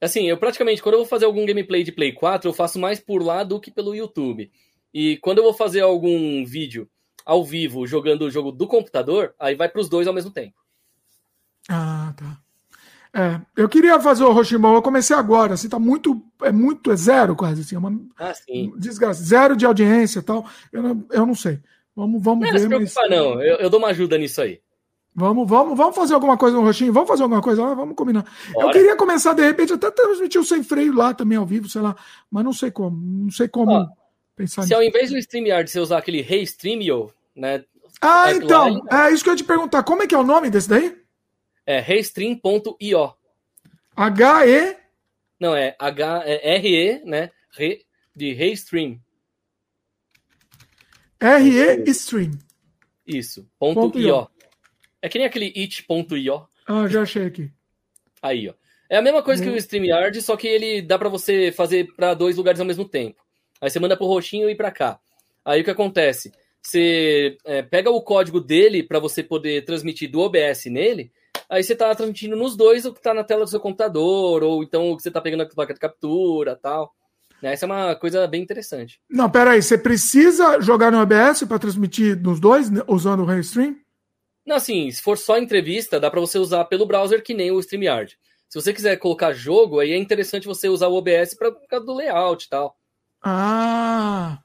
Assim, 0.00 0.28
eu 0.28 0.36
praticamente, 0.36 0.82
quando 0.82 0.94
eu 0.94 1.00
vou 1.00 1.08
fazer 1.08 1.24
algum 1.24 1.46
gameplay 1.46 1.82
de 1.82 1.90
Play 1.90 2.12
4, 2.12 2.48
eu 2.48 2.54
faço 2.54 2.78
mais 2.78 3.00
por 3.00 3.22
lá 3.22 3.42
do 3.42 3.58
que 3.58 3.70
pelo 3.70 3.94
YouTube. 3.94 4.50
E 4.92 5.16
quando 5.18 5.38
eu 5.38 5.44
vou 5.44 5.54
fazer 5.54 5.80
algum 5.80 6.44
vídeo 6.44 6.88
ao 7.24 7.44
vivo 7.44 7.86
jogando 7.86 8.22
o 8.22 8.30
jogo 8.30 8.52
do 8.52 8.66
computador, 8.66 9.34
aí 9.38 9.54
vai 9.54 9.68
para 9.68 9.80
os 9.80 9.88
dois 9.88 10.06
ao 10.06 10.14
mesmo 10.14 10.30
tempo. 10.30 10.54
Ah, 11.68 12.12
tá. 12.16 12.38
É, 13.16 13.40
eu 13.56 13.68
queria 13.68 14.00
fazer 14.00 14.24
o 14.24 14.32
Roshimon, 14.32 14.74
eu 14.74 14.82
comecei 14.82 15.14
agora, 15.14 15.54
assim, 15.54 15.68
tá 15.68 15.78
muito, 15.78 16.20
é 16.42 16.50
muito, 16.50 16.90
é 16.90 16.96
zero 16.96 17.36
quase, 17.36 17.60
assim, 17.60 17.76
é 17.76 17.78
uma 17.78 17.96
ah, 18.18 18.34
sim. 18.34 18.72
desgraça, 18.76 19.22
zero 19.22 19.56
de 19.56 19.64
audiência 19.64 20.18
e 20.18 20.22
tal, 20.22 20.44
eu 20.72 20.82
não, 20.82 21.06
eu 21.12 21.24
não 21.24 21.34
sei, 21.36 21.60
vamos, 21.94 22.20
vamos 22.20 22.44
não, 22.44 22.52
ver. 22.52 22.52
Não 22.54 22.58
se 22.58 22.66
preocupa 22.66 23.00
mas... 23.02 23.10
não, 23.10 23.40
eu, 23.40 23.56
eu 23.58 23.70
dou 23.70 23.78
uma 23.78 23.90
ajuda 23.90 24.18
nisso 24.18 24.42
aí. 24.42 24.60
Vamos, 25.14 25.48
vamos, 25.48 25.78
vamos 25.78 25.94
fazer 25.94 26.12
alguma 26.12 26.36
coisa 26.36 26.56
no 26.56 26.64
Roxinho, 26.64 26.92
vamos 26.92 27.08
fazer 27.08 27.22
alguma 27.22 27.40
coisa 27.40 27.62
lá, 27.62 27.72
vamos 27.72 27.94
combinar. 27.94 28.24
Bora. 28.52 28.66
Eu 28.66 28.72
queria 28.72 28.96
começar, 28.96 29.32
de 29.32 29.42
repente, 29.42 29.72
até 29.72 29.92
transmitir 29.92 30.40
o 30.40 30.44
sem 30.44 30.64
freio 30.64 30.92
lá 30.92 31.14
também 31.14 31.38
ao 31.38 31.46
vivo, 31.46 31.68
sei 31.68 31.82
lá, 31.82 31.94
mas 32.28 32.44
não 32.44 32.52
sei 32.52 32.72
como, 32.72 32.96
não 32.96 33.30
sei 33.30 33.46
como 33.46 33.70
Ó, 33.70 33.86
pensar 34.36 34.62
Se 34.62 34.68
nisso. 34.68 34.74
ao 34.76 34.82
invés 34.82 35.10
do 35.10 35.18
StreamYard 35.18 35.70
você 35.70 35.80
usar 35.80 35.98
aquele 35.98 36.20
Hey 36.20 36.42
Streamio, 36.42 37.12
né? 37.34 37.64
Ah, 38.00 38.30
é 38.30 38.34
então, 38.34 38.84
é 38.90 39.10
isso 39.12 39.22
que 39.22 39.30
eu 39.30 39.34
ia 39.34 39.38
te 39.38 39.44
perguntar. 39.44 39.82
Como 39.82 40.02
é 40.02 40.06
que 40.06 40.14
é 40.14 40.18
o 40.18 40.24
nome 40.24 40.50
desse 40.50 40.68
daí? 40.68 40.96
É 41.64 41.80
restream.io. 41.80 43.14
H-E? 43.96 44.76
Não, 45.40 45.54
é 45.54 45.76
H-R-E, 45.78 47.04
né? 47.04 47.30
Re, 47.50 47.84
de 48.14 48.32
Restream. 48.32 49.00
R-E 51.20 51.90
Stream. 51.90 52.32
Isso, 53.06 53.48
ponto, 53.58 53.80
ponto 53.80 53.98
.io. 53.98 54.08
.io. 54.08 54.28
É 55.00 55.08
que 55.08 55.18
nem 55.18 55.26
aquele 55.26 55.52
it.io. 55.56 56.46
Ah, 56.66 56.88
já 56.88 57.02
achei 57.02 57.26
aqui. 57.26 57.50
Aí, 58.22 58.48
ó. 58.48 58.54
É 58.88 58.98
a 58.98 59.02
mesma 59.02 59.22
coisa 59.22 59.42
que 59.42 59.48
o 59.48 59.56
StreamYard, 59.56 60.20
só 60.20 60.36
que 60.36 60.46
ele 60.46 60.82
dá 60.82 60.98
para 60.98 61.08
você 61.08 61.50
fazer 61.52 61.88
para 61.96 62.14
dois 62.14 62.36
lugares 62.36 62.60
ao 62.60 62.66
mesmo 62.66 62.86
tempo. 62.86 63.23
Aí 63.64 63.70
você 63.70 63.80
manda 63.80 63.96
pro 63.96 64.06
roxinho 64.06 64.50
e 64.50 64.54
para 64.54 64.70
cá. 64.70 65.00
Aí 65.44 65.60
o 65.62 65.64
que 65.64 65.70
acontece? 65.70 66.32
você 66.64 67.36
é, 67.44 67.62
pega 67.62 67.90
o 67.90 68.00
código 68.00 68.40
dele 68.40 68.82
para 68.82 68.98
você 68.98 69.22
poder 69.22 69.64
transmitir 69.64 70.10
do 70.10 70.20
OBS 70.20 70.64
nele, 70.66 71.12
aí 71.48 71.62
você 71.62 71.74
está 71.74 71.94
transmitindo 71.94 72.34
nos 72.34 72.56
dois 72.56 72.86
o 72.86 72.92
que 72.92 73.00
está 73.00 73.12
na 73.12 73.22
tela 73.22 73.44
do 73.44 73.50
seu 73.50 73.60
computador, 73.60 74.42
ou 74.42 74.62
então 74.62 74.90
o 74.90 74.96
que 74.96 75.02
você 75.02 75.10
está 75.10 75.20
pegando 75.20 75.44
na 75.44 75.50
placa 75.50 75.74
de 75.74 75.80
captura 75.80 76.56
tal. 76.56 76.92
Né? 77.42 77.52
Essa 77.52 77.66
é 77.66 77.68
uma 77.68 77.94
coisa 77.94 78.26
bem 78.26 78.42
interessante. 78.42 78.98
Não, 79.10 79.30
peraí, 79.30 79.62
você 79.62 79.76
precisa 79.76 80.60
jogar 80.60 80.90
no 80.90 81.00
OBS 81.00 81.44
para 81.46 81.58
transmitir 81.58 82.18
nos 82.18 82.40
dois, 82.40 82.70
né, 82.70 82.82
usando 82.88 83.20
o 83.20 83.26
Restream? 83.26 83.76
Não, 84.46 84.56
assim, 84.56 84.90
se 84.90 85.02
for 85.02 85.18
só 85.18 85.38
entrevista, 85.38 86.00
dá 86.00 86.10
para 86.10 86.20
você 86.20 86.38
usar 86.38 86.64
pelo 86.64 86.86
browser 86.86 87.22
que 87.22 87.34
nem 87.34 87.50
o 87.50 87.60
StreamYard. 87.60 88.16
Se 88.48 88.60
você 88.60 88.72
quiser 88.72 88.96
colocar 88.96 89.32
jogo, 89.32 89.80
aí 89.80 89.92
é 89.92 89.98
interessante 89.98 90.46
você 90.46 90.68
usar 90.68 90.88
o 90.88 90.94
OBS 90.94 91.34
para 91.34 91.52
causa 91.68 91.84
do 91.84 91.94
layout 91.94 92.46
e 92.46 92.48
tal. 92.48 92.76
Ah, 93.24 94.38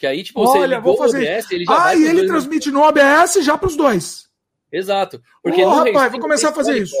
que 0.00 0.06
aí, 0.06 0.22
tipo, 0.22 0.44
você 0.44 0.58
Olha, 0.58 0.80
vou 0.80 0.96
fazer... 0.96 1.36
OBS, 1.36 1.50
ele 1.50 1.64
já 1.64 1.86
Ah, 1.86 1.94
e 1.94 2.04
ele 2.04 2.26
transmite 2.26 2.70
no 2.70 2.82
OBS 2.82 3.38
já 3.42 3.56
para 3.56 3.68
os 3.68 3.76
dois. 3.76 4.28
Exato. 4.70 5.22
Porque 5.42 5.64
oh, 5.64 5.70
rapaz, 5.70 6.10
vou 6.12 6.20
começar 6.20 6.50
a 6.50 6.52
fazer 6.52 6.78
isso. 6.78 6.96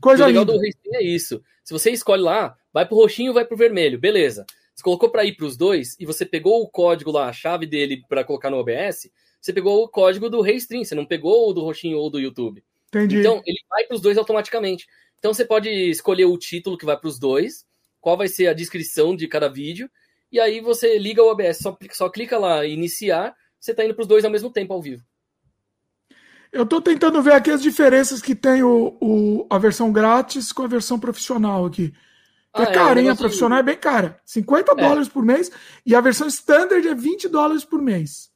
Coisa 0.00 0.24
o 0.24 0.26
legal 0.26 0.44
linda. 0.44 0.52
do 0.52 0.58
Racing 0.58 0.96
é 0.96 1.02
isso. 1.02 1.42
Se 1.64 1.72
você 1.72 1.90
escolhe 1.90 2.22
lá, 2.22 2.56
vai 2.72 2.86
pro 2.86 2.96
roxinho, 2.96 3.34
vai 3.34 3.44
pro 3.44 3.56
vermelho, 3.56 3.98
beleza. 3.98 4.46
Você 4.74 4.82
colocou 4.82 5.10
para 5.10 5.24
ir 5.24 5.36
para 5.36 5.46
os 5.46 5.56
dois 5.56 5.96
e 5.98 6.06
você 6.06 6.24
pegou 6.24 6.62
o 6.62 6.68
código 6.68 7.10
lá, 7.10 7.28
a 7.28 7.32
chave 7.32 7.66
dele 7.66 8.02
para 8.08 8.24
colocar 8.24 8.50
no 8.50 8.58
OBS, 8.58 9.10
você 9.40 9.52
pegou 9.52 9.82
o 9.82 9.88
código 9.88 10.28
do 10.28 10.40
Restream, 10.40 10.84
você 10.84 10.94
não 10.94 11.06
pegou 11.06 11.48
o 11.48 11.52
do 11.52 11.62
roxinho 11.62 11.98
ou 11.98 12.10
do 12.10 12.20
YouTube. 12.20 12.62
Entendi. 12.88 13.18
Então, 13.18 13.42
ele 13.44 13.58
vai 13.68 13.84
para 13.84 13.94
os 13.94 14.00
dois 14.00 14.16
automaticamente. 14.18 14.86
Então, 15.18 15.32
você 15.32 15.44
pode 15.44 15.68
escolher 15.68 16.24
o 16.24 16.38
título 16.38 16.78
que 16.78 16.84
vai 16.84 16.96
para 16.96 17.08
os 17.08 17.18
dois, 17.18 17.66
qual 18.00 18.16
vai 18.16 18.28
ser 18.28 18.48
a 18.48 18.52
descrição 18.52 19.16
de 19.16 19.26
cada 19.26 19.48
vídeo, 19.48 19.90
e 20.36 20.40
aí 20.40 20.60
você 20.60 20.98
liga 20.98 21.22
o 21.22 21.30
OBS, 21.30 21.60
só, 21.62 21.74
só 21.92 22.10
clica 22.10 22.36
lá 22.36 22.66
iniciar, 22.66 23.34
você 23.58 23.70
está 23.70 23.82
indo 23.82 23.94
para 23.94 24.02
os 24.02 24.06
dois 24.06 24.22
ao 24.22 24.30
mesmo 24.30 24.50
tempo 24.50 24.74
ao 24.74 24.82
vivo. 24.82 25.02
Eu 26.52 26.64
estou 26.64 26.78
tentando 26.78 27.22
ver 27.22 27.32
aqui 27.32 27.50
as 27.50 27.62
diferenças 27.62 28.20
que 28.20 28.34
tem 28.34 28.62
o, 28.62 28.98
o, 29.00 29.46
a 29.48 29.56
versão 29.56 29.90
grátis 29.90 30.52
com 30.52 30.62
a 30.62 30.66
versão 30.66 31.00
profissional 31.00 31.64
aqui. 31.64 31.90
Ah, 32.52 32.64
é 32.64 32.66
carinha, 32.66 33.12
a 33.12 33.16
profissional 33.16 33.62
de... 33.62 33.70
é 33.70 33.72
bem 33.72 33.80
cara. 33.80 34.20
50 34.26 34.72
é. 34.72 34.74
dólares 34.74 35.08
por 35.08 35.24
mês 35.24 35.50
e 35.86 35.94
a 35.94 36.02
versão 36.02 36.26
standard 36.26 36.86
é 36.86 36.94
20 36.94 37.28
dólares 37.28 37.64
por 37.64 37.80
mês. 37.80 38.30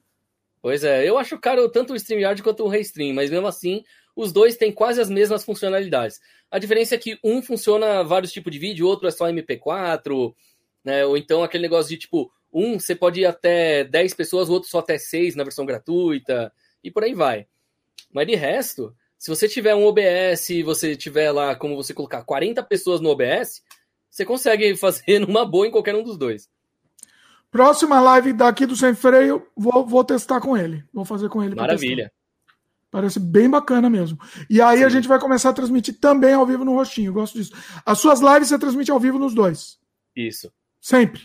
Pois 0.63 0.83
é, 0.83 1.07
eu 1.07 1.19
acho 1.19 1.39
caro 1.39 1.69
tanto 1.69 1.93
o 1.93 1.97
StreamYard 1.97 2.43
quanto 2.43 2.65
o 2.65 2.69
Restream, 2.69 3.15
mas 3.15 3.29
mesmo 3.29 3.47
assim, 3.47 3.85
os 4.17 4.33
dois 4.33 4.57
têm 4.57 4.73
quase 4.73 5.03
as 5.03 5.11
mesmas 5.11 5.45
funcionalidades. 5.45 6.19
A 6.51 6.59
diferença 6.59 6.95
é 6.95 6.99
que 6.99 7.19
um 7.23 7.43
funciona 7.43 8.03
vários 8.03 8.33
tipos 8.33 8.51
de 8.51 8.59
vídeo, 8.59 8.87
o 8.87 8.89
outro 8.89 9.07
é 9.07 9.11
só 9.11 9.27
MP4, 9.27 10.35
né? 10.85 11.05
Ou 11.05 11.17
então 11.17 11.43
aquele 11.43 11.63
negócio 11.63 11.91
de 11.91 11.97
tipo, 11.97 12.33
um 12.53 12.79
você 12.79 12.95
pode 12.95 13.21
ir 13.21 13.27
até 13.27 13.85
10 13.85 14.15
pessoas, 14.15 14.49
o 14.49 14.53
outro 14.53 14.69
só 14.69 14.79
até 14.79 14.99
6 14.99 15.37
na 15.37 15.45
versão 15.45 15.67
gratuita, 15.67 16.53
e 16.83 16.91
por 16.91 17.05
aí 17.05 17.15
vai. 17.15 17.47
Mas 18.13 18.27
de 18.27 18.35
resto, 18.35 18.95
se 19.19 19.29
você 19.31 19.49
tiver 19.49 19.75
um 19.75 19.85
OBS, 19.85 20.49
você 20.65 20.97
tiver 20.97 21.31
lá 21.31 21.55
como 21.55 21.77
você 21.77 21.93
colocar 21.93 22.25
40 22.25 22.63
pessoas 22.63 23.01
no 23.01 23.11
OBS, 23.11 23.63
você 24.11 24.25
consegue 24.25 24.75
fazer 24.77 25.19
numa 25.21 25.45
boa 25.45 25.67
em 25.67 25.71
qualquer 25.71 25.95
um 25.95 26.03
dos 26.03 26.17
dois. 26.17 26.49
Próxima 27.51 28.01
live 28.01 28.33
daqui 28.33 28.65
do 28.65 28.77
Sem 28.77 28.95
Freio, 28.95 29.47
vou, 29.57 29.85
vou 29.85 30.05
testar 30.05 30.41
com 30.41 30.57
ele. 30.57 30.85
Vou 30.93 31.05
fazer 31.05 31.29
com 31.29 31.43
ele. 31.43 31.55
Maravilha. 31.55 32.13
Parece 32.91 33.21
bem 33.21 33.49
bacana 33.49 33.89
mesmo. 33.89 34.19
E 34.49 34.61
aí 34.61 34.79
Sim. 34.79 34.85
a 34.85 34.89
gente 34.89 35.07
vai 35.07 35.19
começar 35.19 35.51
a 35.51 35.53
transmitir 35.53 35.99
também 36.01 36.35
ao 36.35 36.47
vivo 36.47 36.65
no 36.65 36.75
Rostinho. 36.75 37.13
Gosto 37.13 37.39
disso. 37.39 37.53
As 37.87 37.99
suas 37.99 38.21
lives 38.21 38.49
você 38.49 38.59
transmite 38.59 38.91
ao 38.91 38.99
vivo 38.99 39.19
nos 39.19 39.33
dois. 39.33 39.79
Isso. 40.15 40.53
Sempre. 40.81 41.23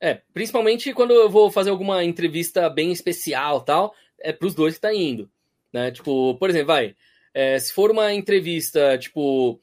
É, 0.00 0.20
principalmente 0.32 0.92
quando 0.92 1.12
eu 1.12 1.28
vou 1.28 1.50
fazer 1.50 1.70
alguma 1.70 2.04
entrevista 2.04 2.68
bem 2.70 2.92
especial 2.92 3.60
tal, 3.60 3.94
é 4.18 4.32
pros 4.32 4.54
dois 4.54 4.74
que 4.74 4.80
tá 4.80 4.94
indo. 4.94 5.28
Né? 5.72 5.90
Tipo, 5.90 6.36
por 6.36 6.50
exemplo, 6.50 6.68
vai. 6.68 6.94
É, 7.34 7.58
se 7.58 7.72
for 7.72 7.90
uma 7.90 8.12
entrevista, 8.12 8.96
tipo, 8.98 9.60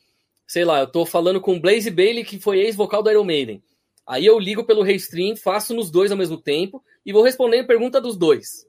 sei 0.48 0.66
lá, 0.66 0.80
eu 0.82 0.88
tô 0.88 1.06
falando 1.06 1.40
com 1.40 1.56
o 1.56 1.60
Blaze 1.60 1.90
Bailey, 1.92 2.26
que 2.26 2.40
foi 2.40 2.60
ex-vocal 2.60 3.04
do 3.04 3.12
Iron 3.12 3.24
Maiden. 3.24 3.64
Aí 4.06 4.26
eu 4.26 4.40
ligo 4.40 4.64
pelo 4.64 4.82
Restream, 4.82 5.36
faço 5.36 5.74
nos 5.74 5.92
dois 5.92 6.12
ao 6.12 6.18
mesmo 6.18 6.36
tempo 6.36 6.84
e 7.06 7.14
vou 7.14 7.24
responder 7.24 7.60
a 7.60 7.64
pergunta 7.64 8.02
dos 8.02 8.18
dois, 8.18 8.68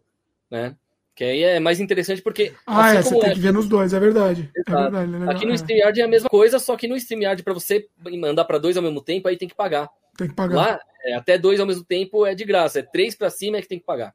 né? 0.50 0.76
Que 1.14 1.24
aí 1.24 1.42
é 1.42 1.60
mais 1.60 1.80
interessante 1.80 2.22
porque. 2.22 2.52
Ah, 2.66 2.88
assim 2.90 2.98
é, 2.98 3.02
você 3.02 3.18
tem 3.20 3.30
é, 3.30 3.34
que 3.34 3.40
ver 3.40 3.52
nos 3.52 3.66
dois, 3.68 3.92
é 3.92 4.00
verdade. 4.00 4.50
É 4.54 4.62
verdade 4.70 5.14
é 5.14 5.30
Aqui 5.30 5.46
no 5.46 5.54
StreamYard 5.54 6.00
é 6.00 6.04
a 6.04 6.08
mesma 6.08 6.28
coisa, 6.28 6.58
só 6.58 6.76
que 6.76 6.86
no 6.86 6.96
StreamYard, 6.96 7.42
para 7.42 7.54
você 7.54 7.88
mandar 8.18 8.44
para 8.44 8.58
dois 8.58 8.76
ao 8.76 8.82
mesmo 8.82 9.00
tempo, 9.00 9.28
aí 9.28 9.36
tem 9.36 9.48
que 9.48 9.54
pagar. 9.54 9.90
Tem 10.20 10.28
que 10.28 10.34
pagar. 10.34 10.54
Lá, 10.54 10.80
é, 11.02 11.14
até 11.14 11.38
dois 11.38 11.58
ao 11.58 11.66
mesmo 11.66 11.82
tempo 11.82 12.26
é 12.26 12.34
de 12.34 12.44
graça. 12.44 12.80
É 12.80 12.82
três 12.82 13.14
para 13.14 13.30
cima 13.30 13.56
é 13.56 13.62
que 13.62 13.68
tem 13.68 13.78
que 13.78 13.86
pagar. 13.86 14.14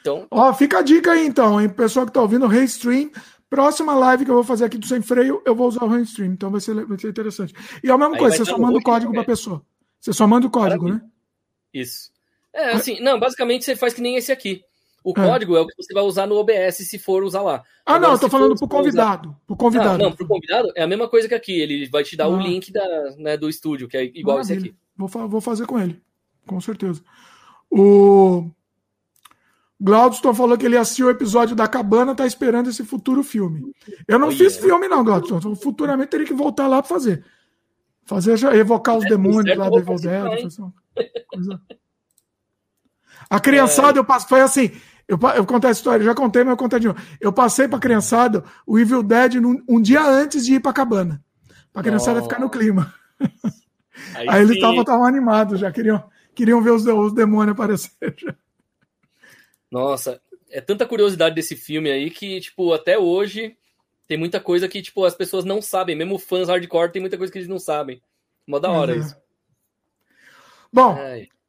Então. 0.00 0.26
Ó, 0.32 0.52
fica 0.52 0.78
a 0.78 0.82
dica 0.82 1.12
aí 1.12 1.24
então, 1.24 1.60
hein? 1.60 1.68
Pessoal 1.68 2.04
que 2.04 2.12
tá 2.12 2.20
ouvindo, 2.20 2.44
o 2.44 2.48
Restream. 2.48 3.10
Próxima 3.48 3.94
live 3.94 4.24
que 4.24 4.30
eu 4.30 4.34
vou 4.34 4.44
fazer 4.44 4.64
aqui 4.64 4.76
do 4.76 4.86
Sem 4.86 5.00
Freio, 5.00 5.40
eu 5.46 5.54
vou 5.54 5.68
usar 5.68 5.84
o 5.84 5.88
Restream. 5.88 6.32
Então 6.32 6.50
vai 6.50 6.60
ser, 6.60 6.74
vai 6.84 6.98
ser 6.98 7.08
interessante. 7.08 7.54
E 7.84 7.88
é 7.88 7.92
a 7.92 7.96
mesma 7.96 8.14
aí 8.14 8.18
coisa, 8.18 8.36
você 8.36 8.44
só 8.44 8.58
manda 8.58 8.78
o 8.78 8.82
código 8.82 9.12
para 9.12 9.24
pessoa. 9.24 9.62
Você 10.00 10.12
só 10.12 10.26
manda 10.26 10.46
o 10.46 10.50
código, 10.50 10.84
Maravilha. 10.84 11.04
né? 11.04 11.10
Isso. 11.72 12.10
É, 12.52 12.72
assim, 12.72 13.00
não, 13.00 13.20
basicamente 13.20 13.64
você 13.64 13.76
faz 13.76 13.94
que 13.94 14.02
nem 14.02 14.16
esse 14.16 14.32
aqui. 14.32 14.62
O 15.04 15.12
é. 15.12 15.14
código 15.14 15.56
é 15.56 15.60
o 15.60 15.66
que 15.66 15.74
você 15.76 15.94
vai 15.94 16.02
usar 16.02 16.26
no 16.26 16.36
OBS 16.36 16.76
se 16.78 16.98
for 16.98 17.22
usar 17.22 17.42
lá. 17.42 17.62
Ah, 17.86 17.94
Agora, 17.94 18.00
não, 18.00 18.14
eu 18.14 18.20
tô 18.20 18.28
falando 18.28 18.56
pro 18.56 18.68
convidado. 18.68 19.28
Usar... 19.28 19.40
Pro 19.46 19.56
convidado. 19.56 19.90
Ah, 19.90 19.98
não, 19.98 20.12
pro 20.12 20.26
convidado 20.26 20.72
é 20.74 20.82
a 20.82 20.86
mesma 20.86 21.08
coisa 21.08 21.28
que 21.28 21.34
aqui. 21.34 21.60
Ele 21.60 21.88
vai 21.88 22.02
te 22.02 22.16
dar 22.16 22.24
ah. 22.24 22.28
o 22.28 22.40
link 22.40 22.72
da, 22.72 22.86
né, 23.16 23.36
do 23.36 23.48
estúdio, 23.48 23.88
que 23.88 23.96
é 23.96 24.04
igual 24.04 24.38
Maravilha. 24.38 24.58
esse 24.58 24.68
aqui. 24.68 24.78
Vou, 24.98 25.08
vou 25.28 25.40
fazer 25.40 25.64
com 25.64 25.78
ele, 25.78 26.02
com 26.44 26.60
certeza. 26.60 27.00
O 27.70 28.50
Glaudston 29.80 30.34
falou 30.34 30.58
que 30.58 30.66
ele 30.66 30.76
assistiu 30.76 31.06
o 31.06 31.10
episódio 31.10 31.54
da 31.54 31.68
Cabana, 31.68 32.16
tá 32.16 32.26
esperando 32.26 32.68
esse 32.68 32.84
futuro 32.84 33.22
filme. 33.22 33.72
Eu 34.08 34.18
não 34.18 34.28
oh, 34.28 34.32
fiz 34.32 34.56
yeah. 34.56 34.60
filme, 34.60 34.88
não, 34.88 35.04
Glaudston. 35.04 35.54
Futuramente 35.54 36.10
teria 36.10 36.26
que 36.26 36.34
voltar 36.34 36.66
lá 36.66 36.82
para 36.82 36.88
fazer. 36.88 37.24
Fazer 38.04 38.42
evocar 38.54 38.96
os 38.96 39.04
é, 39.04 39.08
demônios 39.08 39.56
lá 39.56 39.70
do 39.70 39.78
Evil 39.78 39.96
Dead. 39.96 40.48
A 43.30 43.38
criançada, 43.38 43.98
é. 43.98 44.00
eu 44.00 44.04
passo, 44.04 44.26
foi 44.26 44.40
assim. 44.40 44.72
Eu, 45.06 45.18
eu 45.36 45.46
contei 45.46 45.70
a 45.70 45.72
história, 45.72 46.04
já 46.04 46.14
contei, 46.14 46.42
mas 46.42 46.52
eu 46.52 46.56
contei 46.56 46.80
de 46.80 46.88
novo. 46.88 47.00
Eu 47.20 47.32
passei 47.32 47.68
pra 47.68 47.78
criançada 47.78 48.42
o 48.66 48.78
Evil 48.78 49.02
Dead 49.02 49.34
num, 49.34 49.62
um 49.68 49.80
dia 49.80 50.04
antes 50.04 50.44
de 50.44 50.54
ir 50.54 50.60
pra 50.60 50.72
cabana. 50.72 51.22
Pra 51.72 51.82
criançada 51.82 52.18
oh. 52.18 52.22
ficar 52.24 52.40
no 52.40 52.50
clima. 52.50 52.92
Aí, 54.14 54.28
Aí 54.28 54.42
eles 54.42 54.56
estavam 54.56 55.04
animados, 55.04 55.60
já 55.60 55.70
queriam, 55.70 56.02
queriam 56.34 56.62
ver 56.62 56.70
os, 56.70 56.86
os 56.86 57.12
demônios 57.12 57.52
aparecer. 57.52 58.14
Já. 58.16 58.34
Nossa, 59.70 60.20
é 60.50 60.60
tanta 60.60 60.86
curiosidade 60.86 61.34
desse 61.34 61.54
filme 61.54 61.90
aí 61.90 62.10
que, 62.10 62.40
tipo, 62.40 62.72
até 62.72 62.98
hoje 62.98 63.56
tem 64.06 64.16
muita 64.16 64.40
coisa 64.40 64.68
que, 64.68 64.80
tipo, 64.80 65.04
as 65.04 65.14
pessoas 65.14 65.44
não 65.44 65.60
sabem. 65.60 65.94
Mesmo 65.94 66.18
fãs 66.18 66.48
hardcore 66.48 66.92
tem 66.92 67.00
muita 67.00 67.18
coisa 67.18 67.32
que 67.32 67.38
eles 67.38 67.48
não 67.48 67.58
sabem. 67.58 68.00
Mó 68.46 68.58
da 68.58 68.70
hora 68.70 68.94
uhum. 68.94 69.00
isso. 69.00 69.16
Bom, 70.72 70.98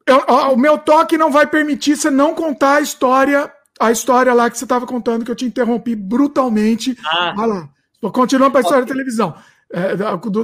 eu, 0.05 0.17
o 0.53 0.57
meu 0.57 0.77
toque 0.77 1.17
não 1.17 1.31
vai 1.31 1.47
permitir 1.47 1.95
você 1.95 2.09
não 2.09 2.35
contar 2.35 2.75
a 2.75 2.81
história, 2.81 3.51
a 3.79 3.91
história 3.91 4.33
lá 4.33 4.49
que 4.49 4.57
você 4.57 4.65
estava 4.65 4.85
contando, 4.85 5.23
que 5.23 5.31
eu 5.31 5.35
te 5.35 5.45
interrompi 5.45 5.95
brutalmente. 5.95 6.97
Ah. 7.05 7.33
Vai 7.35 7.47
lá. 7.47 7.69
Continuando 8.11 8.51
para 8.51 8.59
a 8.59 8.63
história 8.63 8.83
okay. 8.83 8.93
da 8.93 8.97
televisão. 8.97 9.35
É, 9.71 9.95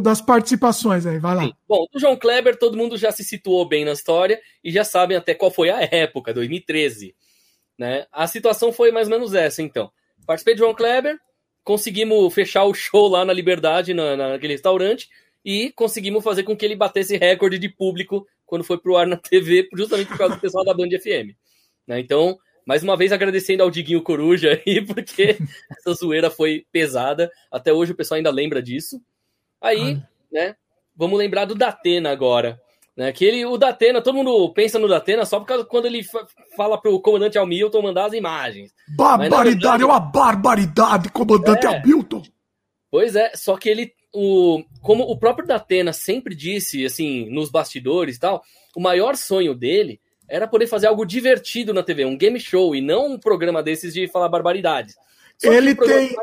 das 0.01 0.21
participações 0.21 1.05
aí, 1.05 1.17
vai 1.17 1.35
lá. 1.35 1.43
Sim. 1.43 1.53
Bom, 1.67 1.85
o 1.93 1.99
João 1.99 2.15
Kleber, 2.15 2.57
todo 2.57 2.77
mundo 2.77 2.95
já 2.95 3.11
se 3.11 3.23
situou 3.23 3.67
bem 3.67 3.83
na 3.83 3.93
história 3.93 4.39
e 4.63 4.71
já 4.71 4.83
sabem 4.83 5.17
até 5.17 5.33
qual 5.33 5.49
foi 5.49 5.69
a 5.69 5.81
época, 5.81 6.33
2013. 6.33 7.15
Né? 7.77 8.05
A 8.11 8.27
situação 8.27 8.71
foi 8.71 8.91
mais 8.91 9.07
ou 9.07 9.13
menos 9.13 9.33
essa, 9.33 9.61
então. 9.61 9.91
Participei 10.27 10.53
de 10.53 10.59
João 10.59 10.75
Kleber, 10.75 11.17
conseguimos 11.63 12.33
fechar 12.33 12.65
o 12.65 12.73
show 12.73 13.07
lá 13.07 13.25
na 13.25 13.33
Liberdade, 13.33 13.93
na, 13.93 14.15
naquele 14.15 14.53
restaurante, 14.53 15.09
e 15.43 15.71
conseguimos 15.71 16.23
fazer 16.23 16.43
com 16.43 16.55
que 16.55 16.65
ele 16.65 16.75
batesse 16.75 17.17
recorde 17.17 17.57
de 17.57 17.69
público 17.69 18.27
quando 18.45 18.63
foi 18.63 18.77
pro 18.77 18.95
ar 18.95 19.07
na 19.07 19.17
TV, 19.17 19.67
justamente 19.75 20.07
por 20.07 20.17
causa 20.17 20.35
do 20.35 20.41
pessoal 20.41 20.63
da 20.63 20.73
Band 20.73 20.89
FM. 20.89 21.35
Né? 21.87 21.99
Então, 21.99 22.37
mais 22.65 22.81
uma 22.81 22.97
vez 22.97 23.11
agradecendo 23.11 23.61
ao 23.61 23.71
Diguinho 23.71 24.01
Coruja 24.01 24.61
aí, 24.65 24.81
porque 24.85 25.37
essa 25.71 25.93
zoeira 25.93 26.29
foi 26.29 26.65
pesada. 26.71 27.31
Até 27.51 27.73
hoje 27.73 27.91
o 27.91 27.95
pessoal 27.95 28.17
ainda 28.17 28.31
lembra 28.31 28.61
disso. 28.61 29.01
Aí, 29.65 29.99
né, 30.31 30.55
vamos 30.95 31.17
lembrar 31.17 31.45
do 31.45 31.55
Datena 31.55 32.11
agora. 32.11 32.61
Né, 32.95 33.11
que 33.11 33.25
ele, 33.25 33.45
o 33.45 33.57
Datena, 33.57 34.01
todo 34.01 34.15
mundo 34.15 34.53
pensa 34.53 34.79
no 34.79 34.87
Datena 34.87 35.25
só 35.25 35.37
por 35.39 35.45
causa 35.45 35.65
quando 35.65 35.85
ele 35.85 36.01
fala 36.55 36.79
pro 36.79 37.01
comandante 37.01 37.37
Hamilton 37.37 37.81
mandar 37.81 38.05
as 38.05 38.13
imagens. 38.13 38.73
Barbaridade, 38.95 39.83
é 39.83 39.85
uma 39.85 39.99
barbaridade, 39.99 41.09
comandante 41.09 41.65
é, 41.65 41.75
Hamilton. 41.75 42.23
Pois 42.89 43.15
é, 43.15 43.31
só 43.35 43.57
que 43.57 43.67
ele, 43.67 43.91
o, 44.13 44.63
como 44.81 45.03
o 45.03 45.17
próprio 45.19 45.45
Datena 45.45 45.91
sempre 45.91 46.33
disse, 46.33 46.85
assim, 46.85 47.29
nos 47.29 47.49
bastidores 47.49 48.15
e 48.15 48.19
tal, 48.19 48.41
o 48.73 48.79
maior 48.79 49.17
sonho 49.17 49.53
dele 49.53 49.99
era 50.29 50.47
poder 50.47 50.67
fazer 50.67 50.87
algo 50.87 51.05
divertido 51.05 51.73
na 51.73 51.83
TV, 51.83 52.05
um 52.05 52.17
game 52.17 52.39
show, 52.39 52.75
e 52.75 52.81
não 52.81 53.13
um 53.13 53.19
programa 53.19 53.61
desses 53.61 53.93
de 53.93 54.07
falar 54.07 54.29
barbaridades. 54.29 54.95
Só 55.37 55.51
ele 55.51 55.75
tem. 55.75 56.15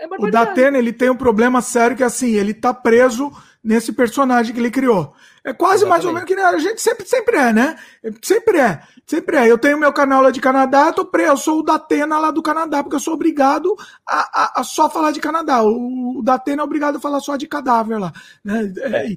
É 0.00 0.06
o 0.18 0.30
Datena 0.30 0.78
ele 0.78 0.92
tem 0.92 1.10
um 1.10 1.16
problema 1.16 1.60
sério 1.60 1.96
que 1.96 2.04
assim, 2.04 2.34
ele 2.34 2.54
tá 2.54 2.72
preso 2.72 3.32
nesse 3.62 3.92
personagem 3.92 4.54
que 4.54 4.60
ele 4.60 4.70
criou. 4.70 5.12
É 5.44 5.52
quase 5.52 5.84
Exatamente. 5.84 5.88
mais 5.88 6.04
ou 6.04 6.12
menos 6.12 6.28
que 6.28 6.34
a 6.34 6.58
gente 6.58 6.80
sempre, 6.80 7.06
sempre 7.06 7.36
é, 7.36 7.52
né? 7.52 7.76
Sempre 8.22 8.58
é, 8.58 8.80
sempre 9.06 9.36
é. 9.36 9.50
Eu 9.50 9.58
tenho 9.58 9.78
meu 9.78 9.92
canal 9.92 10.22
lá 10.22 10.30
de 10.30 10.40
Canadá, 10.40 10.86
eu, 10.86 10.92
tô 10.92 11.04
preso, 11.04 11.32
eu 11.32 11.36
sou 11.36 11.58
o 11.60 11.62
Datena 11.62 12.18
lá 12.18 12.30
do 12.30 12.42
Canadá, 12.42 12.82
porque 12.82 12.96
eu 12.96 13.00
sou 13.00 13.14
obrigado 13.14 13.74
a, 14.06 14.42
a, 14.42 14.60
a 14.60 14.64
só 14.64 14.88
falar 14.88 15.10
de 15.10 15.20
Canadá. 15.20 15.62
O, 15.62 16.18
o 16.18 16.22
Datena 16.22 16.62
é 16.62 16.64
obrigado 16.64 16.96
a 16.96 17.00
falar 17.00 17.20
só 17.20 17.36
de 17.36 17.46
cadáver 17.46 17.98
lá. 17.98 18.12
Né? 18.44 18.72
É, 18.78 19.12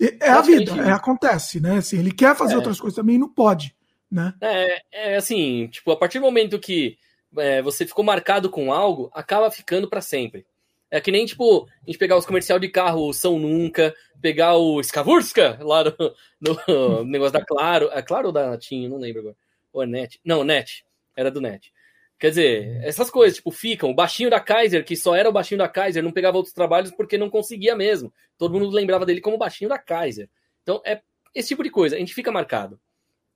é, 0.00 0.18
é 0.20 0.30
a 0.30 0.40
vida, 0.40 0.72
é, 0.80 0.92
acontece, 0.92 1.60
né? 1.60 1.78
Assim, 1.78 1.98
ele 1.98 2.12
quer 2.12 2.36
fazer 2.36 2.54
é. 2.54 2.56
outras 2.56 2.80
coisas 2.80 2.96
também 2.96 3.16
e 3.16 3.18
não 3.18 3.28
pode. 3.28 3.74
Né? 4.10 4.32
É, 4.40 4.82
é 4.92 5.16
assim, 5.16 5.68
tipo, 5.68 5.90
a 5.90 5.96
partir 5.96 6.18
do 6.18 6.24
momento 6.24 6.58
que 6.58 6.96
é, 7.36 7.60
você 7.62 7.86
ficou 7.86 8.04
marcado 8.04 8.50
com 8.50 8.72
algo, 8.72 9.10
acaba 9.12 9.50
ficando 9.50 9.88
para 9.88 10.00
sempre. 10.00 10.46
É 10.90 11.00
que 11.00 11.10
nem, 11.10 11.26
tipo, 11.26 11.68
a 11.82 11.86
gente 11.86 11.98
pegar 11.98 12.16
os 12.16 12.24
comercial 12.24 12.58
de 12.58 12.68
carro 12.68 13.12
São 13.12 13.38
Nunca, 13.38 13.94
pegar 14.22 14.56
o 14.56 14.80
Skavurska 14.80 15.58
lá 15.60 15.84
no, 15.84 16.14
no 16.40 17.04
negócio 17.04 17.32
da 17.32 17.44
Claro. 17.44 17.90
É 17.92 18.00
Claro 18.00 18.28
ou 18.28 18.32
da 18.32 18.56
TIM? 18.56 18.88
Não 18.88 18.96
lembro 18.96 19.20
agora. 19.20 19.36
Ou 19.72 19.82
é 19.82 19.86
Net? 19.86 20.18
Não, 20.24 20.42
Net. 20.42 20.84
Era 21.14 21.30
do 21.30 21.40
Net. 21.40 21.72
Quer 22.18 22.30
dizer, 22.30 22.80
essas 22.82 23.10
coisas, 23.10 23.36
tipo, 23.36 23.50
ficam. 23.50 23.90
O 23.90 23.94
baixinho 23.94 24.30
da 24.30 24.40
Kaiser, 24.40 24.84
que 24.84 24.96
só 24.96 25.14
era 25.14 25.28
o 25.28 25.32
baixinho 25.32 25.58
da 25.58 25.68
Kaiser, 25.68 26.02
não 26.02 26.10
pegava 26.10 26.38
outros 26.38 26.54
trabalhos 26.54 26.90
porque 26.90 27.18
não 27.18 27.28
conseguia 27.28 27.76
mesmo. 27.76 28.12
Todo 28.38 28.58
mundo 28.58 28.70
lembrava 28.70 29.04
dele 29.04 29.20
como 29.20 29.36
baixinho 29.36 29.68
da 29.68 29.78
Kaiser. 29.78 30.28
Então, 30.62 30.80
é 30.84 31.00
esse 31.34 31.48
tipo 31.48 31.62
de 31.62 31.70
coisa. 31.70 31.96
A 31.96 31.98
gente 31.98 32.14
fica 32.14 32.32
marcado. 32.32 32.80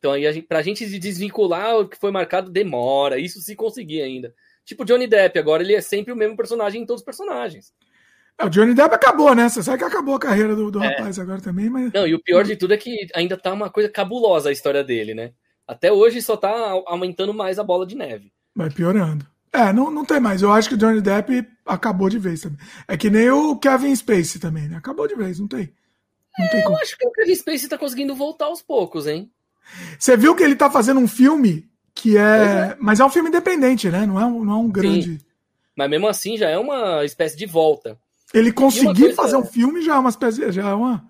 Então, 0.02 0.10
aí, 0.10 0.26
a 0.26 0.32
gente, 0.32 0.48
pra 0.48 0.62
gente 0.62 0.84
desvincular 0.98 1.78
o 1.78 1.88
que 1.88 1.96
foi 1.96 2.10
marcado, 2.10 2.50
demora. 2.50 3.20
Isso 3.20 3.40
se 3.40 3.54
conseguir 3.54 4.02
ainda. 4.02 4.34
Tipo 4.64 4.84
Johnny 4.84 5.06
Depp, 5.06 5.38
agora 5.38 5.62
ele 5.62 5.76
é 5.76 5.80
sempre 5.80 6.12
o 6.12 6.16
mesmo 6.16 6.36
personagem 6.36 6.82
em 6.82 6.84
todos 6.84 7.02
os 7.02 7.04
personagens. 7.04 7.72
É, 8.36 8.44
o 8.44 8.50
Johnny 8.50 8.74
Depp 8.74 8.92
acabou, 8.92 9.32
né? 9.32 9.48
Você 9.48 9.62
sabe 9.62 9.78
que 9.78 9.84
acabou 9.84 10.16
a 10.16 10.18
carreira 10.18 10.56
do, 10.56 10.72
do 10.72 10.82
é. 10.82 10.88
rapaz 10.88 11.20
agora 11.20 11.40
também, 11.40 11.70
mas. 11.70 11.92
Não, 11.92 12.04
e 12.04 12.16
o 12.16 12.20
pior 12.20 12.42
de 12.42 12.56
tudo 12.56 12.74
é 12.74 12.76
que 12.76 13.06
ainda 13.14 13.36
tá 13.36 13.52
uma 13.52 13.70
coisa 13.70 13.88
cabulosa 13.88 14.48
a 14.48 14.52
história 14.52 14.82
dele, 14.82 15.14
né? 15.14 15.30
Até 15.68 15.92
hoje 15.92 16.20
só 16.20 16.36
tá 16.36 16.50
aumentando 16.86 17.32
mais 17.32 17.60
a 17.60 17.62
bola 17.62 17.86
de 17.86 17.94
neve. 17.94 18.32
Vai 18.56 18.70
piorando. 18.70 19.24
É, 19.52 19.72
não, 19.72 19.88
não 19.88 20.04
tem 20.04 20.18
mais. 20.18 20.42
Eu 20.42 20.50
acho 20.50 20.68
que 20.68 20.74
o 20.74 20.78
Johnny 20.78 21.00
Depp 21.00 21.46
acabou 21.64 22.08
de 22.08 22.18
vez 22.18 22.40
também. 22.40 22.58
É 22.88 22.96
que 22.96 23.08
nem 23.08 23.30
o 23.30 23.56
Kevin 23.56 23.94
Spacey 23.94 24.40
também, 24.40 24.68
né? 24.68 24.78
Acabou 24.78 25.06
de 25.06 25.14
vez, 25.14 25.38
não 25.38 25.46
tem. 25.46 25.72
Não 26.36 26.46
é, 26.46 26.48
tem 26.48 26.62
como. 26.64 26.76
Eu 26.76 26.82
acho 26.82 26.98
que 26.98 27.06
o 27.06 27.12
Kevin 27.12 27.34
Spacey 27.36 27.68
tá 27.68 27.78
conseguindo 27.78 28.16
voltar 28.16 28.46
aos 28.46 28.62
poucos, 28.62 29.06
hein? 29.06 29.30
Você 29.98 30.16
viu 30.16 30.34
que 30.34 30.42
ele 30.42 30.56
tá 30.56 30.70
fazendo 30.70 31.00
um 31.00 31.08
filme 31.08 31.68
que 31.94 32.16
é... 32.16 32.20
é. 32.20 32.76
Mas 32.80 33.00
é 33.00 33.04
um 33.04 33.10
filme 33.10 33.28
independente, 33.28 33.88
né? 33.88 34.06
Não 34.06 34.20
é 34.20 34.26
um, 34.26 34.44
não 34.44 34.52
é 34.52 34.56
um 34.56 34.70
grande. 34.70 35.18
Sim. 35.18 35.20
Mas 35.76 35.90
mesmo 35.90 36.08
assim 36.08 36.36
já 36.36 36.48
é 36.48 36.58
uma 36.58 37.04
espécie 37.04 37.36
de 37.36 37.46
volta. 37.46 37.98
Ele 38.32 38.52
conseguir 38.52 39.14
fazer 39.14 39.36
um 39.36 39.44
filme 39.44 39.82
já 39.82 39.96
é 39.96 39.98
uma 39.98 40.10
espécie, 40.10 40.50
já 40.52 40.70
é 40.70 40.74
uma, 40.74 41.04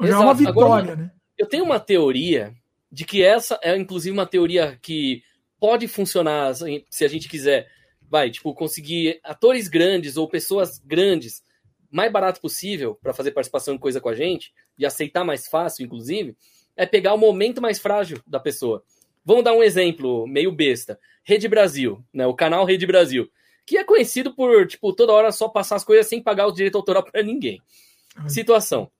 já 0.00 0.14
é 0.14 0.18
uma 0.18 0.34
vitória, 0.34 0.92
Agora, 0.92 0.96
né? 0.96 1.10
Eu 1.36 1.46
tenho 1.46 1.64
uma 1.64 1.80
teoria 1.80 2.54
de 2.90 3.04
que 3.04 3.22
essa 3.22 3.58
é 3.62 3.76
inclusive 3.76 4.12
uma 4.12 4.26
teoria 4.26 4.78
que 4.80 5.22
pode 5.58 5.86
funcionar 5.88 6.54
se 6.54 7.04
a 7.04 7.08
gente 7.08 7.28
quiser, 7.28 7.68
vai, 8.08 8.30
tipo, 8.30 8.54
conseguir 8.54 9.20
atores 9.22 9.68
grandes 9.68 10.16
ou 10.16 10.28
pessoas 10.28 10.78
grandes 10.78 11.42
mais 11.90 12.10
barato 12.10 12.40
possível 12.40 12.98
para 13.00 13.12
fazer 13.12 13.32
participação 13.32 13.74
em 13.74 13.78
coisa 13.78 14.00
com 14.00 14.08
a 14.08 14.14
gente 14.14 14.52
e 14.78 14.86
aceitar 14.86 15.24
mais 15.24 15.48
fácil, 15.48 15.84
inclusive, 15.84 16.36
é 16.80 16.86
pegar 16.86 17.14
o 17.14 17.18
momento 17.18 17.60
mais 17.60 17.78
frágil 17.78 18.20
da 18.26 18.40
pessoa. 18.40 18.82
Vamos 19.24 19.44
dar 19.44 19.52
um 19.52 19.62
exemplo 19.62 20.26
meio 20.26 20.50
besta. 20.50 20.98
Rede 21.22 21.46
Brasil, 21.46 22.02
né? 22.12 22.26
O 22.26 22.34
canal 22.34 22.64
Rede 22.64 22.86
Brasil 22.86 23.30
que 23.70 23.78
é 23.78 23.84
conhecido 23.84 24.34
por, 24.34 24.66
tipo, 24.66 24.92
toda 24.92 25.12
hora 25.12 25.30
só 25.30 25.48
passar 25.48 25.76
as 25.76 25.84
coisas 25.84 26.08
sem 26.08 26.20
pagar 26.20 26.48
o 26.48 26.52
direito 26.52 26.76
autoral 26.76 27.04
para 27.04 27.22
ninguém. 27.22 27.62
Situação. 28.26 28.90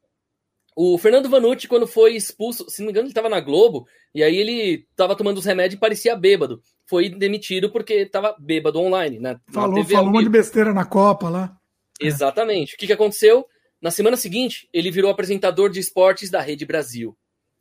O 0.77 0.97
Fernando 0.97 1.29
Vanucci, 1.29 1.67
quando 1.67 1.89
foi 1.89 2.15
expulso, 2.15 2.71
se 2.71 2.81
não 2.81 2.87
me 2.87 2.93
engano, 2.93 3.07
ele 3.07 3.11
estava 3.11 3.29
na 3.29 3.41
Globo, 3.41 3.89
e 4.15 4.23
aí 4.23 4.37
ele 4.37 4.87
estava 4.89 5.17
tomando 5.17 5.39
os 5.39 5.45
remédios 5.45 5.75
e 5.75 5.81
parecia 5.81 6.15
bêbado. 6.15 6.63
Foi 6.87 7.09
demitido 7.09 7.69
porque 7.71 7.95
estava 7.95 8.37
bêbado 8.39 8.79
online, 8.79 9.19
né? 9.19 9.41
Falou, 9.53 9.85
falou 9.85 10.09
um 10.09 10.13
monte 10.13 10.25
de 10.25 10.31
besteira 10.31 10.73
na 10.73 10.85
Copa 10.85 11.29
lá. 11.29 11.57
Exatamente. 12.01 12.75
É. 12.75 12.75
O 12.77 12.79
que, 12.79 12.87
que 12.87 12.93
aconteceu? 12.93 13.45
Na 13.83 13.91
semana 13.91 14.17
seguinte, 14.17 14.69
ele 14.73 14.93
virou 14.93 15.11
apresentador 15.11 15.69
de 15.69 15.81
esportes 15.81 16.31
da 16.31 16.41
Rede 16.41 16.65
Brasil. 16.65 17.17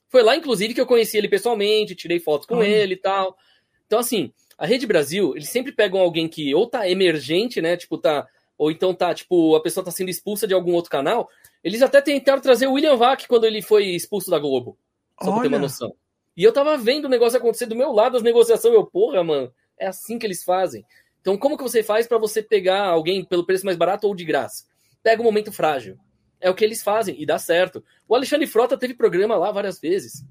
Foi 0.09 0.23
lá, 0.23 0.35
inclusive, 0.35 0.73
que 0.73 0.81
eu 0.81 0.85
conheci 0.85 1.17
ele 1.17 1.29
pessoalmente, 1.29 1.95
tirei 1.95 2.19
fotos 2.19 2.47
com 2.47 2.63
ele 2.63 2.95
e 2.95 2.97
tal. 2.97 3.37
Então, 3.85 3.99
assim, 3.99 4.33
a 4.57 4.65
Rede 4.65 4.85
Brasil, 4.85 5.33
eles 5.35 5.49
sempre 5.49 5.71
pegam 5.71 5.99
alguém 5.99 6.27
que 6.27 6.53
ou 6.53 6.67
tá 6.67 6.89
emergente, 6.89 7.61
né? 7.61 7.77
Tipo, 7.77 7.97
tá. 7.97 8.27
Ou 8.57 8.69
então 8.69 8.93
tá, 8.93 9.13
tipo, 9.13 9.55
a 9.55 9.61
pessoa 9.61 9.85
tá 9.85 9.91
sendo 9.91 10.09
expulsa 10.09 10.45
de 10.45 10.53
algum 10.53 10.73
outro 10.73 10.91
canal. 10.91 11.29
Eles 11.63 11.81
até 11.81 12.01
tentaram 12.01 12.41
trazer 12.41 12.67
o 12.67 12.73
William 12.73 12.97
Vac 12.97 13.25
quando 13.27 13.45
ele 13.45 13.61
foi 13.61 13.85
expulso 13.85 14.29
da 14.29 14.37
Globo. 14.37 14.77
Só 15.21 15.29
Olha. 15.29 15.33
pra 15.33 15.41
ter 15.43 15.47
uma 15.47 15.59
noção. 15.59 15.95
E 16.35 16.43
eu 16.43 16.51
tava 16.51 16.77
vendo 16.77 17.05
o 17.05 17.09
negócio 17.09 17.37
acontecer 17.37 17.67
do 17.67 17.75
meu 17.75 17.91
lado, 17.91 18.17
as 18.17 18.23
negociações. 18.23 18.73
Eu, 18.73 18.85
porra, 18.85 19.23
mano, 19.23 19.53
é 19.77 19.87
assim 19.87 20.17
que 20.17 20.25
eles 20.25 20.43
fazem. 20.43 20.83
Então, 21.21 21.37
como 21.37 21.57
que 21.57 21.63
você 21.63 21.83
faz 21.83 22.07
para 22.07 22.17
você 22.17 22.41
pegar 22.41 22.85
alguém 22.85 23.23
pelo 23.23 23.45
preço 23.45 23.65
mais 23.65 23.77
barato 23.77 24.07
ou 24.07 24.15
de 24.15 24.25
graça? 24.25 24.65
Pega 25.03 25.21
um 25.21 25.25
momento 25.25 25.51
frágil. 25.51 25.97
É 26.41 26.49
o 26.49 26.55
que 26.55 26.63
eles 26.63 26.81
fazem 26.81 27.15
e 27.19 27.25
dá 27.25 27.37
certo. 27.37 27.83
O 28.07 28.15
Alexandre 28.15 28.47
Frota 28.47 28.77
teve 28.77 28.93
programa 28.93 29.35
lá 29.35 29.51
várias 29.51 29.79
vezes. 29.79 30.23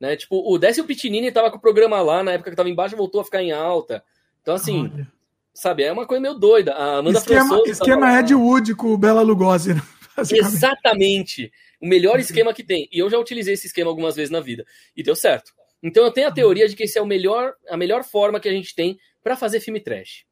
Né? 0.00 0.16
Tipo, 0.16 0.42
o 0.44 0.58
Décio 0.58 0.84
Pitinini 0.84 1.30
tava 1.30 1.50
com 1.50 1.58
o 1.58 1.60
programa 1.60 2.00
lá, 2.02 2.22
na 2.22 2.32
época 2.32 2.50
que 2.50 2.56
tava 2.56 2.68
embaixo, 2.68 2.96
voltou 2.96 3.20
a 3.20 3.24
ficar 3.24 3.42
em 3.42 3.52
alta. 3.52 4.02
Então, 4.42 4.54
assim, 4.54 4.90
Olha. 4.92 5.08
sabe, 5.52 5.84
é 5.84 5.92
uma 5.92 6.06
coisa 6.06 6.20
meio 6.20 6.34
doida. 6.34 6.74
A 6.74 6.98
Amanda 6.98 7.18
esquema, 7.18 7.62
esquema 7.66 8.20
Ed 8.20 8.34
Wood 8.34 8.74
com 8.74 8.88
o 8.88 8.98
Bela 8.98 9.22
Lugosi, 9.22 9.74
né? 9.74 9.82
Exatamente. 10.18 11.50
O 11.80 11.86
melhor 11.86 12.18
esquema 12.18 12.52
que 12.52 12.62
tem. 12.62 12.88
E 12.92 12.98
eu 12.98 13.10
já 13.10 13.18
utilizei 13.18 13.54
esse 13.54 13.66
esquema 13.66 13.90
algumas 13.90 14.16
vezes 14.16 14.30
na 14.30 14.40
vida. 14.40 14.64
E 14.96 15.02
deu 15.02 15.16
certo. 15.16 15.52
Então 15.82 16.04
eu 16.04 16.10
tenho 16.10 16.28
a 16.28 16.32
teoria 16.32 16.68
de 16.68 16.74
que 16.74 16.84
esse 16.84 16.98
é 16.98 17.02
o 17.02 17.06
melhor, 17.06 17.54
a 17.68 17.76
melhor 17.76 18.04
forma 18.04 18.40
que 18.40 18.48
a 18.48 18.52
gente 18.52 18.74
tem 18.74 18.98
para 19.22 19.36
fazer 19.36 19.60
filme 19.60 19.80
trash. 19.80 20.24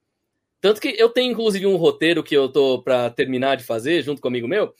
Tanto 0.60 0.80
que 0.80 0.94
eu 0.96 1.08
tenho, 1.08 1.32
inclusive, 1.32 1.66
um 1.66 1.76
roteiro 1.76 2.22
que 2.22 2.36
eu 2.36 2.48
tô 2.48 2.80
para 2.80 3.10
terminar 3.10 3.56
de 3.56 3.64
fazer, 3.64 4.02
junto 4.02 4.20
com 4.20 4.28
um 4.28 4.30
amigo 4.30 4.46
meu, 4.46 4.72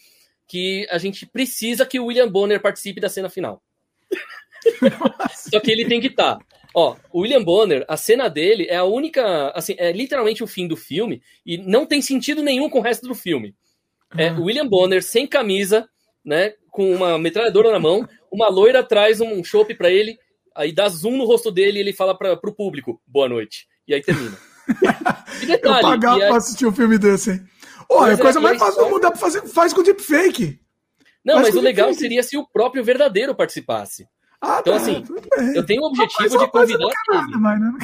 que 0.52 0.86
a 0.90 0.98
gente 0.98 1.24
precisa 1.24 1.86
que 1.86 1.98
o 1.98 2.04
William 2.04 2.30
Bonner 2.30 2.60
participe 2.60 3.00
da 3.00 3.08
cena 3.08 3.30
final. 3.30 3.62
Só 5.34 5.58
que 5.58 5.70
ele 5.70 5.86
tem 5.86 5.98
que 5.98 6.08
estar. 6.08 6.36
Tá. 6.36 6.44
Ó, 6.74 6.94
o 7.10 7.20
William 7.20 7.42
Bonner, 7.42 7.86
a 7.88 7.96
cena 7.96 8.28
dele 8.28 8.66
é 8.68 8.76
a 8.76 8.84
única. 8.84 9.48
Assim, 9.54 9.74
é 9.78 9.90
literalmente 9.92 10.44
o 10.44 10.46
fim 10.46 10.68
do 10.68 10.76
filme 10.76 11.22
e 11.46 11.56
não 11.56 11.86
tem 11.86 12.02
sentido 12.02 12.42
nenhum 12.42 12.68
com 12.68 12.80
o 12.80 12.82
resto 12.82 13.08
do 13.08 13.14
filme. 13.14 13.56
É 14.14 14.30
o 14.30 14.42
William 14.42 14.68
Bonner 14.68 15.02
sem 15.02 15.26
camisa, 15.26 15.88
né? 16.22 16.52
Com 16.70 16.96
uma 16.96 17.18
metralhadora 17.18 17.70
na 17.70 17.80
mão, 17.80 18.06
uma 18.30 18.50
loira 18.50 18.84
traz 18.84 19.22
um 19.22 19.42
chopp 19.42 19.74
para 19.74 19.90
ele, 19.90 20.18
aí 20.54 20.70
dá 20.70 20.86
zoom 20.86 21.16
no 21.16 21.24
rosto 21.24 21.50
dele 21.50 21.78
e 21.78 21.80
ele 21.80 21.94
fala 21.94 22.14
para 22.14 22.36
pro 22.36 22.54
público, 22.54 23.00
boa 23.06 23.26
noite. 23.26 23.66
E 23.88 23.94
aí 23.94 24.02
termina. 24.02 24.36
e 25.42 25.46
detalhe, 25.46 25.78
Eu 25.78 25.80
pagar 25.80 26.18
pra 26.18 26.36
assistir 26.36 26.66
um 26.66 26.72
filme 26.72 26.98
desse, 26.98 27.30
hein? 27.30 27.40
Olha, 27.92 28.14
a 28.14 28.18
coisa 28.18 28.38
é, 28.38 28.42
mais 28.42 28.58
fácil 28.58 28.84
do 28.84 28.90
mundo 28.90 29.00
dá 29.00 29.10
pra 29.10 29.20
fazer, 29.20 29.42
faz 29.48 29.72
com 29.72 29.82
deepfake. 29.82 30.60
Não, 31.24 31.34
faz 31.34 31.48
mas 31.48 31.56
o 31.56 31.60
legal 31.60 31.92
seria 31.94 32.22
se 32.22 32.36
o 32.36 32.46
próprio 32.46 32.82
verdadeiro 32.82 33.34
participasse. 33.34 34.06
Ah, 34.44 34.58
então, 34.60 34.74
tá, 34.74 34.82
assim, 34.82 35.04
eu 35.54 35.64
tenho 35.64 35.82
o 35.82 35.86
objetivo 35.86 36.36
de 36.36 36.50
convidar 36.50 36.84
ele. 36.84 37.38
Nada, 37.38 37.58
não 37.60 37.78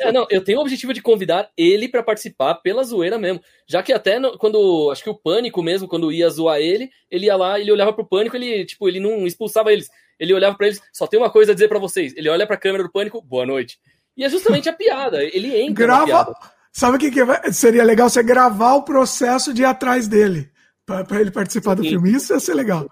é, 0.00 0.10
não, 0.10 0.26
eu 0.28 0.42
tenho 0.42 0.58
o 0.58 0.60
objetivo 0.60 0.92
de 0.92 1.00
convidar 1.00 1.48
ele 1.56 1.88
para 1.88 2.02
participar 2.02 2.56
pela 2.56 2.82
zoeira 2.82 3.16
mesmo. 3.18 3.40
Já 3.68 3.84
que 3.84 3.92
até 3.92 4.18
no, 4.18 4.36
quando. 4.36 4.90
Acho 4.90 5.04
que 5.04 5.10
o 5.10 5.14
pânico 5.14 5.62
mesmo, 5.62 5.86
quando 5.86 6.10
ia 6.10 6.28
zoar 6.28 6.58
ele, 6.58 6.90
ele 7.08 7.26
ia 7.26 7.36
lá, 7.36 7.60
ele 7.60 7.70
olhava 7.70 7.92
pro 7.92 8.04
pânico, 8.04 8.34
ele, 8.34 8.64
tipo, 8.64 8.88
ele 8.88 8.98
não 8.98 9.28
expulsava 9.28 9.72
eles. 9.72 9.88
Ele 10.18 10.34
olhava 10.34 10.56
para 10.56 10.66
eles, 10.66 10.82
só 10.92 11.06
tem 11.06 11.20
uma 11.20 11.30
coisa 11.30 11.52
a 11.52 11.54
dizer 11.54 11.68
para 11.68 11.78
vocês. 11.78 12.12
Ele 12.16 12.28
olha 12.28 12.48
pra 12.48 12.56
câmera 12.56 12.82
do 12.82 12.90
pânico, 12.90 13.22
boa 13.22 13.46
noite. 13.46 13.78
E 14.16 14.24
é 14.24 14.28
justamente 14.28 14.68
a 14.68 14.72
piada. 14.72 15.22
Ele 15.22 15.56
entra. 15.56 15.86
Grava. 15.86 16.36
Sabe 16.76 16.96
o 16.96 17.00
que, 17.00 17.10
que 17.10 17.52
seria 17.52 17.82
legal? 17.84 18.10
Você 18.10 18.22
gravar 18.22 18.74
o 18.74 18.82
processo 18.82 19.54
de 19.54 19.62
ir 19.62 19.64
atrás 19.64 20.06
dele. 20.06 20.50
para 20.84 21.20
ele 21.20 21.30
participar 21.30 21.76
Sim. 21.76 21.82
do 21.82 21.88
filme. 21.88 22.12
Isso 22.12 22.34
ia 22.34 22.40
ser 22.40 22.54
legal. 22.54 22.90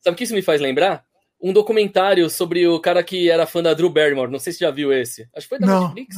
Sabe 0.00 0.14
o 0.14 0.16
que 0.16 0.24
isso 0.24 0.34
me 0.34 0.42
faz 0.42 0.60
lembrar? 0.60 1.04
um 1.40 1.52
documentário 1.52 2.28
sobre 2.30 2.66
o 2.66 2.80
cara 2.80 3.02
que 3.02 3.30
era 3.30 3.46
fã 3.46 3.62
da 3.62 3.74
Drew 3.74 3.90
Barrymore. 3.90 4.30
Não 4.30 4.38
sei 4.38 4.52
se 4.52 4.60
já 4.60 4.70
viu 4.70 4.92
esse. 4.92 5.28
Acho 5.34 5.46
que 5.46 5.48
foi 5.50 5.58
da 5.58 5.66
Não. 5.66 5.82
Netflix. 5.82 6.16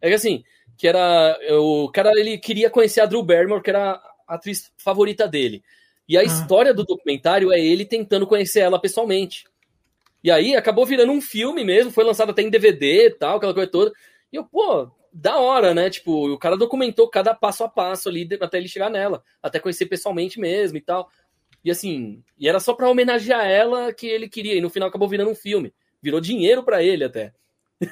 É 0.00 0.08
que 0.08 0.14
assim, 0.14 0.44
que 0.76 0.86
era. 0.86 1.38
O 1.60 1.90
cara 1.90 2.10
ele 2.14 2.38
queria 2.38 2.68
conhecer 2.70 3.00
a 3.00 3.06
Drew 3.06 3.22
Barrymore, 3.22 3.62
que 3.62 3.70
era 3.70 3.94
a 4.28 4.34
atriz 4.34 4.70
favorita 4.76 5.26
dele. 5.26 5.62
E 6.06 6.16
a 6.16 6.20
ah. 6.20 6.24
história 6.24 6.74
do 6.74 6.84
documentário 6.84 7.52
é 7.52 7.58
ele 7.58 7.86
tentando 7.86 8.26
conhecer 8.26 8.60
ela 8.60 8.78
pessoalmente. 8.78 9.44
E 10.22 10.30
aí 10.30 10.54
acabou 10.54 10.86
virando 10.86 11.12
um 11.12 11.20
filme 11.20 11.64
mesmo, 11.64 11.90
foi 11.90 12.04
lançado 12.04 12.30
até 12.30 12.42
em 12.42 12.50
DVD 12.50 13.06
e 13.06 13.10
tal, 13.10 13.36
aquela 13.36 13.54
coisa 13.54 13.70
toda. 13.70 13.92
E 14.32 14.36
eu, 14.36 14.44
pô, 14.44 14.90
da 15.14 15.38
hora, 15.38 15.72
né? 15.72 15.88
Tipo, 15.88 16.32
o 16.32 16.38
cara 16.38 16.56
documentou 16.56 17.08
cada 17.08 17.32
passo 17.32 17.62
a 17.62 17.68
passo 17.68 18.08
ali 18.08 18.28
até 18.40 18.58
ele 18.58 18.66
chegar 18.66 18.90
nela, 18.90 19.22
até 19.40 19.60
conhecer 19.60 19.86
pessoalmente 19.86 20.40
mesmo 20.40 20.76
e 20.76 20.80
tal. 20.80 21.08
E 21.64 21.70
assim, 21.70 22.22
e 22.36 22.48
era 22.48 22.58
só 22.58 22.74
para 22.74 22.90
homenagear 22.90 23.46
ela 23.46 23.92
que 23.92 24.08
ele 24.08 24.28
queria, 24.28 24.56
e 24.56 24.60
no 24.60 24.68
final 24.68 24.88
acabou 24.88 25.08
virando 25.08 25.30
um 25.30 25.34
filme. 25.34 25.72
Virou 26.02 26.20
dinheiro 26.20 26.64
para 26.64 26.82
ele 26.82 27.04
até. 27.04 27.32
Eu 27.80 27.88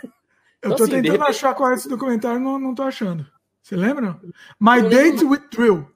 então, 0.59 0.77
tô 0.77 0.83
assim, 0.83 0.93
tentando 0.93 1.13
repente... 1.13 1.31
achar 1.31 1.55
qual 1.55 1.71
é 1.71 1.75
esse 1.75 1.89
documentário, 1.89 2.41
não, 2.41 2.59
não 2.59 2.75
tô 2.75 2.83
achando. 2.83 3.27
Você 3.63 3.77
lembra? 3.77 4.21
My 4.61 4.83
Date 4.83 5.25
with 5.25 5.49
Drill. 5.51 5.89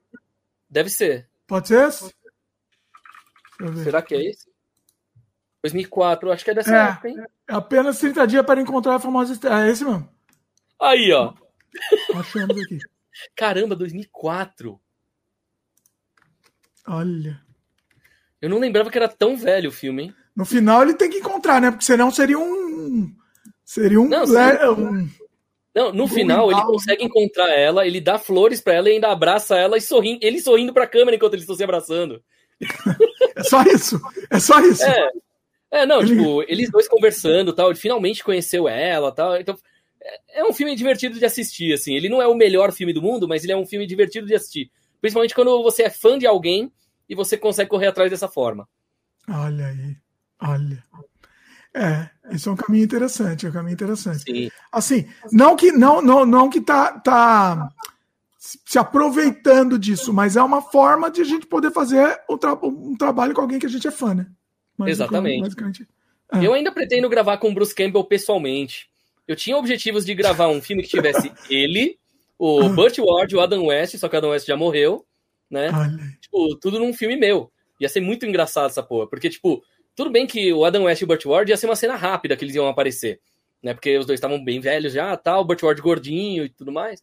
Deve 0.70 0.88
ser. 0.88 1.28
Pode 1.46 1.68
ser 1.68 1.88
esse? 1.88 2.14
Será 3.82 4.00
que 4.00 4.14
é 4.14 4.24
esse? 4.24 4.46
2004, 5.62 6.30
acho 6.30 6.44
que 6.44 6.50
é 6.50 6.54
dessa 6.54 6.76
é, 6.76 6.88
época, 6.90 7.08
hein? 7.08 7.16
É 7.48 7.54
apenas 7.54 7.98
30 7.98 8.26
dias 8.26 8.46
para 8.46 8.60
encontrar 8.60 8.96
a 8.96 9.00
famosa 9.00 9.32
estrela. 9.32 9.66
É 9.66 9.70
esse 9.70 9.84
mesmo? 9.84 10.15
Aí, 10.80 11.12
ó. 11.12 11.32
Achamos 12.14 12.56
aqui. 12.62 12.78
Caramba, 13.34 13.74
2004. 13.74 14.80
Olha. 16.86 17.40
Eu 18.40 18.50
não 18.50 18.58
lembrava 18.58 18.90
que 18.90 18.98
era 18.98 19.08
tão 19.08 19.36
velho 19.36 19.70
o 19.70 19.72
filme, 19.72 20.04
hein? 20.04 20.14
No 20.34 20.44
final 20.44 20.82
ele 20.82 20.94
tem 20.94 21.10
que 21.10 21.18
encontrar, 21.18 21.60
né? 21.60 21.70
Porque 21.70 21.84
senão 21.84 22.10
seria 22.10 22.38
um. 22.38 23.14
Seria 23.64 24.00
um. 24.00 24.08
Não, 24.08 24.22
um... 24.24 25.08
não 25.74 25.92
no 25.92 26.06
final 26.08 26.50
ele 26.50 26.62
consegue 26.62 27.04
encontrar 27.04 27.50
ela, 27.50 27.86
ele 27.86 28.00
dá 28.00 28.18
flores 28.18 28.60
para 28.60 28.74
ela 28.74 28.88
e 28.88 28.92
ainda 28.92 29.08
abraça 29.08 29.56
ela 29.56 29.76
e 29.76 29.80
sorrindo, 29.80 30.20
ele 30.22 30.40
sorrindo 30.40 30.72
pra 30.72 30.86
câmera 30.86 31.16
enquanto 31.16 31.34
eles 31.34 31.42
estão 31.42 31.56
se 31.56 31.64
abraçando. 31.64 32.22
é 33.36 33.42
só 33.42 33.62
isso. 33.62 34.00
É 34.30 34.38
só 34.38 34.60
isso. 34.60 34.84
É, 34.84 35.10
é 35.70 35.86
não, 35.86 36.00
ele... 36.00 36.16
tipo, 36.16 36.42
eles 36.48 36.70
dois 36.70 36.88
conversando 36.88 37.52
tal. 37.52 37.70
Ele 37.70 37.78
finalmente 37.78 38.24
conheceu 38.24 38.68
ela 38.68 39.12
tal. 39.12 39.36
Então, 39.36 39.56
é, 40.30 40.44
um 40.44 40.52
filme 40.52 40.74
divertido 40.76 41.18
de 41.18 41.24
assistir, 41.24 41.72
assim. 41.72 41.94
Ele 41.94 42.08
não 42.08 42.20
é 42.20 42.26
o 42.26 42.34
melhor 42.34 42.72
filme 42.72 42.92
do 42.92 43.02
mundo, 43.02 43.26
mas 43.28 43.42
ele 43.42 43.52
é 43.52 43.56
um 43.56 43.66
filme 43.66 43.86
divertido 43.86 44.26
de 44.26 44.34
assistir. 44.34 44.70
Principalmente 45.00 45.34
quando 45.34 45.62
você 45.62 45.84
é 45.84 45.90
fã 45.90 46.18
de 46.18 46.26
alguém 46.26 46.72
e 47.08 47.14
você 47.14 47.36
consegue 47.36 47.70
correr 47.70 47.88
atrás 47.88 48.10
dessa 48.10 48.28
forma. 48.28 48.68
Olha 49.28 49.66
aí, 49.66 49.96
olha. 50.42 50.82
É, 51.74 52.08
isso 52.34 52.48
é 52.48 52.52
um 52.52 52.56
caminho 52.56 52.84
interessante, 52.84 53.44
é 53.44 53.48
um 53.50 53.52
caminho 53.52 53.74
interessante. 53.74 54.22
Sim. 54.22 54.50
Assim, 54.72 55.08
não 55.30 55.54
que 55.54 55.72
não, 55.72 56.00
não, 56.00 56.24
não 56.24 56.48
que 56.48 56.60
tá, 56.60 56.98
tá 57.00 57.68
se 58.38 58.78
aproveitando 58.78 59.78
disso, 59.78 60.12
mas 60.12 60.36
é 60.36 60.42
uma 60.42 60.62
forma 60.62 61.10
de 61.10 61.20
a 61.20 61.24
gente 61.24 61.46
poder 61.46 61.70
fazer 61.70 62.18
um, 62.30 62.38
tra 62.38 62.54
um 62.54 62.96
trabalho 62.96 63.34
com 63.34 63.42
alguém 63.42 63.58
que 63.58 63.66
a 63.66 63.68
gente 63.68 63.86
é 63.86 63.90
fã, 63.90 64.14
né? 64.14 64.26
Mas, 64.76 64.90
Exatamente. 64.90 65.86
É. 66.32 66.44
Eu 66.44 66.54
ainda 66.54 66.72
pretendo 66.72 67.08
gravar 67.08 67.38
com 67.38 67.50
o 67.50 67.54
Bruce 67.54 67.74
Campbell 67.74 68.04
pessoalmente. 68.04 68.90
Eu 69.26 69.36
tinha 69.36 69.56
objetivos 69.56 70.04
de 70.04 70.14
gravar 70.14 70.48
um 70.48 70.62
filme 70.62 70.82
que 70.82 70.88
tivesse 70.88 71.32
ele, 71.50 71.98
o. 72.38 72.68
Burt 72.68 72.98
Ward, 72.98 73.34
o 73.34 73.40
Adam 73.40 73.66
West, 73.66 73.96
só 73.96 74.08
que 74.08 74.14
o 74.14 74.18
Adam 74.18 74.30
West 74.30 74.46
já 74.46 74.56
morreu, 74.56 75.04
né? 75.50 75.70
Tipo, 76.20 76.56
tudo 76.56 76.78
num 76.78 76.92
filme 76.92 77.16
meu. 77.16 77.50
Ia 77.80 77.88
ser 77.88 78.00
muito 78.00 78.24
engraçado 78.24 78.66
essa 78.66 78.82
porra, 78.82 79.08
porque, 79.08 79.28
tipo, 79.28 79.62
tudo 79.94 80.10
bem 80.10 80.26
que 80.26 80.52
o 80.52 80.64
Adam 80.64 80.84
West 80.84 81.00
e 81.00 81.04
o 81.04 81.06
Burt 81.06 81.24
Ward 81.24 81.50
ia 81.50 81.56
ser 81.56 81.66
uma 81.66 81.76
cena 81.76 81.96
rápida 81.96 82.36
que 82.36 82.44
eles 82.44 82.54
iam 82.54 82.68
aparecer, 82.68 83.20
né? 83.62 83.74
Porque 83.74 83.96
os 83.98 84.06
dois 84.06 84.18
estavam 84.18 84.42
bem 84.42 84.60
velhos 84.60 84.92
já, 84.92 85.16
tal, 85.16 85.42
o 85.42 85.44
Burt 85.44 85.62
Ward 85.62 85.80
gordinho 85.80 86.44
e 86.44 86.48
tudo 86.48 86.72
mais. 86.72 87.02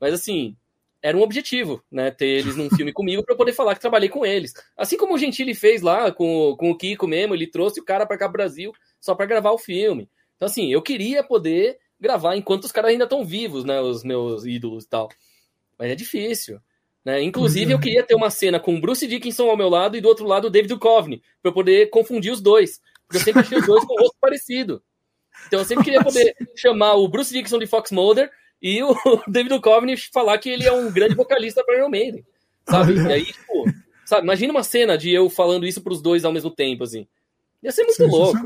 Mas 0.00 0.12
assim, 0.14 0.56
era 1.02 1.16
um 1.16 1.22
objetivo, 1.22 1.82
né? 1.90 2.10
Ter 2.10 2.26
eles 2.26 2.56
num 2.56 2.70
filme 2.70 2.92
comigo 2.94 3.24
para 3.24 3.34
eu 3.34 3.38
poder 3.38 3.52
falar 3.52 3.74
que 3.74 3.80
trabalhei 3.80 4.08
com 4.08 4.24
eles. 4.24 4.52
Assim 4.76 4.96
como 4.96 5.14
o 5.14 5.18
Gentili 5.18 5.54
fez 5.54 5.82
lá 5.82 6.12
com, 6.12 6.56
com 6.56 6.70
o 6.70 6.76
Kiko 6.76 7.08
mesmo, 7.08 7.34
ele 7.34 7.46
trouxe 7.46 7.80
o 7.80 7.84
cara 7.84 8.06
para 8.06 8.16
cá 8.16 8.26
pro 8.26 8.34
Brasil 8.34 8.72
só 9.00 9.14
para 9.14 9.26
gravar 9.26 9.50
o 9.50 9.58
filme. 9.58 10.08
Então, 10.42 10.50
assim, 10.50 10.72
eu 10.72 10.82
queria 10.82 11.22
poder 11.22 11.78
gravar 12.00 12.34
enquanto 12.34 12.64
os 12.64 12.72
caras 12.72 12.90
ainda 12.90 13.04
estão 13.04 13.24
vivos, 13.24 13.64
né? 13.64 13.80
Os 13.80 14.02
meus 14.02 14.44
ídolos 14.44 14.82
e 14.82 14.88
tal. 14.88 15.08
Mas 15.78 15.92
é 15.92 15.94
difícil. 15.94 16.58
Né? 17.04 17.22
Inclusive, 17.22 17.72
eu 17.72 17.78
queria 17.78 18.02
ter 18.02 18.16
uma 18.16 18.28
cena 18.28 18.58
com 18.58 18.74
o 18.74 18.80
Bruce 18.80 19.06
Dickinson 19.06 19.48
ao 19.48 19.56
meu 19.56 19.68
lado 19.68 19.96
e 19.96 20.00
do 20.00 20.08
outro 20.08 20.26
lado 20.26 20.48
o 20.48 20.50
David 20.50 20.74
Duchovny, 20.74 21.22
para 21.40 21.50
eu 21.50 21.54
poder 21.54 21.90
confundir 21.90 22.32
os 22.32 22.40
dois. 22.40 22.80
Porque 23.06 23.18
eu 23.18 23.20
sempre 23.20 23.42
achei 23.42 23.56
os 23.56 23.66
dois 23.66 23.84
com 23.84 23.94
o 23.94 24.02
rosto 24.02 24.16
parecido. 24.20 24.82
Então 25.46 25.60
eu 25.60 25.64
sempre 25.64 25.84
queria 25.84 26.02
poder 26.02 26.34
chamar 26.56 26.94
o 26.94 27.06
Bruce 27.06 27.32
Dickinson 27.32 27.60
de 27.60 27.68
Fox 27.68 27.92
Mulder 27.92 28.28
e 28.60 28.82
o 28.82 28.96
David 29.30 29.60
Duchovny 29.60 29.96
falar 29.96 30.38
que 30.38 30.50
ele 30.50 30.66
é 30.66 30.72
um 30.72 30.90
grande 30.90 31.14
vocalista 31.14 31.62
para 31.62 31.76
Iron 31.76 31.88
Maiden. 31.88 32.26
Sabe? 32.68 32.94
E 32.94 33.12
aí, 33.12 33.26
tipo, 33.26 33.64
sabe, 34.04 34.24
imagina 34.24 34.52
uma 34.52 34.64
cena 34.64 34.98
de 34.98 35.08
eu 35.12 35.30
falando 35.30 35.64
isso 35.64 35.80
para 35.80 35.92
os 35.92 36.02
dois 36.02 36.24
ao 36.24 36.32
mesmo 36.32 36.50
tempo, 36.50 36.82
assim. 36.82 37.06
Ia 37.62 37.70
ser 37.70 37.84
muito 37.84 38.04
louco. 38.06 38.40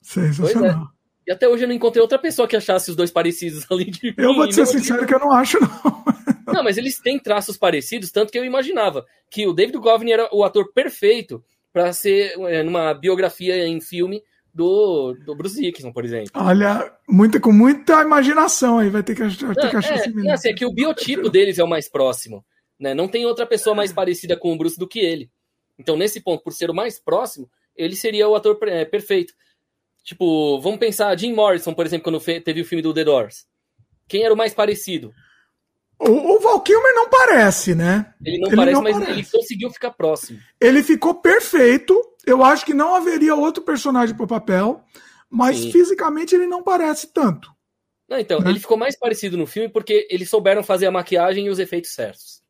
Sensacional. 0.00 0.88
É. 0.94 0.97
E 1.28 1.30
até 1.30 1.46
hoje 1.46 1.64
eu 1.64 1.68
não 1.68 1.74
encontrei 1.74 2.00
outra 2.00 2.18
pessoa 2.18 2.48
que 2.48 2.56
achasse 2.56 2.88
os 2.88 2.96
dois 2.96 3.10
parecidos 3.10 3.66
além 3.70 3.90
de 3.90 4.14
Eu 4.16 4.30
mim, 4.30 4.36
vou 4.36 4.48
te 4.48 4.54
ser 4.54 4.64
sincero 4.66 5.06
que 5.06 5.14
eu 5.14 5.20
não 5.20 5.30
acho, 5.30 5.60
não. 5.60 5.68
Não, 6.48 6.64
mas 6.64 6.78
eles 6.78 6.98
têm 6.98 7.18
traços 7.18 7.58
parecidos, 7.58 8.10
tanto 8.10 8.32
que 8.32 8.38
eu 8.38 8.44
imaginava 8.44 9.04
que 9.30 9.46
o 9.46 9.52
David 9.52 9.78
Duchovny 9.78 10.12
era 10.12 10.30
o 10.32 10.42
ator 10.42 10.72
perfeito 10.72 11.44
para 11.70 11.92
ser 11.92 12.32
é, 12.48 12.62
numa 12.62 12.94
biografia 12.94 13.66
em 13.66 13.78
filme 13.82 14.22
do, 14.52 15.12
do 15.26 15.34
Bruce 15.34 15.60
Dickinson, 15.60 15.92
por 15.92 16.06
exemplo. 16.06 16.30
Olha, 16.34 16.90
muita, 17.06 17.38
com 17.38 17.52
muita 17.52 18.00
imaginação 18.00 18.78
aí, 18.78 18.88
vai 18.88 19.02
ter 19.02 19.14
que, 19.14 19.20
vai 19.20 19.54
ter 19.54 19.62
Não, 19.62 19.70
que 19.70 19.76
achar 19.76 19.98
é, 19.98 20.00
assim, 20.00 20.30
assim, 20.30 20.48
é 20.48 20.54
que 20.54 20.64
o 20.64 20.72
biotipo 20.72 21.28
deles 21.28 21.58
é 21.58 21.62
o 21.62 21.68
mais 21.68 21.86
próximo. 21.86 22.42
Né? 22.80 22.94
Não 22.94 23.06
tem 23.06 23.26
outra 23.26 23.44
pessoa 23.44 23.76
mais 23.76 23.92
parecida 23.92 24.34
com 24.34 24.50
o 24.50 24.56
Bruce 24.56 24.78
do 24.78 24.88
que 24.88 25.00
ele. 25.00 25.30
Então, 25.78 25.98
nesse 25.98 26.18
ponto, 26.18 26.42
por 26.42 26.54
ser 26.54 26.70
o 26.70 26.74
mais 26.74 26.98
próximo, 26.98 27.48
ele 27.76 27.94
seria 27.94 28.26
o 28.26 28.34
ator 28.34 28.58
é, 28.62 28.86
perfeito. 28.86 29.34
Tipo, 30.08 30.58
vamos 30.58 30.78
pensar, 30.78 31.14
Jim 31.18 31.34
Morrison, 31.34 31.74
por 31.74 31.84
exemplo, 31.84 32.04
quando 32.04 32.18
teve 32.42 32.62
o 32.62 32.64
filme 32.64 32.80
do 32.80 32.94
The 32.94 33.04
Doors. 33.04 33.44
Quem 34.08 34.22
era 34.22 34.32
o 34.32 34.36
mais 34.38 34.54
parecido? 34.54 35.12
O, 35.98 36.08
o 36.10 36.40
Val 36.40 36.62
Kilmer 36.62 36.94
não 36.94 37.10
parece, 37.10 37.74
né? 37.74 38.14
Ele 38.24 38.38
não 38.38 38.48
ele 38.48 38.56
parece, 38.56 38.72
não 38.72 38.82
mas 38.84 38.92
parece. 38.94 39.12
ele 39.12 39.26
conseguiu 39.30 39.70
ficar 39.70 39.90
próximo. 39.90 40.38
Ele 40.58 40.82
ficou 40.82 41.16
perfeito. 41.16 41.94
Eu 42.24 42.42
acho 42.42 42.64
que 42.64 42.72
não 42.72 42.94
haveria 42.94 43.34
outro 43.34 43.62
personagem 43.62 44.16
para 44.16 44.24
o 44.24 44.28
papel, 44.28 44.82
mas 45.28 45.58
Sim. 45.58 45.72
fisicamente 45.72 46.34
ele 46.34 46.46
não 46.46 46.62
parece 46.62 47.08
tanto. 47.08 47.52
Não, 48.08 48.18
então, 48.18 48.40
né? 48.40 48.48
ele 48.48 48.60
ficou 48.60 48.78
mais 48.78 48.98
parecido 48.98 49.36
no 49.36 49.46
filme 49.46 49.68
porque 49.68 50.08
eles 50.10 50.30
souberam 50.30 50.62
fazer 50.62 50.86
a 50.86 50.90
maquiagem 50.90 51.44
e 51.44 51.50
os 51.50 51.58
efeitos 51.58 51.92
certos. 51.92 52.40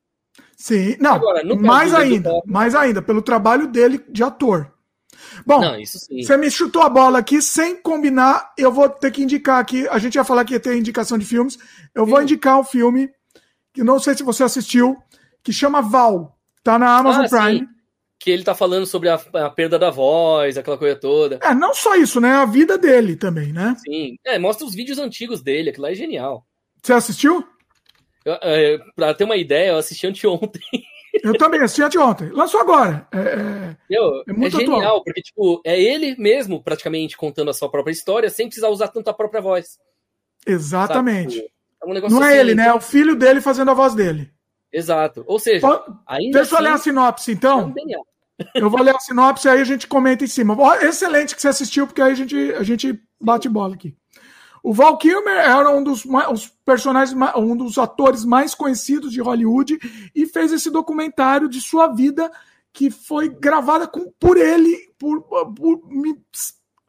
Sim, 0.56 0.96
não, 1.00 1.14
Agora, 1.14 1.42
mais 1.56 1.92
ainda, 1.92 2.40
mais 2.46 2.72
ainda, 2.76 3.02
pelo 3.02 3.20
trabalho 3.20 3.66
dele 3.66 4.00
de 4.08 4.22
ator. 4.22 4.77
Bom, 5.46 5.60
não, 5.60 5.76
você 5.78 6.36
me 6.36 6.50
chutou 6.50 6.82
a 6.82 6.88
bola 6.88 7.18
aqui 7.18 7.40
sem 7.40 7.80
combinar. 7.80 8.52
Eu 8.56 8.72
vou 8.72 8.88
ter 8.88 9.10
que 9.10 9.22
indicar 9.22 9.60
aqui. 9.60 9.86
A 9.88 9.98
gente 9.98 10.14
ia 10.14 10.24
falar 10.24 10.44
que 10.44 10.54
ia 10.54 10.60
ter 10.60 10.76
indicação 10.76 11.18
de 11.18 11.24
filmes. 11.24 11.58
Eu 11.94 12.04
Sim. 12.04 12.10
vou 12.10 12.22
indicar 12.22 12.58
um 12.58 12.64
filme 12.64 13.10
que 13.72 13.84
não 13.84 13.98
sei 13.98 14.14
se 14.14 14.22
você 14.22 14.42
assistiu, 14.42 14.96
que 15.42 15.52
chama 15.52 15.82
Val. 15.82 16.36
Tá 16.62 16.78
na 16.78 16.96
Amazon 16.96 17.24
ah, 17.24 17.28
Prime. 17.28 17.58
Sim. 17.60 17.68
Que 18.18 18.30
ele 18.30 18.42
tá 18.42 18.54
falando 18.54 18.84
sobre 18.84 19.08
a, 19.08 19.14
a, 19.14 19.50
perda 19.50 19.78
da 19.78 19.90
voz, 19.90 20.58
aquela 20.58 20.76
coisa 20.76 20.96
toda. 20.96 21.38
É, 21.40 21.54
não 21.54 21.72
só 21.72 21.94
isso, 21.94 22.20
né? 22.20 22.32
A 22.32 22.44
vida 22.44 22.76
dele 22.76 23.14
também, 23.14 23.52
né? 23.52 23.76
Sim. 23.78 24.16
É, 24.24 24.38
mostra 24.38 24.66
os 24.66 24.74
vídeos 24.74 24.98
antigos 24.98 25.40
dele, 25.40 25.70
aquilo 25.70 25.84
lá 25.84 25.92
é 25.92 25.94
genial. 25.94 26.44
Você 26.82 26.92
assistiu? 26.92 27.46
Eu, 28.24 28.34
é, 28.42 28.78
pra 28.96 29.14
ter 29.14 29.24
uma 29.24 29.36
ideia, 29.36 29.70
eu 29.70 29.78
assisti 29.78 30.06
anteontem. 30.06 30.62
Eu 31.22 31.36
também 31.36 31.60
assisti 31.60 31.82
anteontem. 31.82 32.30
Lançou 32.30 32.60
agora. 32.60 33.06
É, 33.12 33.18
é, 33.18 33.76
eu, 33.90 34.22
é 34.26 34.32
muito 34.32 34.56
é 34.56 34.60
genial, 34.60 34.80
atual. 34.80 35.04
porque, 35.04 35.22
tipo, 35.22 35.60
é 35.64 35.80
ele 35.80 36.16
mesmo, 36.18 36.62
praticamente, 36.62 37.16
contando 37.16 37.50
a 37.50 37.54
sua 37.54 37.70
própria 37.70 37.92
história, 37.92 38.30
sem 38.30 38.46
precisar 38.46 38.68
usar 38.68 38.88
tanto 38.88 39.08
a 39.08 39.14
própria 39.14 39.40
voz. 39.40 39.78
Exatamente. 40.46 41.36
Sabe? 41.36 41.50
É 41.82 41.86
um 41.86 42.10
não 42.10 42.24
é 42.24 42.28
assim, 42.28 42.38
ele, 42.38 42.54
né? 42.54 42.66
É 42.68 42.74
o 42.74 42.80
filho 42.80 43.14
dele 43.14 43.40
fazendo 43.40 43.70
a 43.70 43.74
voz 43.74 43.94
dele. 43.94 44.30
Exato. 44.72 45.24
Ou 45.26 45.38
seja, 45.38 45.66
ainda 46.06 46.38
deixa 46.38 46.56
assim, 46.56 46.64
eu 46.64 46.70
ler 46.70 46.74
a 46.74 46.78
sinopse, 46.78 47.32
então. 47.32 47.74
Eu 48.54 48.70
vou 48.70 48.80
ler 48.80 48.94
a 48.94 49.00
sinopse 49.00 49.48
aí 49.48 49.60
a 49.60 49.64
gente 49.64 49.88
comenta 49.88 50.22
em 50.22 50.28
cima. 50.28 50.56
Excelente 50.80 51.34
que 51.34 51.42
você 51.42 51.48
assistiu, 51.48 51.88
porque 51.88 52.00
aí 52.00 52.12
a 52.12 52.14
gente, 52.14 52.36
a 52.52 52.62
gente 52.62 52.96
bate 53.20 53.48
bola 53.48 53.74
aqui. 53.74 53.96
O 54.68 54.72
Val 54.74 54.98
Kilmer 54.98 55.34
era 55.34 55.70
um 55.70 55.82
dos 55.82 56.04
os 56.30 56.52
personagens, 56.62 57.16
um 57.34 57.56
dos 57.56 57.78
atores 57.78 58.22
mais 58.22 58.54
conhecidos 58.54 59.10
de 59.10 59.18
Hollywood 59.22 59.78
e 60.14 60.26
fez 60.26 60.52
esse 60.52 60.70
documentário 60.70 61.48
de 61.48 61.58
sua 61.58 61.86
vida 61.86 62.30
que 62.70 62.90
foi 62.90 63.30
gravada 63.30 63.88
com, 63.88 64.12
por 64.20 64.36
ele, 64.36 64.76
por, 64.98 65.22
por 65.22 65.88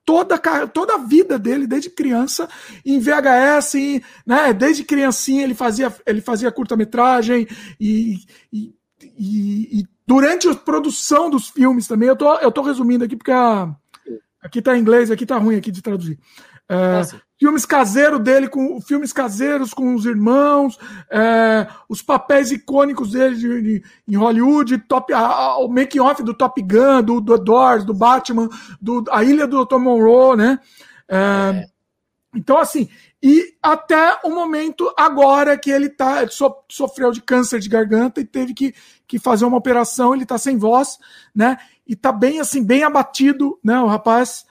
toda, 0.04 0.38
toda 0.68 0.96
a 0.96 0.98
vida 0.98 1.40
dele, 1.40 1.66
desde 1.66 1.90
criança, 1.90 2.50
em 2.86 3.00
VHS, 3.00 3.76
em, 3.76 4.04
né, 4.28 4.52
desde 4.52 4.84
criancinha 4.84 5.44
ele 5.44 5.54
fazia, 5.54 5.96
ele 6.06 6.20
fazia 6.20 6.52
curta-metragem 6.52 7.48
e, 7.80 8.18
e, 8.52 8.76
e, 9.02 9.80
e, 9.80 9.88
durante 10.06 10.50
a 10.50 10.54
produção 10.54 11.30
dos 11.30 11.48
filmes 11.48 11.88
também, 11.88 12.10
eu 12.10 12.16
tô, 12.18 12.36
eu 12.40 12.52
tô 12.52 12.62
resumindo 12.62 13.06
aqui 13.06 13.16
porque 13.16 13.32
a, 13.32 13.74
aqui 14.42 14.62
tá 14.62 14.76
em 14.76 14.82
inglês, 14.82 15.10
aqui 15.10 15.26
tá 15.26 15.38
ruim 15.38 15.56
aqui 15.56 15.72
de 15.72 15.82
traduzir. 15.82 16.20
É, 16.68 17.29
filmes 17.40 17.66
caseiros 17.66 18.20
dele, 18.20 18.50
com 18.50 18.82
filmes 18.82 19.14
caseiros 19.14 19.74
com 19.74 19.96
os 19.96 20.06
irmãos, 20.06 20.78
é, 21.10 21.68
os 21.88 22.02
papéis 22.02 22.52
icônicos 22.52 23.12
dele 23.12 23.36
de, 23.36 23.62
de, 23.62 23.84
em 24.08 24.18
Hollywood, 24.18 24.78
top, 24.80 25.14
a, 25.14 25.20
a, 25.20 25.58
o 25.60 25.70
make-off 25.70 26.22
do 26.22 26.34
Top 26.34 26.62
Gun, 26.62 27.02
do, 27.02 27.22
do 27.22 27.38
Doors, 27.38 27.86
do 27.86 27.94
Batman, 27.94 28.50
do, 28.82 29.06
a 29.10 29.24
Ilha 29.24 29.48
do 29.48 29.64
Dr. 29.64 29.78
Monroe, 29.78 30.36
né? 30.36 30.60
É, 31.08 31.18
é. 31.18 31.66
Então, 32.36 32.58
assim, 32.60 32.88
e 33.24 33.56
até 33.64 34.20
o 34.24 34.30
momento 34.30 34.94
agora 34.96 35.58
que 35.58 35.72
ele 35.72 35.90
tá, 35.90 36.22
ele 36.22 36.32
so, 36.32 36.54
sofreu 36.70 37.12
de 37.12 37.22
câncer 37.22 37.60
de 37.60 37.68
garganta 37.68 38.22
e 38.22 38.26
teve 38.26 38.54
que, 38.54 38.76
que 39.08 39.18
fazer 39.18 39.46
uma 39.46 39.58
operação, 39.58 40.14
ele 40.14 40.26
tá 40.26 40.38
sem 40.38 40.58
voz, 40.58 41.00
né? 41.34 41.58
E 41.88 41.96
tá 41.96 42.12
bem 42.12 42.40
assim, 42.40 42.64
bem 42.64 42.84
abatido, 42.84 43.58
né, 43.64 43.80
o 43.80 43.88
rapaz. 43.88 44.46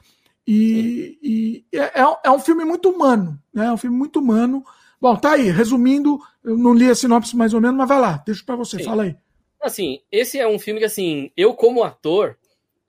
E, 0.50 1.18
e 1.22 1.64
é, 1.76 2.00
é, 2.00 2.16
é 2.24 2.30
um 2.30 2.38
filme 2.38 2.64
muito 2.64 2.88
humano, 2.88 3.38
né? 3.52 3.66
É 3.66 3.72
um 3.72 3.76
filme 3.76 3.94
muito 3.94 4.18
humano. 4.18 4.64
Bom, 4.98 5.14
tá 5.14 5.32
aí, 5.32 5.50
resumindo, 5.50 6.18
eu 6.42 6.56
não 6.56 6.72
li 6.72 6.88
a 6.88 6.94
sinopse 6.94 7.36
mais 7.36 7.52
ou 7.52 7.60
menos, 7.60 7.76
mas 7.76 7.86
vai 7.86 8.00
lá, 8.00 8.22
deixa 8.24 8.42
para 8.42 8.56
você, 8.56 8.78
Sim. 8.78 8.84
fala 8.84 9.02
aí. 9.02 9.14
Assim, 9.60 10.00
esse 10.10 10.38
é 10.38 10.48
um 10.48 10.58
filme 10.58 10.80
que, 10.80 10.86
assim, 10.86 11.30
eu 11.36 11.52
como 11.52 11.84
ator, 11.84 12.38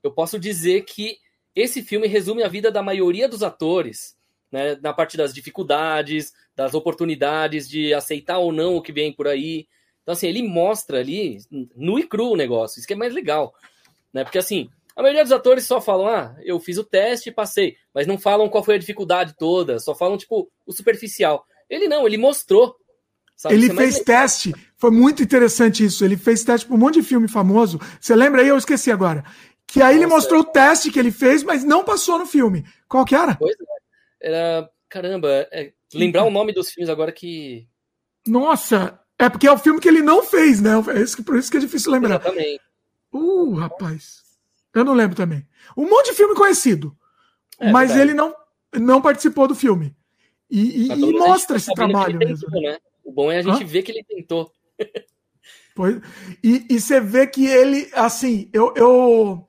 eu 0.02 0.10
posso 0.10 0.38
dizer 0.38 0.86
que 0.86 1.18
esse 1.54 1.82
filme 1.82 2.06
resume 2.06 2.42
a 2.42 2.48
vida 2.48 2.70
da 2.70 2.82
maioria 2.82 3.28
dos 3.28 3.42
atores, 3.42 4.16
né, 4.50 4.78
na 4.82 4.94
parte 4.94 5.18
das 5.18 5.34
dificuldades, 5.34 6.32
das 6.56 6.72
oportunidades 6.72 7.68
de 7.68 7.92
aceitar 7.92 8.38
ou 8.38 8.52
não 8.52 8.76
o 8.76 8.82
que 8.82 8.90
vem 8.90 9.12
por 9.12 9.28
aí. 9.28 9.68
Então, 10.02 10.14
assim, 10.14 10.28
ele 10.28 10.42
mostra 10.42 10.98
ali, 11.00 11.36
nu 11.76 11.98
e 11.98 12.04
cru 12.04 12.30
o 12.30 12.36
negócio, 12.36 12.78
isso 12.78 12.88
que 12.88 12.94
é 12.94 12.96
mais 12.96 13.12
legal, 13.12 13.54
né, 14.14 14.24
porque, 14.24 14.38
assim, 14.38 14.70
a 15.00 15.02
maioria 15.02 15.22
dos 15.22 15.32
atores 15.32 15.64
só 15.64 15.80
falam, 15.80 16.08
ah, 16.08 16.36
eu 16.42 16.60
fiz 16.60 16.76
o 16.76 16.84
teste 16.84 17.30
e 17.30 17.32
passei, 17.32 17.74
mas 17.94 18.06
não 18.06 18.18
falam 18.18 18.50
qual 18.50 18.62
foi 18.62 18.74
a 18.74 18.78
dificuldade 18.78 19.34
toda, 19.38 19.78
só 19.78 19.94
falam, 19.94 20.18
tipo, 20.18 20.52
o 20.66 20.72
superficial. 20.74 21.42
Ele 21.70 21.88
não, 21.88 22.06
ele 22.06 22.18
mostrou. 22.18 22.76
Sabe? 23.34 23.54
Ele 23.54 23.70
é 23.70 23.74
fez 23.74 24.00
teste, 24.00 24.54
foi 24.76 24.90
muito 24.90 25.22
interessante 25.22 25.82
isso. 25.82 26.04
Ele 26.04 26.18
fez 26.18 26.44
teste 26.44 26.66
para 26.66 26.76
um 26.76 26.78
monte 26.78 27.00
de 27.00 27.02
filme 27.02 27.28
famoso. 27.28 27.80
Você 27.98 28.14
lembra 28.14 28.42
aí? 28.42 28.48
Eu 28.48 28.58
esqueci 28.58 28.90
agora. 28.90 29.24
Que 29.66 29.80
aí 29.80 29.94
Nossa, 29.94 29.96
ele 29.96 30.06
mostrou 30.06 30.40
é. 30.40 30.42
o 30.42 30.46
teste 30.46 30.90
que 30.90 30.98
ele 30.98 31.10
fez, 31.10 31.42
mas 31.42 31.64
não 31.64 31.82
passou 31.82 32.18
no 32.18 32.26
filme. 32.26 32.66
Qual 32.86 33.06
que 33.06 33.14
era? 33.14 33.36
Pois 33.36 33.56
é. 33.58 34.28
Era. 34.28 34.70
Caramba, 34.86 35.48
é... 35.50 35.72
lembrar 35.94 36.24
o 36.24 36.30
nome 36.30 36.52
dos 36.52 36.70
filmes 36.70 36.90
agora 36.90 37.10
que. 37.10 37.66
Nossa! 38.26 39.00
É 39.18 39.30
porque 39.30 39.46
é 39.46 39.52
o 39.52 39.56
filme 39.56 39.80
que 39.80 39.88
ele 39.88 40.02
não 40.02 40.22
fez, 40.22 40.60
né? 40.60 40.72
É 40.72 41.22
por 41.22 41.38
isso 41.38 41.50
que 41.50 41.56
é 41.56 41.60
difícil 41.60 41.90
lembrar. 41.90 42.20
Exatamente. 42.20 42.60
Uh, 43.10 43.54
rapaz. 43.54 44.29
Eu 44.74 44.84
não 44.84 44.94
lembro 44.94 45.16
também. 45.16 45.46
Um 45.76 45.88
monte 45.88 46.10
de 46.10 46.16
filme 46.16 46.34
conhecido. 46.34 46.96
É, 47.58 47.70
mas 47.70 47.90
verdade. 47.90 48.10
ele 48.10 48.14
não, 48.14 48.34
não 48.74 49.02
participou 49.02 49.46
do 49.46 49.54
filme. 49.54 49.94
E, 50.50 50.88
e, 50.88 50.92
e 50.92 51.18
mostra 51.18 51.56
esse 51.56 51.72
trabalho 51.74 52.18
mesmo. 52.18 52.50
Tentou, 52.50 52.62
né? 52.62 52.78
O 53.04 53.12
bom 53.12 53.30
é 53.30 53.38
a 53.38 53.42
gente 53.42 53.64
Hã? 53.64 53.66
ver 53.66 53.82
que 53.82 53.92
ele 53.92 54.04
tentou. 54.04 54.50
Pois, 55.72 55.98
e, 56.42 56.66
e 56.68 56.80
você 56.80 57.00
vê 57.00 57.26
que 57.26 57.46
ele, 57.46 57.88
assim, 57.94 58.50
eu, 58.52 58.74
eu, 58.76 59.48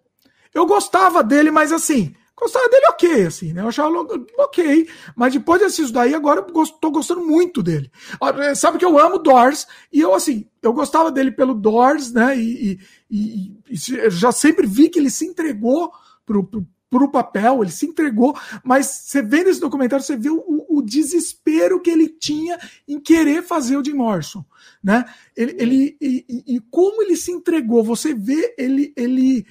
eu 0.54 0.66
gostava 0.66 1.24
dele, 1.24 1.52
mas 1.52 1.74
assim, 1.74 2.16
gostava 2.42 2.68
dele 2.70 2.88
ok, 2.88 3.26
assim, 3.28 3.54
né? 3.54 3.62
Eu 3.62 3.68
achava 3.68 3.96
ok, 4.40 4.90
mas 5.16 5.32
depois 5.32 5.62
desses 5.62 5.92
daí, 5.92 6.16
agora 6.16 6.40
eu 6.42 6.66
tô 6.80 6.90
gostando 6.90 7.22
muito 7.22 7.62
dele. 7.62 7.92
É, 8.40 8.56
sabe 8.56 8.80
que 8.80 8.86
eu 8.86 8.98
amo 8.98 9.20
Doors, 9.20 9.68
e 9.94 10.02
eu, 10.02 10.14
assim, 10.14 10.48
eu 10.62 10.74
gostava 10.74 11.12
dele 11.12 11.32
pelo 11.32 11.54
Doors, 11.54 12.12
né? 12.12 12.38
E, 12.38 12.80
e, 13.10 13.56
e 13.70 14.10
já 14.10 14.32
sempre 14.32 14.66
vi 14.66 14.90
que 14.90 14.98
ele 14.98 15.12
se 15.12 15.26
entregou 15.26 15.92
pro, 16.26 16.44
pro, 16.44 16.68
pro 16.90 17.12
papel, 17.12 17.62
ele 17.62 17.72
se 17.72 17.86
entregou, 17.86 18.38
mas 18.64 18.88
você 18.88 19.22
vê 19.22 19.44
nesse 19.44 19.62
documentário, 19.62 20.04
você 20.04 20.18
vê 20.18 20.30
o, 20.30 20.66
o 20.68 20.82
desespero 20.82 21.80
que 21.80 21.90
ele 21.90 22.10
tinha 22.10 22.60
em 22.88 23.00
querer 23.00 23.44
fazer 23.44 23.78
o 23.78 23.86
Jim 23.86 23.94
Morrison, 23.94 24.44
né? 24.84 25.06
Ele, 25.36 25.56
ele 25.58 25.98
e, 26.02 26.44
e, 26.56 26.60
como 26.72 27.02
ele 27.02 27.16
se 27.16 27.32
entregou, 27.32 27.84
você 27.84 28.14
vê 28.14 28.54
ele 28.58 28.92
ele 28.98 29.46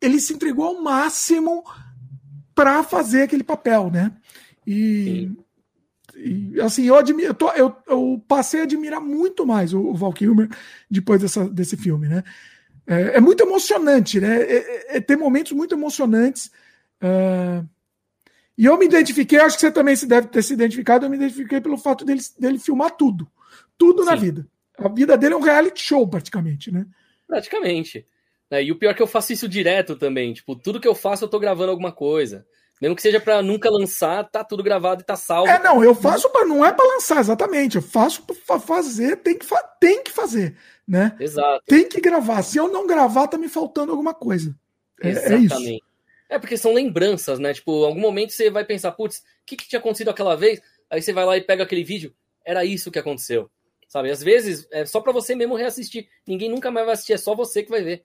ele 0.00 0.20
se 0.20 0.32
entregou 0.32 0.66
ao 0.66 0.82
máximo 0.82 1.64
para 2.54 2.82
fazer 2.82 3.22
aquele 3.22 3.44
papel, 3.44 3.90
né? 3.90 4.12
E, 4.66 5.30
e 6.16 6.60
assim, 6.60 6.84
eu, 6.84 6.96
admiro, 6.96 7.28
eu, 7.28 7.34
tô, 7.34 7.50
eu, 7.52 7.76
eu, 7.86 8.24
passei 8.26 8.60
a 8.60 8.62
admirar 8.64 9.00
muito 9.00 9.46
mais 9.46 9.72
o, 9.72 9.80
o 9.80 9.94
Val 9.94 10.12
Kilmer 10.12 10.48
depois 10.90 11.20
dessa, 11.20 11.48
desse 11.48 11.76
filme, 11.76 12.08
né? 12.08 12.24
É, 12.86 13.16
é 13.16 13.20
muito 13.20 13.42
emocionante, 13.42 14.20
né? 14.20 14.42
É, 14.42 14.56
é, 14.56 14.96
é 14.96 15.00
tem 15.00 15.16
momentos 15.16 15.52
muito 15.52 15.74
emocionantes. 15.74 16.50
Uh, 17.02 17.66
e 18.56 18.64
eu 18.64 18.78
me 18.78 18.86
identifiquei, 18.86 19.38
acho 19.38 19.56
que 19.56 19.60
você 19.60 19.70
também 19.70 19.94
se 19.94 20.06
deve 20.06 20.28
ter 20.28 20.42
se 20.42 20.54
identificado, 20.54 21.04
eu 21.04 21.10
me 21.10 21.16
identifiquei 21.16 21.60
pelo 21.60 21.76
fato 21.76 22.04
dele, 22.04 22.22
dele 22.38 22.58
filmar 22.58 22.92
tudo. 22.92 23.30
Tudo 23.76 24.02
Sim. 24.02 24.10
na 24.10 24.16
vida. 24.16 24.48
A 24.78 24.88
vida 24.88 25.16
dele 25.16 25.34
é 25.34 25.36
um 25.36 25.42
reality 25.42 25.82
show, 25.82 26.08
praticamente, 26.08 26.72
né? 26.72 26.86
Praticamente. 27.26 28.06
É, 28.50 28.62
e 28.62 28.70
o 28.70 28.78
pior 28.78 28.90
é 28.90 28.94
que 28.94 29.02
eu 29.02 29.06
faço 29.06 29.32
isso 29.32 29.48
direto 29.48 29.96
também. 29.96 30.32
Tipo, 30.32 30.54
tudo 30.54 30.80
que 30.80 30.86
eu 30.86 30.94
faço, 30.94 31.24
eu 31.24 31.28
tô 31.28 31.38
gravando 31.38 31.70
alguma 31.70 31.92
coisa. 31.92 32.46
Mesmo 32.80 32.94
que 32.94 33.02
seja 33.02 33.18
para 33.18 33.42
nunca 33.42 33.70
lançar, 33.70 34.24
tá 34.24 34.44
tudo 34.44 34.62
gravado 34.62 35.00
e 35.00 35.04
tá 35.04 35.16
salvo. 35.16 35.48
É, 35.50 35.58
não, 35.62 35.82
eu 35.82 35.94
faço 35.94 36.28
para 36.30 36.44
não 36.44 36.64
é 36.64 36.72
para 36.72 36.86
lançar, 36.86 37.20
exatamente. 37.20 37.76
Eu 37.76 37.82
faço 37.82 38.22
para 38.46 38.60
fazer, 38.60 39.16
tem 39.16 39.38
que, 39.38 39.46
fa 39.46 39.62
tem 39.80 40.02
que 40.02 40.10
fazer, 40.10 40.54
né? 40.86 41.16
Exato. 41.18 41.64
Tem 41.66 41.88
que 41.88 42.00
gravar. 42.00 42.42
Se 42.42 42.58
eu 42.58 42.68
não 42.68 42.86
gravar, 42.86 43.28
tá 43.28 43.38
me 43.38 43.48
faltando 43.48 43.92
alguma 43.92 44.12
coisa. 44.12 44.54
É, 45.02 45.08
Exatamente. 45.08 45.54
É, 45.54 45.56
isso. 45.56 45.80
é 46.28 46.38
porque 46.38 46.58
são 46.58 46.74
lembranças, 46.74 47.38
né? 47.38 47.54
Tipo, 47.54 47.84
em 47.84 47.86
algum 47.86 48.00
momento 48.00 48.32
você 48.32 48.50
vai 48.50 48.64
pensar, 48.64 48.92
putz, 48.92 49.18
o 49.18 49.22
que, 49.46 49.56
que 49.56 49.68
tinha 49.68 49.78
acontecido 49.78 50.10
aquela 50.10 50.36
vez? 50.36 50.60
Aí 50.90 51.00
você 51.00 51.14
vai 51.14 51.24
lá 51.24 51.36
e 51.36 51.40
pega 51.40 51.62
aquele 51.62 51.82
vídeo, 51.82 52.14
era 52.44 52.62
isso 52.64 52.90
que 52.90 52.98
aconteceu. 52.98 53.50
Sabe? 53.88 54.10
Às 54.10 54.22
vezes 54.22 54.68
é 54.70 54.84
só 54.84 55.00
para 55.00 55.12
você 55.12 55.34
mesmo 55.34 55.54
reassistir. 55.54 56.08
Ninguém 56.26 56.50
nunca 56.50 56.70
mais 56.70 56.84
vai 56.84 56.92
assistir, 56.92 57.14
é 57.14 57.18
só 57.18 57.34
você 57.34 57.62
que 57.62 57.70
vai 57.70 57.82
ver. 57.82 58.04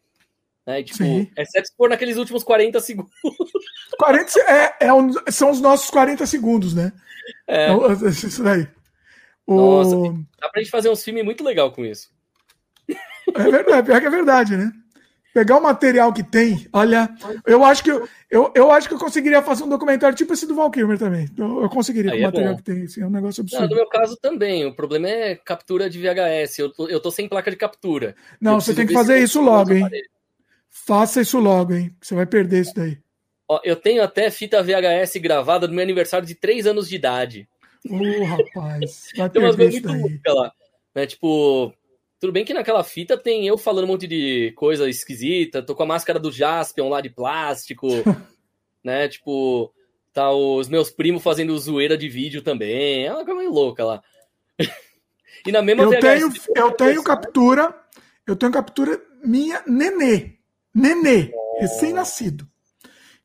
Né? 0.65 0.83
tipo, 0.83 0.97
Sim. 0.97 1.29
exceto 1.37 1.67
se 1.67 1.75
for 1.75 1.89
naqueles 1.89 2.17
últimos 2.17 2.43
40 2.43 2.79
segundos. 2.79 3.11
40 3.97 4.39
é, 4.41 4.75
é 4.87 4.93
um, 4.93 5.11
são 5.31 5.49
os 5.51 5.59
nossos 5.59 5.89
40 5.89 6.25
segundos, 6.25 6.73
né? 6.73 6.91
É. 7.47 7.67
é 7.67 8.09
isso 8.09 8.43
daí. 8.43 8.67
O... 9.45 9.55
Nossa, 9.55 9.95
dá 10.39 10.49
pra 10.49 10.61
gente 10.61 10.71
fazer 10.71 10.89
uns 10.89 11.03
filmes 11.03 11.25
muito 11.25 11.43
legal 11.43 11.71
com 11.71 11.83
isso. 11.85 12.09
É 13.33 13.43
verdade, 13.49 13.87
pior 13.87 13.99
que 13.99 14.07
é 14.07 14.09
verdade, 14.09 14.57
né? 14.57 14.71
Pegar 15.33 15.57
o 15.57 15.63
material 15.63 16.11
que 16.11 16.23
tem, 16.23 16.67
olha, 16.73 17.09
eu 17.45 17.63
acho 17.63 17.81
que 17.81 17.89
eu, 17.89 18.05
eu, 18.29 18.51
eu 18.53 18.69
acho 18.69 18.89
que 18.89 18.93
eu 18.93 18.99
conseguiria 18.99 19.41
fazer 19.41 19.63
um 19.63 19.69
documentário 19.69 20.15
tipo 20.15 20.33
esse 20.33 20.45
do 20.45 20.53
Val 20.53 20.69
Kilmer 20.69 20.99
também. 20.99 21.29
Eu, 21.37 21.61
eu 21.61 21.69
conseguiria 21.69 22.11
Aí 22.11 22.17
com 22.17 22.23
o 22.23 22.27
é 22.27 22.27
material 22.27 22.51
bom. 22.53 22.57
que 22.57 22.63
tem, 22.63 22.83
assim, 22.83 23.01
é 23.01 23.05
um 23.05 23.09
negócio 23.09 23.41
absurdo. 23.41 23.61
Não, 23.61 23.69
no 23.69 23.75
meu 23.75 23.87
caso 23.87 24.17
também, 24.21 24.65
o 24.65 24.75
problema 24.75 25.07
é 25.07 25.35
captura 25.35 25.89
de 25.89 25.99
VHS. 25.99 26.59
Eu 26.59 26.73
tô, 26.73 26.87
eu 26.89 26.99
tô 26.99 27.09
sem 27.09 27.29
placa 27.29 27.49
de 27.49 27.55
captura. 27.55 28.13
Não, 28.41 28.59
você 28.59 28.73
tem 28.73 28.85
que 28.85 28.93
fazer 28.93 29.19
isso 29.19 29.39
logo, 29.39 29.71
hein? 29.71 29.83
Aparelho. 29.85 30.20
Faça 30.71 31.21
isso 31.21 31.37
logo, 31.37 31.73
hein? 31.73 31.93
Você 32.01 32.15
vai 32.15 32.25
perder 32.25 32.61
isso 32.61 32.73
daí. 32.73 32.97
Ó, 33.47 33.59
eu 33.65 33.75
tenho 33.75 34.01
até 34.01 34.31
fita 34.31 34.63
VHS 34.63 35.17
gravada 35.17 35.67
do 35.67 35.73
meu 35.73 35.83
aniversário 35.83 36.25
de 36.25 36.33
3 36.33 36.65
anos 36.65 36.87
de 36.87 36.95
idade. 36.95 37.49
Ô, 37.89 37.95
oh, 37.95 38.23
rapaz, 38.23 39.09
vai 39.17 39.29
tem 39.29 39.41
umas 39.41 39.55
coisas 39.57 39.81
muito 39.81 40.01
loucas 40.01 40.33
lá. 40.33 40.53
Né? 40.95 41.05
Tipo, 41.05 41.73
tudo 42.17 42.31
bem 42.31 42.45
que 42.45 42.53
naquela 42.53 42.83
fita 42.83 43.17
tem 43.17 43.45
eu 43.45 43.57
falando 43.57 43.83
um 43.83 43.87
monte 43.87 44.07
de 44.07 44.53
coisa 44.55 44.89
esquisita, 44.89 45.61
tô 45.61 45.75
com 45.75 45.83
a 45.83 45.87
máscara 45.87 46.17
do 46.17 46.31
Jaspion 46.31 46.87
lá 46.87 47.01
de 47.01 47.09
plástico, 47.09 47.87
né? 48.81 49.09
Tipo, 49.09 49.73
tá 50.13 50.31
os 50.31 50.69
meus 50.69 50.89
primos 50.89 51.21
fazendo 51.21 51.57
zoeira 51.59 51.97
de 51.97 52.07
vídeo 52.07 52.41
também. 52.41 53.05
É 53.05 53.11
uma 53.13 53.25
coisa 53.25 53.39
meio 53.39 53.51
louca 53.51 53.83
lá. 53.83 54.03
e 55.45 55.51
na 55.51 55.61
mesma 55.61 55.83
eu 55.83 55.89
VHS, 55.89 55.99
tenho, 55.99 56.33
eu 56.55 56.71
tenho 56.71 57.03
captura, 57.03 57.75
eu 58.25 58.35
tenho 58.37 58.51
captura 58.53 59.01
minha 59.23 59.61
nenê. 59.67 60.40
Nenê, 60.73 61.31
recém-nascido. 61.59 62.47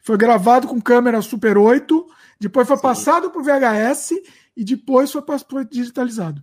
Foi 0.01 0.17
gravado 0.17 0.69
com 0.69 0.81
câmera 0.81 1.23
Super 1.23 1.59
8, 1.59 2.07
depois 2.41 2.67
foi 2.69 2.77
Sim. 2.77 2.83
passado 2.83 3.31
para 3.31 3.41
o 3.41 3.45
VHS 3.45 4.13
e 4.57 4.65
depois 4.65 5.11
foi, 5.11 5.23
foi 5.51 5.65
digitalizado. 5.65 6.43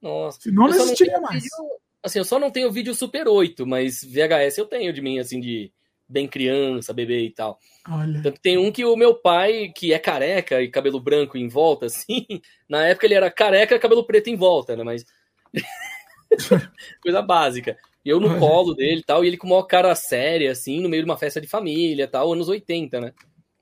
Nossa. 0.00 0.50
Não 0.50 0.68
existiria 0.68 1.14
não 1.14 1.22
mais. 1.22 1.42
Vídeo, 1.42 1.56
assim, 2.02 2.18
eu 2.18 2.24
só 2.24 2.38
não 2.38 2.50
tenho 2.50 2.72
vídeo 2.72 2.94
Super 2.94 3.28
8, 3.28 3.66
mas 3.66 4.02
VHS 4.02 4.58
eu 4.58 4.66
tenho 4.66 4.92
de 4.92 5.00
mim, 5.00 5.18
assim, 5.18 5.40
de 5.40 5.72
bem 6.08 6.28
criança, 6.28 6.92
bebê 6.92 7.24
e 7.24 7.30
tal. 7.30 7.58
Olha. 7.88 8.22
Tanto 8.22 8.40
tem 8.40 8.58
um 8.58 8.70
que 8.70 8.84
o 8.84 8.96
meu 8.96 9.14
pai, 9.14 9.72
que 9.74 9.92
é 9.92 9.98
careca 9.98 10.60
e 10.60 10.68
cabelo 10.68 11.00
branco 11.00 11.38
em 11.38 11.48
volta, 11.48 11.86
assim, 11.92 12.26
na 12.68 12.86
época 12.86 13.06
ele 13.06 13.14
era 13.14 13.30
careca 13.30 13.74
e 13.74 13.78
cabelo 13.78 14.04
preto 14.04 14.28
em 14.28 14.36
volta, 14.36 14.76
né? 14.76 14.84
Mas. 14.84 15.04
Coisa 17.02 17.20
básica. 17.20 17.76
E 18.04 18.08
eu 18.08 18.20
no 18.20 18.36
colo 18.38 18.74
dele 18.74 19.00
e 19.00 19.04
tal, 19.04 19.24
e 19.24 19.28
ele 19.28 19.36
com 19.36 19.46
uma 19.46 19.66
cara 19.66 19.94
séria, 19.94 20.50
assim, 20.52 20.80
no 20.80 20.88
meio 20.88 21.02
de 21.02 21.08
uma 21.10 21.16
festa 21.16 21.40
de 21.40 21.46
família 21.46 22.08
tal, 22.08 22.32
anos 22.32 22.48
80, 22.48 23.00
né? 23.00 23.12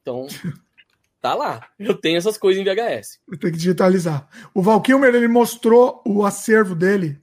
Então, 0.00 0.26
tá 1.20 1.34
lá. 1.34 1.66
Eu 1.78 1.94
tenho 1.94 2.16
essas 2.16 2.38
coisas 2.38 2.60
em 2.60 2.64
VHS. 2.64 3.18
Tem 3.38 3.52
que 3.52 3.58
digitalizar. 3.58 4.28
O 4.54 4.62
Val 4.62 4.80
Kilmer, 4.80 5.14
ele 5.14 5.28
mostrou 5.28 6.02
o 6.06 6.24
acervo 6.24 6.74
dele. 6.74 7.18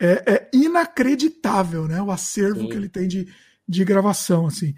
É, 0.00 0.32
é 0.32 0.50
inacreditável, 0.52 1.86
né? 1.88 2.00
O 2.00 2.10
acervo 2.10 2.60
Sim. 2.60 2.68
que 2.68 2.76
ele 2.76 2.88
tem 2.88 3.08
de, 3.08 3.26
de 3.66 3.84
gravação, 3.84 4.46
assim. 4.46 4.74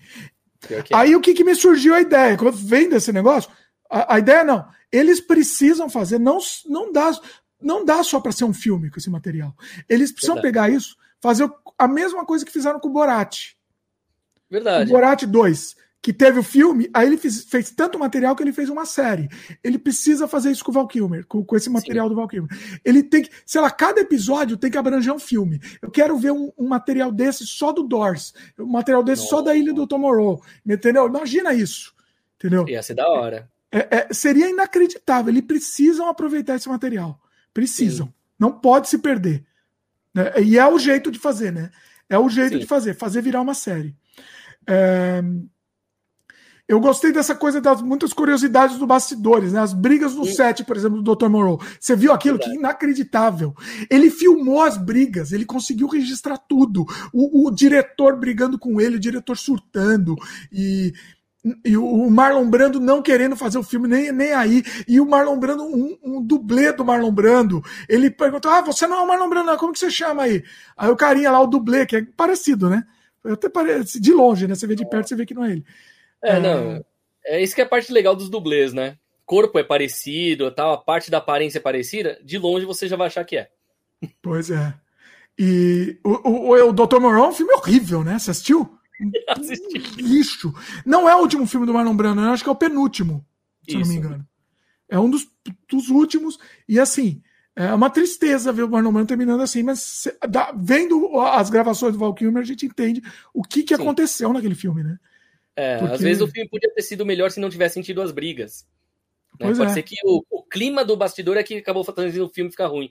É. 0.71 0.85
Aí 0.93 1.17
o 1.17 1.21
que, 1.21 1.35
que 1.35 1.45
me 1.45 1.55
surgiu 1.55 1.95
a 1.95 2.01
ideia? 2.01 2.37
Quando 2.37 2.57
vem 2.57 2.89
desse 2.89 3.13
negócio, 3.13 3.51
a, 3.91 4.15
a 4.15 4.19
ideia 4.19 4.45
não. 4.45 4.67
Eles 4.93 5.21
precisam 5.21 5.89
fazer, 5.89 6.19
não, 6.19 6.39
não 6.67 6.91
dá, 6.91 7.13
não 7.61 7.85
dá 7.85 8.03
só 8.03 8.19
para 8.19 8.33
ser 8.33 8.45
um 8.45 8.53
filme 8.53 8.91
com 8.91 8.99
esse 8.99 9.11
material. 9.11 9.55
Eles 9.89 10.11
precisam 10.11 10.37
Verdade. 10.37 10.53
pegar 10.53 10.71
isso 10.71 10.97
fazer 11.21 11.51
a 11.81 11.89
mesma 11.89 12.25
coisa 12.25 12.45
que 12.45 12.53
fizeram 12.53 12.79
com 12.79 12.89
o 12.89 12.93
Borat. 12.93 13.55
Verdade. 14.51 14.91
O 14.91 14.93
Borat 14.93 15.23
2, 15.25 15.77
que 16.03 16.13
teve 16.13 16.39
o 16.39 16.43
filme, 16.43 16.91
aí 16.93 17.07
ele 17.07 17.17
fez, 17.17 17.45
fez 17.45 17.71
tanto 17.71 17.99
material 17.99 18.35
que 18.35 18.43
ele 18.43 18.53
fez 18.53 18.69
uma 18.69 18.85
série. 18.85 19.29
Ele 19.63 19.79
precisa 19.79 20.27
fazer 20.27 20.51
isso 20.51 20.65
com 20.65 20.71
o 20.71 20.75
Val 20.75 20.87
Kilmer, 20.87 21.27
com, 21.27 21.45
com 21.45 21.57
esse 21.57 21.71
material 21.71 22.07
Sim. 22.07 22.11
do 22.11 22.17
Val 22.17 22.29
Kilmer. 22.29 22.51
Ele 22.85 23.03
tem 23.03 23.23
que, 23.23 23.31
sei 23.47 23.61
lá, 23.61 23.71
cada 23.71 24.01
episódio 24.01 24.57
tem 24.57 24.71
que 24.71 24.79
abranger 24.79 25.13
um 25.13 25.19
filme. 25.19 25.61
Eu 25.81 25.91
quero 25.91 26.17
ver 26.17 26.33
um, 26.33 26.51
um 26.59 26.69
material 26.69 27.13
desse 27.13 27.47
só 27.47 27.71
do 27.73 27.83
Doors, 27.83 28.35
um 28.59 28.67
material 28.67 29.03
desse 29.03 29.23
Nossa. 29.23 29.37
só 29.37 29.43
da 29.43 29.55
Ilha 29.55 29.73
do 29.73 29.87
Tomorrow, 29.87 30.43
entendeu? 30.67 31.07
Imagina 31.07 31.55
isso, 31.55 31.95
entendeu? 32.37 32.69
Ia 32.69 32.83
ser 32.83 32.95
da 32.95 33.09
hora. 33.09 33.51
É, 33.73 33.99
é, 33.99 34.13
seria 34.13 34.51
inacreditável. 34.51 35.33
Eles 35.33 35.45
precisam 35.45 36.09
aproveitar 36.09 36.57
esse 36.57 36.69
material. 36.69 37.21
Precisam. 37.55 38.07
Sim. 38.07 38.13
Não 38.39 38.53
pode 38.53 38.89
se 38.89 38.99
perder. 38.99 39.45
Né? 40.15 40.33
E 40.43 40.59
é 40.59 40.67
o 40.67 40.79
jeito 40.79 41.11
de 41.11 41.19
fazer, 41.19 41.53
né? 41.53 41.71
É 42.09 42.19
o 42.19 42.29
jeito 42.29 42.55
Sim. 42.55 42.59
de 42.59 42.67
fazer, 42.67 42.95
fazer 42.95 43.23
virar 43.23 43.41
uma 43.41 43.55
série. 43.55 43.95
É... 44.69 45.23
Eu 46.71 46.79
gostei 46.79 47.11
dessa 47.11 47.35
coisa 47.35 47.61
das 47.61 47.83
muitas 47.83 48.13
curiosidades 48.13 48.79
do 48.79 48.87
bastidores, 48.87 49.53
né? 49.53 49.59
As 49.59 49.73
brigas 49.73 50.15
no 50.15 50.25
set, 50.25 50.63
por 50.63 50.77
exemplo, 50.77 51.03
do 51.03 51.17
Dr. 51.17 51.29
Morrow. 51.29 51.61
Você 51.81 51.97
viu 51.97 52.13
aquilo 52.13 52.39
que 52.39 52.49
inacreditável. 52.49 53.53
Ele 53.91 54.09
filmou 54.09 54.63
as 54.63 54.77
brigas, 54.77 55.33
ele 55.33 55.45
conseguiu 55.45 55.89
registrar 55.89 56.39
tudo. 56.39 56.87
O, 57.13 57.49
o 57.49 57.51
diretor 57.51 58.17
brigando 58.17 58.57
com 58.57 58.81
ele, 58.81 58.95
o 58.95 59.01
diretor 59.01 59.37
surtando. 59.37 60.15
E 60.53 60.93
e 61.65 61.77
o 61.77 62.11
Marlon 62.11 62.49
Brando 62.51 62.79
não 62.79 63.01
querendo 63.01 63.35
fazer 63.35 63.59
o 63.59 63.63
filme, 63.63 63.89
nem, 63.89 64.13
nem 64.13 64.33
aí. 64.33 64.63
E 64.87 65.01
o 65.01 65.07
Marlon 65.07 65.39
Brando, 65.39 65.65
um, 65.65 65.99
um 66.03 66.23
dublê 66.23 66.73
do 66.73 66.85
Marlon 66.85 67.11
Brando, 67.11 67.63
ele 67.89 68.11
perguntou: 68.11 68.51
Ah, 68.51 68.61
você 68.61 68.87
não 68.87 68.99
é 68.99 69.03
o 69.03 69.07
Marlon 69.07 69.29
Brando, 69.29 69.47
não. 69.47 69.57
como 69.57 69.73
que 69.73 69.79
você 69.79 69.91
chama 69.91 70.25
aí? 70.25 70.45
Aí 70.77 70.91
o 70.91 70.97
carinha 70.97 71.31
lá, 71.31 71.41
o 71.41 71.47
dublê, 71.47 71.87
que 71.87 71.97
é 71.97 72.05
parecido, 72.17 72.69
né? 72.69 72.85
Até 73.25 73.49
parece, 73.49 73.99
de 73.99 74.13
longe, 74.13 74.47
né? 74.47 74.55
Você 74.55 74.67
vê 74.67 74.75
de 74.75 74.89
perto, 74.89 75.09
você 75.09 75.17
vê 75.17 75.25
que 75.25 75.35
não 75.35 75.45
é 75.45 75.53
ele. 75.53 75.65
É, 76.23 76.37
é... 76.37 76.41
não. 76.41 76.85
É 77.25 77.43
isso 77.43 77.55
que 77.55 77.61
é 77.61 77.65
a 77.65 77.69
parte 77.69 77.93
legal 77.93 78.17
dos 78.17 78.29
dublês, 78.29 78.73
né? 78.73 78.97
Corpo 79.25 79.59
é 79.59 79.63
parecido, 79.63 80.51
tal, 80.51 80.73
a 80.73 80.79
parte 80.79 81.11
da 81.11 81.19
aparência 81.19 81.59
é 81.59 81.63
parecida, 81.63 82.19
de 82.25 82.39
longe 82.39 82.67
você 82.67 82.89
já 82.89 82.97
vai 82.97 83.07
achar 83.07 83.25
que 83.25 83.37
é. 83.37 83.49
Pois 84.21 84.51
é. 84.51 84.75
E 85.39 85.99
o, 86.05 86.29
o, 86.29 86.69
o 86.69 86.73
Dr. 86.73 86.99
Moron 86.99 87.25
é 87.25 87.29
um 87.29 87.33
filme 87.33 87.53
horrível, 87.55 88.03
né? 88.03 88.19
Você 88.19 88.31
assistiu? 88.31 88.79
lixo. 89.97 90.53
Não 90.85 91.09
é 91.09 91.15
o 91.15 91.21
último 91.21 91.47
filme 91.47 91.67
do 91.67 91.75
Marlon 91.75 91.97
Brando, 91.97 92.21
eu 92.21 92.31
acho 92.31 92.43
que 92.43 92.49
é 92.49 92.53
o 92.53 92.57
penúltimo, 92.57 93.25
se 93.65 93.77
Isso. 93.77 93.81
não 93.81 93.89
me 93.89 93.95
engano. 93.97 94.29
É 94.89 94.99
um 94.99 95.11
dos, 95.11 95.27
dos 95.69 95.89
últimos. 95.89 96.39
E 96.69 96.79
assim, 96.79 97.23
é 97.55 97.73
uma 97.73 97.91
tristeza 97.91 98.53
ver 98.53 98.65
o 98.65 98.69
Marlon 98.69 98.93
Brando 98.93 99.09
terminando 99.09 99.41
assim, 99.41 99.63
mas 99.63 100.09
vendo 100.57 101.19
as 101.21 101.51
gravações 101.51 101.93
do 101.93 101.99
Val 101.99 102.15
Kilmer, 102.15 102.43
a 102.43 102.47
gente 102.47 102.67
entende 102.67 103.03
o 103.33 103.43
que, 103.43 103.63
que 103.63 103.75
aconteceu 103.75 104.33
naquele 104.33 104.55
filme, 104.55 104.83
né? 104.83 104.99
É, 105.57 105.79
Porque... 105.79 105.95
às 105.95 106.01
vezes 106.01 106.23
o 106.23 106.29
filme 106.29 106.49
podia 106.49 106.73
ter 106.73 106.83
sido 106.83 107.05
melhor 107.05 107.31
se 107.31 107.41
não 107.41 107.51
tivesse 107.51 107.75
sentido 107.75 108.01
as 108.01 108.13
brigas. 108.13 108.67
Né? 109.39 109.47
Pode 109.55 109.63
é. 109.63 109.69
ser 109.75 109.83
que 109.83 109.97
o, 110.05 110.25
o, 110.31 110.43
clima 110.43 110.85
do 110.85 110.97
bastidor 110.97 111.37
é 111.37 111.43
que 111.43 111.59
acabou 111.59 111.85
fazendo 111.85 112.25
o 112.25 112.29
filme 112.29 112.51
ficar 112.51 112.67
ruim. 112.67 112.91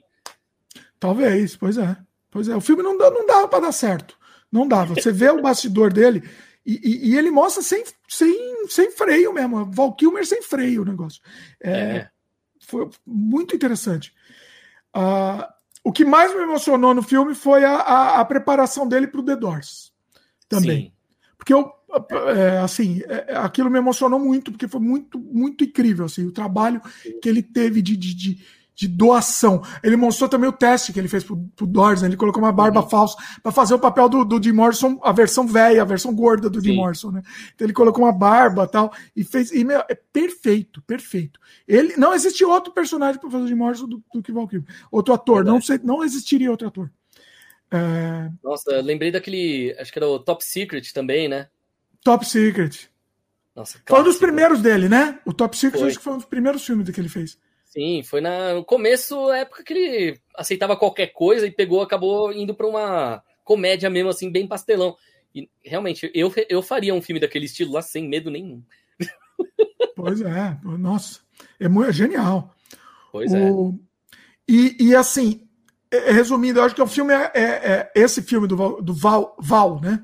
Talvez, 0.98 1.56
pois 1.56 1.78
é. 1.78 1.96
Pois 2.30 2.48
é, 2.48 2.54
o 2.54 2.60
filme 2.60 2.82
não, 2.82 2.96
não 2.96 3.26
dava 3.26 3.48
para 3.48 3.66
dar 3.66 3.72
certo. 3.72 4.16
Não 4.50 4.66
dava. 4.66 4.94
Você 4.94 5.12
vê 5.12 5.30
o 5.30 5.42
bastidor 5.42 5.92
dele 5.92 6.22
e, 6.64 6.80
e, 6.82 7.10
e, 7.10 7.18
ele 7.18 7.30
mostra 7.30 7.62
sem, 7.62 7.84
sem, 8.08 8.66
sem 8.68 8.90
freio 8.90 9.32
mesmo. 9.32 9.64
Val 9.70 9.94
Kilmer 9.94 10.26
sem 10.26 10.42
freio 10.42 10.82
o 10.82 10.84
negócio. 10.84 11.20
É, 11.62 11.72
é. 11.72 12.10
Foi 12.60 12.88
muito 13.06 13.56
interessante. 13.56 14.12
Uh, 14.94 15.44
o 15.82 15.92
que 15.92 16.04
mais 16.04 16.34
me 16.34 16.42
emocionou 16.42 16.94
no 16.94 17.02
filme 17.02 17.34
foi 17.34 17.64
a, 17.64 17.76
a, 17.76 18.20
a 18.20 18.24
preparação 18.24 18.86
dele 18.86 19.06
para 19.06 19.20
o 19.20 19.24
The 19.24 19.36
Doors. 19.36 19.92
Também. 20.48 20.86
Sim. 20.86 20.92
Porque 21.38 21.54
eu, 21.54 21.72
é, 22.36 22.58
assim, 22.58 23.00
é, 23.06 23.34
aquilo 23.36 23.70
me 23.70 23.78
emocionou 23.78 24.20
muito, 24.20 24.50
porque 24.52 24.68
foi 24.68 24.80
muito, 24.80 25.18
muito 25.18 25.64
incrível, 25.64 26.04
assim, 26.04 26.26
o 26.26 26.32
trabalho 26.32 26.82
que 27.22 27.28
ele 27.28 27.42
teve 27.42 27.80
de, 27.80 27.96
de, 27.96 28.14
de 28.14 28.46
de 28.80 28.88
doação. 28.88 29.62
Ele 29.82 29.94
mostrou 29.94 30.26
também 30.26 30.48
o 30.48 30.52
teste 30.52 30.90
que 30.90 30.98
ele 30.98 31.06
fez 31.06 31.22
pro, 31.22 31.36
pro 31.54 31.66
Doors, 31.66 32.00
né? 32.00 32.08
ele 32.08 32.16
colocou 32.16 32.42
uma 32.42 32.50
barba 32.50 32.80
uhum. 32.80 32.88
falsa 32.88 33.14
para 33.42 33.52
fazer 33.52 33.74
o 33.74 33.78
papel 33.78 34.08
do, 34.08 34.24
do 34.24 34.42
Jim 34.42 34.52
Morrison, 34.52 34.98
a 35.02 35.12
versão 35.12 35.46
velha, 35.46 35.82
a 35.82 35.84
versão 35.84 36.14
gorda 36.14 36.48
do 36.48 36.62
Jim 36.62 36.76
Morrison, 36.76 37.10
né? 37.10 37.20
Então 37.54 37.66
ele 37.66 37.74
colocou 37.74 38.04
uma 38.04 38.12
barba 38.12 38.66
tal 38.66 38.90
e 39.14 39.22
fez 39.22 39.52
e 39.52 39.62
meu, 39.64 39.80
é 39.86 39.94
perfeito, 39.94 40.80
perfeito. 40.86 41.38
Ele 41.68 41.94
não 41.98 42.14
existe 42.14 42.42
outro 42.42 42.72
personagem 42.72 43.20
para 43.20 43.30
fazer 43.30 43.44
o 43.44 43.48
Jim 43.48 43.54
Morrison 43.54 43.86
do, 43.86 44.02
do 44.14 44.22
que 44.22 44.32
Valkyrie. 44.32 44.64
Outro 44.90 45.12
ator, 45.12 45.44
não 45.44 45.60
sei, 45.60 45.78
não 45.84 46.02
existiria 46.02 46.50
outro 46.50 46.68
ator. 46.68 46.90
É... 47.70 48.30
Nossa, 48.42 48.80
lembrei 48.80 49.10
daquele, 49.10 49.76
acho 49.78 49.92
que 49.92 49.98
era 49.98 50.08
o 50.08 50.18
Top 50.18 50.42
Secret 50.42 50.90
também, 50.94 51.28
né? 51.28 51.48
Top 52.02 52.26
Secret. 52.26 52.88
Nossa, 53.54 53.78
foi 53.86 54.00
um 54.00 54.04
dos 54.04 54.16
primeiros 54.16 54.62
dele, 54.62 54.88
né? 54.88 55.18
O 55.26 55.34
Top 55.34 55.54
Secret 55.54 55.80
foi. 55.80 55.88
acho 55.88 55.98
que 55.98 56.04
foi 56.04 56.14
um 56.14 56.16
dos 56.16 56.24
primeiros 56.24 56.64
filmes 56.64 56.88
que 56.88 56.98
ele 56.98 57.10
fez. 57.10 57.36
Sim, 57.70 58.02
foi 58.02 58.20
na, 58.20 58.54
no 58.54 58.64
começo, 58.64 59.30
época 59.30 59.62
que 59.62 59.72
ele 59.72 60.20
aceitava 60.36 60.76
qualquer 60.76 61.12
coisa 61.12 61.46
e 61.46 61.52
pegou, 61.52 61.80
acabou 61.80 62.32
indo 62.32 62.52
para 62.52 62.66
uma 62.66 63.22
comédia 63.44 63.88
mesmo, 63.88 64.10
assim, 64.10 64.30
bem 64.30 64.46
pastelão. 64.46 64.96
E 65.32 65.48
realmente, 65.64 66.10
eu, 66.12 66.32
eu 66.48 66.60
faria 66.62 66.92
um 66.92 67.00
filme 67.00 67.20
daquele 67.20 67.44
estilo 67.44 67.72
lá 67.72 67.80
sem 67.80 68.08
medo 68.08 68.30
nenhum. 68.30 68.62
Pois 69.96 70.22
é, 70.22 70.58
nossa, 70.78 71.20
é, 71.58 71.68
muito, 71.68 71.90
é 71.90 71.92
genial. 71.92 72.54
Pois 73.12 73.30
o, 73.32 73.36
é. 73.36 73.90
E, 74.48 74.76
e 74.80 74.96
assim, 74.96 75.46
é, 75.90 76.08
é, 76.08 76.12
resumindo, 76.12 76.58
eu 76.58 76.64
acho 76.64 76.74
que 76.74 76.80
o 76.80 76.86
filme 76.86 77.12
é, 77.12 77.30
é, 77.34 77.42
é, 77.42 77.92
esse 77.94 78.22
filme 78.22 78.48
do 78.48 78.56
Val, 78.56 78.80
do 78.80 78.94
Val, 78.94 79.36
Val 79.38 79.80
né? 79.80 80.02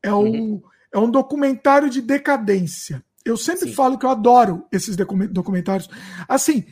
É, 0.00 0.12
o, 0.12 0.20
uhum. 0.20 0.62
é 0.92 0.98
um 0.98 1.10
documentário 1.10 1.90
de 1.90 2.00
decadência. 2.00 3.02
Eu 3.24 3.36
sempre 3.36 3.68
Sim. 3.68 3.74
falo 3.74 3.98
que 3.98 4.06
eu 4.06 4.10
adoro 4.10 4.64
esses 4.70 4.96
documentários. 4.96 5.88
Assim, 6.28 6.64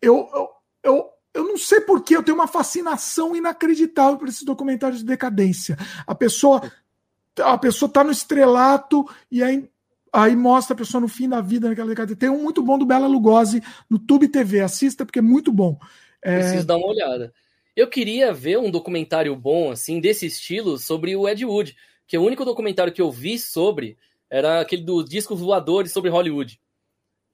eu, 0.00 0.28
eu, 0.32 0.48
eu, 0.82 1.10
eu 1.34 1.44
não 1.44 1.58
sei 1.58 1.80
por 1.80 2.02
que 2.02 2.16
eu 2.16 2.22
tenho 2.22 2.36
uma 2.36 2.46
fascinação 2.46 3.34
inacreditável 3.36 4.18
por 4.18 4.28
esses 4.28 4.42
documentários 4.42 5.00
de 5.00 5.06
decadência. 5.06 5.76
A 6.06 6.14
pessoa 6.14 6.62
a 7.42 7.58
pessoa 7.58 7.90
tá 7.90 8.02
no 8.02 8.10
estrelato 8.10 9.06
e 9.30 9.42
aí, 9.42 9.68
aí 10.12 10.34
mostra 10.34 10.74
a 10.74 10.76
pessoa 10.76 11.00
no 11.00 11.08
fim 11.08 11.28
da 11.28 11.40
vida 11.40 11.68
naquela 11.68 11.88
decadência. 11.88 12.16
Tem 12.18 12.30
um 12.30 12.42
muito 12.42 12.62
bom 12.62 12.78
do 12.78 12.86
Bela 12.86 13.06
Lugosi 13.06 13.62
no 13.88 13.98
Tube 13.98 14.28
TV, 14.28 14.60
assista 14.60 15.04
porque 15.04 15.18
é 15.18 15.22
muito 15.22 15.52
bom. 15.52 15.78
É... 16.22 16.38
Preciso 16.38 16.66
dar 16.66 16.76
uma 16.76 16.88
olhada. 16.88 17.32
Eu 17.74 17.88
queria 17.88 18.32
ver 18.32 18.58
um 18.58 18.70
documentário 18.70 19.36
bom 19.36 19.70
assim 19.70 20.00
desse 20.00 20.26
estilo 20.26 20.78
sobre 20.78 21.14
o 21.14 21.28
Ed 21.28 21.44
Wood, 21.44 21.76
que 22.06 22.16
o 22.16 22.24
único 22.24 22.44
documentário 22.44 22.92
que 22.92 23.02
eu 23.02 23.10
vi 23.10 23.38
sobre 23.38 23.98
era 24.30 24.60
aquele 24.60 24.82
dos 24.82 25.08
discos 25.08 25.38
voadores 25.38 25.92
sobre 25.92 26.10
Hollywood. 26.10 26.58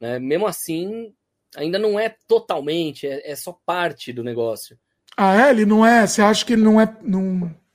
Né? 0.00 0.18
Mesmo 0.18 0.46
assim, 0.46 1.14
ainda 1.56 1.78
não 1.78 1.98
é 1.98 2.14
totalmente, 2.26 3.06
é, 3.06 3.30
é, 3.30 3.36
só 3.36 3.58
parte 3.64 4.12
do 4.12 4.24
negócio. 4.24 4.78
Ah, 5.16 5.48
é? 5.48 5.50
Ele 5.50 5.66
não 5.66 5.84
é? 5.84 6.06
Você 6.06 6.22
acha 6.22 6.44
que 6.44 6.54
ele 6.54 6.62
não 6.62 6.80
é, 6.80 6.96
não, 7.02 7.22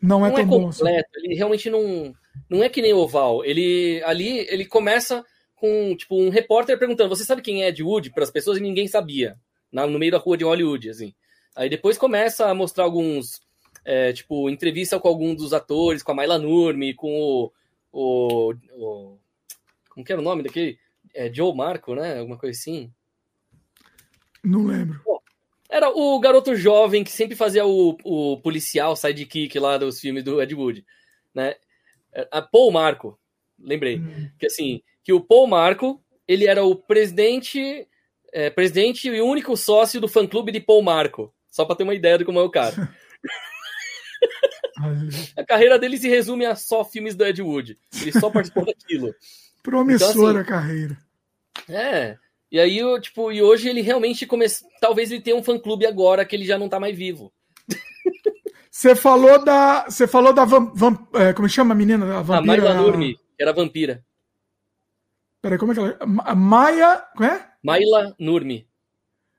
não 0.01 0.25
é 0.25 0.29
não 0.29 0.35
tão 0.35 0.39
é 0.39 0.45
completo, 0.45 0.47
bom? 0.47 0.69
Assim? 0.69 0.83
Ele 1.15 1.35
realmente 1.35 1.69
não, 1.69 2.15
não 2.49 2.63
é 2.63 2.69
que 2.69 2.81
nem 2.81 2.93
Oval. 2.93 3.43
Ele 3.45 4.01
ali 4.05 4.39
ele 4.49 4.65
começa 4.65 5.23
com 5.55 5.95
tipo 5.95 6.19
um 6.19 6.29
repórter 6.29 6.77
perguntando: 6.79 7.15
"Você 7.15 7.23
sabe 7.23 7.41
quem 7.41 7.63
é 7.63 7.69
Ed 7.69 7.83
Wood?" 7.83 8.11
para 8.11 8.23
as 8.23 8.31
pessoas 8.31 8.57
e 8.57 8.61
ninguém 8.61 8.87
sabia, 8.87 9.35
na, 9.71 9.85
no 9.85 9.99
meio 9.99 10.11
da 10.11 10.17
rua 10.17 10.37
de 10.37 10.43
Hollywood, 10.43 10.89
assim. 10.89 11.13
Aí 11.55 11.69
depois 11.69 11.97
começa 11.97 12.47
a 12.47 12.53
mostrar 12.53 12.83
alguns 12.83 13.41
é, 13.85 14.11
tipo 14.13 14.49
entrevista 14.49 14.99
com 14.99 15.07
algum 15.07 15.35
dos 15.35 15.53
atores, 15.53 16.03
com 16.03 16.11
a 16.11 16.15
Mayla 16.15 16.37
Nurmi, 16.37 16.93
com 16.93 17.19
o, 17.19 17.51
o, 17.91 18.53
o 18.73 19.18
como 19.89 20.05
que 20.05 20.11
era 20.11 20.21
o 20.21 20.23
nome 20.23 20.43
daquele? 20.43 20.77
É 21.13 21.34
Joe 21.34 21.55
Marco, 21.55 21.95
né? 21.95 22.19
Alguma 22.19 22.37
coisa 22.37 22.57
assim. 22.57 22.91
Não 24.43 24.65
lembro. 24.65 25.01
Era 25.69 25.89
o 25.89 26.19
garoto 26.19 26.55
jovem 26.55 27.03
que 27.03 27.11
sempre 27.11 27.35
fazia 27.35 27.65
o, 27.65 27.97
o 28.03 28.41
policial 28.41 28.95
sidekick 28.95 29.57
lá 29.59 29.77
dos 29.77 29.99
filmes 29.99 30.23
do 30.23 30.41
Ed 30.41 30.55
Wood, 30.55 30.85
né? 31.33 31.55
É, 32.13 32.27
a 32.31 32.41
Paul 32.41 32.71
Marco, 32.71 33.19
lembrei. 33.59 33.99
Hum. 33.99 34.29
Que 34.39 34.45
assim, 34.45 34.81
que 35.03 35.11
o 35.11 35.19
Paul 35.19 35.47
Marco, 35.47 36.01
ele 36.27 36.47
era 36.47 36.63
o 36.63 36.75
presidente, 36.75 37.87
é, 38.31 38.49
presidente 38.49 39.09
e 39.09 39.21
único 39.21 39.57
sócio 39.57 39.99
do 39.99 40.07
fã-clube 40.07 40.51
de 40.51 40.61
Paul 40.61 40.81
Marco. 40.81 41.33
Só 41.49 41.65
para 41.65 41.75
ter 41.75 41.83
uma 41.83 41.95
ideia 41.95 42.17
de 42.17 42.25
como 42.25 42.39
é 42.39 42.43
o 42.43 42.49
cara. 42.49 42.89
a 45.35 45.43
carreira 45.43 45.77
dele 45.77 45.97
se 45.97 46.07
resume 46.07 46.45
a 46.45 46.55
só 46.55 46.85
filmes 46.85 47.15
do 47.15 47.25
Ed 47.25 47.41
Wood. 47.41 47.77
Ele 48.01 48.11
só 48.11 48.29
participou 48.29 48.65
daquilo. 48.65 49.13
Promissora 49.63 50.11
então, 50.11 50.29
assim, 50.29 50.39
a 50.39 50.43
carreira. 50.45 50.97
É. 51.67 52.17
E 52.51 52.59
aí, 52.59 52.77
eu, 52.77 52.99
tipo, 52.99 53.31
e 53.31 53.41
hoje 53.41 53.67
ele 53.67 53.81
realmente 53.81 54.26
começou. 54.26 54.67
Talvez 54.79 55.11
ele 55.11 55.21
tenha 55.21 55.35
um 55.35 55.43
fã-clube 55.43 55.85
agora 55.85 56.26
que 56.26 56.35
ele 56.35 56.45
já 56.45 56.57
não 56.57 56.69
tá 56.69 56.79
mais 56.79 56.97
vivo. 56.97 57.31
Você 58.71 58.95
falou 58.95 59.43
da. 59.43 59.85
Você 59.85 60.07
falou 60.07 60.31
da. 60.31 60.45
Vam, 60.45 60.71
vam, 60.73 61.07
é, 61.15 61.34
como 61.34 61.49
chama 61.49 61.73
a 61.73 61.77
menina? 61.77 62.19
A 62.19 62.21
vampira. 62.21 62.53
A 62.53 62.73
Maia 62.73 62.81
Nurmi, 62.81 63.19
era 63.39 63.51
vampira. 63.51 64.05
Peraí, 65.41 65.57
como 65.57 65.71
é 65.71 65.76
que 65.76 65.81
ela. 65.81 65.97
A 66.23 66.35
Maia. 66.35 67.03
Como 67.15 67.29
é? 67.29 67.49
Maila 67.63 68.15
Nurmi. 68.19 68.67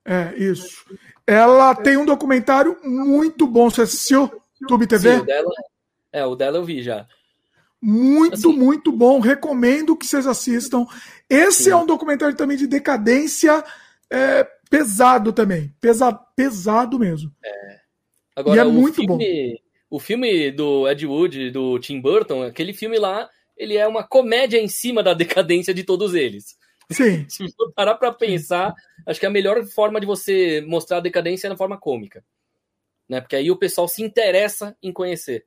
É, 0.04 0.34
isso. 0.36 0.84
Ela 1.26 1.74
tem 1.74 1.96
um 1.96 2.04
documentário 2.04 2.78
muito 2.82 3.46
bom. 3.46 3.70
Você 3.70 3.82
assistiu? 3.82 4.28
Tube 4.66 4.86
TV? 4.86 5.16
Sim, 5.16 5.20
o 5.20 5.24
dela, 5.24 5.50
é, 6.12 6.24
o 6.24 6.34
dela 6.34 6.58
eu 6.58 6.64
vi 6.64 6.82
já. 6.82 7.06
Muito, 7.80 8.34
assim, 8.34 8.52
muito 8.52 8.90
bom. 8.90 9.20
Recomendo 9.20 9.96
que 9.96 10.06
vocês 10.06 10.26
assistam. 10.26 10.86
Esse 11.28 11.64
sim. 11.64 11.70
é 11.70 11.76
um 11.76 11.86
documentário 11.86 12.36
também 12.36 12.56
de 12.56 12.66
decadência 12.66 13.64
é, 14.10 14.44
pesado 14.68 15.32
também. 15.32 15.74
Pesa, 15.80 16.12
pesado 16.12 16.98
mesmo. 16.98 17.32
É. 17.44 17.80
Agora, 18.36 18.56
e 18.56 18.60
é 18.60 18.64
muito 18.64 18.96
filme, 18.96 19.08
bom. 19.08 19.58
O 19.90 19.98
filme 19.98 20.50
do 20.50 20.88
Ed 20.88 21.06
Wood, 21.06 21.50
do 21.50 21.78
Tim 21.78 22.00
Burton, 22.00 22.42
aquele 22.42 22.72
filme 22.72 22.98
lá, 22.98 23.28
ele 23.56 23.76
é 23.76 23.86
uma 23.86 24.04
comédia 24.04 24.58
em 24.58 24.68
cima 24.68 25.02
da 25.02 25.14
decadência 25.14 25.72
de 25.72 25.82
todos 25.82 26.14
eles. 26.14 26.56
Sim. 26.90 27.26
Se 27.28 27.44
você 27.44 27.72
parar 27.74 27.94
pra 27.96 28.12
pensar, 28.12 28.74
acho 29.06 29.18
que 29.18 29.26
a 29.26 29.30
melhor 29.30 29.64
forma 29.66 30.00
de 30.00 30.06
você 30.06 30.64
mostrar 30.66 30.98
a 30.98 31.00
decadência 31.00 31.46
é 31.46 31.50
na 31.50 31.56
forma 31.56 31.78
cômica. 31.78 32.24
Né? 33.08 33.20
Porque 33.20 33.36
aí 33.36 33.50
o 33.50 33.56
pessoal 33.56 33.88
se 33.88 34.02
interessa 34.02 34.76
em 34.82 34.92
conhecer. 34.92 35.46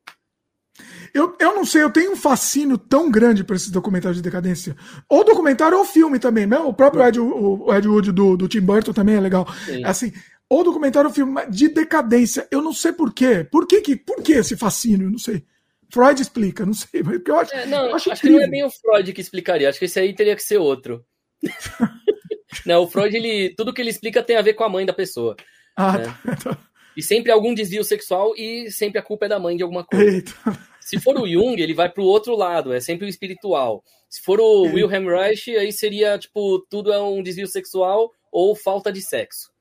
Eu, 1.13 1.35
eu 1.39 1.53
não 1.53 1.65
sei, 1.65 1.83
eu 1.83 1.91
tenho 1.91 2.13
um 2.13 2.15
fascínio 2.15 2.77
tão 2.77 3.11
grande 3.11 3.43
por 3.43 3.55
esses 3.55 3.69
documentários 3.69 4.17
de 4.17 4.23
decadência. 4.23 4.75
Ou 5.09 5.23
documentário 5.23 5.77
ou 5.77 5.85
filme 5.85 6.19
também. 6.19 6.47
Né? 6.47 6.57
O 6.57 6.73
próprio 6.73 7.03
Ed, 7.05 7.19
o, 7.19 7.65
o 7.65 7.73
Ed 7.73 7.87
Wood 7.87 8.11
do, 8.11 8.37
do 8.37 8.47
Tim 8.47 8.61
Burton 8.61 8.93
também 8.93 9.15
é 9.15 9.19
legal. 9.19 9.47
Sim. 9.65 9.83
Assim, 9.83 10.13
ou 10.49 10.63
documentário 10.63 11.09
ou 11.09 11.13
filme 11.13 11.45
de 11.47 11.69
decadência. 11.69 12.47
Eu 12.49 12.61
não 12.61 12.73
sei 12.73 12.93
por 12.93 13.13
quê. 13.13 13.45
Por 13.49 13.67
que, 13.67 13.81
que, 13.81 13.95
por 13.95 14.21
que 14.23 14.33
esse 14.33 14.55
fascínio? 14.55 15.07
Eu 15.07 15.11
não 15.11 15.19
sei. 15.19 15.43
Freud 15.91 16.21
explica, 16.21 16.65
não 16.65 16.73
sei. 16.73 17.03
Porque 17.03 17.29
eu 17.29 17.39
acho, 17.39 17.53
é, 17.53 17.65
não, 17.65 17.85
eu 17.85 17.95
acho, 17.95 18.11
acho 18.11 18.21
que 18.21 18.29
não 18.29 18.41
é 18.41 18.47
bem 18.47 18.63
o 18.63 18.69
Freud 18.69 19.13
que 19.13 19.21
explicaria. 19.21 19.69
Acho 19.69 19.79
que 19.79 19.85
esse 19.85 19.99
aí 19.99 20.15
teria 20.15 20.35
que 20.35 20.43
ser 20.43 20.57
outro. 20.57 21.05
não, 22.65 22.83
o 22.83 22.87
Freud, 22.87 23.15
ele, 23.15 23.53
tudo 23.55 23.73
que 23.73 23.81
ele 23.81 23.89
explica 23.89 24.23
tem 24.23 24.37
a 24.37 24.41
ver 24.41 24.53
com 24.53 24.63
a 24.63 24.69
mãe 24.69 24.85
da 24.85 24.93
pessoa. 24.93 25.35
Ah, 25.75 25.97
né? 25.97 26.05
tá. 26.05 26.35
tá. 26.55 26.57
E 26.95 27.01
sempre 27.01 27.31
algum 27.31 27.53
desvio 27.53 27.83
sexual 27.83 28.33
e 28.35 28.69
sempre 28.71 28.99
a 28.99 29.03
culpa 29.03 29.25
é 29.25 29.29
da 29.29 29.39
mãe 29.39 29.55
de 29.55 29.63
alguma 29.63 29.83
coisa. 29.83 30.17
Eita. 30.17 30.33
Se 30.81 30.99
for 30.99 31.15
o 31.17 31.27
Jung, 31.27 31.61
ele 31.61 31.73
vai 31.73 31.89
pro 31.89 32.03
outro 32.03 32.35
lado, 32.35 32.73
é 32.73 32.79
sempre 32.79 33.05
o 33.05 33.09
espiritual. 33.09 33.83
Se 34.09 34.21
for 34.21 34.41
o 34.41 34.65
Eita. 34.65 34.75
Wilhelm 34.75 35.07
Reich, 35.07 35.55
aí 35.55 35.71
seria, 35.71 36.17
tipo, 36.17 36.59
tudo 36.69 36.91
é 36.91 36.99
um 37.01 37.21
desvio 37.21 37.47
sexual 37.47 38.11
ou 38.31 38.55
falta 38.55 38.91
de 38.91 39.01
sexo. 39.01 39.51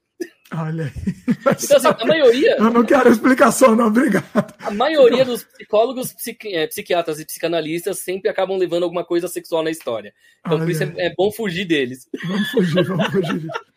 Olha 0.53 0.85
aí. 0.85 1.15
Então, 1.29 1.77
assim, 1.77 1.87
a 1.87 2.05
maioria. 2.05 2.57
Eu 2.59 2.71
não 2.71 2.85
quero 2.85 3.11
explicação, 3.11 3.77
não, 3.77 3.87
obrigado. 3.87 4.27
A 4.59 4.71
maioria 4.71 5.25
dos 5.25 5.45
psicólogos, 5.45 6.13
psiqui... 6.13 6.55
é, 6.55 6.67
psiquiatras 6.67 7.21
e 7.21 7.25
psicanalistas 7.25 8.01
sempre 8.01 8.29
acabam 8.29 8.59
levando 8.59 8.83
alguma 8.83 9.05
coisa 9.05 9.29
sexual 9.29 9.63
na 9.63 9.71
história. 9.71 10.13
Então, 10.41 10.57
Olha 10.57 10.65
por 10.65 10.71
isso 10.71 10.83
é, 10.83 10.93
é, 11.07 11.15
bom 11.17 11.31
fugir 11.31 11.65
deles. 11.65 12.09
Vamos 12.27 12.51
fugir, 12.51 12.85
vamos 12.85 13.07
fugir. 13.07 13.47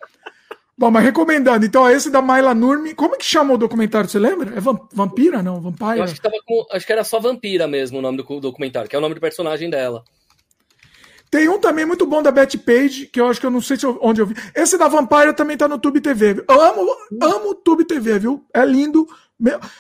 Bom, 0.75 0.89
mas 0.89 1.03
recomendando, 1.03 1.65
então, 1.65 1.87
esse 1.87 2.09
da 2.09 2.21
Mayla 2.21 2.53
Nurmi. 2.53 2.95
Como 2.95 3.13
é 3.13 3.17
que 3.17 3.25
chama 3.25 3.53
o 3.53 3.57
documentário? 3.57 4.09
Você 4.09 4.17
lembra? 4.17 4.57
É 4.57 4.61
Vampira, 4.91 5.43
não? 5.43 5.61
Vampire? 5.61 5.99
Eu 5.99 6.03
acho 6.03 6.19
que, 6.19 6.41
com... 6.45 6.65
acho 6.71 6.85
que 6.85 6.91
era 6.91 7.03
só 7.03 7.19
Vampira 7.19 7.67
mesmo 7.67 7.99
o 7.99 8.01
nome 8.01 8.17
do 8.17 8.39
documentário, 8.39 8.89
que 8.89 8.95
é 8.95 8.99
o 8.99 9.01
nome 9.01 9.13
do 9.13 9.21
personagem 9.21 9.69
dela. 9.69 10.03
Tem 11.29 11.47
um 11.49 11.59
também 11.59 11.85
muito 11.85 12.05
bom 12.05 12.21
da 12.21 12.31
Betty 12.31 12.57
Page, 12.57 13.07
que 13.07 13.19
eu 13.19 13.27
acho 13.27 13.39
que 13.39 13.45
eu 13.45 13.51
não 13.51 13.61
sei 13.61 13.77
onde 14.01 14.21
eu 14.21 14.27
vi. 14.27 14.35
Esse 14.55 14.77
da 14.77 14.87
Vampire 14.87 15.33
também 15.33 15.57
tá 15.57 15.67
no 15.67 15.79
Tube 15.79 15.99
TV. 15.99 16.43
Eu 16.47 16.61
amo, 16.61 16.95
amo 17.21 17.55
Tube 17.55 17.85
TV, 17.85 18.19
viu? 18.19 18.45
É 18.53 18.63
lindo. 18.65 19.07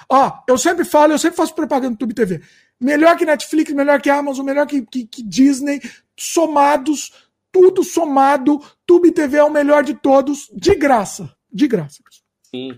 Ó, 0.09 0.31
eu 0.47 0.57
sempre 0.57 0.83
falo, 0.83 1.13
eu 1.13 1.19
sempre 1.19 1.37
faço 1.37 1.53
propaganda 1.53 1.91
no 1.91 1.97
Tube 1.97 2.13
TV. 2.13 2.41
Melhor 2.79 3.15
que 3.15 3.25
Netflix, 3.25 3.71
melhor 3.71 4.01
que 4.01 4.09
Amazon, 4.09 4.45
melhor 4.45 4.65
que, 4.65 4.81
que, 4.81 5.05
que 5.05 5.23
Disney, 5.23 5.79
somados, 6.17 7.22
tudo 7.53 7.83
somado. 7.83 8.59
Tube 8.85 9.11
TV 9.11 9.37
é 9.37 9.43
o 9.43 9.51
melhor 9.51 9.83
de 9.83 9.93
todos, 9.93 10.49
de 10.53 10.75
graça. 10.75 11.33
De 11.49 11.67
graça. 11.67 12.03
Sim. 12.41 12.75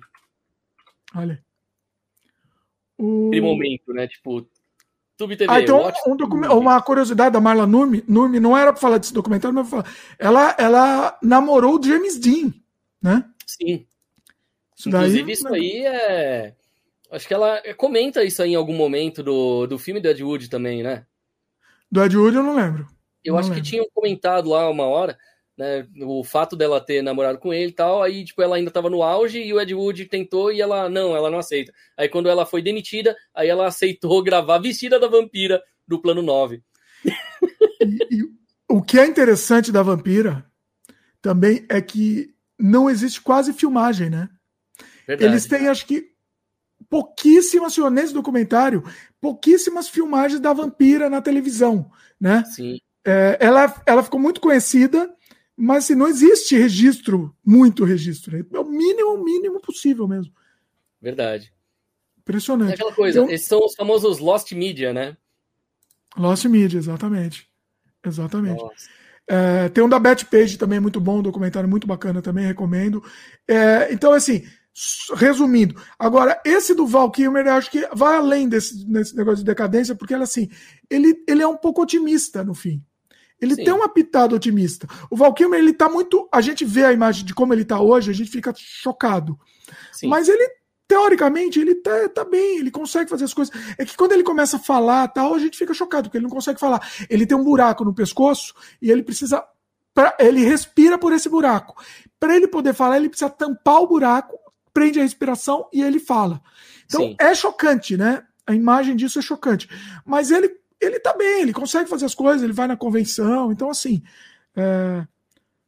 Olha. 1.16 1.42
O... 2.98 3.30
Aquele 3.30 3.42
momento, 3.42 3.94
né? 3.94 4.08
Tipo, 4.08 4.46
Tube 5.18 5.38
TV. 5.38 5.52
Ah, 5.52 5.62
então, 5.62 5.92
um 6.06 6.60
uma 6.60 6.82
curiosidade 6.82 7.34
da 7.34 7.40
Marla 7.40 7.66
Nurmi, 7.66 8.04
Nurmi 8.08 8.40
não 8.40 8.56
era 8.56 8.74
para 8.74 8.82
falar 8.82 8.98
desse 8.98 9.14
documentário, 9.14 9.56
mas 9.56 9.70
falar. 9.70 9.86
Ela, 10.20 10.56
ela 10.60 11.18
namorou 11.24 11.80
o 11.80 11.84
James 11.84 12.20
Dean, 12.20 12.54
né? 13.02 13.26
Sim. 13.48 13.88
Isso 14.78 14.90
Inclusive, 14.90 15.24
daí, 15.24 15.32
isso 15.32 15.44
né? 15.46 15.58
aí 15.58 15.86
é. 15.86 16.56
Acho 17.10 17.28
que 17.28 17.34
ela 17.34 17.62
comenta 17.78 18.26
isso 18.26 18.42
aí 18.42 18.52
em 18.52 18.56
algum 18.56 18.76
momento 18.76 19.24
do, 19.24 19.68
do 19.68 19.80
filme 19.80 20.02
do 20.02 20.10
Ed 20.10 20.22
Wood 20.22 20.50
também, 20.50 20.84
né? 20.84 21.06
Do 21.90 22.04
Ed 22.04 22.18
Wood 22.18 22.36
eu 22.36 22.44
não 22.44 22.56
lembro. 22.56 22.86
Eu 23.26 23.34
não 23.34 23.40
acho 23.40 23.50
lembro. 23.50 23.64
que 23.64 23.70
tinham 23.70 23.88
comentado 23.94 24.50
lá 24.50 24.70
uma 24.70 24.86
hora 24.86 25.18
né, 25.58 25.88
o 26.02 26.24
fato 26.24 26.56
dela 26.56 26.82
ter 26.82 27.02
namorado 27.02 27.40
com 27.40 27.54
ele 27.54 27.70
e 27.70 27.76
tal, 27.76 28.04
aí, 28.04 28.26
tipo, 28.26 28.42
ela 28.42 28.58
ainda 28.58 28.70
tava 28.70 28.90
no 28.90 29.02
auge 29.02 29.42
e 29.42 29.54
o 29.54 29.60
Ed 29.60 29.74
Wood 29.74 30.06
tentou 30.06 30.52
e 30.52 30.62
ela, 30.62 30.90
não, 30.90 31.16
ela 31.16 31.32
não 31.32 31.40
aceita. 31.40 31.74
Aí, 31.98 32.10
quando 32.10 32.30
ela 32.30 32.46
foi 32.46 32.62
demitida, 32.62 33.16
aí 33.34 33.48
ela 33.48 33.68
aceitou 33.68 34.22
gravar 34.24 34.60
Vestida 34.60 35.00
da 35.00 35.08
Vampira 35.08 35.62
do 35.88 36.02
Plano 36.02 36.22
9. 36.22 36.62
E, 37.06 38.16
e, 38.18 38.24
o 38.68 38.82
que 38.82 39.00
é 39.00 39.06
interessante 39.06 39.72
da 39.72 39.84
Vampira 39.84 40.46
também 41.22 41.66
é 41.70 41.82
que 41.82 42.34
não 42.60 42.90
existe 42.90 43.22
quase 43.22 43.54
filmagem, 43.54 44.10
né? 44.10 44.30
Verdade. 45.08 45.32
Eles 45.32 45.46
têm, 45.46 45.68
acho 45.68 45.86
que, 45.86 46.10
pouquíssimas, 46.90 47.78
nesse 47.92 48.14
documentário, 48.14 48.84
pouquíssimas 49.22 49.88
filmagens 49.88 50.40
da 50.40 50.52
Vampira 50.52 51.10
na 51.10 51.22
televisão, 51.22 51.90
né? 52.20 52.44
Sim. 52.46 52.80
É, 53.06 53.38
ela, 53.40 53.82
ela 53.86 54.04
ficou 54.04 54.20
muito 54.20 54.42
conhecida 54.42 55.16
mas 55.56 55.86
assim, 55.86 55.96
não 55.96 56.08
existe 56.08 56.58
registro, 56.58 57.34
muito 57.44 57.86
registro. 57.86 58.38
Né? 58.38 58.46
É 58.54 58.60
o 58.60 58.66
mínimo, 58.66 59.14
o 59.14 59.24
mínimo 59.24 59.62
possível 59.62 60.08
mesmo. 60.08 60.34
Verdade. 61.02 61.54
Impressionante. 62.20 62.72
É 62.72 62.74
aquela 62.74 62.94
coisa, 62.94 63.20
então, 63.20 63.34
esses 63.34 63.48
são 63.48 63.64
os 63.64 63.76
famosos 63.76 64.20
Lost 64.20 64.52
Media, 64.52 64.92
né? 64.92 65.16
Lost 66.18 66.46
Media, 66.46 66.78
exatamente. 66.78 67.48
Exatamente. 68.06 68.62
É, 69.28 69.70
tem 69.70 69.84
um 69.84 69.90
da 69.90 70.00
Beth 70.00 70.26
Page 70.30 70.58
também, 70.58 70.80
muito 70.80 71.00
bom, 71.00 71.20
um 71.20 71.24
documentário 71.24 71.70
muito 71.70 71.88
bacana 71.88 72.22
também, 72.22 72.46
recomendo. 72.46 73.04
É, 73.48 73.94
então, 73.94 74.12
assim, 74.12 74.46
resumindo, 75.16 75.82
agora, 75.98 76.42
esse 76.46 76.76
do 76.76 76.86
Val 76.86 77.10
Kilmer, 77.12 77.46
eu 77.46 77.54
acho 77.54 77.72
que 77.72 77.88
vai 77.94 78.18
além 78.18 78.50
desse, 78.50 78.86
desse 78.86 79.16
negócio 79.16 79.40
de 79.40 79.46
decadência, 79.46 79.96
porque 79.96 80.14
ele, 80.14 80.24
assim, 80.24 80.50
ele, 80.90 81.24
ele 81.28 81.42
é 81.42 81.48
um 81.48 81.58
pouco 81.58 81.82
otimista 81.82 82.44
no 82.44 82.54
fim. 82.54 82.84
Ele 83.40 83.56
Sim. 83.56 83.64
tem 83.66 83.74
uma 83.74 83.90
pitada 83.90 84.36
otimista. 84.36 84.88
O 85.10 85.16
Val 85.16 85.34
Kilmer, 85.34 85.60
ele 85.60 85.74
tá 85.74 85.90
muito. 85.90 86.28
A 86.32 86.42
gente 86.42 86.64
vê 86.64 86.86
a 86.86 86.94
imagem 86.94 87.26
de 87.26 87.34
como 87.34 87.54
ele 87.54 87.66
tá 87.66 87.80
hoje, 87.80 88.12
a 88.12 88.14
gente 88.14 88.30
fica 88.30 88.54
chocado. 88.56 89.38
Sim. 89.92 90.08
Mas 90.08 90.30
ele, 90.30 90.50
teoricamente, 90.88 91.60
ele 91.60 91.76
tá, 91.76 92.10
tá 92.10 92.24
bem, 92.24 92.60
ele 92.60 92.72
consegue 92.72 93.10
fazer 93.10 93.26
as 93.26 93.34
coisas. 93.34 93.54
É 93.78 93.84
que 93.84 93.98
quando 93.98 94.14
ele 94.14 94.24
começa 94.24 94.58
a 94.58 94.60
falar 94.60 95.08
tal, 95.10 95.34
a 95.34 95.40
gente 95.40 95.58
fica 95.58 95.74
chocado, 95.74 96.04
porque 96.04 96.18
ele 96.18 96.26
não 96.26 96.32
consegue 96.32 96.60
falar. 96.60 96.82
Ele 97.10 97.26
tem 97.26 97.38
um 97.38 97.44
buraco 97.44 97.84
no 97.84 97.94
pescoço 97.94 98.54
e 98.82 98.90
ele 98.90 99.04
precisa. 99.04 99.44
Pra, 99.94 100.16
ele 100.20 100.44
respira 100.44 100.98
por 100.98 101.14
esse 101.14 101.30
buraco. 101.30 101.82
Para 102.20 102.36
ele 102.36 102.48
poder 102.48 102.74
falar, 102.74 102.98
ele 102.98 103.10
precisa 103.10 103.30
tampar 103.30 103.82
o 103.82 103.88
buraco, 103.88 104.38
prende 104.74 105.00
a 105.00 105.04
respiração 105.04 105.68
e 105.72 105.82
ele 105.82 106.00
fala. 106.00 106.42
Então 106.86 107.02
Sim. 107.02 107.16
é 107.20 107.34
chocante, 107.34 107.96
né? 107.98 108.24
A 108.48 108.54
imagem 108.54 108.96
disso 108.96 109.20
é 109.20 109.22
chocante. 109.22 109.70
Mas 110.06 110.32
ele 110.32 110.50
ele 110.80 111.00
tá 111.00 111.14
bem, 111.14 111.42
ele 111.42 111.54
consegue 111.54 111.90
fazer 111.90 112.06
as 112.06 112.16
coisas, 112.16 112.44
ele 112.44 112.54
vai 112.54 112.68
na 112.68 112.78
convenção, 112.78 113.52
então 113.52 113.70
assim. 113.70 114.02
É... 114.56 115.06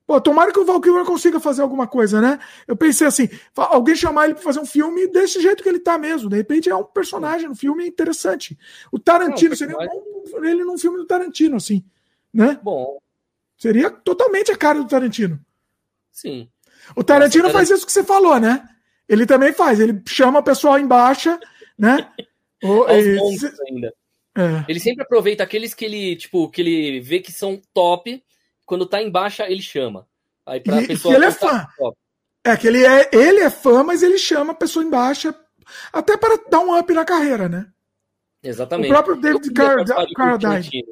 Pô, 0.05 0.21
tomara 0.21 0.53
que 0.53 0.59
o 0.59 0.63
Val 0.63 0.79
Kilmer 0.79 1.03
consiga 1.03 1.37
fazer 1.37 1.61
alguma 1.61 1.85
coisa, 1.85 2.21
né? 2.21 2.39
Eu 2.65 2.77
pensei 2.77 3.05
assim, 3.05 3.27
alguém 3.53 3.93
chamar 3.93 4.25
ele 4.25 4.35
para 4.35 4.43
fazer 4.43 4.61
um 4.61 4.65
filme 4.65 5.05
desse 5.07 5.41
jeito 5.41 5.61
que 5.61 5.67
ele 5.67 5.79
tá 5.79 5.97
mesmo. 5.97 6.29
De 6.29 6.37
repente 6.37 6.69
é 6.69 6.75
um 6.75 6.83
personagem 6.85 7.49
no 7.49 7.55
filme 7.55 7.85
interessante. 7.85 8.57
O 8.89 8.97
Tarantino 8.97 9.49
Não, 9.49 9.57
seria 9.57 9.75
bom 9.75 10.17
ele 10.43 10.63
num 10.63 10.77
filme 10.77 10.97
do 10.97 11.05
Tarantino, 11.05 11.57
assim, 11.57 11.83
né? 12.33 12.59
Bom. 12.61 12.99
Seria 13.57 13.89
totalmente 13.89 14.51
a 14.51 14.57
cara 14.57 14.79
do 14.79 14.87
Tarantino. 14.87 15.39
Sim. 16.11 16.49
O 16.95 17.03
Tarantino 17.03 17.45
Nossa, 17.45 17.55
faz 17.55 17.69
isso 17.69 17.85
que 17.85 17.91
você 17.91 18.03
falou, 18.03 18.39
né? 18.39 18.67
Ele 19.07 19.25
também 19.25 19.53
faz, 19.53 19.79
ele 19.79 20.01
chama 20.05 20.39
o 20.39 20.43
pessoal 20.43 20.77
em 20.77 20.87
baixa, 20.87 21.39
né? 21.77 22.11
Ou, 22.63 22.89
e, 22.89 23.19
ainda. 23.67 23.93
É. 24.37 24.65
Ele 24.69 24.79
sempre 24.79 25.03
aproveita 25.03 25.43
aqueles 25.43 25.73
que 25.73 25.83
ele, 25.83 26.15
tipo, 26.15 26.47
que 26.49 26.61
ele 26.61 26.99
vê 26.99 27.19
que 27.19 27.31
são 27.31 27.59
top, 27.73 28.23
quando 28.65 28.85
tá 28.85 29.01
em 29.01 29.09
baixa, 29.09 29.49
ele 29.49 29.61
chama. 29.61 30.07
Aí 30.45 30.59
pra 30.59 30.81
e, 30.81 30.87
pessoa. 30.87 31.15
ele 31.15 31.25
é 31.25 31.31
fã. 31.31 31.67
Top. 31.75 31.97
É 32.43 32.55
que 32.55 32.67
ele 32.67 32.85
é, 32.85 33.09
ele 33.11 33.39
é 33.39 33.49
fã, 33.49 33.83
mas 33.83 34.03
ele 34.03 34.17
chama 34.17 34.53
a 34.53 34.55
pessoa 34.55 34.85
em 34.85 34.89
baixa 34.89 35.35
até 35.91 36.15
para 36.15 36.37
dar 36.49 36.59
um 36.59 36.77
up 36.77 36.93
na 36.93 37.03
carreira, 37.03 37.49
né? 37.49 37.67
Exatamente. 38.41 38.89
O 38.89 38.93
próprio 38.93 39.15
David 39.17 39.51
Carradine. 39.51 40.85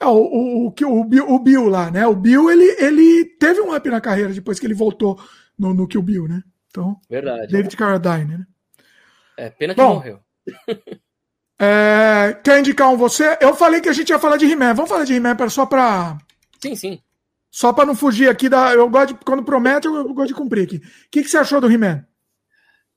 É, 0.00 0.06
o, 0.06 0.16
o, 0.16 0.66
o, 0.66 1.00
o, 1.00 1.04
Bill, 1.04 1.30
o 1.30 1.38
Bill 1.38 1.68
lá, 1.68 1.90
né? 1.90 2.06
O 2.06 2.16
Bill, 2.16 2.50
ele, 2.50 2.64
ele 2.78 3.24
teve 3.38 3.60
um 3.60 3.74
up 3.76 3.88
na 3.88 4.00
carreira 4.00 4.32
depois 4.32 4.58
que 4.58 4.66
ele 4.66 4.74
voltou 4.74 5.20
no, 5.56 5.72
no 5.72 5.86
Kill 5.86 6.02
Bill, 6.02 6.26
né? 6.26 6.42
Então, 6.70 7.00
Verdade. 7.08 7.52
David 7.52 7.76
Carradine, 7.76 8.38
né? 8.38 8.46
É, 9.36 9.50
pena 9.50 9.74
que 9.74 9.80
Bom, 9.80 9.94
morreu. 9.94 10.20
É, 11.58 12.36
quer 12.44 12.58
indicar 12.58 12.90
um 12.92 12.96
você? 12.96 13.38
Eu 13.40 13.54
falei 13.54 13.80
que 13.80 13.88
a 13.88 13.92
gente 13.92 14.10
ia 14.10 14.18
falar 14.18 14.36
de 14.36 14.46
He-Man. 14.46 14.74
Vamos 14.74 14.90
falar 14.90 15.04
de 15.04 15.14
He-Man 15.14 15.36
só 15.48 15.64
pra. 15.64 16.18
Sim, 16.60 16.76
sim. 16.76 17.00
Só 17.50 17.72
pra 17.72 17.86
não 17.86 17.96
fugir 17.96 18.28
aqui 18.28 18.48
da. 18.48 18.72
Eu 18.74 18.88
gosto 18.90 19.14
de, 19.14 19.24
Quando 19.24 19.42
promete, 19.42 19.86
eu 19.86 20.12
gosto 20.12 20.28
de 20.28 20.34
cumprir 20.34 20.64
aqui. 20.64 20.76
O 20.76 20.80
que, 21.10 21.22
que 21.22 21.28
você 21.28 21.38
achou 21.38 21.60
do 21.60 21.70
He-Man? 21.70 22.04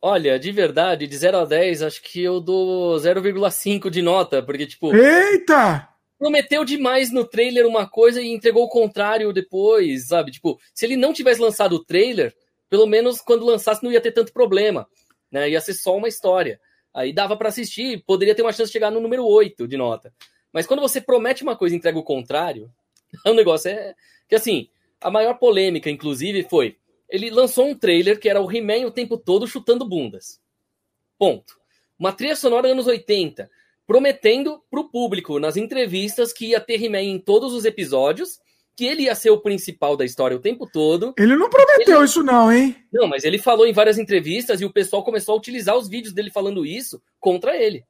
Olha, 0.02 0.40
de 0.40 0.52
verdade, 0.52 1.08
de 1.08 1.18
0 1.18 1.40
a 1.40 1.46
10, 1.46 1.82
acho 1.82 2.02
que 2.02 2.22
eu 2.22 2.40
dou 2.40 2.96
0,5 2.96 3.90
de 3.90 4.02
nota, 4.02 4.42
porque, 4.42 4.66
tipo. 4.66 4.96
Eita! 4.96 5.88
Prometeu 6.18 6.66
demais 6.66 7.12
no 7.12 7.24
trailer 7.24 7.66
uma 7.66 7.88
coisa 7.88 8.22
e 8.22 8.28
entregou 8.28 8.64
o 8.66 8.70
contrário 8.70 9.32
depois, 9.32 10.08
sabe? 10.08 10.32
Tipo, 10.32 10.60
se 10.74 10.86
ele 10.86 10.98
não 10.98 11.14
tivesse 11.14 11.40
lançado 11.40 11.74
o 11.74 11.84
trailer, 11.84 12.34
pelo 12.70 12.86
menos 12.86 13.22
quando 13.22 13.46
lançasse 13.46 13.84
não 13.84 13.92
ia 13.92 14.02
ter 14.02 14.12
tanto 14.12 14.34
problema, 14.34 14.86
né? 15.32 15.50
Ia 15.50 15.62
ser 15.62 15.74
só 15.74 15.96
uma 15.96 16.10
história. 16.10 16.60
Aí 17.00 17.14
dava 17.14 17.38
para 17.38 17.48
assistir, 17.48 18.04
poderia 18.06 18.36
ter 18.36 18.42
uma 18.42 18.52
chance 18.52 18.66
de 18.66 18.74
chegar 18.74 18.92
no 18.92 19.00
número 19.00 19.26
8 19.26 19.66
de 19.66 19.78
nota. 19.78 20.14
Mas 20.52 20.68
quando 20.68 20.82
você 20.82 21.00
promete 21.00 21.44
uma 21.44 21.56
coisa 21.56 21.74
e 21.74 21.78
entrega 21.78 21.98
o 21.98 22.04
contrário, 22.04 22.70
o 23.26 23.32
negócio 23.34 23.72
é. 23.72 23.96
Que 24.28 24.36
assim, 24.36 24.68
a 25.00 25.10
maior 25.10 25.36
polêmica, 25.36 25.90
inclusive, 25.90 26.44
foi. 26.44 26.76
Ele 27.10 27.30
lançou 27.30 27.68
um 27.68 27.74
trailer 27.74 28.20
que 28.20 28.28
era 28.28 28.42
o 28.42 28.52
He-Man 28.52 28.86
o 28.86 28.92
tempo 28.92 29.18
todo 29.18 29.48
chutando 29.48 29.88
bundas. 29.88 30.42
Ponto. 31.18 31.58
Uma 31.98 32.12
trilha 32.12 32.36
sonora 32.36 32.68
anos 32.68 32.86
80, 32.86 33.50
prometendo 33.88 34.62
pro 34.70 34.90
público, 34.90 35.40
nas 35.40 35.56
entrevistas, 35.56 36.34
que 36.34 36.48
ia 36.48 36.60
ter 36.60 36.84
He-Man 36.84 37.02
em 37.04 37.18
todos 37.18 37.54
os 37.54 37.64
episódios 37.64 38.42
que 38.80 38.86
ele 38.86 39.04
ia 39.04 39.14
ser 39.14 39.30
o 39.30 39.42
principal 39.42 39.98
da 39.98 40.06
história 40.06 40.38
o 40.38 40.40
tempo 40.40 40.66
todo. 40.66 41.14
Ele 41.18 41.36
não 41.36 41.50
prometeu 41.50 41.98
ele... 41.98 42.06
isso, 42.06 42.24
não, 42.24 42.50
hein? 42.50 42.78
Não, 42.94 43.10
mas 43.10 43.26
ele 43.26 43.38
falou 43.38 43.68
em 43.68 43.74
várias 43.74 43.98
entrevistas 43.98 44.62
e 44.62 44.66
o 44.66 44.72
pessoal 44.72 45.04
começou 45.04 45.36
a 45.36 45.38
utilizar 45.38 45.76
os 45.76 45.90
vídeos 45.90 46.14
dele 46.14 46.32
falando 46.32 46.66
isso 46.66 47.02
contra 47.20 47.58
ele. 47.58 47.84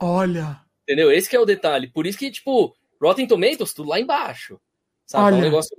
Olha. 0.00 0.60
Entendeu? 0.82 1.12
Esse 1.12 1.36
é 1.36 1.38
o 1.38 1.44
detalhe. 1.44 1.86
Por 1.86 2.08
isso 2.08 2.18
que, 2.18 2.28
tipo, 2.28 2.74
Rotten 3.00 3.24
Tomatoes, 3.24 3.72
tudo 3.72 3.90
lá 3.90 4.00
embaixo. 4.00 4.60
Sabe? 5.06 5.26
Olha. 5.26 5.34
É 5.36 5.38
um 5.38 5.42
negócio. 5.42 5.76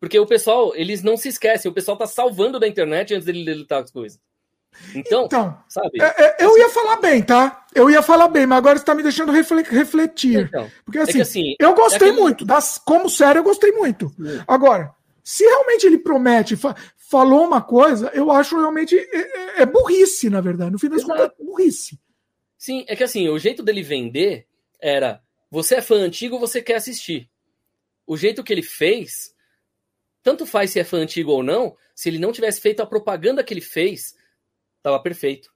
Porque 0.00 0.18
o 0.18 0.26
pessoal, 0.26 0.74
eles 0.74 1.04
não 1.04 1.16
se 1.16 1.28
esquecem, 1.28 1.70
o 1.70 1.74
pessoal 1.74 1.96
tá 1.96 2.08
salvando 2.08 2.58
da 2.58 2.66
internet 2.66 3.14
antes 3.14 3.26
dele 3.26 3.44
deletar 3.44 3.80
as 3.80 3.92
coisas. 3.92 4.18
Então, 4.94 5.24
então 5.24 5.58
sabe? 5.68 6.00
É, 6.00 6.22
é, 6.24 6.36
eu 6.44 6.56
ia 6.56 6.68
falar 6.68 6.96
bem, 6.96 7.22
tá? 7.22 7.66
Eu 7.74 7.90
ia 7.90 8.02
falar 8.02 8.28
bem, 8.28 8.46
mas 8.46 8.58
agora 8.58 8.78
você 8.78 8.84
tá 8.84 8.94
me 8.94 9.02
deixando 9.02 9.32
refletir. 9.32 10.40
Então, 10.40 10.70
porque 10.84 10.98
assim, 10.98 11.18
é 11.18 11.22
assim 11.22 11.54
eu 11.58 11.74
gostei 11.74 12.08
é 12.08 12.12
muito. 12.12 12.44
Das, 12.44 12.78
como 12.78 13.08
série, 13.08 13.38
eu 13.38 13.44
gostei 13.44 13.72
muito. 13.72 14.12
Agora, 14.46 14.94
se 15.22 15.44
realmente 15.44 15.86
ele 15.86 15.98
promete, 15.98 16.56
fa 16.56 16.74
falou 16.96 17.44
uma 17.44 17.60
coisa, 17.60 18.10
eu 18.14 18.30
acho 18.30 18.56
realmente 18.56 18.96
é, 18.96 19.16
é, 19.16 19.62
é 19.62 19.66
burrice, 19.66 20.30
na 20.30 20.40
verdade. 20.40 20.70
No 20.70 20.78
fim 20.78 20.88
das 20.88 21.02
contas, 21.02 21.30
é 21.38 21.44
burrice. 21.44 21.98
Sim, 22.56 22.84
é 22.86 22.94
que 22.94 23.02
assim, 23.02 23.28
o 23.28 23.38
jeito 23.38 23.62
dele 23.62 23.82
vender 23.82 24.46
era: 24.80 25.20
você 25.50 25.76
é 25.76 25.82
fã 25.82 25.96
antigo, 25.96 26.38
você 26.38 26.62
quer 26.62 26.76
assistir. 26.76 27.28
O 28.06 28.16
jeito 28.16 28.44
que 28.44 28.52
ele 28.52 28.62
fez, 28.62 29.34
tanto 30.22 30.46
faz 30.46 30.70
se 30.70 30.80
é 30.80 30.84
fã 30.84 30.98
antigo 30.98 31.32
ou 31.32 31.42
não, 31.42 31.76
se 31.94 32.08
ele 32.08 32.18
não 32.18 32.32
tivesse 32.32 32.60
feito 32.60 32.80
a 32.80 32.86
propaganda 32.86 33.42
que 33.42 33.52
ele 33.52 33.60
fez, 33.60 34.14
tava 34.82 35.00
perfeito. 35.02 35.50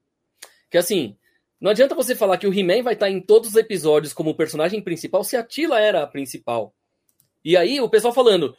Que 0.70 0.78
assim, 0.78 1.17
não 1.61 1.70
adianta 1.70 1.94
você 1.94 2.15
falar 2.15 2.36
que 2.36 2.47
o 2.47 2.53
He-Man 2.53 2.83
vai 2.83 2.94
estar 2.94 3.11
em 3.11 3.20
todos 3.20 3.51
os 3.51 3.57
episódios 3.57 4.12
como 4.12 4.35
personagem 4.35 4.83
principal 4.83 5.25
se 5.25 5.36
a 5.36 5.43
Tila 5.43 5.81
era 5.81 6.03
a 6.03 6.07
principal. 6.07 6.75
E 7.44 7.57
aí 7.57 7.81
o 7.81 7.89
pessoal 7.89 8.12
falando, 8.12 8.55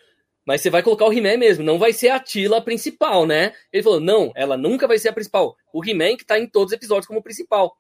mas 0.45 0.61
você 0.61 0.69
vai 0.69 0.84
colocar 0.84 1.06
o 1.06 1.14
He-Man 1.14 1.38
mesmo, 1.38 1.64
não 1.64 1.80
vai 1.80 1.92
ser 1.92 2.10
a 2.10 2.19
Tila 2.19 2.58
a 2.58 2.61
principal, 2.61 3.26
né? 3.26 3.53
Ele 3.72 3.84
falou, 3.84 4.00
não, 4.00 4.32
ela 4.35 4.56
nunca 4.56 4.88
vai 4.88 4.98
ser 4.98 5.10
a 5.10 5.14
principal. 5.14 5.56
O 5.74 5.84
He-Man 5.84 6.18
que 6.18 6.26
tá 6.26 6.40
em 6.40 6.48
todos 6.48 6.72
os 6.72 6.77
episódios 6.77 7.08
como 7.08 7.22
principal. 7.22 7.76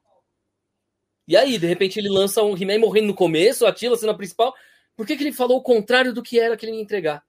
E 1.27 1.35
aí, 1.35 1.57
de 1.57 1.65
repente, 1.65 1.99
ele 1.99 2.09
lança 2.09 2.43
um 2.43 2.55
He-Man 2.55 2.79
morrendo 2.79 3.07
no 3.07 3.15
começo, 3.15 3.65
a 3.65 3.73
Tila 3.73 3.97
sendo 3.97 4.11
a 4.11 4.15
principal. 4.17 4.53
Por 4.95 5.05
que, 5.05 5.15
que 5.15 5.23
ele 5.23 5.33
falou 5.33 5.57
o 5.57 5.63
contrário 5.63 6.13
do 6.13 6.21
que 6.21 6.39
era 6.39 6.55
que 6.55 6.65
ele 6.65 6.75
ia 6.75 6.81
entregar? 6.81 7.23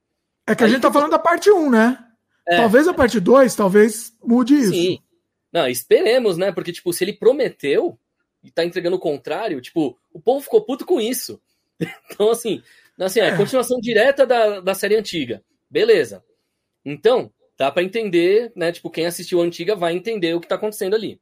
É 0.45 0.55
que 0.55 0.63
aí, 0.63 0.69
a 0.69 0.73
gente 0.73 0.81
tá 0.81 0.91
falando 0.91 1.11
da 1.11 1.19
parte 1.19 1.49
1, 1.49 1.69
né? 1.69 1.97
É, 2.47 2.57
talvez 2.57 2.87
a 2.87 2.93
parte 2.93 3.19
2, 3.19 3.55
talvez 3.55 4.13
mude 4.23 4.55
isso. 4.55 4.71
Sim. 4.71 4.99
Não, 5.51 5.67
esperemos, 5.67 6.37
né? 6.37 6.51
Porque, 6.51 6.71
tipo, 6.71 6.91
se 6.93 7.03
ele 7.03 7.13
prometeu 7.13 7.97
e 8.43 8.51
tá 8.51 8.63
entregando 8.63 8.97
o 8.97 8.99
contrário, 8.99 9.61
tipo, 9.61 9.97
o 10.13 10.19
povo 10.19 10.41
ficou 10.41 10.63
puto 10.63 10.85
com 10.85 10.99
isso. 10.99 11.41
Então, 12.09 12.31
assim, 12.31 12.63
Assim, 13.05 13.19
é, 13.19 13.27
é 13.27 13.37
continuação 13.37 13.79
direta 13.79 14.25
da, 14.25 14.59
da 14.59 14.73
série 14.73 14.95
antiga. 14.95 15.43
Beleza. 15.69 16.23
Então, 16.83 17.31
dá 17.57 17.71
para 17.71 17.83
entender, 17.83 18.51
né? 18.55 18.71
Tipo, 18.71 18.89
quem 18.89 19.05
assistiu 19.05 19.39
a 19.39 19.43
antiga 19.43 19.75
vai 19.75 19.93
entender 19.93 20.33
o 20.33 20.39
que 20.39 20.47
tá 20.47 20.55
acontecendo 20.55 20.95
ali. 20.95 21.21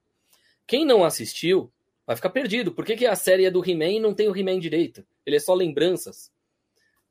Quem 0.65 0.85
não 0.85 1.03
assistiu 1.03 1.71
vai 2.07 2.15
ficar 2.15 2.29
perdido. 2.29 2.71
Por 2.71 2.85
que, 2.85 2.95
que 2.95 3.05
a 3.05 3.15
série 3.15 3.45
é 3.45 3.51
do 3.51 3.67
He-Man 3.67 3.91
e 3.91 3.99
não 3.99 4.13
tem 4.13 4.29
o 4.29 4.37
He-Man 4.37 4.59
direito? 4.59 5.05
Ele 5.25 5.35
é 5.35 5.39
só 5.39 5.53
lembranças. 5.53 6.31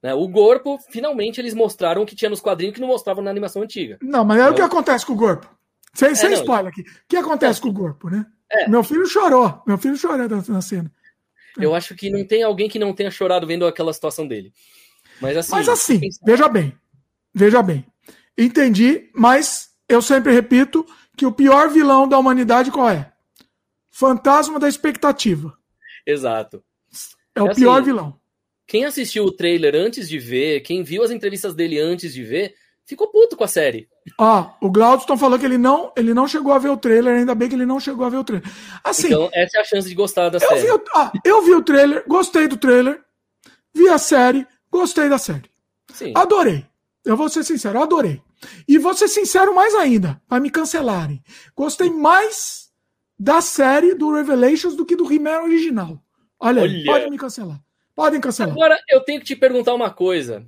Né? 0.03 0.15
O 0.15 0.27
Gorpo, 0.29 0.79
finalmente, 0.89 1.41
eles 1.41 1.53
mostraram 1.53 2.03
o 2.03 2.07
que 2.07 2.17
tinha 2.17 2.31
nos 2.31 2.41
quadrinhos 2.41 2.75
que 2.75 2.81
não 2.81 2.89
mostravam 2.89 3.23
na 3.23 3.31
animação 3.31 3.63
antiga. 3.63 3.99
Não, 4.01 4.25
mas 4.25 4.41
é 4.41 4.49
o 4.49 4.55
que 4.55 4.63
acontece 4.63 5.05
com 5.05 5.13
o 5.13 5.17
Gorpo. 5.17 5.49
Sem, 5.95 6.11
é, 6.11 6.15
sem 6.15 6.33
spoiler 6.35 6.67
aqui. 6.67 6.83
O 6.83 6.85
que 7.09 7.17
acontece 7.17 7.61
é. 7.61 7.63
com 7.63 7.69
o 7.69 7.73
Gorpo, 7.73 8.11
né? 8.11 8.27
É. 8.51 8.69
Meu 8.69 8.83
filho 8.83 9.07
chorou. 9.07 9.63
Meu 9.67 9.79
filho 9.79 9.97
chorou 9.97 10.29
na 10.49 10.61
cena. 10.61 10.93
Eu 11.57 11.75
acho 11.75 11.95
que 11.95 12.11
não 12.11 12.25
tem 12.25 12.43
alguém 12.43 12.69
que 12.69 12.79
não 12.79 12.93
tenha 12.93 13.11
chorado 13.11 13.47
vendo 13.47 13.67
aquela 13.67 13.93
situação 13.93 14.27
dele. 14.27 14.53
Mas 15.21 15.37
assim. 15.37 15.53
Mas 15.53 15.69
assim, 15.69 16.01
veja 16.25 16.49
bem. 16.49 16.77
Veja 17.33 17.63
bem. 17.63 17.87
Entendi, 18.37 19.11
mas 19.15 19.71
eu 19.89 20.03
sempre 20.03 20.33
repito 20.33 20.85
que 21.17 21.25
o 21.25 21.33
pior 21.33 21.71
vilão 21.71 22.09
da 22.09 22.19
humanidade 22.19 22.71
qual 22.71 22.91
é? 22.91 23.13
Fantasma 23.91 24.59
da 24.59 24.69
expectativa. 24.69 25.57
Exato. 26.05 26.63
É 27.35 27.43
o 27.43 27.51
assim, 27.51 27.61
pior 27.61 27.83
vilão. 27.83 28.19
Quem 28.67 28.85
assistiu 28.85 29.25
o 29.25 29.33
trailer 29.33 29.75
antes 29.75 30.09
de 30.09 30.19
ver, 30.19 30.61
quem 30.61 30.83
viu 30.83 31.03
as 31.03 31.11
entrevistas 31.11 31.55
dele 31.55 31.79
antes 31.79 32.13
de 32.13 32.25
ver, 32.25 32.55
ficou 32.85 33.09
puto 33.09 33.37
com 33.37 33.45
a 33.45 33.49
série. 33.49 33.89
Ah, 34.19 34.55
o 34.61 34.71
Glaudston 34.71 35.17
falou 35.17 35.39
que 35.39 35.47
ele 35.47 35.57
não, 35.57 35.93
ele 35.97 36.13
não 36.13 36.29
chegou 36.29 36.53
a 36.53 36.59
ver 36.59 36.69
o 36.69 36.77
trailer, 36.77 37.17
ainda 37.17 37.35
bem 37.35 37.49
que 37.49 37.55
ele 37.55 37.65
não 37.65 37.81
chegou 37.81 38.05
a 38.05 38.11
ver 38.11 38.19
o 38.19 38.25
trailer. 38.25 38.49
Assim, 38.83 39.07
então, 39.07 39.31
essa 39.33 39.59
é 39.59 39.61
a 39.61 39.65
chance 39.65 39.89
de 39.89 39.95
gostar 39.95 40.29
da 40.29 40.39
eu 40.39 40.49
série. 40.49 40.61
Vi 40.61 40.71
o, 40.71 40.85
ah, 40.95 41.13
eu 41.25 41.43
vi 41.43 41.55
o 41.55 41.63
trailer, 41.63 42.05
gostei 42.07 42.47
do 42.47 42.57
trailer, 42.57 43.01
vi 43.75 43.89
a 43.89 43.97
série, 43.97 44.47
gostei 44.71 45.09
da 45.09 45.19
série. 45.19 45.51
Sim. 45.93 46.13
Adorei. 46.15 46.67
Eu 47.05 47.17
vou 47.17 47.29
ser 47.29 47.45
sincero, 47.45 47.83
adorei. 47.83 48.23
E 48.69 48.79
vou 48.79 48.95
ser 48.95 49.09
sincero 49.09 49.55
mais 49.55 49.75
ainda, 49.75 50.21
para 50.29 50.41
me 50.41 50.51
cancelarem. 50.51 51.23
Gostei 51.57 51.91
mais 51.91 52.71
da 53.19 53.41
série 53.41 53.95
do 53.95 54.13
Revelations 54.13 54.75
do 54.75 54.85
que 54.85 54.97
do 54.97 55.11
He-Man 55.11 55.43
original. 55.43 55.99
Olha, 56.39 56.63
Olha. 56.63 56.73
Aí, 56.73 56.85
pode 56.85 57.11
me 57.11 57.19
cancelar. 57.19 57.61
Podem 57.95 58.21
cancelar. 58.21 58.53
Agora, 58.53 58.77
eu 58.89 59.01
tenho 59.01 59.21
que 59.21 59.27
te 59.27 59.37
perguntar 59.37 59.73
uma 59.73 59.91
coisa. 59.91 60.45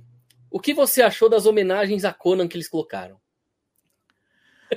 O 0.51 0.59
que 0.59 0.73
você 0.73 1.01
achou 1.01 1.29
das 1.29 1.45
homenagens 1.45 2.05
a 2.05 2.13
Conan 2.13 2.47
que 2.47 2.57
eles 2.57 2.69
colocaram? 2.69 3.17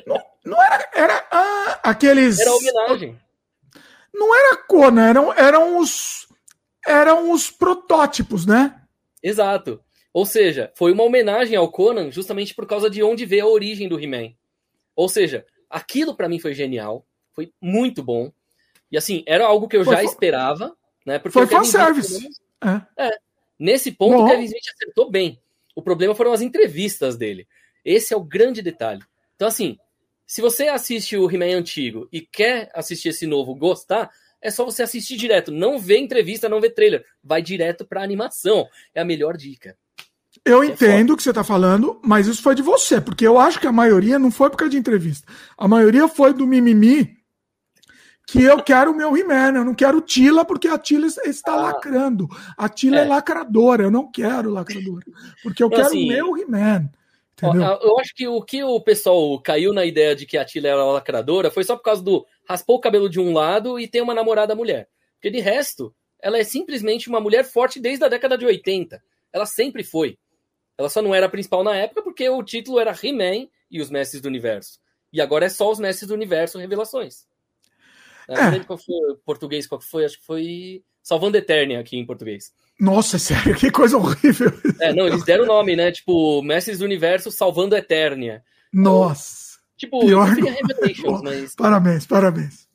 Não, 0.06 0.22
não 0.44 0.62
era. 0.62 0.88
Era 0.94 1.28
ah, 1.30 1.80
aqueles. 1.82 2.38
Era 2.38 2.52
homenagem. 2.52 3.18
Não 4.12 4.34
era 4.34 4.56
Conan, 4.56 5.08
eram, 5.08 5.32
eram 5.32 5.78
os. 5.78 6.28
Eram 6.86 7.30
os 7.30 7.50
protótipos, 7.50 8.46
né? 8.46 8.80
Exato. 9.22 9.82
Ou 10.12 10.26
seja, 10.26 10.72
foi 10.74 10.92
uma 10.92 11.04
homenagem 11.04 11.56
ao 11.56 11.70
Conan 11.70 12.10
justamente 12.10 12.54
por 12.54 12.66
causa 12.66 12.90
de 12.90 13.02
onde 13.02 13.26
veio 13.26 13.44
a 13.44 13.50
origem 13.50 13.88
do 13.88 14.00
He-Man. 14.00 14.32
Ou 14.96 15.08
seja, 15.08 15.46
aquilo 15.68 16.14
para 16.14 16.28
mim 16.28 16.38
foi 16.38 16.54
genial, 16.54 17.06
foi 17.32 17.52
muito 17.60 18.02
bom. 18.02 18.32
E 18.90 18.96
assim, 18.96 19.22
era 19.26 19.46
algo 19.46 19.68
que 19.68 19.76
eu 19.76 19.84
foi, 19.84 19.94
já 19.94 20.02
esperava, 20.02 20.76
né? 21.06 21.18
Porque 21.18 21.32
foi 21.32 21.46
fanservice. 21.46 22.28
É. 22.62 23.06
é. 23.06 23.18
Nesse 23.58 23.92
ponto, 23.92 24.16
bom. 24.16 24.24
o 24.24 24.28
Kevin 24.28 24.44
Smith 24.44 24.64
acertou 24.74 25.10
bem. 25.10 25.40
O 25.76 25.82
problema 25.82 26.14
foram 26.14 26.32
as 26.32 26.40
entrevistas 26.40 27.16
dele. 27.16 27.46
Esse 27.84 28.12
é 28.12 28.16
o 28.16 28.24
grande 28.24 28.62
detalhe. 28.62 29.02
Então, 29.40 29.48
assim, 29.48 29.78
se 30.26 30.42
você 30.42 30.68
assiste 30.68 31.16
o 31.16 31.30
He-Man 31.30 31.56
antigo 31.56 32.06
e 32.12 32.20
quer 32.20 32.70
assistir 32.74 33.08
esse 33.08 33.26
novo, 33.26 33.54
gostar, 33.54 34.10
é 34.38 34.50
só 34.50 34.66
você 34.66 34.82
assistir 34.82 35.16
direto. 35.16 35.50
Não 35.50 35.78
vê 35.78 35.96
entrevista, 35.96 36.46
não 36.46 36.60
vê 36.60 36.68
trailer. 36.68 37.06
Vai 37.24 37.40
direto 37.40 37.86
pra 37.86 38.02
animação. 38.02 38.68
É 38.94 39.00
a 39.00 39.04
melhor 39.04 39.38
dica. 39.38 39.74
Eu 40.44 40.62
é 40.62 40.66
entendo 40.66 41.14
o 41.14 41.16
que 41.16 41.22
você 41.22 41.30
está 41.30 41.42
falando, 41.42 41.98
mas 42.04 42.26
isso 42.26 42.42
foi 42.42 42.54
de 42.54 42.60
você, 42.60 43.00
porque 43.00 43.26
eu 43.26 43.38
acho 43.38 43.58
que 43.58 43.66
a 43.66 43.72
maioria 43.72 44.18
não 44.18 44.30
foi 44.30 44.50
por 44.50 44.58
causa 44.58 44.72
de 44.72 44.76
entrevista. 44.76 45.26
A 45.56 45.66
maioria 45.66 46.06
foi 46.06 46.34
do 46.34 46.46
mimimi 46.46 47.16
que 48.26 48.42
eu 48.42 48.62
quero 48.62 48.90
o 48.90 48.94
meu 48.94 49.16
He-Man, 49.16 49.56
eu 49.56 49.64
não 49.64 49.74
quero 49.74 50.02
Tila, 50.02 50.44
porque 50.44 50.68
a 50.68 50.76
Tila 50.76 51.06
está 51.06 51.54
ah, 51.54 51.62
lacrando. 51.62 52.28
A 52.58 52.68
Tila 52.68 52.98
é. 52.98 53.04
é. 53.04 53.08
lacradora, 53.08 53.84
eu 53.84 53.90
não 53.90 54.12
quero 54.12 54.50
lacradora. 54.50 55.06
Porque 55.42 55.62
eu 55.62 55.70
quero 55.70 55.86
assim, 55.86 56.04
o 56.04 56.08
meu 56.08 56.36
He-Man. 56.36 56.90
Entendeu? 57.42 57.78
Eu 57.82 57.98
acho 57.98 58.14
que 58.14 58.28
o 58.28 58.42
que 58.42 58.62
o 58.62 58.80
pessoal 58.80 59.40
caiu 59.40 59.72
na 59.72 59.84
ideia 59.84 60.14
de 60.14 60.26
que 60.26 60.36
a 60.36 60.44
Tila 60.44 60.68
era 60.68 60.84
lacradora 60.84 61.50
foi 61.50 61.64
só 61.64 61.76
por 61.76 61.82
causa 61.82 62.02
do 62.02 62.26
raspou 62.48 62.76
o 62.76 62.80
cabelo 62.80 63.08
de 63.08 63.18
um 63.18 63.32
lado 63.32 63.78
e 63.78 63.88
tem 63.88 64.00
uma 64.00 64.14
namorada 64.14 64.54
mulher. 64.54 64.88
Porque 65.14 65.30
de 65.30 65.40
resto, 65.40 65.94
ela 66.20 66.38
é 66.38 66.44
simplesmente 66.44 67.08
uma 67.08 67.20
mulher 67.20 67.44
forte 67.44 67.80
desde 67.80 68.04
a 68.04 68.08
década 68.08 68.36
de 68.36 68.44
80. 68.44 69.02
Ela 69.32 69.46
sempre 69.46 69.82
foi. 69.82 70.18
Ela 70.76 70.88
só 70.88 71.02
não 71.02 71.14
era 71.14 71.26
a 71.26 71.30
principal 71.30 71.62
na 71.62 71.76
época 71.76 72.02
porque 72.02 72.28
o 72.28 72.42
título 72.42 72.78
era 72.78 72.96
He-Man 73.02 73.48
e 73.70 73.80
os 73.80 73.90
Mestres 73.90 74.22
do 74.22 74.28
Universo. 74.28 74.78
E 75.12 75.20
agora 75.20 75.46
é 75.46 75.48
só 75.48 75.70
os 75.70 75.78
Mestres 75.78 76.08
do 76.08 76.14
Universo 76.14 76.58
Revelações. 76.58 77.26
É. 78.28 78.34
não 78.34 78.50
lembro 78.50 78.66
qual 78.66 78.78
foi 78.78 78.94
o 79.10 79.16
português, 79.16 79.66
qual 79.66 79.80
foi, 79.80 80.04
acho 80.04 80.18
que 80.18 80.24
foi 80.24 80.84
Salvando 81.02 81.36
Eternia 81.36 81.80
aqui 81.80 81.96
em 81.96 82.06
português. 82.06 82.52
Nossa, 82.80 83.18
sério, 83.18 83.54
que 83.54 83.70
coisa 83.70 83.98
horrível. 83.98 84.52
É, 84.80 84.94
não, 84.94 85.06
eles 85.06 85.22
deram 85.22 85.44
o 85.44 85.46
nome, 85.46 85.76
né? 85.76 85.92
Tipo, 85.92 86.42
Mestres 86.42 86.78
do 86.78 86.84
Universo 86.86 87.30
Salvando 87.30 87.76
Eternia. 87.76 88.42
Nossa. 88.72 89.58
Tipo, 89.76 90.00
pior 90.00 90.28
Revelations, 90.28 91.22
mas... 91.22 91.54
Parabéns, 91.54 92.06
parabéns. 92.06 92.70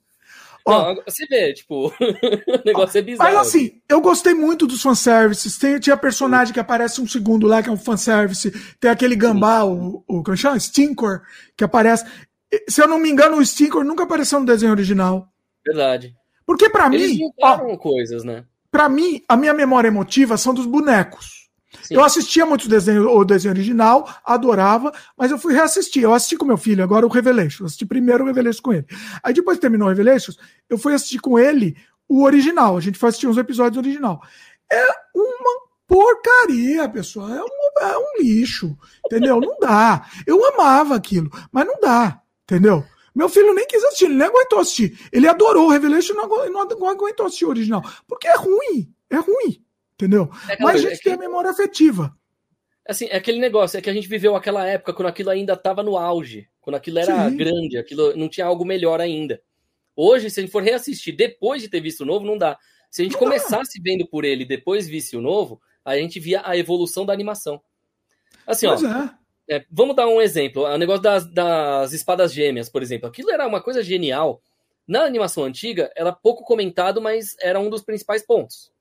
Não, 0.67 0.95
você 1.05 1.27
vê, 1.27 1.53
tipo, 1.53 1.87
o 2.01 2.61
negócio 2.65 2.97
é 2.97 3.01
bizarro. 3.01 3.31
Mas 3.31 3.47
assim, 3.47 3.79
eu 3.87 4.01
gostei 4.01 4.33
muito 4.33 4.65
dos 4.65 4.81
fanservices. 4.81 5.57
Tem, 5.57 5.79
tinha 5.79 5.95
personagem 5.95 6.53
que 6.53 6.59
aparece 6.59 6.99
um 6.99 7.07
segundo 7.07 7.45
lá, 7.45 7.61
que 7.61 7.69
é 7.69 7.71
um 7.71 7.77
fanservice. 7.77 8.51
Tem 8.79 8.89
aquele 8.89 9.15
gambá, 9.15 9.63
o, 9.63 10.03
o, 10.07 10.23
como 10.23 10.35
chama? 10.35 10.59
Stinkor, 10.59 11.21
que 11.55 11.63
aparece. 11.63 12.05
Se 12.67 12.81
eu 12.81 12.87
não 12.87 12.97
me 12.97 13.09
engano, 13.09 13.37
o 13.37 13.45
Stinkor 13.45 13.83
nunca 13.83 14.03
apareceu 14.03 14.39
no 14.39 14.45
desenho 14.45 14.71
original. 14.71 15.31
Verdade. 15.63 16.15
Porque 16.45 16.67
para 16.69 16.89
mim. 16.89 17.19
Ó, 17.41 17.77
coisas, 17.77 18.23
né? 18.23 18.43
Para 18.75 18.89
mim, 18.89 19.21
a 19.25 19.37
minha 19.37 19.53
memória 19.53 19.87
emotiva 19.87 20.35
são 20.35 20.53
dos 20.53 20.65
bonecos. 20.65 21.47
Sim. 21.81 21.95
Eu 21.95 22.03
assistia 22.03 22.45
muito 22.45 22.67
desenho, 22.67 23.09
o 23.09 23.23
desenho 23.23 23.53
original, 23.53 24.05
adorava, 24.21 24.91
mas 25.17 25.31
eu 25.31 25.37
fui 25.37 25.53
reassistir. 25.53 26.03
Eu 26.03 26.13
assisti 26.13 26.35
com 26.35 26.43
meu 26.43 26.57
filho, 26.57 26.83
agora 26.83 27.05
o 27.05 27.09
Revelations. 27.09 27.67
Assisti 27.67 27.85
primeiro 27.85 28.25
o 28.25 28.27
Revelations 28.27 28.59
com 28.59 28.73
ele. 28.73 28.85
Aí 29.23 29.33
depois 29.33 29.55
que 29.55 29.61
terminou 29.61 29.87
o 29.87 29.89
Revelations, 29.89 30.37
eu 30.69 30.77
fui 30.77 30.93
assistir 30.93 31.19
com 31.19 31.39
ele 31.39 31.77
o 32.05 32.23
original. 32.23 32.75
A 32.75 32.81
gente 32.81 32.99
foi 32.99 33.07
assistir 33.07 33.27
uns 33.27 33.37
episódios 33.37 33.75
do 33.75 33.87
original. 33.87 34.21
É 34.69 34.85
uma 35.15 35.61
porcaria, 35.87 36.89
pessoal. 36.89 37.29
É 37.29 37.41
um, 37.41 37.87
é 37.87 37.97
um 37.97 38.21
lixo. 38.23 38.77
Entendeu? 39.05 39.39
Não 39.39 39.57
dá. 39.57 40.05
Eu 40.27 40.45
amava 40.53 40.95
aquilo, 40.95 41.31
mas 41.49 41.65
não 41.65 41.79
dá. 41.79 42.19
Entendeu? 42.43 42.83
Meu 43.15 43.29
filho 43.29 43.53
nem 43.53 43.65
quis 43.65 43.81
assistir, 43.85 44.05
ele 44.05 44.15
nem 44.15 44.27
aguentou 44.27 44.59
assistir. 44.59 44.99
Ele 45.11 45.27
adorou 45.27 45.67
o 45.67 45.71
Revelation 45.71 46.13
e 46.13 46.17
não, 46.49 46.65
não, 46.65 46.89
aguentou 46.89 47.25
assistir 47.25 47.45
o 47.45 47.49
original. 47.49 47.81
Porque 48.05 48.27
é 48.27 48.35
ruim, 48.35 48.93
é 49.09 49.15
ruim, 49.15 49.63
entendeu? 49.93 50.29
É 50.49 50.61
Mas 50.61 50.75
a 50.75 50.89
gente 50.89 50.93
é 50.93 50.97
que... 50.97 51.03
tem 51.03 51.13
a 51.13 51.17
memória 51.17 51.49
afetiva. 51.49 52.13
Assim, 52.87 53.05
é 53.05 53.15
aquele 53.15 53.39
negócio, 53.39 53.77
é 53.77 53.81
que 53.81 53.89
a 53.89 53.93
gente 53.93 54.07
viveu 54.07 54.35
aquela 54.35 54.67
época 54.67 54.93
quando 54.93 55.07
aquilo 55.07 55.29
ainda 55.29 55.53
estava 55.53 55.81
no 55.81 55.97
auge, 55.97 56.47
quando 56.59 56.75
aquilo 56.75 56.99
era 56.99 57.29
Sim. 57.29 57.37
grande, 57.37 57.77
aquilo 57.77 58.15
não 58.15 58.27
tinha 58.27 58.45
algo 58.45 58.65
melhor 58.65 58.99
ainda. 58.99 59.41
Hoje, 59.95 60.29
se 60.29 60.39
a 60.39 60.43
gente 60.43 60.51
for 60.51 60.61
reassistir 60.61 61.15
depois 61.15 61.61
de 61.61 61.69
ter 61.69 61.79
visto 61.79 62.01
o 62.01 62.05
novo, 62.05 62.25
não 62.25 62.37
dá. 62.37 62.57
Se 62.91 63.01
a 63.01 63.05
gente 63.05 63.13
não 63.13 63.19
começasse 63.19 63.79
dá. 63.79 63.83
vendo 63.83 64.05
por 64.05 64.25
ele 64.25 64.43
e 64.43 64.47
depois 64.47 64.87
visse 64.87 65.15
o 65.15 65.21
novo, 65.21 65.61
a 65.83 65.97
gente 65.97 66.19
via 66.19 66.41
a 66.43 66.57
evolução 66.57 67.05
da 67.05 67.13
animação. 67.13 67.61
Assim, 68.45 68.67
pois 68.67 68.83
ó, 68.83 68.87
é. 68.87 69.15
É, 69.49 69.63
vamos 69.69 69.95
dar 69.95 70.07
um 70.07 70.21
exemplo. 70.21 70.63
O 70.63 70.77
negócio 70.77 71.01
das, 71.01 71.25
das 71.25 71.93
espadas 71.93 72.33
gêmeas, 72.33 72.69
por 72.69 72.81
exemplo. 72.81 73.07
Aquilo 73.07 73.31
era 73.31 73.47
uma 73.47 73.61
coisa 73.61 73.83
genial. 73.83 74.41
Na 74.87 75.03
animação 75.03 75.43
antiga, 75.43 75.91
era 75.95 76.11
pouco 76.11 76.43
comentado, 76.43 77.01
mas 77.01 77.35
era 77.41 77.59
um 77.59 77.69
dos 77.69 77.83
principais 77.83 78.25
pontos. 78.25 78.71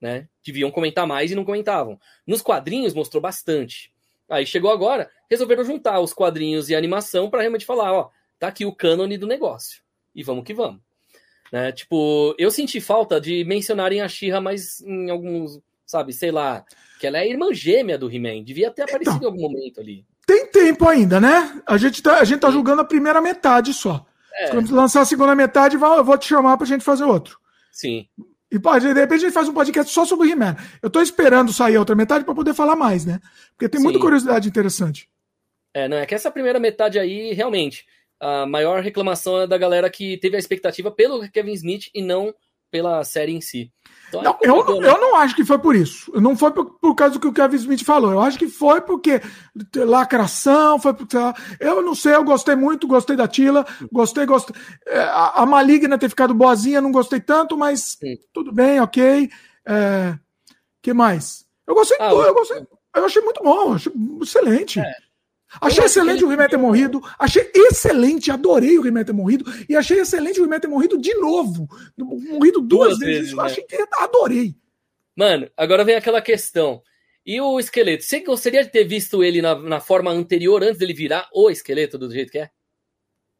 Né? 0.00 0.28
Deviam 0.44 0.70
comentar 0.70 1.06
mais 1.06 1.30
e 1.30 1.34
não 1.34 1.44
comentavam. 1.44 1.98
Nos 2.26 2.40
quadrinhos 2.40 2.94
mostrou 2.94 3.20
bastante. 3.20 3.92
Aí 4.28 4.46
chegou 4.46 4.70
agora, 4.70 5.10
resolveram 5.28 5.64
juntar 5.64 6.00
os 6.00 6.14
quadrinhos 6.14 6.70
e 6.70 6.74
a 6.74 6.78
animação 6.78 7.28
para 7.28 7.40
realmente 7.40 7.66
falar, 7.66 7.92
ó, 7.92 8.10
tá 8.38 8.48
aqui 8.48 8.64
o 8.64 8.74
cânone 8.74 9.18
do 9.18 9.26
negócio. 9.26 9.82
E 10.14 10.22
vamos 10.22 10.44
que 10.44 10.54
vamos. 10.54 10.80
Né? 11.52 11.72
Tipo, 11.72 12.34
eu 12.38 12.50
senti 12.50 12.80
falta 12.80 13.20
de 13.20 13.44
mencionarem 13.44 14.00
a 14.00 14.08
Shira, 14.08 14.40
mas 14.40 14.80
em 14.82 15.10
alguns, 15.10 15.60
sabe, 15.84 16.12
sei 16.12 16.30
lá, 16.30 16.64
que 17.00 17.06
ela 17.06 17.18
é 17.18 17.28
irmã 17.28 17.52
gêmea 17.52 17.98
do 17.98 18.10
He-Man. 18.10 18.44
Devia 18.44 18.70
ter 18.70 18.82
aparecido 18.82 19.16
então, 19.16 19.28
em 19.28 19.32
algum 19.32 19.42
momento 19.42 19.80
ali. 19.80 20.06
Tem 20.60 20.66
tempo 20.66 20.86
ainda, 20.86 21.18
né? 21.18 21.62
A 21.66 21.78
gente 21.78 22.02
tá, 22.02 22.18
a 22.18 22.24
gente 22.24 22.40
tá 22.40 22.50
julgando 22.50 22.82
a 22.82 22.84
primeira 22.84 23.20
metade 23.20 23.72
só. 23.72 24.04
É. 24.34 24.50
Quando 24.50 24.74
lançar 24.74 25.00
a 25.00 25.04
segunda 25.06 25.34
metade, 25.34 25.76
eu 25.76 26.04
vou 26.04 26.18
te 26.18 26.28
chamar 26.28 26.56
pra 26.58 26.66
gente 26.66 26.84
fazer 26.84 27.04
outro. 27.04 27.38
Sim. 27.72 28.06
E 28.52 28.58
pode, 28.58 28.86
de 28.86 29.00
repente 29.00 29.20
a 29.20 29.26
gente 29.28 29.32
faz 29.32 29.48
um 29.48 29.54
podcast 29.54 29.92
só 29.92 30.04
sobre 30.04 30.28
o 30.28 30.30
He-Man. 30.30 30.56
Eu 30.82 30.90
tô 30.90 31.00
esperando 31.00 31.52
sair 31.52 31.76
a 31.76 31.78
outra 31.78 31.96
metade 31.96 32.24
para 32.24 32.34
poder 32.34 32.52
falar 32.52 32.76
mais, 32.76 33.06
né? 33.06 33.20
Porque 33.52 33.68
tem 33.68 33.80
Sim. 33.80 33.84
muita 33.84 34.00
curiosidade 34.00 34.48
interessante. 34.48 35.08
É, 35.72 35.88
não, 35.88 35.96
é 35.96 36.04
que 36.04 36.14
essa 36.14 36.30
primeira 36.30 36.60
metade 36.60 36.98
aí, 36.98 37.32
realmente, 37.32 37.86
a 38.18 38.44
maior 38.44 38.82
reclamação 38.82 39.40
é 39.40 39.46
da 39.46 39.56
galera 39.56 39.88
que 39.88 40.18
teve 40.18 40.36
a 40.36 40.38
expectativa 40.38 40.90
pelo 40.90 41.26
Kevin 41.30 41.52
Smith 41.52 41.86
e 41.94 42.02
não 42.02 42.34
pela 42.70 43.02
série 43.04 43.32
em 43.32 43.40
si. 43.40 43.72
Então, 44.08 44.22
não, 44.22 44.38
eu, 44.42 44.64
não, 44.64 44.82
eu 44.82 45.00
não 45.00 45.16
acho 45.16 45.36
que 45.36 45.44
foi 45.44 45.58
por 45.58 45.76
isso. 45.76 46.10
Não 46.20 46.36
foi 46.36 46.50
por, 46.52 46.78
por 46.80 46.94
causa 46.94 47.14
do 47.14 47.20
que 47.20 47.28
o 47.28 47.32
Kevin 47.32 47.56
Smith 47.56 47.84
falou. 47.84 48.10
Eu 48.10 48.20
acho 48.20 48.38
que 48.38 48.48
foi 48.48 48.80
porque 48.80 49.20
lacração, 49.76 50.78
foi 50.78 50.92
porque. 50.92 51.16
Eu 51.60 51.80
não 51.82 51.94
sei, 51.94 52.14
eu 52.14 52.24
gostei 52.24 52.56
muito, 52.56 52.88
gostei 52.88 53.16
da 53.16 53.28
Tila, 53.28 53.64
gostei, 53.92 54.26
gostei. 54.26 54.54
É, 54.86 54.98
a, 55.00 55.32
a 55.36 55.46
Maligna 55.46 55.98
ter 55.98 56.08
ficado 56.08 56.34
boazinha, 56.34 56.80
não 56.80 56.90
gostei 56.90 57.20
tanto, 57.20 57.56
mas 57.56 57.98
Sim. 58.00 58.16
tudo 58.32 58.52
bem, 58.52 58.80
ok. 58.80 59.30
É, 59.66 60.18
que 60.82 60.92
mais? 60.92 61.44
Eu 61.66 61.74
gostei, 61.74 61.96
ah, 62.00 62.10
eu, 62.10 62.34
gostei, 62.34 62.66
eu 62.96 63.04
achei 63.04 63.22
muito 63.22 63.42
bom, 63.42 63.74
achei 63.74 63.92
excelente. 64.20 64.80
É. 64.80 65.09
Achei 65.60 65.84
excelente 65.84 66.24
o 66.24 66.30
He-Man 66.30 66.48
ter 66.48 66.56
morrido. 66.56 67.02
Achei 67.18 67.50
excelente, 67.54 68.30
adorei 68.30 68.78
o 68.78 68.86
He-Man 68.86 69.04
ter 69.04 69.12
morrido. 69.12 69.44
E 69.68 69.74
achei 69.74 69.98
excelente 69.98 70.40
o 70.40 70.44
He-Man 70.44 70.60
ter 70.60 70.68
morrido 70.68 70.98
de 70.98 71.14
novo. 71.14 71.68
Morrido 71.96 72.60
duas, 72.60 72.90
duas 72.90 72.98
vezes. 72.98 73.16
vezes 73.18 73.34
né? 73.36 73.42
Achei 73.42 73.64
que 73.64 73.84
adorei. 73.98 74.54
Mano, 75.16 75.50
agora 75.56 75.84
vem 75.84 75.96
aquela 75.96 76.22
questão. 76.22 76.82
E 77.26 77.40
o 77.40 77.58
esqueleto? 77.58 78.04
Você 78.04 78.20
gostaria 78.20 78.64
de 78.64 78.70
ter 78.70 78.84
visto 78.84 79.24
ele 79.24 79.42
na, 79.42 79.54
na 79.56 79.80
forma 79.80 80.10
anterior, 80.10 80.62
antes 80.62 80.78
dele 80.78 80.94
virar 80.94 81.28
o 81.34 81.50
esqueleto 81.50 81.98
do 81.98 82.10
jeito 82.10 82.32
que 82.32 82.38
é? 82.38 82.50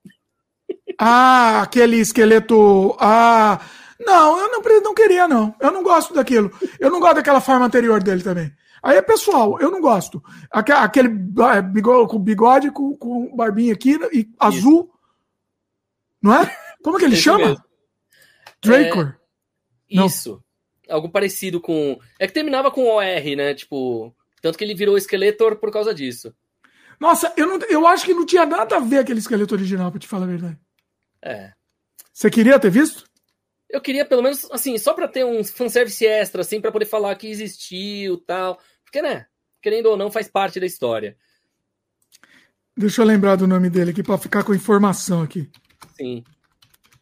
Ah, 1.02 1.62
aquele 1.62 1.96
esqueleto. 1.96 2.94
Ah. 3.00 3.58
Não, 3.98 4.38
eu 4.38 4.50
não, 4.50 4.80
não 4.82 4.94
queria, 4.94 5.26
não. 5.26 5.54
Eu 5.60 5.70
não 5.70 5.82
gosto 5.82 6.12
daquilo. 6.12 6.50
Eu 6.78 6.90
não 6.90 7.00
gosto 7.00 7.16
daquela 7.16 7.40
forma 7.40 7.66
anterior 7.66 8.02
dele 8.02 8.22
também. 8.22 8.52
Aí 8.82 8.96
é 8.96 9.02
pessoal, 9.02 9.60
eu 9.60 9.70
não 9.70 9.80
gosto. 9.80 10.22
Aquele 10.50 11.08
bigode 11.08 12.08
com 12.08 12.18
bigode 12.18 12.70
com, 12.70 12.96
com 12.96 13.36
barbinha 13.36 13.72
aqui 13.72 13.98
e 14.12 14.20
Isso. 14.20 14.28
azul. 14.38 14.92
Não 16.22 16.34
é? 16.34 16.56
Como 16.82 16.96
é 16.96 17.00
que 17.00 17.06
ele 17.06 17.16
chama? 17.16 17.48
Mesmo. 17.48 17.64
Dracor. 18.62 19.16
É... 19.90 20.04
Isso. 20.06 20.42
Algo 20.88 21.08
parecido 21.08 21.60
com. 21.60 21.98
É 22.18 22.26
que 22.26 22.32
terminava 22.32 22.70
com 22.70 22.86
OR, 22.86 23.36
né? 23.36 23.54
Tipo. 23.54 24.14
Tanto 24.42 24.56
que 24.56 24.64
ele 24.64 24.74
virou 24.74 24.98
Skeletor 24.98 25.56
por 25.56 25.70
causa 25.70 25.94
disso. 25.94 26.34
Nossa, 26.98 27.32
eu, 27.36 27.46
não, 27.46 27.58
eu 27.68 27.86
acho 27.86 28.04
que 28.04 28.14
não 28.14 28.26
tinha 28.26 28.44
nada 28.44 28.76
a 28.76 28.80
ver 28.80 28.98
aquele 28.98 29.20
esqueleto 29.20 29.54
original, 29.54 29.90
pra 29.90 29.98
te 29.98 30.06
falar 30.06 30.24
a 30.24 30.28
verdade. 30.28 30.58
É. 31.22 31.52
Você 32.12 32.30
queria 32.30 32.58
ter 32.58 32.70
visto? 32.70 33.04
Eu 33.70 33.80
queria, 33.80 34.04
pelo 34.04 34.22
menos, 34.22 34.50
assim, 34.50 34.76
só 34.78 34.92
pra 34.92 35.06
ter 35.06 35.24
um 35.24 35.44
fanservice 35.44 36.04
extra, 36.04 36.42
assim, 36.42 36.60
pra 36.60 36.72
poder 36.72 36.86
falar 36.86 37.14
que 37.14 37.28
existiu 37.28 38.18
tal. 38.18 38.58
Porque, 38.84 39.00
né? 39.00 39.26
Querendo 39.62 39.86
ou 39.86 39.96
não, 39.96 40.10
faz 40.10 40.28
parte 40.28 40.58
da 40.58 40.66
história. 40.66 41.16
Deixa 42.76 43.02
eu 43.02 43.06
lembrar 43.06 43.36
do 43.36 43.46
nome 43.46 43.70
dele 43.70 43.90
aqui 43.90 44.02
pra 44.02 44.18
ficar 44.18 44.42
com 44.42 44.54
informação 44.54 45.22
aqui. 45.22 45.50
Sim. 45.96 46.24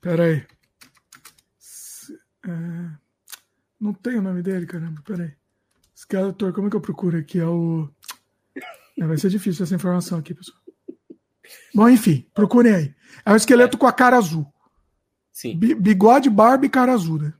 Pera 0.00 0.24
aí. 0.24 0.46
É... 2.46 2.50
Não 3.80 3.94
tem 3.94 4.18
o 4.18 4.22
nome 4.22 4.42
dele, 4.42 4.66
caramba. 4.66 5.00
Pera 5.02 5.24
aí. 5.24 5.32
Skeletor, 5.94 6.52
como 6.52 6.66
é 6.66 6.70
que 6.70 6.76
eu 6.76 6.80
procuro 6.80 7.16
aqui? 7.18 7.38
É 7.38 7.46
o. 7.46 7.88
É, 8.98 9.06
vai 9.06 9.16
ser 9.16 9.30
difícil 9.30 9.64
essa 9.64 9.74
informação 9.74 10.18
aqui, 10.18 10.34
pessoal. 10.34 10.58
Bom, 11.74 11.88
enfim, 11.88 12.28
procurem 12.34 12.74
aí. 12.74 12.94
É 13.24 13.32
um 13.32 13.36
esqueleto 13.36 13.78
com 13.78 13.86
a 13.86 13.92
cara 13.92 14.16
azul. 14.16 14.52
Sim. 15.38 15.56
Bigode, 15.56 16.28
barba 16.28 16.66
e 16.66 16.68
cara 16.68 16.92
azul, 16.92 17.20
né? 17.20 17.32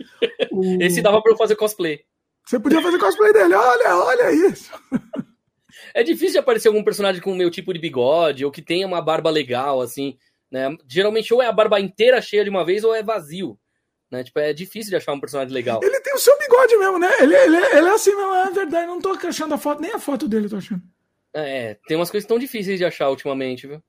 O... 0.50 0.82
Esse 0.82 1.00
dava 1.00 1.22
pra 1.22 1.32
eu 1.32 1.36
fazer 1.36 1.54
cosplay. 1.54 2.00
Você 2.44 2.58
podia 2.58 2.82
fazer 2.82 2.98
cosplay 2.98 3.32
dele, 3.32 3.54
olha, 3.54 3.96
olha 3.96 4.32
isso. 4.32 4.72
É 5.94 6.02
difícil 6.02 6.32
de 6.32 6.38
aparecer 6.38 6.66
algum 6.66 6.82
personagem 6.82 7.22
com 7.22 7.30
o 7.30 7.36
meu 7.36 7.48
tipo 7.48 7.72
de 7.72 7.78
bigode, 7.78 8.44
ou 8.44 8.50
que 8.50 8.60
tenha 8.60 8.86
uma 8.86 9.00
barba 9.00 9.30
legal, 9.30 9.80
assim, 9.80 10.16
né? 10.50 10.76
Geralmente 10.88 11.32
ou 11.32 11.40
é 11.40 11.46
a 11.46 11.52
barba 11.52 11.78
inteira 11.78 12.20
cheia 12.20 12.42
de 12.42 12.50
uma 12.50 12.64
vez, 12.64 12.82
ou 12.82 12.92
é 12.92 13.04
vazio. 13.04 13.56
Né? 14.10 14.24
Tipo, 14.24 14.40
é 14.40 14.52
difícil 14.52 14.90
de 14.90 14.96
achar 14.96 15.12
um 15.12 15.20
personagem 15.20 15.54
legal. 15.54 15.78
Ele 15.80 16.00
tem 16.00 16.14
o 16.14 16.18
seu 16.18 16.36
bigode 16.38 16.76
mesmo, 16.76 16.98
né? 16.98 17.10
Ele, 17.20 17.36
ele, 17.36 17.56
ele 17.56 17.88
é 17.88 17.92
assim 17.92 18.16
mesmo, 18.16 18.34
é 18.34 18.50
verdade. 18.50 18.86
Não 18.88 19.00
tô 19.00 19.10
achando 19.10 19.54
a 19.54 19.58
foto, 19.58 19.80
nem 19.80 19.92
a 19.92 20.00
foto 20.00 20.26
dele 20.26 20.46
eu 20.46 20.50
tô 20.50 20.56
achando. 20.56 20.82
É, 21.32 21.76
tem 21.86 21.96
umas 21.96 22.10
coisas 22.10 22.26
tão 22.26 22.38
difíceis 22.38 22.78
de 22.78 22.84
achar 22.84 23.10
ultimamente, 23.10 23.68
viu? 23.68 23.80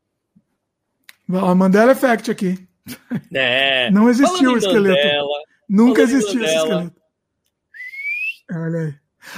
Mandela 1.27 1.93
Effect 1.93 2.29
aqui. 2.29 2.69
É. 3.33 3.91
Não 3.91 4.09
existiu 4.09 4.53
o 4.53 4.57
esqueleto. 4.57 4.97
Mandela, 4.97 5.39
Nunca 5.67 6.01
existiu 6.01 6.43
esse 6.43 6.55
esqueleto. 6.55 6.93
Olha 8.51 8.79
aí. 8.79 8.93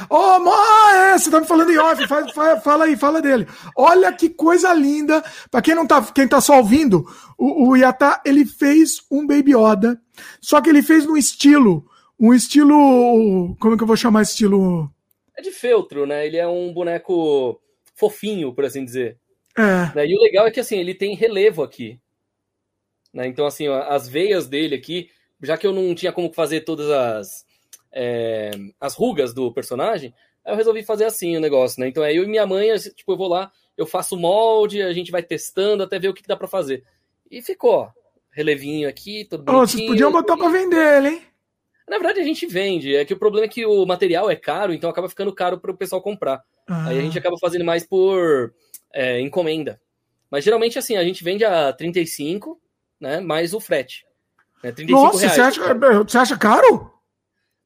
Ô, 0.10 0.16
oh, 0.16 0.96
é, 0.96 1.18
você 1.18 1.30
tá 1.30 1.42
me 1.42 1.48
falando 1.48 1.72
em 1.72 1.78
off, 1.78 2.08
fala, 2.08 2.30
fala, 2.30 2.62
fala, 2.62 2.86
aí, 2.86 2.96
fala 2.96 3.22
dele. 3.22 3.48
Olha 3.76 4.14
que 4.14 4.30
coisa 4.30 4.74
linda. 4.74 5.24
Pra 5.50 5.62
quem 5.62 5.76
não 5.76 5.86
tá, 5.86 6.02
quem 6.14 6.28
tá 6.28 6.40
só 6.40 6.58
ouvindo, 6.58 7.06
o, 7.38 7.70
o 7.70 7.76
Yata, 7.76 8.22
ele 8.26 8.46
fez 8.46 9.02
um 9.12 9.26
Baby 9.26 9.54
Yoda, 9.54 10.00
só 10.40 10.62
que 10.62 10.70
ele 10.70 10.82
fez 10.82 11.06
no 11.06 11.18
estilo, 11.18 11.86
um 12.20 12.34
estilo, 12.34 13.56
como 13.60 13.74
é 13.74 13.78
que 13.78 13.84
eu 13.84 13.88
vou 13.88 13.98
chamar 13.98 14.22
esse 14.22 14.32
estilo? 14.32 14.90
É 15.36 15.42
de 15.42 15.52
feltro, 15.52 16.06
né? 16.06 16.26
Ele 16.26 16.38
é 16.38 16.48
um 16.48 16.72
boneco 16.72 17.60
fofinho, 17.96 18.54
por 18.54 18.64
assim 18.64 18.86
dizer. 18.86 19.18
É. 19.58 19.96
Né? 19.96 20.08
E 20.08 20.16
o 20.16 20.22
legal 20.22 20.48
é 20.48 20.52
que, 20.52 20.60
assim, 20.60 20.78
ele 20.78 20.94
tem 20.94 21.16
relevo 21.16 21.64
aqui. 21.64 22.00
Né? 23.14 23.28
Então, 23.28 23.46
assim, 23.46 23.68
as 23.68 24.08
veias 24.08 24.48
dele 24.48 24.76
aqui, 24.76 25.10
já 25.42 25.58
que 25.58 25.66
eu 25.68 25.74
não 25.74 25.94
tinha 25.96 26.12
como 26.12 26.32
fazer 26.34 26.62
todas 26.62 26.90
as 26.90 27.46
é, 27.92 28.52
as 28.80 28.96
rugas 28.96 29.34
do 29.34 29.52
personagem, 29.52 30.14
aí 30.46 30.54
eu 30.54 30.58
resolvi 30.58 30.84
fazer 30.84 31.06
assim 31.06 31.36
o 31.36 31.42
negócio, 31.42 31.80
né? 31.80 31.88
Então 31.88 32.04
é 32.04 32.14
eu 32.14 32.24
e 32.24 32.28
minha 32.28 32.46
mãe, 32.46 32.74
tipo, 32.96 33.12
eu 33.12 33.18
vou 33.18 33.28
lá, 33.28 33.52
eu 33.78 33.86
faço 33.86 34.18
molde, 34.18 34.82
a 34.82 34.94
gente 34.94 35.12
vai 35.12 35.22
testando 35.22 35.84
até 35.84 36.00
ver 36.00 36.10
o 36.10 36.14
que, 36.14 36.22
que 36.22 36.28
dá 36.28 36.38
para 36.38 36.48
fazer. 36.48 36.84
E 37.30 37.42
ficou, 37.42 37.72
ó, 37.72 37.90
relevinho 38.32 38.88
aqui, 38.88 39.26
tudo 39.26 39.44
bonitinho. 39.44 39.64
Oh, 39.64 39.68
vocês 39.68 39.88
podiam 39.88 40.12
botar 40.12 40.38
para 40.38 40.50
vender 40.50 40.98
ele, 40.98 41.10
hein? 41.10 41.22
Na 41.88 41.98
verdade, 41.98 42.22
a 42.22 42.24
gente 42.24 42.46
vende. 42.46 42.96
É 42.96 43.04
que 43.04 43.14
o 43.14 43.20
problema 43.20 43.46
é 43.46 43.50
que 43.50 43.66
o 43.66 43.86
material 43.86 44.30
é 44.30 44.36
caro, 44.36 44.74
então 44.74 44.90
acaba 44.90 45.10
ficando 45.10 45.34
caro 45.34 45.60
para 45.60 45.72
o 45.72 45.78
pessoal 45.78 46.02
comprar. 46.02 46.42
Ah. 46.66 46.88
Aí 46.88 47.00
a 47.00 47.02
gente 47.02 47.18
acaba 47.18 47.38
fazendo 47.38 47.66
mais 47.66 47.86
por 47.86 48.54
é, 48.94 49.20
encomenda. 49.20 49.82
Mas 50.30 50.46
geralmente, 50.46 50.80
assim, 50.80 50.96
a 50.96 51.04
gente 51.04 51.22
vende 51.22 51.44
a 51.44 51.74
35, 51.74 52.61
né? 53.02 53.20
Mais 53.20 53.54
o 53.54 53.60
frete. 53.60 54.06
Né, 54.64 54.72
Nossa, 54.88 55.20
reais, 55.20 55.34
você, 55.34 55.42
acha, 55.42 55.74
você 55.74 56.18
acha 56.18 56.38
caro? 56.38 56.92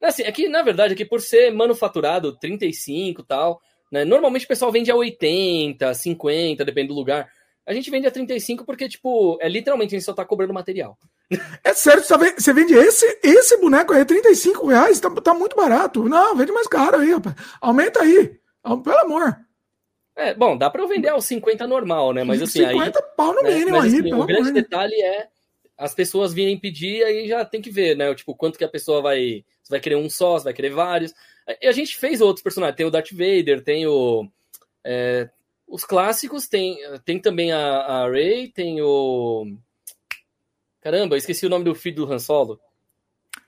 Assim, 0.02 0.22
é 0.22 0.32
que, 0.32 0.48
na 0.48 0.62
verdade, 0.62 0.94
é 0.94 0.96
que 0.96 1.04
por 1.04 1.20
ser 1.20 1.52
manufaturado 1.52 2.36
35 2.38 3.20
e 3.20 3.24
tal, 3.24 3.60
né? 3.92 4.04
Normalmente 4.04 4.44
o 4.44 4.48
pessoal 4.48 4.72
vende 4.72 4.90
a 4.90 4.96
80, 4.96 5.92
50, 5.92 6.64
depende 6.64 6.88
do 6.88 6.94
lugar. 6.94 7.28
A 7.66 7.74
gente 7.74 7.90
vende 7.90 8.06
a 8.06 8.10
35 8.10 8.64
porque, 8.64 8.88
tipo, 8.88 9.36
é 9.40 9.48
literalmente 9.48 9.94
a 9.94 9.98
gente 9.98 10.06
só 10.06 10.12
tá 10.12 10.24
cobrando 10.24 10.54
material. 10.54 10.96
É 11.64 11.74
sério, 11.74 12.02
você 12.04 12.52
vende 12.52 12.72
esse, 12.74 13.18
esse 13.22 13.56
boneco 13.56 13.92
aí, 13.92 14.04
35 14.04 14.68
reais? 14.68 15.00
Tá, 15.00 15.10
tá 15.10 15.34
muito 15.34 15.56
barato. 15.56 16.08
Não, 16.08 16.36
vende 16.36 16.52
mais 16.52 16.68
caro 16.68 16.98
aí, 16.98 17.12
rapaz. 17.12 17.34
Aumenta 17.60 18.00
aí. 18.02 18.38
Pelo 18.62 18.98
amor. 19.00 19.36
É, 20.16 20.34
bom, 20.34 20.56
dá 20.56 20.70
pra 20.70 20.82
eu 20.82 20.88
vender 20.88 21.10
aos 21.10 21.26
50 21.26 21.66
normal, 21.66 22.12
né? 22.14 22.24
Mas 22.24 22.40
assim, 22.40 22.66
50 22.66 22.98
aí. 22.98 23.04
pau 23.16 23.34
no 23.34 23.42
né? 23.42 23.54
mínimo 23.54 23.76
Mas, 23.76 23.92
aí, 23.92 24.00
assim, 24.00 24.14
O 24.14 24.24
grande 24.24 24.52
detalhe 24.52 24.94
é 24.94 25.28
as 25.76 25.94
pessoas 25.94 26.32
virem 26.32 26.58
pedir, 26.58 27.04
aí 27.04 27.28
já 27.28 27.44
tem 27.44 27.60
que 27.60 27.70
ver, 27.70 27.96
né? 27.96 28.14
Tipo, 28.14 28.34
quanto 28.34 28.58
que 28.58 28.64
a 28.64 28.68
pessoa 28.68 29.02
vai 29.02 29.44
você 29.66 29.70
vai 29.70 29.80
querer 29.80 29.96
um 29.96 30.08
só, 30.08 30.38
você 30.38 30.44
vai 30.44 30.54
querer 30.54 30.70
vários. 30.70 31.12
E 31.60 31.66
a 31.66 31.72
gente 31.72 31.96
fez 31.96 32.20
outros 32.20 32.42
personagens. 32.42 32.76
Tem 32.76 32.86
o 32.86 32.90
Darth 32.90 33.10
Vader, 33.10 33.64
tem 33.64 33.84
o. 33.84 34.28
É, 34.84 35.28
os 35.66 35.84
clássicos, 35.84 36.46
tem, 36.46 36.78
tem 37.04 37.18
também 37.18 37.50
a, 37.50 37.58
a 37.58 38.08
Rey, 38.08 38.46
tem 38.48 38.80
o. 38.80 39.44
Caramba, 40.80 41.16
esqueci 41.16 41.44
o 41.44 41.48
nome 41.48 41.64
do 41.64 41.74
filho 41.74 41.96
do 41.96 42.12
Han 42.12 42.20
Solo. 42.20 42.60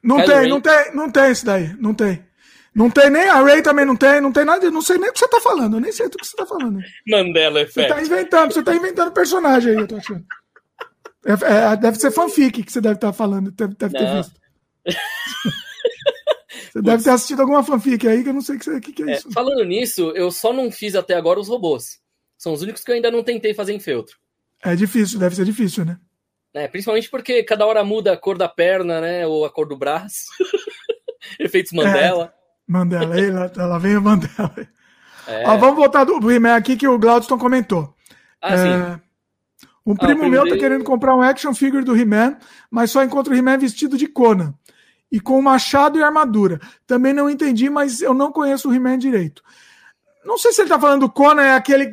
Não 0.03 0.17
Kylo 0.17 0.29
tem, 0.29 0.41
Ren. 0.41 0.49
não 0.49 0.61
tem, 0.61 0.95
não 0.95 1.13
tem 1.13 1.31
esse 1.31 1.45
daí, 1.45 1.73
não 1.81 1.95
tem. 1.95 2.28
Não 2.75 2.91
tem 2.91 3.11
nem, 3.11 3.29
a 3.29 3.43
Ray 3.43 3.63
também 3.63 3.85
não 3.85 3.97
tem, 3.97 4.21
não 4.21 4.33
tem 4.33 4.45
nada, 4.45 4.71
não 4.71 4.83
sei 4.83 4.99
nem 4.99 5.11
o 5.11 5.13
que 5.13 5.19
você 5.19 5.29
tá 5.29 5.41
falando, 5.41 5.77
eu 5.77 5.81
nem 5.81 5.91
sei 5.91 6.09
do 6.09 6.17
que 6.17 6.27
você 6.27 6.37
tá 6.37 6.47
falando. 6.47 6.81
Mandela 7.07 7.63
Effect. 7.63 7.89
Você 7.89 7.95
tá 7.95 8.03
inventando, 8.03 8.53
você 8.53 8.63
tá 8.63 8.75
inventando 8.75 9.13
personagem 9.13 9.73
aí, 9.73 9.79
eu 9.79 9.89
tô 9.89 9.97
achando. 9.97 10.25
É, 11.27 11.73
é, 11.73 11.77
deve 11.77 11.99
ser 11.99 12.11
fanfic 12.11 12.63
que 12.63 12.73
você 12.73 12.81
deve 12.81 12.95
estar 12.95 13.09
tá 13.09 13.13
falando, 13.13 13.51
deve, 13.51 13.75
deve 13.75 13.99
ter 13.99 14.17
visto. 14.17 14.39
Você 16.71 16.83
deve 16.83 17.03
ter 17.03 17.11
assistido 17.11 17.41
alguma 17.41 17.65
fanfic 17.65 18.07
aí 18.07 18.23
que 18.23 18.29
eu 18.29 18.35
não 18.35 18.43
sei 18.43 18.57
o 18.57 18.59
que, 18.59 18.81
que, 18.81 18.93
que, 18.93 19.03
é, 19.03 19.11
é 19.11 19.17
isso. 19.17 19.33
Falando 19.33 19.65
nisso, 19.65 20.13
eu 20.15 20.31
só 20.31 20.53
não 20.53 20.71
fiz 20.71 20.95
até 20.95 21.15
agora 21.15 21.41
os 21.41 21.49
robôs. 21.49 21.99
São 22.37 22.53
os 22.53 22.63
únicos 22.63 22.85
que 22.85 22.91
eu 22.91 22.95
ainda 22.95 23.11
não 23.11 23.25
tentei 23.25 23.55
fazer 23.55 23.73
em 23.73 23.81
feltro. 23.81 24.17
É 24.63 24.77
difícil, 24.77 25.19
deve 25.19 25.35
ser 25.35 25.45
difícil, 25.45 25.85
né? 25.85 25.99
É, 26.55 26.69
principalmente 26.69 27.11
porque 27.11 27.43
cada 27.43 27.67
hora 27.67 27.83
muda 27.85 28.13
a 28.13 28.17
cor 28.17 28.37
da 28.37 28.49
perna, 28.49 29.01
né? 29.01 29.27
Ou 29.27 29.45
a 29.45 29.51
cor 29.51 29.67
do 29.67 29.77
braço. 29.77 30.27
Efeitos 31.39 31.73
Mandela. 31.73 32.33
Mandela, 32.69 33.51
lá 33.57 33.79
vem 33.79 33.97
o 33.97 34.03
Mandela. 34.03 34.55
É. 35.27 35.45
Ah, 35.45 35.57
vamos 35.57 35.77
voltar 35.77 36.05
do, 36.05 36.31
He-Man 36.31 36.55
aqui 36.55 36.77
que 36.77 36.87
o 36.87 36.99
Glaudston 36.99 37.39
comentou. 37.39 37.95
Ah, 38.43 38.55
é. 38.55 39.01
Um 39.85 39.97
primo 39.97 40.25
ah, 40.25 40.29
meu 40.29 40.49
tá 40.49 40.57
querendo 40.57 40.85
comprar 40.85 41.17
um 41.17 41.23
action 41.23 41.55
figure 41.55 41.83
do 41.83 41.97
He-Man, 41.97 42.37
mas 42.71 42.91
só 42.91 43.03
encontra 43.03 43.33
o 43.33 43.37
He-Man 43.37 43.59
vestido 43.59 43.97
de 43.97 44.07
Conan 44.07 44.55
e 45.11 45.19
com 45.19 45.41
machado 45.41 45.99
e 45.99 46.03
armadura. 46.03 46.61
Também 46.87 47.15
não 47.15 47.31
entendi, 47.31 47.71
mas 47.71 48.03
eu 48.03 48.13
não 48.13 48.31
conheço 48.31 48.69
o 48.69 48.75
He-Man 48.75 48.99
direito. 48.99 49.43
Não 50.25 50.37
sei 50.37 50.53
se 50.53 50.61
ele 50.61 50.69
tá 50.69 50.79
falando 50.79 51.01
do 51.01 51.11
Conan, 51.11 51.43
é 51.43 51.55
aquele. 51.55 51.91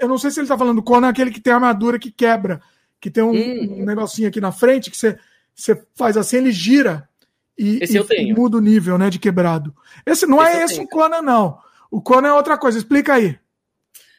Eu 0.00 0.08
não 0.08 0.18
sei 0.18 0.30
se 0.30 0.38
ele 0.38 0.46
tá 0.46 0.56
falando 0.56 0.76
do 0.76 0.82
Conan, 0.82 1.08
é 1.08 1.10
aquele 1.10 1.32
que 1.32 1.40
tem 1.40 1.52
armadura 1.52 1.98
que 1.98 2.12
quebra, 2.12 2.60
que 3.00 3.10
tem 3.10 3.24
um, 3.24 3.30
hum. 3.30 3.80
um 3.80 3.84
negocinho 3.84 4.28
aqui 4.28 4.40
na 4.40 4.52
frente 4.52 4.90
que 4.90 4.96
você, 4.96 5.18
você 5.52 5.84
faz 5.96 6.16
assim, 6.16 6.36
ele 6.36 6.52
gira 6.52 7.08
e, 7.58 7.80
e 7.82 8.32
muda 8.32 8.56
o 8.56 8.60
nível 8.60 8.96
né, 8.98 9.10
de 9.10 9.18
quebrado. 9.18 9.74
Esse 10.06 10.26
não 10.26 10.42
esse 10.42 10.56
é 10.56 10.64
esse 10.64 10.80
o 10.80 10.88
Conan, 10.88 11.22
não. 11.22 11.58
O 11.90 12.00
Conan 12.00 12.28
é 12.28 12.32
outra 12.32 12.56
coisa. 12.56 12.78
Explica 12.78 13.14
aí. 13.14 13.38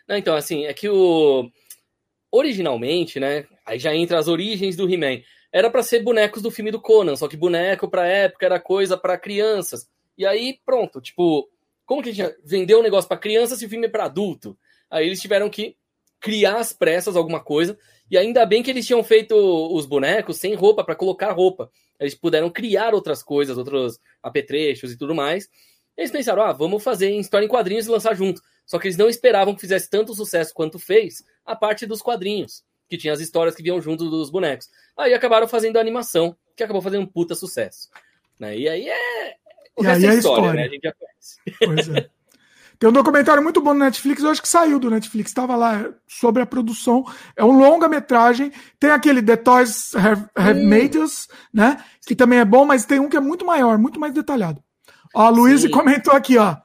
Não, 0.07 0.17
então, 0.17 0.35
assim, 0.35 0.65
é 0.65 0.73
que 0.73 0.87
o. 0.87 1.49
Originalmente, 2.31 3.19
né? 3.19 3.45
Aí 3.65 3.79
já 3.79 3.95
entra 3.95 4.17
as 4.17 4.27
origens 4.27 4.75
do 4.75 4.91
He-Man 4.91 5.21
era 5.53 5.69
para 5.69 5.83
ser 5.83 6.01
bonecos 6.01 6.41
do 6.41 6.49
filme 6.49 6.71
do 6.71 6.81
Conan, 6.81 7.15
só 7.15 7.27
que 7.27 7.37
boneco 7.37 7.87
pra 7.87 8.07
época 8.07 8.43
era 8.43 8.59
coisa 8.59 8.97
para 8.97 9.19
crianças. 9.19 9.87
E 10.17 10.25
aí, 10.25 10.57
pronto, 10.65 10.99
tipo, 10.99 11.47
como 11.85 12.01
que 12.01 12.09
a 12.09 12.13
gente 12.13 12.35
vendeu 12.43 12.79
um 12.79 12.83
negócio 12.83 13.07
para 13.07 13.19
criança 13.19 13.55
se 13.55 13.67
o 13.67 13.69
filme 13.69 13.85
é 13.85 13.89
para 13.89 14.05
adulto? 14.05 14.57
Aí 14.89 15.05
eles 15.05 15.21
tiveram 15.21 15.51
que 15.51 15.77
criar 16.19 16.57
às 16.57 16.73
pressas 16.73 17.15
alguma 17.15 17.39
coisa, 17.39 17.77
e 18.09 18.17
ainda 18.17 18.45
bem 18.47 18.63
que 18.63 18.71
eles 18.71 18.87
tinham 18.87 19.03
feito 19.03 19.35
os 19.35 19.85
bonecos 19.85 20.37
sem 20.37 20.55
roupa 20.55 20.83
para 20.83 20.95
colocar 20.95 21.31
roupa. 21.31 21.69
Eles 21.99 22.15
puderam 22.15 22.49
criar 22.49 22.93
outras 22.93 23.21
coisas, 23.23 23.57
outros 23.57 23.99
apetrechos 24.21 24.91
e 24.91 24.97
tudo 24.97 25.13
mais. 25.15 25.49
Eles 25.95 26.11
pensaram, 26.11 26.43
ah, 26.43 26.51
vamos 26.51 26.83
fazer 26.83 27.09
em 27.09 27.19
história 27.19 27.45
em 27.45 27.49
quadrinhos 27.49 27.85
e 27.85 27.89
lançar 27.89 28.15
junto. 28.15 28.41
Só 28.65 28.79
que 28.79 28.87
eles 28.87 28.97
não 28.97 29.09
esperavam 29.09 29.53
que 29.53 29.61
fizesse 29.61 29.89
tanto 29.89 30.15
sucesso 30.15 30.53
quanto 30.53 30.79
fez 30.79 31.23
a 31.45 31.55
parte 31.55 31.85
dos 31.85 32.01
quadrinhos 32.01 32.63
que 32.89 32.97
tinha 32.97 33.13
as 33.13 33.19
histórias 33.19 33.55
que 33.55 33.63
vinham 33.63 33.81
junto 33.81 34.09
dos 34.09 34.29
bonecos. 34.29 34.69
Aí 34.95 35.13
acabaram 35.13 35.47
fazendo 35.47 35.77
a 35.77 35.81
animação, 35.81 36.35
que 36.55 36.63
acabou 36.63 36.81
fazendo 36.81 37.03
um 37.03 37.07
puta 37.07 37.33
sucesso. 37.33 37.89
Né? 38.39 38.57
E 38.57 38.69
aí 38.69 38.89
é. 38.89 39.35
O 39.75 39.83
e 39.83 39.87
aí 39.87 40.05
é, 40.05 40.09
é 40.09 40.13
história, 40.13 40.17
história, 40.17 40.53
né? 40.53 40.63
A 40.63 40.67
gente 40.67 40.83
já 40.83 40.93
conhece. 40.93 41.39
Pois 41.59 41.89
é. 41.89 42.09
Tem 42.83 42.89
um 42.89 42.91
documentário 42.91 43.41
muito 43.41 43.61
bom 43.61 43.73
no 43.73 43.79
Netflix, 43.79 44.21
eu 44.21 44.29
acho 44.29 44.41
que 44.41 44.47
saiu 44.49 44.77
do 44.77 44.89
Netflix, 44.89 45.29
estava 45.29 45.55
lá 45.55 45.85
sobre 46.05 46.41
a 46.41 46.45
produção. 46.45 47.05
É 47.33 47.41
um 47.41 47.57
longa-metragem. 47.57 48.51
Tem 48.77 48.91
aquele 48.91 49.21
The 49.21 49.37
Toys 49.37 49.95
Have, 49.95 50.25
have 50.35 50.59
hum. 50.59 50.67
Made 50.67 50.99
Us, 50.99 51.29
né? 51.53 51.81
Que 52.05 52.13
também 52.13 52.39
é 52.39 52.43
bom, 52.43 52.65
mas 52.65 52.83
tem 52.83 52.99
um 52.99 53.07
que 53.07 53.15
é 53.15 53.21
muito 53.21 53.45
maior, 53.45 53.77
muito 53.77 54.01
mais 54.01 54.13
detalhado. 54.13 54.61
Ó, 55.15 55.27
a 55.27 55.29
Luiz 55.29 55.65
comentou 55.71 56.13
aqui, 56.13 56.37
ó. 56.37 56.57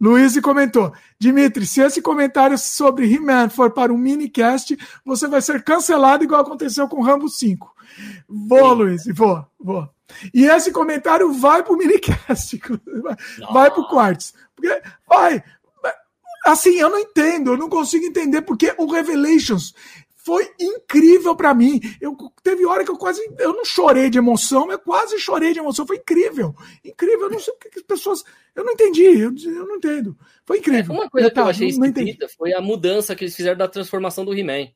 Luiz 0.00 0.36
comentou: 0.40 0.92
Dimitri, 1.16 1.64
se 1.64 1.80
esse 1.80 2.02
comentário 2.02 2.58
sobre 2.58 3.08
He-Man 3.08 3.48
for 3.48 3.70
para 3.70 3.94
um 3.94 3.96
minicast, 3.96 4.76
você 5.04 5.28
vai 5.28 5.40
ser 5.40 5.62
cancelado, 5.62 6.24
igual 6.24 6.40
aconteceu 6.40 6.88
com 6.88 7.00
Rambo 7.00 7.28
5. 7.28 7.72
Vou. 8.28 8.74
Luiz, 8.74 9.04
vou, 9.14 9.46
vou. 9.60 9.88
E 10.34 10.44
esse 10.44 10.72
comentário 10.72 11.32
vai 11.32 11.62
para 11.62 11.72
o 11.72 11.76
minicast, 11.76 12.60
vai 13.52 13.70
para 13.70 13.80
o 13.80 13.88
Quartz. 13.88 14.34
Porque 14.56 14.82
vai. 15.06 15.44
Assim, 16.44 16.78
eu 16.78 16.88
não 16.88 16.98
entendo, 16.98 17.52
eu 17.52 17.56
não 17.56 17.68
consigo 17.68 18.04
entender 18.04 18.40
porque 18.42 18.72
o 18.78 18.86
Revelations 18.86 19.74
foi 20.26 20.50
incrível 20.58 21.36
para 21.36 21.54
mim. 21.54 21.80
Eu 22.00 22.16
teve 22.42 22.66
hora 22.66 22.84
que 22.84 22.90
eu 22.90 22.96
quase 22.96 23.20
eu 23.38 23.52
não 23.52 23.64
chorei 23.64 24.10
de 24.10 24.18
emoção, 24.18 24.68
eu 24.72 24.78
quase 24.80 25.20
chorei 25.20 25.52
de 25.52 25.60
emoção. 25.60 25.86
Foi 25.86 25.98
incrível, 25.98 26.52
incrível. 26.84 27.26
Eu 27.26 27.30
não 27.30 27.38
sei 27.38 27.54
o 27.54 27.56
que 27.56 27.78
as 27.78 27.84
pessoas, 27.84 28.24
eu 28.52 28.64
não 28.64 28.72
entendi, 28.72 29.04
eu, 29.04 29.32
eu 29.44 29.66
não 29.66 29.76
entendo. 29.76 30.18
Foi 30.44 30.58
incrível. 30.58 30.94
É, 30.94 30.98
uma 30.98 31.08
coisa 31.08 31.28
eu, 31.28 31.32
que 31.32 31.38
eu 31.38 31.44
achei 31.44 31.72
não, 31.72 31.86
esquisita 31.86 32.28
foi 32.28 32.52
a 32.52 32.60
mudança 32.60 33.14
que 33.14 33.22
eles 33.22 33.36
fizeram 33.36 33.56
da 33.56 33.68
transformação 33.68 34.24
do 34.24 34.36
He-Man. 34.36 34.68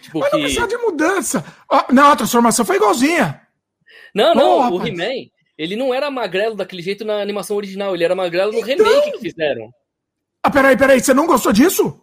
Tipo 0.00 0.18
Mas 0.18 0.30
que... 0.30 0.36
não 0.36 0.42
precisa 0.42 0.66
de 0.66 0.76
mudança. 0.78 1.44
não, 1.92 2.10
a 2.10 2.16
transformação 2.16 2.64
foi 2.64 2.76
igualzinha. 2.76 3.46
Não, 4.12 4.34
não, 4.34 4.72
o 4.72 4.86
He-Man, 4.86 5.30
ele 5.56 5.76
não 5.76 5.92
era 5.92 6.10
magrelo 6.10 6.56
daquele 6.56 6.82
jeito 6.82 7.04
na 7.04 7.20
animação 7.20 7.56
original, 7.56 7.94
ele 7.94 8.04
era 8.04 8.14
magrelo 8.14 8.52
no 8.52 8.58
então... 8.58 8.86
remake 8.86 9.12
que 9.12 9.18
fizeram. 9.18 9.72
Ah, 10.42 10.50
peraí, 10.50 10.76
peraí, 10.76 11.00
você 11.00 11.14
não 11.14 11.26
gostou 11.26 11.52
disso? 11.52 12.00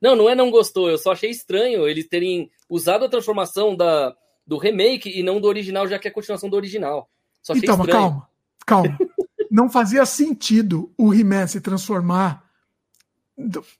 Não, 0.00 0.14
não 0.14 0.28
é 0.28 0.34
não 0.34 0.50
gostou, 0.50 0.88
eu 0.88 0.98
só 0.98 1.12
achei 1.12 1.30
estranho 1.30 1.88
eles 1.88 2.08
terem 2.08 2.50
usado 2.68 3.04
a 3.04 3.08
transformação 3.08 3.74
da, 3.74 4.14
do 4.46 4.58
remake 4.58 5.10
e 5.10 5.22
não 5.22 5.40
do 5.40 5.48
original, 5.48 5.88
já 5.88 5.98
que 5.98 6.06
é 6.06 6.10
a 6.10 6.14
continuação 6.14 6.48
do 6.48 6.56
original. 6.56 7.08
Só 7.42 7.52
achei 7.52 7.64
então, 7.64 7.76
estranho. 7.76 7.98
calma, 7.98 8.28
calma. 8.66 8.98
não 9.50 9.68
fazia 9.68 10.04
sentido 10.04 10.92
o 10.96 11.12
He-Man 11.12 11.46
se 11.46 11.60
transformar 11.60 12.48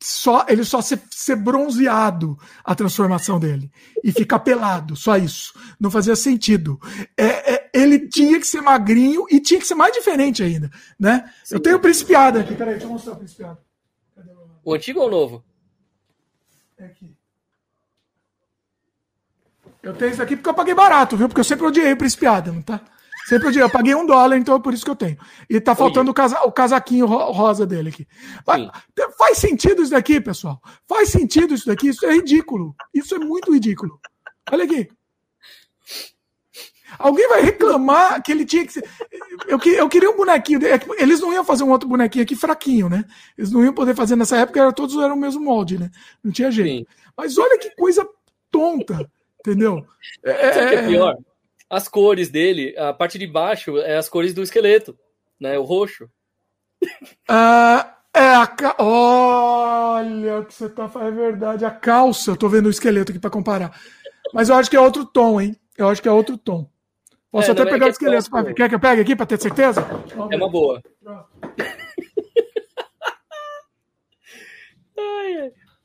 só 0.00 0.46
ele 0.48 0.64
só 0.64 0.80
ser, 0.80 1.02
ser, 1.10 1.34
bronzeado 1.34 2.38
a 2.64 2.74
transformação 2.74 3.40
dele 3.40 3.70
e 4.04 4.12
ficar 4.12 4.38
pelado, 4.38 4.94
só 4.94 5.16
isso. 5.16 5.52
Não 5.80 5.90
fazia 5.90 6.14
sentido. 6.14 6.80
É, 7.16 7.54
é, 7.54 7.67
ele 7.78 8.08
tinha 8.08 8.38
que 8.38 8.46
ser 8.46 8.60
magrinho 8.60 9.26
e 9.30 9.40
tinha 9.40 9.60
que 9.60 9.66
ser 9.66 9.74
mais 9.74 9.92
diferente 9.92 10.42
ainda, 10.42 10.70
né? 10.98 11.32
Sim. 11.44 11.54
Eu 11.54 11.60
tenho 11.60 11.76
o 11.76 11.80
Principiada 11.80 12.40
aqui, 12.40 12.54
peraí, 12.54 12.74
deixa 12.74 12.86
eu 12.86 12.90
mostrar 12.90 13.12
o 13.12 13.16
Principiada. 13.16 13.58
O 14.64 14.74
antigo 14.74 15.00
ou 15.00 15.06
o 15.06 15.10
novo? 15.10 15.44
É 16.76 16.86
aqui. 16.86 17.16
Eu 19.82 19.94
tenho 19.94 20.10
isso 20.10 20.22
aqui 20.22 20.36
porque 20.36 20.48
eu 20.48 20.54
paguei 20.54 20.74
barato, 20.74 21.16
viu? 21.16 21.28
Porque 21.28 21.40
eu 21.40 21.44
sempre 21.44 21.66
odiei 21.66 21.92
o 21.92 21.96
Principiada, 21.96 22.52
não 22.52 22.60
tá? 22.60 22.80
Sempre 23.28 23.48
odiei. 23.48 23.62
Eu 23.62 23.70
paguei 23.70 23.94
um 23.94 24.06
dólar, 24.06 24.36
então 24.36 24.56
é 24.56 24.60
por 24.60 24.74
isso 24.74 24.84
que 24.84 24.90
eu 24.90 24.96
tenho. 24.96 25.18
E 25.48 25.60
tá 25.60 25.74
faltando 25.74 26.10
o, 26.10 26.14
casa, 26.14 26.40
o 26.42 26.52
casaquinho 26.52 27.06
rosa 27.06 27.66
dele 27.66 27.90
aqui. 27.90 28.06
Mas, 28.46 28.68
faz 29.16 29.38
sentido 29.38 29.82
isso 29.82 29.90
daqui, 29.90 30.20
pessoal? 30.20 30.60
Faz 30.88 31.10
sentido 31.10 31.54
isso 31.54 31.66
daqui? 31.66 31.88
Isso 31.88 32.06
é 32.06 32.14
ridículo. 32.14 32.74
Isso 32.92 33.14
é 33.14 33.18
muito 33.18 33.52
ridículo. 33.52 34.00
Olha 34.50 34.64
aqui. 34.64 34.88
Alguém 36.98 37.28
vai 37.28 37.42
reclamar 37.42 38.22
que 38.22 38.30
ele 38.30 38.44
tinha 38.44 38.64
que 38.64 38.72
ser. 38.72 38.88
Eu, 39.46 39.58
eu 39.58 39.88
queria 39.88 40.10
um 40.10 40.16
bonequinho. 40.16 40.64
É 40.64 40.78
eles 41.02 41.20
não 41.20 41.32
iam 41.32 41.44
fazer 41.44 41.64
um 41.64 41.70
outro 41.70 41.88
bonequinho 41.88 42.22
aqui 42.22 42.36
fraquinho, 42.36 42.88
né? 42.88 43.04
Eles 43.36 43.50
não 43.50 43.64
iam 43.64 43.72
poder 43.72 43.94
fazer 43.94 44.16
nessa 44.16 44.36
época, 44.36 44.60
era, 44.60 44.72
todos 44.72 44.96
eram 44.96 45.14
o 45.14 45.18
mesmo 45.18 45.42
molde, 45.42 45.78
né? 45.78 45.90
Não 46.22 46.30
tinha 46.30 46.50
jeito. 46.50 46.88
Sim. 46.88 46.96
Mas 47.16 47.36
olha 47.36 47.58
que 47.58 47.74
coisa 47.74 48.08
tonta, 48.50 49.10
entendeu? 49.40 49.84
É, 50.22 50.52
Sabe 50.52 50.66
o 50.66 50.68
que 50.68 50.74
é, 50.74 50.84
é 50.84 50.86
pior? 50.86 51.16
As 51.68 51.88
cores 51.88 52.30
dele, 52.30 52.74
a 52.78 52.92
parte 52.92 53.18
de 53.18 53.26
baixo 53.26 53.78
é 53.78 53.96
as 53.96 54.08
cores 54.08 54.32
do 54.32 54.42
esqueleto, 54.42 54.96
né? 55.40 55.58
O 55.58 55.64
roxo. 55.64 56.08
Ah. 57.28 57.94
É 58.14 58.34
a 58.34 58.46
ca... 58.46 58.74
Olha 58.78 60.40
o 60.40 60.44
que 60.44 60.52
você 60.52 60.68
tá 60.68 60.88
falando, 60.88 61.12
é 61.12 61.30
verdade. 61.30 61.64
A 61.64 61.70
calça, 61.70 62.32
eu 62.32 62.36
tô 62.36 62.48
vendo 62.48 62.66
o 62.66 62.70
esqueleto 62.70 63.12
aqui 63.12 63.20
para 63.20 63.30
comparar. 63.30 63.80
Mas 64.34 64.48
eu 64.48 64.56
acho 64.56 64.68
que 64.68 64.76
é 64.76 64.80
outro 64.80 65.04
tom, 65.04 65.40
hein? 65.40 65.54
Eu 65.76 65.88
acho 65.88 66.02
que 66.02 66.08
é 66.08 66.10
outro 66.12 66.36
tom. 66.36 66.68
Posso 67.30 67.50
é, 67.50 67.52
até 67.52 67.64
pegar 67.64 67.86
é 67.86 67.88
o 67.88 67.92
esqueleto 67.92 68.30
para 68.30 68.42
ver. 68.42 68.54
Quer 68.54 68.68
que 68.68 68.74
eu 68.74 68.80
pegue 68.80 69.02
aqui 69.02 69.14
para 69.14 69.26
ter 69.26 69.40
certeza? 69.40 69.86
É 70.30 70.36
uma 70.36 70.50
boa. 70.50 70.82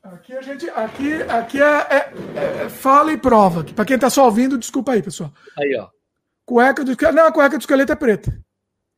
Aqui 0.03 0.33
a 0.33 0.41
gente, 0.41 0.69
aqui, 0.69 1.13
aqui 1.23 1.61
é, 1.61 1.87
é, 1.89 2.63
é 2.65 2.69
fala 2.69 3.13
e 3.13 3.17
prova. 3.17 3.63
Para 3.63 3.85
quem 3.85 3.97
tá 3.97 4.09
só 4.09 4.25
ouvindo, 4.25 4.57
desculpa 4.57 4.91
aí, 4.91 5.01
pessoal. 5.01 5.31
Aí, 5.57 5.75
ó. 5.77 5.87
Cueca 6.45 6.83
do 6.83 6.91
esqueleto. 6.91 7.15
Não, 7.15 7.27
a 7.27 7.31
cueca 7.31 7.57
do 7.57 7.61
esqueleto 7.61 7.93
é 7.93 7.95
preta. 7.95 8.37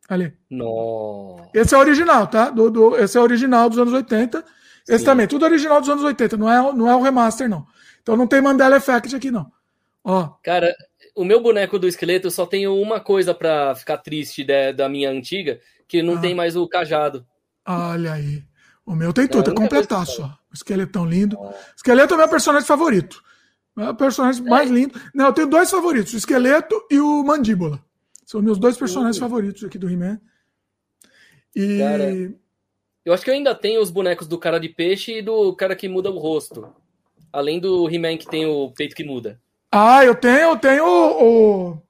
Ali. 0.10 0.34
Nossa. 0.50 1.50
Esse 1.54 1.76
é 1.76 1.78
o 1.78 1.82
original, 1.82 2.28
tá? 2.28 2.50
Do, 2.50 2.72
do, 2.72 2.98
esse 2.98 3.18
é 3.18 3.22
o 3.22 3.24
original 3.24 3.70
dos 3.70 3.78
anos 3.78 3.94
80. 3.94 4.44
Esse 4.88 5.00
Sim. 5.00 5.06
também, 5.06 5.28
tudo 5.28 5.46
original 5.46 5.80
dos 5.80 5.90
anos 5.90 6.04
80, 6.04 6.38
não 6.38 6.52
é, 6.52 6.74
não 6.74 6.90
é 6.90 6.96
o 6.96 7.02
remaster, 7.02 7.50
não. 7.50 7.66
Então 8.02 8.18
não 8.18 8.28
tem 8.28 8.42
Mandela 8.42 8.78
Effect 8.78 9.16
aqui, 9.16 9.32
não. 9.32 9.52
Ó. 10.04 10.30
Cara, 10.44 10.76
o 11.16 11.24
meu 11.24 11.42
boneco 11.42 11.80
do 11.80 11.88
esqueleto 11.88 12.30
só 12.30 12.46
tenho 12.46 12.76
uma 12.76 13.00
coisa 13.00 13.34
para 13.34 13.74
ficar 13.74 13.98
triste 13.98 14.44
de, 14.44 14.74
da 14.74 14.90
minha 14.90 15.10
antiga, 15.10 15.60
que 15.88 16.04
não 16.04 16.16
ah. 16.16 16.20
tem 16.20 16.36
mais 16.36 16.56
o 16.56 16.68
cajado. 16.68 17.26
Olha 17.66 18.14
aí. 18.14 18.44
O 18.86 18.94
meu 18.94 19.12
tem 19.12 19.28
tudo, 19.28 19.50
é, 19.50 19.54
é 19.54 19.56
completar 19.56 20.06
só. 20.06 20.26
O 20.52 20.54
esqueletão 20.54 21.06
lindo. 21.06 21.40
O 21.40 21.54
esqueleto 21.76 22.14
é 22.14 22.18
meu 22.18 22.30
personagem 22.30 22.68
favorito. 22.68 23.24
Meu 23.76 23.96
personagem 23.96 24.46
é. 24.46 24.50
mais 24.50 24.70
lindo. 24.70 25.00
Não, 25.14 25.28
eu 25.28 25.34
tenho 25.34 25.48
dois 25.48 25.72
favoritos, 25.72 26.14
o 26.14 26.18
esqueleto 26.18 26.86
e 26.92 27.00
o 27.00 27.24
mandíbula. 27.24 27.84
São 28.26 28.42
meus 28.42 28.60
dois 28.60 28.78
personagens 28.78 29.16
uhum. 29.16 29.22
favoritos 29.22 29.64
aqui 29.64 29.78
do 29.78 29.90
He-Man. 29.90 30.20
E. 31.56 31.80
Cara, 31.80 32.36
eu 33.06 33.14
acho 33.14 33.24
que 33.24 33.30
eu 33.30 33.34
ainda 33.34 33.56
tenho 33.56 33.82
os 33.82 33.90
bonecos 33.90 34.28
do 34.28 34.38
cara 34.38 34.60
de 34.60 34.70
peixe 34.70 35.20
e 35.20 35.22
do 35.22 35.56
cara 35.56 35.76
que 35.76 35.88
muda 35.88 36.12
o 36.12 36.20
rosto. 36.20 36.74
Além 37.32 37.60
do 37.60 37.90
He-Man 37.90 38.18
que 38.18 38.28
tem 38.28 38.46
o 38.46 38.72
peito 38.72 38.96
que 38.96 39.04
muda. 39.04 39.42
Ah, 39.72 40.04
eu 40.06 40.16
tenho, 40.16 40.50
eu 40.52 40.58
tenho 40.58 40.86
o. 40.86 41.72
o... 41.72 41.86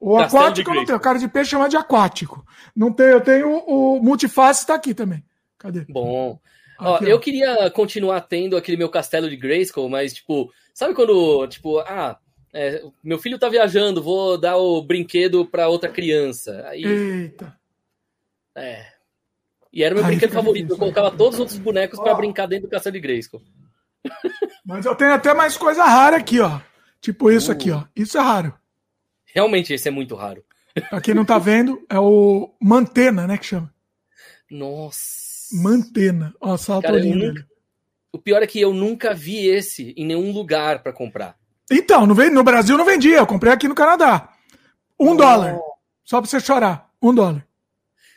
O 0.00 0.16
aquático 0.16 0.70
eu 0.70 0.74
não 0.74 0.84
tenho. 0.84 0.98
O 0.98 1.00
cara 1.00 1.18
de 1.18 1.26
peixe 1.26 1.50
chama 1.50 1.68
de 1.68 1.76
aquático. 1.76 2.46
Não 2.74 2.92
tenho, 2.92 3.10
eu 3.10 3.20
tenho 3.20 3.58
o 3.66 4.00
multiface 4.00 4.60
está 4.60 4.74
aqui 4.74 4.94
também. 4.94 5.24
Cadê? 5.58 5.84
Bom. 5.88 6.38
Aqui, 6.78 6.86
ó, 6.86 6.92
ó. 6.92 6.98
Eu 6.98 7.18
queria 7.18 7.68
continuar 7.70 8.20
tendo 8.20 8.56
aquele 8.56 8.76
meu 8.76 8.88
castelo 8.88 9.28
de 9.28 9.36
Grayskull, 9.36 9.88
mas, 9.88 10.14
tipo, 10.14 10.52
sabe 10.72 10.94
quando, 10.94 11.44
tipo, 11.48 11.80
ah, 11.80 12.16
é, 12.52 12.82
meu 13.02 13.18
filho 13.18 13.38
tá 13.38 13.48
viajando, 13.48 14.02
vou 14.02 14.38
dar 14.38 14.56
o 14.56 14.80
brinquedo 14.82 15.44
para 15.44 15.68
outra 15.68 15.88
criança. 15.88 16.64
Aí, 16.68 16.84
Eita. 16.84 17.58
É. 18.56 18.86
E 19.72 19.82
era 19.82 19.94
o 19.94 19.96
meu 19.96 20.04
Ai, 20.04 20.12
brinquedo 20.12 20.32
favorito. 20.32 20.72
Eu 20.72 20.78
colocava 20.78 21.10
todos 21.10 21.34
os 21.34 21.40
outros 21.40 21.58
bonecos 21.58 21.98
para 21.98 22.14
brincar 22.14 22.46
dentro 22.46 22.68
do 22.68 22.70
castelo 22.70 22.94
de 22.94 23.00
Grayskull. 23.00 23.42
Mas 24.64 24.86
eu 24.86 24.94
tenho 24.94 25.12
até 25.12 25.34
mais 25.34 25.56
coisa 25.56 25.84
rara 25.84 26.16
aqui, 26.16 26.40
ó. 26.40 26.60
Tipo 27.00 27.30
isso 27.30 27.50
uh. 27.50 27.52
aqui, 27.52 27.70
ó. 27.70 27.84
Isso 27.94 28.18
é 28.18 28.20
raro. 28.20 28.54
Realmente, 29.26 29.72
esse 29.72 29.88
é 29.88 29.90
muito 29.90 30.14
raro. 30.14 30.44
Pra 30.90 31.00
quem 31.00 31.14
não 31.14 31.24
tá 31.24 31.38
vendo, 31.38 31.84
é 31.88 31.98
o 31.98 32.54
Mantena, 32.60 33.26
né, 33.26 33.38
que 33.38 33.46
chama. 33.46 33.72
Nossa. 34.50 35.18
Mantena. 35.52 36.34
Ó, 36.40 36.56
saltorinho 36.56 37.16
nunca... 37.16 37.32
dele. 37.32 37.46
O 38.12 38.18
pior 38.18 38.42
é 38.42 38.46
que 38.46 38.60
eu 38.60 38.72
nunca 38.72 39.14
vi 39.14 39.46
esse 39.46 39.92
em 39.96 40.06
nenhum 40.06 40.32
lugar 40.32 40.82
para 40.82 40.92
comprar. 40.92 41.36
Então, 41.70 42.06
no, 42.06 42.14
no 42.14 42.42
Brasil 42.42 42.76
não 42.76 42.84
vendia, 42.84 43.18
eu 43.18 43.26
comprei 43.26 43.52
aqui 43.52 43.68
no 43.68 43.74
Canadá. 43.74 44.32
Um 44.98 45.10
oh. 45.10 45.16
dólar. 45.16 45.58
Só 46.04 46.20
pra 46.20 46.28
você 46.28 46.40
chorar. 46.40 46.90
Um 47.00 47.14
dólar. 47.14 47.46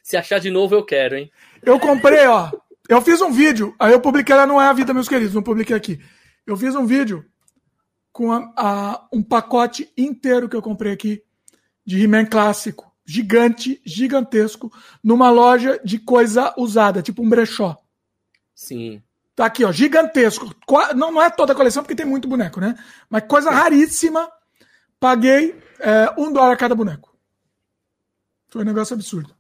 Se 0.01 0.17
achar 0.17 0.39
de 0.39 0.49
novo, 0.49 0.73
eu 0.73 0.83
quero, 0.83 1.15
hein? 1.15 1.29
Eu 1.61 1.79
comprei, 1.79 2.25
ó. 2.25 2.49
Eu 2.89 3.01
fiz 3.01 3.21
um 3.21 3.31
vídeo, 3.31 3.75
aí 3.79 3.93
eu 3.93 4.01
publiquei 4.01 4.35
lá, 4.35 4.45
não 4.47 4.59
é 4.59 4.65
a 4.65 4.73
vida, 4.73 4.93
meus 4.93 5.07
queridos, 5.07 5.33
não 5.33 5.43
publiquei 5.43 5.75
aqui. 5.75 5.99
Eu 6.45 6.57
fiz 6.57 6.75
um 6.75 6.85
vídeo 6.85 7.25
com 8.11 8.31
a, 8.31 8.51
a, 8.55 9.07
um 9.11 9.23
pacote 9.23 9.91
inteiro 9.97 10.49
que 10.49 10.55
eu 10.55 10.61
comprei 10.61 10.93
aqui 10.93 11.23
de 11.85 12.01
He-Man 12.01 12.25
clássico, 12.25 12.91
gigante, 13.05 13.81
gigantesco, 13.85 14.71
numa 15.03 15.29
loja 15.29 15.79
de 15.83 15.99
coisa 15.99 16.53
usada, 16.57 17.01
tipo 17.01 17.23
um 17.23 17.29
brechó. 17.29 17.77
Sim. 18.53 19.01
Tá 19.35 19.45
aqui, 19.45 19.63
ó, 19.63 19.71
gigantesco. 19.71 20.53
Não, 20.95 21.11
não 21.11 21.21
é 21.21 21.29
toda 21.29 21.53
a 21.53 21.55
coleção, 21.55 21.83
porque 21.83 21.95
tem 21.95 22.05
muito 22.05 22.27
boneco, 22.27 22.59
né? 22.59 22.77
Mas 23.09 23.23
coisa 23.23 23.49
raríssima. 23.49 24.29
Paguei 24.99 25.59
é, 25.79 26.13
um 26.17 26.31
dólar 26.31 26.55
cada 26.57 26.75
boneco. 26.75 27.17
Foi 28.49 28.61
um 28.61 28.65
negócio 28.65 28.93
absurdo. 28.93 29.33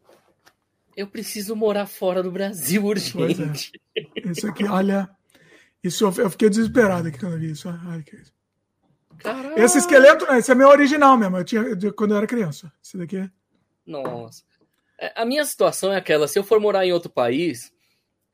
Eu 0.95 1.07
preciso 1.07 1.55
morar 1.55 1.85
fora 1.85 2.23
do 2.23 2.31
Brasil 2.31 2.83
urgente. 2.83 3.71
Pois 3.93 4.25
é. 4.25 4.31
Isso 4.31 4.47
aqui, 4.47 4.63
olha. 4.65 5.09
Isso 5.83 6.05
eu, 6.05 6.29
fiquei 6.29 6.49
desesperado 6.49 7.07
aqui 7.07 7.19
quando 7.19 7.33
eu 7.33 7.39
vi 7.39 7.51
isso. 7.51 7.69
Ai, 7.69 8.03
que... 8.03 8.17
Esse 9.55 9.77
esqueleto, 9.79 10.25
né, 10.25 10.39
esse 10.39 10.51
é 10.51 10.55
meu 10.55 10.69
original 10.69 11.17
mesmo. 11.17 11.37
Eu 11.37 11.43
tinha 11.43 11.75
de, 11.75 11.91
quando 11.91 12.11
eu 12.11 12.17
era 12.17 12.27
criança. 12.27 12.71
Esse 12.83 12.97
daqui 12.97 13.17
é. 13.17 13.29
Nossa. 13.85 14.43
É, 14.99 15.11
a 15.15 15.25
minha 15.25 15.43
situação 15.43 15.91
é 15.91 15.97
aquela: 15.97 16.27
se 16.27 16.37
eu 16.37 16.43
for 16.43 16.59
morar 16.59 16.85
em 16.85 16.93
outro 16.93 17.09
país, 17.09 17.73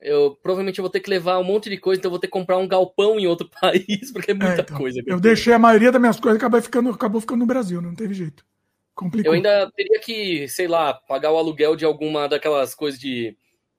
eu 0.00 0.38
provavelmente 0.42 0.80
vou 0.80 0.90
ter 0.90 1.00
que 1.00 1.10
levar 1.10 1.38
um 1.38 1.44
monte 1.44 1.68
de 1.68 1.78
coisa, 1.78 1.98
então 1.98 2.08
eu 2.08 2.12
vou 2.12 2.20
ter 2.20 2.26
que 2.26 2.32
comprar 2.32 2.58
um 2.58 2.68
galpão 2.68 3.18
em 3.18 3.26
outro 3.26 3.48
país, 3.60 4.12
porque 4.12 4.30
é 4.30 4.34
muita 4.34 4.52
é, 4.52 4.60
então, 4.60 4.76
coisa. 4.76 5.02
Eu 5.06 5.18
deixei 5.18 5.52
a 5.52 5.58
maioria 5.58 5.90
das 5.90 6.00
minhas 6.00 6.20
coisas 6.20 6.38
acabou 6.38 6.62
ficando, 6.62 6.90
acabou 6.90 7.20
ficando 7.20 7.40
no 7.40 7.46
Brasil, 7.46 7.80
não 7.80 7.94
teve 7.94 8.14
jeito. 8.14 8.44
Complicou. 8.94 9.32
Eu 9.32 9.36
ainda 9.36 9.70
teria 9.76 10.00
que, 10.00 10.48
sei 10.48 10.66
lá, 10.66 10.92
pagar 10.92 11.30
o 11.30 11.36
aluguel 11.36 11.76
de 11.76 11.84
alguma 11.84 12.28
daquelas 12.28 12.74
coisas 12.74 12.98
de 12.98 13.36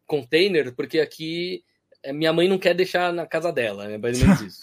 container, 0.08 0.74
porque 0.74 1.00
aqui 1.00 1.62
é, 2.02 2.14
minha 2.14 2.34
mãe 2.34 2.48
não 2.48 2.58
quer 2.58 2.74
deixar 2.74 3.12
na 3.14 3.26
casa 3.26 3.52
dela, 3.52 3.92
é 3.92 3.98
mais 3.98 4.22
ou 4.22 4.28
menos 4.28 4.42
isso. 4.42 4.62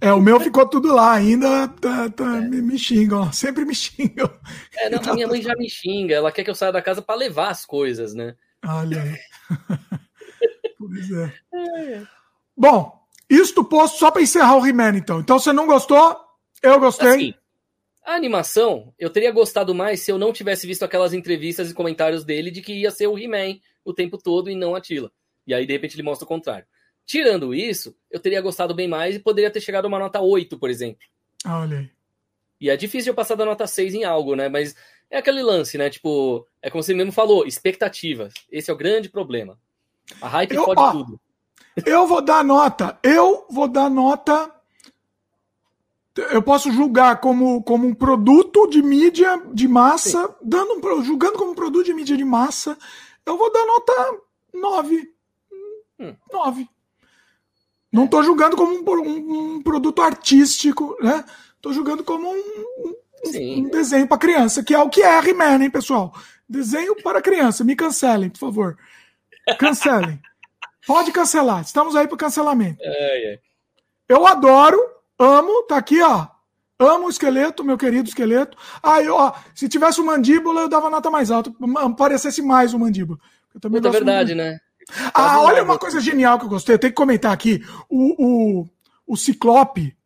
É, 0.00 0.12
o 0.12 0.20
meu 0.20 0.38
ficou 0.38 0.68
tudo 0.68 0.92
lá, 0.94 1.14
ainda 1.14 1.68
tá, 1.68 2.10
tá, 2.10 2.36
é. 2.36 2.40
me, 2.42 2.60
me, 2.60 2.78
xingam, 2.78 3.30
sempre 3.32 3.64
me 3.64 3.74
xingam. 3.74 4.30
É, 4.76 4.90
não, 4.90 5.00
a 5.00 5.14
minha 5.14 5.26
mãe 5.26 5.40
já 5.40 5.54
me 5.56 5.70
xinga, 5.70 6.14
ela 6.14 6.30
quer 6.30 6.44
que 6.44 6.50
eu 6.50 6.54
saia 6.54 6.72
da 6.72 6.82
casa 6.82 7.00
para 7.00 7.14
levar 7.14 7.48
as 7.48 7.64
coisas, 7.64 8.14
né? 8.14 8.36
Olha 8.64 9.02
aí. 9.02 9.18
pois 10.78 11.10
é. 11.10 11.32
é. 11.54 12.02
Bom, 12.54 13.06
isto 13.28 13.64
posto 13.64 13.98
só 13.98 14.10
para 14.10 14.22
encerrar 14.22 14.56
o 14.56 14.66
He-Man, 14.66 14.96
então. 14.98 15.20
Então, 15.20 15.38
você 15.38 15.52
não 15.52 15.66
gostou? 15.66 16.16
Eu 16.62 16.78
gostei. 16.78 17.08
Assim, 17.08 17.34
a 18.04 18.14
animação, 18.14 18.94
eu 18.98 19.10
teria 19.10 19.32
gostado 19.32 19.74
mais 19.74 20.00
se 20.00 20.12
eu 20.12 20.18
não 20.18 20.32
tivesse 20.32 20.66
visto 20.66 20.84
aquelas 20.84 21.12
entrevistas 21.12 21.70
e 21.70 21.74
comentários 21.74 22.24
dele 22.24 22.50
de 22.50 22.62
que 22.62 22.72
ia 22.72 22.90
ser 22.90 23.06
o 23.06 23.18
He-Man 23.18 23.58
o 23.84 23.94
tempo 23.94 24.18
todo 24.18 24.50
e 24.50 24.54
não 24.54 24.74
a 24.74 24.80
Tila. 24.80 25.10
E 25.46 25.54
aí, 25.54 25.66
de 25.66 25.72
repente, 25.72 25.96
ele 25.96 26.02
mostra 26.02 26.24
o 26.24 26.28
contrário. 26.28 26.66
Tirando 27.06 27.54
isso, 27.54 27.96
eu 28.10 28.18
teria 28.20 28.40
gostado 28.40 28.74
bem 28.74 28.88
mais 28.88 29.14
e 29.14 29.20
poderia 29.20 29.50
ter 29.50 29.60
chegado 29.60 29.84
a 29.84 29.88
uma 29.88 29.98
nota 29.98 30.20
8, 30.20 30.58
por 30.58 30.68
exemplo. 30.68 31.06
Ah, 31.44 31.60
olha 31.60 31.78
aí. 31.78 31.90
E 32.60 32.68
é 32.68 32.76
difícil 32.76 33.12
eu 33.12 33.14
passar 33.14 33.36
da 33.36 33.44
nota 33.44 33.66
6 33.66 33.94
em 33.94 34.04
algo, 34.04 34.34
né? 34.34 34.48
Mas 34.48 34.74
é 35.10 35.18
aquele 35.18 35.42
lance, 35.42 35.78
né? 35.78 35.88
Tipo, 35.88 36.46
é 36.60 36.68
como 36.68 36.82
você 36.82 36.92
mesmo 36.92 37.12
falou, 37.12 37.46
expectativas. 37.46 38.34
Esse 38.50 38.70
é 38.70 38.74
o 38.74 38.76
grande 38.76 39.08
problema. 39.08 39.58
A 40.20 40.28
hype 40.28 40.54
eu, 40.54 40.64
pode 40.64 40.80
ó, 40.80 40.92
tudo. 40.92 41.20
Eu 41.84 42.06
vou 42.06 42.20
dar 42.20 42.42
nota. 42.42 42.98
Eu 43.02 43.46
vou 43.50 43.68
dar 43.68 43.88
nota 43.88 44.52
eu 46.16 46.42
posso 46.42 46.72
julgar 46.72 47.20
como, 47.20 47.62
como 47.62 47.86
um 47.86 47.94
produto 47.94 48.66
de 48.68 48.82
mídia 48.82 49.42
de 49.52 49.68
massa, 49.68 50.34
dando 50.42 50.80
julgando 51.02 51.36
como 51.36 51.50
um 51.50 51.54
produto 51.54 51.84
de 51.84 51.92
mídia 51.92 52.16
de 52.16 52.24
massa, 52.24 52.76
eu 53.24 53.36
vou 53.36 53.52
dar 53.52 53.66
nota 53.66 54.20
9. 54.54 55.12
Hum. 56.00 56.16
9. 56.32 56.68
Não 57.92 58.04
estou 58.04 58.22
julgando 58.22 58.56
como 58.56 58.74
um, 58.74 59.00
um, 59.02 59.54
um, 59.56 59.62
produto 59.62 60.02
artístico, 60.02 60.96
né? 61.00 61.24
Estou 61.56 61.72
julgando 61.72 62.04
como 62.04 62.28
um, 62.28 62.94
um 63.24 63.68
desenho 63.68 64.06
para 64.06 64.18
criança, 64.18 64.62
que 64.62 64.74
é 64.74 64.78
o 64.78 64.90
que 64.90 65.02
é 65.02 65.18
He-Man, 65.18 65.62
hein, 65.62 65.70
pessoal? 65.70 66.12
Desenho 66.48 66.94
para 67.02 67.22
criança. 67.22 67.64
Me 67.64 67.74
cancelem, 67.74 68.30
por 68.30 68.38
favor. 68.38 68.78
Cancelem. 69.58 70.20
Pode 70.86 71.10
cancelar. 71.12 71.62
Estamos 71.62 71.96
aí 71.96 72.06
para 72.06 72.16
cancelamento. 72.16 72.78
É, 72.80 73.34
é. 73.34 73.38
Eu 74.08 74.26
adoro 74.26 74.78
Amo, 75.18 75.62
tá 75.62 75.76
aqui, 75.76 76.00
ó. 76.02 76.26
Amo 76.78 77.06
o 77.06 77.10
esqueleto, 77.10 77.64
meu 77.64 77.78
querido 77.78 78.08
esqueleto. 78.08 78.56
Ah, 78.82 79.02
eu, 79.02 79.14
ó, 79.14 79.32
se 79.54 79.66
tivesse 79.66 79.98
o 80.00 80.04
mandíbula, 80.04 80.62
eu 80.62 80.68
dava 80.68 80.90
nota 80.90 81.10
mais 81.10 81.30
alta. 81.30 81.50
Parecesse 81.96 82.42
mais 82.42 82.74
o 82.74 82.78
mandíbula. 82.78 83.18
Eu 83.54 83.60
também 83.60 83.80
Puta, 83.80 83.90
verdade, 83.90 84.34
muito. 84.34 84.46
né? 84.46 84.60
Ah, 85.12 85.40
olha 85.42 85.62
uma 85.62 85.78
coisa 85.78 86.00
genial 86.00 86.38
que 86.38 86.44
eu 86.44 86.50
gostei. 86.50 86.74
Eu 86.74 86.78
tenho 86.78 86.92
que 86.92 86.96
comentar 86.96 87.32
aqui. 87.32 87.62
O, 87.88 88.60
o, 88.60 88.68
o 89.06 89.16
Ciclope, 89.16 89.96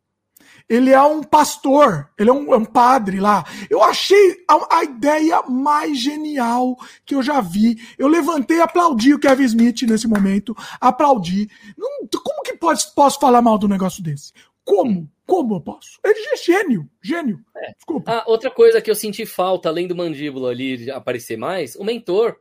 ele 0.67 0.91
é 0.91 1.01
um 1.01 1.21
pastor, 1.21 2.09
ele 2.17 2.29
é 2.29 2.33
um, 2.33 2.53
é 2.53 2.57
um 2.57 2.65
padre 2.65 3.19
lá. 3.19 3.43
Eu 3.69 3.83
achei 3.83 4.43
a, 4.47 4.77
a, 4.77 4.83
ideia 4.83 5.41
mais 5.43 5.99
genial 5.99 6.77
que 7.05 7.13
eu 7.13 7.21
já 7.21 7.41
vi. 7.41 7.77
Eu 7.97 8.07
levantei 8.07 8.57
e 8.57 8.61
aplaudi 8.61 9.13
o 9.13 9.19
Kevin 9.19 9.43
Smith 9.43 9.81
nesse 9.83 10.07
momento. 10.07 10.55
Aplaudi. 10.79 11.49
Não, 11.77 12.07
como 12.23 12.41
que 12.43 12.55
pode, 12.55 12.85
posso 12.95 13.19
falar 13.19 13.41
mal 13.41 13.57
do 13.57 13.67
negócio 13.67 14.01
desse? 14.01 14.31
Como? 14.63 15.09
Como 15.25 15.55
eu 15.55 15.61
posso? 15.61 15.99
Ele 16.03 16.19
é 16.19 16.37
gênio, 16.37 16.89
gênio. 17.01 17.39
É. 17.55 17.73
Desculpa. 17.73 18.11
Ah, 18.11 18.23
outra 18.25 18.49
coisa 18.49 18.81
que 18.81 18.89
eu 18.89 18.95
senti 18.95 19.25
falta, 19.25 19.69
além 19.69 19.87
do 19.87 19.95
mandíbula 19.95 20.51
ali 20.51 20.89
aparecer 20.89 21.37
mais, 21.37 21.75
o 21.75 21.83
mentor. 21.83 22.37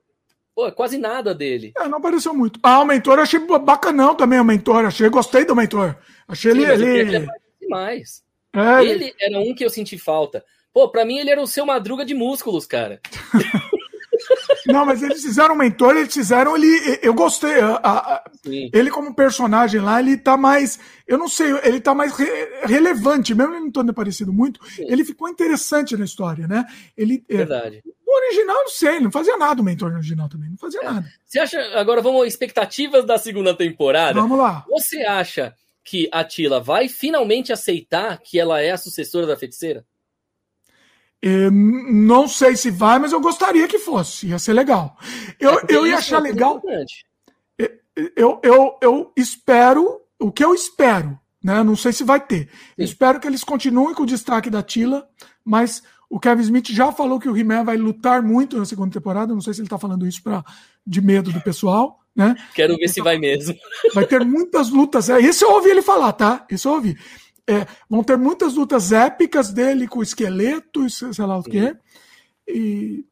Pô, 0.61 0.67
é 0.67 0.71
quase 0.71 0.99
nada 0.99 1.35
dele. 1.35 1.73
É, 1.75 1.89
não 1.89 1.97
apareceu 1.97 2.35
muito. 2.35 2.61
Ah, 2.63 2.81
o 2.81 2.85
mentor 2.85 3.17
eu 3.17 3.23
achei 3.23 3.41
bacanão 3.41 4.15
também, 4.15 4.39
o 4.39 4.45
mentor. 4.45 4.85
Achei, 4.85 5.09
gostei 5.09 5.43
do 5.43 5.57
mentor. 5.57 5.97
Achei 6.29 6.53
Sim, 6.53 6.61
ele. 6.61 6.85
ele... 6.85 7.17
ele 7.17 7.27
mais. 7.67 8.23
É, 8.55 8.85
ele... 8.85 9.15
era 9.19 9.41
um 9.41 9.55
que 9.55 9.65
eu 9.65 9.71
senti 9.71 9.97
falta. 9.97 10.45
Pô, 10.71 10.91
pra 10.91 11.03
mim 11.03 11.17
ele 11.17 11.31
era 11.31 11.41
o 11.41 11.47
seu 11.47 11.65
madruga 11.65 12.05
de 12.05 12.13
músculos, 12.13 12.67
cara. 12.67 13.01
Não, 14.67 14.85
mas 14.85 15.03
eles 15.03 15.23
fizeram 15.23 15.55
um 15.55 15.59
mentor, 15.59 15.97
eles 15.97 16.13
fizeram 16.13 16.55
ele. 16.55 16.99
Eu 17.03 17.15
gostei. 17.15 17.59
A, 17.61 17.81
a, 17.83 18.25
ele, 18.45 18.91
como 18.91 19.15
personagem 19.15 19.81
lá, 19.81 19.99
ele 19.99 20.19
tá 20.19 20.37
mais. 20.37 20.79
Eu 21.07 21.17
não 21.17 21.29
sei, 21.29 21.53
ele 21.65 21.81
tá 21.81 21.95
mais 21.95 22.13
re, 22.13 22.27
relevante, 22.65 23.35
mesmo 23.35 23.55
ele 23.55 23.65
não 23.65 23.71
tendo 23.71 23.95
parecido 23.95 24.33
muito. 24.33 24.65
Sim. 24.67 24.85
Ele 24.87 25.05
ficou 25.05 25.29
interessante 25.29 25.97
na 25.97 26.05
história, 26.05 26.47
né? 26.47 26.65
Ele, 26.97 27.25
é, 27.29 27.37
Verdade. 27.39 27.83
O 28.11 28.17
original, 28.17 28.57
não 28.57 28.69
sei, 28.69 28.99
não 28.99 29.11
fazia 29.13 29.37
nada 29.37 29.63
o 29.63 29.65
mentor 29.65 29.93
original 29.93 30.29
também, 30.29 30.51
não 30.51 30.59
fazia 30.59 30.81
é. 30.81 30.85
nada. 30.85 31.13
Você 31.25 31.39
acha. 31.39 31.61
Agora 31.79 32.03
vamos 32.03 32.27
expectativas 32.27 33.05
da 33.05 33.17
segunda 33.19 33.55
temporada. 33.55 34.21
Vamos 34.21 34.37
lá. 34.37 34.65
Você 34.69 35.03
acha 35.03 35.55
que 35.85 36.09
a 36.11 36.25
Tila 36.25 36.59
vai 36.59 36.89
finalmente 36.89 37.53
aceitar 37.53 38.19
que 38.19 38.41
ela 38.41 38.61
é 38.61 38.73
a 38.73 38.77
sucessora 38.77 39.27
da 39.27 39.37
feiticeira? 39.37 39.85
não 41.53 42.27
sei 42.27 42.57
se 42.57 42.71
vai, 42.71 42.99
mas 42.99 43.13
eu 43.13 43.21
gostaria 43.21 43.69
que 43.69 43.79
fosse. 43.79 44.29
Ia 44.29 44.39
ser 44.39 44.55
legal. 44.55 44.97
Eu, 45.39 45.59
é 45.59 45.65
eu 45.69 45.87
ia 45.87 45.99
achar 45.99 46.17
é 46.17 46.23
legal. 46.23 46.63
Eu, 48.17 48.41
eu, 48.43 48.79
eu 48.81 49.13
espero, 49.15 50.01
o 50.19 50.33
que 50.33 50.43
eu 50.43 50.55
espero, 50.55 51.21
né? 51.45 51.63
Não 51.63 51.77
sei 51.77 51.93
se 51.93 52.05
vai 52.05 52.19
ter. 52.19 52.49
espero 52.79 53.21
que 53.21 53.27
eles 53.27 53.45
continuem 53.45 53.95
com 53.95 54.05
o 54.05 54.07
destaque 54.07 54.49
da 54.49 54.63
Tila, 54.63 55.07
mas 55.45 55.83
o 56.11 56.19
Kevin 56.19 56.43
Smith 56.43 56.69
já 56.71 56.91
falou 56.91 57.21
que 57.21 57.29
o 57.29 57.37
He-Man 57.37 57.65
vai 57.65 57.77
lutar 57.77 58.21
muito 58.21 58.59
na 58.59 58.65
segunda 58.65 58.93
temporada. 58.93 59.33
Não 59.33 59.41
sei 59.41 59.55
se 59.55 59.61
ele 59.61 59.67
está 59.67 59.79
falando 59.79 60.05
isso 60.07 60.21
para 60.23 60.45
de 60.85 61.01
medo 61.01 61.33
do 61.33 61.41
pessoal. 61.41 62.01
Né? 62.15 62.35
Quero 62.53 62.77
ver 62.77 62.89
se 62.89 63.01
vai 63.01 63.17
mesmo. 63.17 63.55
Vai 63.95 64.05
ter 64.05 64.25
muitas 64.25 64.69
lutas. 64.69 65.09
É, 65.09 65.21
isso 65.21 65.45
eu 65.45 65.53
ouvi 65.53 65.71
ele 65.71 65.81
falar, 65.81 66.13
tá? 66.13 66.45
Isso 66.51 66.69
eu 66.69 66.73
ouvi. 66.73 66.99
É, 67.49 67.65
vão 67.89 68.03
ter 68.03 68.19
muitas 68.19 68.55
lutas 68.55 68.91
épicas 68.91 69.53
dele 69.53 69.87
com 69.87 70.01
o 70.01 70.03
esqueleto, 70.03 70.91
sei 70.91 71.25
lá 71.25 71.39
o 71.39 71.43
quê. 71.43 71.77
E 72.47 73.05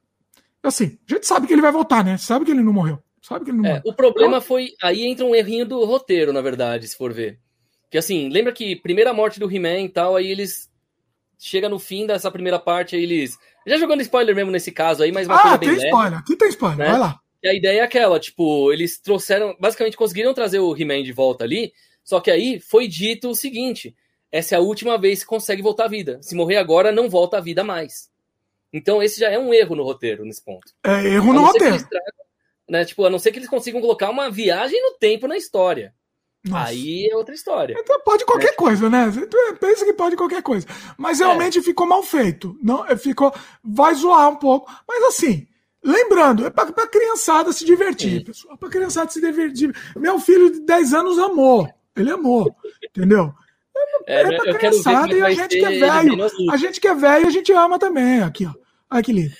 assim, 0.62 0.98
a 1.08 1.14
gente 1.14 1.26
sabe 1.26 1.46
que 1.46 1.52
ele 1.52 1.62
vai 1.62 1.70
voltar, 1.70 2.04
né? 2.04 2.18
Sabe 2.18 2.44
que 2.44 2.50
ele 2.50 2.62
não 2.62 2.72
morreu. 2.72 2.98
Sabe 3.22 3.44
que 3.44 3.50
ele 3.52 3.58
não 3.58 3.64
é, 3.64 3.68
morreu. 3.68 3.82
O 3.86 3.94
problema 3.94 4.36
então, 4.36 4.40
foi. 4.40 4.70
Aí 4.82 5.06
entra 5.06 5.24
um 5.24 5.34
errinho 5.34 5.64
do 5.64 5.84
roteiro, 5.84 6.32
na 6.32 6.40
verdade, 6.40 6.88
se 6.88 6.96
for 6.96 7.12
ver. 7.12 7.38
Que 7.90 7.98
assim, 7.98 8.28
lembra 8.28 8.52
que 8.52 8.76
primeira 8.76 9.12
morte 9.12 9.40
do 9.40 9.50
He-Man 9.50 9.82
e 9.82 9.88
tal, 9.88 10.16
aí 10.16 10.26
eles. 10.26 10.67
Chega 11.38 11.68
no 11.68 11.78
fim 11.78 12.06
dessa 12.06 12.30
primeira 12.30 12.58
parte, 12.58 12.96
aí 12.96 13.02
eles. 13.02 13.38
Já 13.66 13.78
jogando 13.78 14.00
spoiler 14.00 14.34
mesmo 14.34 14.50
nesse 14.50 14.72
caso 14.72 15.02
aí, 15.02 15.12
mas 15.12 15.26
uma 15.26 15.36
ah, 15.36 15.42
coisa 15.42 15.58
bem 15.58 15.68
tem 15.68 15.78
leve, 15.78 15.88
spoiler, 15.88 16.18
aqui 16.18 16.36
tem 16.36 16.48
spoiler, 16.48 16.78
né? 16.78 16.90
vai 16.90 16.98
lá. 16.98 17.20
E 17.42 17.48
a 17.48 17.54
ideia 17.54 17.80
é 17.80 17.82
aquela, 17.82 18.18
tipo, 18.18 18.72
eles 18.72 18.98
trouxeram, 18.98 19.56
basicamente 19.60 19.96
conseguiram 19.96 20.34
trazer 20.34 20.58
o 20.58 20.76
He-Man 20.76 21.04
de 21.04 21.12
volta 21.12 21.44
ali, 21.44 21.72
só 22.02 22.20
que 22.20 22.30
aí 22.30 22.58
foi 22.58 22.88
dito 22.88 23.30
o 23.30 23.34
seguinte: 23.34 23.94
essa 24.32 24.54
é 24.54 24.58
a 24.58 24.62
última 24.62 24.98
vez 24.98 25.20
que 25.20 25.28
consegue 25.28 25.62
voltar 25.62 25.84
à 25.84 25.88
vida. 25.88 26.18
Se 26.22 26.34
morrer 26.34 26.56
agora, 26.56 26.90
não 26.90 27.08
volta 27.08 27.38
à 27.38 27.40
vida 27.40 27.62
mais. 27.62 28.10
Então 28.72 29.02
esse 29.02 29.20
já 29.20 29.30
é 29.30 29.38
um 29.38 29.54
erro 29.54 29.76
no 29.76 29.84
roteiro 29.84 30.24
nesse 30.24 30.44
ponto. 30.44 30.72
É 30.84 31.06
erro 31.06 31.32
no 31.32 31.42
roteiro. 31.42 31.76
Né, 32.68 32.84
tipo, 32.84 33.04
a 33.04 33.10
não 33.10 33.18
ser 33.18 33.32
que 33.32 33.38
eles 33.38 33.48
consigam 33.48 33.80
colocar 33.80 34.10
uma 34.10 34.30
viagem 34.30 34.80
no 34.82 34.98
tempo 34.98 35.26
na 35.26 35.38
história. 35.38 35.94
Nossa. 36.44 36.70
Aí 36.70 37.08
é 37.10 37.16
outra 37.16 37.34
história. 37.34 37.76
Então 37.78 38.00
pode 38.00 38.24
qualquer 38.24 38.50
é. 38.50 38.54
coisa, 38.54 38.88
né? 38.88 39.10
Pensa 39.60 39.84
que 39.84 39.92
pode 39.92 40.16
qualquer 40.16 40.42
coisa. 40.42 40.66
Mas 40.96 41.18
realmente 41.18 41.58
é. 41.58 41.62
ficou 41.62 41.86
mal 41.86 42.02
feito. 42.02 42.56
Não, 42.62 42.84
ficou. 42.96 43.34
Vai 43.62 43.94
zoar 43.94 44.28
um 44.28 44.36
pouco. 44.36 44.70
Mas 44.86 45.02
assim, 45.04 45.46
Lembrando, 45.82 46.44
é 46.44 46.50
para 46.50 46.68
a 46.68 46.86
criançada 46.86 47.52
se 47.52 47.64
divertir, 47.64 48.24
pessoal. 48.24 48.58
Para 48.58 48.68
a 48.68 48.72
criançada 48.72 49.10
se 49.10 49.20
divertir. 49.20 49.74
Meu 49.96 50.18
filho 50.18 50.50
de 50.52 50.60
10 50.60 50.92
anos 50.92 51.18
amou. 51.18 51.68
Ele 51.96 52.10
amou. 52.10 52.54
Entendeu? 52.84 53.32
É, 54.06 54.22
é 54.22 54.36
pra 54.36 54.54
criançada 54.54 55.14
e 55.14 55.22
a 55.22 55.30
gente 55.30 55.58
que 55.58 55.64
é 55.64 55.78
velho. 55.78 56.50
A 56.50 56.56
gente 56.56 56.80
que 56.80 56.88
é 56.88 56.94
velho, 56.94 57.26
a 57.26 57.30
gente 57.30 57.52
ama 57.52 57.78
também. 57.78 58.22
Aqui, 58.22 58.44
ó. 58.44 58.52
Olha 58.90 59.02
que 59.02 59.12
lindo. 59.12 59.34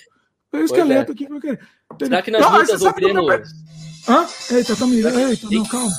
O 0.53 0.57
esqueleto 0.57 1.11
é. 1.11 1.13
aqui. 1.13 1.25
Entendeu? 1.25 1.57
Será 1.99 2.21
que 2.21 2.31
nas 2.31 2.41
não, 2.41 2.57
lutas 2.57 2.81
o 2.81 2.93
Breno... 2.93 3.29
Hã? 4.07 4.25
Eita, 4.51 4.75
tá 4.75 4.87
me... 4.87 4.97
Eita, 5.01 5.47
não, 5.51 5.65
calma. 5.65 5.91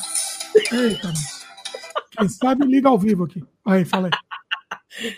Eita. 0.55 1.13
Quem 2.11 2.29
sabe 2.29 2.67
liga 2.67 2.89
ao 2.89 2.99
vivo 2.99 3.25
aqui. 3.25 3.43
Aí, 3.65 3.85
fala 3.85 4.09
aí. 4.09 5.15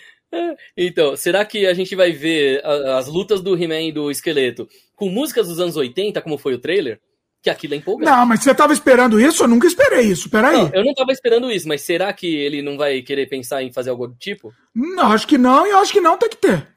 Então, 0.77 1.15
será 1.15 1.45
que 1.45 1.67
a 1.67 1.75
gente 1.75 1.95
vai 1.95 2.13
ver 2.13 2.65
as 2.65 3.07
lutas 3.07 3.43
do 3.43 3.55
He-Man 3.55 3.83
e 3.83 3.93
do 3.93 4.11
esqueleto 4.11 4.69
com 4.97 5.09
músicas 5.09 5.49
dos 5.49 5.61
anos 5.61 5.77
80, 5.77 6.23
como 6.23 6.39
foi 6.39 6.55
o 6.55 6.59
trailer? 6.59 7.01
Que 7.43 7.51
aquilo 7.51 7.75
é 7.75 7.77
empolgante. 7.77 8.11
Não, 8.11 8.25
mas 8.25 8.43
você 8.43 8.55
tava 8.55 8.73
esperando 8.73 9.21
isso? 9.21 9.43
Eu 9.43 9.49
nunca 9.49 9.67
esperei 9.67 10.07
isso. 10.07 10.31
Peraí. 10.31 10.57
Não, 10.57 10.71
eu 10.73 10.85
não 10.85 10.95
tava 10.95 11.11
esperando 11.11 11.51
isso, 11.51 11.67
mas 11.67 11.83
será 11.83 12.13
que 12.13 12.27
ele 12.27 12.63
não 12.63 12.77
vai 12.77 13.03
querer 13.03 13.27
pensar 13.27 13.63
em 13.63 13.73
fazer 13.73 13.91
algo 13.91 14.07
do 14.07 14.15
tipo? 14.15 14.55
Não, 14.75 15.11
acho 15.11 15.27
que 15.27 15.37
não, 15.37 15.67
e 15.67 15.71
eu 15.71 15.79
acho 15.79 15.93
que 15.93 16.01
não 16.01 16.17
tem 16.17 16.29
que 16.29 16.37
ter. 16.37 16.69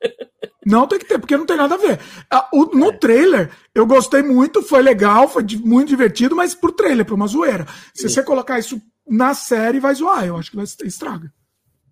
não 0.64 0.86
tem 0.86 0.98
que 0.98 1.04
ter, 1.04 1.18
porque 1.18 1.36
não 1.36 1.46
tem 1.46 1.56
nada 1.56 1.74
a 1.74 1.78
ver. 1.78 2.00
Ah, 2.30 2.48
no 2.72 2.90
é. 2.90 2.96
trailer, 2.96 3.50
eu 3.74 3.86
gostei 3.86 4.22
muito, 4.22 4.62
foi 4.62 4.82
legal, 4.82 5.28
foi 5.28 5.44
muito 5.62 5.88
divertido, 5.88 6.34
mas 6.34 6.54
pro 6.54 6.72
trailer, 6.72 7.04
pra 7.04 7.14
uma 7.14 7.26
zoeira. 7.26 7.66
Se 7.94 8.02
Sim. 8.02 8.08
você 8.08 8.22
colocar 8.22 8.58
isso 8.58 8.80
na 9.06 9.34
série, 9.34 9.80
vai 9.80 9.94
zoar. 9.94 10.24
Eu 10.24 10.36
acho 10.36 10.50
que 10.50 10.56
vai 10.56 10.64
estraga. 10.64 11.32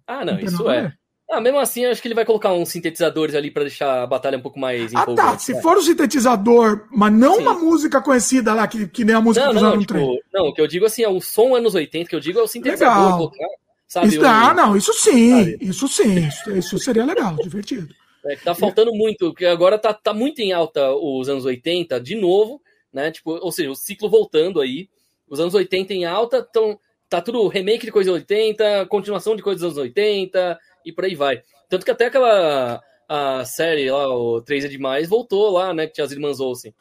Ah, 0.06 0.24
não, 0.24 0.34
não 0.34 0.40
isso 0.40 0.70
é. 0.70 0.92
Ah, 1.30 1.40
mesmo 1.40 1.58
assim, 1.58 1.86
acho 1.86 2.02
que 2.02 2.08
ele 2.08 2.14
vai 2.14 2.26
colocar 2.26 2.52
uns 2.52 2.68
sintetizadores 2.68 3.34
ali 3.34 3.50
para 3.50 3.62
deixar 3.62 4.02
a 4.02 4.06
batalha 4.06 4.36
um 4.36 4.42
pouco 4.42 4.58
mais 4.58 4.94
Ah, 4.94 5.06
tá. 5.06 5.38
Se 5.38 5.60
for 5.62 5.78
um 5.78 5.82
sintetizador, 5.82 6.86
mas 6.90 7.10
não 7.10 7.36
Sim. 7.36 7.42
uma 7.42 7.54
música 7.54 8.02
conhecida 8.02 8.52
lá, 8.52 8.68
que, 8.68 8.86
que 8.86 9.02
nem 9.02 9.14
a 9.16 9.20
música 9.20 9.46
não, 9.46 9.52
que 9.52 9.58
usaram 9.58 9.76
no 9.76 9.80
tipo, 9.80 9.94
trem. 9.94 10.20
Não, 10.32 10.48
o 10.48 10.52
que 10.52 10.60
eu 10.60 10.66
digo 10.66 10.84
assim, 10.84 11.02
é 11.02 11.08
o 11.08 11.22
som 11.22 11.54
anos 11.54 11.74
80, 11.74 12.10
que 12.10 12.14
eu 12.14 12.20
digo 12.20 12.38
é 12.38 12.42
o 12.42 12.46
sintetizador. 12.46 12.96
Legal. 12.96 13.16
Colocar, 13.16 13.46
sabe, 13.88 14.08
isso, 14.08 14.26
ah, 14.26 14.52
não, 14.52 14.76
isso 14.76 14.92
sim. 14.92 15.30
Sabe? 15.30 15.58
Isso 15.62 15.88
sim. 15.88 16.26
Isso, 16.26 16.50
isso 16.50 16.78
seria 16.78 17.04
legal, 17.06 17.34
divertido. 17.42 17.94
É 18.24 18.36
tá 18.36 18.54
faltando 18.54 18.92
muito, 18.92 19.30
porque 19.30 19.46
agora 19.46 19.78
tá, 19.78 19.92
tá 19.92 20.14
muito 20.14 20.40
em 20.40 20.52
alta 20.52 20.92
os 20.94 21.28
anos 21.28 21.44
80, 21.44 22.00
de 22.00 22.14
novo, 22.14 22.62
né? 22.92 23.10
Tipo, 23.10 23.32
ou 23.32 23.50
seja, 23.50 23.70
o 23.70 23.74
ciclo 23.74 24.08
voltando 24.08 24.60
aí. 24.60 24.88
Os 25.28 25.40
anos 25.40 25.54
80 25.54 25.94
em 25.94 26.04
alta, 26.04 26.38
estão 26.38 26.78
tá 27.08 27.20
tudo 27.20 27.48
remake 27.48 27.86
de 27.86 27.92
coisa 27.92 28.12
80, 28.12 28.86
continuação 28.86 29.34
de 29.34 29.42
coisas 29.42 29.60
dos 29.60 29.72
anos 29.72 29.78
80 29.78 30.58
e 30.84 30.92
por 30.92 31.04
aí 31.04 31.14
vai. 31.14 31.42
Tanto 31.68 31.84
que 31.84 31.90
até 31.90 32.06
aquela 32.06 32.80
a 33.08 33.44
série 33.44 33.90
lá, 33.90 34.08
o 34.08 34.40
3 34.40 34.64
é 34.64 34.68
demais, 34.68 35.08
voltou 35.08 35.50
lá, 35.50 35.74
né? 35.74 35.86
Que 35.86 35.94
tinha 35.94 36.04
as 36.04 36.12
irmãs 36.12 36.40
Olsen. 36.40 36.74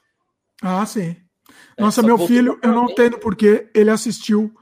Ah, 0.61 0.85
sim. 0.85 1.15
É, 1.75 1.81
Nossa, 1.81 2.01
meu 2.01 2.17
filho, 2.19 2.59
eu 2.61 2.71
não 2.71 2.85
entendo 2.85 3.17
porque 3.19 3.69
ele 3.73 3.89
assistiu 3.89 4.53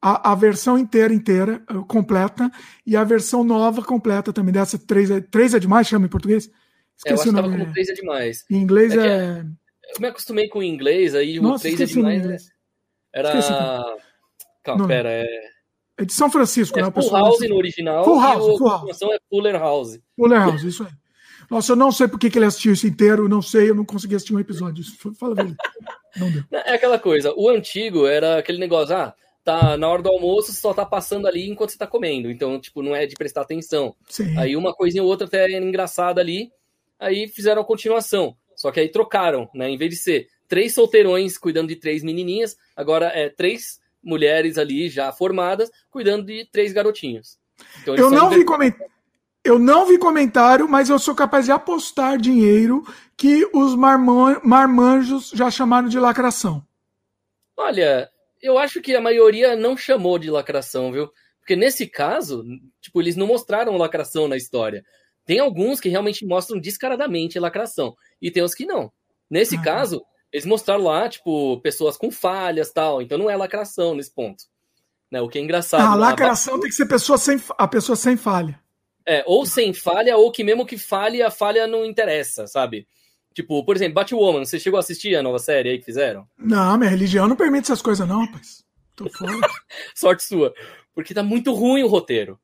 a, 0.00 0.32
a 0.32 0.34
versão 0.34 0.78
inteira, 0.78 1.12
inteira, 1.12 1.62
eh, 1.68 1.74
completa, 1.86 2.50
e 2.86 2.96
a 2.96 3.04
versão 3.04 3.44
nova 3.44 3.82
completa 3.82 4.32
também, 4.32 4.52
dessa 4.52 4.78
3 4.78 5.10
é, 5.10 5.20
3 5.20 5.54
é 5.54 5.58
demais, 5.58 5.86
chama 5.86 6.06
em 6.06 6.10
português? 6.10 6.50
Esqueci 6.96 7.08
é, 7.08 7.12
eu 7.12 7.20
acho 7.20 7.28
o 7.28 7.32
nome. 7.32 7.56
Que 7.56 7.62
como 7.62 7.72
3 7.72 7.88
é 7.88 7.92
demais. 7.92 8.44
Em 8.50 8.56
inglês 8.56 8.94
é. 8.94 9.06
é... 9.06 9.44
Eu 9.94 10.00
me 10.00 10.06
acostumei 10.08 10.48
com 10.48 10.60
o 10.60 10.62
inglês, 10.62 11.14
aí 11.14 11.40
Nossa, 11.40 11.68
o 11.68 11.76
3 11.76 11.80
é 11.80 11.84
demais. 11.86 12.48
Era. 13.12 13.28
Esqueci. 13.28 13.52
Calma, 14.62 14.86
pera, 14.86 15.10
é. 15.10 15.26
É 15.98 16.04
de 16.04 16.12
São 16.14 16.30
Francisco, 16.30 16.78
é 16.78 16.82
né? 16.82 16.90
Full 16.90 17.10
House 17.10 17.48
no 17.48 17.56
original. 17.56 18.04
Full 18.04 18.20
House, 18.20 18.58
Full 18.58 18.68
House. 18.68 19.02
é 19.02 19.18
Fuller 19.28 19.58
House. 19.58 19.98
Fuller 20.16 20.38
House, 20.38 20.62
isso 20.62 20.82
aí. 20.82 20.90
Nossa, 21.50 21.72
eu 21.72 21.76
não 21.76 21.90
sei 21.90 22.06
por 22.06 22.18
que 22.18 22.28
ele 22.38 22.44
assistiu 22.44 22.72
isso 22.72 22.86
inteiro, 22.86 23.28
não 23.28 23.42
sei, 23.42 23.70
eu 23.70 23.74
não 23.74 23.84
consegui 23.84 24.14
assistir 24.14 24.34
um 24.34 24.40
episódio. 24.40 24.84
Fala, 25.18 25.34
velho. 25.34 25.56
Não 26.16 26.30
deu. 26.30 26.44
É 26.64 26.74
aquela 26.74 26.98
coisa, 26.98 27.34
o 27.36 27.48
antigo 27.48 28.06
era 28.06 28.38
aquele 28.38 28.58
negócio, 28.58 28.94
ah, 28.94 29.14
tá 29.44 29.76
na 29.76 29.88
hora 29.88 30.02
do 30.02 30.10
almoço, 30.10 30.52
só 30.52 30.74
tá 30.74 30.84
passando 30.84 31.26
ali 31.26 31.48
enquanto 31.48 31.70
você 31.70 31.78
tá 31.78 31.86
comendo. 31.86 32.30
Então, 32.30 32.60
tipo, 32.60 32.82
não 32.82 32.94
é 32.94 33.06
de 33.06 33.14
prestar 33.14 33.42
atenção. 33.42 33.94
Sim. 34.08 34.36
Aí 34.38 34.56
uma 34.56 34.74
coisinha 34.74 35.02
ou 35.02 35.08
outra 35.08 35.26
até 35.26 35.50
engraçada 35.58 36.20
ali, 36.20 36.52
aí 36.98 37.28
fizeram 37.28 37.62
a 37.62 37.64
continuação. 37.64 38.36
Só 38.54 38.70
que 38.70 38.80
aí 38.80 38.88
trocaram, 38.88 39.48
né? 39.54 39.70
Em 39.70 39.76
vez 39.76 39.90
de 39.90 39.96
ser 39.96 40.28
três 40.46 40.74
solteirões 40.74 41.38
cuidando 41.38 41.68
de 41.68 41.76
três 41.76 42.02
menininhas, 42.02 42.56
agora 42.76 43.06
é 43.06 43.28
três 43.28 43.80
mulheres 44.02 44.58
ali 44.58 44.88
já 44.88 45.10
formadas, 45.12 45.70
cuidando 45.90 46.26
de 46.26 46.44
três 46.50 46.72
garotinhos. 46.72 47.38
Então, 47.82 47.94
eu 47.94 48.10
não 48.10 48.28
vi 48.30 48.44
comentário. 48.44 48.90
Eu 49.42 49.58
não 49.58 49.86
vi 49.86 49.96
comentário, 49.96 50.68
mas 50.68 50.90
eu 50.90 50.98
sou 50.98 51.14
capaz 51.14 51.46
de 51.46 51.52
apostar 51.52 52.18
dinheiro 52.18 52.82
que 53.16 53.48
os 53.54 53.74
marmanjos 53.74 55.30
já 55.30 55.50
chamaram 55.50 55.88
de 55.88 55.98
lacração. 55.98 56.62
Olha, 57.56 58.09
eu 58.42 58.58
acho 58.58 58.80
que 58.80 58.94
a 58.94 59.00
maioria 59.00 59.54
não 59.56 59.76
chamou 59.76 60.18
de 60.18 60.30
lacração, 60.30 60.92
viu? 60.92 61.10
Porque 61.40 61.56
nesse 61.56 61.86
caso, 61.86 62.44
tipo, 62.80 63.00
eles 63.00 63.16
não 63.16 63.26
mostraram 63.26 63.76
lacração 63.76 64.28
na 64.28 64.36
história. 64.36 64.84
Tem 65.24 65.38
alguns 65.38 65.80
que 65.80 65.88
realmente 65.88 66.26
mostram 66.26 66.60
descaradamente 66.60 67.38
lacração. 67.38 67.94
E 68.20 68.30
tem 68.30 68.42
os 68.42 68.54
que 68.54 68.66
não. 68.66 68.92
Nesse 69.28 69.56
ah. 69.56 69.62
caso, 69.62 70.02
eles 70.32 70.46
mostraram 70.46 70.84
lá, 70.84 71.08
tipo, 71.08 71.60
pessoas 71.60 71.96
com 71.96 72.10
falhas 72.10 72.72
tal. 72.72 73.02
Então 73.02 73.18
não 73.18 73.30
é 73.30 73.36
lacração 73.36 73.94
nesse 73.94 74.12
ponto. 74.14 74.44
Né? 75.10 75.20
O 75.20 75.28
que 75.28 75.38
é 75.38 75.42
engraçado. 75.42 75.82
Ah, 75.82 75.92
a 75.92 75.96
lacração 75.96 76.60
tem 76.60 76.68
que 76.68 76.74
ser 76.74 76.86
pessoa 76.86 77.18
sem, 77.18 77.42
a 77.58 77.66
pessoa 77.66 77.96
sem 77.96 78.16
falha. 78.16 78.60
É, 79.06 79.24
ou 79.26 79.44
sem 79.44 79.72
falha, 79.72 80.16
ou 80.16 80.30
que 80.30 80.44
mesmo 80.44 80.66
que 80.66 80.78
falhe, 80.78 81.22
a 81.22 81.30
falha 81.30 81.66
não 81.66 81.84
interessa, 81.84 82.46
sabe? 82.46 82.86
Tipo, 83.32 83.64
por 83.64 83.76
exemplo, 83.76 83.94
Batwoman, 83.94 84.44
você 84.44 84.58
chegou 84.58 84.76
a 84.76 84.80
assistir 84.80 85.14
a 85.14 85.22
nova 85.22 85.38
série 85.38 85.70
aí 85.70 85.78
que 85.78 85.84
fizeram? 85.84 86.26
Não, 86.36 86.76
minha 86.76 86.90
religião 86.90 87.28
não 87.28 87.36
permite 87.36 87.64
essas 87.64 87.80
coisas, 87.80 88.06
não, 88.06 88.24
rapaz. 88.26 88.64
Tô 88.96 89.08
fora. 89.10 89.48
Sorte 89.94 90.24
sua. 90.24 90.52
Porque 90.94 91.14
tá 91.14 91.22
muito 91.22 91.52
ruim 91.54 91.82
o 91.82 91.88
roteiro. 91.88 92.38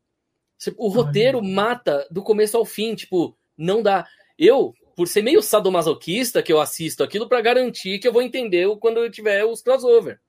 O 0.77 0.89
roteiro 0.89 1.41
Ai, 1.41 1.51
mata 1.51 2.07
do 2.11 2.23
começo 2.23 2.57
ao 2.57 2.65
fim, 2.65 2.95
tipo, 2.95 3.37
não 3.59 3.83
dá. 3.83 4.07
Eu, 4.39 4.75
por 4.95 5.09
ser 5.09 5.23
meio 5.23 5.43
sadomasoquista 5.43 6.43
que 6.43 6.53
eu 6.53 6.61
assisto 6.61 7.03
aquilo 7.03 7.29
para 7.29 7.41
garantir 7.41 7.99
que 7.99 8.07
eu 8.07 8.13
vou 8.13 8.23
entender 8.23 8.67
quando 8.79 8.99
eu 8.99 9.11
tiver 9.11 9.45
os 9.45 9.61
crossover. 9.61 10.21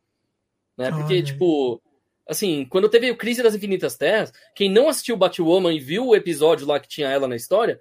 Né? 0.76 0.92
Porque, 0.92 1.16
Ai. 1.16 1.22
tipo, 1.22 1.82
assim, 2.28 2.66
quando 2.66 2.90
teve 2.90 3.10
o 3.12 3.16
Crise 3.18 3.44
das 3.44 3.56
Infinitas 3.56 3.96
Terras, 3.96 4.34
quem 4.56 4.70
não 4.70 4.90
assistiu 4.90 5.16
Batwoman 5.16 5.74
e 5.74 5.80
viu 5.80 6.08
o 6.08 6.16
episódio 6.16 6.68
lá 6.68 6.80
que 6.80 6.88
tinha 6.88 7.08
ela 7.08 7.28
na 7.28 7.36
história, 7.36 7.80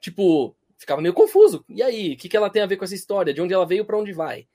tipo, 0.00 0.56
ficava 0.82 1.00
meio 1.00 1.14
confuso. 1.14 1.64
E 1.68 1.82
aí, 1.82 2.12
o 2.12 2.16
que, 2.16 2.28
que 2.28 2.36
ela 2.36 2.50
tem 2.50 2.62
a 2.62 2.66
ver 2.66 2.76
com 2.76 2.84
essa 2.84 2.94
história? 2.94 3.32
De 3.32 3.40
onde 3.40 3.54
ela 3.54 3.66
veio 3.66 3.84
para 3.84 3.96
onde 3.96 4.12
vai? 4.12 4.46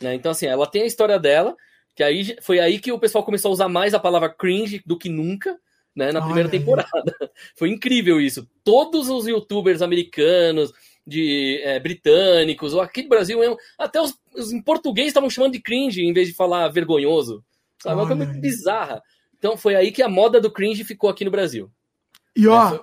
Né? 0.00 0.14
Então, 0.14 0.32
assim, 0.32 0.46
ela 0.46 0.66
tem 0.66 0.82
a 0.82 0.86
história 0.86 1.18
dela, 1.18 1.56
que 1.94 2.02
aí 2.02 2.36
foi 2.42 2.60
aí 2.60 2.78
que 2.78 2.92
o 2.92 2.98
pessoal 2.98 3.24
começou 3.24 3.50
a 3.50 3.52
usar 3.52 3.68
mais 3.68 3.94
a 3.94 3.98
palavra 3.98 4.28
cringe 4.28 4.82
do 4.84 4.98
que 4.98 5.08
nunca. 5.08 5.58
Né, 5.92 6.12
na 6.12 6.22
primeira 6.22 6.48
temporada. 6.48 6.88
Foi 7.56 7.68
incrível 7.68 8.20
isso. 8.20 8.48
Todos 8.62 9.08
os 9.08 9.26
youtubers 9.26 9.82
americanos, 9.82 10.72
de 11.04 11.60
é, 11.64 11.80
britânicos, 11.80 12.72
ou 12.72 12.80
aqui 12.80 13.02
do 13.02 13.08
Brasil 13.08 13.40
mesmo, 13.40 13.56
até 13.76 14.00
os, 14.00 14.16
os 14.32 14.52
em 14.52 14.62
português 14.62 15.08
estavam 15.08 15.28
chamando 15.28 15.54
de 15.54 15.60
cringe 15.60 16.02
em 16.02 16.12
vez 16.12 16.28
de 16.28 16.34
falar 16.34 16.68
vergonhoso. 16.68 17.44
Sabe? 17.82 17.96
Uma 17.96 18.06
coisa 18.06 18.24
muito 18.24 18.40
bizarra. 18.40 19.02
Então 19.36 19.56
foi 19.56 19.74
aí 19.74 19.90
que 19.90 20.00
a 20.00 20.08
moda 20.08 20.40
do 20.40 20.50
cringe 20.50 20.84
ficou 20.84 21.10
aqui 21.10 21.24
no 21.24 21.30
Brasil. 21.30 21.68
E 22.36 22.46
ó, 22.46 22.74
é, 22.74 22.80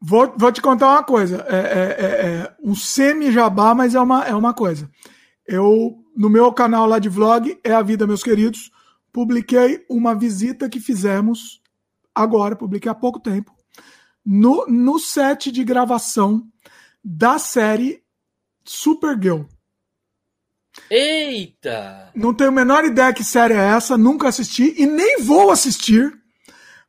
Vou, 0.00 0.34
vou 0.36 0.52
te 0.52 0.60
contar 0.60 0.90
uma 0.90 1.04
coisa. 1.04 1.44
É, 1.48 1.56
é, 1.56 1.60
é, 1.60 2.26
é 2.42 2.56
um 2.62 2.74
semi-jabá, 2.74 3.74
mas 3.74 3.94
é 3.94 4.00
uma, 4.00 4.24
é 4.24 4.34
uma 4.34 4.52
coisa. 4.52 4.90
Eu, 5.46 5.96
no 6.16 6.28
meu 6.28 6.52
canal 6.52 6.86
lá 6.86 6.98
de 6.98 7.08
vlog, 7.08 7.58
é 7.62 7.72
a 7.72 7.82
vida, 7.82 8.06
meus 8.06 8.22
queridos, 8.22 8.70
publiquei 9.12 9.84
uma 9.88 10.14
visita 10.14 10.68
que 10.68 10.80
fizemos 10.80 11.62
agora, 12.14 12.56
publiquei 12.56 12.90
há 12.90 12.94
pouco 12.94 13.20
tempo, 13.20 13.54
no, 14.24 14.66
no 14.66 14.98
set 14.98 15.52
de 15.52 15.62
gravação 15.62 16.46
da 17.04 17.38
série 17.38 18.02
Supergirl. 18.64 19.42
Eita! 20.90 22.10
Não 22.14 22.34
tenho 22.34 22.50
a 22.50 22.52
menor 22.52 22.84
ideia 22.84 23.12
que 23.12 23.24
série 23.24 23.54
é 23.54 23.74
essa, 23.76 23.96
nunca 23.96 24.28
assisti 24.28 24.74
e 24.76 24.86
nem 24.86 25.22
vou 25.22 25.50
assistir, 25.50 26.12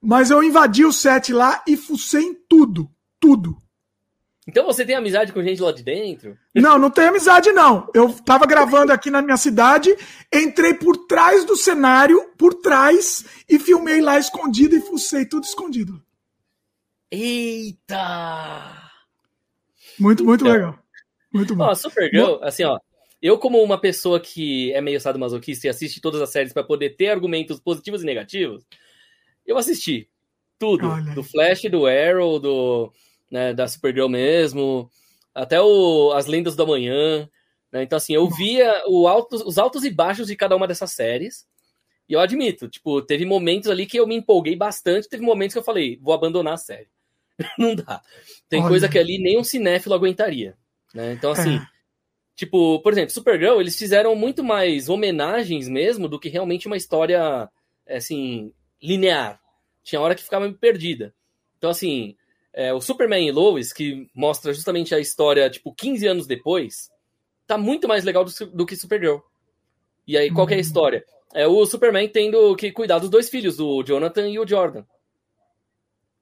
mas 0.01 0.29
eu 0.29 0.43
invadi 0.43 0.85
o 0.85 0.91
set 0.91 1.31
lá 1.31 1.63
e 1.67 1.77
fucei 1.77 2.23
em 2.23 2.33
tudo, 2.49 2.89
tudo. 3.19 3.57
Então 4.47 4.65
você 4.65 4.85
tem 4.85 4.95
amizade 4.95 5.33
com 5.33 5.43
gente 5.43 5.61
lá 5.61 5.73
de 5.73 5.83
dentro? 5.83 6.37
Não, 6.55 6.79
não 6.79 6.89
tenho 6.89 7.09
amizade, 7.09 7.51
não. 7.51 7.89
Eu 7.93 8.13
tava 8.13 8.45
gravando 8.45 8.93
aqui 8.93 9.11
na 9.11 9.21
minha 9.21 9.35
cidade, 9.35 9.93
entrei 10.33 10.73
por 10.73 11.05
trás 11.05 11.43
do 11.43 11.57
cenário, 11.57 12.31
por 12.37 12.53
trás, 12.53 13.25
e 13.49 13.59
filmei 13.59 13.99
lá 13.99 14.17
escondido 14.17 14.75
e 14.75 14.81
fucei 14.81 15.25
tudo 15.25 15.43
escondido. 15.43 16.01
Eita! 17.11 17.97
Muito, 19.99 20.23
muito 20.23 20.41
então, 20.45 20.53
legal. 20.53 20.79
Muito 21.33 21.53
bom. 21.53 21.65
Ó, 21.65 21.75
Supergirl, 21.75 22.37
assim, 22.41 22.63
ó. 22.63 22.79
Eu, 23.21 23.37
como 23.37 23.61
uma 23.61 23.79
pessoa 23.79 24.19
que 24.19 24.71
é 24.73 24.79
meio 24.79 25.01
sadomasoquista 25.01 25.67
e 25.67 25.69
assiste 25.69 25.99
todas 25.99 26.21
as 26.21 26.29
séries 26.29 26.53
para 26.53 26.63
poder 26.63 26.91
ter 26.91 27.09
argumentos 27.09 27.59
positivos 27.59 28.01
e 28.01 28.05
negativos, 28.05 28.63
eu 29.45 29.57
assisti 29.57 30.07
tudo. 30.57 30.87
Olha. 30.87 31.13
Do 31.13 31.23
Flash, 31.23 31.63
do 31.63 31.85
Arrow, 31.85 32.39
do 32.39 32.93
né, 33.31 33.53
da 33.53 33.67
Supergirl 33.67 34.09
mesmo, 34.09 34.89
até 35.33 35.61
o, 35.61 36.11
as 36.13 36.25
Lendas 36.25 36.55
do 36.55 36.63
Amanhã. 36.63 37.29
Né? 37.71 37.83
Então, 37.83 37.97
assim, 37.97 38.13
eu 38.13 38.29
via 38.29 38.83
altos, 39.07 39.41
os 39.41 39.57
altos 39.57 39.83
e 39.83 39.91
baixos 39.91 40.27
de 40.27 40.35
cada 40.35 40.55
uma 40.55 40.67
dessas 40.67 40.91
séries. 40.91 41.45
E 42.09 42.13
eu 42.13 42.19
admito, 42.19 42.69
tipo, 42.69 43.01
teve 43.01 43.25
momentos 43.25 43.69
ali 43.69 43.85
que 43.85 43.99
eu 43.99 44.07
me 44.07 44.15
empolguei 44.15 44.55
bastante, 44.55 45.09
teve 45.09 45.23
momentos 45.23 45.53
que 45.53 45.59
eu 45.59 45.63
falei, 45.63 45.99
vou 46.01 46.13
abandonar 46.13 46.53
a 46.53 46.57
série. 46.57 46.87
Não 47.59 47.75
dá. 47.75 48.01
Tem 48.49 48.61
Olha. 48.61 48.69
coisa 48.69 48.89
que 48.89 48.97
ali 48.97 49.19
nem 49.19 49.37
um 49.37 49.43
cinéfilo 49.43 49.93
aguentaria. 49.93 50.57
Né? 50.93 51.11
Então, 51.13 51.31
assim, 51.31 51.57
é. 51.57 51.67
tipo, 52.35 52.79
por 52.81 52.93
exemplo, 52.93 53.11
Supergirl, 53.11 53.59
eles 53.59 53.77
fizeram 53.77 54.15
muito 54.15 54.43
mais 54.43 54.87
homenagens 54.87 55.67
mesmo 55.67 56.07
do 56.07 56.19
que 56.19 56.29
realmente 56.29 56.65
uma 56.65 56.77
história, 56.77 57.49
assim, 57.87 58.53
linear. 58.81 59.39
Tinha 59.83 60.01
hora 60.01 60.15
que 60.15 60.23
ficava 60.23 60.51
perdida. 60.53 61.13
Então, 61.57 61.69
assim, 61.69 62.15
é, 62.57 62.73
o 62.73 62.81
Superman 62.81 63.27
e 63.27 63.31
Lois, 63.31 63.71
que 63.71 64.09
mostra 64.15 64.51
justamente 64.51 64.95
a 64.95 64.99
história, 64.99 65.47
tipo, 65.47 65.71
15 65.71 66.07
anos 66.07 66.25
depois, 66.25 66.89
tá 67.45 67.55
muito 67.55 67.87
mais 67.87 68.03
legal 68.03 68.25
do, 68.25 68.31
do 68.47 68.65
que 68.65 68.75
Supergirl. 68.75 69.19
E 70.07 70.17
aí, 70.17 70.31
qual 70.31 70.47
que 70.47 70.53
é 70.53 70.55
a 70.55 70.57
uhum. 70.57 70.61
história? 70.61 71.05
É 71.35 71.45
o 71.45 71.63
Superman 71.67 72.09
tendo 72.09 72.55
que 72.55 72.71
cuidar 72.71 72.97
dos 72.97 73.11
dois 73.11 73.29
filhos, 73.29 73.59
o 73.59 73.83
Jonathan 73.83 74.27
e 74.27 74.39
o 74.39 74.47
Jordan. 74.47 74.83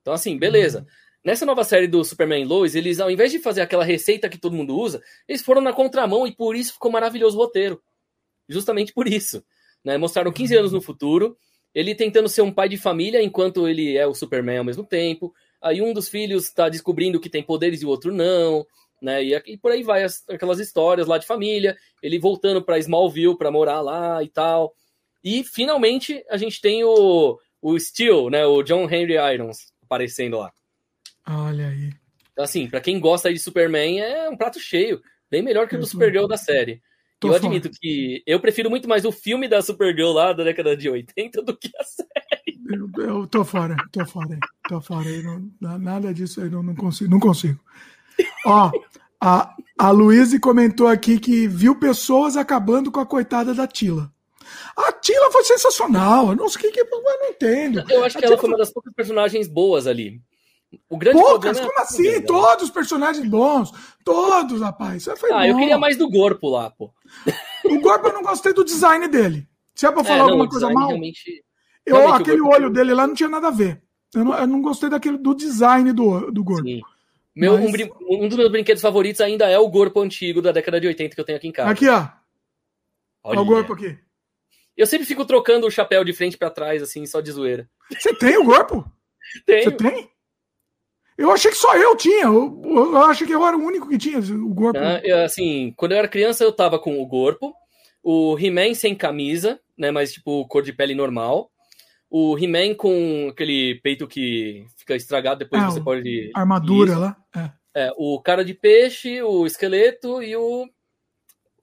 Então, 0.01 0.13
assim, 0.13 0.37
beleza. 0.37 0.79
Uhum. 0.79 0.85
Nessa 1.23 1.45
nova 1.45 1.63
série 1.63 1.87
do 1.87 2.03
Superman 2.03 2.41
e 2.41 2.45
Lois, 2.45 2.75
eles, 2.75 2.99
ao 2.99 3.09
invés 3.09 3.31
de 3.31 3.39
fazer 3.39 3.61
aquela 3.61 3.85
receita 3.85 4.27
que 4.27 4.37
todo 4.37 4.57
mundo 4.57 4.77
usa, 4.77 5.01
eles 5.29 5.41
foram 5.41 5.61
na 5.61 5.71
contramão 5.71 6.27
e 6.27 6.35
por 6.35 6.53
isso 6.53 6.73
ficou 6.73 6.91
maravilhoso 6.91 7.37
o 7.37 7.39
roteiro. 7.39 7.81
Justamente 8.49 8.91
por 8.91 9.07
isso. 9.07 9.41
Né? 9.81 9.97
Mostraram 9.97 10.33
15 10.33 10.57
anos 10.57 10.73
no 10.73 10.81
futuro, 10.81 11.37
ele 11.73 11.95
tentando 11.95 12.27
ser 12.27 12.41
um 12.41 12.51
pai 12.51 12.67
de 12.67 12.75
família 12.75 13.23
enquanto 13.23 13.69
ele 13.69 13.95
é 13.95 14.05
o 14.05 14.13
Superman 14.13 14.57
ao 14.57 14.65
mesmo 14.65 14.83
tempo, 14.83 15.33
aí 15.65 15.81
um 15.81 15.91
dos 15.91 16.07
filhos 16.07 16.45
está 16.45 16.69
descobrindo 16.69 17.19
que 17.19 17.29
tem 17.29 17.43
poderes 17.43 17.81
e 17.81 17.85
o 17.85 17.89
outro 17.89 18.13
não, 18.13 18.65
né? 19.01 19.23
E, 19.23 19.33
e 19.47 19.57
por 19.57 19.71
aí 19.71 19.83
vai 19.83 20.03
as, 20.03 20.23
aquelas 20.29 20.59
histórias 20.59 21.07
lá 21.07 21.17
de 21.17 21.25
família, 21.25 21.75
ele 22.01 22.19
voltando 22.19 22.61
para 22.61 22.77
Smallville 22.77 23.37
para 23.37 23.51
morar 23.51 23.81
lá 23.81 24.23
e 24.23 24.29
tal. 24.29 24.73
E 25.23 25.43
finalmente 25.43 26.23
a 26.29 26.37
gente 26.37 26.61
tem 26.61 26.83
o, 26.83 27.39
o 27.61 27.79
Steel, 27.79 28.29
né? 28.29 28.45
O 28.45 28.61
John 28.61 28.83
Henry 28.83 29.15
Irons 29.33 29.73
aparecendo 29.81 30.37
lá. 30.37 30.53
Olha 31.27 31.67
aí. 31.67 31.91
Então, 32.31 32.43
assim, 32.43 32.67
para 32.67 32.81
quem 32.81 32.99
gosta 32.99 33.33
de 33.33 33.39
Superman, 33.39 34.01
é 34.01 34.29
um 34.29 34.37
prato 34.37 34.59
cheio. 34.59 35.01
Bem 35.31 35.41
melhor 35.41 35.67
que 35.67 35.75
o 35.75 35.79
do 35.79 35.87
Supergirl 35.87 36.27
da 36.27 36.37
série. 36.37 36.81
Tô 37.19 37.29
eu 37.29 37.35
admito 37.35 37.71
que 37.71 38.21
eu 38.27 38.39
prefiro 38.39 38.69
muito 38.69 38.87
mais 38.87 39.05
o 39.05 39.11
filme 39.11 39.47
da 39.47 39.61
Supergirl 39.61 40.11
lá 40.11 40.33
da 40.33 40.43
década 40.43 40.77
de 40.77 40.89
80 40.89 41.41
do 41.41 41.57
que 41.57 41.71
a 41.79 41.83
série. 41.83 42.34
Eu, 42.67 43.27
tô 43.27 43.45
fora, 43.45 43.75
tô 43.91 44.05
fora, 44.05 44.39
tô 44.67 44.81
fora. 44.81 45.05
Não, 45.61 45.77
nada 45.77 46.13
disso 46.13 46.41
aí, 46.41 46.49
não, 46.49 46.63
não 46.63 46.75
consigo. 46.75 47.11
Não 47.11 47.19
consigo. 47.19 47.59
Ó, 48.45 48.71
a, 49.21 49.55
a 49.77 49.91
Luíse 49.91 50.39
comentou 50.39 50.87
aqui 50.87 51.19
que 51.19 51.47
viu 51.47 51.75
pessoas 51.75 52.35
acabando 52.35 52.91
com 52.91 52.99
a 52.99 53.05
coitada 53.05 53.53
da 53.53 53.67
Tila. 53.67 54.11
A 54.75 54.91
Tila 54.91 55.31
foi 55.31 55.43
sensacional. 55.43 56.29
Eu 56.29 56.35
não 56.35 56.49
sei 56.49 56.69
o 56.69 56.73
que, 56.73 56.79
eu 56.79 56.87
não 56.91 57.29
entendo. 57.29 57.83
Eu 57.89 58.03
acho 58.03 58.17
a 58.17 58.21
que 58.21 58.25
ela 58.25 58.37
foi 58.37 58.49
uma 58.49 58.57
das 58.57 58.71
poucas 58.71 58.93
personagens 58.93 59.47
boas 59.47 59.85
ali. 59.85 60.21
O 60.89 60.97
grande 60.97 61.19
Poucas? 61.19 61.59
Como 61.59 61.79
é 61.79 61.81
assim? 61.81 62.11
Né? 62.11 62.21
Todos 62.21 62.65
os 62.65 62.71
personagens 62.71 63.27
bons. 63.27 63.71
Todos, 64.03 64.61
rapaz. 64.61 65.07
ah, 65.07 65.13
bom. 65.21 65.43
eu 65.43 65.57
queria 65.57 65.77
mais 65.77 65.97
do 65.97 66.09
Corpo 66.09 66.49
lá, 66.49 66.69
pô. 66.71 66.91
O 67.65 67.81
Corpo 67.81 68.07
eu 68.07 68.13
não 68.13 68.23
gostei 68.23 68.53
do 68.53 68.65
design 68.65 69.07
dele. 69.07 69.47
Se 69.73 69.85
é 69.85 69.91
pra 69.91 70.01
é, 70.01 70.03
falar 70.03 70.15
é, 70.15 70.19
não, 70.19 70.29
alguma 70.29 70.49
coisa 70.49 70.69
mal. 70.69 70.87
Realmente, 70.87 71.44
eu, 71.85 72.13
aquele 72.13 72.41
olho 72.41 72.69
dele 72.69 72.93
lá 72.93 73.05
não 73.07 73.13
tinha 73.13 73.29
nada 73.29 73.47
a 73.47 73.51
ver. 73.51 73.81
Eu 74.13 74.23
não, 74.23 74.37
eu 74.37 74.47
não 74.47 74.61
gostei 74.61 74.89
daquele, 74.89 75.17
do 75.17 75.35
design 75.35 75.91
do, 75.91 76.31
do 76.31 76.43
Corpo. 76.43 76.67
Sim. 76.67 76.81
Meu, 77.35 77.57
Mas... 77.57 77.65
um, 77.65 78.23
um, 78.23 78.27
dos 78.29 78.37
meus 78.37 78.51
brinquedos 78.51 78.81
favoritos 78.81 79.19
ainda 79.19 79.49
é 79.49 79.59
o 79.59 79.69
Corpo 79.69 79.99
antigo 80.01 80.41
da 80.41 80.51
década 80.51 80.79
de 80.79 80.87
80 80.87 81.13
que 81.13 81.19
eu 81.21 81.25
tenho 81.25 81.37
aqui 81.37 81.47
em 81.47 81.51
casa. 81.51 81.71
Aqui, 81.71 81.87
ó. 81.89 81.97
Olha, 81.97 82.19
Olha 83.23 83.41
o 83.41 83.45
Corpo 83.45 83.73
aqui. 83.73 83.97
Eu 84.77 84.85
sempre 84.85 85.05
fico 85.05 85.25
trocando 85.25 85.67
o 85.67 85.71
chapéu 85.71 86.03
de 86.03 86.13
frente 86.13 86.37
para 86.37 86.49
trás, 86.49 86.81
assim, 86.81 87.05
só 87.05 87.21
de 87.21 87.31
zoeira. 87.31 87.69
Você 87.89 88.13
tem 88.13 88.37
o 88.37 88.45
Corpo? 88.45 88.89
Tenho. 89.45 89.63
Você 89.63 89.71
tem? 89.71 90.09
Eu 91.17 91.31
achei 91.31 91.49
que 91.49 91.57
só 91.57 91.75
eu 91.77 91.95
tinha. 91.95 92.25
Eu, 92.25 92.61
eu 92.63 92.97
achei 93.03 93.25
que 93.25 93.33
eu 93.33 93.45
era 93.45 93.55
o 93.55 93.63
único 93.63 93.87
que 93.87 93.97
tinha 93.97 94.19
o 94.19 94.53
corpo. 94.53 94.79
Ah, 94.79 95.23
assim, 95.23 95.73
quando 95.77 95.93
eu 95.93 95.97
era 95.97 96.07
criança, 96.07 96.43
eu 96.43 96.51
tava 96.51 96.77
com 96.77 97.01
o 97.01 97.07
corpo. 97.07 97.53
O 98.03 98.37
He-Man 98.37 98.73
sem 98.73 98.93
camisa, 98.93 99.59
né? 99.77 99.91
Mas 99.91 100.13
tipo, 100.13 100.45
cor 100.47 100.61
de 100.61 100.73
pele 100.73 100.93
normal. 100.93 101.49
O 102.17 102.39
He-Man 102.39 102.75
com 102.75 103.27
aquele 103.29 103.75
peito 103.83 104.07
que 104.07 104.65
fica 104.77 104.95
estragado, 104.95 105.39
depois 105.39 105.61
é, 105.61 105.65
você 105.65 105.81
pode. 105.81 106.31
Armadura 106.33 106.91
Isso. 106.91 106.99
lá. 107.01 107.17
É. 107.35 107.87
é. 107.87 107.91
o 107.97 108.21
cara 108.21 108.45
de 108.45 108.53
peixe, 108.53 109.21
o 109.21 109.45
esqueleto 109.45 110.23
e 110.23 110.33
o. 110.33 110.65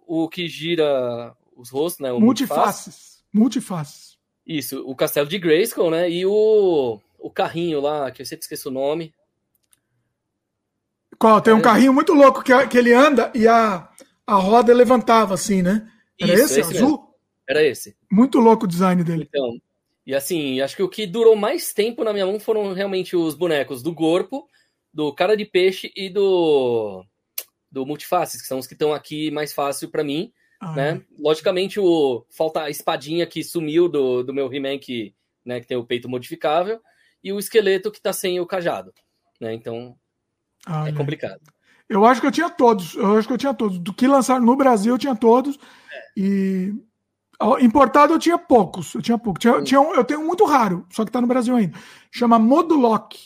O 0.06 0.28
que 0.28 0.46
gira 0.48 1.34
os 1.56 1.70
rostos, 1.70 2.00
né? 2.00 2.12
O 2.12 2.20
multifaces. 2.20 3.24
Multifaces. 3.32 4.18
Isso, 4.46 4.86
o 4.86 4.94
castelo 4.94 5.26
de 5.26 5.38
Grayskull, 5.38 5.90
né? 5.90 6.10
E 6.10 6.26
o, 6.26 7.00
o 7.18 7.30
carrinho 7.30 7.80
lá, 7.80 8.10
que 8.10 8.20
eu 8.20 8.26
sempre 8.26 8.42
esqueço 8.42 8.68
o 8.68 8.72
nome. 8.72 9.14
Qual? 11.18 11.40
Tem 11.40 11.54
um 11.54 11.60
é. 11.60 11.62
carrinho 11.62 11.94
muito 11.94 12.12
louco 12.12 12.42
que, 12.42 12.66
que 12.66 12.76
ele 12.76 12.92
anda 12.92 13.32
e 13.34 13.48
a, 13.48 13.88
a 14.26 14.34
roda 14.34 14.74
levantava 14.74 15.32
assim, 15.32 15.62
né? 15.62 15.90
Era 16.20 16.34
Isso, 16.34 16.44
esse, 16.44 16.60
esse 16.60 16.76
azul? 16.76 16.90
Mesmo. 16.90 17.14
Era 17.48 17.62
esse. 17.64 17.96
Muito 18.10 18.38
louco 18.38 18.66
o 18.66 18.68
design 18.68 19.02
dele. 19.02 19.26
Então, 19.26 19.58
e 20.06 20.14
assim, 20.14 20.60
acho 20.60 20.76
que 20.76 20.82
o 20.82 20.88
que 20.88 21.06
durou 21.06 21.36
mais 21.36 21.72
tempo 21.72 22.02
na 22.02 22.12
minha 22.12 22.26
mão 22.26 22.40
foram 22.40 22.72
realmente 22.72 23.16
os 23.16 23.34
bonecos 23.34 23.82
do 23.82 23.94
corpo, 23.94 24.48
do 24.92 25.14
cara 25.14 25.36
de 25.36 25.44
peixe 25.44 25.92
e 25.96 26.08
do 26.08 27.04
do 27.70 27.86
multifaces, 27.86 28.42
que 28.42 28.46
são 28.46 28.58
os 28.58 28.66
que 28.66 28.74
estão 28.74 28.92
aqui 28.92 29.30
mais 29.30 29.54
fácil 29.54 29.90
para 29.90 30.04
mim, 30.04 30.30
ah, 30.60 30.72
né? 30.76 30.90
É. 30.90 31.02
Logicamente 31.18 31.80
o 31.80 32.26
falta 32.30 32.62
a 32.62 32.70
espadinha 32.70 33.26
que 33.26 33.42
sumiu 33.42 33.88
do, 33.88 34.22
do 34.22 34.34
meu 34.34 34.52
He-Man 34.52 34.78
que, 34.78 35.14
né, 35.44 35.58
que 35.58 35.66
tem 35.66 35.76
o 35.78 35.84
peito 35.84 36.08
modificável 36.08 36.80
e 37.24 37.32
o 37.32 37.38
esqueleto 37.38 37.90
que 37.90 38.00
tá 38.00 38.12
sem 38.12 38.38
o 38.40 38.46
cajado, 38.46 38.92
né? 39.40 39.54
Então, 39.54 39.96
ah, 40.66 40.88
é 40.88 40.92
complicado. 40.92 41.40
Eu 41.88 42.04
acho 42.04 42.20
que 42.20 42.26
eu 42.26 42.32
tinha 42.32 42.48
todos. 42.48 42.94
Eu 42.94 43.16
acho 43.16 43.26
que 43.26 43.34
eu 43.34 43.38
tinha 43.38 43.54
todos. 43.54 43.78
Do 43.78 43.92
que 43.92 44.06
lançaram 44.06 44.44
no 44.44 44.56
Brasil, 44.56 44.94
eu 44.94 44.98
tinha 44.98 45.14
todos. 45.14 45.56
É. 45.56 46.20
E 46.20 46.74
importado 47.60 48.12
eu 48.12 48.18
tinha 48.18 48.38
poucos. 48.38 48.94
Eu 48.94 49.02
tinha 49.02 49.18
pouco. 49.18 49.38
Tinha, 49.38 49.62
tinha 49.62 49.80
um, 49.80 49.94
eu 49.94 50.04
tenho 50.04 50.20
um 50.20 50.26
muito 50.26 50.44
raro, 50.44 50.86
só 50.90 51.04
que 51.04 51.10
tá 51.10 51.20
no 51.20 51.26
Brasil 51.26 51.54
ainda. 51.56 51.78
Chama 52.10 52.38
Modulock. 52.38 53.18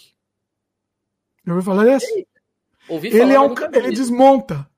Já 1.44 1.52
ouviu 1.52 1.64
falar 1.64 1.84
desse? 1.84 2.26
Ouvi 2.88 3.08
ele 3.08 3.32
é 3.32 3.40
um, 3.40 3.54
ele 3.72 3.90
desmonta. 3.90 4.68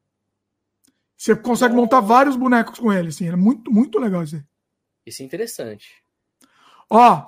Você 1.17 1.35
consegue 1.35 1.75
montar 1.75 2.01
vários 2.01 2.37
bonecos 2.37 2.79
com 2.79 2.93
ele, 2.93 3.09
assim. 3.09 3.29
É 3.29 3.37
muito, 3.37 3.73
muito 3.73 3.99
legal 3.99 4.23
isso 4.23 4.37
aí. 4.37 4.43
Isso 5.05 5.23
é 5.23 5.25
interessante. 5.25 5.89
Ó, 6.89 7.27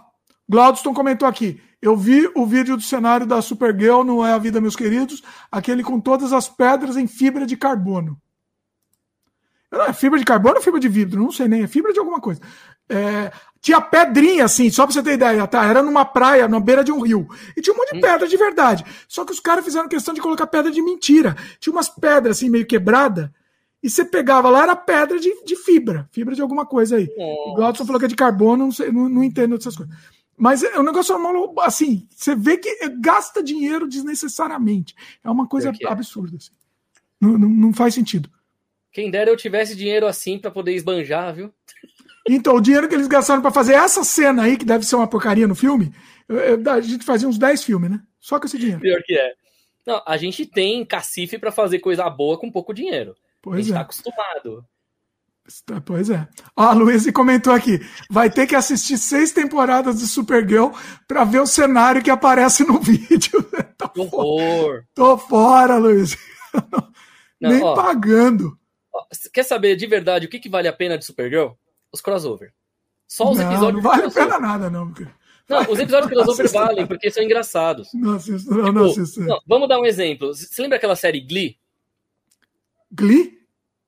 Glaudston 0.48 0.94
comentou 0.94 1.26
aqui. 1.26 1.60
Eu 1.82 1.96
vi 1.96 2.30
o 2.36 2.46
vídeo 2.46 2.76
do 2.76 2.82
cenário 2.82 3.26
da 3.26 3.40
Supergirl 3.40 4.04
no 4.04 4.24
É 4.24 4.32
a 4.32 4.38
Vida, 4.38 4.60
meus 4.60 4.76
queridos, 4.76 5.22
aquele 5.50 5.82
com 5.82 5.98
todas 5.98 6.32
as 6.32 6.48
pedras 6.48 6.96
em 6.96 7.06
fibra 7.06 7.46
de 7.46 7.56
carbono. 7.56 8.20
Não, 9.70 9.84
é 9.84 9.92
fibra 9.92 10.18
de 10.18 10.24
carbono 10.24 10.56
ou 10.56 10.62
fibra 10.62 10.80
de 10.80 10.88
vidro? 10.88 11.22
Não 11.22 11.30
sei 11.30 11.46
nem, 11.46 11.62
é 11.62 11.66
fibra 11.66 11.92
de 11.92 11.98
alguma 11.98 12.20
coisa. 12.20 12.40
É, 12.88 13.30
tinha 13.60 13.80
pedrinha, 13.80 14.44
assim, 14.44 14.68
só 14.70 14.84
pra 14.84 14.92
você 14.92 15.02
ter 15.02 15.12
ideia, 15.12 15.46
tá? 15.46 15.64
Era 15.64 15.82
numa 15.82 16.04
praia, 16.04 16.48
na 16.48 16.58
beira 16.58 16.82
de 16.82 16.90
um 16.90 17.00
rio. 17.00 17.28
E 17.56 17.60
tinha 17.60 17.72
um 17.72 17.76
monte 17.76 17.92
de 17.92 17.98
hum. 17.98 18.00
pedra 18.00 18.26
de 18.26 18.36
verdade. 18.36 18.84
Só 19.06 19.24
que 19.24 19.32
os 19.32 19.38
caras 19.38 19.64
fizeram 19.64 19.88
questão 19.88 20.12
de 20.12 20.20
colocar 20.20 20.46
pedra 20.46 20.70
de 20.70 20.82
mentira. 20.82 21.36
Tinha 21.60 21.72
umas 21.72 21.88
pedras, 21.88 22.38
assim, 22.38 22.50
meio 22.50 22.66
quebrada. 22.66 23.32
E 23.82 23.88
você 23.88 24.04
pegava 24.04 24.50
lá, 24.50 24.62
era 24.62 24.76
pedra 24.76 25.18
de, 25.18 25.44
de 25.44 25.56
fibra. 25.56 26.08
Fibra 26.10 26.34
de 26.34 26.42
alguma 26.42 26.66
coisa 26.66 26.96
aí. 26.96 27.08
O 27.16 27.54
Glaucio 27.54 27.84
falou 27.84 27.98
que 27.98 28.06
é 28.06 28.08
de 28.08 28.16
carbono, 28.16 28.64
não, 28.64 28.72
sei, 28.72 28.90
não, 28.90 29.08
não 29.08 29.24
entendo 29.24 29.56
dessas 29.56 29.76
coisas. 29.76 29.94
Mas 30.36 30.62
é 30.62 30.78
um 30.80 30.82
negócio 30.82 31.14
assim, 31.60 32.08
você 32.10 32.34
vê 32.34 32.56
que 32.56 32.88
gasta 32.98 33.42
dinheiro 33.42 33.86
desnecessariamente. 33.86 34.94
É 35.22 35.30
uma 35.30 35.46
coisa 35.46 35.70
é. 35.70 35.86
absurda. 35.86 36.38
Assim. 36.38 36.50
Não, 37.20 37.36
não, 37.36 37.48
não, 37.48 37.72
faz 37.74 37.94
sentido. 37.94 38.30
Quem 38.92 39.10
dera 39.10 39.30
eu 39.30 39.36
tivesse 39.36 39.76
dinheiro 39.76 40.06
assim 40.06 40.38
para 40.38 40.50
poder 40.50 40.74
esbanjar, 40.74 41.34
viu? 41.34 41.52
Então, 42.28 42.56
o 42.56 42.60
dinheiro 42.60 42.88
que 42.88 42.94
eles 42.94 43.06
gastaram 43.06 43.40
para 43.40 43.50
fazer 43.50 43.74
essa 43.74 44.04
cena 44.04 44.42
aí, 44.42 44.56
que 44.56 44.64
deve 44.64 44.84
ser 44.84 44.96
uma 44.96 45.08
porcaria 45.08 45.48
no 45.48 45.54
filme, 45.54 45.92
a 46.70 46.80
gente 46.80 47.04
fazia 47.04 47.28
uns 47.28 47.38
10 47.38 47.64
filmes, 47.64 47.90
né? 47.90 48.00
Só 48.20 48.38
com 48.38 48.46
esse 48.46 48.58
dinheiro. 48.58 48.80
Pior 48.80 49.02
que 49.04 49.14
é. 49.14 49.32
Não, 49.86 50.02
a 50.06 50.16
gente 50.16 50.44
tem 50.44 50.84
cacife 50.84 51.38
para 51.38 51.50
fazer 51.50 51.78
coisa 51.78 52.08
boa 52.08 52.38
com 52.38 52.50
pouco 52.50 52.74
dinheiro. 52.74 53.16
Pois 53.40 53.56
a 53.56 53.62
gente 53.62 53.72
é. 53.72 53.74
tá 53.74 53.80
acostumado. 53.80 54.64
Pois 55.84 56.10
é. 56.10 56.28
Ó, 56.56 56.62
a 56.62 56.72
Luiz 56.72 57.10
comentou 57.10 57.52
aqui: 57.52 57.80
vai 58.08 58.30
ter 58.30 58.46
que 58.46 58.54
assistir 58.54 58.98
seis 58.98 59.32
temporadas 59.32 59.98
de 59.98 60.06
Supergirl 60.06 60.70
para 61.08 61.24
ver 61.24 61.40
o 61.40 61.46
cenário 61.46 62.02
que 62.02 62.10
aparece 62.10 62.64
no 62.64 62.78
vídeo. 62.80 63.42
Tô 63.76 64.02
horror. 64.02 64.84
Tô 64.94 65.18
fora, 65.18 65.76
Luiz. 65.76 66.16
Nem 67.40 67.62
ó, 67.62 67.74
pagando. 67.74 68.59
Quer 69.32 69.44
saber 69.44 69.76
de 69.76 69.86
verdade 69.86 70.26
o 70.26 70.28
que, 70.28 70.38
que 70.38 70.48
vale 70.48 70.68
a 70.68 70.72
pena 70.72 70.98
de 70.98 71.04
Supergirl? 71.04 71.52
Os 71.92 72.00
crossover. 72.00 72.52
Só 73.06 73.30
os 73.30 73.38
não, 73.38 73.50
episódios. 73.50 73.82
Não 73.82 73.90
vale 73.90 74.04
a 74.04 74.10
pena 74.10 74.38
nada, 74.38 74.70
não. 74.70 74.92
Não, 75.48 75.62
os 75.68 75.78
episódios 75.80 76.12
crossover 76.12 76.48
valem, 76.50 76.86
porque 76.86 77.10
são 77.10 77.22
engraçados. 77.22 77.88
Não 77.92 78.14
assisto, 78.14 78.50
não, 78.50 78.64
tipo, 78.64 78.72
não 78.72 78.84
assisto. 78.86 79.20
Não, 79.20 79.40
vamos 79.46 79.68
dar 79.68 79.80
um 79.80 79.84
exemplo. 79.84 80.32
Você 80.32 80.62
lembra 80.62 80.76
aquela 80.76 80.94
série 80.94 81.20
Glee? 81.20 81.58
Glee? 82.90 83.38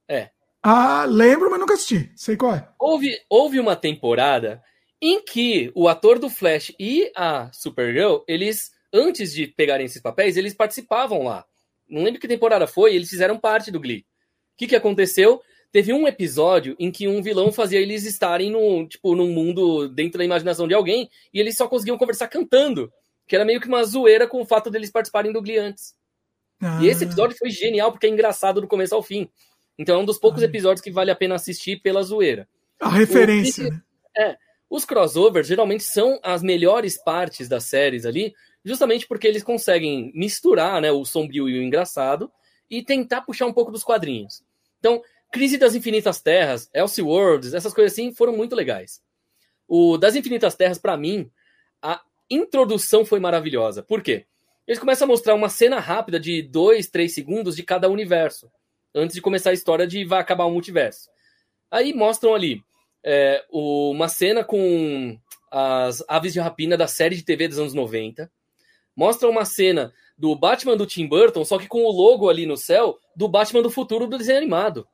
É. 0.09 0.31
Ah, 0.63 1.05
lembro, 1.05 1.51
mas 1.51 1.61
nunca 1.61 1.75
assisti. 1.75 2.13
Sei 2.17 2.37
qual 2.37 2.55
é. 2.55 2.69
Houve, 2.79 3.17
houve 3.29 3.61
uma 3.61 3.77
temporada 3.77 4.63
em 5.01 5.25
que 5.25 5.73
o 5.75 5.89
ator 5.89 6.19
do 6.19 6.31
Flash 6.31 6.73
e 6.79 7.11
a 7.17 7.51
Supergirl, 7.53 8.19
eles, 8.29 8.73
antes 8.93 9.33
de 9.33 9.49
pegarem 9.49 9.87
esses 9.87 10.01
papéis, 10.01 10.37
eles 10.37 10.55
participavam 10.55 11.25
lá. 11.25 11.45
Não 11.89 12.03
lembro 12.03 12.21
que 12.21 12.29
temporada 12.29 12.67
foi, 12.67 12.95
eles 12.95 13.11
fizeram 13.11 13.39
parte 13.39 13.71
do 13.71 13.81
Glee. 13.81 14.07
O 14.55 14.59
que, 14.59 14.67
que 14.67 14.77
aconteceu? 14.77 15.41
Teve 15.73 15.93
um 15.93 16.07
episódio 16.07 16.77
em 16.79 16.91
que 16.91 17.09
um 17.09 17.23
vilão 17.23 17.51
fazia 17.51 17.81
eles 17.81 18.05
estarem 18.05 18.51
no, 18.51 18.87
tipo, 18.87 19.15
num 19.15 19.33
mundo 19.33 19.89
dentro 19.89 20.19
da 20.19 20.25
imaginação 20.25 20.69
de 20.69 20.75
alguém 20.75 21.09
e 21.33 21.41
eles 21.41 21.57
só 21.57 21.67
conseguiam 21.67 21.97
conversar 21.97 22.29
cantando. 22.29 22.93
Que 23.27 23.35
era 23.35 23.45
meio 23.45 23.61
que 23.61 23.69
uma 23.69 23.83
zoeira 23.83 24.27
com 24.27 24.43
o 24.43 24.45
fato 24.45 24.71
deles 24.71 24.91
participarem 24.91 25.33
do 25.33 25.41
Glee 25.41 25.57
antes. 25.57 25.95
Ah. 26.61 26.79
E 26.83 26.89
esse 26.89 27.05
episódio 27.05 27.37
foi 27.37 27.51
genial 27.51 27.91
porque 27.91 28.07
é 28.07 28.11
engraçado 28.11 28.61
do 28.61 28.69
começo 28.69 28.95
ao 28.95 29.03
fim. 29.03 29.29
Então 29.79 29.97
é 29.97 29.99
um 29.99 30.05
dos 30.05 30.19
poucos 30.19 30.43
episódios 30.43 30.83
que 30.83 30.91
vale 30.91 31.11
a 31.11 31.17
pena 31.17 31.37
assistir 31.37 31.81
pela 31.81 32.03
zoeira. 32.03 32.47
A 32.79 32.91
referência, 32.91 33.67
o, 33.67 33.71
né? 33.71 33.83
É. 34.17 34.37
Os 34.69 34.85
crossovers 34.85 35.47
geralmente 35.47 35.85
são 35.85 36.19
as 36.23 36.43
melhores 36.43 36.97
partes 37.03 37.49
das 37.49 37.65
séries 37.65 38.07
ali, 38.07 38.35
justamente 38.65 39.07
porque 39.07 39.27
eles 39.27 39.43
conseguem 39.43 40.13
misturar 40.15 40.81
né, 40.81 40.91
o 40.91 41.05
sombrio 41.05 41.49
e 41.49 41.59
o 41.59 41.63
engraçado 41.63 42.31
e 42.73 42.83
tentar 42.83 43.21
puxar 43.21 43.45
um 43.45 43.53
pouco 43.53 43.71
dos 43.71 43.85
quadrinhos. 43.85 44.43
Então, 44.79 45.03
Crise 45.31 45.59
das 45.59 45.75
Infinitas 45.75 46.23
Terras, 46.23 46.71
Elseworlds, 46.73 47.53
essas 47.53 47.75
coisas 47.75 47.93
assim 47.93 48.15
foram 48.15 48.35
muito 48.35 48.57
legais. 48.57 49.03
O 49.69 49.99
das 49.99 50.17
Infinitas 50.17 50.55
Terras, 50.55 50.79
para 50.79 50.97
mim, 50.97 51.31
a 51.83 52.03
introdução 52.31 53.05
foi 53.05 53.21
maravilhosa. 53.21 53.83
Por 53.83 54.03
quê? 54.03 54.25
Eles 54.67 54.79
começam 54.79 55.05
a 55.05 55.09
mostrar 55.09 55.35
uma 55.35 55.51
cena 55.51 55.79
rápida 55.79 56.19
de 56.19 56.41
2, 56.43 56.89
3 56.89 57.15
segundos 57.15 57.57
de 57.57 57.63
cada 57.63 57.91
universo, 57.91 58.51
antes 58.95 59.15
de 59.15 59.21
começar 59.21 59.51
a 59.51 59.55
história 59.55 59.87
de 59.87 60.03
vai 60.05 60.21
acabar 60.21 60.45
o 60.45 60.51
multiverso. 60.51 61.11
Aí 61.71 61.93
mostram 61.93 62.35
ali 62.35 62.63
é, 63.05 63.45
uma 63.51 64.09
cena 64.09 64.43
com 64.43 65.19
as 65.51 66.03
aves 66.09 66.33
de 66.33 66.41
rapina 66.41 66.77
da 66.77 66.87
série 66.87 67.17
de 67.17 67.23
TV 67.23 67.49
dos 67.49 67.59
anos 67.59 67.75
90. 67.75 68.31
Mostra 68.97 69.29
uma 69.29 69.45
cena 69.45 69.93
do 70.23 70.37
Batman 70.37 70.77
do 70.77 70.87
Tim 70.87 71.09
Burton, 71.09 71.45
só 71.45 71.59
que 71.59 71.67
com 71.67 71.83
o 71.83 71.91
logo 71.91 72.31
ali 72.31 72.47
no 72.47 72.57
céu 72.57 72.97
do 73.17 73.27
Batman 73.27 73.61
do 73.61 73.69
futuro 73.69 74.07
do 74.07 74.17
desenho 74.17 74.39
animado 74.39 74.87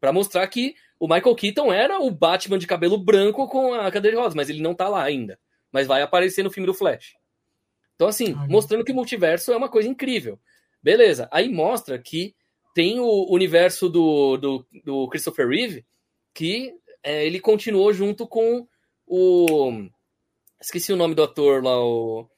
para 0.00 0.12
mostrar 0.12 0.44
que 0.48 0.74
o 0.98 1.06
Michael 1.06 1.36
Keaton 1.36 1.72
era 1.72 2.00
o 2.00 2.10
Batman 2.10 2.58
de 2.58 2.66
cabelo 2.66 2.98
branco 2.98 3.46
com 3.46 3.72
a 3.74 3.88
cadeira 3.92 4.16
de 4.16 4.20
rodas, 4.20 4.34
mas 4.34 4.50
ele 4.50 4.60
não 4.60 4.74
tá 4.74 4.88
lá 4.88 5.04
ainda. 5.04 5.38
Mas 5.70 5.86
vai 5.86 6.02
aparecer 6.02 6.42
no 6.42 6.50
filme 6.50 6.66
do 6.66 6.74
Flash. 6.74 7.14
Então, 7.94 8.08
assim, 8.08 8.34
mostrando 8.48 8.84
que 8.84 8.90
o 8.90 8.94
multiverso 8.94 9.52
é 9.52 9.56
uma 9.56 9.68
coisa 9.68 9.88
incrível. 9.88 10.36
Beleza. 10.82 11.28
Aí 11.30 11.48
mostra 11.48 11.96
que 11.96 12.34
tem 12.74 12.98
o 12.98 13.32
universo 13.32 13.88
do, 13.88 14.36
do, 14.36 14.66
do 14.84 15.08
Christopher 15.10 15.46
Reeve, 15.46 15.86
que 16.34 16.74
é, 17.04 17.24
ele 17.24 17.38
continuou 17.38 17.92
junto 17.92 18.26
com 18.26 18.66
o. 19.06 19.86
Esqueci 20.60 20.92
o 20.92 20.96
nome 20.96 21.14
do 21.14 21.22
ator 21.22 21.62
lá, 21.62 21.80
o. 21.80 22.28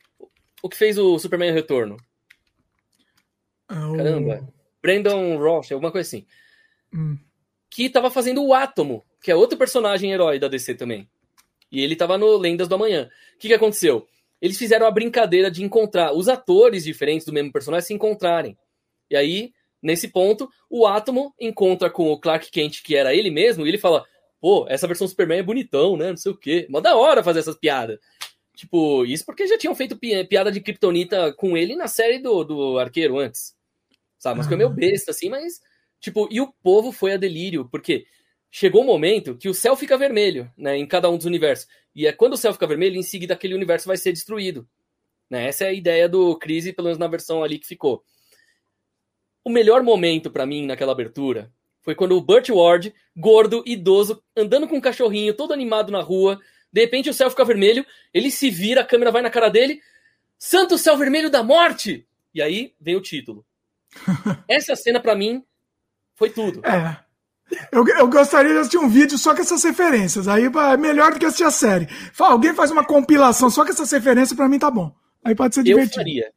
O 0.62 0.68
que 0.68 0.76
fez 0.76 0.96
o 0.96 1.18
Superman 1.18 1.52
Retorno. 1.52 1.96
Oh. 3.68 3.96
Caramba. 3.96 4.48
Brandon 4.80 5.36
Ross, 5.36 5.72
alguma 5.72 5.92
coisa 5.92 6.06
assim. 6.06 6.26
Hum 6.94 7.18
que 7.72 7.86
estava 7.86 8.10
fazendo 8.10 8.44
o 8.44 8.52
Átomo, 8.52 9.02
que 9.22 9.30
é 9.30 9.34
outro 9.34 9.56
personagem 9.56 10.12
herói 10.12 10.38
da 10.38 10.46
DC 10.46 10.74
também. 10.74 11.08
E 11.70 11.80
ele 11.80 11.94
estava 11.94 12.18
no 12.18 12.36
Lendas 12.36 12.68
do 12.68 12.74
Amanhã. 12.74 13.08
O 13.34 13.38
que, 13.38 13.48
que 13.48 13.54
aconteceu? 13.54 14.06
Eles 14.42 14.58
fizeram 14.58 14.86
a 14.86 14.90
brincadeira 14.90 15.50
de 15.50 15.64
encontrar 15.64 16.12
os 16.12 16.28
atores 16.28 16.84
diferentes 16.84 17.24
do 17.24 17.32
mesmo 17.32 17.50
personagem 17.50 17.86
se 17.86 17.94
encontrarem. 17.94 18.58
E 19.10 19.16
aí, 19.16 19.52
nesse 19.82 20.06
ponto, 20.08 20.50
o 20.68 20.86
Átomo 20.86 21.34
encontra 21.40 21.88
com 21.88 22.12
o 22.12 22.20
Clark 22.20 22.50
Kent, 22.50 22.82
que 22.82 22.94
era 22.94 23.14
ele 23.14 23.30
mesmo, 23.30 23.64
e 23.64 23.70
ele 23.70 23.78
fala: 23.78 24.04
pô, 24.38 24.66
essa 24.68 24.86
versão 24.86 25.06
do 25.06 25.10
Superman 25.10 25.38
é 25.38 25.42
bonitão, 25.42 25.96
né? 25.96 26.10
Não 26.10 26.16
sei 26.18 26.30
o 26.30 26.36
quê. 26.36 26.66
Mó 26.68 26.78
da 26.78 26.94
hora 26.94 27.24
fazer 27.24 27.38
essas 27.38 27.56
piadas. 27.56 27.98
Tipo, 28.54 29.04
isso 29.04 29.24
porque 29.24 29.46
já 29.46 29.56
tinham 29.56 29.74
feito 29.74 29.98
piada 30.28 30.52
de 30.52 30.60
Kryptonita 30.60 31.32
com 31.32 31.56
ele 31.56 31.74
na 31.74 31.88
série 31.88 32.18
do, 32.18 32.44
do 32.44 32.78
Arqueiro 32.78 33.18
antes. 33.18 33.54
Sabe? 34.18 34.38
Mas 34.38 34.46
foi 34.46 34.56
meio 34.56 34.70
besta, 34.70 35.10
assim, 35.10 35.28
mas 35.28 35.60
Tipo, 36.02 36.28
e 36.32 36.40
o 36.40 36.52
povo 36.64 36.90
foi 36.90 37.12
a 37.12 37.16
delírio, 37.16 37.68
porque 37.70 38.04
chegou 38.50 38.82
um 38.82 38.86
momento 38.86 39.36
que 39.36 39.48
o 39.48 39.54
céu 39.54 39.76
fica 39.76 39.96
vermelho, 39.96 40.50
né, 40.58 40.76
em 40.76 40.84
cada 40.84 41.08
um 41.08 41.16
dos 41.16 41.26
universos. 41.26 41.68
E 41.94 42.08
é 42.08 42.12
quando 42.12 42.32
o 42.32 42.36
céu 42.36 42.52
fica 42.52 42.66
vermelho, 42.66 42.96
em 42.96 43.04
seguida 43.04 43.34
aquele 43.34 43.54
universo 43.54 43.86
vai 43.86 43.96
ser 43.96 44.12
destruído. 44.12 44.68
Né? 45.30 45.46
Essa 45.46 45.64
é 45.64 45.68
a 45.68 45.72
ideia 45.72 46.08
do 46.08 46.36
Crise, 46.36 46.72
pelo 46.72 46.86
menos 46.86 46.98
na 46.98 47.06
versão 47.06 47.44
ali 47.44 47.56
que 47.56 47.68
ficou. 47.68 48.02
O 49.44 49.48
melhor 49.48 49.80
momento 49.84 50.28
para 50.28 50.44
mim 50.44 50.66
naquela 50.66 50.90
abertura 50.90 51.52
foi 51.80 51.94
quando 51.94 52.16
o 52.16 52.20
Burt 52.20 52.48
Ward, 52.48 52.92
gordo, 53.16 53.62
idoso, 53.64 54.20
andando 54.36 54.66
com 54.66 54.76
um 54.76 54.80
cachorrinho, 54.80 55.34
todo 55.34 55.52
animado 55.52 55.92
na 55.92 56.00
rua, 56.00 56.40
de 56.72 56.80
repente 56.80 57.10
o 57.10 57.14
céu 57.14 57.28
fica 57.28 57.44
vermelho, 57.44 57.84
ele 58.12 58.30
se 58.30 58.50
vira, 58.50 58.80
a 58.80 58.86
câmera 58.86 59.10
vai 59.10 59.22
na 59.22 59.30
cara 59.30 59.48
dele, 59.48 59.80
Santo 60.38 60.78
Céu 60.78 60.96
Vermelho 60.96 61.30
da 61.30 61.42
Morte! 61.42 62.06
E 62.34 62.40
aí 62.40 62.74
vem 62.80 62.96
o 62.96 63.02
título. 63.02 63.44
Essa 64.48 64.74
cena 64.74 64.98
para 64.98 65.14
mim 65.14 65.44
foi 66.14 66.30
tudo. 66.30 66.64
É. 66.66 66.96
Eu, 67.70 67.86
eu 67.86 68.08
gostaria 68.08 68.52
de 68.52 68.58
assistir 68.58 68.78
um 68.78 68.88
vídeo 68.88 69.18
só 69.18 69.34
com 69.34 69.42
essas 69.42 69.62
referências. 69.62 70.26
Aí 70.26 70.44
é 70.44 70.76
melhor 70.76 71.12
do 71.12 71.18
que 71.18 71.26
assistir 71.26 71.44
a 71.44 71.50
série. 71.50 71.86
Fala, 72.12 72.32
alguém 72.32 72.54
faz 72.54 72.70
uma 72.70 72.84
compilação 72.84 73.50
só 73.50 73.64
com 73.64 73.70
essas 73.70 73.90
referências, 73.90 74.36
para 74.36 74.48
mim 74.48 74.58
tá 74.58 74.70
bom. 74.70 74.94
Aí 75.22 75.34
pode 75.34 75.54
ser 75.54 75.62
divertido. 75.62 76.00
Eu 76.00 76.04
faria. 76.04 76.32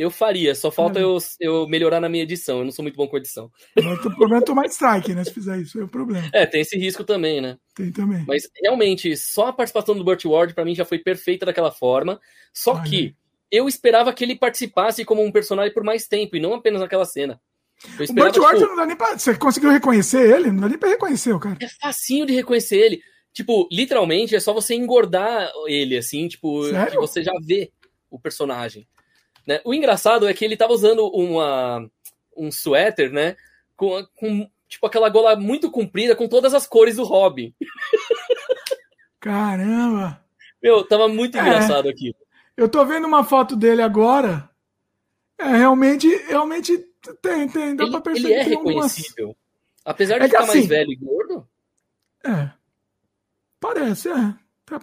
Eu 0.00 0.10
faria, 0.10 0.54
só 0.54 0.70
falta 0.70 0.98
é. 0.98 1.02
eu, 1.02 1.18
eu 1.38 1.68
melhorar 1.68 2.00
na 2.00 2.08
minha 2.08 2.22
edição. 2.22 2.60
Eu 2.60 2.64
não 2.64 2.72
sou 2.72 2.82
muito 2.82 2.96
bom 2.96 3.06
com 3.06 3.18
edição. 3.18 3.50
O 3.76 4.16
problema 4.16 4.38
é 4.38 4.40
tomar 4.40 4.64
strike, 4.64 5.12
né? 5.12 5.22
Se 5.24 5.30
fizer 5.30 5.58
isso, 5.58 5.78
é 5.78 5.84
o 5.84 5.88
problema. 5.88 6.26
É, 6.32 6.46
tem 6.46 6.62
esse 6.62 6.74
risco 6.78 7.04
também, 7.04 7.38
né? 7.42 7.58
Tem 7.74 7.92
também. 7.92 8.24
Mas 8.26 8.48
realmente, 8.62 9.14
só 9.14 9.48
a 9.48 9.52
participação 9.52 9.94
do 9.94 10.02
Burt 10.02 10.24
Ward 10.24 10.54
para 10.54 10.64
mim 10.64 10.74
já 10.74 10.86
foi 10.86 10.98
perfeita 10.98 11.44
daquela 11.44 11.70
forma. 11.70 12.18
Só 12.50 12.76
Ai, 12.76 12.88
que 12.88 13.16
eu 13.50 13.68
esperava 13.68 14.10
que 14.14 14.24
ele 14.24 14.38
participasse 14.38 15.04
como 15.04 15.22
um 15.22 15.30
personagem 15.30 15.74
por 15.74 15.84
mais 15.84 16.08
tempo 16.08 16.34
e 16.34 16.40
não 16.40 16.54
apenas 16.54 16.80
naquela 16.80 17.04
cena. 17.04 17.38
O 17.98 18.14
Burt 18.14 18.38
Ward 18.38 18.58
tipo, 18.58 18.70
não 18.70 18.76
dá 18.76 18.86
nem 18.86 18.96
pra. 18.96 19.18
Você 19.18 19.34
conseguiu 19.34 19.70
reconhecer 19.70 20.34
ele? 20.34 20.50
Não 20.50 20.62
dá 20.62 20.68
nem 20.70 20.78
pra 20.78 20.88
reconhecer 20.88 21.34
o 21.34 21.38
cara. 21.38 21.58
É 21.60 21.68
facinho 21.78 22.24
de 22.24 22.32
reconhecer 22.32 22.78
ele. 22.78 23.02
Tipo, 23.34 23.68
literalmente 23.70 24.34
é 24.34 24.40
só 24.40 24.54
você 24.54 24.74
engordar 24.74 25.52
ele, 25.66 25.98
assim, 25.98 26.26
tipo, 26.26 26.64
Sério? 26.64 26.92
que 26.92 26.96
você 26.96 27.22
já 27.22 27.34
vê 27.44 27.70
o 28.10 28.18
personagem. 28.18 28.88
Né? 29.46 29.60
O 29.64 29.74
engraçado 29.74 30.28
é 30.28 30.34
que 30.34 30.44
ele 30.44 30.56
tava 30.56 30.72
usando 30.72 31.06
uma, 31.08 31.88
um 32.36 32.50
suéter, 32.50 33.12
né? 33.12 33.36
Com, 33.76 34.06
com 34.16 34.50
tipo 34.68 34.86
aquela 34.86 35.08
gola 35.08 35.36
muito 35.36 35.70
comprida 35.70 36.14
com 36.14 36.28
todas 36.28 36.54
as 36.54 36.66
cores 36.66 36.96
do 36.96 37.04
Robin. 37.04 37.54
Caramba! 39.18 40.24
Meu, 40.62 40.84
tava 40.84 41.08
muito 41.08 41.36
é, 41.36 41.40
engraçado 41.40 41.88
aqui. 41.88 42.14
Eu 42.56 42.68
tô 42.68 42.84
vendo 42.84 43.06
uma 43.06 43.24
foto 43.24 43.56
dele 43.56 43.82
agora. 43.82 44.48
É, 45.38 45.56
realmente, 45.56 46.06
realmente 46.26 46.76
tem, 47.22 47.48
tem, 47.48 47.74
dá 47.74 47.84
ele, 47.84 47.92
pra 47.92 48.00
perceber. 48.00 48.28
Ele 48.28 48.34
é 48.34 48.42
reconhecível. 48.42 49.28
Algumas... 49.28 49.36
Apesar 49.84 50.18
de 50.18 50.24
é 50.24 50.28
ficar 50.28 50.40
assim, 50.40 50.58
mais 50.58 50.66
velho 50.66 50.92
e 50.92 50.96
gordo. 50.96 51.48
É. 52.24 52.50
parece, 53.58 54.08
é. 54.10 54.34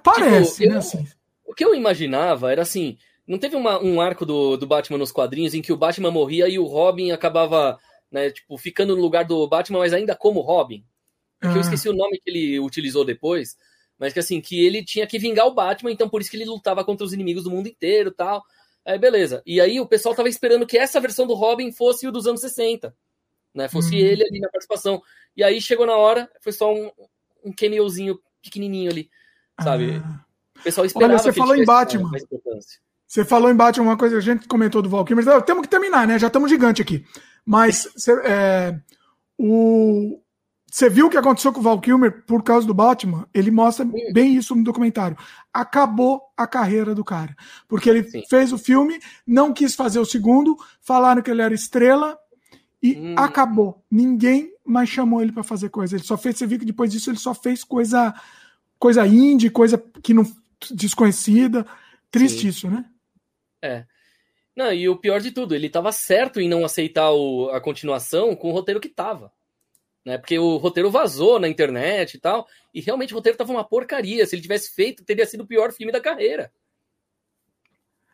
Parece, 0.03 0.63
tipo, 0.63 0.73
né? 0.73 0.77
assim. 0.79 1.07
O 1.45 1.53
que 1.53 1.63
eu 1.63 1.75
imaginava 1.75 2.51
era 2.51 2.63
assim: 2.63 2.97
não 3.27 3.37
teve 3.37 3.55
uma, 3.55 3.81
um 3.83 3.99
arco 3.99 4.25
do, 4.25 4.55
do 4.55 4.65
Batman 4.65 4.97
nos 4.97 5.11
quadrinhos 5.11 5.53
em 5.53 5.61
que 5.61 5.73
o 5.73 5.77
Batman 5.77 6.09
morria 6.09 6.47
e 6.47 6.57
o 6.57 6.65
Robin 6.65 7.11
acabava, 7.11 7.77
né, 8.09 8.31
tipo, 8.31 8.57
ficando 8.57 8.95
no 8.95 9.01
lugar 9.01 9.25
do 9.25 9.45
Batman, 9.47 9.79
mas 9.79 9.93
ainda 9.93 10.15
como 10.15 10.39
Robin. 10.39 10.85
Que 11.41 11.47
ah. 11.47 11.55
eu 11.55 11.61
esqueci 11.61 11.89
o 11.89 11.93
nome 11.93 12.19
que 12.19 12.29
ele 12.29 12.59
utilizou 12.59 13.03
depois, 13.03 13.57
mas 13.99 14.13
que 14.13 14.19
assim, 14.19 14.39
que 14.39 14.65
ele 14.65 14.83
tinha 14.83 15.05
que 15.05 15.19
vingar 15.19 15.45
o 15.45 15.53
Batman, 15.53 15.91
então 15.91 16.07
por 16.07 16.21
isso 16.21 16.31
que 16.31 16.37
ele 16.37 16.45
lutava 16.45 16.85
contra 16.85 17.05
os 17.05 17.11
inimigos 17.11 17.43
do 17.43 17.51
mundo 17.51 17.67
inteiro 17.67 18.11
tal. 18.11 18.41
Aí 18.85 18.97
beleza. 18.97 19.43
E 19.45 19.59
aí 19.59 19.79
o 19.81 19.85
pessoal 19.85 20.15
tava 20.15 20.29
esperando 20.29 20.65
que 20.65 20.77
essa 20.77 21.01
versão 21.01 21.27
do 21.27 21.33
Robin 21.33 21.71
fosse 21.73 22.07
o 22.07 22.11
dos 22.11 22.25
anos 22.25 22.39
60. 22.39 22.95
Né? 23.53 23.67
Fosse 23.67 23.95
hum. 23.95 23.99
ele 23.99 24.23
ali 24.23 24.39
na 24.39 24.49
participação. 24.49 25.01
E 25.35 25.43
aí 25.43 25.59
chegou 25.59 25.85
na 25.85 25.97
hora, 25.97 26.31
foi 26.41 26.53
só 26.53 26.73
um, 26.73 26.89
um 27.43 27.51
cameozinho 27.51 28.17
pequenininho 28.41 28.89
ali, 28.89 29.09
sabe? 29.61 30.01
Ah. 30.03 30.25
O 30.57 30.63
pessoal 30.63 30.85
esperava 30.85 31.13
Olha, 31.13 31.21
você 31.21 31.33
falou 31.33 31.55
em 31.55 31.65
Batman. 31.65 32.09
Você 33.07 33.23
falou 33.23 33.49
em 33.49 33.55
Batman 33.55 33.85
uma 33.85 33.97
coisa, 33.97 34.17
a 34.17 34.21
gente 34.21 34.47
comentou 34.47 34.81
do 34.81 34.89
Val 34.89 35.05
Kilmer. 35.05 35.25
Temos 35.43 35.61
que 35.61 35.69
terminar, 35.69 36.05
né? 36.05 36.19
Já 36.19 36.27
estamos 36.27 36.49
gigante 36.49 36.81
aqui. 36.81 37.05
Mas 37.45 37.87
é, 38.25 38.77
o, 39.37 40.19
você 40.69 40.89
viu 40.89 41.07
o 41.07 41.09
que 41.09 41.17
aconteceu 41.17 41.53
com 41.53 41.61
o 41.61 41.63
Val 41.63 41.79
Kilmer 41.79 42.25
por 42.25 42.43
causa 42.43 42.67
do 42.67 42.73
Batman? 42.73 43.25
Ele 43.33 43.49
mostra 43.49 43.87
bem 44.11 44.35
isso 44.35 44.53
no 44.53 44.63
documentário. 44.63 45.17
Acabou 45.53 46.21
a 46.35 46.45
carreira 46.45 46.93
do 46.93 47.05
cara. 47.05 47.33
Porque 47.67 47.89
ele 47.89 48.03
Sim. 48.03 48.23
fez 48.29 48.51
o 48.51 48.57
filme, 48.57 48.99
não 49.25 49.53
quis 49.53 49.73
fazer 49.73 49.99
o 49.99 50.05
segundo, 50.05 50.57
falaram 50.81 51.21
que 51.21 51.31
ele 51.31 51.41
era 51.41 51.53
estrela 51.53 52.17
e 52.83 52.97
hum. 52.97 53.15
acabou. 53.17 53.81
Ninguém 53.89 54.51
mais 54.65 54.89
chamou 54.89 55.21
ele 55.21 55.31
para 55.31 55.43
fazer 55.43 55.69
coisa. 55.69 55.95
Ele 55.95 56.03
só 56.03 56.17
fez, 56.17 56.37
você 56.37 56.45
viu 56.45 56.59
que 56.59 56.65
depois 56.65 56.91
disso 56.91 57.09
ele 57.09 57.17
só 57.17 57.33
fez 57.33 57.63
coisa 57.63 58.13
coisa 58.77 59.07
indie, 59.07 59.49
coisa 59.49 59.81
que 60.03 60.13
não 60.13 60.29
desconhecida. 60.71 61.65
Triste 62.11 62.41
Sim. 62.41 62.47
isso, 62.49 62.69
né? 62.69 62.85
É. 63.61 63.85
Não, 64.55 64.73
e 64.73 64.89
o 64.89 64.97
pior 64.97 65.21
de 65.21 65.31
tudo, 65.31 65.53
ele 65.53 65.67
estava 65.67 65.91
certo 65.91 66.39
em 66.39 66.49
não 66.49 66.65
aceitar 66.65 67.11
o, 67.11 67.49
a 67.49 67.61
continuação 67.61 68.35
com 68.35 68.49
o 68.49 68.53
roteiro 68.53 68.79
que 68.79 68.89
tava 68.89 69.31
né? 70.07 70.17
Porque 70.17 70.39
o 70.39 70.55
roteiro 70.55 70.89
vazou 70.89 71.37
na 71.37 71.49
internet 71.49 72.13
e 72.13 72.17
tal, 72.17 72.47
e 72.73 72.79
realmente 72.79 73.13
o 73.13 73.17
roteiro 73.17 73.37
tava 73.37 73.51
uma 73.51 73.67
porcaria. 73.67 74.25
Se 74.25 74.33
ele 74.33 74.41
tivesse 74.41 74.73
feito, 74.73 75.03
teria 75.03 75.25
sido 75.25 75.41
o 75.41 75.45
pior 75.45 75.73
filme 75.73 75.91
da 75.91 75.99
carreira. 75.99 76.49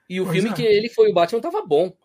E 0.09 0.19
o 0.19 0.23
pois 0.25 0.35
filme 0.35 0.49
é. 0.49 0.53
que 0.53 0.63
ele 0.63 0.89
foi 0.89 1.11
o 1.11 1.13
Batman 1.13 1.39
tava 1.39 1.63
bom. 1.63 1.95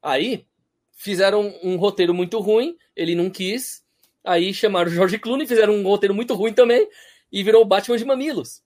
Aí 0.00 0.46
fizeram 0.92 1.52
um 1.60 1.74
roteiro 1.74 2.14
muito 2.14 2.38
ruim, 2.38 2.76
ele 2.94 3.16
não 3.16 3.28
quis. 3.28 3.84
Aí 4.22 4.54
chamaram 4.54 4.92
o 4.92 4.94
George 4.94 5.18
Clooney, 5.18 5.44
fizeram 5.44 5.74
um 5.74 5.82
roteiro 5.82 6.14
muito 6.14 6.32
ruim 6.32 6.52
também, 6.52 6.88
e 7.32 7.42
virou 7.42 7.62
o 7.62 7.66
Batman 7.66 7.98
de 7.98 8.04
mamilos. 8.04 8.62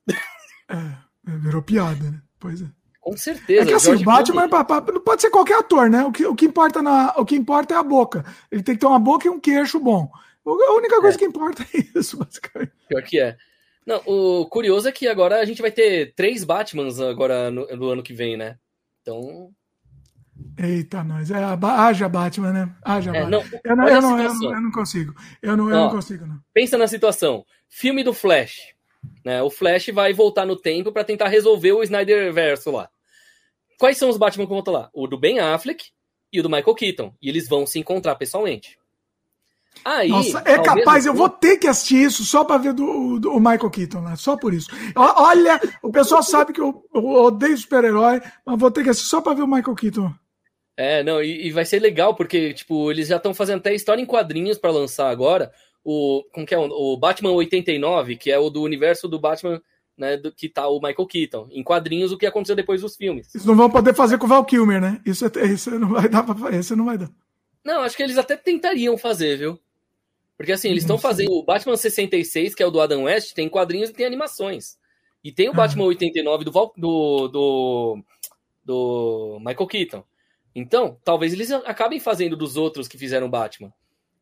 É, 0.69 1.37
virou 1.37 1.63
piada, 1.63 2.11
né? 2.11 2.21
Pois 2.39 2.61
é. 2.61 2.65
Com 3.01 3.17
certeza. 3.17 3.63
É 3.63 3.65
que 3.65 3.73
assim, 3.73 3.95
o 3.95 4.03
Batman 4.03 4.47
não 4.47 5.01
pode 5.01 5.21
ser 5.23 5.31
qualquer 5.31 5.57
ator, 5.57 5.89
né? 5.89 6.05
O 6.05 6.11
que, 6.11 6.23
o, 6.23 6.35
que 6.35 6.45
importa 6.45 6.83
na, 6.83 7.11
o 7.17 7.25
que 7.25 7.35
importa 7.35 7.73
é 7.73 7.77
a 7.77 7.83
boca. 7.83 8.23
Ele 8.51 8.61
tem 8.61 8.75
que 8.75 8.81
ter 8.81 8.85
uma 8.85 8.99
boca 8.99 9.27
e 9.27 9.29
um 9.29 9.39
queixo 9.39 9.79
bom. 9.79 10.07
A 10.45 10.73
única 10.73 11.01
coisa 11.01 11.17
é. 11.17 11.19
que 11.19 11.25
importa 11.25 11.63
é 11.73 11.83
isso, 11.97 12.17
basicamente. 12.17 12.71
Pior 12.87 13.01
que 13.01 13.19
é. 13.19 13.35
Não, 13.87 14.01
o 14.05 14.45
curioso 14.45 14.87
é 14.87 14.91
que 14.91 15.07
agora 15.07 15.39
a 15.39 15.45
gente 15.45 15.63
vai 15.63 15.71
ter 15.71 16.13
três 16.13 16.43
Batmans 16.43 16.99
agora 16.99 17.49
no, 17.49 17.65
no 17.75 17.89
ano 17.89 18.03
que 18.03 18.13
vem, 18.13 18.37
né? 18.37 18.57
Então. 19.01 19.51
Eita, 20.57 21.03
nós. 21.03 21.31
É, 21.31 21.37
haja 21.43 22.07
Batman, 22.07 22.53
né? 22.53 22.75
Haja 22.83 23.09
é, 23.09 23.13
Batman. 23.13 23.29
Não, 23.31 23.41
eu, 23.63 23.75
não, 23.75 23.87
eu, 23.87 24.01
não, 24.01 24.19
eu, 24.19 24.33
não, 24.33 24.53
eu, 24.53 24.61
não, 24.61 24.71
consigo. 24.71 25.15
Eu 25.41 25.57
não, 25.57 25.65
Ó, 25.65 25.69
eu 25.69 25.75
não 25.75 25.89
consigo, 25.89 26.27
não. 26.27 26.39
Pensa 26.53 26.77
na 26.77 26.87
situação. 26.87 27.43
Filme 27.67 28.03
do 28.03 28.13
Flash. 28.13 28.70
Né? 29.23 29.41
O 29.41 29.49
Flash 29.49 29.87
vai 29.87 30.13
voltar 30.13 30.45
no 30.45 30.55
tempo 30.55 30.91
para 30.91 31.03
tentar 31.03 31.27
resolver 31.27 31.71
o 31.71 31.83
Snyder 31.83 32.33
verso 32.33 32.71
lá. 32.71 32.89
Quais 33.79 33.97
são 33.97 34.09
os 34.09 34.17
Batman 34.17 34.45
que 34.45 34.53
vão 34.53 34.63
lá? 34.67 34.89
O 34.93 35.07
do 35.07 35.17
Ben 35.17 35.39
Affleck 35.39 35.85
e 36.31 36.39
o 36.39 36.43
do 36.43 36.49
Michael 36.49 36.75
Keaton. 36.75 37.13
E 37.21 37.29
eles 37.29 37.47
vão 37.47 37.65
se 37.65 37.79
encontrar 37.79 38.15
pessoalmente. 38.15 38.77
Aí, 39.83 40.09
Nossa, 40.09 40.43
é 40.45 40.59
capaz, 40.61 41.05
eu 41.05 41.13
vou 41.13 41.29
ter 41.29 41.57
que 41.57 41.67
assistir 41.67 42.03
isso 42.03 42.23
só 42.23 42.43
para 42.43 42.57
ver 42.57 42.73
do, 42.73 43.19
do, 43.19 43.39
Michael 43.39 43.69
Keaton, 43.69 44.01
né? 44.01 44.15
Só 44.15 44.37
por 44.37 44.53
isso. 44.53 44.69
Olha, 44.95 45.59
o 45.81 45.91
pessoal 45.91 46.21
sabe 46.21 46.53
que 46.53 46.61
eu, 46.61 46.83
eu 46.93 47.03
odeio 47.03 47.57
super-herói, 47.57 48.21
mas 48.45 48.59
vou 48.59 48.69
ter 48.69 48.83
que 48.83 48.89
assistir 48.89 49.09
só 49.09 49.21
para 49.21 49.33
ver 49.33 49.43
o 49.43 49.47
Michael 49.47 49.75
Keaton. 49.75 50.13
É, 50.77 51.03
não, 51.03 51.21
e, 51.23 51.47
e 51.47 51.51
vai 51.51 51.65
ser 51.65 51.79
legal, 51.79 52.15
porque, 52.15 52.53
tipo, 52.53 52.91
eles 52.91 53.07
já 53.07 53.17
estão 53.17 53.33
fazendo 53.33 53.59
até 53.59 53.73
história 53.73 54.01
em 54.01 54.05
quadrinhos 54.05 54.57
para 54.57 54.71
lançar 54.71 55.09
agora. 55.09 55.51
O, 55.83 56.23
como 56.31 56.45
que 56.45 56.53
é? 56.53 56.57
O 56.57 56.97
Batman 56.97 57.31
89, 57.31 58.15
que 58.15 58.31
é 58.31 58.37
o 58.37 58.49
do 58.49 58.61
universo 58.61 59.07
do 59.07 59.19
Batman, 59.19 59.61
né? 59.97 60.17
Do, 60.17 60.31
que 60.31 60.47
tá 60.47 60.67
o 60.67 60.79
Michael 60.79 61.07
Keaton. 61.07 61.47
Em 61.51 61.63
quadrinhos, 61.63 62.11
o 62.11 62.17
que 62.17 62.25
aconteceu 62.25 62.55
depois 62.55 62.81
dos 62.81 62.95
filmes. 62.95 63.33
Isso 63.33 63.47
não 63.47 63.55
vão 63.55 63.69
poder 63.69 63.95
fazer 63.95 64.17
com 64.17 64.25
o 64.25 64.29
Val 64.29 64.45
Kilmer, 64.45 64.79
né? 64.79 65.01
Isso, 65.05 65.25
é, 65.25 65.45
isso 65.45 65.71
não 65.79 65.89
vai 65.89 66.07
dar 66.07 66.23
pra, 66.23 66.55
Isso 66.55 66.75
não 66.75 66.85
vai 66.85 66.97
dar. 66.97 67.09
Não, 67.63 67.81
acho 67.81 67.95
que 67.95 68.03
eles 68.03 68.17
até 68.17 68.35
tentariam 68.35 68.97
fazer, 68.97 69.37
viu? 69.37 69.59
Porque 70.37 70.51
assim, 70.51 70.69
eles 70.69 70.83
estão 70.83 70.97
fazendo 70.97 71.31
o 71.33 71.43
Batman 71.43 71.77
66, 71.77 72.55
que 72.55 72.63
é 72.63 72.65
o 72.65 72.71
do 72.71 72.81
Adam 72.81 73.03
West, 73.03 73.33
tem 73.33 73.47
quadrinhos 73.47 73.91
e 73.91 73.93
tem 73.93 74.05
animações. 74.05 74.75
E 75.23 75.31
tem 75.31 75.47
o 75.47 75.51
ah. 75.51 75.55
Batman 75.55 75.85
89 75.85 76.45
do, 76.45 76.51
do, 76.75 77.27
do, 77.27 78.03
do 78.65 79.37
Michael 79.39 79.67
Keaton. 79.67 80.03
Então, 80.55 80.97
talvez 81.03 81.31
eles 81.33 81.51
acabem 81.51 81.99
fazendo 81.99 82.35
dos 82.35 82.57
outros 82.57 82.87
que 82.87 82.97
fizeram 82.97 83.29
Batman. 83.29 83.71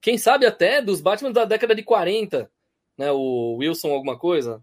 Quem 0.02 0.18
sabe 0.18 0.46
até 0.46 0.82
dos 0.82 1.02
Batman 1.02 1.32
da 1.32 1.46
década 1.46 1.76
de 1.76 1.84
40, 1.84 2.50
né? 2.98 3.12
O 3.12 3.58
Wilson 3.58 3.92
alguma 3.92 4.18
coisa. 4.18 4.62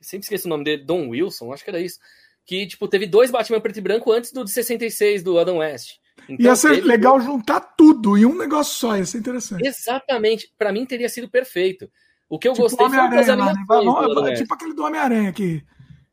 sempre 0.00 0.24
esqueço 0.24 0.46
o 0.46 0.50
nome 0.50 0.64
dele, 0.64 0.84
Don 0.84 1.08
Wilson, 1.08 1.52
acho 1.52 1.64
que 1.64 1.70
era 1.70 1.80
isso. 1.80 1.98
Que, 2.44 2.66
tipo, 2.66 2.88
teve 2.88 3.06
dois 3.06 3.30
Batman 3.30 3.60
preto 3.60 3.78
e 3.78 3.82
branco 3.82 4.10
antes 4.10 4.32
do 4.32 4.44
de 4.44 4.50
66 4.50 5.22
do 5.22 5.38
Adam 5.38 5.58
West. 5.58 5.98
Então, 6.28 6.44
ia 6.44 6.56
ser 6.56 6.84
legal 6.84 7.20
juntar 7.20 7.60
tudo 7.60 8.16
em 8.16 8.24
um 8.24 8.36
negócio 8.36 8.74
só, 8.74 8.96
ia 8.96 9.04
ser 9.04 9.18
interessante. 9.18 9.66
Exatamente. 9.66 10.52
Para 10.58 10.72
mim 10.72 10.84
teria 10.84 11.08
sido 11.08 11.28
perfeito. 11.28 11.90
O 12.28 12.38
que 12.38 12.48
eu 12.48 12.52
tipo 12.52 12.62
gostei 12.62 12.88
foi 12.88 13.10
das 13.10 13.28
animações. 13.28 14.22
Né? 14.22 14.34
Tipo 14.34 14.54
aquele 14.54 14.74
do 14.74 14.84
Homem-Aranha 14.84 15.32
que, 15.32 15.64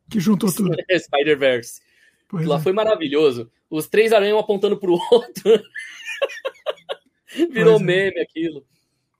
que 0.10 0.20
juntou 0.20 0.54
tudo. 0.54 0.76
Spider-Verse. 0.92 1.82
Lá 2.34 2.58
é. 2.58 2.60
foi 2.60 2.74
maravilhoso. 2.74 3.52
Os 3.70 3.88
três 3.88 4.12
aranhas 4.12 4.38
apontando 4.38 4.78
pro 4.78 5.00
outro. 5.12 5.62
Virou 7.52 7.80
é. 7.80 7.84
meme 7.84 8.20
aquilo. 8.20 8.66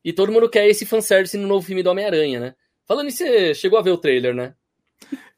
E 0.04 0.14
todo 0.14 0.32
mundo 0.32 0.50
quer 0.50 0.68
esse 0.68 0.86
fanservice 0.86 1.38
no 1.38 1.48
novo 1.48 1.66
filme 1.66 1.84
do 1.84 1.90
Homem-Aranha, 1.90 2.40
né? 2.40 2.56
Falando 2.88 3.06
nisso, 3.06 3.20
você 3.20 3.54
chegou 3.54 3.78
a 3.78 3.82
ver 3.82 3.92
o 3.92 3.98
trailer, 3.98 4.34
né? 4.34 4.54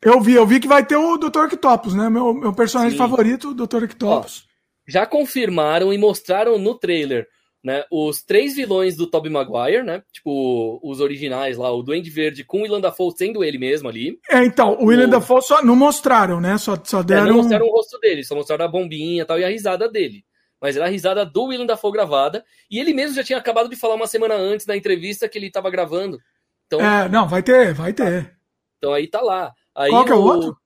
Eu 0.01 0.19
vi, 0.21 0.33
eu 0.33 0.47
vi 0.47 0.59
que 0.59 0.67
vai 0.67 0.85
ter 0.85 0.95
o 0.95 1.17
Dr. 1.17 1.45
Octopus, 1.45 1.93
né? 1.93 2.09
Meu, 2.09 2.33
meu 2.33 2.53
personagem 2.53 2.91
Sim. 2.91 2.97
favorito, 2.97 3.49
o 3.49 3.53
Dr. 3.53 3.83
Octopus. 3.83 4.45
Ó, 4.47 4.51
já 4.87 5.05
confirmaram 5.05 5.93
e 5.93 5.97
mostraram 5.97 6.57
no 6.57 6.75
trailer 6.75 7.27
né, 7.63 7.83
os 7.91 8.23
três 8.23 8.55
vilões 8.55 8.95
do 8.95 9.05
Tobey 9.05 9.31
Maguire, 9.31 9.83
né? 9.83 10.01
Tipo, 10.11 10.79
os 10.83 10.99
originais 10.99 11.57
lá, 11.57 11.71
o 11.71 11.83
Duende 11.83 12.09
Verde 12.09 12.43
com 12.43 12.59
o 12.59 12.61
Willem 12.63 12.81
Dafoe 12.81 13.13
sendo 13.15 13.43
ele 13.43 13.57
mesmo 13.57 13.87
ali. 13.87 14.19
É, 14.29 14.43
então, 14.43 14.77
o 14.79 14.85
Willem 14.85 15.05
o... 15.05 15.09
Dafoe 15.09 15.41
só 15.41 15.63
não 15.63 15.75
mostraram, 15.75 16.41
né? 16.41 16.57
Só, 16.57 16.75
só 16.83 17.03
deram... 17.03 17.25
É, 17.25 17.29
não 17.29 17.37
mostraram 17.37 17.67
o 17.67 17.71
rosto 17.71 17.99
dele, 17.99 18.23
só 18.23 18.35
mostraram 18.35 18.65
a 18.65 18.67
bombinha 18.67 19.21
e 19.21 19.25
tal, 19.25 19.39
e 19.39 19.43
a 19.43 19.49
risada 19.49 19.87
dele. 19.87 20.25
Mas 20.61 20.75
era 20.75 20.85
a 20.85 20.89
risada 20.89 21.25
do 21.25 21.45
Willem 21.45 21.65
Dafoe 21.65 21.91
gravada, 21.91 22.45
e 22.69 22.79
ele 22.79 22.93
mesmo 22.93 23.15
já 23.15 23.23
tinha 23.23 23.39
acabado 23.39 23.67
de 23.67 23.75
falar 23.75 23.95
uma 23.95 24.07
semana 24.07 24.35
antes 24.35 24.65
da 24.65 24.77
entrevista 24.77 25.27
que 25.27 25.37
ele 25.37 25.47
estava 25.47 25.71
gravando. 25.71 26.19
Então, 26.67 26.79
é, 26.79 27.09
não, 27.09 27.27
vai 27.27 27.41
ter, 27.41 27.73
vai 27.73 27.91
ter. 27.91 28.37
Então 28.77 28.93
aí 28.93 29.07
tá 29.07 29.21
lá. 29.21 29.53
Aí 29.75 29.89
Qual 29.89 30.05
que 30.05 30.11
é 30.11 30.15
o 30.15 30.21
outro? 30.21 30.57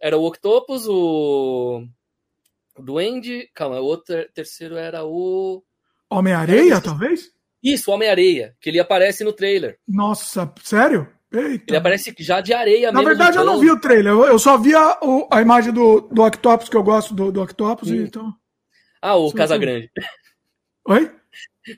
Era 0.00 0.18
o 0.18 0.26
Octopus, 0.26 0.86
o 0.88 1.86
o 2.76 2.82
Duende. 2.82 3.48
Calma, 3.54 3.80
o 3.80 3.84
outro 3.84 4.14
terceiro 4.34 4.76
era 4.76 5.04
o. 5.04 5.62
Homem-Areia, 6.10 6.80
talvez? 6.80 7.30
Isso, 7.62 7.90
Homem-Areia, 7.90 8.54
que 8.60 8.68
ele 8.68 8.78
aparece 8.78 9.24
no 9.24 9.32
trailer. 9.32 9.78
Nossa, 9.88 10.52
sério? 10.62 11.08
Eita. 11.32 11.64
Ele 11.68 11.76
aparece 11.76 12.14
já 12.20 12.40
de 12.40 12.52
areia 12.52 12.92
Na 12.92 13.02
verdade, 13.02 13.36
eu 13.36 13.44
não 13.44 13.58
vi 13.58 13.68
o 13.70 13.80
trailer. 13.80 14.12
Eu 14.12 14.38
só 14.38 14.56
vi 14.56 14.74
a, 14.74 15.00
a 15.32 15.40
imagem 15.40 15.72
do, 15.72 16.02
do 16.02 16.22
Octopus, 16.22 16.68
que 16.68 16.76
eu 16.76 16.82
gosto 16.82 17.12
do, 17.12 17.32
do 17.32 17.42
Octopus, 17.42 17.90
hum. 17.90 17.96
então. 17.96 18.32
Ah, 19.04 19.16
o 19.16 19.30
Casa 19.30 19.58
Grande. 19.58 19.90
Oi? 20.88 21.10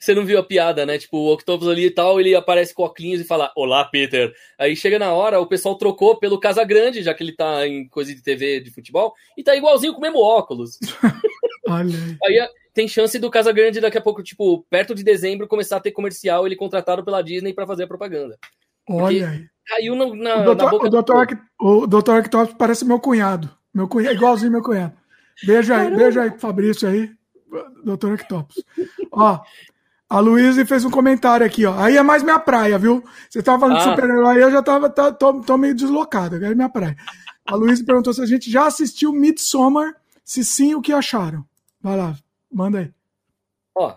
Você 0.00 0.14
não 0.14 0.24
viu 0.24 0.38
a 0.38 0.44
piada, 0.44 0.86
né? 0.86 0.96
Tipo, 0.96 1.16
o 1.16 1.32
Octopus 1.32 1.66
ali 1.66 1.86
e 1.86 1.90
tal, 1.90 2.20
ele 2.20 2.36
aparece 2.36 2.72
com 2.72 2.84
óculos 2.84 3.20
e 3.20 3.24
fala: 3.24 3.52
Olá, 3.56 3.84
Peter. 3.84 4.32
Aí 4.56 4.76
chega 4.76 4.96
na 4.96 5.12
hora, 5.12 5.40
o 5.40 5.46
pessoal 5.46 5.74
trocou 5.74 6.20
pelo 6.20 6.38
Casa 6.38 6.62
Grande, 6.62 7.02
já 7.02 7.12
que 7.12 7.24
ele 7.24 7.32
tá 7.32 7.66
em 7.66 7.88
coisa 7.88 8.14
de 8.14 8.22
TV 8.22 8.60
de 8.60 8.70
futebol, 8.70 9.12
e 9.36 9.42
tá 9.42 9.56
igualzinho 9.56 9.92
com 9.92 9.98
o 9.98 10.02
mesmo 10.02 10.20
óculos. 10.20 10.78
Olha 11.68 11.98
aí. 12.22 12.38
aí 12.38 12.48
tem 12.72 12.86
chance 12.86 13.18
do 13.18 13.28
Casa 13.28 13.50
Grande 13.50 13.80
daqui 13.80 13.98
a 13.98 14.02
pouco, 14.02 14.22
tipo, 14.22 14.64
perto 14.70 14.94
de 14.94 15.02
dezembro, 15.02 15.48
começar 15.48 15.78
a 15.78 15.80
ter 15.80 15.90
comercial, 15.90 16.46
ele 16.46 16.54
contratado 16.54 17.04
pela 17.04 17.22
Disney 17.22 17.52
para 17.52 17.66
fazer 17.66 17.84
a 17.84 17.88
propaganda. 17.88 18.38
Olha 18.88 19.30
aí. 19.30 19.44
Caiu 19.66 19.96
na, 19.96 20.06
na, 20.14 20.42
o 20.42 20.44
doutor, 20.44 20.64
na 20.64 20.70
boca 20.70 20.86
o 20.86 20.90
doutor, 20.90 21.26
o 21.60 21.86
doutor 21.88 22.20
Octopus 22.20 22.54
parece 22.56 22.84
meu 22.84 23.00
cunhado. 23.00 23.50
Meu 23.74 23.88
cunhado, 23.88 24.14
igualzinho 24.14 24.52
meu 24.52 24.62
cunhado. 24.62 24.94
Beijo 25.44 25.72
aí, 25.72 25.78
Caramba. 25.80 25.96
beijo 25.96 26.20
aí, 26.20 26.30
Fabrício 26.38 26.88
aí, 26.88 27.10
doutor 27.84 28.14
Octopus. 28.14 28.64
Ó, 29.12 29.40
A 30.08 30.20
Luísa 30.20 30.64
fez 30.64 30.84
um 30.84 30.90
comentário 30.90 31.44
aqui, 31.44 31.66
ó. 31.66 31.78
Aí 31.78 31.96
é 31.96 32.02
mais 32.02 32.22
minha 32.22 32.38
praia, 32.38 32.78
viu? 32.78 33.04
Você 33.28 33.42
tava 33.42 33.60
falando 33.60 33.76
ah. 33.76 33.78
de 33.78 33.90
super-herói, 33.90 34.42
eu 34.42 34.50
já 34.50 34.62
tava 34.62 34.88
tá, 34.88 35.12
tô, 35.12 35.40
tô, 35.40 35.58
meio 35.58 35.74
deslocado, 35.74 36.36
agora 36.36 36.52
é 36.52 36.54
minha 36.54 36.68
praia. 36.68 36.96
A 37.44 37.54
Luísa 37.54 37.84
perguntou 37.84 38.12
se 38.12 38.22
a 38.22 38.26
gente 38.26 38.50
já 38.50 38.66
assistiu 38.66 39.12
Midsommar, 39.12 39.94
se 40.24 40.44
sim, 40.44 40.74
o 40.74 40.80
que 40.80 40.92
acharam. 40.92 41.44
Vai 41.80 41.96
lá, 41.96 42.16
manda 42.50 42.78
aí. 42.78 42.92
Ó, 43.74 43.96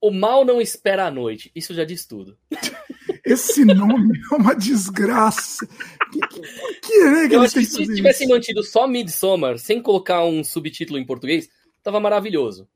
o 0.00 0.10
mal 0.10 0.44
não 0.44 0.60
espera 0.60 1.06
a 1.06 1.10
noite. 1.10 1.50
Isso 1.54 1.72
já 1.72 1.84
diz 1.84 2.04
tudo. 2.04 2.36
Esse 3.24 3.64
nome 3.64 4.20
é 4.30 4.34
uma 4.34 4.54
desgraça. 4.54 5.66
Que, 6.12 6.20
que, 6.20 6.40
que, 6.80 7.04
né, 7.04 7.28
que 7.28 7.34
Eu 7.34 7.40
acho 7.40 7.54
que 7.54 7.64
se 7.64 7.94
tivessem 7.94 8.28
mantido 8.28 8.62
só 8.62 8.86
Midsommar, 8.86 9.58
sem 9.58 9.80
colocar 9.80 10.24
um 10.24 10.44
subtítulo 10.44 10.98
em 10.98 11.06
português, 11.06 11.48
tava 11.82 11.98
maravilhoso. 12.00 12.68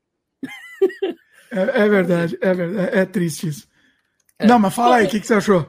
É, 1.51 1.83
é 1.83 1.89
verdade, 1.89 2.37
é 2.41 2.53
verdade. 2.53 2.97
É, 2.97 3.05
triste 3.05 3.47
isso. 3.47 3.67
É. 4.37 4.45
Não, 4.45 4.59
mas 4.59 4.73
fala 4.73 4.97
aí, 4.97 5.07
o 5.07 5.09
que, 5.09 5.19
que 5.19 5.25
você 5.25 5.33
achou? 5.33 5.67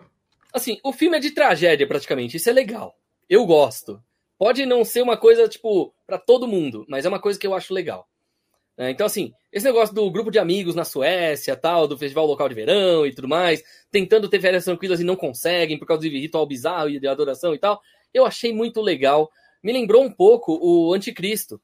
Assim, 0.52 0.78
o 0.84 0.92
filme 0.92 1.16
é 1.16 1.20
de 1.20 1.30
tragédia, 1.30 1.86
praticamente. 1.86 2.36
Isso 2.36 2.50
é 2.50 2.52
legal. 2.52 2.94
Eu 3.28 3.46
gosto. 3.46 4.02
Pode 4.38 4.66
não 4.66 4.84
ser 4.84 5.02
uma 5.02 5.16
coisa, 5.16 5.48
tipo, 5.48 5.94
para 6.06 6.18
todo 6.18 6.46
mundo, 6.46 6.84
mas 6.88 7.06
é 7.06 7.08
uma 7.08 7.20
coisa 7.20 7.38
que 7.38 7.46
eu 7.46 7.54
acho 7.54 7.72
legal. 7.72 8.09
É, 8.80 8.88
então, 8.90 9.06
assim, 9.06 9.34
esse 9.52 9.66
negócio 9.66 9.94
do 9.94 10.10
grupo 10.10 10.30
de 10.30 10.38
amigos 10.38 10.74
na 10.74 10.86
Suécia, 10.86 11.54
tal, 11.54 11.86
do 11.86 11.98
festival 11.98 12.24
local 12.24 12.48
de 12.48 12.54
verão 12.54 13.06
e 13.06 13.14
tudo 13.14 13.28
mais, 13.28 13.62
tentando 13.90 14.26
ter 14.26 14.40
férias 14.40 14.64
tranquilas 14.64 14.98
e 15.00 15.04
não 15.04 15.16
conseguem 15.16 15.78
por 15.78 15.84
causa 15.84 16.00
de 16.00 16.08
ritual 16.08 16.46
bizarro 16.46 16.88
e 16.88 16.98
de 16.98 17.06
adoração 17.06 17.54
e 17.54 17.58
tal, 17.58 17.78
eu 18.14 18.24
achei 18.24 18.54
muito 18.54 18.80
legal. 18.80 19.30
Me 19.62 19.70
lembrou 19.70 20.02
um 20.02 20.10
pouco 20.10 20.58
o 20.62 20.94
Anticristo, 20.94 21.60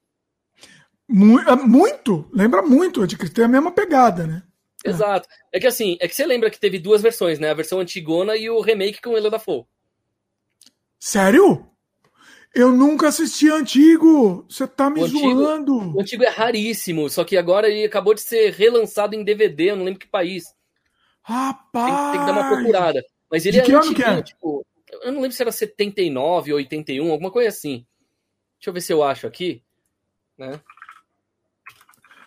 é, 1.09 1.55
muito, 1.55 2.29
lembra 2.31 2.61
muito, 2.61 3.01
Anticristo 3.01 3.35
tem 3.35 3.45
a 3.45 3.47
mesma 3.47 3.71
pegada, 3.71 4.27
né? 4.27 4.43
Exato. 4.85 5.27
É. 5.51 5.57
é 5.57 5.59
que 5.59 5.65
assim, 5.65 5.97
é 5.99 6.07
que 6.07 6.13
você 6.13 6.23
lembra 6.23 6.51
que 6.51 6.59
teve 6.59 6.77
duas 6.77 7.01
versões, 7.01 7.39
né? 7.39 7.49
A 7.49 7.55
versão 7.55 7.79
antigona 7.79 8.35
e 8.35 8.47
o 8.47 8.61
remake 8.61 9.01
com 9.01 9.11
Ela 9.11 9.23
da 9.23 9.37
Dafoe. 9.37 9.65
Sério? 10.99 11.67
Eu 12.53 12.71
nunca 12.71 13.07
assisti 13.07 13.49
antigo. 13.49 14.45
Você 14.49 14.67
tá 14.67 14.89
me 14.89 15.01
o 15.01 15.07
zoando. 15.07 15.79
Antigo, 15.79 15.97
o 15.97 16.01
antigo 16.01 16.23
é 16.23 16.29
raríssimo, 16.29 17.09
só 17.09 17.23
que 17.23 17.37
agora 17.37 17.69
ele 17.69 17.85
acabou 17.85 18.13
de 18.13 18.21
ser 18.21 18.51
relançado 18.53 19.15
em 19.15 19.23
DVD, 19.23 19.71
eu 19.71 19.75
não 19.75 19.85
lembro 19.85 19.99
que 19.99 20.07
país. 20.07 20.45
Rapaz! 21.21 22.11
Tem, 22.11 22.11
tem 22.11 22.19
que 22.21 22.25
dar 22.25 22.39
uma 22.39 22.49
procurada. 22.49 23.03
Mas 23.29 23.45
ele 23.45 23.57
de 23.57 23.59
é 23.59 23.65
que 23.65 23.73
ano 23.73 23.93
que 23.93 24.03
é? 24.03 24.21
tipo, 24.21 24.65
eu 25.03 25.11
não 25.11 25.21
lembro 25.21 25.35
se 25.35 25.41
era 25.41 25.51
79 25.51 26.53
ou 26.53 26.57
81, 26.57 27.11
alguma 27.11 27.31
coisa 27.31 27.49
assim. 27.49 27.85
Deixa 28.57 28.69
eu 28.69 28.73
ver 28.73 28.81
se 28.81 28.93
eu 28.93 29.03
acho 29.03 29.27
aqui, 29.27 29.61
né? 30.37 30.59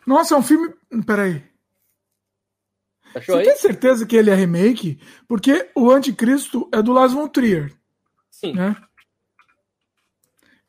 Nossa, 0.06 0.34
é 0.34 0.38
um 0.38 0.42
filme. 0.42 0.72
Peraí. 1.06 1.42
Achou 3.14 3.34
Você 3.36 3.40
aí? 3.40 3.46
tem 3.46 3.56
certeza 3.56 4.06
que 4.06 4.16
ele 4.16 4.30
é 4.30 4.34
remake? 4.34 5.00
Porque 5.26 5.68
o 5.74 5.90
Anticristo 5.90 6.68
é 6.72 6.80
do 6.80 6.92
Lars 6.92 7.12
von 7.12 7.26
Trier. 7.26 7.72
Sim. 8.30 8.54
Né? 8.54 8.76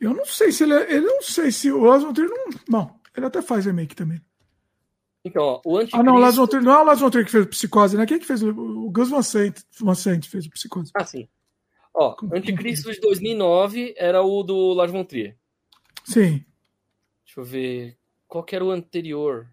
Eu 0.02 0.16
não 0.16 0.26
sei 0.26 0.52
se 0.52 0.64
ele 0.64 0.74
é. 0.74 0.92
Ele 0.92 1.06
não 1.06 1.22
sei 1.22 1.52
se 1.52 1.72
o 1.72 1.84
Lars 1.84 2.04
von 2.04 2.12
Trier 2.12 2.28
não. 2.28 2.50
Não, 2.68 3.00
ele 3.16 3.28
até 3.28 3.40
faz 3.40 3.66
remake 3.66 3.96
também. 3.96 4.20
Então, 5.24 5.44
ó, 5.44 5.62
o 5.64 5.78
Anticristo. 5.78 6.00
Ah, 6.00 6.04
não, 6.04 6.16
o 6.16 6.20
Lars 6.20 6.36
von 6.36 6.48
Trier, 6.48 6.64
não 6.64 6.72
é 6.72 6.82
o 6.82 6.84
Lars 6.84 7.00
von 7.00 7.12
Trier 7.12 7.26
que 7.26 7.32
fez 7.32 7.46
o 7.46 7.50
Psicose, 7.50 7.96
né? 7.96 8.08
Quem 8.08 8.18
que 8.18 8.26
fez? 8.26 8.42
O 8.42 8.90
Gus 8.90 9.10
Van 9.10 9.22
Sant, 9.22 9.62
Van 9.80 9.94
Sant 9.94 10.28
fez 10.28 10.48
o 10.48 10.50
Psicose. 10.50 10.92
Ah, 10.96 11.06
sim. 11.06 11.30
Ó, 11.94 12.16
Anticristo 12.34 12.92
de 12.92 13.00
2009 13.00 13.94
era 13.96 14.24
o 14.24 14.42
do 14.42 14.74
Lars 14.74 14.92
von 14.92 15.04
Trier. 15.04 15.38
Sim. 16.04 16.44
Deixa 17.24 17.40
eu 17.40 17.44
ver. 17.44 17.98
Qual 18.28 18.44
que 18.44 18.56
era 18.56 18.66
o 18.66 18.72
anterior? 18.72 19.48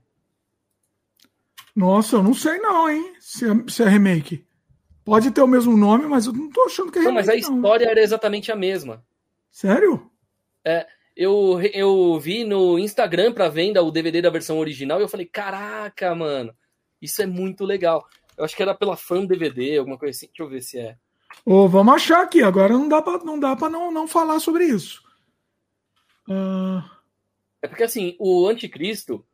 Nossa, 1.76 2.16
eu 2.16 2.22
não 2.22 2.32
sei 2.32 2.58
não, 2.58 2.88
hein? 2.88 3.12
Se 3.20 3.44
é, 3.44 3.68
se 3.68 3.82
é 3.82 3.88
remake. 3.88 4.46
Pode 5.04 5.30
ter 5.30 5.42
o 5.42 5.46
mesmo 5.46 5.76
nome, 5.76 6.06
mas 6.06 6.26
eu 6.26 6.32
não 6.32 6.48
tô 6.48 6.62
achando 6.62 6.90
que 6.90 6.98
é 6.98 7.02
remake. 7.02 7.26
Não, 7.26 7.26
mas 7.26 7.28
a 7.28 7.34
história 7.36 7.84
não. 7.84 7.92
era 7.92 8.02
exatamente 8.02 8.50
a 8.50 8.56
mesma. 8.56 9.04
Sério? 9.50 10.10
É, 10.64 10.86
eu, 11.16 11.60
eu 11.72 12.18
vi 12.20 12.44
no 12.44 12.78
Instagram 12.78 13.32
para 13.32 13.48
venda 13.48 13.82
o 13.82 13.90
DVD 13.90 14.22
da 14.22 14.30
versão 14.30 14.58
original 14.58 15.00
e 15.00 15.02
eu 15.02 15.08
falei, 15.08 15.26
caraca, 15.26 16.14
mano, 16.14 16.54
isso 17.00 17.20
é 17.22 17.26
muito 17.26 17.64
legal. 17.64 18.06
Eu 18.36 18.44
acho 18.44 18.56
que 18.56 18.62
era 18.62 18.74
pela 18.74 18.96
Fan 18.96 19.26
DVD, 19.26 19.78
alguma 19.78 19.98
coisa 19.98 20.16
assim. 20.16 20.26
Deixa 20.26 20.42
eu 20.42 20.48
ver 20.48 20.62
se 20.62 20.78
é. 20.78 20.96
Ô, 21.44 21.64
oh, 21.64 21.68
vamos 21.68 21.94
achar 21.94 22.22
aqui. 22.22 22.42
Agora 22.42 22.72
não 22.72 22.88
dá 22.88 23.02
pra 23.02 23.18
não, 23.18 23.38
dá 23.38 23.56
pra 23.56 23.68
não, 23.68 23.90
não 23.90 24.06
falar 24.06 24.38
sobre 24.40 24.64
isso. 24.64 25.02
Uh... 26.28 26.98
É 27.60 27.66
porque, 27.66 27.82
assim, 27.82 28.16
o 28.18 28.46
Anticristo, 28.46 29.24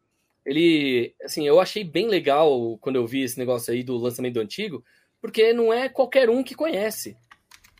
ele, 0.45 1.15
assim, 1.23 1.47
eu 1.47 1.61
achei 1.61 1.85
bem 1.85 2.09
legal 2.09 2.79
quando 2.79 2.97
eu 2.97 3.07
vi 3.07 3.23
esse 3.23 3.39
negócio 3.39 3.73
aí 3.73 3.83
do 3.83 3.97
lançamento 3.97 4.35
do 4.35 4.41
antigo, 4.41 4.85
porque 5.21 5.53
não 5.53 5.73
é 5.73 5.89
qualquer 5.89 6.31
um 6.31 6.43
que 6.43 6.55
conhece. 6.55 7.17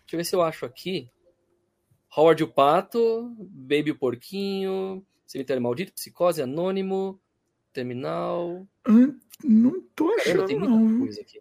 Deixa 0.01 0.13
eu 0.13 0.17
ver 0.19 0.25
se 0.25 0.37
eu 0.37 0.43
acho 0.43 0.67
aqui. 0.67 1.11
Howard 2.17 2.43
o 2.43 2.49
Pato, 2.49 3.35
Baby 3.39 3.91
o 3.91 3.99
Porquinho, 3.99 5.05
Cemitério 5.27 5.63
Maldito, 5.63 5.93
Psicose 5.93 6.43
Anônimo, 6.43 7.21
Terminal. 7.73 8.67
Hum, 8.89 9.19
não 9.43 9.81
tô 9.95 10.11
achando, 10.15 10.47
tem 10.47 10.59
muita 10.59 10.99
coisa 10.99 11.21
aqui. 11.21 11.41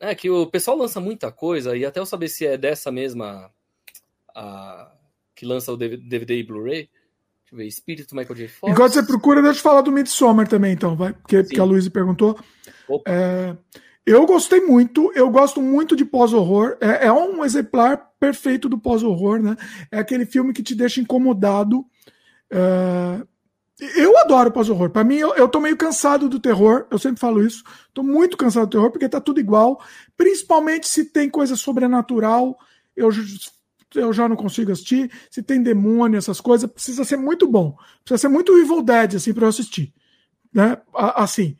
É 0.00 0.14
que 0.14 0.28
o 0.28 0.46
pessoal 0.46 0.76
lança 0.76 1.00
muita 1.00 1.30
coisa, 1.30 1.76
e 1.76 1.84
até 1.84 2.00
eu 2.00 2.06
saber 2.06 2.28
se 2.28 2.44
é 2.44 2.58
dessa 2.58 2.90
mesma 2.90 3.52
a, 4.34 4.92
que 5.34 5.46
lança 5.46 5.72
o 5.72 5.76
DVD 5.76 6.38
e 6.38 6.42
Blu-ray, 6.42 6.90
Deixa 7.52 7.54
eu 7.54 7.58
ver, 7.58 7.66
Espírito 7.66 8.16
Michael 8.16 8.34
J. 8.34 8.48
Fox. 8.48 8.72
Enquanto 8.72 8.92
você 8.94 9.02
procura, 9.02 9.42
deixa 9.42 9.58
eu 9.58 9.62
falar 9.62 9.82
do 9.82 9.92
Midsommar 9.92 10.48
também, 10.48 10.72
então, 10.72 10.96
vai, 10.96 11.12
porque, 11.12 11.42
porque 11.42 11.60
a 11.60 11.64
Luísa 11.64 11.90
perguntou. 11.90 12.38
É, 13.06 13.54
eu 14.04 14.26
gostei 14.26 14.60
muito, 14.60 15.12
eu 15.14 15.30
gosto 15.30 15.62
muito 15.62 15.94
de 15.94 16.04
pós-horror. 16.04 16.76
É, 16.80 17.06
é, 17.06 17.12
um 17.12 17.44
exemplar 17.44 18.10
perfeito 18.18 18.68
do 18.68 18.78
pós-horror, 18.78 19.40
né? 19.40 19.56
É 19.90 19.98
aquele 19.98 20.26
filme 20.26 20.52
que 20.52 20.62
te 20.62 20.74
deixa 20.74 21.00
incomodado. 21.00 21.84
É, 22.50 23.22
eu 23.96 24.18
adoro 24.18 24.50
pós-horror. 24.50 24.90
Para 24.90 25.04
mim, 25.04 25.16
eu, 25.16 25.34
eu 25.34 25.48
tô 25.48 25.60
meio 25.60 25.76
cansado 25.76 26.28
do 26.28 26.40
terror. 26.40 26.86
Eu 26.90 26.98
sempre 26.98 27.20
falo 27.20 27.44
isso. 27.44 27.62
Tô 27.94 28.02
muito 28.02 28.36
cansado 28.36 28.66
do 28.66 28.70
terror 28.70 28.90
porque 28.90 29.08
tá 29.08 29.20
tudo 29.20 29.40
igual. 29.40 29.80
Principalmente 30.16 30.88
se 30.88 31.04
tem 31.04 31.30
coisa 31.30 31.56
sobrenatural. 31.56 32.58
Eu 32.96 33.10
eu 33.94 34.12
já 34.12 34.28
não 34.28 34.36
consigo 34.36 34.72
assistir. 34.72 35.10
Se 35.30 35.42
tem 35.42 35.62
demônio, 35.62 36.18
essas 36.18 36.40
coisas, 36.40 36.70
precisa 36.70 37.04
ser 37.04 37.16
muito 37.16 37.46
bom. 37.46 37.76
Precisa 38.04 38.22
ser 38.22 38.28
muito 38.28 38.56
Evil 38.56 38.82
Dead, 38.82 39.16
assim, 39.16 39.32
pra 39.32 39.44
eu 39.44 39.48
assistir. 39.48 39.92
Né? 40.52 40.78
Assim. 40.94 41.56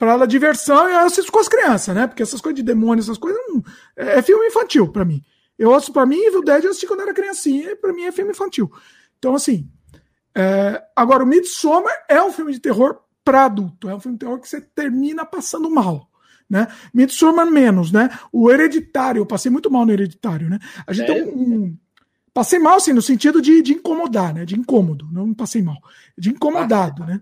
Pra 0.00 0.12
ela 0.12 0.26
diversão, 0.26 0.88
eu 0.88 1.00
assisto 1.00 1.30
com 1.30 1.38
as 1.38 1.46
crianças, 1.46 1.94
né? 1.94 2.06
Porque 2.06 2.22
essas 2.22 2.40
coisas 2.40 2.56
de 2.56 2.62
demônio, 2.62 3.02
essas 3.02 3.18
coisas. 3.18 3.38
Não... 3.46 3.62
É, 3.94 4.18
é 4.18 4.22
filme 4.22 4.46
infantil 4.46 4.88
para 4.88 5.04
mim. 5.04 5.22
Eu 5.58 5.74
assisto 5.74 5.92
para 5.92 6.06
mim, 6.06 6.16
Evil 6.16 6.42
Dead 6.42 6.64
eu 6.64 6.70
assisti 6.70 6.86
quando 6.86 7.02
era 7.02 7.12
criancinha, 7.12 7.72
e 7.72 7.76
pra 7.76 7.92
mim 7.92 8.04
é 8.04 8.12
filme 8.12 8.30
infantil. 8.30 8.72
Então, 9.18 9.34
assim. 9.34 9.70
É... 10.34 10.82
Agora, 10.96 11.22
o 11.22 11.26
Midsommar 11.26 11.92
é 12.08 12.22
um 12.22 12.32
filme 12.32 12.50
de 12.50 12.60
terror 12.60 12.98
para 13.22 13.44
adulto. 13.44 13.90
É 13.90 13.94
um 13.94 14.00
filme 14.00 14.16
de 14.16 14.24
terror 14.24 14.40
que 14.40 14.48
você 14.48 14.60
termina 14.60 15.22
passando 15.24 15.70
mal 15.70 16.08
né? 16.48 16.66
Midsommar 16.92 17.48
menos, 17.48 17.92
né? 17.92 18.10
O 18.32 18.50
Hereditário, 18.50 19.20
eu 19.20 19.26
passei 19.26 19.52
muito 19.52 19.70
mal 19.70 19.86
no 19.86 19.92
Hereditário, 19.92 20.50
né? 20.50 20.58
A 20.84 20.92
gente 20.92 21.08
é. 21.08 21.14
tem 21.14 21.22
um, 21.22 21.54
um, 21.54 21.78
Passei 22.34 22.58
mal, 22.58 22.76
assim, 22.76 22.92
no 22.92 23.02
sentido 23.02 23.40
de, 23.40 23.62
de 23.62 23.74
incomodar, 23.74 24.34
né? 24.34 24.44
De 24.44 24.58
incômodo, 24.58 25.08
não 25.12 25.32
passei 25.32 25.62
mal. 25.62 25.76
De 26.18 26.30
incomodado, 26.30 27.02
ah, 27.04 27.06
né? 27.06 27.20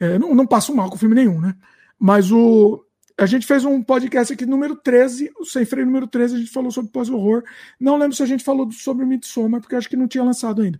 É, 0.00 0.18
não, 0.18 0.34
não 0.34 0.46
passo 0.46 0.74
mal 0.74 0.90
com 0.90 0.98
filme 0.98 1.14
nenhum, 1.14 1.40
né? 1.40 1.54
Mas 1.98 2.30
o... 2.30 2.84
A 3.16 3.26
gente 3.26 3.46
fez 3.46 3.64
um 3.64 3.82
podcast 3.82 4.32
aqui, 4.32 4.46
número 4.46 4.76
13, 4.76 5.32
o 5.40 5.44
Sem 5.44 5.64
Freio 5.64 5.86
número 5.86 6.06
13, 6.06 6.36
a 6.36 6.38
gente 6.38 6.50
falou 6.52 6.70
sobre 6.70 6.92
pós-horror. 6.92 7.42
Não 7.80 7.96
lembro 7.96 8.14
se 8.14 8.22
a 8.22 8.26
gente 8.26 8.44
falou 8.44 8.70
sobre 8.70 9.04
o 9.04 9.08
Midsommar, 9.08 9.60
porque 9.60 9.74
acho 9.74 9.88
que 9.88 9.96
não 9.96 10.06
tinha 10.06 10.22
lançado 10.22 10.62
ainda. 10.62 10.78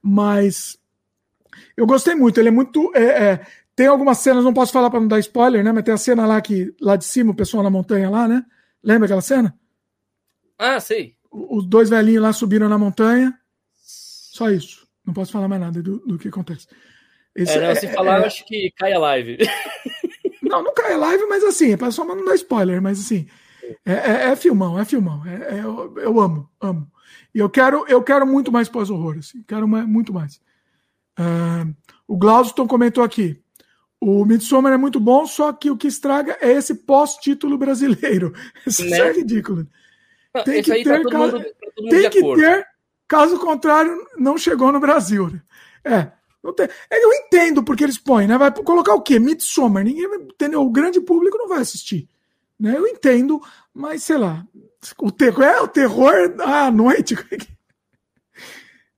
Mas 0.00 0.78
eu 1.76 1.86
gostei 1.86 2.14
muito, 2.14 2.38
ele 2.38 2.48
é 2.48 2.52
muito. 2.52 2.92
É, 2.94 3.02
é, 3.02 3.46
tem 3.74 3.88
algumas 3.88 4.18
cenas, 4.18 4.44
não 4.44 4.54
posso 4.54 4.72
falar 4.72 4.88
para 4.88 5.00
não 5.00 5.08
dar 5.08 5.18
spoiler, 5.18 5.64
né? 5.64 5.72
Mas 5.72 5.82
tem 5.82 5.94
a 5.94 5.98
cena 5.98 6.26
lá 6.26 6.40
que 6.40 6.72
lá 6.80 6.94
de 6.94 7.04
cima, 7.04 7.32
o 7.32 7.36
pessoal 7.36 7.62
na 7.62 7.70
montanha 7.70 8.08
lá, 8.08 8.28
né? 8.28 8.44
Lembra 8.82 9.06
aquela 9.06 9.22
cena? 9.22 9.58
Ah, 10.58 10.78
sei. 10.78 11.16
Os 11.30 11.66
dois 11.66 11.90
velhinhos 11.90 12.22
lá 12.22 12.32
subiram 12.32 12.68
na 12.68 12.78
montanha. 12.78 13.36
Só 13.76 14.50
isso. 14.50 14.86
Não 15.04 15.14
posso 15.14 15.32
falar 15.32 15.48
mais 15.48 15.60
nada 15.60 15.82
do, 15.82 15.98
do 16.00 16.18
que 16.18 16.28
acontece. 16.28 16.66
Esse, 17.34 17.56
é, 17.56 17.68
não, 17.68 17.74
se 17.74 17.86
é, 17.86 17.92
falar, 17.92 18.18
é... 18.18 18.20
eu 18.20 18.26
acho 18.26 18.44
que 18.46 18.72
cai 18.76 18.92
a 18.92 18.98
live. 18.98 19.38
Não, 20.50 20.62
não 20.64 20.74
cai 20.74 20.94
a 20.94 20.98
live, 20.98 21.26
mas 21.26 21.44
assim, 21.44 21.72
é 21.72 21.90
só 21.90 22.04
não 22.04 22.24
dar 22.24 22.34
spoiler, 22.34 22.82
mas 22.82 22.98
assim, 22.98 23.26
é, 23.86 23.92
é, 23.92 24.30
é 24.30 24.36
filmão, 24.36 24.78
é 24.78 24.84
filmão. 24.84 25.22
É, 25.24 25.56
é, 25.56 25.60
eu, 25.60 25.94
eu, 25.96 26.20
amo, 26.20 26.50
amo. 26.60 26.90
E 27.34 27.38
eu 27.38 27.48
quero, 27.48 27.84
eu 27.88 28.02
quero 28.02 28.26
muito 28.26 28.50
mais 28.50 28.68
pós-horror, 28.68 29.18
assim, 29.18 29.42
quero 29.46 29.68
mais, 29.68 29.86
muito 29.86 30.12
mais. 30.12 30.40
Uh, 31.18 31.74
o 32.08 32.16
Glauston 32.16 32.66
comentou 32.66 33.04
aqui. 33.04 33.40
O 34.00 34.24
Midsommar 34.24 34.72
é 34.72 34.78
muito 34.78 34.98
bom, 34.98 35.26
só 35.26 35.52
que 35.52 35.70
o 35.70 35.76
que 35.76 35.86
estraga 35.86 36.36
é 36.40 36.52
esse 36.52 36.74
pós-título 36.74 37.56
brasileiro. 37.58 38.32
Isso 38.66 38.84
né? 38.84 38.98
é 38.98 39.12
ridículo. 39.12 39.66
tem 40.44 40.62
que 40.62 40.82
tá 40.82 40.90
ter, 40.90 41.02
tá 41.02 41.10
caso, 41.10 41.44
tem 41.90 42.10
que 42.10 42.34
ter, 42.34 42.66
caso 43.06 43.38
contrário, 43.38 43.94
não 44.16 44.38
chegou 44.38 44.72
no 44.72 44.80
Brasil. 44.80 45.38
É, 45.84 46.10
Não 46.42 46.54
tem, 46.54 46.68
eu 46.90 47.12
entendo 47.12 47.62
porque 47.62 47.84
eles 47.84 47.98
põem, 47.98 48.26
né? 48.26 48.38
Vai 48.38 48.50
colocar 48.50 48.94
o 48.94 49.02
quê? 49.02 49.18
Midsommar. 49.18 49.84
Ninguém. 49.84 50.06
O 50.56 50.70
grande 50.70 51.00
público 51.00 51.36
não 51.36 51.48
vai 51.48 51.60
assistir. 51.60 52.08
Né? 52.58 52.76
Eu 52.76 52.86
entendo, 52.86 53.40
mas 53.74 54.02
sei 54.02 54.18
lá. 54.18 54.46
O 54.98 55.10
terror 55.10 55.44
é 55.44 55.60
o 55.60 55.68
terror 55.68 56.14
à 56.40 56.70
noite. 56.70 57.16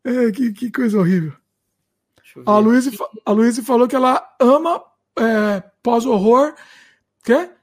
É, 0.04 0.32
que, 0.32 0.52
que 0.52 0.68
coisa 0.68 0.98
horrível. 0.98 1.32
A 2.44 2.58
Luísa, 2.58 2.90
a 3.24 3.30
Luísa 3.30 3.62
falou 3.62 3.86
que 3.86 3.94
ela 3.94 4.20
ama 4.40 4.82
é, 5.16 5.62
pós-horror. 5.80 6.54
Quer? 7.22 7.56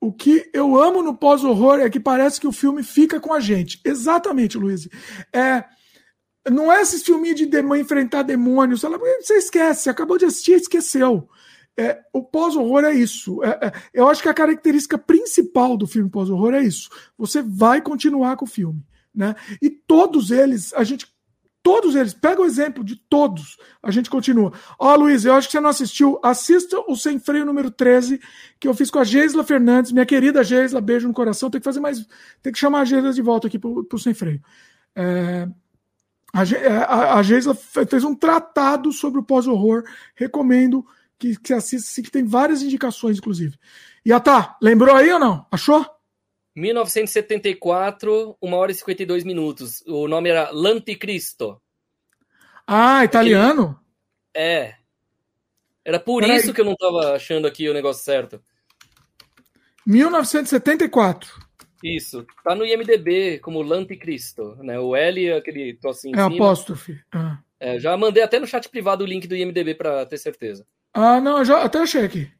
O 0.00 0.12
que 0.12 0.50
eu 0.52 0.80
amo 0.80 1.02
no 1.02 1.16
pós-horror 1.16 1.80
é 1.80 1.88
que 1.88 2.00
parece 2.00 2.40
que 2.40 2.48
o 2.48 2.52
filme 2.52 2.82
fica 2.82 3.20
com 3.20 3.32
a 3.32 3.40
gente. 3.40 3.80
Exatamente, 3.84 4.58
Luiz. 4.58 4.88
É, 5.32 5.64
não 6.50 6.72
é 6.72 6.82
esse 6.82 7.00
filme 7.00 7.34
de 7.34 7.46
demônio, 7.46 7.82
enfrentar 7.82 8.22
demônios. 8.22 8.82
Você 8.82 9.34
esquece, 9.34 9.90
acabou 9.90 10.18
de 10.18 10.24
assistir 10.24 10.52
e 10.52 10.56
esqueceu. 10.56 11.28
É, 11.78 12.00
o 12.12 12.24
pós-horror 12.24 12.84
é 12.84 12.92
isso. 12.92 13.42
É, 13.44 13.66
é, 13.66 13.72
eu 13.94 14.08
acho 14.08 14.20
que 14.20 14.28
a 14.28 14.34
característica 14.34 14.98
principal 14.98 15.76
do 15.76 15.86
filme 15.86 16.10
pós-horror 16.10 16.54
é 16.54 16.62
isso. 16.62 16.90
Você 17.16 17.40
vai 17.40 17.80
continuar 17.80 18.36
com 18.36 18.44
o 18.44 18.48
filme. 18.48 18.84
Né? 19.14 19.34
E 19.62 19.70
todos 19.70 20.30
eles, 20.30 20.74
a 20.74 20.82
gente. 20.82 21.06
Todos 21.60 21.96
eles, 21.96 22.14
pega 22.14 22.40
o 22.40 22.46
exemplo 22.46 22.82
de 22.82 22.96
todos, 22.96 23.58
a 23.82 23.90
gente 23.90 24.08
continua. 24.08 24.52
Ó, 24.78 24.92
oh, 24.92 24.96
Luiz, 24.96 25.24
eu 25.24 25.34
acho 25.34 25.48
que 25.48 25.52
você 25.52 25.60
não 25.60 25.68
assistiu. 25.68 26.18
Assista 26.22 26.78
o 26.88 26.96
Sem 26.96 27.18
Freio 27.18 27.44
número 27.44 27.70
13, 27.70 28.18
que 28.58 28.66
eu 28.66 28.72
fiz 28.72 28.90
com 28.90 28.98
a 28.98 29.04
Geisla 29.04 29.44
Fernandes, 29.44 29.92
minha 29.92 30.06
querida 30.06 30.42
Geisla, 30.42 30.80
beijo 30.80 31.06
no 31.06 31.12
coração. 31.12 31.50
Tem 31.50 31.60
que 31.60 31.64
fazer 31.64 31.80
mais. 31.80 32.06
Tem 32.42 32.52
que 32.52 32.58
chamar 32.58 32.80
a 32.80 32.84
Geisla 32.84 33.12
de 33.12 33.20
volta 33.20 33.48
aqui 33.48 33.58
pro, 33.58 33.84
pro 33.84 33.98
Sem 33.98 34.14
Freio. 34.14 34.40
É, 34.94 35.48
a, 36.32 36.42
a, 36.84 37.18
a 37.18 37.22
Geisla 37.22 37.54
fez 37.54 38.04
um 38.04 38.14
tratado 38.14 38.92
sobre 38.92 39.20
o 39.20 39.24
pós-horror. 39.24 39.84
Recomendo 40.14 40.84
que, 41.18 41.36
que 41.36 41.52
assista, 41.52 42.02
que 42.02 42.10
tem 42.10 42.24
várias 42.24 42.62
indicações, 42.62 43.18
inclusive. 43.18 43.58
E 44.04 44.12
ah, 44.12 44.20
tá, 44.20 44.56
lembrou 44.62 44.94
aí 44.94 45.10
ou 45.10 45.18
não? 45.18 45.46
Achou? 45.50 45.84
1974, 46.54 48.36
1 48.42 48.52
hora 48.54 48.72
e 48.72 48.74
52 48.74 49.24
minutos. 49.24 49.82
O 49.86 50.08
nome 50.08 50.28
era 50.28 50.50
L'Anticristo. 50.50 51.60
Ah, 52.66 53.04
italiano? 53.04 53.78
É. 54.34 54.74
Era 55.84 55.98
por 55.98 56.20
Pera 56.20 56.36
isso 56.36 56.52
que 56.52 56.60
eu 56.60 56.64
não 56.64 56.72
estava 56.72 57.14
achando 57.14 57.46
aqui 57.46 57.68
o 57.68 57.74
negócio 57.74 58.04
certo. 58.04 58.42
1974. 59.86 61.47
Isso. 61.82 62.26
Tá 62.44 62.54
no 62.54 62.66
IMDB 62.66 63.38
como 63.38 63.62
L'Anticristo, 63.62 64.56
né? 64.62 64.78
O 64.78 64.96
L, 64.96 65.32
aquele 65.32 65.74
trocinho 65.74 66.18
É 66.18 66.22
apóstrofe. 66.22 66.98
Ah. 67.12 67.38
É, 67.60 67.78
já 67.78 67.96
mandei 67.96 68.22
até 68.22 68.38
no 68.38 68.46
chat 68.46 68.68
privado 68.68 69.04
o 69.04 69.06
link 69.06 69.26
do 69.26 69.36
IMDB 69.36 69.74
para 69.74 70.06
ter 70.06 70.18
certeza. 70.18 70.66
Ah, 70.94 71.20
não, 71.20 71.44
já 71.44 71.62
até 71.62 71.78
achei 71.78 72.04
aqui. 72.04 72.30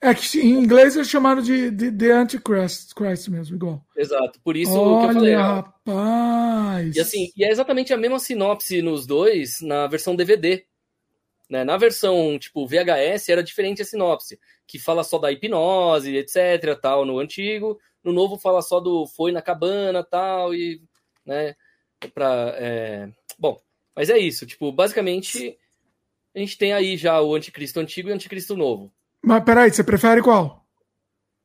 É 0.00 0.12
que 0.12 0.40
em 0.40 0.50
inglês 0.50 0.96
eles 0.96 1.08
chamaram 1.08 1.40
de, 1.40 1.70
de, 1.70 1.88
de 1.90 2.10
Antichrist 2.10 2.92
Christ 2.92 3.28
mesmo, 3.28 3.54
igual. 3.54 3.86
Exato, 3.96 4.40
por 4.42 4.56
isso 4.56 4.72
Olha, 4.72 5.06
que 5.06 5.10
eu 5.10 5.14
falei. 5.14 5.34
rapaz! 5.34 6.96
E 6.96 7.00
assim, 7.00 7.30
e 7.36 7.44
é 7.44 7.50
exatamente 7.52 7.92
a 7.92 7.96
mesma 7.96 8.18
sinopse 8.18 8.82
nos 8.82 9.06
dois 9.06 9.60
na 9.62 9.86
versão 9.86 10.16
DVD. 10.16 10.64
Né? 11.52 11.64
Na 11.64 11.76
versão 11.76 12.38
tipo 12.38 12.66
VHS 12.66 13.28
era 13.28 13.42
diferente 13.42 13.82
a 13.82 13.84
sinopse, 13.84 14.40
que 14.66 14.78
fala 14.78 15.04
só 15.04 15.18
da 15.18 15.30
hipnose, 15.30 16.16
etc, 16.16 16.80
tal, 16.80 17.04
no 17.04 17.18
antigo. 17.18 17.78
No 18.02 18.10
novo 18.10 18.38
fala 18.38 18.62
só 18.62 18.80
do 18.80 19.06
foi 19.06 19.32
na 19.32 19.42
cabana, 19.42 20.02
tal, 20.02 20.54
e, 20.54 20.80
né, 21.26 21.54
pra, 22.14 22.54
é... 22.56 23.10
bom, 23.38 23.60
mas 23.94 24.08
é 24.08 24.16
isso, 24.16 24.46
tipo, 24.46 24.72
basicamente 24.72 25.58
a 26.34 26.38
gente 26.38 26.56
tem 26.56 26.72
aí 26.72 26.96
já 26.96 27.20
o 27.20 27.34
anticristo 27.34 27.78
antigo 27.78 28.08
e 28.08 28.12
o 28.12 28.14
anticristo 28.14 28.56
novo. 28.56 28.90
Mas 29.22 29.44
peraí, 29.44 29.70
você 29.70 29.84
prefere 29.84 30.22
qual? 30.22 30.66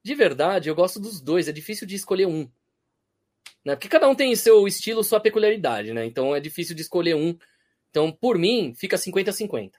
De 0.01 0.15
verdade, 0.15 0.69
eu 0.69 0.75
gosto 0.75 1.01
dos 1.01 1.19
dois. 1.19 1.49
É 1.49 1.51
difícil 1.51 1.85
de 1.85 1.95
escolher 1.95 2.27
um. 2.27 2.49
Né? 3.65 3.75
Porque 3.75 3.89
cada 3.89 4.07
um 4.07 4.15
tem 4.15 4.33
seu 4.37 4.65
estilo, 4.65 5.03
sua 5.03 5.19
peculiaridade, 5.19 5.91
né? 5.91 6.05
Então 6.05 6.33
é 6.33 6.39
difícil 6.39 6.73
de 6.73 6.81
escolher 6.81 7.13
um. 7.13 7.37
Então, 7.89 8.09
por 8.09 8.37
mim, 8.37 8.73
fica 8.73 8.95
50-50. 8.95 9.73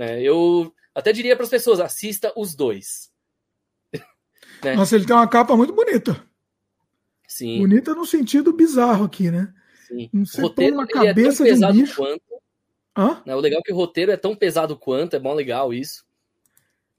Né? 0.00 0.22
Eu 0.22 0.74
até 0.94 1.12
diria 1.12 1.36
para 1.36 1.44
as 1.44 1.50
pessoas: 1.50 1.78
assista 1.78 2.32
os 2.34 2.54
dois. 2.54 3.12
né? 4.64 4.74
Nossa, 4.74 4.96
ele 4.96 5.04
tem 5.04 5.14
uma 5.14 5.28
capa 5.28 5.54
muito 5.54 5.74
bonita. 5.74 6.24
Sim. 7.28 7.58
Bonita 7.58 7.94
no 7.94 8.06
sentido 8.06 8.50
bizarro 8.50 9.04
aqui, 9.04 9.30
né? 9.30 9.52
Sim. 9.86 10.08
Você 10.14 10.40
o 10.40 10.44
roteiro, 10.44 10.76
uma 10.76 10.86
cabeça 10.86 11.46
é 11.46 11.52
de 11.52 11.62
um 11.62 11.72
bicho. 11.72 11.96
Quanto, 11.96 12.22
Hã? 12.96 13.22
Né, 13.26 13.36
o 13.36 13.40
legal 13.40 13.60
é 13.60 13.62
que 13.62 13.72
o 13.72 13.76
roteiro 13.76 14.10
é 14.10 14.16
tão 14.16 14.34
pesado 14.34 14.74
quanto, 14.74 15.16
é 15.16 15.18
bom 15.18 15.34
legal 15.34 15.72
isso. 15.72 16.02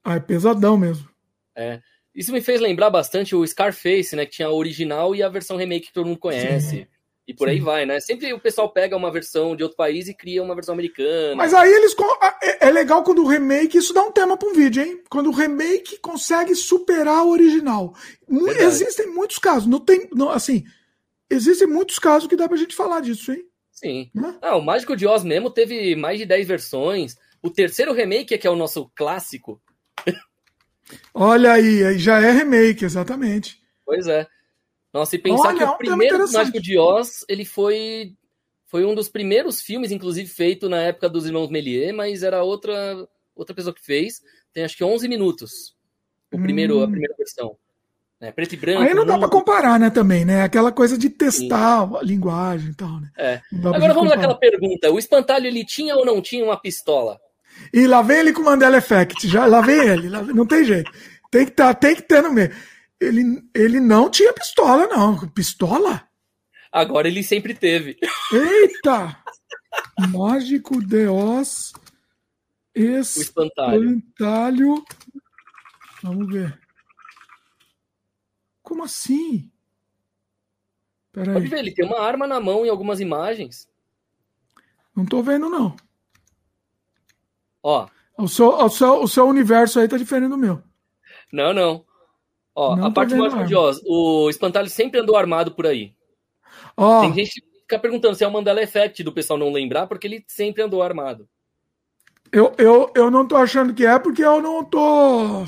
Ah, 0.04 0.16
é 0.16 0.20
pesadão 0.20 0.78
mesmo. 0.78 1.10
É. 1.56 1.82
Isso 2.14 2.32
me 2.32 2.40
fez 2.40 2.62
lembrar 2.62 2.92
bastante 2.92 3.36
o 3.36 3.46
Scarface, 3.46 4.16
né? 4.16 4.28
Que 4.28 4.34
tinha 4.34 4.48
a 4.48 4.54
original 4.54 5.16
e 5.16 5.24
a 5.24 5.30
versão 5.30 5.58
remake 5.58 5.88
que 5.88 5.94
todo 5.94 6.06
mundo 6.06 6.20
conhece. 6.20 6.70
Sim. 6.70 6.88
E 7.32 7.34
por 7.34 7.48
Sim. 7.48 7.53
aí 7.53 7.60
vai, 7.61 7.85
né? 7.85 8.01
Sempre 8.01 8.34
o 8.34 8.40
pessoal 8.40 8.69
pega 8.69 8.98
uma 8.98 9.10
versão 9.10 9.56
de 9.56 9.64
outro 9.64 9.77
país 9.77 10.10
e 10.10 10.14
cria 10.14 10.43
uma 10.43 10.53
versão 10.53 10.74
americana. 10.74 11.34
Mas 11.34 11.53
aí 11.53 11.72
eles. 11.72 11.95
É, 12.43 12.68
é 12.68 12.72
legal 12.72 13.03
quando 13.03 13.24
o 13.24 13.27
remake. 13.27 13.77
Isso 13.77 13.93
dá 13.93 14.03
um 14.03 14.11
tema 14.11 14.35
para 14.35 14.50
um 14.50 14.53
vídeo, 14.53 14.84
hein? 14.84 15.01
Quando 15.10 15.27
o 15.27 15.34
remake 15.34 15.98
consegue 16.00 16.53
superar 16.53 17.26
o 17.26 17.30
original. 17.30 17.95
Verdade. 18.27 18.64
Existem 18.64 19.08
muitos 19.08 19.38
casos. 19.38 19.66
Não 19.66 19.80
tem. 19.80 20.10
Não, 20.14 20.30
assim. 20.30 20.66
Existem 21.30 21.66
muitos 21.66 21.98
casos 22.00 22.27
que 22.27 22.35
dá 22.35 22.50
pra 22.50 22.58
gente 22.58 22.76
falar 22.76 23.00
disso, 23.00 23.32
hein? 23.32 23.45
Sim. 23.72 24.11
Ah, 24.42 24.58
o 24.58 24.61
Mágico 24.61 24.98
de 24.98 25.08
Oz 25.08 25.24
mesmo 25.24 25.50
teve 25.50 25.95
mais 25.95 26.19
de 26.19 26.26
10 26.26 26.45
versões. 26.45 27.16
O 27.42 27.50
terceiro 27.50 27.93
remake, 27.93 28.38
que 28.38 28.45
é 28.45 28.51
o 28.51 28.58
nosso 28.58 28.92
clássico. 28.93 29.61
Olha 31.14 31.53
aí, 31.53 31.82
aí 31.85 31.98
já 31.98 32.19
é 32.19 32.30
remake, 32.32 32.84
exatamente. 32.84 33.58
Pois 33.85 34.06
é. 34.08 34.27
Nossa, 34.94 35.16
e 35.16 35.20
pensar 35.20 35.50
Olha, 35.50 35.58
que 35.58 35.64
o 35.64 35.78
primeiro 35.78 36.32
Mágico 36.32 36.61
de 36.61 36.78
Oz, 36.78 37.26
ele 37.30 37.45
foi 37.45 38.14
foi 38.68 38.86
um 38.86 38.95
dos 38.95 39.10
primeiros 39.10 39.61
filmes, 39.61 39.92
inclusive, 39.92 40.30
feito 40.30 40.70
na 40.70 40.82
época 40.82 41.10
dos 41.10 41.26
irmãos 41.26 41.50
Méliès, 41.50 41.94
mas 41.94 42.24
era 42.24 42.44
outra 42.44 43.08
outra 43.36 43.56
pessoa 43.56 43.74
que 43.74 43.84
fez. 43.84 44.22
Tem 44.53 44.64
acho 44.64 44.78
que 44.78 44.84
11 44.84 45.08
minutos. 45.08 45.76
O 46.32 46.40
primeiro, 46.40 46.80
hum. 46.80 46.84
a 46.84 46.88
primeira 46.88 47.14
versão. 47.18 47.58
Né? 48.20 48.32
Preto 48.32 48.53
e 48.53 48.58
branco. 48.58 48.82
Aí 48.84 48.94
não 48.94 49.06
dá 49.06 49.18
para 49.18 49.28
comparar, 49.28 49.80
né, 49.80 49.90
também, 49.90 50.24
né? 50.24 50.44
Aquela 50.44 50.72
coisa 50.72 50.95
de 50.95 51.10
testar 51.10 51.88
Sim. 51.88 51.98
a 51.98 52.03
linguagem 52.03 52.70
e 52.70 52.76
tal, 52.76 53.00
né? 53.00 53.10
É. 53.18 53.42
Agora 53.64 53.94
vamos 53.94 54.11
àquela 54.11 54.36
pergunta. 54.36 54.92
O 54.92 55.00
espantalho, 55.00 55.48
ele 55.48 55.66
tinha 55.66 55.95
ou 55.95 56.06
não 56.06 56.22
tinha 56.22 56.44
uma 56.44 56.60
pistola? 56.60 57.20
E 57.74 57.88
lá 57.88 58.02
vem 58.02 58.20
ele 58.20 58.32
com 58.32 58.42
o 58.42 58.45
Mandela 58.45 58.78
Effect. 58.78 59.28
Já, 59.28 59.45
lá 59.45 59.61
vem 59.61 59.80
ele. 59.88 60.08
Lá, 60.08 60.22
não 60.22 60.45
tem 60.45 60.64
jeito. 60.64 60.92
Tem 61.32 61.45
que, 61.45 61.52
tá, 61.52 61.74
tem 61.74 61.95
que 61.95 62.03
ter 62.03 62.22
no 62.22 62.32
meio. 62.32 62.52
Ele, 63.02 63.50
ele 63.56 63.80
não 63.80 64.12
tinha 64.12 64.32
pistola, 64.32 64.86
não. 64.86 65.28
Pistola? 65.30 66.08
Agora 66.72 67.08
ele 67.08 67.24
sempre 67.24 67.56
teve. 67.56 67.98
Eita! 68.32 69.18
Mágico 70.10 70.80
de 70.80 71.08
Oz. 71.08 71.74
Espantalho. 72.76 73.98
espantalho. 73.98 74.86
Vamos 76.04 76.32
ver. 76.32 76.62
Como 78.62 78.84
assim? 78.84 79.52
Peraí. 81.12 81.34
Pode 81.34 81.48
ver, 81.48 81.60
ele 81.60 81.74
tem 81.74 81.86
uma 81.86 82.00
arma 82.00 82.28
na 82.28 82.40
mão 82.40 82.64
em 82.64 82.70
algumas 82.70 83.00
imagens. 83.00 83.68
Não 84.96 85.06
tô 85.08 85.24
vendo, 85.24 85.50
não. 85.50 85.76
Ó. 87.64 87.90
O 88.16 88.28
seu, 88.28 88.50
o 88.50 88.70
seu, 88.70 89.02
o 89.02 89.08
seu 89.08 89.28
universo 89.28 89.80
aí 89.80 89.88
tá 89.88 89.98
diferente 89.98 90.30
do 90.30 90.38
meu. 90.38 90.62
Não, 91.34 91.52
não. 91.52 91.84
Ó, 92.56 92.76
não 92.76 92.88
a 92.88 92.92
parte 92.92 93.16
mais 93.16 93.34
curiosa. 93.34 93.82
O 93.86 94.30
Espantalho 94.30 94.70
sempre 94.70 95.00
andou 95.00 95.16
armado 95.16 95.52
por 95.52 95.66
aí. 95.66 95.94
Ó. 96.76 97.02
Tem 97.02 97.14
gente 97.14 97.42
que 97.42 97.60
fica 97.62 97.80
perguntando 97.80 98.16
se 98.16 98.24
é 98.24 98.28
o 98.28 98.32
Mandela 98.32 98.62
Effect 98.62 99.04
do 99.04 99.14
pessoal 99.14 99.40
não 99.40 99.52
lembrar, 99.52 99.88
porque 99.88 100.08
ele 100.08 100.24
sempre 100.28 100.62
andou 100.62 100.84
armado. 100.84 101.28
Eu, 102.32 102.54
eu, 102.58 102.92
eu 102.96 103.12
não 103.12 103.28
tô 103.28 103.36
achando 103.36 103.74
que 103.74 103.86
é 103.86 104.00
porque 104.00 104.24
eu 104.24 104.42
não 104.42 104.64
tô 104.64 105.46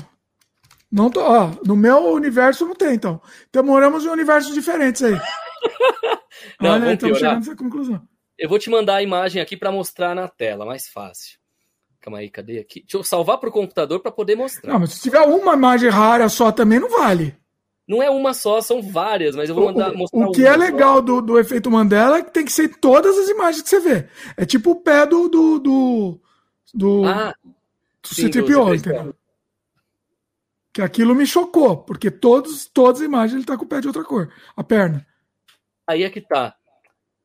não 0.94 1.10
tô, 1.10 1.20
ó, 1.20 1.50
no 1.66 1.74
meu 1.74 2.12
universo 2.12 2.64
não 2.64 2.74
tem, 2.76 2.94
então. 2.94 3.20
Então 3.50 3.64
moramos 3.64 4.04
em 4.04 4.08
universos 4.08 4.54
diferentes 4.54 5.02
aí. 5.02 5.14
não, 6.60 6.70
Olha, 6.70 6.92
estamos 6.92 7.18
chegando 7.18 7.38
nessa 7.38 7.56
conclusão. 7.56 8.08
Eu 8.38 8.48
vou 8.48 8.60
te 8.60 8.70
mandar 8.70 8.94
a 8.94 9.02
imagem 9.02 9.42
aqui 9.42 9.56
para 9.56 9.72
mostrar 9.72 10.14
na 10.14 10.28
tela, 10.28 10.64
mais 10.64 10.86
fácil. 10.86 11.36
Calma 12.04 12.18
aí, 12.18 12.28
cadê 12.28 12.58
aqui? 12.58 12.82
Deixa 12.82 12.98
eu 12.98 13.02
salvar 13.02 13.38
para 13.38 13.48
o 13.48 13.52
computador 13.52 13.98
para 13.98 14.12
poder 14.12 14.36
mostrar. 14.36 14.74
Não, 14.74 14.80
mas 14.80 14.92
se 14.92 15.00
tiver 15.00 15.22
uma 15.22 15.54
imagem 15.54 15.88
rara 15.88 16.28
só 16.28 16.52
também 16.52 16.78
não 16.78 16.90
vale. 16.90 17.34
Não 17.88 18.02
é 18.02 18.10
uma 18.10 18.34
só, 18.34 18.60
são 18.60 18.82
várias, 18.82 19.34
mas 19.34 19.48
eu 19.48 19.54
vou 19.54 19.72
mandar, 19.72 19.90
o, 19.90 19.96
mostrar 19.96 20.18
O 20.18 20.30
que 20.30 20.44
é 20.44 20.54
legal 20.54 21.00
do, 21.00 21.22
do 21.22 21.38
efeito 21.38 21.70
Mandela 21.70 22.18
é 22.18 22.22
que 22.22 22.30
tem 22.30 22.44
que 22.44 22.52
ser 22.52 22.76
todas 22.76 23.16
as 23.16 23.30
imagens 23.30 23.62
que 23.62 23.70
você 23.70 23.80
vê. 23.80 24.06
É 24.36 24.44
tipo 24.44 24.72
o 24.72 24.76
pé 24.82 25.06
do. 25.06 25.30
do, 25.30 25.58
do, 25.58 26.20
do 26.74 27.04
ah, 27.06 27.34
do 28.02 28.14
sim, 28.14 28.28
CTPO, 28.28 28.74
entendeu? 28.74 29.14
Que 30.74 30.82
aquilo 30.82 31.14
me 31.14 31.26
chocou, 31.26 31.78
porque 31.78 32.10
todos, 32.10 32.66
todas 32.66 33.00
as 33.00 33.06
imagens 33.06 33.36
ele 33.38 33.46
tá 33.46 33.56
com 33.56 33.64
o 33.64 33.68
pé 33.68 33.80
de 33.80 33.86
outra 33.86 34.04
cor, 34.04 34.30
a 34.54 34.62
perna. 34.62 35.06
Aí 35.86 36.02
é 36.02 36.10
que 36.10 36.20
tá. 36.20 36.54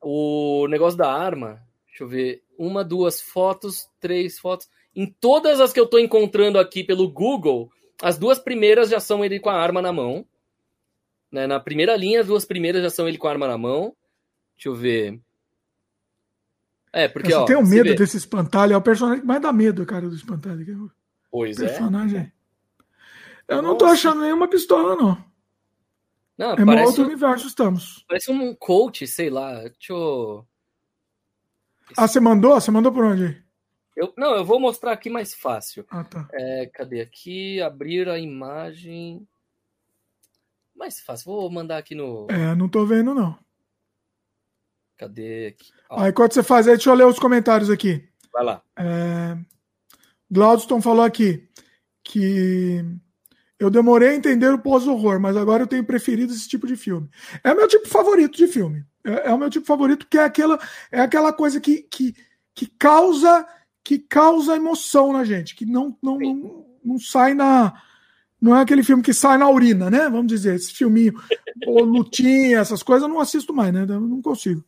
O 0.00 0.66
negócio 0.68 0.96
da 0.96 1.12
arma, 1.12 1.60
Deixa 2.00 2.04
eu 2.04 2.08
ver. 2.08 2.42
Uma, 2.60 2.84
duas 2.84 3.22
fotos, 3.22 3.88
três 3.98 4.38
fotos. 4.38 4.68
Em 4.94 5.06
todas 5.06 5.60
as 5.60 5.72
que 5.72 5.80
eu 5.80 5.86
tô 5.86 5.98
encontrando 5.98 6.58
aqui 6.58 6.84
pelo 6.84 7.10
Google, 7.10 7.72
as 8.02 8.18
duas 8.18 8.38
primeiras 8.38 8.90
já 8.90 9.00
são 9.00 9.24
ele 9.24 9.40
com 9.40 9.48
a 9.48 9.54
arma 9.54 9.80
na 9.80 9.90
mão. 9.90 10.26
Né? 11.32 11.46
Na 11.46 11.58
primeira 11.58 11.96
linha, 11.96 12.20
as 12.20 12.26
duas 12.26 12.44
primeiras 12.44 12.82
já 12.82 12.90
são 12.90 13.08
ele 13.08 13.16
com 13.16 13.26
a 13.26 13.30
arma 13.30 13.48
na 13.48 13.56
mão. 13.56 13.96
Deixa 14.56 14.68
eu 14.68 14.74
ver. 14.74 15.18
É, 16.92 17.08
porque. 17.08 17.32
Eu 17.32 17.40
ó, 17.40 17.44
tenho 17.46 17.66
medo 17.66 17.94
desse 17.94 18.18
espantalho. 18.18 18.74
É 18.74 18.76
o 18.76 18.82
personagem 18.82 19.22
que 19.22 19.26
mais 19.26 19.40
dá 19.40 19.54
medo, 19.54 19.86
cara, 19.86 20.06
do 20.06 20.14
espantalho. 20.14 20.60
É 20.60 20.90
pois 21.30 21.58
é. 21.58 21.66
personagem. 21.66 22.18
é. 22.20 22.32
Eu 23.48 23.62
não 23.62 23.72
Nossa. 23.72 23.78
tô 23.78 23.84
achando 23.86 24.20
nenhuma 24.20 24.48
pistola, 24.48 24.94
não. 24.96 25.24
Não, 26.36 26.52
é 26.52 26.64
parece 26.64 26.88
outro 26.88 27.02
um, 27.04 27.06
universo 27.06 27.46
estamos. 27.46 28.04
Parece 28.06 28.30
um 28.30 28.54
coach, 28.54 29.06
sei 29.06 29.30
lá. 29.30 29.60
Deixa 29.60 29.94
eu. 29.94 30.46
Ah, 31.96 32.08
você 32.08 32.20
mandou? 32.20 32.54
Você 32.54 32.70
mandou 32.70 32.92
por 32.92 33.04
onde? 33.04 33.42
Eu, 33.96 34.12
não, 34.16 34.34
eu 34.34 34.44
vou 34.44 34.58
mostrar 34.58 34.92
aqui 34.92 35.10
mais 35.10 35.34
fácil. 35.34 35.84
Ah, 35.90 36.04
tá. 36.04 36.28
É, 36.32 36.66
cadê 36.72 37.00
aqui? 37.00 37.60
Abrir 37.60 38.08
a 38.08 38.18
imagem. 38.18 39.26
Mais 40.74 41.00
fácil. 41.00 41.26
Vou 41.26 41.50
mandar 41.50 41.78
aqui 41.78 41.94
no. 41.94 42.26
É, 42.30 42.54
não 42.54 42.68
tô 42.68 42.86
vendo, 42.86 43.14
não. 43.14 43.38
Cadê 44.96 45.48
aqui? 45.48 45.70
Ó. 45.90 46.00
Ah, 46.00 46.08
enquanto 46.08 46.32
você 46.32 46.42
faz 46.42 46.66
aí, 46.66 46.74
deixa 46.74 46.90
eu 46.90 46.94
ler 46.94 47.06
os 47.06 47.18
comentários 47.18 47.70
aqui. 47.70 48.08
Vai 48.32 48.44
lá. 48.44 48.62
É... 48.76 49.36
Glaudston 50.30 50.80
falou 50.80 51.04
aqui 51.04 51.48
que 52.04 52.84
eu 53.58 53.70
demorei 53.70 54.10
a 54.10 54.14
entender 54.14 54.52
o 54.52 54.58
pós-horror, 54.58 55.20
mas 55.20 55.36
agora 55.36 55.64
eu 55.64 55.66
tenho 55.66 55.84
preferido 55.84 56.32
esse 56.32 56.48
tipo 56.48 56.66
de 56.66 56.76
filme. 56.76 57.10
É 57.42 57.52
meu 57.54 57.68
tipo 57.68 57.88
favorito 57.88 58.36
de 58.36 58.46
filme. 58.46 58.84
É, 59.04 59.30
é 59.30 59.34
o 59.34 59.38
meu 59.38 59.50
tipo 59.50 59.66
favorito, 59.66 60.06
que 60.08 60.18
é 60.18 60.24
aquela, 60.24 60.58
é 60.90 61.00
aquela 61.00 61.32
coisa 61.32 61.60
que, 61.60 61.82
que, 61.82 62.14
que 62.54 62.66
causa 62.66 63.46
que 63.82 63.98
causa 63.98 64.56
emoção 64.56 65.12
na 65.12 65.24
gente, 65.24 65.54
que 65.54 65.64
não, 65.66 65.96
não, 66.02 66.18
não, 66.18 66.66
não 66.84 66.98
sai 66.98 67.34
na. 67.34 67.82
Não 68.40 68.56
é 68.56 68.62
aquele 68.62 68.82
filme 68.82 69.02
que 69.02 69.12
sai 69.12 69.36
na 69.36 69.50
urina, 69.50 69.90
né? 69.90 70.08
Vamos 70.08 70.28
dizer, 70.28 70.54
esse 70.54 70.72
filminho, 70.72 71.12
ou 71.66 71.84
lutinha, 71.84 72.58
essas 72.58 72.82
coisas, 72.82 73.02
eu 73.02 73.12
não 73.12 73.20
assisto 73.20 73.52
mais, 73.52 73.72
né? 73.72 73.82
Eu 73.82 74.00
não 74.00 74.22
consigo. 74.22 74.64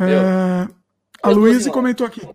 É, 0.00 0.68
a 1.22 1.30
Luísa 1.30 1.70
comentou 1.70 2.06
aqui. 2.06 2.26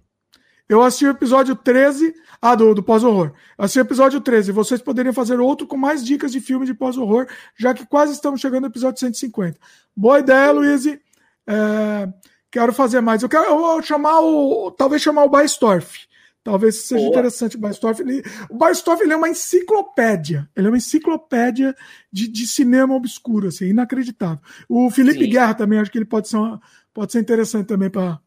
Eu 0.68 0.84
assisti 0.84 1.06
o 1.06 1.12
episódio 1.12 1.56
13. 1.56 2.14
Ah, 2.42 2.56
do, 2.56 2.74
do 2.74 2.82
pós-horror. 2.82 3.34
Assisti 3.58 3.80
o 3.80 3.82
episódio 3.82 4.22
13. 4.22 4.52
Vocês 4.52 4.82
poderiam 4.82 5.14
fazer 5.14 5.40
outro 5.40 5.68
com 5.68 5.76
mais 5.76 6.06
dicas 6.06 6.32
de 6.32 6.40
filme 6.40 6.66
de 6.66 6.74
pós-horror, 6.74 7.28
já 7.58 7.74
que 7.74 7.86
quase 7.86 8.14
estamos 8.14 8.40
chegando 8.40 8.62
no 8.62 8.68
episódio 8.68 9.00
150. 9.00 9.60
Boa 9.96 10.20
ideia, 10.20 10.52
Luiz. 10.52 10.86
É, 10.86 11.00
quero 12.50 12.72
fazer 12.72 13.02
mais. 13.02 13.22
Eu 13.22 13.30
quero 13.30 13.46
eu 13.46 13.82
chamar 13.82 14.22
o. 14.22 14.72
Talvez 14.72 15.02
chamar 15.02 15.26
o 15.26 15.30
Baistorff. 15.30 16.08
Talvez 16.42 16.84
seja 16.84 17.02
Boa. 17.02 17.10
interessante 17.10 17.58
o 17.58 17.60
Baistorff. 17.60 18.02
Ele, 18.02 18.24
o 18.50 18.56
Baistorff 18.56 19.04
ele 19.04 19.14
é 19.14 19.18
uma 19.18 19.30
enciclopédia. 19.30 20.50
Ele 20.56 20.68
é 20.68 20.70
uma 20.70 20.78
enciclopédia 20.78 21.76
de, 22.12 22.28
de 22.28 22.48
cinema 22.48 22.96
obscuro, 22.96 23.50
assim, 23.50 23.66
inacreditável. 23.66 24.40
O 24.68 24.90
Felipe 24.90 25.26
Sim. 25.26 25.30
Guerra 25.30 25.54
também, 25.54 25.80
acho 25.80 25.92
que 25.92 25.98
ele 25.98 26.06
pode 26.06 26.30
ser, 26.30 26.38
uma, 26.38 26.62
pode 26.94 27.12
ser 27.12 27.20
interessante 27.20 27.68
também 27.68 27.90
para 27.90 28.20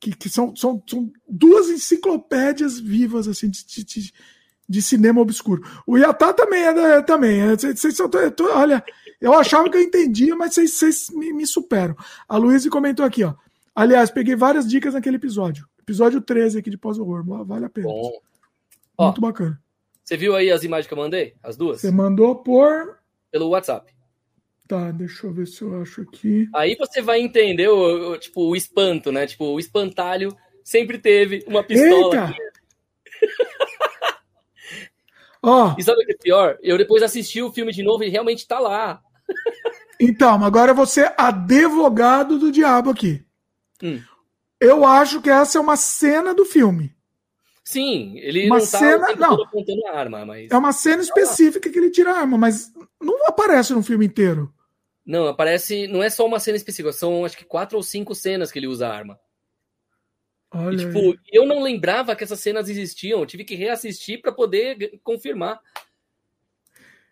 que, 0.00 0.16
que 0.16 0.30
são, 0.30 0.56
são, 0.56 0.82
são 0.88 1.12
duas 1.28 1.68
enciclopédias 1.68 2.80
vivas 2.80 3.28
assim 3.28 3.50
de, 3.50 3.84
de, 3.84 4.12
de 4.66 4.82
cinema 4.82 5.20
obscuro. 5.20 5.62
O 5.86 5.98
Yatá 5.98 6.32
também 6.32 6.62
é, 6.62 7.02
também. 7.02 7.40
É, 7.40 7.56
vocês, 7.56 7.98
eu 7.98 8.08
tô, 8.08 8.50
olha, 8.50 8.82
eu 9.20 9.34
achava 9.34 9.68
que 9.68 9.76
eu 9.76 9.82
entendia, 9.82 10.34
mas 10.34 10.54
vocês, 10.54 10.72
vocês 10.72 11.10
me, 11.10 11.32
me, 11.32 11.46
superam. 11.46 11.94
A 12.26 12.36
Luísa 12.38 12.70
comentou 12.70 13.04
aqui, 13.04 13.22
ó. 13.22 13.34
Aliás, 13.74 14.10
peguei 14.10 14.34
várias 14.34 14.66
dicas 14.66 14.94
naquele 14.94 15.16
episódio. 15.16 15.68
Episódio 15.78 16.20
13 16.20 16.58
aqui 16.58 16.70
de 16.70 16.78
pós-horror. 16.78 17.24
Vale 17.44 17.66
a 17.66 17.70
pena. 17.70 17.88
Bom. 17.88 18.10
Muito 18.98 19.18
ó, 19.18 19.20
bacana. 19.20 19.60
Você 20.02 20.16
viu 20.16 20.34
aí 20.34 20.50
as 20.50 20.64
imagens 20.64 20.86
que 20.86 20.94
eu 20.94 20.98
mandei? 20.98 21.34
As 21.42 21.56
duas? 21.56 21.80
Você 21.80 21.90
mandou 21.90 22.36
por. 22.36 22.98
Pelo 23.30 23.48
WhatsApp. 23.48 23.92
Tá, 24.70 24.92
deixa 24.92 25.26
eu 25.26 25.32
ver 25.32 25.48
se 25.48 25.62
eu 25.62 25.82
acho 25.82 26.02
aqui. 26.02 26.48
Aí 26.54 26.76
você 26.76 27.02
vai 27.02 27.20
entender 27.20 27.66
o, 27.66 28.12
o 28.12 28.16
tipo, 28.16 28.42
o 28.42 28.54
espanto, 28.54 29.10
né? 29.10 29.26
Tipo, 29.26 29.46
o 29.46 29.58
espantalho 29.58 30.32
sempre 30.62 30.96
teve 30.96 31.44
uma 31.44 31.64
pistola. 31.64 32.30
Eita! 32.30 32.36
Ó. 35.42 35.74
E 35.76 35.82
sabe 35.82 36.04
o 36.04 36.06
que 36.06 36.12
é 36.12 36.16
pior? 36.16 36.56
Eu 36.62 36.78
depois 36.78 37.02
assisti 37.02 37.42
o 37.42 37.50
filme 37.50 37.72
de 37.72 37.82
novo 37.82 38.04
e 38.04 38.08
realmente 38.08 38.46
tá 38.46 38.60
lá. 38.60 39.02
Então, 39.98 40.44
agora 40.44 40.72
você 40.72 41.00
é 41.00 41.14
advogado 41.18 42.38
do 42.38 42.52
diabo 42.52 42.90
aqui. 42.90 43.24
Hum. 43.82 44.00
Eu 44.60 44.86
acho 44.86 45.20
que 45.20 45.30
essa 45.30 45.58
é 45.58 45.60
uma 45.60 45.76
cena 45.76 46.32
do 46.32 46.44
filme. 46.44 46.94
Sim, 47.64 48.16
ele 48.18 48.46
uma 48.46 48.58
não 48.58 48.66
tá 48.66 48.78
cena, 48.78 49.16
não. 49.16 49.42
apontando 49.42 49.84
a 49.88 49.98
arma, 49.98 50.24
mas. 50.24 50.48
É 50.48 50.56
uma 50.56 50.72
cena 50.72 51.02
específica 51.02 51.68
que 51.68 51.76
ele 51.76 51.90
tira 51.90 52.12
a 52.12 52.20
arma, 52.20 52.38
mas 52.38 52.72
não 53.02 53.26
aparece 53.26 53.72
no 53.72 53.82
filme 53.82 54.06
inteiro. 54.06 54.54
Não, 55.10 55.26
aparece. 55.26 55.88
Não 55.88 56.04
é 56.04 56.08
só 56.08 56.24
uma 56.24 56.38
cena 56.38 56.56
específica, 56.56 56.92
são 56.92 57.24
acho 57.24 57.36
que 57.36 57.44
quatro 57.44 57.76
ou 57.76 57.82
cinco 57.82 58.14
cenas 58.14 58.52
que 58.52 58.60
ele 58.60 58.68
usa 58.68 58.86
a 58.86 58.94
arma. 58.94 59.18
Olha 60.52 60.74
e, 60.74 60.78
tipo, 60.78 61.18
eu 61.32 61.44
não 61.44 61.60
lembrava 61.60 62.14
que 62.14 62.22
essas 62.22 62.38
cenas 62.38 62.68
existiam, 62.68 63.18
eu 63.18 63.26
tive 63.26 63.44
que 63.44 63.56
reassistir 63.56 64.22
para 64.22 64.30
poder 64.30 65.00
confirmar. 65.02 65.60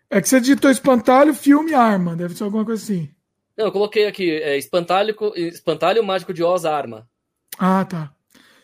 É 0.09 0.21
que 0.21 0.29
você 0.29 0.39
digitou 0.39 0.71
espantalho, 0.71 1.33
filme, 1.33 1.73
arma, 1.73 2.15
deve 2.15 2.35
ser 2.35 2.45
alguma 2.45 2.63
coisa 2.63 2.81
assim. 2.81 3.13
Não, 3.57 3.65
eu 3.65 3.71
coloquei 3.71 4.07
aqui, 4.07 4.31
é, 4.31 4.57
espantalho, 4.57 5.13
espantalho 5.35 6.01
mágico 6.01 6.33
de 6.33 6.41
Oz 6.41 6.63
arma. 6.63 7.05
Ah, 7.57 7.83
tá. 7.83 8.13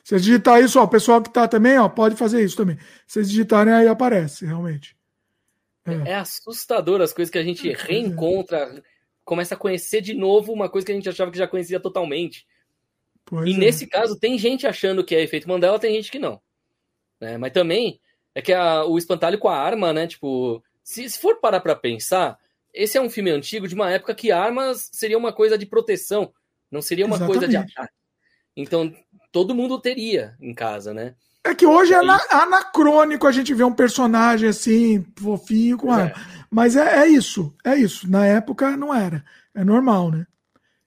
Se 0.01 0.15
digitar 0.17 0.61
isso, 0.61 0.79
ó, 0.79 0.83
o 0.83 0.89
pessoal 0.89 1.21
que 1.21 1.29
tá 1.29 1.45
também, 1.45 1.77
ó, 1.77 1.89
pode 1.89 2.15
fazer 2.15 2.41
isso 2.41 2.55
também. 2.55 2.77
Se 3.05 3.15
vocês 3.15 3.29
digitarem, 3.29 3.73
aí 3.73 3.87
aparece, 3.87 4.45
realmente. 4.45 4.95
É, 5.85 6.11
é 6.11 6.15
assustador 6.15 7.01
as 7.01 7.11
coisas 7.11 7.29
que 7.29 7.37
a 7.37 7.43
gente 7.43 7.69
é, 7.69 7.75
reencontra 7.75 8.81
começa 9.25 9.55
a 9.55 9.57
conhecer 9.57 9.99
de 9.99 10.13
novo 10.13 10.53
uma 10.53 10.69
coisa 10.69 10.85
que 10.85 10.91
a 10.91 10.95
gente 10.95 11.09
achava 11.09 11.31
que 11.31 11.37
já 11.37 11.47
conhecia 11.47 11.79
totalmente. 11.79 12.47
Pois 13.25 13.49
e 13.49 13.53
é. 13.53 13.57
nesse 13.57 13.87
caso, 13.87 14.17
tem 14.17 14.37
gente 14.37 14.67
achando 14.67 15.03
que 15.03 15.15
é 15.15 15.21
efeito 15.21 15.49
Mandela, 15.49 15.79
tem 15.79 15.95
gente 15.95 16.11
que 16.11 16.19
não. 16.19 16.39
Né? 17.19 17.37
Mas 17.37 17.51
também 17.51 17.99
é 18.35 18.41
que 18.41 18.53
a, 18.53 18.85
o 18.85 18.97
espantalho 18.97 19.39
com 19.39 19.49
a 19.49 19.57
arma, 19.57 19.91
né? 19.91 20.05
Tipo, 20.05 20.63
se, 20.83 21.09
se 21.09 21.19
for 21.19 21.39
parar 21.39 21.59
pra 21.59 21.75
pensar, 21.75 22.37
esse 22.71 22.97
é 22.97 23.01
um 23.01 23.09
filme 23.09 23.31
antigo 23.31 23.67
de 23.67 23.73
uma 23.73 23.89
época 23.89 24.13
que 24.13 24.31
armas 24.31 24.89
seria 24.93 25.17
uma 25.17 25.33
coisa 25.33 25.57
de 25.57 25.65
proteção, 25.65 26.31
não 26.69 26.81
seria 26.81 27.05
uma 27.05 27.15
Exatamente. 27.15 27.39
coisa 27.39 27.47
de 27.49 27.57
ataque. 27.57 27.93
Então, 28.55 28.95
todo 29.31 29.55
mundo 29.55 29.81
teria 29.81 30.35
em 30.39 30.53
casa, 30.53 30.93
né? 30.93 31.15
É 31.45 31.53
que 31.53 31.65
hoje 31.65 31.93
é 31.93 31.97
anacrônico 32.31 33.27
a 33.27 33.31
gente 33.31 33.53
ver 33.53 33.65
um 33.65 33.71
personagem 33.71 34.49
assim, 34.49 35.05
fofinho 35.15 35.77
com 35.77 35.91
arma. 35.91 36.09
É. 36.09 36.45
Mas 36.49 36.75
é, 36.75 37.03
é, 37.03 37.07
isso, 37.07 37.53
é 37.63 37.75
isso. 37.75 38.09
Na 38.09 38.25
época 38.25 38.75
não 38.75 38.91
era. 38.91 39.23
É 39.53 39.63
normal, 39.63 40.09
né? 40.09 40.25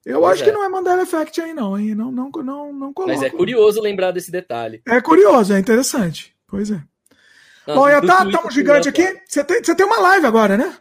Eu 0.05 0.20
pois 0.20 0.33
acho 0.33 0.43
é. 0.43 0.47
que 0.47 0.53
não 0.53 0.65
é 0.65 0.69
Mandela 0.69 1.03
Effect 1.03 1.41
aí, 1.41 1.55
não, 1.55 1.78
hein? 1.78 1.95
Não, 1.95 2.11
não, 2.11 2.28
não, 2.31 2.73
não 2.73 2.93
coloco. 2.93 3.12
Mas 3.12 3.23
é 3.23 3.31
curioso 3.31 3.81
lembrar 3.81 4.11
desse 4.11 4.33
detalhe. 4.33 4.83
É 4.89 5.01
curioso, 5.01 5.53
é 5.53 5.61
interessante. 5.61 6.35
Pois 6.49 6.73
é. 6.73 6.83
Não, 7.65 7.89
já 7.89 8.01
tá, 8.01 8.28
tá 8.28 8.47
um 8.47 8.51
gigante 8.51 8.89
aqui. 8.89 9.07
Você 9.28 9.45
tem, 9.45 9.62
você 9.62 9.75
tem 9.77 9.87
uma 9.87 10.01
live 10.01 10.27
agora, 10.27 10.57
né? 10.57 10.75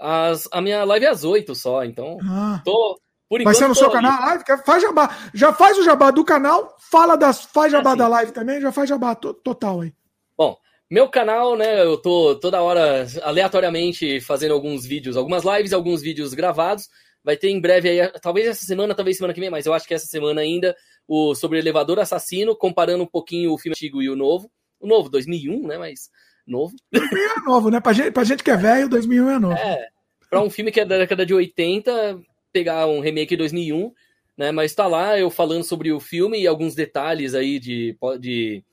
As, 0.00 0.48
a 0.50 0.60
minha 0.60 0.82
live 0.82 1.06
é 1.06 1.10
às 1.10 1.22
oito 1.22 1.54
só, 1.54 1.84
então. 1.84 2.18
Ah. 2.22 2.60
Tô, 2.64 2.98
por 3.28 3.42
Vai 3.42 3.54
ser 3.54 3.68
no 3.68 3.74
seu 3.74 3.90
canal 3.90 4.12
a 4.12 4.26
live? 4.26 4.44
Faz 4.64 4.82
jabá. 4.82 5.16
Já 5.32 5.52
faz 5.52 5.78
o 5.78 5.82
jabá 5.82 6.10
do 6.10 6.24
canal, 6.24 6.76
fala 6.90 7.16
das. 7.16 7.44
Faz 7.44 7.72
jabá 7.72 7.90
assim. 7.90 7.98
da 7.98 8.08
live 8.08 8.32
também, 8.32 8.60
já 8.60 8.70
faz 8.70 8.88
jabá 8.88 9.14
total 9.14 9.80
aí. 9.80 9.92
Bom, 10.36 10.56
meu 10.90 11.08
canal, 11.08 11.56
né? 11.56 11.82
Eu 11.82 11.96
tô 11.96 12.36
toda 12.36 12.62
hora 12.62 13.06
aleatoriamente 13.22 14.20
fazendo 14.20 14.52
alguns 14.52 14.84
vídeos, 14.84 15.16
algumas 15.16 15.42
lives, 15.44 15.72
alguns 15.72 16.02
vídeos 16.02 16.34
gravados. 16.34 16.88
Vai 17.24 17.36
ter 17.36 17.48
em 17.48 17.60
breve 17.60 17.88
aí, 17.88 18.12
talvez 18.20 18.46
essa 18.46 18.66
semana, 18.66 18.94
talvez 18.94 19.16
semana 19.16 19.32
que 19.32 19.40
vem, 19.40 19.48
mas 19.48 19.64
eu 19.64 19.72
acho 19.72 19.88
que 19.88 19.94
essa 19.94 20.06
semana 20.06 20.42
ainda, 20.42 20.76
o 21.08 21.34
sobre 21.34 21.58
elevador 21.58 21.98
assassino, 21.98 22.54
comparando 22.54 23.02
um 23.02 23.06
pouquinho 23.06 23.52
o 23.52 23.58
filme 23.58 23.74
antigo 23.74 24.02
e 24.02 24.10
o 24.10 24.16
novo. 24.16 24.50
O 24.78 24.86
novo, 24.86 25.08
2001, 25.08 25.66
né? 25.66 25.78
Mas 25.78 26.10
novo. 26.46 26.76
2001 26.92 27.30
é 27.30 27.40
novo, 27.46 27.70
né? 27.70 27.80
Pra 27.80 27.94
gente, 27.94 28.10
pra 28.10 28.24
gente 28.24 28.44
que 28.44 28.50
é 28.50 28.56
velho, 28.56 28.88
2001 28.90 29.30
é 29.30 29.38
novo. 29.38 29.54
É. 29.54 29.88
Pra 30.28 30.42
um 30.42 30.50
filme 30.50 30.70
que 30.70 30.80
é 30.80 30.84
da 30.84 30.98
década 30.98 31.24
de 31.24 31.32
80, 31.32 32.20
pegar 32.54 32.86
um 32.86 33.00
remake 33.00 33.30
de 33.30 33.38
2001, 33.38 33.92
né? 34.36 34.52
Mas 34.52 34.74
tá 34.74 34.86
lá 34.86 35.18
eu 35.18 35.28
falando 35.28 35.64
sobre 35.64 35.92
o 35.92 36.00
filme 36.00 36.40
e 36.40 36.46
alguns 36.46 36.74
detalhes 36.74 37.34
aí 37.34 37.58
de, 37.58 37.96
de 38.20 38.64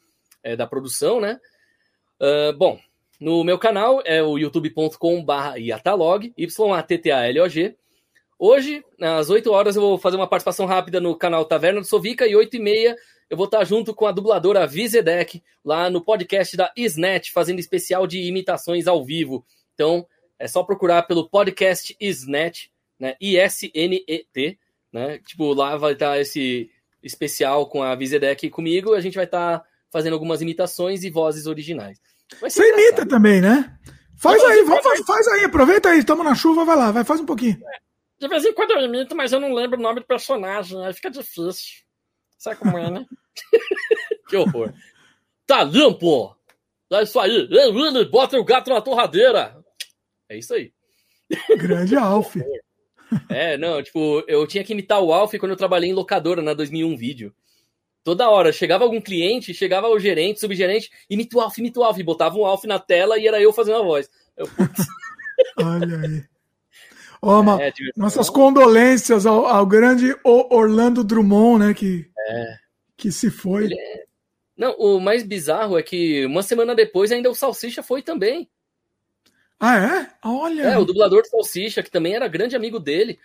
é, 0.44 0.56
da 0.56 0.68
produção, 0.68 1.20
né? 1.20 1.40
Uh, 2.22 2.56
bom, 2.56 2.80
no 3.20 3.44
meu 3.44 3.58
canal 3.58 4.02
é 4.06 4.22
o 4.22 4.38
youtube.com/barra 4.38 5.58
yatalog, 5.58 6.32
Y-A-T-T-A-L-O-G. 6.38 7.76
Hoje, 8.38 8.84
às 9.00 9.30
8 9.30 9.52
horas, 9.52 9.76
eu 9.76 9.82
vou 9.82 9.98
fazer 9.98 10.18
uma 10.18 10.28
participação 10.28 10.66
rápida 10.66 11.00
no 11.00 11.16
canal 11.16 11.46
Taverna 11.46 11.82
do 11.82 11.88
Sovica 11.88 12.28
e 12.28 12.36
8 12.36 12.56
e 12.56 12.60
meia 12.60 12.96
eu 13.32 13.38
vou 13.38 13.46
estar 13.46 13.64
junto 13.64 13.96
com 13.96 14.06
a 14.06 14.12
dubladora 14.12 14.68
Vizedek 14.68 15.42
lá 15.64 15.90
no 15.90 16.04
podcast 16.04 16.58
da 16.58 16.70
Isnet, 16.76 17.32
fazendo 17.32 17.60
especial 17.60 18.06
de 18.06 18.22
imitações 18.24 18.88
ao 18.88 19.06
vivo. 19.06 19.46
Então, 19.74 20.06
é 20.38 20.50
só 20.50 20.64
procurar 20.64 21.04
pelo 21.04 21.30
podcast 21.30 21.96
Isnet, 21.98 22.70
né? 23.02 23.16
I-S-N-E-T, 23.20 24.60
né? 24.94 25.18
Tipo, 25.26 25.54
lá 25.54 25.76
vai 25.76 25.94
estar 25.94 26.20
esse 26.20 26.70
especial 27.02 27.68
com 27.68 27.82
a 27.82 27.96
Vizedec 27.96 28.48
comigo, 28.52 28.94
a 28.94 29.02
gente 29.02 29.16
vai 29.16 29.26
estar 29.26 29.60
tá 29.60 29.66
fazendo 29.92 30.14
algumas 30.14 30.40
imitações 30.40 31.04
e 31.04 31.10
vozes 31.10 31.48
originais. 31.48 32.00
Você 32.40 32.70
imita 32.72 33.04
também, 33.04 33.42
né? 33.42 33.76
Faz 34.16 34.42
aí, 34.44 34.64
vamos, 34.64 34.84
faz, 34.84 35.02
faz 35.04 35.28
aí, 35.30 35.44
aproveita 35.46 35.90
aí, 35.90 36.00
estamos 36.00 36.24
na 36.24 36.36
chuva, 36.36 36.64
vai 36.64 36.76
lá, 36.76 36.92
vai, 36.92 37.04
faz 37.04 37.20
um 37.20 37.26
pouquinho. 37.26 37.60
De 38.20 38.28
vez 38.28 38.46
em 38.46 38.54
quando 38.54 38.72
eu 38.72 38.82
imito, 38.82 39.16
mas 39.16 39.34
eu 39.34 39.40
não 39.40 39.52
lembro 39.52 39.80
o 39.80 39.82
nome 39.82 40.02
do 40.02 40.06
personagem, 40.06 40.86
aí 40.86 40.94
fica 40.94 41.10
difícil. 41.10 41.82
Sabe 42.38 42.58
como 42.58 42.78
é, 42.78 42.92
né? 42.92 43.06
que 44.30 44.38
horror. 44.38 44.72
Tá 45.48 45.64
limpo! 45.64 46.36
É 46.92 47.02
isso 47.02 47.20
aí. 47.20 47.48
Ei, 47.50 47.72
Willy, 47.72 48.06
bota 48.06 48.38
o 48.38 48.44
gato 48.44 48.70
na 48.70 48.80
torradeira. 48.80 49.58
É 50.30 50.38
isso 50.38 50.54
aí. 50.54 50.72
Grande 51.58 51.96
Alf. 51.96 52.36
É, 53.30 53.58
não, 53.58 53.84
tipo, 53.84 54.24
eu 54.28 54.48
tinha 54.48 54.64
que 54.64 54.74
imitar 54.74 55.02
o 55.02 55.14
Alf 55.14 55.34
quando 55.34 55.52
eu 55.52 55.58
trabalhei 55.58 55.90
em 55.90 55.94
locadora 55.94 56.42
na 56.42 56.54
2001 56.54 56.96
Vídeo. 56.96 57.34
Toda 58.04 58.30
hora, 58.30 58.52
chegava 58.52 58.84
algum 58.84 59.00
cliente, 59.00 59.54
chegava 59.54 59.88
o 59.88 60.00
gerente, 60.00 60.40
subgerente, 60.40 60.90
imita 61.10 61.38
o 61.38 61.42
Alf, 61.42 61.58
imita 61.58 61.80
o 61.80 61.84
Alf, 61.84 62.00
botava 62.00 62.38
um 62.38 62.46
Alf 62.46 62.64
na 62.64 62.80
tela 62.80 63.18
e 63.18 63.28
era 63.28 63.40
eu 63.40 63.54
fazendo 63.54 63.78
a 63.78 63.84
voz. 63.84 64.10
Eu, 64.36 64.48
Olha 65.62 66.00
aí. 66.00 66.24
Oh, 67.24 67.44
é, 67.60 67.72
nossas 67.96 68.32
condolências 68.32 69.28
ao, 69.28 69.46
ao, 69.46 69.64
grande 69.64 70.16
Orlando 70.24 71.04
Drummond, 71.04 71.64
né, 71.64 71.74
que, 71.74 72.10
é. 72.18 72.56
que 72.98 73.12
se 73.12 73.30
foi. 73.30 73.72
É... 73.72 74.04
Não, 74.58 74.72
o 74.78 75.00
mais 75.00 75.22
bizarro 75.22 75.78
é 75.78 75.84
que 75.84 76.26
uma 76.26 76.42
semana 76.42 76.74
depois 76.74 77.12
ainda 77.12 77.30
o 77.30 77.36
Salsicha 77.36 77.84
foi 77.84 78.02
também. 78.02 78.50
Ah, 79.64 79.78
é? 79.78 80.10
Olha. 80.28 80.64
É, 80.64 80.78
o 80.80 80.84
dublador 80.84 81.22
do 81.22 81.28
Salsicha, 81.28 81.84
que 81.84 81.92
também 81.92 82.16
era 82.16 82.28
grande 82.28 82.56
amigo 82.56 82.80
dele. 82.80 83.20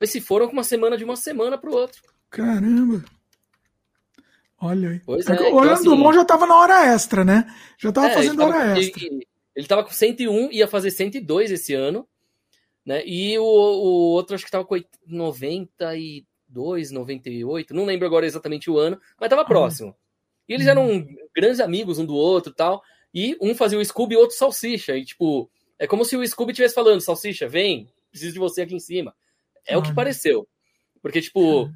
Eles 0.00 0.10
se 0.10 0.22
foram 0.22 0.46
com 0.46 0.54
uma 0.54 0.64
semana 0.64 0.96
de 0.96 1.04
uma 1.04 1.16
semana 1.16 1.58
pro 1.58 1.74
outro. 1.74 2.02
Caramba. 2.30 3.04
Olha 4.58 4.88
aí. 4.88 5.00
Pois 5.04 5.28
é, 5.28 5.32
o 5.34 5.54
Orlando 5.54 5.92
assim, 5.92 6.14
já 6.14 6.24
tava 6.24 6.46
na 6.46 6.56
hora 6.56 6.94
extra, 6.94 7.22
né? 7.24 7.44
Já 7.76 7.92
tava 7.92 8.06
é, 8.06 8.14
fazendo 8.14 8.38
tava, 8.38 8.56
hora 8.56 8.80
extra. 8.80 9.04
Ele, 9.04 9.28
ele 9.54 9.66
tava 9.66 9.84
com 9.84 9.90
101, 9.90 10.50
ia 10.50 10.66
fazer 10.66 10.90
102 10.90 11.50
esse 11.50 11.74
ano. 11.74 12.08
Né? 12.86 13.06
E 13.06 13.38
o, 13.38 13.42
o 13.44 14.12
outro 14.12 14.34
acho 14.34 14.46
que 14.46 14.50
tava 14.50 14.64
com 14.64 14.80
92, 15.06 16.90
98, 16.90 17.74
não 17.74 17.84
lembro 17.84 18.06
agora 18.06 18.24
exatamente 18.24 18.70
o 18.70 18.78
ano, 18.78 18.98
mas 19.20 19.28
tava 19.28 19.44
próximo. 19.44 19.94
E 20.48 20.54
eles 20.54 20.66
eram 20.66 20.88
uhum. 20.88 21.16
grandes 21.36 21.60
amigos 21.60 21.98
um 21.98 22.06
do 22.06 22.14
outro 22.14 22.50
tal. 22.50 22.82
E 23.14 23.36
um 23.42 23.54
fazia 23.54 23.78
o 23.78 23.84
Scooby 23.84 24.14
e 24.14 24.16
outro 24.16 24.34
Salsicha. 24.34 24.96
E, 24.96 25.04
tipo, 25.04 25.50
é 25.78 25.86
como 25.86 26.04
se 26.04 26.16
o 26.16 26.26
Scooby 26.26 26.52
estivesse 26.52 26.74
falando: 26.74 27.00
Salsicha, 27.00 27.48
vem, 27.48 27.88
preciso 28.10 28.32
de 28.32 28.38
você 28.38 28.62
aqui 28.62 28.74
em 28.74 28.80
cima. 28.80 29.14
É 29.66 29.76
o 29.76 29.82
que 29.82 29.94
pareceu. 29.94 30.48
Porque, 31.00 31.20
tipo, 31.20 31.70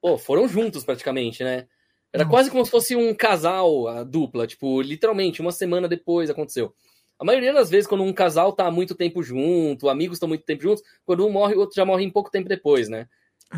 pô, 0.00 0.18
foram 0.18 0.48
juntos 0.48 0.84
praticamente, 0.84 1.42
né? 1.42 1.66
Era 2.12 2.24
quase 2.24 2.50
como 2.50 2.64
se 2.64 2.70
fosse 2.70 2.96
um 2.96 3.14
casal, 3.14 3.88
a 3.88 4.02
dupla. 4.02 4.46
Tipo, 4.46 4.80
literalmente, 4.80 5.40
uma 5.40 5.52
semana 5.52 5.86
depois 5.86 6.30
aconteceu. 6.30 6.74
A 7.18 7.24
maioria 7.24 7.52
das 7.52 7.70
vezes, 7.70 7.86
quando 7.86 8.04
um 8.04 8.12
casal 8.12 8.52
tá 8.52 8.66
há 8.66 8.70
muito 8.70 8.94
tempo 8.94 9.22
junto, 9.22 9.88
amigos 9.88 10.16
estão 10.16 10.28
muito 10.28 10.44
tempo 10.44 10.62
juntos, 10.62 10.82
quando 11.04 11.26
um 11.26 11.30
morre, 11.30 11.54
o 11.54 11.60
outro 11.60 11.74
já 11.74 11.84
morre 11.84 12.04
em 12.04 12.10
pouco 12.10 12.30
tempo 12.30 12.48
depois, 12.48 12.88
né? 12.88 13.08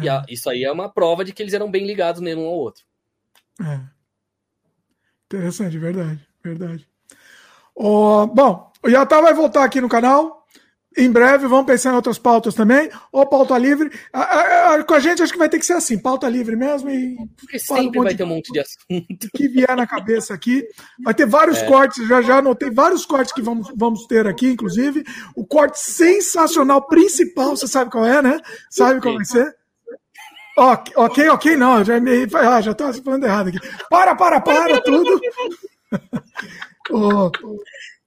E 0.03 0.09
a, 0.09 0.25
isso 0.29 0.49
aí 0.49 0.65
é 0.65 0.71
uma 0.71 0.89
prova 0.89 1.25
de 1.25 1.33
que 1.33 1.43
eles 1.43 1.55
eram 1.55 1.71
bem 1.71 1.87
ligados 1.87 2.21
mesmo 2.21 2.43
um 2.43 2.47
ao 2.47 2.55
outro. 2.55 2.85
É. 3.61 3.81
Interessante, 5.27 5.79
verdade, 5.79 6.27
verdade. 6.43 6.89
Oh, 7.75 8.27
bom, 8.27 8.68
o 8.83 8.89
Yatá 8.89 9.21
vai 9.21 9.35
voltar 9.35 9.65
aqui 9.65 9.81
no 9.81 9.89
canal. 9.89 10.39
Em 10.97 11.11
breve, 11.11 11.47
vamos 11.47 11.67
pensar 11.67 11.93
em 11.93 11.97
outras 11.97 12.19
pautas 12.19 12.55
também. 12.55 12.91
Ou 13.13 13.25
pauta 13.25 13.57
livre. 13.57 13.89
A, 14.13 14.75
a, 14.75 14.85
com 14.85 14.95
a 14.95 14.99
gente, 14.99 15.23
acho 15.23 15.33
que 15.33 15.39
vai 15.39 15.49
ter 15.49 15.59
que 15.59 15.67
ser 15.67 15.75
assim: 15.75 15.97
pauta 15.97 16.29
livre 16.29 16.57
mesmo. 16.57 16.91
E 16.91 17.17
Porque 17.37 17.59
sempre 17.59 18.01
um 18.01 18.03
vai 18.03 18.15
ter 18.17 18.25
um 18.25 18.29
monte 18.29 18.51
de 18.51 18.59
assunto. 18.59 19.29
Que 19.33 19.49
vier 19.49 19.77
na 19.77 19.87
cabeça 19.87 20.35
aqui. 20.35 20.65
Vai 21.05 21.15
ter 21.15 21.27
vários 21.27 21.59
é. 21.59 21.67
cortes, 21.67 22.09
já 22.09 22.21
já 22.21 22.39
anotei 22.39 22.71
vários 22.71 23.07
cortes 23.07 23.33
que 23.33 23.43
vamos, 23.43 23.71
vamos 23.77 24.07
ter 24.07 24.27
aqui, 24.27 24.49
inclusive. 24.49 25.05
O 25.37 25.47
corte 25.47 25.79
sensacional 25.79 26.83
principal, 26.87 27.57
você 27.57 27.69
sabe 27.69 27.91
qual 27.91 28.05
é, 28.05 28.21
né? 28.21 28.41
Sabe 28.69 29.01
qual 29.01 29.15
vai 29.15 29.25
ser? 29.25 29.55
Ok, 30.57 30.93
ok, 30.97 31.29
ok, 31.29 31.57
não, 31.57 31.85
já 31.85 32.01
me. 32.01 32.27
Ah, 32.35 32.61
já 32.61 32.75
tô 32.75 32.93
falando 32.93 33.25
errado 33.25 33.49
aqui. 33.49 33.61
Para, 33.89 34.17
para, 34.17 34.41
para, 34.41 34.81
tudo. 34.81 35.21
oh, 36.91 37.31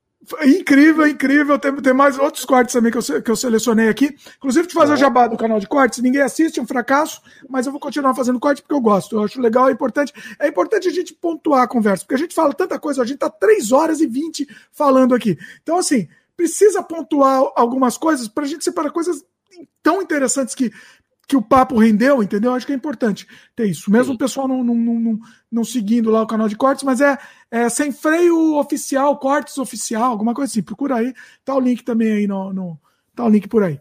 Incrível, 0.43 1.07
incrível. 1.07 1.59
Tem, 1.59 1.75
tem 1.75 1.93
mais 1.93 2.17
outros 2.17 2.45
cortes 2.45 2.73
também 2.73 2.91
que 2.91 2.97
eu, 2.97 3.21
que 3.21 3.31
eu 3.31 3.35
selecionei 3.35 3.89
aqui. 3.89 4.15
Inclusive, 4.37 4.67
de 4.67 4.73
fazer 4.73 4.93
o 4.93 4.97
jabá 4.97 5.27
do 5.27 5.37
canal 5.37 5.59
de 5.59 5.67
cortes. 5.67 5.99
Ninguém 5.99 6.21
assiste, 6.21 6.59
é 6.59 6.63
um 6.63 6.67
fracasso, 6.67 7.21
mas 7.49 7.65
eu 7.65 7.71
vou 7.71 7.81
continuar 7.81 8.13
fazendo 8.15 8.39
corte 8.39 8.61
porque 8.61 8.73
eu 8.73 8.81
gosto. 8.81 9.15
Eu 9.15 9.23
acho 9.23 9.41
legal, 9.41 9.69
é 9.69 9.71
importante. 9.71 10.13
É 10.39 10.47
importante 10.47 10.87
a 10.87 10.91
gente 10.91 11.13
pontuar 11.13 11.63
a 11.63 11.67
conversa, 11.67 12.03
porque 12.03 12.15
a 12.15 12.19
gente 12.19 12.35
fala 12.35 12.53
tanta 12.53 12.79
coisa, 12.79 13.01
a 13.01 13.05
gente 13.05 13.19
tá 13.19 13.29
3 13.29 13.71
horas 13.71 14.01
e 14.01 14.07
20 14.07 14.47
falando 14.71 15.15
aqui. 15.15 15.37
Então, 15.61 15.77
assim, 15.77 16.07
precisa 16.35 16.81
pontuar 16.81 17.41
algumas 17.55 17.97
coisas 17.97 18.27
para 18.27 18.43
a 18.43 18.47
gente 18.47 18.63
separar 18.63 18.91
coisas 18.91 19.23
tão 19.83 20.01
interessantes 20.01 20.55
que 20.55 20.71
que 21.31 21.37
o 21.37 21.41
papo 21.41 21.79
rendeu, 21.79 22.21
entendeu? 22.21 22.53
Acho 22.53 22.65
que 22.65 22.73
é 22.73 22.75
importante 22.75 23.25
ter 23.55 23.65
isso. 23.65 23.89
Mesmo 23.89 24.07
Sim. 24.07 24.15
o 24.15 24.17
pessoal 24.17 24.49
não, 24.49 24.61
não, 24.61 24.75
não, 24.75 25.19
não, 25.49 25.63
seguindo 25.63 26.11
lá 26.11 26.21
o 26.21 26.27
canal 26.27 26.49
de 26.49 26.57
cortes, 26.57 26.83
mas 26.83 26.99
é, 26.99 27.17
é 27.49 27.69
sem 27.69 27.89
freio 27.89 28.57
oficial, 28.57 29.17
cortes 29.17 29.57
oficial, 29.57 30.11
alguma 30.11 30.33
coisa 30.33 30.51
assim. 30.51 30.61
Procura 30.61 30.97
aí. 30.97 31.13
Tá 31.45 31.55
o 31.55 31.59
link 31.61 31.85
também 31.85 32.11
aí 32.11 32.27
no. 32.27 32.51
no 32.51 32.79
tá 33.15 33.23
o 33.23 33.29
link 33.29 33.47
por 33.47 33.63
aí. 33.63 33.79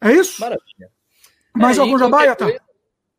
É 0.00 0.10
isso? 0.10 0.40
Maravilha. 0.40 0.90
Mais 1.54 1.76
é, 1.76 1.82
algum 1.82 1.98
jabá, 1.98 2.34
tá? 2.34 2.46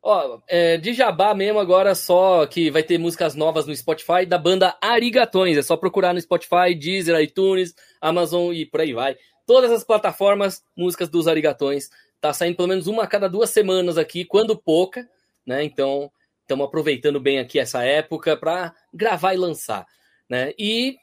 Ó, 0.01 0.39
é, 0.47 0.77
de 0.77 0.93
jabá 0.93 1.35
mesmo 1.35 1.59
agora 1.59 1.93
só 1.93 2.47
que 2.47 2.71
vai 2.71 2.81
ter 2.81 2.97
músicas 2.97 3.35
novas 3.35 3.67
no 3.67 3.75
Spotify 3.75 4.25
da 4.25 4.39
banda 4.39 4.75
Arigatões. 4.81 5.55
É 5.55 5.61
só 5.61 5.77
procurar 5.77 6.15
no 6.15 6.21
Spotify, 6.21 6.73
Deezer, 6.73 7.21
iTunes, 7.21 7.75
Amazon 8.01 8.51
e 8.53 8.65
por 8.65 8.81
aí 8.81 8.93
vai. 8.93 9.15
Todas 9.45 9.71
as 9.71 9.83
plataformas, 9.83 10.63
músicas 10.75 11.09
dos 11.09 11.27
Arigatões. 11.27 11.91
Tá 12.19 12.33
saindo 12.33 12.55
pelo 12.55 12.67
menos 12.67 12.87
uma 12.87 13.03
a 13.03 13.07
cada 13.07 13.27
duas 13.27 13.49
semanas 13.49 13.97
aqui, 13.97 14.25
quando 14.25 14.57
pouca, 14.57 15.07
né? 15.45 15.63
Então, 15.63 16.11
estamos 16.41 16.65
aproveitando 16.65 17.19
bem 17.19 17.39
aqui 17.39 17.59
essa 17.59 17.83
época 17.83 18.35
para 18.35 18.73
gravar 18.93 19.33
e 19.33 19.37
lançar, 19.37 19.85
né? 20.29 20.53
E 20.57 20.97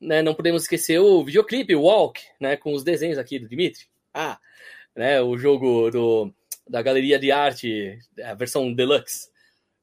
né, 0.00 0.22
não 0.22 0.34
podemos 0.34 0.62
esquecer 0.62 0.98
o 0.98 1.24
videoclipe, 1.24 1.74
Walk, 1.74 2.20
né? 2.40 2.56
Com 2.56 2.72
os 2.72 2.84
desenhos 2.84 3.18
aqui 3.18 3.38
do 3.38 3.48
Dimitri. 3.48 3.86
Ah, 4.14 4.38
né? 4.94 5.20
O 5.20 5.36
jogo 5.36 5.90
do, 5.90 6.32
da 6.68 6.80
galeria 6.82 7.18
de 7.18 7.32
arte, 7.32 7.98
a 8.22 8.34
versão 8.34 8.72
deluxe. 8.72 9.28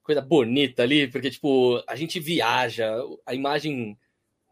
Coisa 0.01 0.21
bonita 0.21 0.83
ali, 0.83 1.07
porque, 1.07 1.29
tipo, 1.29 1.83
a 1.85 1.95
gente 1.95 2.19
viaja, 2.19 2.89
a 3.25 3.35
imagem 3.35 3.97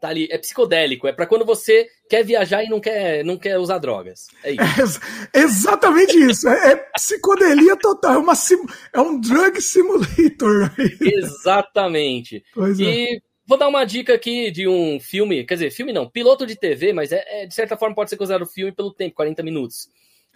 tá 0.00 0.08
ali, 0.08 0.28
é 0.30 0.38
psicodélico, 0.38 1.06
é 1.06 1.12
para 1.12 1.26
quando 1.26 1.44
você 1.44 1.88
quer 2.08 2.24
viajar 2.24 2.62
e 2.62 2.68
não 2.68 2.80
quer, 2.80 3.24
não 3.24 3.36
quer 3.36 3.58
usar 3.58 3.78
drogas. 3.78 4.26
É 4.42 4.52
isso. 4.52 5.00
É, 5.32 5.40
exatamente 5.40 6.16
isso. 6.18 6.48
É, 6.48 6.72
é, 6.72 6.76
psicodelia 6.94 7.76
total, 7.76 8.14
é, 8.14 8.18
uma 8.18 8.34
sim, 8.34 8.56
é 8.92 9.00
um 9.00 9.20
drug 9.20 9.60
simulator. 9.60 10.72
Exatamente. 11.00 12.42
Pois 12.54 12.78
e 12.78 13.16
é. 13.16 13.18
vou 13.46 13.58
dar 13.58 13.68
uma 13.68 13.84
dica 13.84 14.14
aqui 14.14 14.50
de 14.50 14.68
um 14.68 15.00
filme, 15.00 15.44
quer 15.44 15.54
dizer, 15.54 15.70
filme 15.70 15.92
não, 15.92 16.08
piloto 16.08 16.46
de 16.46 16.56
TV, 16.56 16.92
mas 16.92 17.12
é, 17.12 17.42
é 17.42 17.46
de 17.46 17.54
certa 17.54 17.76
forma 17.76 17.94
pode 17.94 18.10
ser 18.10 18.16
considerado 18.16 18.46
filme 18.46 18.72
pelo 18.72 18.92
tempo, 18.92 19.14
40 19.16 19.42
minutos. 19.42 19.88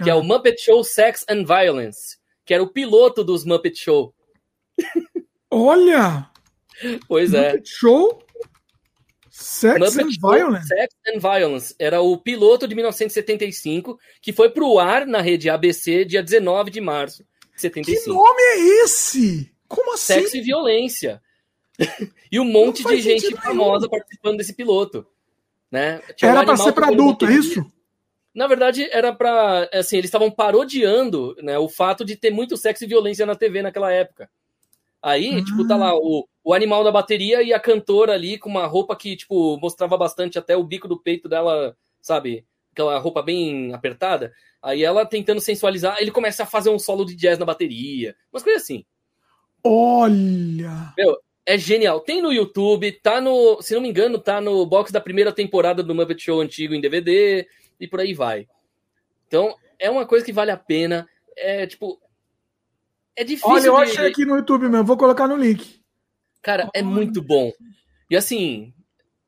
Que 0.03 0.11
ah. 0.11 0.15
é 0.15 0.17
o 0.17 0.23
Muppet 0.23 0.61
Show 0.61 0.83
Sex 0.83 1.25
and 1.29 1.45
Violence, 1.45 2.17
que 2.45 2.55
era 2.55 2.63
o 2.63 2.73
piloto 2.73 3.23
dos 3.23 3.45
Muppet 3.45 3.79
Show. 3.79 4.15
Olha! 5.51 6.31
Pois 7.07 7.35
é. 7.35 7.53
Muppet 7.53 7.69
Show 7.69 8.30
Sex 9.41 9.79
Muppet 9.79 10.03
and 10.03 10.31
Violence. 10.31 10.69
Sex 10.69 10.95
and 11.09 11.19
Violence. 11.19 11.75
Era 11.79 12.03
o 12.03 12.19
piloto 12.19 12.69
de 12.69 12.75
1975, 12.75 13.99
que 14.21 14.35
foi 14.35 14.51
pro 14.51 14.79
ar 14.79 15.07
na 15.07 15.23
rede 15.23 15.49
ABC 15.49 16.05
dia 16.05 16.23
19 16.23 16.71
de 16.71 16.81
março 16.81 17.25
de 17.55 17.63
75. 17.63 18.05
Que 18.05 18.11
nome 18.11 18.43
é 18.43 18.85
esse? 18.85 19.51
Como 19.67 19.95
assim? 19.95 20.15
Sexo 20.15 20.37
e 20.37 20.43
violência. 20.43 21.23
e 22.31 22.39
um 22.39 22.45
monte 22.45 22.85
de 22.85 23.01
gente 23.01 23.35
famosa 23.37 23.87
nenhum. 23.87 23.91
participando 23.91 24.37
desse 24.37 24.53
piloto. 24.55 25.07
Né? 25.73 26.03
Era 26.21 26.43
um 26.43 26.45
para 26.45 26.57
ser 26.59 26.73
para 26.73 26.89
adulto, 26.89 27.25
é 27.25 27.33
isso? 27.33 27.65
Na 28.35 28.47
verdade, 28.47 28.89
era 28.93 29.13
para 29.13 29.71
assim, 29.73 29.97
eles 29.97 30.09
estavam 30.09 30.31
parodiando, 30.31 31.35
né, 31.43 31.59
o 31.59 31.69
fato 31.69 32.05
de 32.05 32.15
ter 32.15 32.31
muito 32.31 32.57
sexo 32.57 32.85
e 32.85 32.87
violência 32.87 33.25
na 33.25 33.35
TV 33.35 33.63
naquela 33.63 33.91
época. 33.91 34.31
Aí, 35.03 35.39
ah. 35.39 35.45
tipo, 35.45 35.67
tá 35.67 35.77
lá 35.77 35.95
o, 35.95 36.29
o 36.45 36.55
animal 36.55 36.85
da 36.85 36.93
bateria 36.93 37.43
e 37.43 37.53
a 37.53 37.61
cantora 37.61 38.13
ali 38.13 38.39
com 38.39 38.49
uma 38.49 38.67
roupa 38.67 38.97
que, 38.97 39.17
tipo, 39.17 39.59
mostrava 39.59 39.97
bastante 39.97 40.39
até 40.39 40.57
o 40.57 40.65
bico 40.65 40.87
do 40.87 40.99
peito 40.99 41.29
dela, 41.29 41.77
sabe? 42.01 42.45
Aquela 42.73 42.99
roupa 42.99 43.23
bem 43.23 43.73
apertada. 43.75 44.33
Aí 44.63 44.85
ela 44.85 45.07
tentando 45.07 45.41
sensualizar, 45.41 45.97
ele 46.01 46.11
começa 46.11 46.43
a 46.43 46.47
fazer 46.47 46.71
um 46.71 46.79
solo 46.79 47.05
de 47.05 47.17
jazz 47.17 47.39
na 47.39 47.47
bateria. 47.47 48.15
Umas 48.33 48.43
coisas 48.43 48.63
assim. 48.63 48.85
Olha! 49.65 50.93
Meu, 50.97 51.19
é 51.47 51.59
genial. 51.59 52.01
Tem 52.01 52.23
no 52.23 52.33
YouTube, 52.33 52.93
tá 52.93 53.21
no. 53.21 53.61
Se 53.63 53.75
não 53.75 53.81
me 53.81 53.89
engano, 53.89 54.19
tá 54.19 54.41
no 54.41 54.65
box 54.67 54.93
da 54.93 55.01
primeira 55.01 55.33
temporada 55.33 55.83
do 55.83 55.95
Muppet 55.95 56.23
Show 56.23 56.41
antigo 56.41 56.75
em 56.75 56.81
DVD 56.81 57.47
e 57.79 57.89
por 57.89 58.01
aí 58.01 58.15
vai. 58.15 58.47
Então, 59.27 59.55
é 59.79 59.91
uma 59.91 60.07
coisa 60.07 60.25
que 60.25 60.33
vale 60.33 60.51
a 60.51 60.57
pena. 60.57 61.09
É 61.37 61.67
tipo. 61.67 62.01
É 63.21 63.25
difícil. 63.25 63.51
Olha, 63.51 63.67
eu 63.67 63.77
de... 63.77 63.83
achei 63.83 64.07
aqui 64.07 64.25
no 64.25 64.37
YouTube 64.37 64.67
mesmo, 64.67 64.87
vou 64.87 64.97
colocar 64.97 65.29
no 65.29 65.37
link. 65.37 65.79
Cara, 66.43 66.71
é 66.75 66.83
muito 66.83 67.21
bom. 67.21 67.53
E 68.11 68.17
assim, 68.17 68.73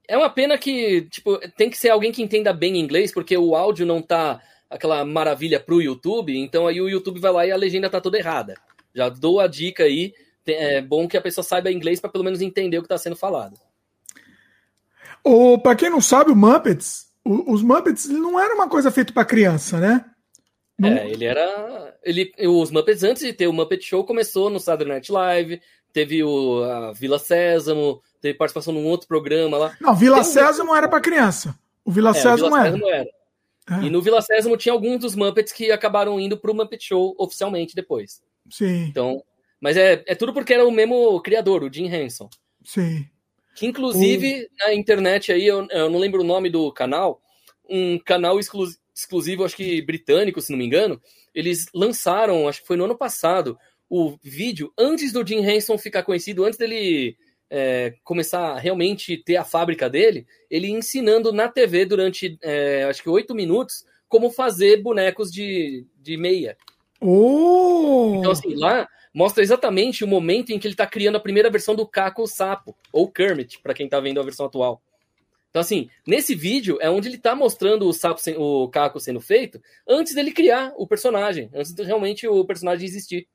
é 0.08 0.16
uma 0.16 0.30
pena 0.30 0.56
que, 0.56 1.02
tipo, 1.10 1.38
tem 1.58 1.68
que 1.68 1.76
ser 1.76 1.90
alguém 1.90 2.10
que 2.10 2.22
entenda 2.22 2.54
bem 2.54 2.78
inglês, 2.78 3.12
porque 3.12 3.36
o 3.36 3.54
áudio 3.54 3.84
não 3.84 4.00
tá 4.00 4.40
aquela 4.70 5.04
maravilha 5.04 5.60
pro 5.60 5.82
YouTube, 5.82 6.34
então 6.34 6.66
aí 6.66 6.80
o 6.80 6.88
YouTube 6.88 7.20
vai 7.20 7.32
lá 7.32 7.46
e 7.46 7.52
a 7.52 7.56
legenda 7.56 7.90
tá 7.90 8.00
toda 8.00 8.16
errada. 8.18 8.54
Já 8.94 9.10
dou 9.10 9.40
a 9.40 9.46
dica 9.46 9.84
aí, 9.84 10.14
é 10.46 10.80
bom 10.80 11.06
que 11.06 11.18
a 11.18 11.20
pessoa 11.20 11.44
saiba 11.44 11.70
inglês 11.70 12.00
para 12.00 12.08
pelo 12.08 12.24
menos 12.24 12.40
entender 12.40 12.78
o 12.78 12.82
que 12.82 12.88
tá 12.88 12.96
sendo 12.96 13.14
falado. 13.14 13.60
O, 15.22 15.58
pra 15.58 15.76
quem 15.76 15.90
não 15.90 16.00
sabe, 16.00 16.32
o 16.32 16.36
Muppets, 16.36 17.08
o, 17.22 17.52
os 17.52 17.62
Muppets 17.62 18.08
não 18.08 18.40
era 18.40 18.54
uma 18.54 18.70
coisa 18.70 18.90
feita 18.90 19.12
para 19.12 19.26
criança, 19.26 19.78
né? 19.78 20.06
Não... 20.82 20.98
É, 20.98 21.08
ele 21.08 21.24
era. 21.24 21.96
Ele, 22.02 22.32
os 22.48 22.70
Muppets, 22.70 23.04
antes 23.04 23.22
de 23.22 23.32
ter 23.32 23.46
o 23.46 23.52
Muppet 23.52 23.84
Show, 23.84 24.04
começou 24.04 24.50
no 24.50 24.58
Saturday 24.58 24.94
Night 24.94 25.12
Live, 25.12 25.60
teve 25.92 26.24
o 26.24 26.64
a 26.64 26.92
Vila 26.92 27.18
Sésamo, 27.18 28.02
teve 28.20 28.36
participação 28.36 28.74
num 28.74 28.86
outro 28.86 29.06
programa 29.06 29.56
lá. 29.56 29.76
Não, 29.80 29.94
Vila 29.94 30.24
Sésamo 30.24 30.74
era 30.74 30.88
para 30.88 31.00
criança. 31.00 31.56
O 31.84 31.92
Vila 31.92 32.10
é, 32.10 32.14
Sésamo 32.14 32.56
era. 32.56 32.76
era. 32.76 33.08
É. 33.70 33.84
E 33.84 33.90
no 33.90 34.02
Vila 34.02 34.20
Sésamo 34.20 34.56
tinha 34.56 34.72
alguns 34.72 34.98
dos 34.98 35.14
Muppets 35.14 35.52
que 35.52 35.70
acabaram 35.70 36.18
indo 36.18 36.36
pro 36.36 36.54
Muppet 36.54 36.84
Show 36.84 37.14
oficialmente 37.16 37.76
depois. 37.76 38.20
Sim. 38.50 38.86
Então, 38.86 39.22
mas 39.60 39.76
é, 39.76 40.02
é 40.06 40.14
tudo 40.16 40.32
porque 40.32 40.52
era 40.52 40.66
o 40.66 40.72
mesmo 40.72 41.20
criador, 41.20 41.62
o 41.62 41.72
Jim 41.72 41.86
Henson. 41.86 42.28
Sim. 42.64 43.06
Que 43.54 43.66
inclusive 43.66 44.44
o... 44.44 44.66
na 44.66 44.74
internet 44.74 45.30
aí, 45.30 45.46
eu, 45.46 45.64
eu, 45.70 45.88
não 45.88 46.00
lembro 46.00 46.22
o 46.22 46.26
nome 46.26 46.50
do 46.50 46.72
canal, 46.72 47.22
um 47.68 47.98
canal 48.00 48.40
exclu 48.40 48.66
exclusivo, 49.02 49.44
acho 49.44 49.56
que 49.56 49.82
britânico, 49.82 50.40
se 50.40 50.50
não 50.50 50.58
me 50.58 50.64
engano, 50.64 51.00
eles 51.34 51.66
lançaram, 51.74 52.48
acho 52.48 52.60
que 52.60 52.66
foi 52.66 52.76
no 52.76 52.84
ano 52.84 52.96
passado, 52.96 53.58
o 53.88 54.16
vídeo 54.22 54.72
antes 54.78 55.12
do 55.12 55.26
Jim 55.26 55.44
Henson 55.44 55.76
ficar 55.76 56.02
conhecido, 56.02 56.44
antes 56.44 56.58
dele 56.58 57.16
é, 57.50 57.94
começar 58.02 58.52
a 58.52 58.58
realmente 58.58 59.18
ter 59.18 59.36
a 59.36 59.44
fábrica 59.44 59.90
dele, 59.90 60.26
ele 60.50 60.70
ensinando 60.70 61.32
na 61.32 61.48
TV 61.48 61.84
durante 61.84 62.38
é, 62.42 62.84
acho 62.84 63.02
que 63.02 63.10
oito 63.10 63.34
minutos 63.34 63.84
como 64.08 64.30
fazer 64.30 64.82
bonecos 64.82 65.30
de, 65.30 65.86
de 66.00 66.16
meia. 66.16 66.56
Oh! 67.00 68.16
Então, 68.18 68.30
assim, 68.30 68.54
lá 68.54 68.88
mostra 69.12 69.42
exatamente 69.42 70.04
o 70.04 70.08
momento 70.08 70.50
em 70.50 70.58
que 70.58 70.66
ele 70.66 70.74
está 70.74 70.86
criando 70.86 71.16
a 71.16 71.20
primeira 71.20 71.50
versão 71.50 71.74
do 71.74 71.86
Caco 71.86 72.26
Sapo, 72.26 72.74
ou 72.92 73.10
Kermit, 73.10 73.60
para 73.60 73.74
quem 73.74 73.86
está 73.86 74.00
vendo 74.00 74.20
a 74.20 74.24
versão 74.24 74.46
atual. 74.46 74.82
Então, 75.52 75.60
assim, 75.60 75.90
nesse 76.06 76.34
vídeo 76.34 76.78
é 76.80 76.88
onde 76.88 77.08
ele 77.08 77.16
está 77.16 77.36
mostrando 77.36 77.86
o 77.86 77.92
sapo, 77.92 78.18
o 78.38 78.70
Caco 78.70 78.98
sendo 78.98 79.20
feito, 79.20 79.60
antes 79.86 80.14
dele 80.14 80.32
criar 80.32 80.72
o 80.78 80.86
personagem, 80.86 81.50
antes 81.54 81.74
de 81.74 81.82
realmente 81.82 82.26
o 82.26 82.42
personagem 82.42 82.88
existir. 82.88 83.28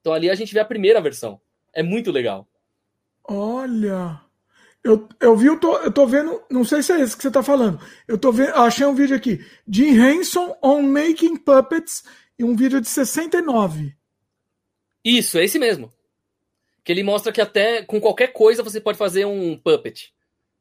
Então 0.00 0.12
ali 0.12 0.28
a 0.28 0.34
gente 0.34 0.52
vê 0.52 0.58
a 0.58 0.64
primeira 0.64 1.00
versão. 1.00 1.40
É 1.72 1.80
muito 1.80 2.10
legal. 2.10 2.48
Olha. 3.22 4.20
Eu, 4.82 5.08
eu 5.20 5.36
vi, 5.36 5.46
eu 5.46 5.58
tô, 5.58 5.78
eu 5.78 5.92
tô 5.92 6.04
vendo, 6.08 6.42
não 6.50 6.64
sei 6.64 6.82
se 6.82 6.92
é 6.92 7.00
esse 7.00 7.16
que 7.16 7.22
você 7.22 7.30
tá 7.30 7.42
falando. 7.42 7.80
Eu 8.08 8.18
tô 8.18 8.32
vendo, 8.32 8.52
achei 8.56 8.84
um 8.84 8.94
vídeo 8.94 9.14
aqui. 9.14 9.38
Jim 9.66 9.96
Henson 9.96 10.58
on 10.60 10.82
Making 10.82 11.36
Puppets 11.36 12.02
e 12.36 12.42
um 12.42 12.56
vídeo 12.56 12.80
de 12.80 12.88
69. 12.88 13.94
Isso, 15.04 15.38
é 15.38 15.44
esse 15.44 15.58
mesmo. 15.60 15.92
Que 16.82 16.90
ele 16.90 17.04
mostra 17.04 17.32
que 17.32 17.40
até 17.40 17.84
com 17.84 18.00
qualquer 18.00 18.32
coisa 18.32 18.60
você 18.60 18.80
pode 18.80 18.98
fazer 18.98 19.24
um 19.24 19.56
puppet. 19.56 20.12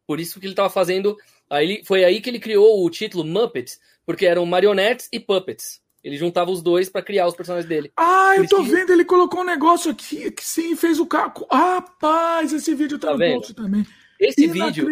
Por 0.05 0.19
isso 0.19 0.39
que 0.39 0.47
ele 0.47 0.55
tava 0.55 0.69
fazendo. 0.69 1.17
Aí 1.49 1.83
foi 1.85 2.03
aí 2.03 2.21
que 2.21 2.29
ele 2.29 2.39
criou 2.39 2.85
o 2.85 2.89
título 2.89 3.23
Muppets, 3.23 3.79
porque 4.05 4.25
eram 4.25 4.45
marionetes 4.45 5.09
e 5.11 5.19
puppets. 5.19 5.81
Ele 6.03 6.17
juntava 6.17 6.51
os 6.51 6.61
dois 6.61 6.89
para 6.89 7.01
criar 7.01 7.27
os 7.27 7.35
personagens 7.35 7.67
dele. 7.67 7.91
Ah, 7.95 8.33
eu 8.35 8.47
tô 8.47 8.61
que... 8.61 8.69
vendo, 8.69 8.91
ele 8.91 9.05
colocou 9.05 9.39
um 9.39 9.45
negócio 9.45 9.89
aqui 9.89 10.29
que 10.31 10.43
sim, 10.43 10.75
fez 10.75 10.99
o 10.99 11.05
caco. 11.05 11.47
Ah, 11.49 11.75
rapaz, 11.75 12.51
esse 12.51 12.75
vídeo 12.75 12.99
tá, 12.99 13.07
tá 13.07 13.17
no 13.17 13.33
post 13.35 13.53
também. 13.53 13.85
Esse 14.19 14.47
vídeo 14.47 14.87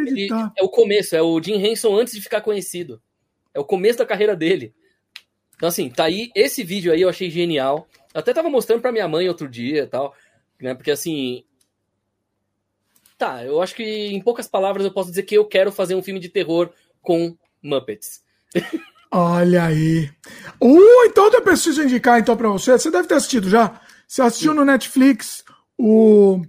é 0.58 0.64
o 0.64 0.70
começo, 0.70 1.16
é 1.16 1.22
o 1.22 1.42
Jim 1.42 1.56
Henson 1.56 1.98
antes 1.98 2.14
de 2.14 2.22
ficar 2.22 2.42
conhecido. 2.42 3.02
É 3.54 3.60
o 3.60 3.66
começo 3.66 4.00
da 4.00 4.06
carreira 4.06 4.36
dele. 4.36 4.74
Então, 5.56 5.70
assim, 5.70 5.90
tá 5.90 6.06
aí. 6.06 6.32
Esse 6.36 6.64
vídeo 6.64 6.92
aí 6.92 7.02
eu 7.02 7.10
achei 7.10 7.30
genial. 7.30 7.88
até 8.14 8.34
tava 8.34 8.50
mostrando 8.50 8.82
pra 8.82 8.92
minha 8.92 9.08
mãe 9.08 9.28
outro 9.28 9.48
dia 9.48 9.84
e 9.84 9.88
tal. 9.88 10.16
Né, 10.60 10.74
porque, 10.74 10.92
assim. 10.92 11.44
Tá, 13.22 13.46
eu 13.46 13.62
acho 13.62 13.76
que 13.76 13.84
em 13.84 14.20
poucas 14.20 14.48
palavras 14.48 14.84
eu 14.84 14.92
posso 14.92 15.12
dizer 15.12 15.22
que 15.22 15.38
eu 15.38 15.46
quero 15.46 15.72
fazer 15.72 15.94
um 15.94 16.02
filme 16.02 16.20
de 16.20 16.28
terror 16.28 16.72
com 17.04 17.38
Muppets. 17.62 18.24
Olha 19.14 19.66
aí. 19.66 20.10
Uh, 20.60 21.06
então 21.06 21.32
eu 21.32 21.42
preciso 21.44 21.84
indicar 21.84 22.20
então 22.20 22.36
para 22.36 22.50
você. 22.50 22.72
Você 22.72 22.90
deve 22.90 23.08
ter 23.08 23.14
assistido 23.14 23.48
já. 23.48 23.80
Você 24.08 24.24
assistiu 24.24 24.54
Sim. 24.54 24.58
no 24.58 24.66
Netflix 24.66 25.44
o 25.78 26.42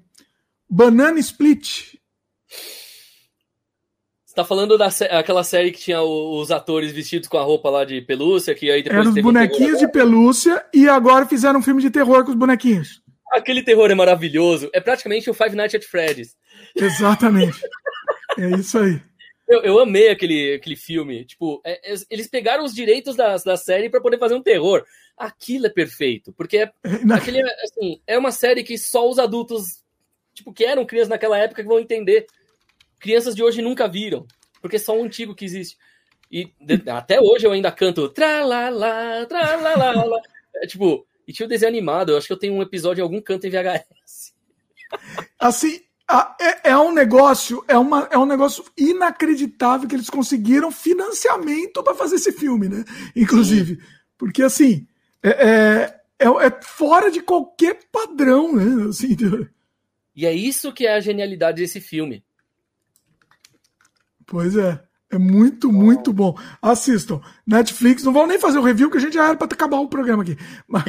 Banana 0.67 1.21
Split. 1.21 1.93
Você 4.25 4.35
tá 4.35 4.43
falando 4.43 4.79
daquela 4.79 5.45
série 5.45 5.73
que 5.73 5.81
tinha 5.81 6.01
os 6.01 6.51
atores 6.51 6.91
vestidos 6.91 7.29
com 7.29 7.37
a 7.37 7.43
roupa 7.43 7.69
lá 7.69 7.85
de 7.85 8.01
pelúcia, 8.01 8.55
que 8.55 8.71
aí 8.71 8.83
depois 8.83 8.99
Eram 8.99 9.15
os 9.15 9.23
bonequinhos 9.23 9.79
de 9.79 9.89
pelúcia 9.89 10.65
e 10.73 10.89
agora 10.89 11.27
fizeram 11.27 11.61
um 11.61 11.63
filme 11.63 11.83
de 11.83 11.91
terror 11.91 12.25
com 12.25 12.31
os 12.31 12.37
bonequinhos. 12.39 13.02
Aquele 13.33 13.63
terror 13.63 13.91
é 13.91 13.95
maravilhoso. 13.95 14.71
É 14.73 14.81
praticamente 14.81 15.31
o 15.31 15.35
Five 15.35 15.57
Nights 15.57 15.75
at 15.75 15.85
Freddy's. 15.85 16.37
Exatamente. 16.77 17.61
é 18.39 18.51
isso 18.59 18.79
aí. 18.79 19.01
Eu, 19.49 19.61
eu 19.63 19.79
amei 19.79 20.11
aquele, 20.11 20.55
aquele 20.55 20.77
filme. 20.77 21.25
Tipo, 21.25 21.61
é, 21.65 21.93
é, 21.93 21.97
eles 22.11 22.29
pegaram 22.29 22.65
os 22.65 22.75
direitos 22.75 23.17
da, 23.17 23.37
da 23.37 23.57
série 23.57 23.91
para 23.91 24.01
poder 24.01 24.19
fazer 24.19 24.35
um 24.35 24.43
terror. 24.43 24.85
Aquilo 25.17 25.67
é 25.67 25.71
perfeito, 25.71 26.33
porque 26.33 26.59
é, 26.59 26.73
aquele, 27.15 27.43
assim, 27.43 28.01
é 28.07 28.17
uma 28.17 28.33
série 28.33 28.63
que 28.63 28.79
só 28.79 29.09
os 29.09 29.19
adultos, 29.19 29.83
tipo, 30.35 30.53
que 30.53 30.65
eram 30.65 30.87
crianças 30.87 31.11
naquela 31.11 31.39
época, 31.39 31.63
que 31.63 31.69
vão 31.69 31.79
entender. 31.79 32.27
Crianças 32.99 33.35
de 33.35 33.43
hoje 33.43 33.61
nunca 33.61 33.89
viram, 33.89 34.27
porque 34.61 34.77
é 34.77 34.79
só 34.79 34.97
um 34.97 35.05
antigo 35.05 35.35
que 35.35 35.45
existe. 35.45 35.77
E 36.31 36.51
de, 36.61 36.89
até 36.91 37.21
hoje 37.21 37.47
eu 37.47 37.53
ainda 37.53 37.71
canto 37.71 38.09
tra-la-la, 38.09 39.27
tra-la-la. 39.27 40.21
É, 40.57 40.67
tipo, 40.67 41.07
e 41.27 41.33
tinha 41.33 41.47
o 41.47 41.49
desenho 41.49 41.71
animado. 41.71 42.13
Eu 42.13 42.19
acho 42.19 42.27
que 42.27 42.33
eu 42.33 42.39
tenho 42.39 42.55
um 42.55 42.63
episódio 42.63 43.01
em 43.01 43.05
algum 43.05 43.21
canto 43.21 43.47
em 43.47 43.51
VHS. 43.51 44.33
Assim, 45.39 45.81
é, 46.39 46.71
é, 46.71 46.79
um 46.79 46.93
negócio, 46.93 47.65
é, 47.67 47.77
uma, 47.77 48.09
é 48.11 48.19
um 48.19 48.27
negócio 48.27 48.65
inacreditável 48.77 49.89
que 49.89 49.95
eles 49.95 50.11
conseguiram 50.11 50.71
financiamento 50.71 51.83
para 51.83 51.95
fazer 51.95 52.17
esse 52.17 52.33
filme, 52.33 52.69
né? 52.69 52.85
Inclusive. 53.17 53.79
Porque 54.19 54.43
assim, 54.43 54.87
é, 55.23 55.31
é, 55.31 56.01
é, 56.19 56.27
é, 56.27 56.61
fora 56.63 57.11
de 57.11 57.21
qualquer 57.21 57.79
padrão, 57.91 58.55
né? 58.55 58.89
Assim, 58.89 59.17
e 60.15 60.27
é 60.27 60.33
isso 60.33 60.73
que 60.73 60.87
é 60.87 60.95
a 60.95 61.01
genialidade 61.01 61.63
desse 61.63 61.81
filme. 61.81 62.25
Pois 64.27 64.57
é. 64.57 64.83
É 65.11 65.19
muito, 65.19 65.71
muito 65.71 66.11
bom. 66.11 66.35
Assistam. 66.61 67.21
Netflix, 67.47 68.03
não 68.03 68.15
vão 68.15 68.27
nem 68.27 68.39
fazer 68.39 68.59
o 68.59 68.63
review, 68.63 68.91
que 68.91 68.97
a 68.97 69.01
gente 69.01 69.13
já 69.13 69.29
era 69.29 69.37
para 69.37 69.47
acabar 69.47 69.79
o 69.79 69.89
programa 69.89 70.23
aqui. 70.23 70.39
Mas 70.67 70.85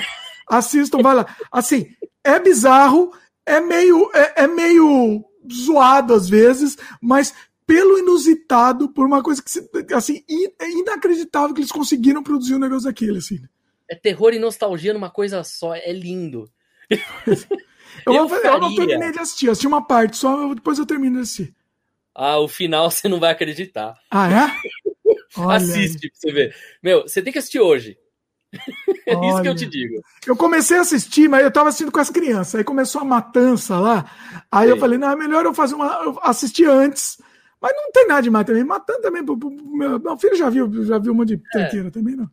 assistam, 0.48 1.00
vai 1.02 1.16
lá. 1.16 1.38
Assim, 1.52 1.88
é 2.24 2.40
bizarro, 2.40 3.12
é 3.46 3.60
meio, 3.60 4.10
é, 4.14 4.44
é 4.44 4.48
meio 4.48 5.24
zoado 5.52 6.14
às 6.14 6.30
vezes, 6.30 6.78
mas 7.02 7.34
pelo 7.66 7.98
inusitado, 7.98 8.90
por 8.90 9.06
uma 9.06 9.24
coisa 9.24 9.42
que 9.42 9.94
assim, 9.94 10.24
é 10.60 10.70
inacreditável 10.70 11.54
que 11.54 11.62
eles 11.62 11.72
conseguiram 11.72 12.24
produzir 12.24 12.56
um 12.56 12.60
negócio 12.60 12.86
daquele, 12.86 13.18
assim. 13.18 13.40
É 13.90 13.96
terror 13.96 14.34
e 14.34 14.40
nostalgia 14.40 14.94
numa 14.94 15.10
coisa 15.10 15.44
só, 15.44 15.76
é 15.76 15.92
lindo. 15.92 16.50
eu, 18.06 18.14
eu, 18.14 18.28
eu, 18.28 18.60
não 18.60 18.76
terminei 18.76 19.12
de 19.12 19.20
assistir, 19.20 19.50
assisti 19.50 19.68
uma 19.68 19.86
parte 19.86 20.18
só, 20.18 20.54
depois 20.54 20.78
eu 20.78 20.86
termino 20.86 21.18
de 21.18 21.22
assistir. 21.24 21.54
Ah, 22.14 22.40
o 22.40 22.48
final 22.48 22.90
você 22.92 23.08
não 23.08 23.20
vai 23.20 23.32
acreditar. 23.32 23.96
Ah, 24.10 24.30
é? 24.30 24.74
Assiste 25.56 26.10
pra 26.10 26.20
você 26.20 26.32
ver. 26.32 26.56
Meu, 26.82 27.02
você 27.02 27.20
tem 27.20 27.34
que 27.34 27.40
assistir 27.40 27.60
hoje. 27.60 27.98
É 29.06 29.14
isso 29.28 29.42
que 29.42 29.50
eu 29.50 29.56
te 29.56 29.66
digo. 29.66 30.02
Eu 30.26 30.36
comecei 30.36 30.78
a 30.78 30.82
assistir, 30.82 31.28
mas 31.28 31.44
eu 31.44 31.52
tava 31.52 31.68
assistindo 31.68 31.92
com 31.92 32.00
as 32.00 32.10
crianças. 32.10 32.56
Aí 32.56 32.64
começou 32.64 33.02
a 33.02 33.06
matança 33.06 33.78
lá. 33.78 34.10
Aí 34.50 34.68
Sim. 34.68 34.74
eu 34.74 34.80
falei, 34.80 34.98
não, 34.98 35.10
é 35.10 35.16
melhor 35.16 35.44
eu 35.44 35.54
fazer 35.54 35.76
uma. 35.76 35.88
Eu 36.06 36.18
assistir 36.22 36.70
antes. 36.70 37.18
Mas 37.62 37.74
não 37.76 37.92
tem 37.92 38.08
nada 38.08 38.22
demais 38.22 38.46
também. 38.46 38.64
Matando 38.64 39.02
também. 39.02 39.22
Meu, 39.22 40.00
meu 40.00 40.18
filho 40.18 40.38
já 40.38 40.50
viu, 40.50 40.86
já 40.86 40.98
viu 40.98 41.12
um 41.12 41.16
monte 41.16 41.36
de 41.36 41.44
é. 41.44 41.50
tranqueira 41.52 41.92
também, 41.92 42.16
não. 42.16 42.30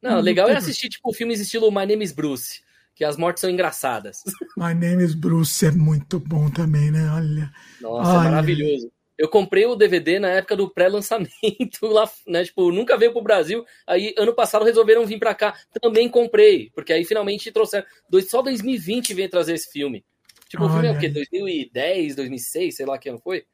Não, 0.00 0.20
legal 0.20 0.48
é 0.48 0.56
assistir, 0.56 0.88
tipo, 0.88 1.12
filmes 1.12 1.40
estilo 1.40 1.70
My 1.70 1.86
Name 1.86 2.04
is 2.04 2.12
Bruce. 2.12 2.60
Que 2.94 3.04
as 3.04 3.16
mortes 3.16 3.40
são 3.40 3.50
engraçadas. 3.50 4.22
My 4.56 4.72
Name 4.74 5.02
is 5.02 5.14
Bruce 5.14 5.66
é 5.66 5.72
muito 5.72 6.20
bom 6.20 6.48
também, 6.48 6.92
né? 6.92 7.10
Olha. 7.10 7.50
Nossa, 7.80 8.10
é 8.10 8.14
Olha. 8.14 8.20
é 8.20 8.30
maravilhoso. 8.30 8.92
Eu 9.16 9.28
comprei 9.28 9.64
o 9.64 9.76
DVD 9.76 10.18
na 10.18 10.28
época 10.28 10.56
do 10.56 10.68
pré-lançamento 10.68 11.30
lá, 11.86 12.10
né? 12.26 12.44
Tipo, 12.44 12.72
nunca 12.72 12.96
veio 12.96 13.12
pro 13.12 13.22
Brasil. 13.22 13.64
Aí, 13.86 14.12
ano 14.18 14.34
passado, 14.34 14.64
resolveram 14.64 15.06
vir 15.06 15.18
para 15.18 15.34
cá. 15.34 15.54
Também 15.80 16.08
comprei, 16.08 16.70
porque 16.74 16.92
aí 16.92 17.04
finalmente 17.04 17.52
trouxeram. 17.52 17.86
Só 18.28 18.42
2020 18.42 19.14
veio 19.14 19.28
trazer 19.28 19.54
esse 19.54 19.70
filme. 19.70 20.04
Tipo, 20.48 20.64
o 20.64 20.68
filme 20.68 20.88
é 20.88 20.92
o 20.92 20.98
quê? 20.98 21.08
2010, 21.08 22.16
2006, 22.16 22.76
sei 22.76 22.86
lá 22.86 22.98
que 22.98 23.08
ano 23.08 23.18
foi? 23.18 23.44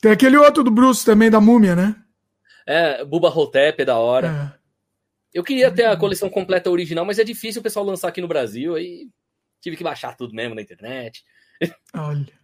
Tem 0.00 0.12
aquele 0.12 0.36
outro 0.36 0.62
do 0.62 0.70
Bruce 0.70 1.04
também, 1.04 1.30
da 1.30 1.40
múmia, 1.40 1.74
né? 1.74 1.96
É, 2.66 3.04
Buba 3.04 3.28
Hotep 3.28 3.82
é 3.82 3.84
da 3.84 3.98
hora. 3.98 4.58
Eu 5.32 5.42
queria 5.42 5.70
ter 5.70 5.84
a 5.84 5.96
coleção 5.96 6.30
completa 6.30 6.70
original, 6.70 7.04
mas 7.04 7.18
é 7.18 7.24
difícil 7.24 7.60
o 7.60 7.62
pessoal 7.62 7.84
lançar 7.84 8.08
aqui 8.08 8.20
no 8.20 8.28
Brasil, 8.28 8.76
aí 8.76 9.08
tive 9.60 9.76
que 9.76 9.84
baixar 9.84 10.16
tudo 10.16 10.34
mesmo 10.34 10.54
na 10.54 10.62
internet. 10.62 11.24
Olha. 11.94 12.43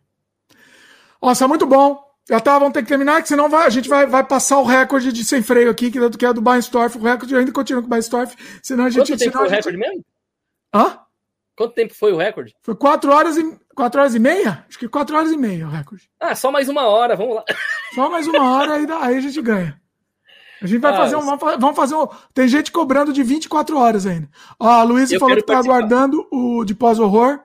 Nossa, 1.21 1.47
muito 1.47 1.67
bom. 1.67 2.03
Já 2.29 2.39
tá, 2.39 2.59
vamos 2.59 2.73
ter 2.73 2.83
que 2.83 2.89
terminar, 2.89 3.21
que 3.23 3.29
senão 3.29 3.49
vai, 3.49 3.67
a 3.67 3.71
gente 3.71 3.89
vai, 3.89 4.07
vai 4.07 4.23
passar 4.23 4.59
o 4.59 4.65
recorde 4.65 5.13
de 5.13 5.25
sem 5.25 5.43
freio 5.43 5.69
aqui, 5.69 5.91
que, 5.91 6.11
que 6.11 6.27
é 6.27 6.33
do 6.33 6.41
Bainstorff. 6.41 6.97
O 6.97 7.03
recorde 7.03 7.35
ainda 7.35 7.51
continua 7.51 7.83
com 7.83 7.87
o 7.87 7.91
Bainstorff. 7.91 8.37
Senão 8.63 8.85
a 8.85 8.91
gente. 8.91 9.09
Quanto 9.09 9.19
tempo 9.19 9.39
foi 9.39 9.47
o 9.47 9.51
recorde 9.51 9.79
mesmo? 9.79 10.05
Hã? 10.73 10.99
Quanto 11.57 11.75
tempo 11.75 11.95
foi 11.95 12.13
o 12.13 12.17
recorde? 12.17 12.55
Foi 12.63 12.75
4 12.75 13.13
horas 13.13 13.37
e, 13.37 13.59
4 13.75 14.01
horas 14.01 14.15
e 14.15 14.19
meia? 14.19 14.65
Acho 14.69 14.79
que 14.79 14.89
4 14.89 15.17
horas 15.17 15.33
e 15.33 15.37
meia 15.37 15.67
o 15.67 15.71
recorde. 15.71 16.09
Ah, 16.21 16.35
só 16.35 16.51
mais 16.51 16.69
uma 16.69 16.87
hora, 16.87 17.17
vamos 17.17 17.35
lá. 17.35 17.45
Só 17.95 18.09
mais 18.09 18.25
uma 18.29 18.49
hora, 18.49 18.75
aí, 18.75 18.87
aí 18.89 19.19
a 19.19 19.21
gente 19.21 19.43
ganha. 19.43 19.81
A 20.63 20.67
gente 20.67 20.81
vai 20.81 20.93
ah, 20.93 20.97
fazer 20.97 21.17
um. 21.17 21.37
Vamos 21.37 21.75
fazer 21.75 21.97
um. 21.97 22.07
Tem 22.33 22.47
gente 22.47 22.71
cobrando 22.71 23.13
de 23.13 23.23
24 23.23 23.77
horas 23.77 24.07
ainda. 24.07 24.29
Ó, 24.61 24.69
a 24.69 24.83
Luísa 24.85 25.19
falou 25.19 25.35
que 25.35 25.43
tá 25.43 25.59
aguardando 25.59 26.25
o 26.31 26.65
de 26.65 26.73
pós-horror. 26.73 27.41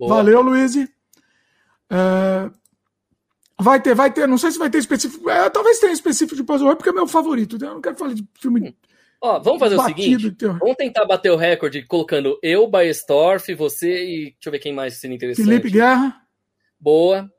Valeu, 0.00 0.42
Luiz. 0.42 0.74
É, 0.76 2.50
vai 3.60 3.80
ter, 3.80 3.94
vai 3.94 4.12
ter. 4.12 4.26
Não 4.28 4.38
sei 4.38 4.50
se 4.50 4.58
vai 4.58 4.70
ter 4.70 4.78
específico. 4.78 5.28
É, 5.28 5.48
talvez 5.50 5.78
tenha 5.78 5.92
específico 5.92 6.36
de 6.36 6.44
pós-horror, 6.44 6.76
porque 6.76 6.90
é 6.90 6.92
meu 6.92 7.06
favorito. 7.06 7.56
Eu 7.60 7.74
não 7.74 7.80
quero 7.80 7.96
falar 7.96 8.14
de 8.14 8.26
filme. 8.40 8.68
Hum. 8.68 8.74
Ó, 9.20 9.40
vamos 9.40 9.60
fazer 9.60 9.76
o 9.76 9.82
seguinte: 9.84 10.36
vamos 10.40 10.76
tentar 10.76 11.06
bater 11.06 11.30
o 11.30 11.36
recorde 11.36 11.82
colocando 11.86 12.38
eu, 12.42 12.66
Baestorff, 12.66 13.54
você 13.54 14.04
e. 14.04 14.24
Deixa 14.32 14.36
eu 14.46 14.52
ver 14.52 14.58
quem 14.58 14.72
mais 14.72 14.96
seria 14.96 15.16
interessante. 15.16 15.46
Felipe 15.46 15.70
Guerra. 15.70 16.20
Boa. 16.78 17.30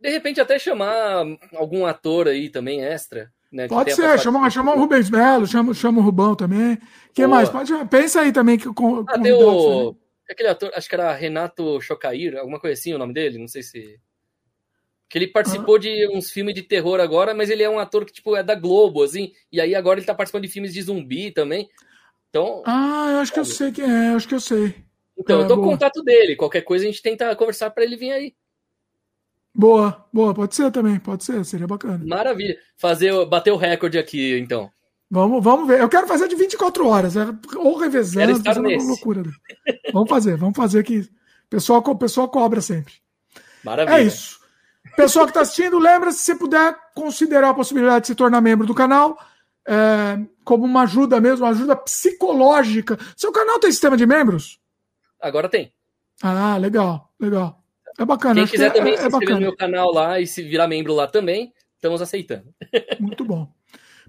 De 0.00 0.10
repente 0.10 0.40
até 0.40 0.58
chamar 0.58 1.24
algum 1.54 1.86
ator 1.86 2.28
aí 2.28 2.50
também 2.50 2.84
extra. 2.84 3.32
Né, 3.52 3.68
Pode 3.68 3.94
ser, 3.94 4.18
chama, 4.18 4.48
chama 4.48 4.74
o 4.74 4.78
Rubens 4.78 5.10
Melo, 5.10 5.46
chama, 5.46 5.74
chama 5.74 6.00
o 6.00 6.02
Rubão 6.02 6.34
também. 6.34 6.78
Quem 7.12 7.26
mais? 7.26 7.50
Pode, 7.50 7.70
pensa 7.90 8.22
aí 8.22 8.32
também 8.32 8.56
que 8.56 8.66
com, 8.72 9.04
ah, 9.06 9.18
tem 9.18 9.30
o, 9.32 9.94
aquele 10.28 10.48
ator, 10.48 10.70
acho 10.74 10.88
que 10.88 10.94
era 10.94 11.12
Renato 11.12 11.78
Chocair, 11.80 12.36
alguma 12.36 12.58
coisa 12.58 12.78
assim 12.78 12.94
o 12.94 12.98
nome 12.98 13.12
dele, 13.12 13.38
não 13.38 13.46
sei 13.46 13.62
se. 13.62 14.00
Que 15.12 15.18
ele 15.18 15.26
participou 15.26 15.74
ah. 15.74 15.78
de 15.78 16.08
uns 16.08 16.30
filmes 16.30 16.54
de 16.54 16.62
terror 16.62 16.98
agora, 16.98 17.34
mas 17.34 17.50
ele 17.50 17.62
é 17.62 17.68
um 17.68 17.78
ator 17.78 18.06
que, 18.06 18.14
tipo, 18.14 18.34
é 18.34 18.42
da 18.42 18.54
Globo, 18.54 19.02
assim, 19.02 19.30
e 19.52 19.60
aí 19.60 19.74
agora 19.74 20.00
ele 20.00 20.06
tá 20.06 20.14
participando 20.14 20.44
de 20.44 20.48
filmes 20.48 20.72
de 20.72 20.80
zumbi 20.80 21.30
também. 21.30 21.68
Então. 22.30 22.62
Ah, 22.64 23.10
eu 23.12 23.18
acho 23.18 23.30
que 23.30 23.38
eu 23.38 23.44
sei 23.44 23.70
quem 23.70 23.84
é, 23.84 24.14
acho 24.14 24.26
que 24.26 24.34
eu 24.34 24.40
sei. 24.40 24.74
Então, 25.18 25.40
é, 25.40 25.42
eu 25.42 25.48
tô 25.48 25.56
boa. 25.56 25.66
com 25.66 25.72
contato 25.74 26.02
dele. 26.02 26.34
Qualquer 26.34 26.62
coisa 26.62 26.86
a 26.86 26.88
gente 26.88 27.02
tenta 27.02 27.36
conversar 27.36 27.68
para 27.72 27.84
ele 27.84 27.94
vir 27.94 28.10
aí. 28.10 28.34
Boa, 29.54 30.08
boa, 30.10 30.32
pode 30.32 30.54
ser 30.54 30.70
também, 30.70 30.98
pode 30.98 31.24
ser, 31.24 31.44
seria 31.44 31.66
bacana. 31.66 32.02
Maravilha. 32.06 32.56
Fazer, 32.78 33.12
bater 33.26 33.50
o 33.50 33.58
recorde 33.58 33.98
aqui, 33.98 34.38
então. 34.38 34.70
Vamos, 35.10 35.44
vamos 35.44 35.68
ver. 35.68 35.78
Eu 35.78 35.90
quero 35.90 36.06
fazer 36.06 36.26
de 36.26 36.36
24 36.36 36.88
horas, 36.88 37.16
né? 37.16 37.38
ou 37.56 37.76
revezando, 37.76 38.42
fazendo 38.42 38.66
uma 38.66 38.82
loucura. 38.82 39.22
Né? 39.22 39.32
vamos 39.92 40.08
fazer, 40.08 40.38
vamos 40.38 40.56
fazer 40.56 40.82
que 40.82 41.00
o 41.00 41.08
pessoal, 41.50 41.84
o 41.86 41.98
pessoal 41.98 42.30
cobra 42.30 42.62
sempre. 42.62 42.94
Maravilha. 43.62 43.96
É 43.96 44.04
isso. 44.04 44.41
Pessoal 44.96 45.24
que 45.24 45.30
está 45.30 45.40
assistindo, 45.40 45.78
lembra 45.78 46.12
se 46.12 46.18
você 46.18 46.34
puder 46.34 46.76
considerar 46.94 47.50
a 47.50 47.54
possibilidade 47.54 48.02
de 48.02 48.06
se 48.08 48.14
tornar 48.14 48.40
membro 48.40 48.66
do 48.66 48.74
canal, 48.74 49.18
é, 49.66 50.18
como 50.44 50.64
uma 50.64 50.82
ajuda 50.82 51.20
mesmo, 51.20 51.44
uma 51.44 51.52
ajuda 51.52 51.76
psicológica. 51.76 52.98
Seu 53.16 53.32
canal 53.32 53.58
tem 53.58 53.70
sistema 53.70 53.96
de 53.96 54.06
membros? 54.06 54.60
Agora 55.20 55.48
tem. 55.48 55.72
Ah, 56.22 56.56
legal, 56.56 57.10
legal. 57.18 57.62
É 57.98 58.04
bacana. 58.04 58.34
Quem 58.34 58.46
quiser 58.46 58.72
que 58.72 58.78
é, 58.78 58.80
também 58.80 58.94
é, 58.94 58.96
se 58.98 59.06
inscrever 59.06 59.30
é 59.30 59.34
no 59.34 59.40
meu 59.40 59.56
canal 59.56 59.92
lá 59.92 60.20
e 60.20 60.26
se 60.26 60.42
virar 60.42 60.66
membro 60.66 60.94
lá 60.94 61.06
também, 61.06 61.52
estamos 61.76 62.02
aceitando. 62.02 62.52
Muito 63.00 63.24
bom. 63.24 63.48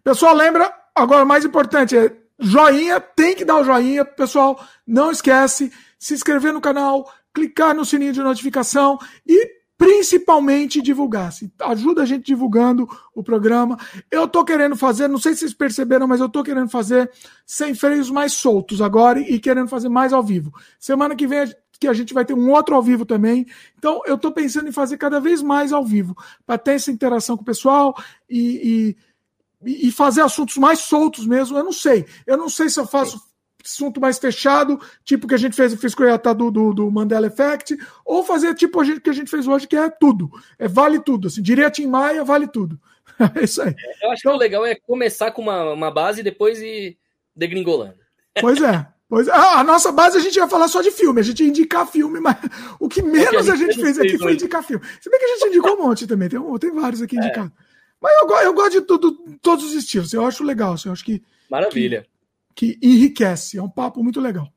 Pessoal, 0.04 0.36
lembra, 0.36 0.74
agora 0.94 1.24
o 1.24 1.28
mais 1.28 1.46
importante 1.46 1.96
é 1.98 2.12
joinha, 2.40 3.00
tem 3.00 3.36
que 3.36 3.46
dar 3.46 3.58
o 3.58 3.64
joinha. 3.64 4.04
Pessoal, 4.04 4.62
não 4.86 5.12
esquece, 5.12 5.72
se 5.98 6.14
inscrever 6.14 6.54
no 6.54 6.62
canal, 6.62 7.12
clicar 7.34 7.74
no 7.74 7.86
sininho 7.86 8.14
de 8.14 8.22
notificação 8.22 9.00
e 9.26 9.63
principalmente 9.78 10.82
divulgar. 10.82 11.32
Se 11.32 11.52
ajuda 11.60 12.04
a 12.04 12.06
gente 12.06 12.26
divulgando 12.26 12.88
o 13.14 13.24
programa. 13.24 13.78
Eu 14.10 14.28
tô 14.28 14.46
querendo 14.46 14.76
fazer, 14.76 15.08
não 15.08 15.20
sei 15.20 15.34
se 15.34 15.40
vocês 15.40 15.54
perceberam, 15.54 16.08
mas 16.08 16.20
eu 16.20 16.30
tô 16.30 16.44
querendo 16.44 16.70
fazer 16.70 17.12
sem 17.46 17.74
freios 17.74 18.10
mais 18.10 18.34
soltos 18.34 18.82
agora 18.82 19.20
e 19.20 19.40
querendo 19.40 19.68
fazer 19.68 19.90
mais 19.90 20.14
ao 20.14 20.24
vivo. 20.24 20.54
Semana 20.80 21.16
que 21.16 21.28
vem 21.28 21.48
que 21.80 21.88
a 21.88 21.94
gente 21.94 22.14
vai 22.14 22.24
ter 22.24 22.34
um 22.34 22.50
outro 22.50 22.76
ao 22.76 22.82
vivo 22.82 23.06
também. 23.06 23.46
Então, 23.78 24.02
eu 24.06 24.16
estou 24.16 24.32
pensando 24.32 24.70
em 24.70 24.72
fazer 24.72 24.98
cada 24.98 25.20
vez 25.20 25.42
mais 25.42 25.74
ao 25.74 25.84
vivo, 25.84 26.16
para 26.46 26.58
ter 26.58 26.76
essa 26.76 26.92
interação 26.92 27.36
com 27.36 27.44
o 27.44 27.46
pessoal 27.46 27.94
e, 28.30 28.96
e, 29.66 29.88
e, 29.88 29.92
fazer 29.92 30.22
assuntos 30.22 30.56
mais 30.56 30.80
soltos 30.80 31.26
mesmo. 31.26 31.58
Eu 31.58 31.64
não 31.64 31.74
sei. 31.74 32.06
Eu 32.26 32.38
não 32.38 32.48
sei 32.48 32.70
se 32.70 32.80
eu 32.80 32.88
faço 32.88 33.22
assunto 33.64 34.02
mais 34.02 34.20
fechado, 34.20 34.80
tipo 35.04 35.28
que 35.28 35.34
a 35.34 35.38
gente 35.38 35.56
fez, 35.56 35.74
fez 35.76 35.96
com 35.96 36.04
o 36.04 36.34
do, 36.34 36.52
do, 36.52 36.74
do, 36.74 36.92
Mandela 36.92 37.28
Effect, 37.28 37.78
ou 38.06 38.24
fazer 38.24 38.54
tipo 38.56 38.82
o 38.82 39.02
que 39.02 39.10
a 39.10 39.14
gente 39.14 39.32
fez 39.32 39.48
hoje, 39.48 39.68
que 39.68 39.76
é 39.76 39.90
tudo. 39.90 40.30
É 40.60 40.68
vale 40.68 41.00
tudo. 41.00 41.28
Assim, 41.28 41.42
diria 41.42 41.72
Tim 41.72 41.88
Maia, 41.88 42.24
vale 42.24 42.48
tudo. 42.48 42.80
é 43.40 43.44
isso 43.44 43.62
aí. 43.62 43.74
Eu 44.02 44.12
acho 44.12 44.22
então, 44.22 44.32
que 44.34 44.38
o 44.38 44.40
legal 44.40 44.66
é 44.66 44.76
começar 44.76 45.32
com 45.32 45.42
uma, 45.42 45.72
uma 45.72 45.92
base 45.92 46.22
e 46.22 46.24
depois 46.24 46.62
ir 46.62 46.98
degringolando. 47.36 47.96
Pois 48.40 48.62
é. 48.62 48.88
Pois, 49.08 49.28
ah, 49.30 49.60
a 49.60 49.64
nossa 49.64 49.92
base 49.92 50.18
a 50.18 50.22
gente 50.22 50.38
ia 50.38 50.48
falar 50.48 50.68
só 50.68 50.82
de 50.82 50.90
filme, 50.90 51.20
a 51.20 51.24
gente 51.24 51.44
ia 51.44 51.50
indicar 51.50 51.86
filme, 51.86 52.20
mas 52.20 52.36
o 52.80 52.90
que 52.90 53.04
menos 53.04 53.48
a 53.48 53.56
gente, 53.56 53.80
fez 53.80 54.00
aqui 54.00 54.18
foi 54.18 54.34
indicar 54.34 54.64
filme. 54.64 54.84
Se 55.00 55.08
bem 55.08 55.20
que 55.20 55.26
a 55.26 55.28
gente 55.28 55.48
indicou 55.50 55.76
um 55.76 55.84
monte 55.84 56.08
também, 56.08 56.28
tem, 56.28 56.40
tem 56.58 56.72
vários 56.72 57.00
aqui 57.00 57.16
é. 57.16 57.20
indicados. 57.20 57.52
Mas 58.02 58.12
eu, 58.22 58.38
eu 58.40 58.54
gosto 58.56 58.72
de 58.72 58.82
tudo, 58.82 59.38
todos 59.40 59.66
os 59.66 59.74
estilos, 59.74 60.14
eu 60.14 60.26
acho 60.26 60.44
legal, 60.44 60.76
eu 60.84 60.92
acho 60.92 61.06
que. 61.06 61.22
Maravilha. 61.48 62.02
Que, 62.02 62.13
que 62.56 62.78
enriquece, 62.82 63.58
é 63.58 63.64
um 63.64 63.70
papo 63.70 64.04
muito 64.04 64.20
legal. 64.20 64.48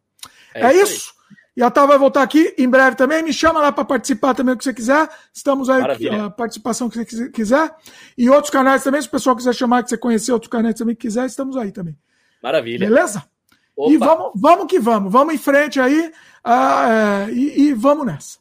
É, 0.55 0.67
é 0.67 0.83
isso. 0.83 1.15
E 1.57 1.63
a 1.63 1.71
Tal 1.71 1.87
vai 1.89 1.97
voltar 1.97 2.23
aqui 2.23 2.55
em 2.59 2.69
breve 2.69 2.97
também. 2.97 3.23
Me 3.23 3.33
chama 3.33 3.61
lá 3.61 3.73
para 3.73 3.85
participar 3.85 4.35
também 4.35 4.55
o 4.55 4.59
que 4.59 4.65
você 4.65 4.75
quiser. 4.75 5.09
Estamos 5.33 5.71
aí, 5.71 5.83
a 6.11 6.29
participação 6.29 6.91
que 6.91 6.99
você 6.99 7.31
quiser. 7.31 7.75
E 8.17 8.29
outros 8.29 8.51
canais 8.51 8.85
também, 8.85 9.01
se 9.01 9.09
o 9.09 9.11
pessoal 9.11 9.35
quiser 9.35 9.55
chamar, 9.55 9.83
que 9.83 9.89
você 9.89 9.97
conhecer 9.97 10.33
outros 10.33 10.51
canais 10.51 10.75
também 10.75 10.95
que 10.95 11.03
quiser, 11.03 11.25
estamos 11.25 11.57
aí 11.57 11.73
também. 11.73 11.97
Maravilha. 12.43 12.87
Beleza? 12.87 13.25
Opa. 13.75 13.91
E 13.91 13.97
vamos, 13.97 14.33
vamos 14.35 14.67
que 14.67 14.79
vamos, 14.79 15.11
vamos 15.11 15.35
em 15.35 15.39
frente 15.39 15.81
aí 15.81 16.13
uh, 16.45 17.31
e, 17.31 17.69
e, 17.69 17.75
vamos 17.75 18.07
nessa. 18.07 18.39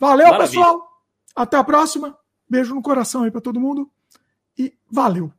Valeu, 0.00 0.28
Maravilha. 0.28 0.48
pessoal. 0.48 0.88
Até 1.36 1.58
a 1.58 1.64
próxima. 1.64 2.16
Beijo 2.48 2.74
no 2.74 2.82
coração 2.82 3.24
aí 3.24 3.30
para 3.30 3.40
todo 3.40 3.60
mundo 3.60 3.90
e 4.58 4.72
valeu. 4.90 5.32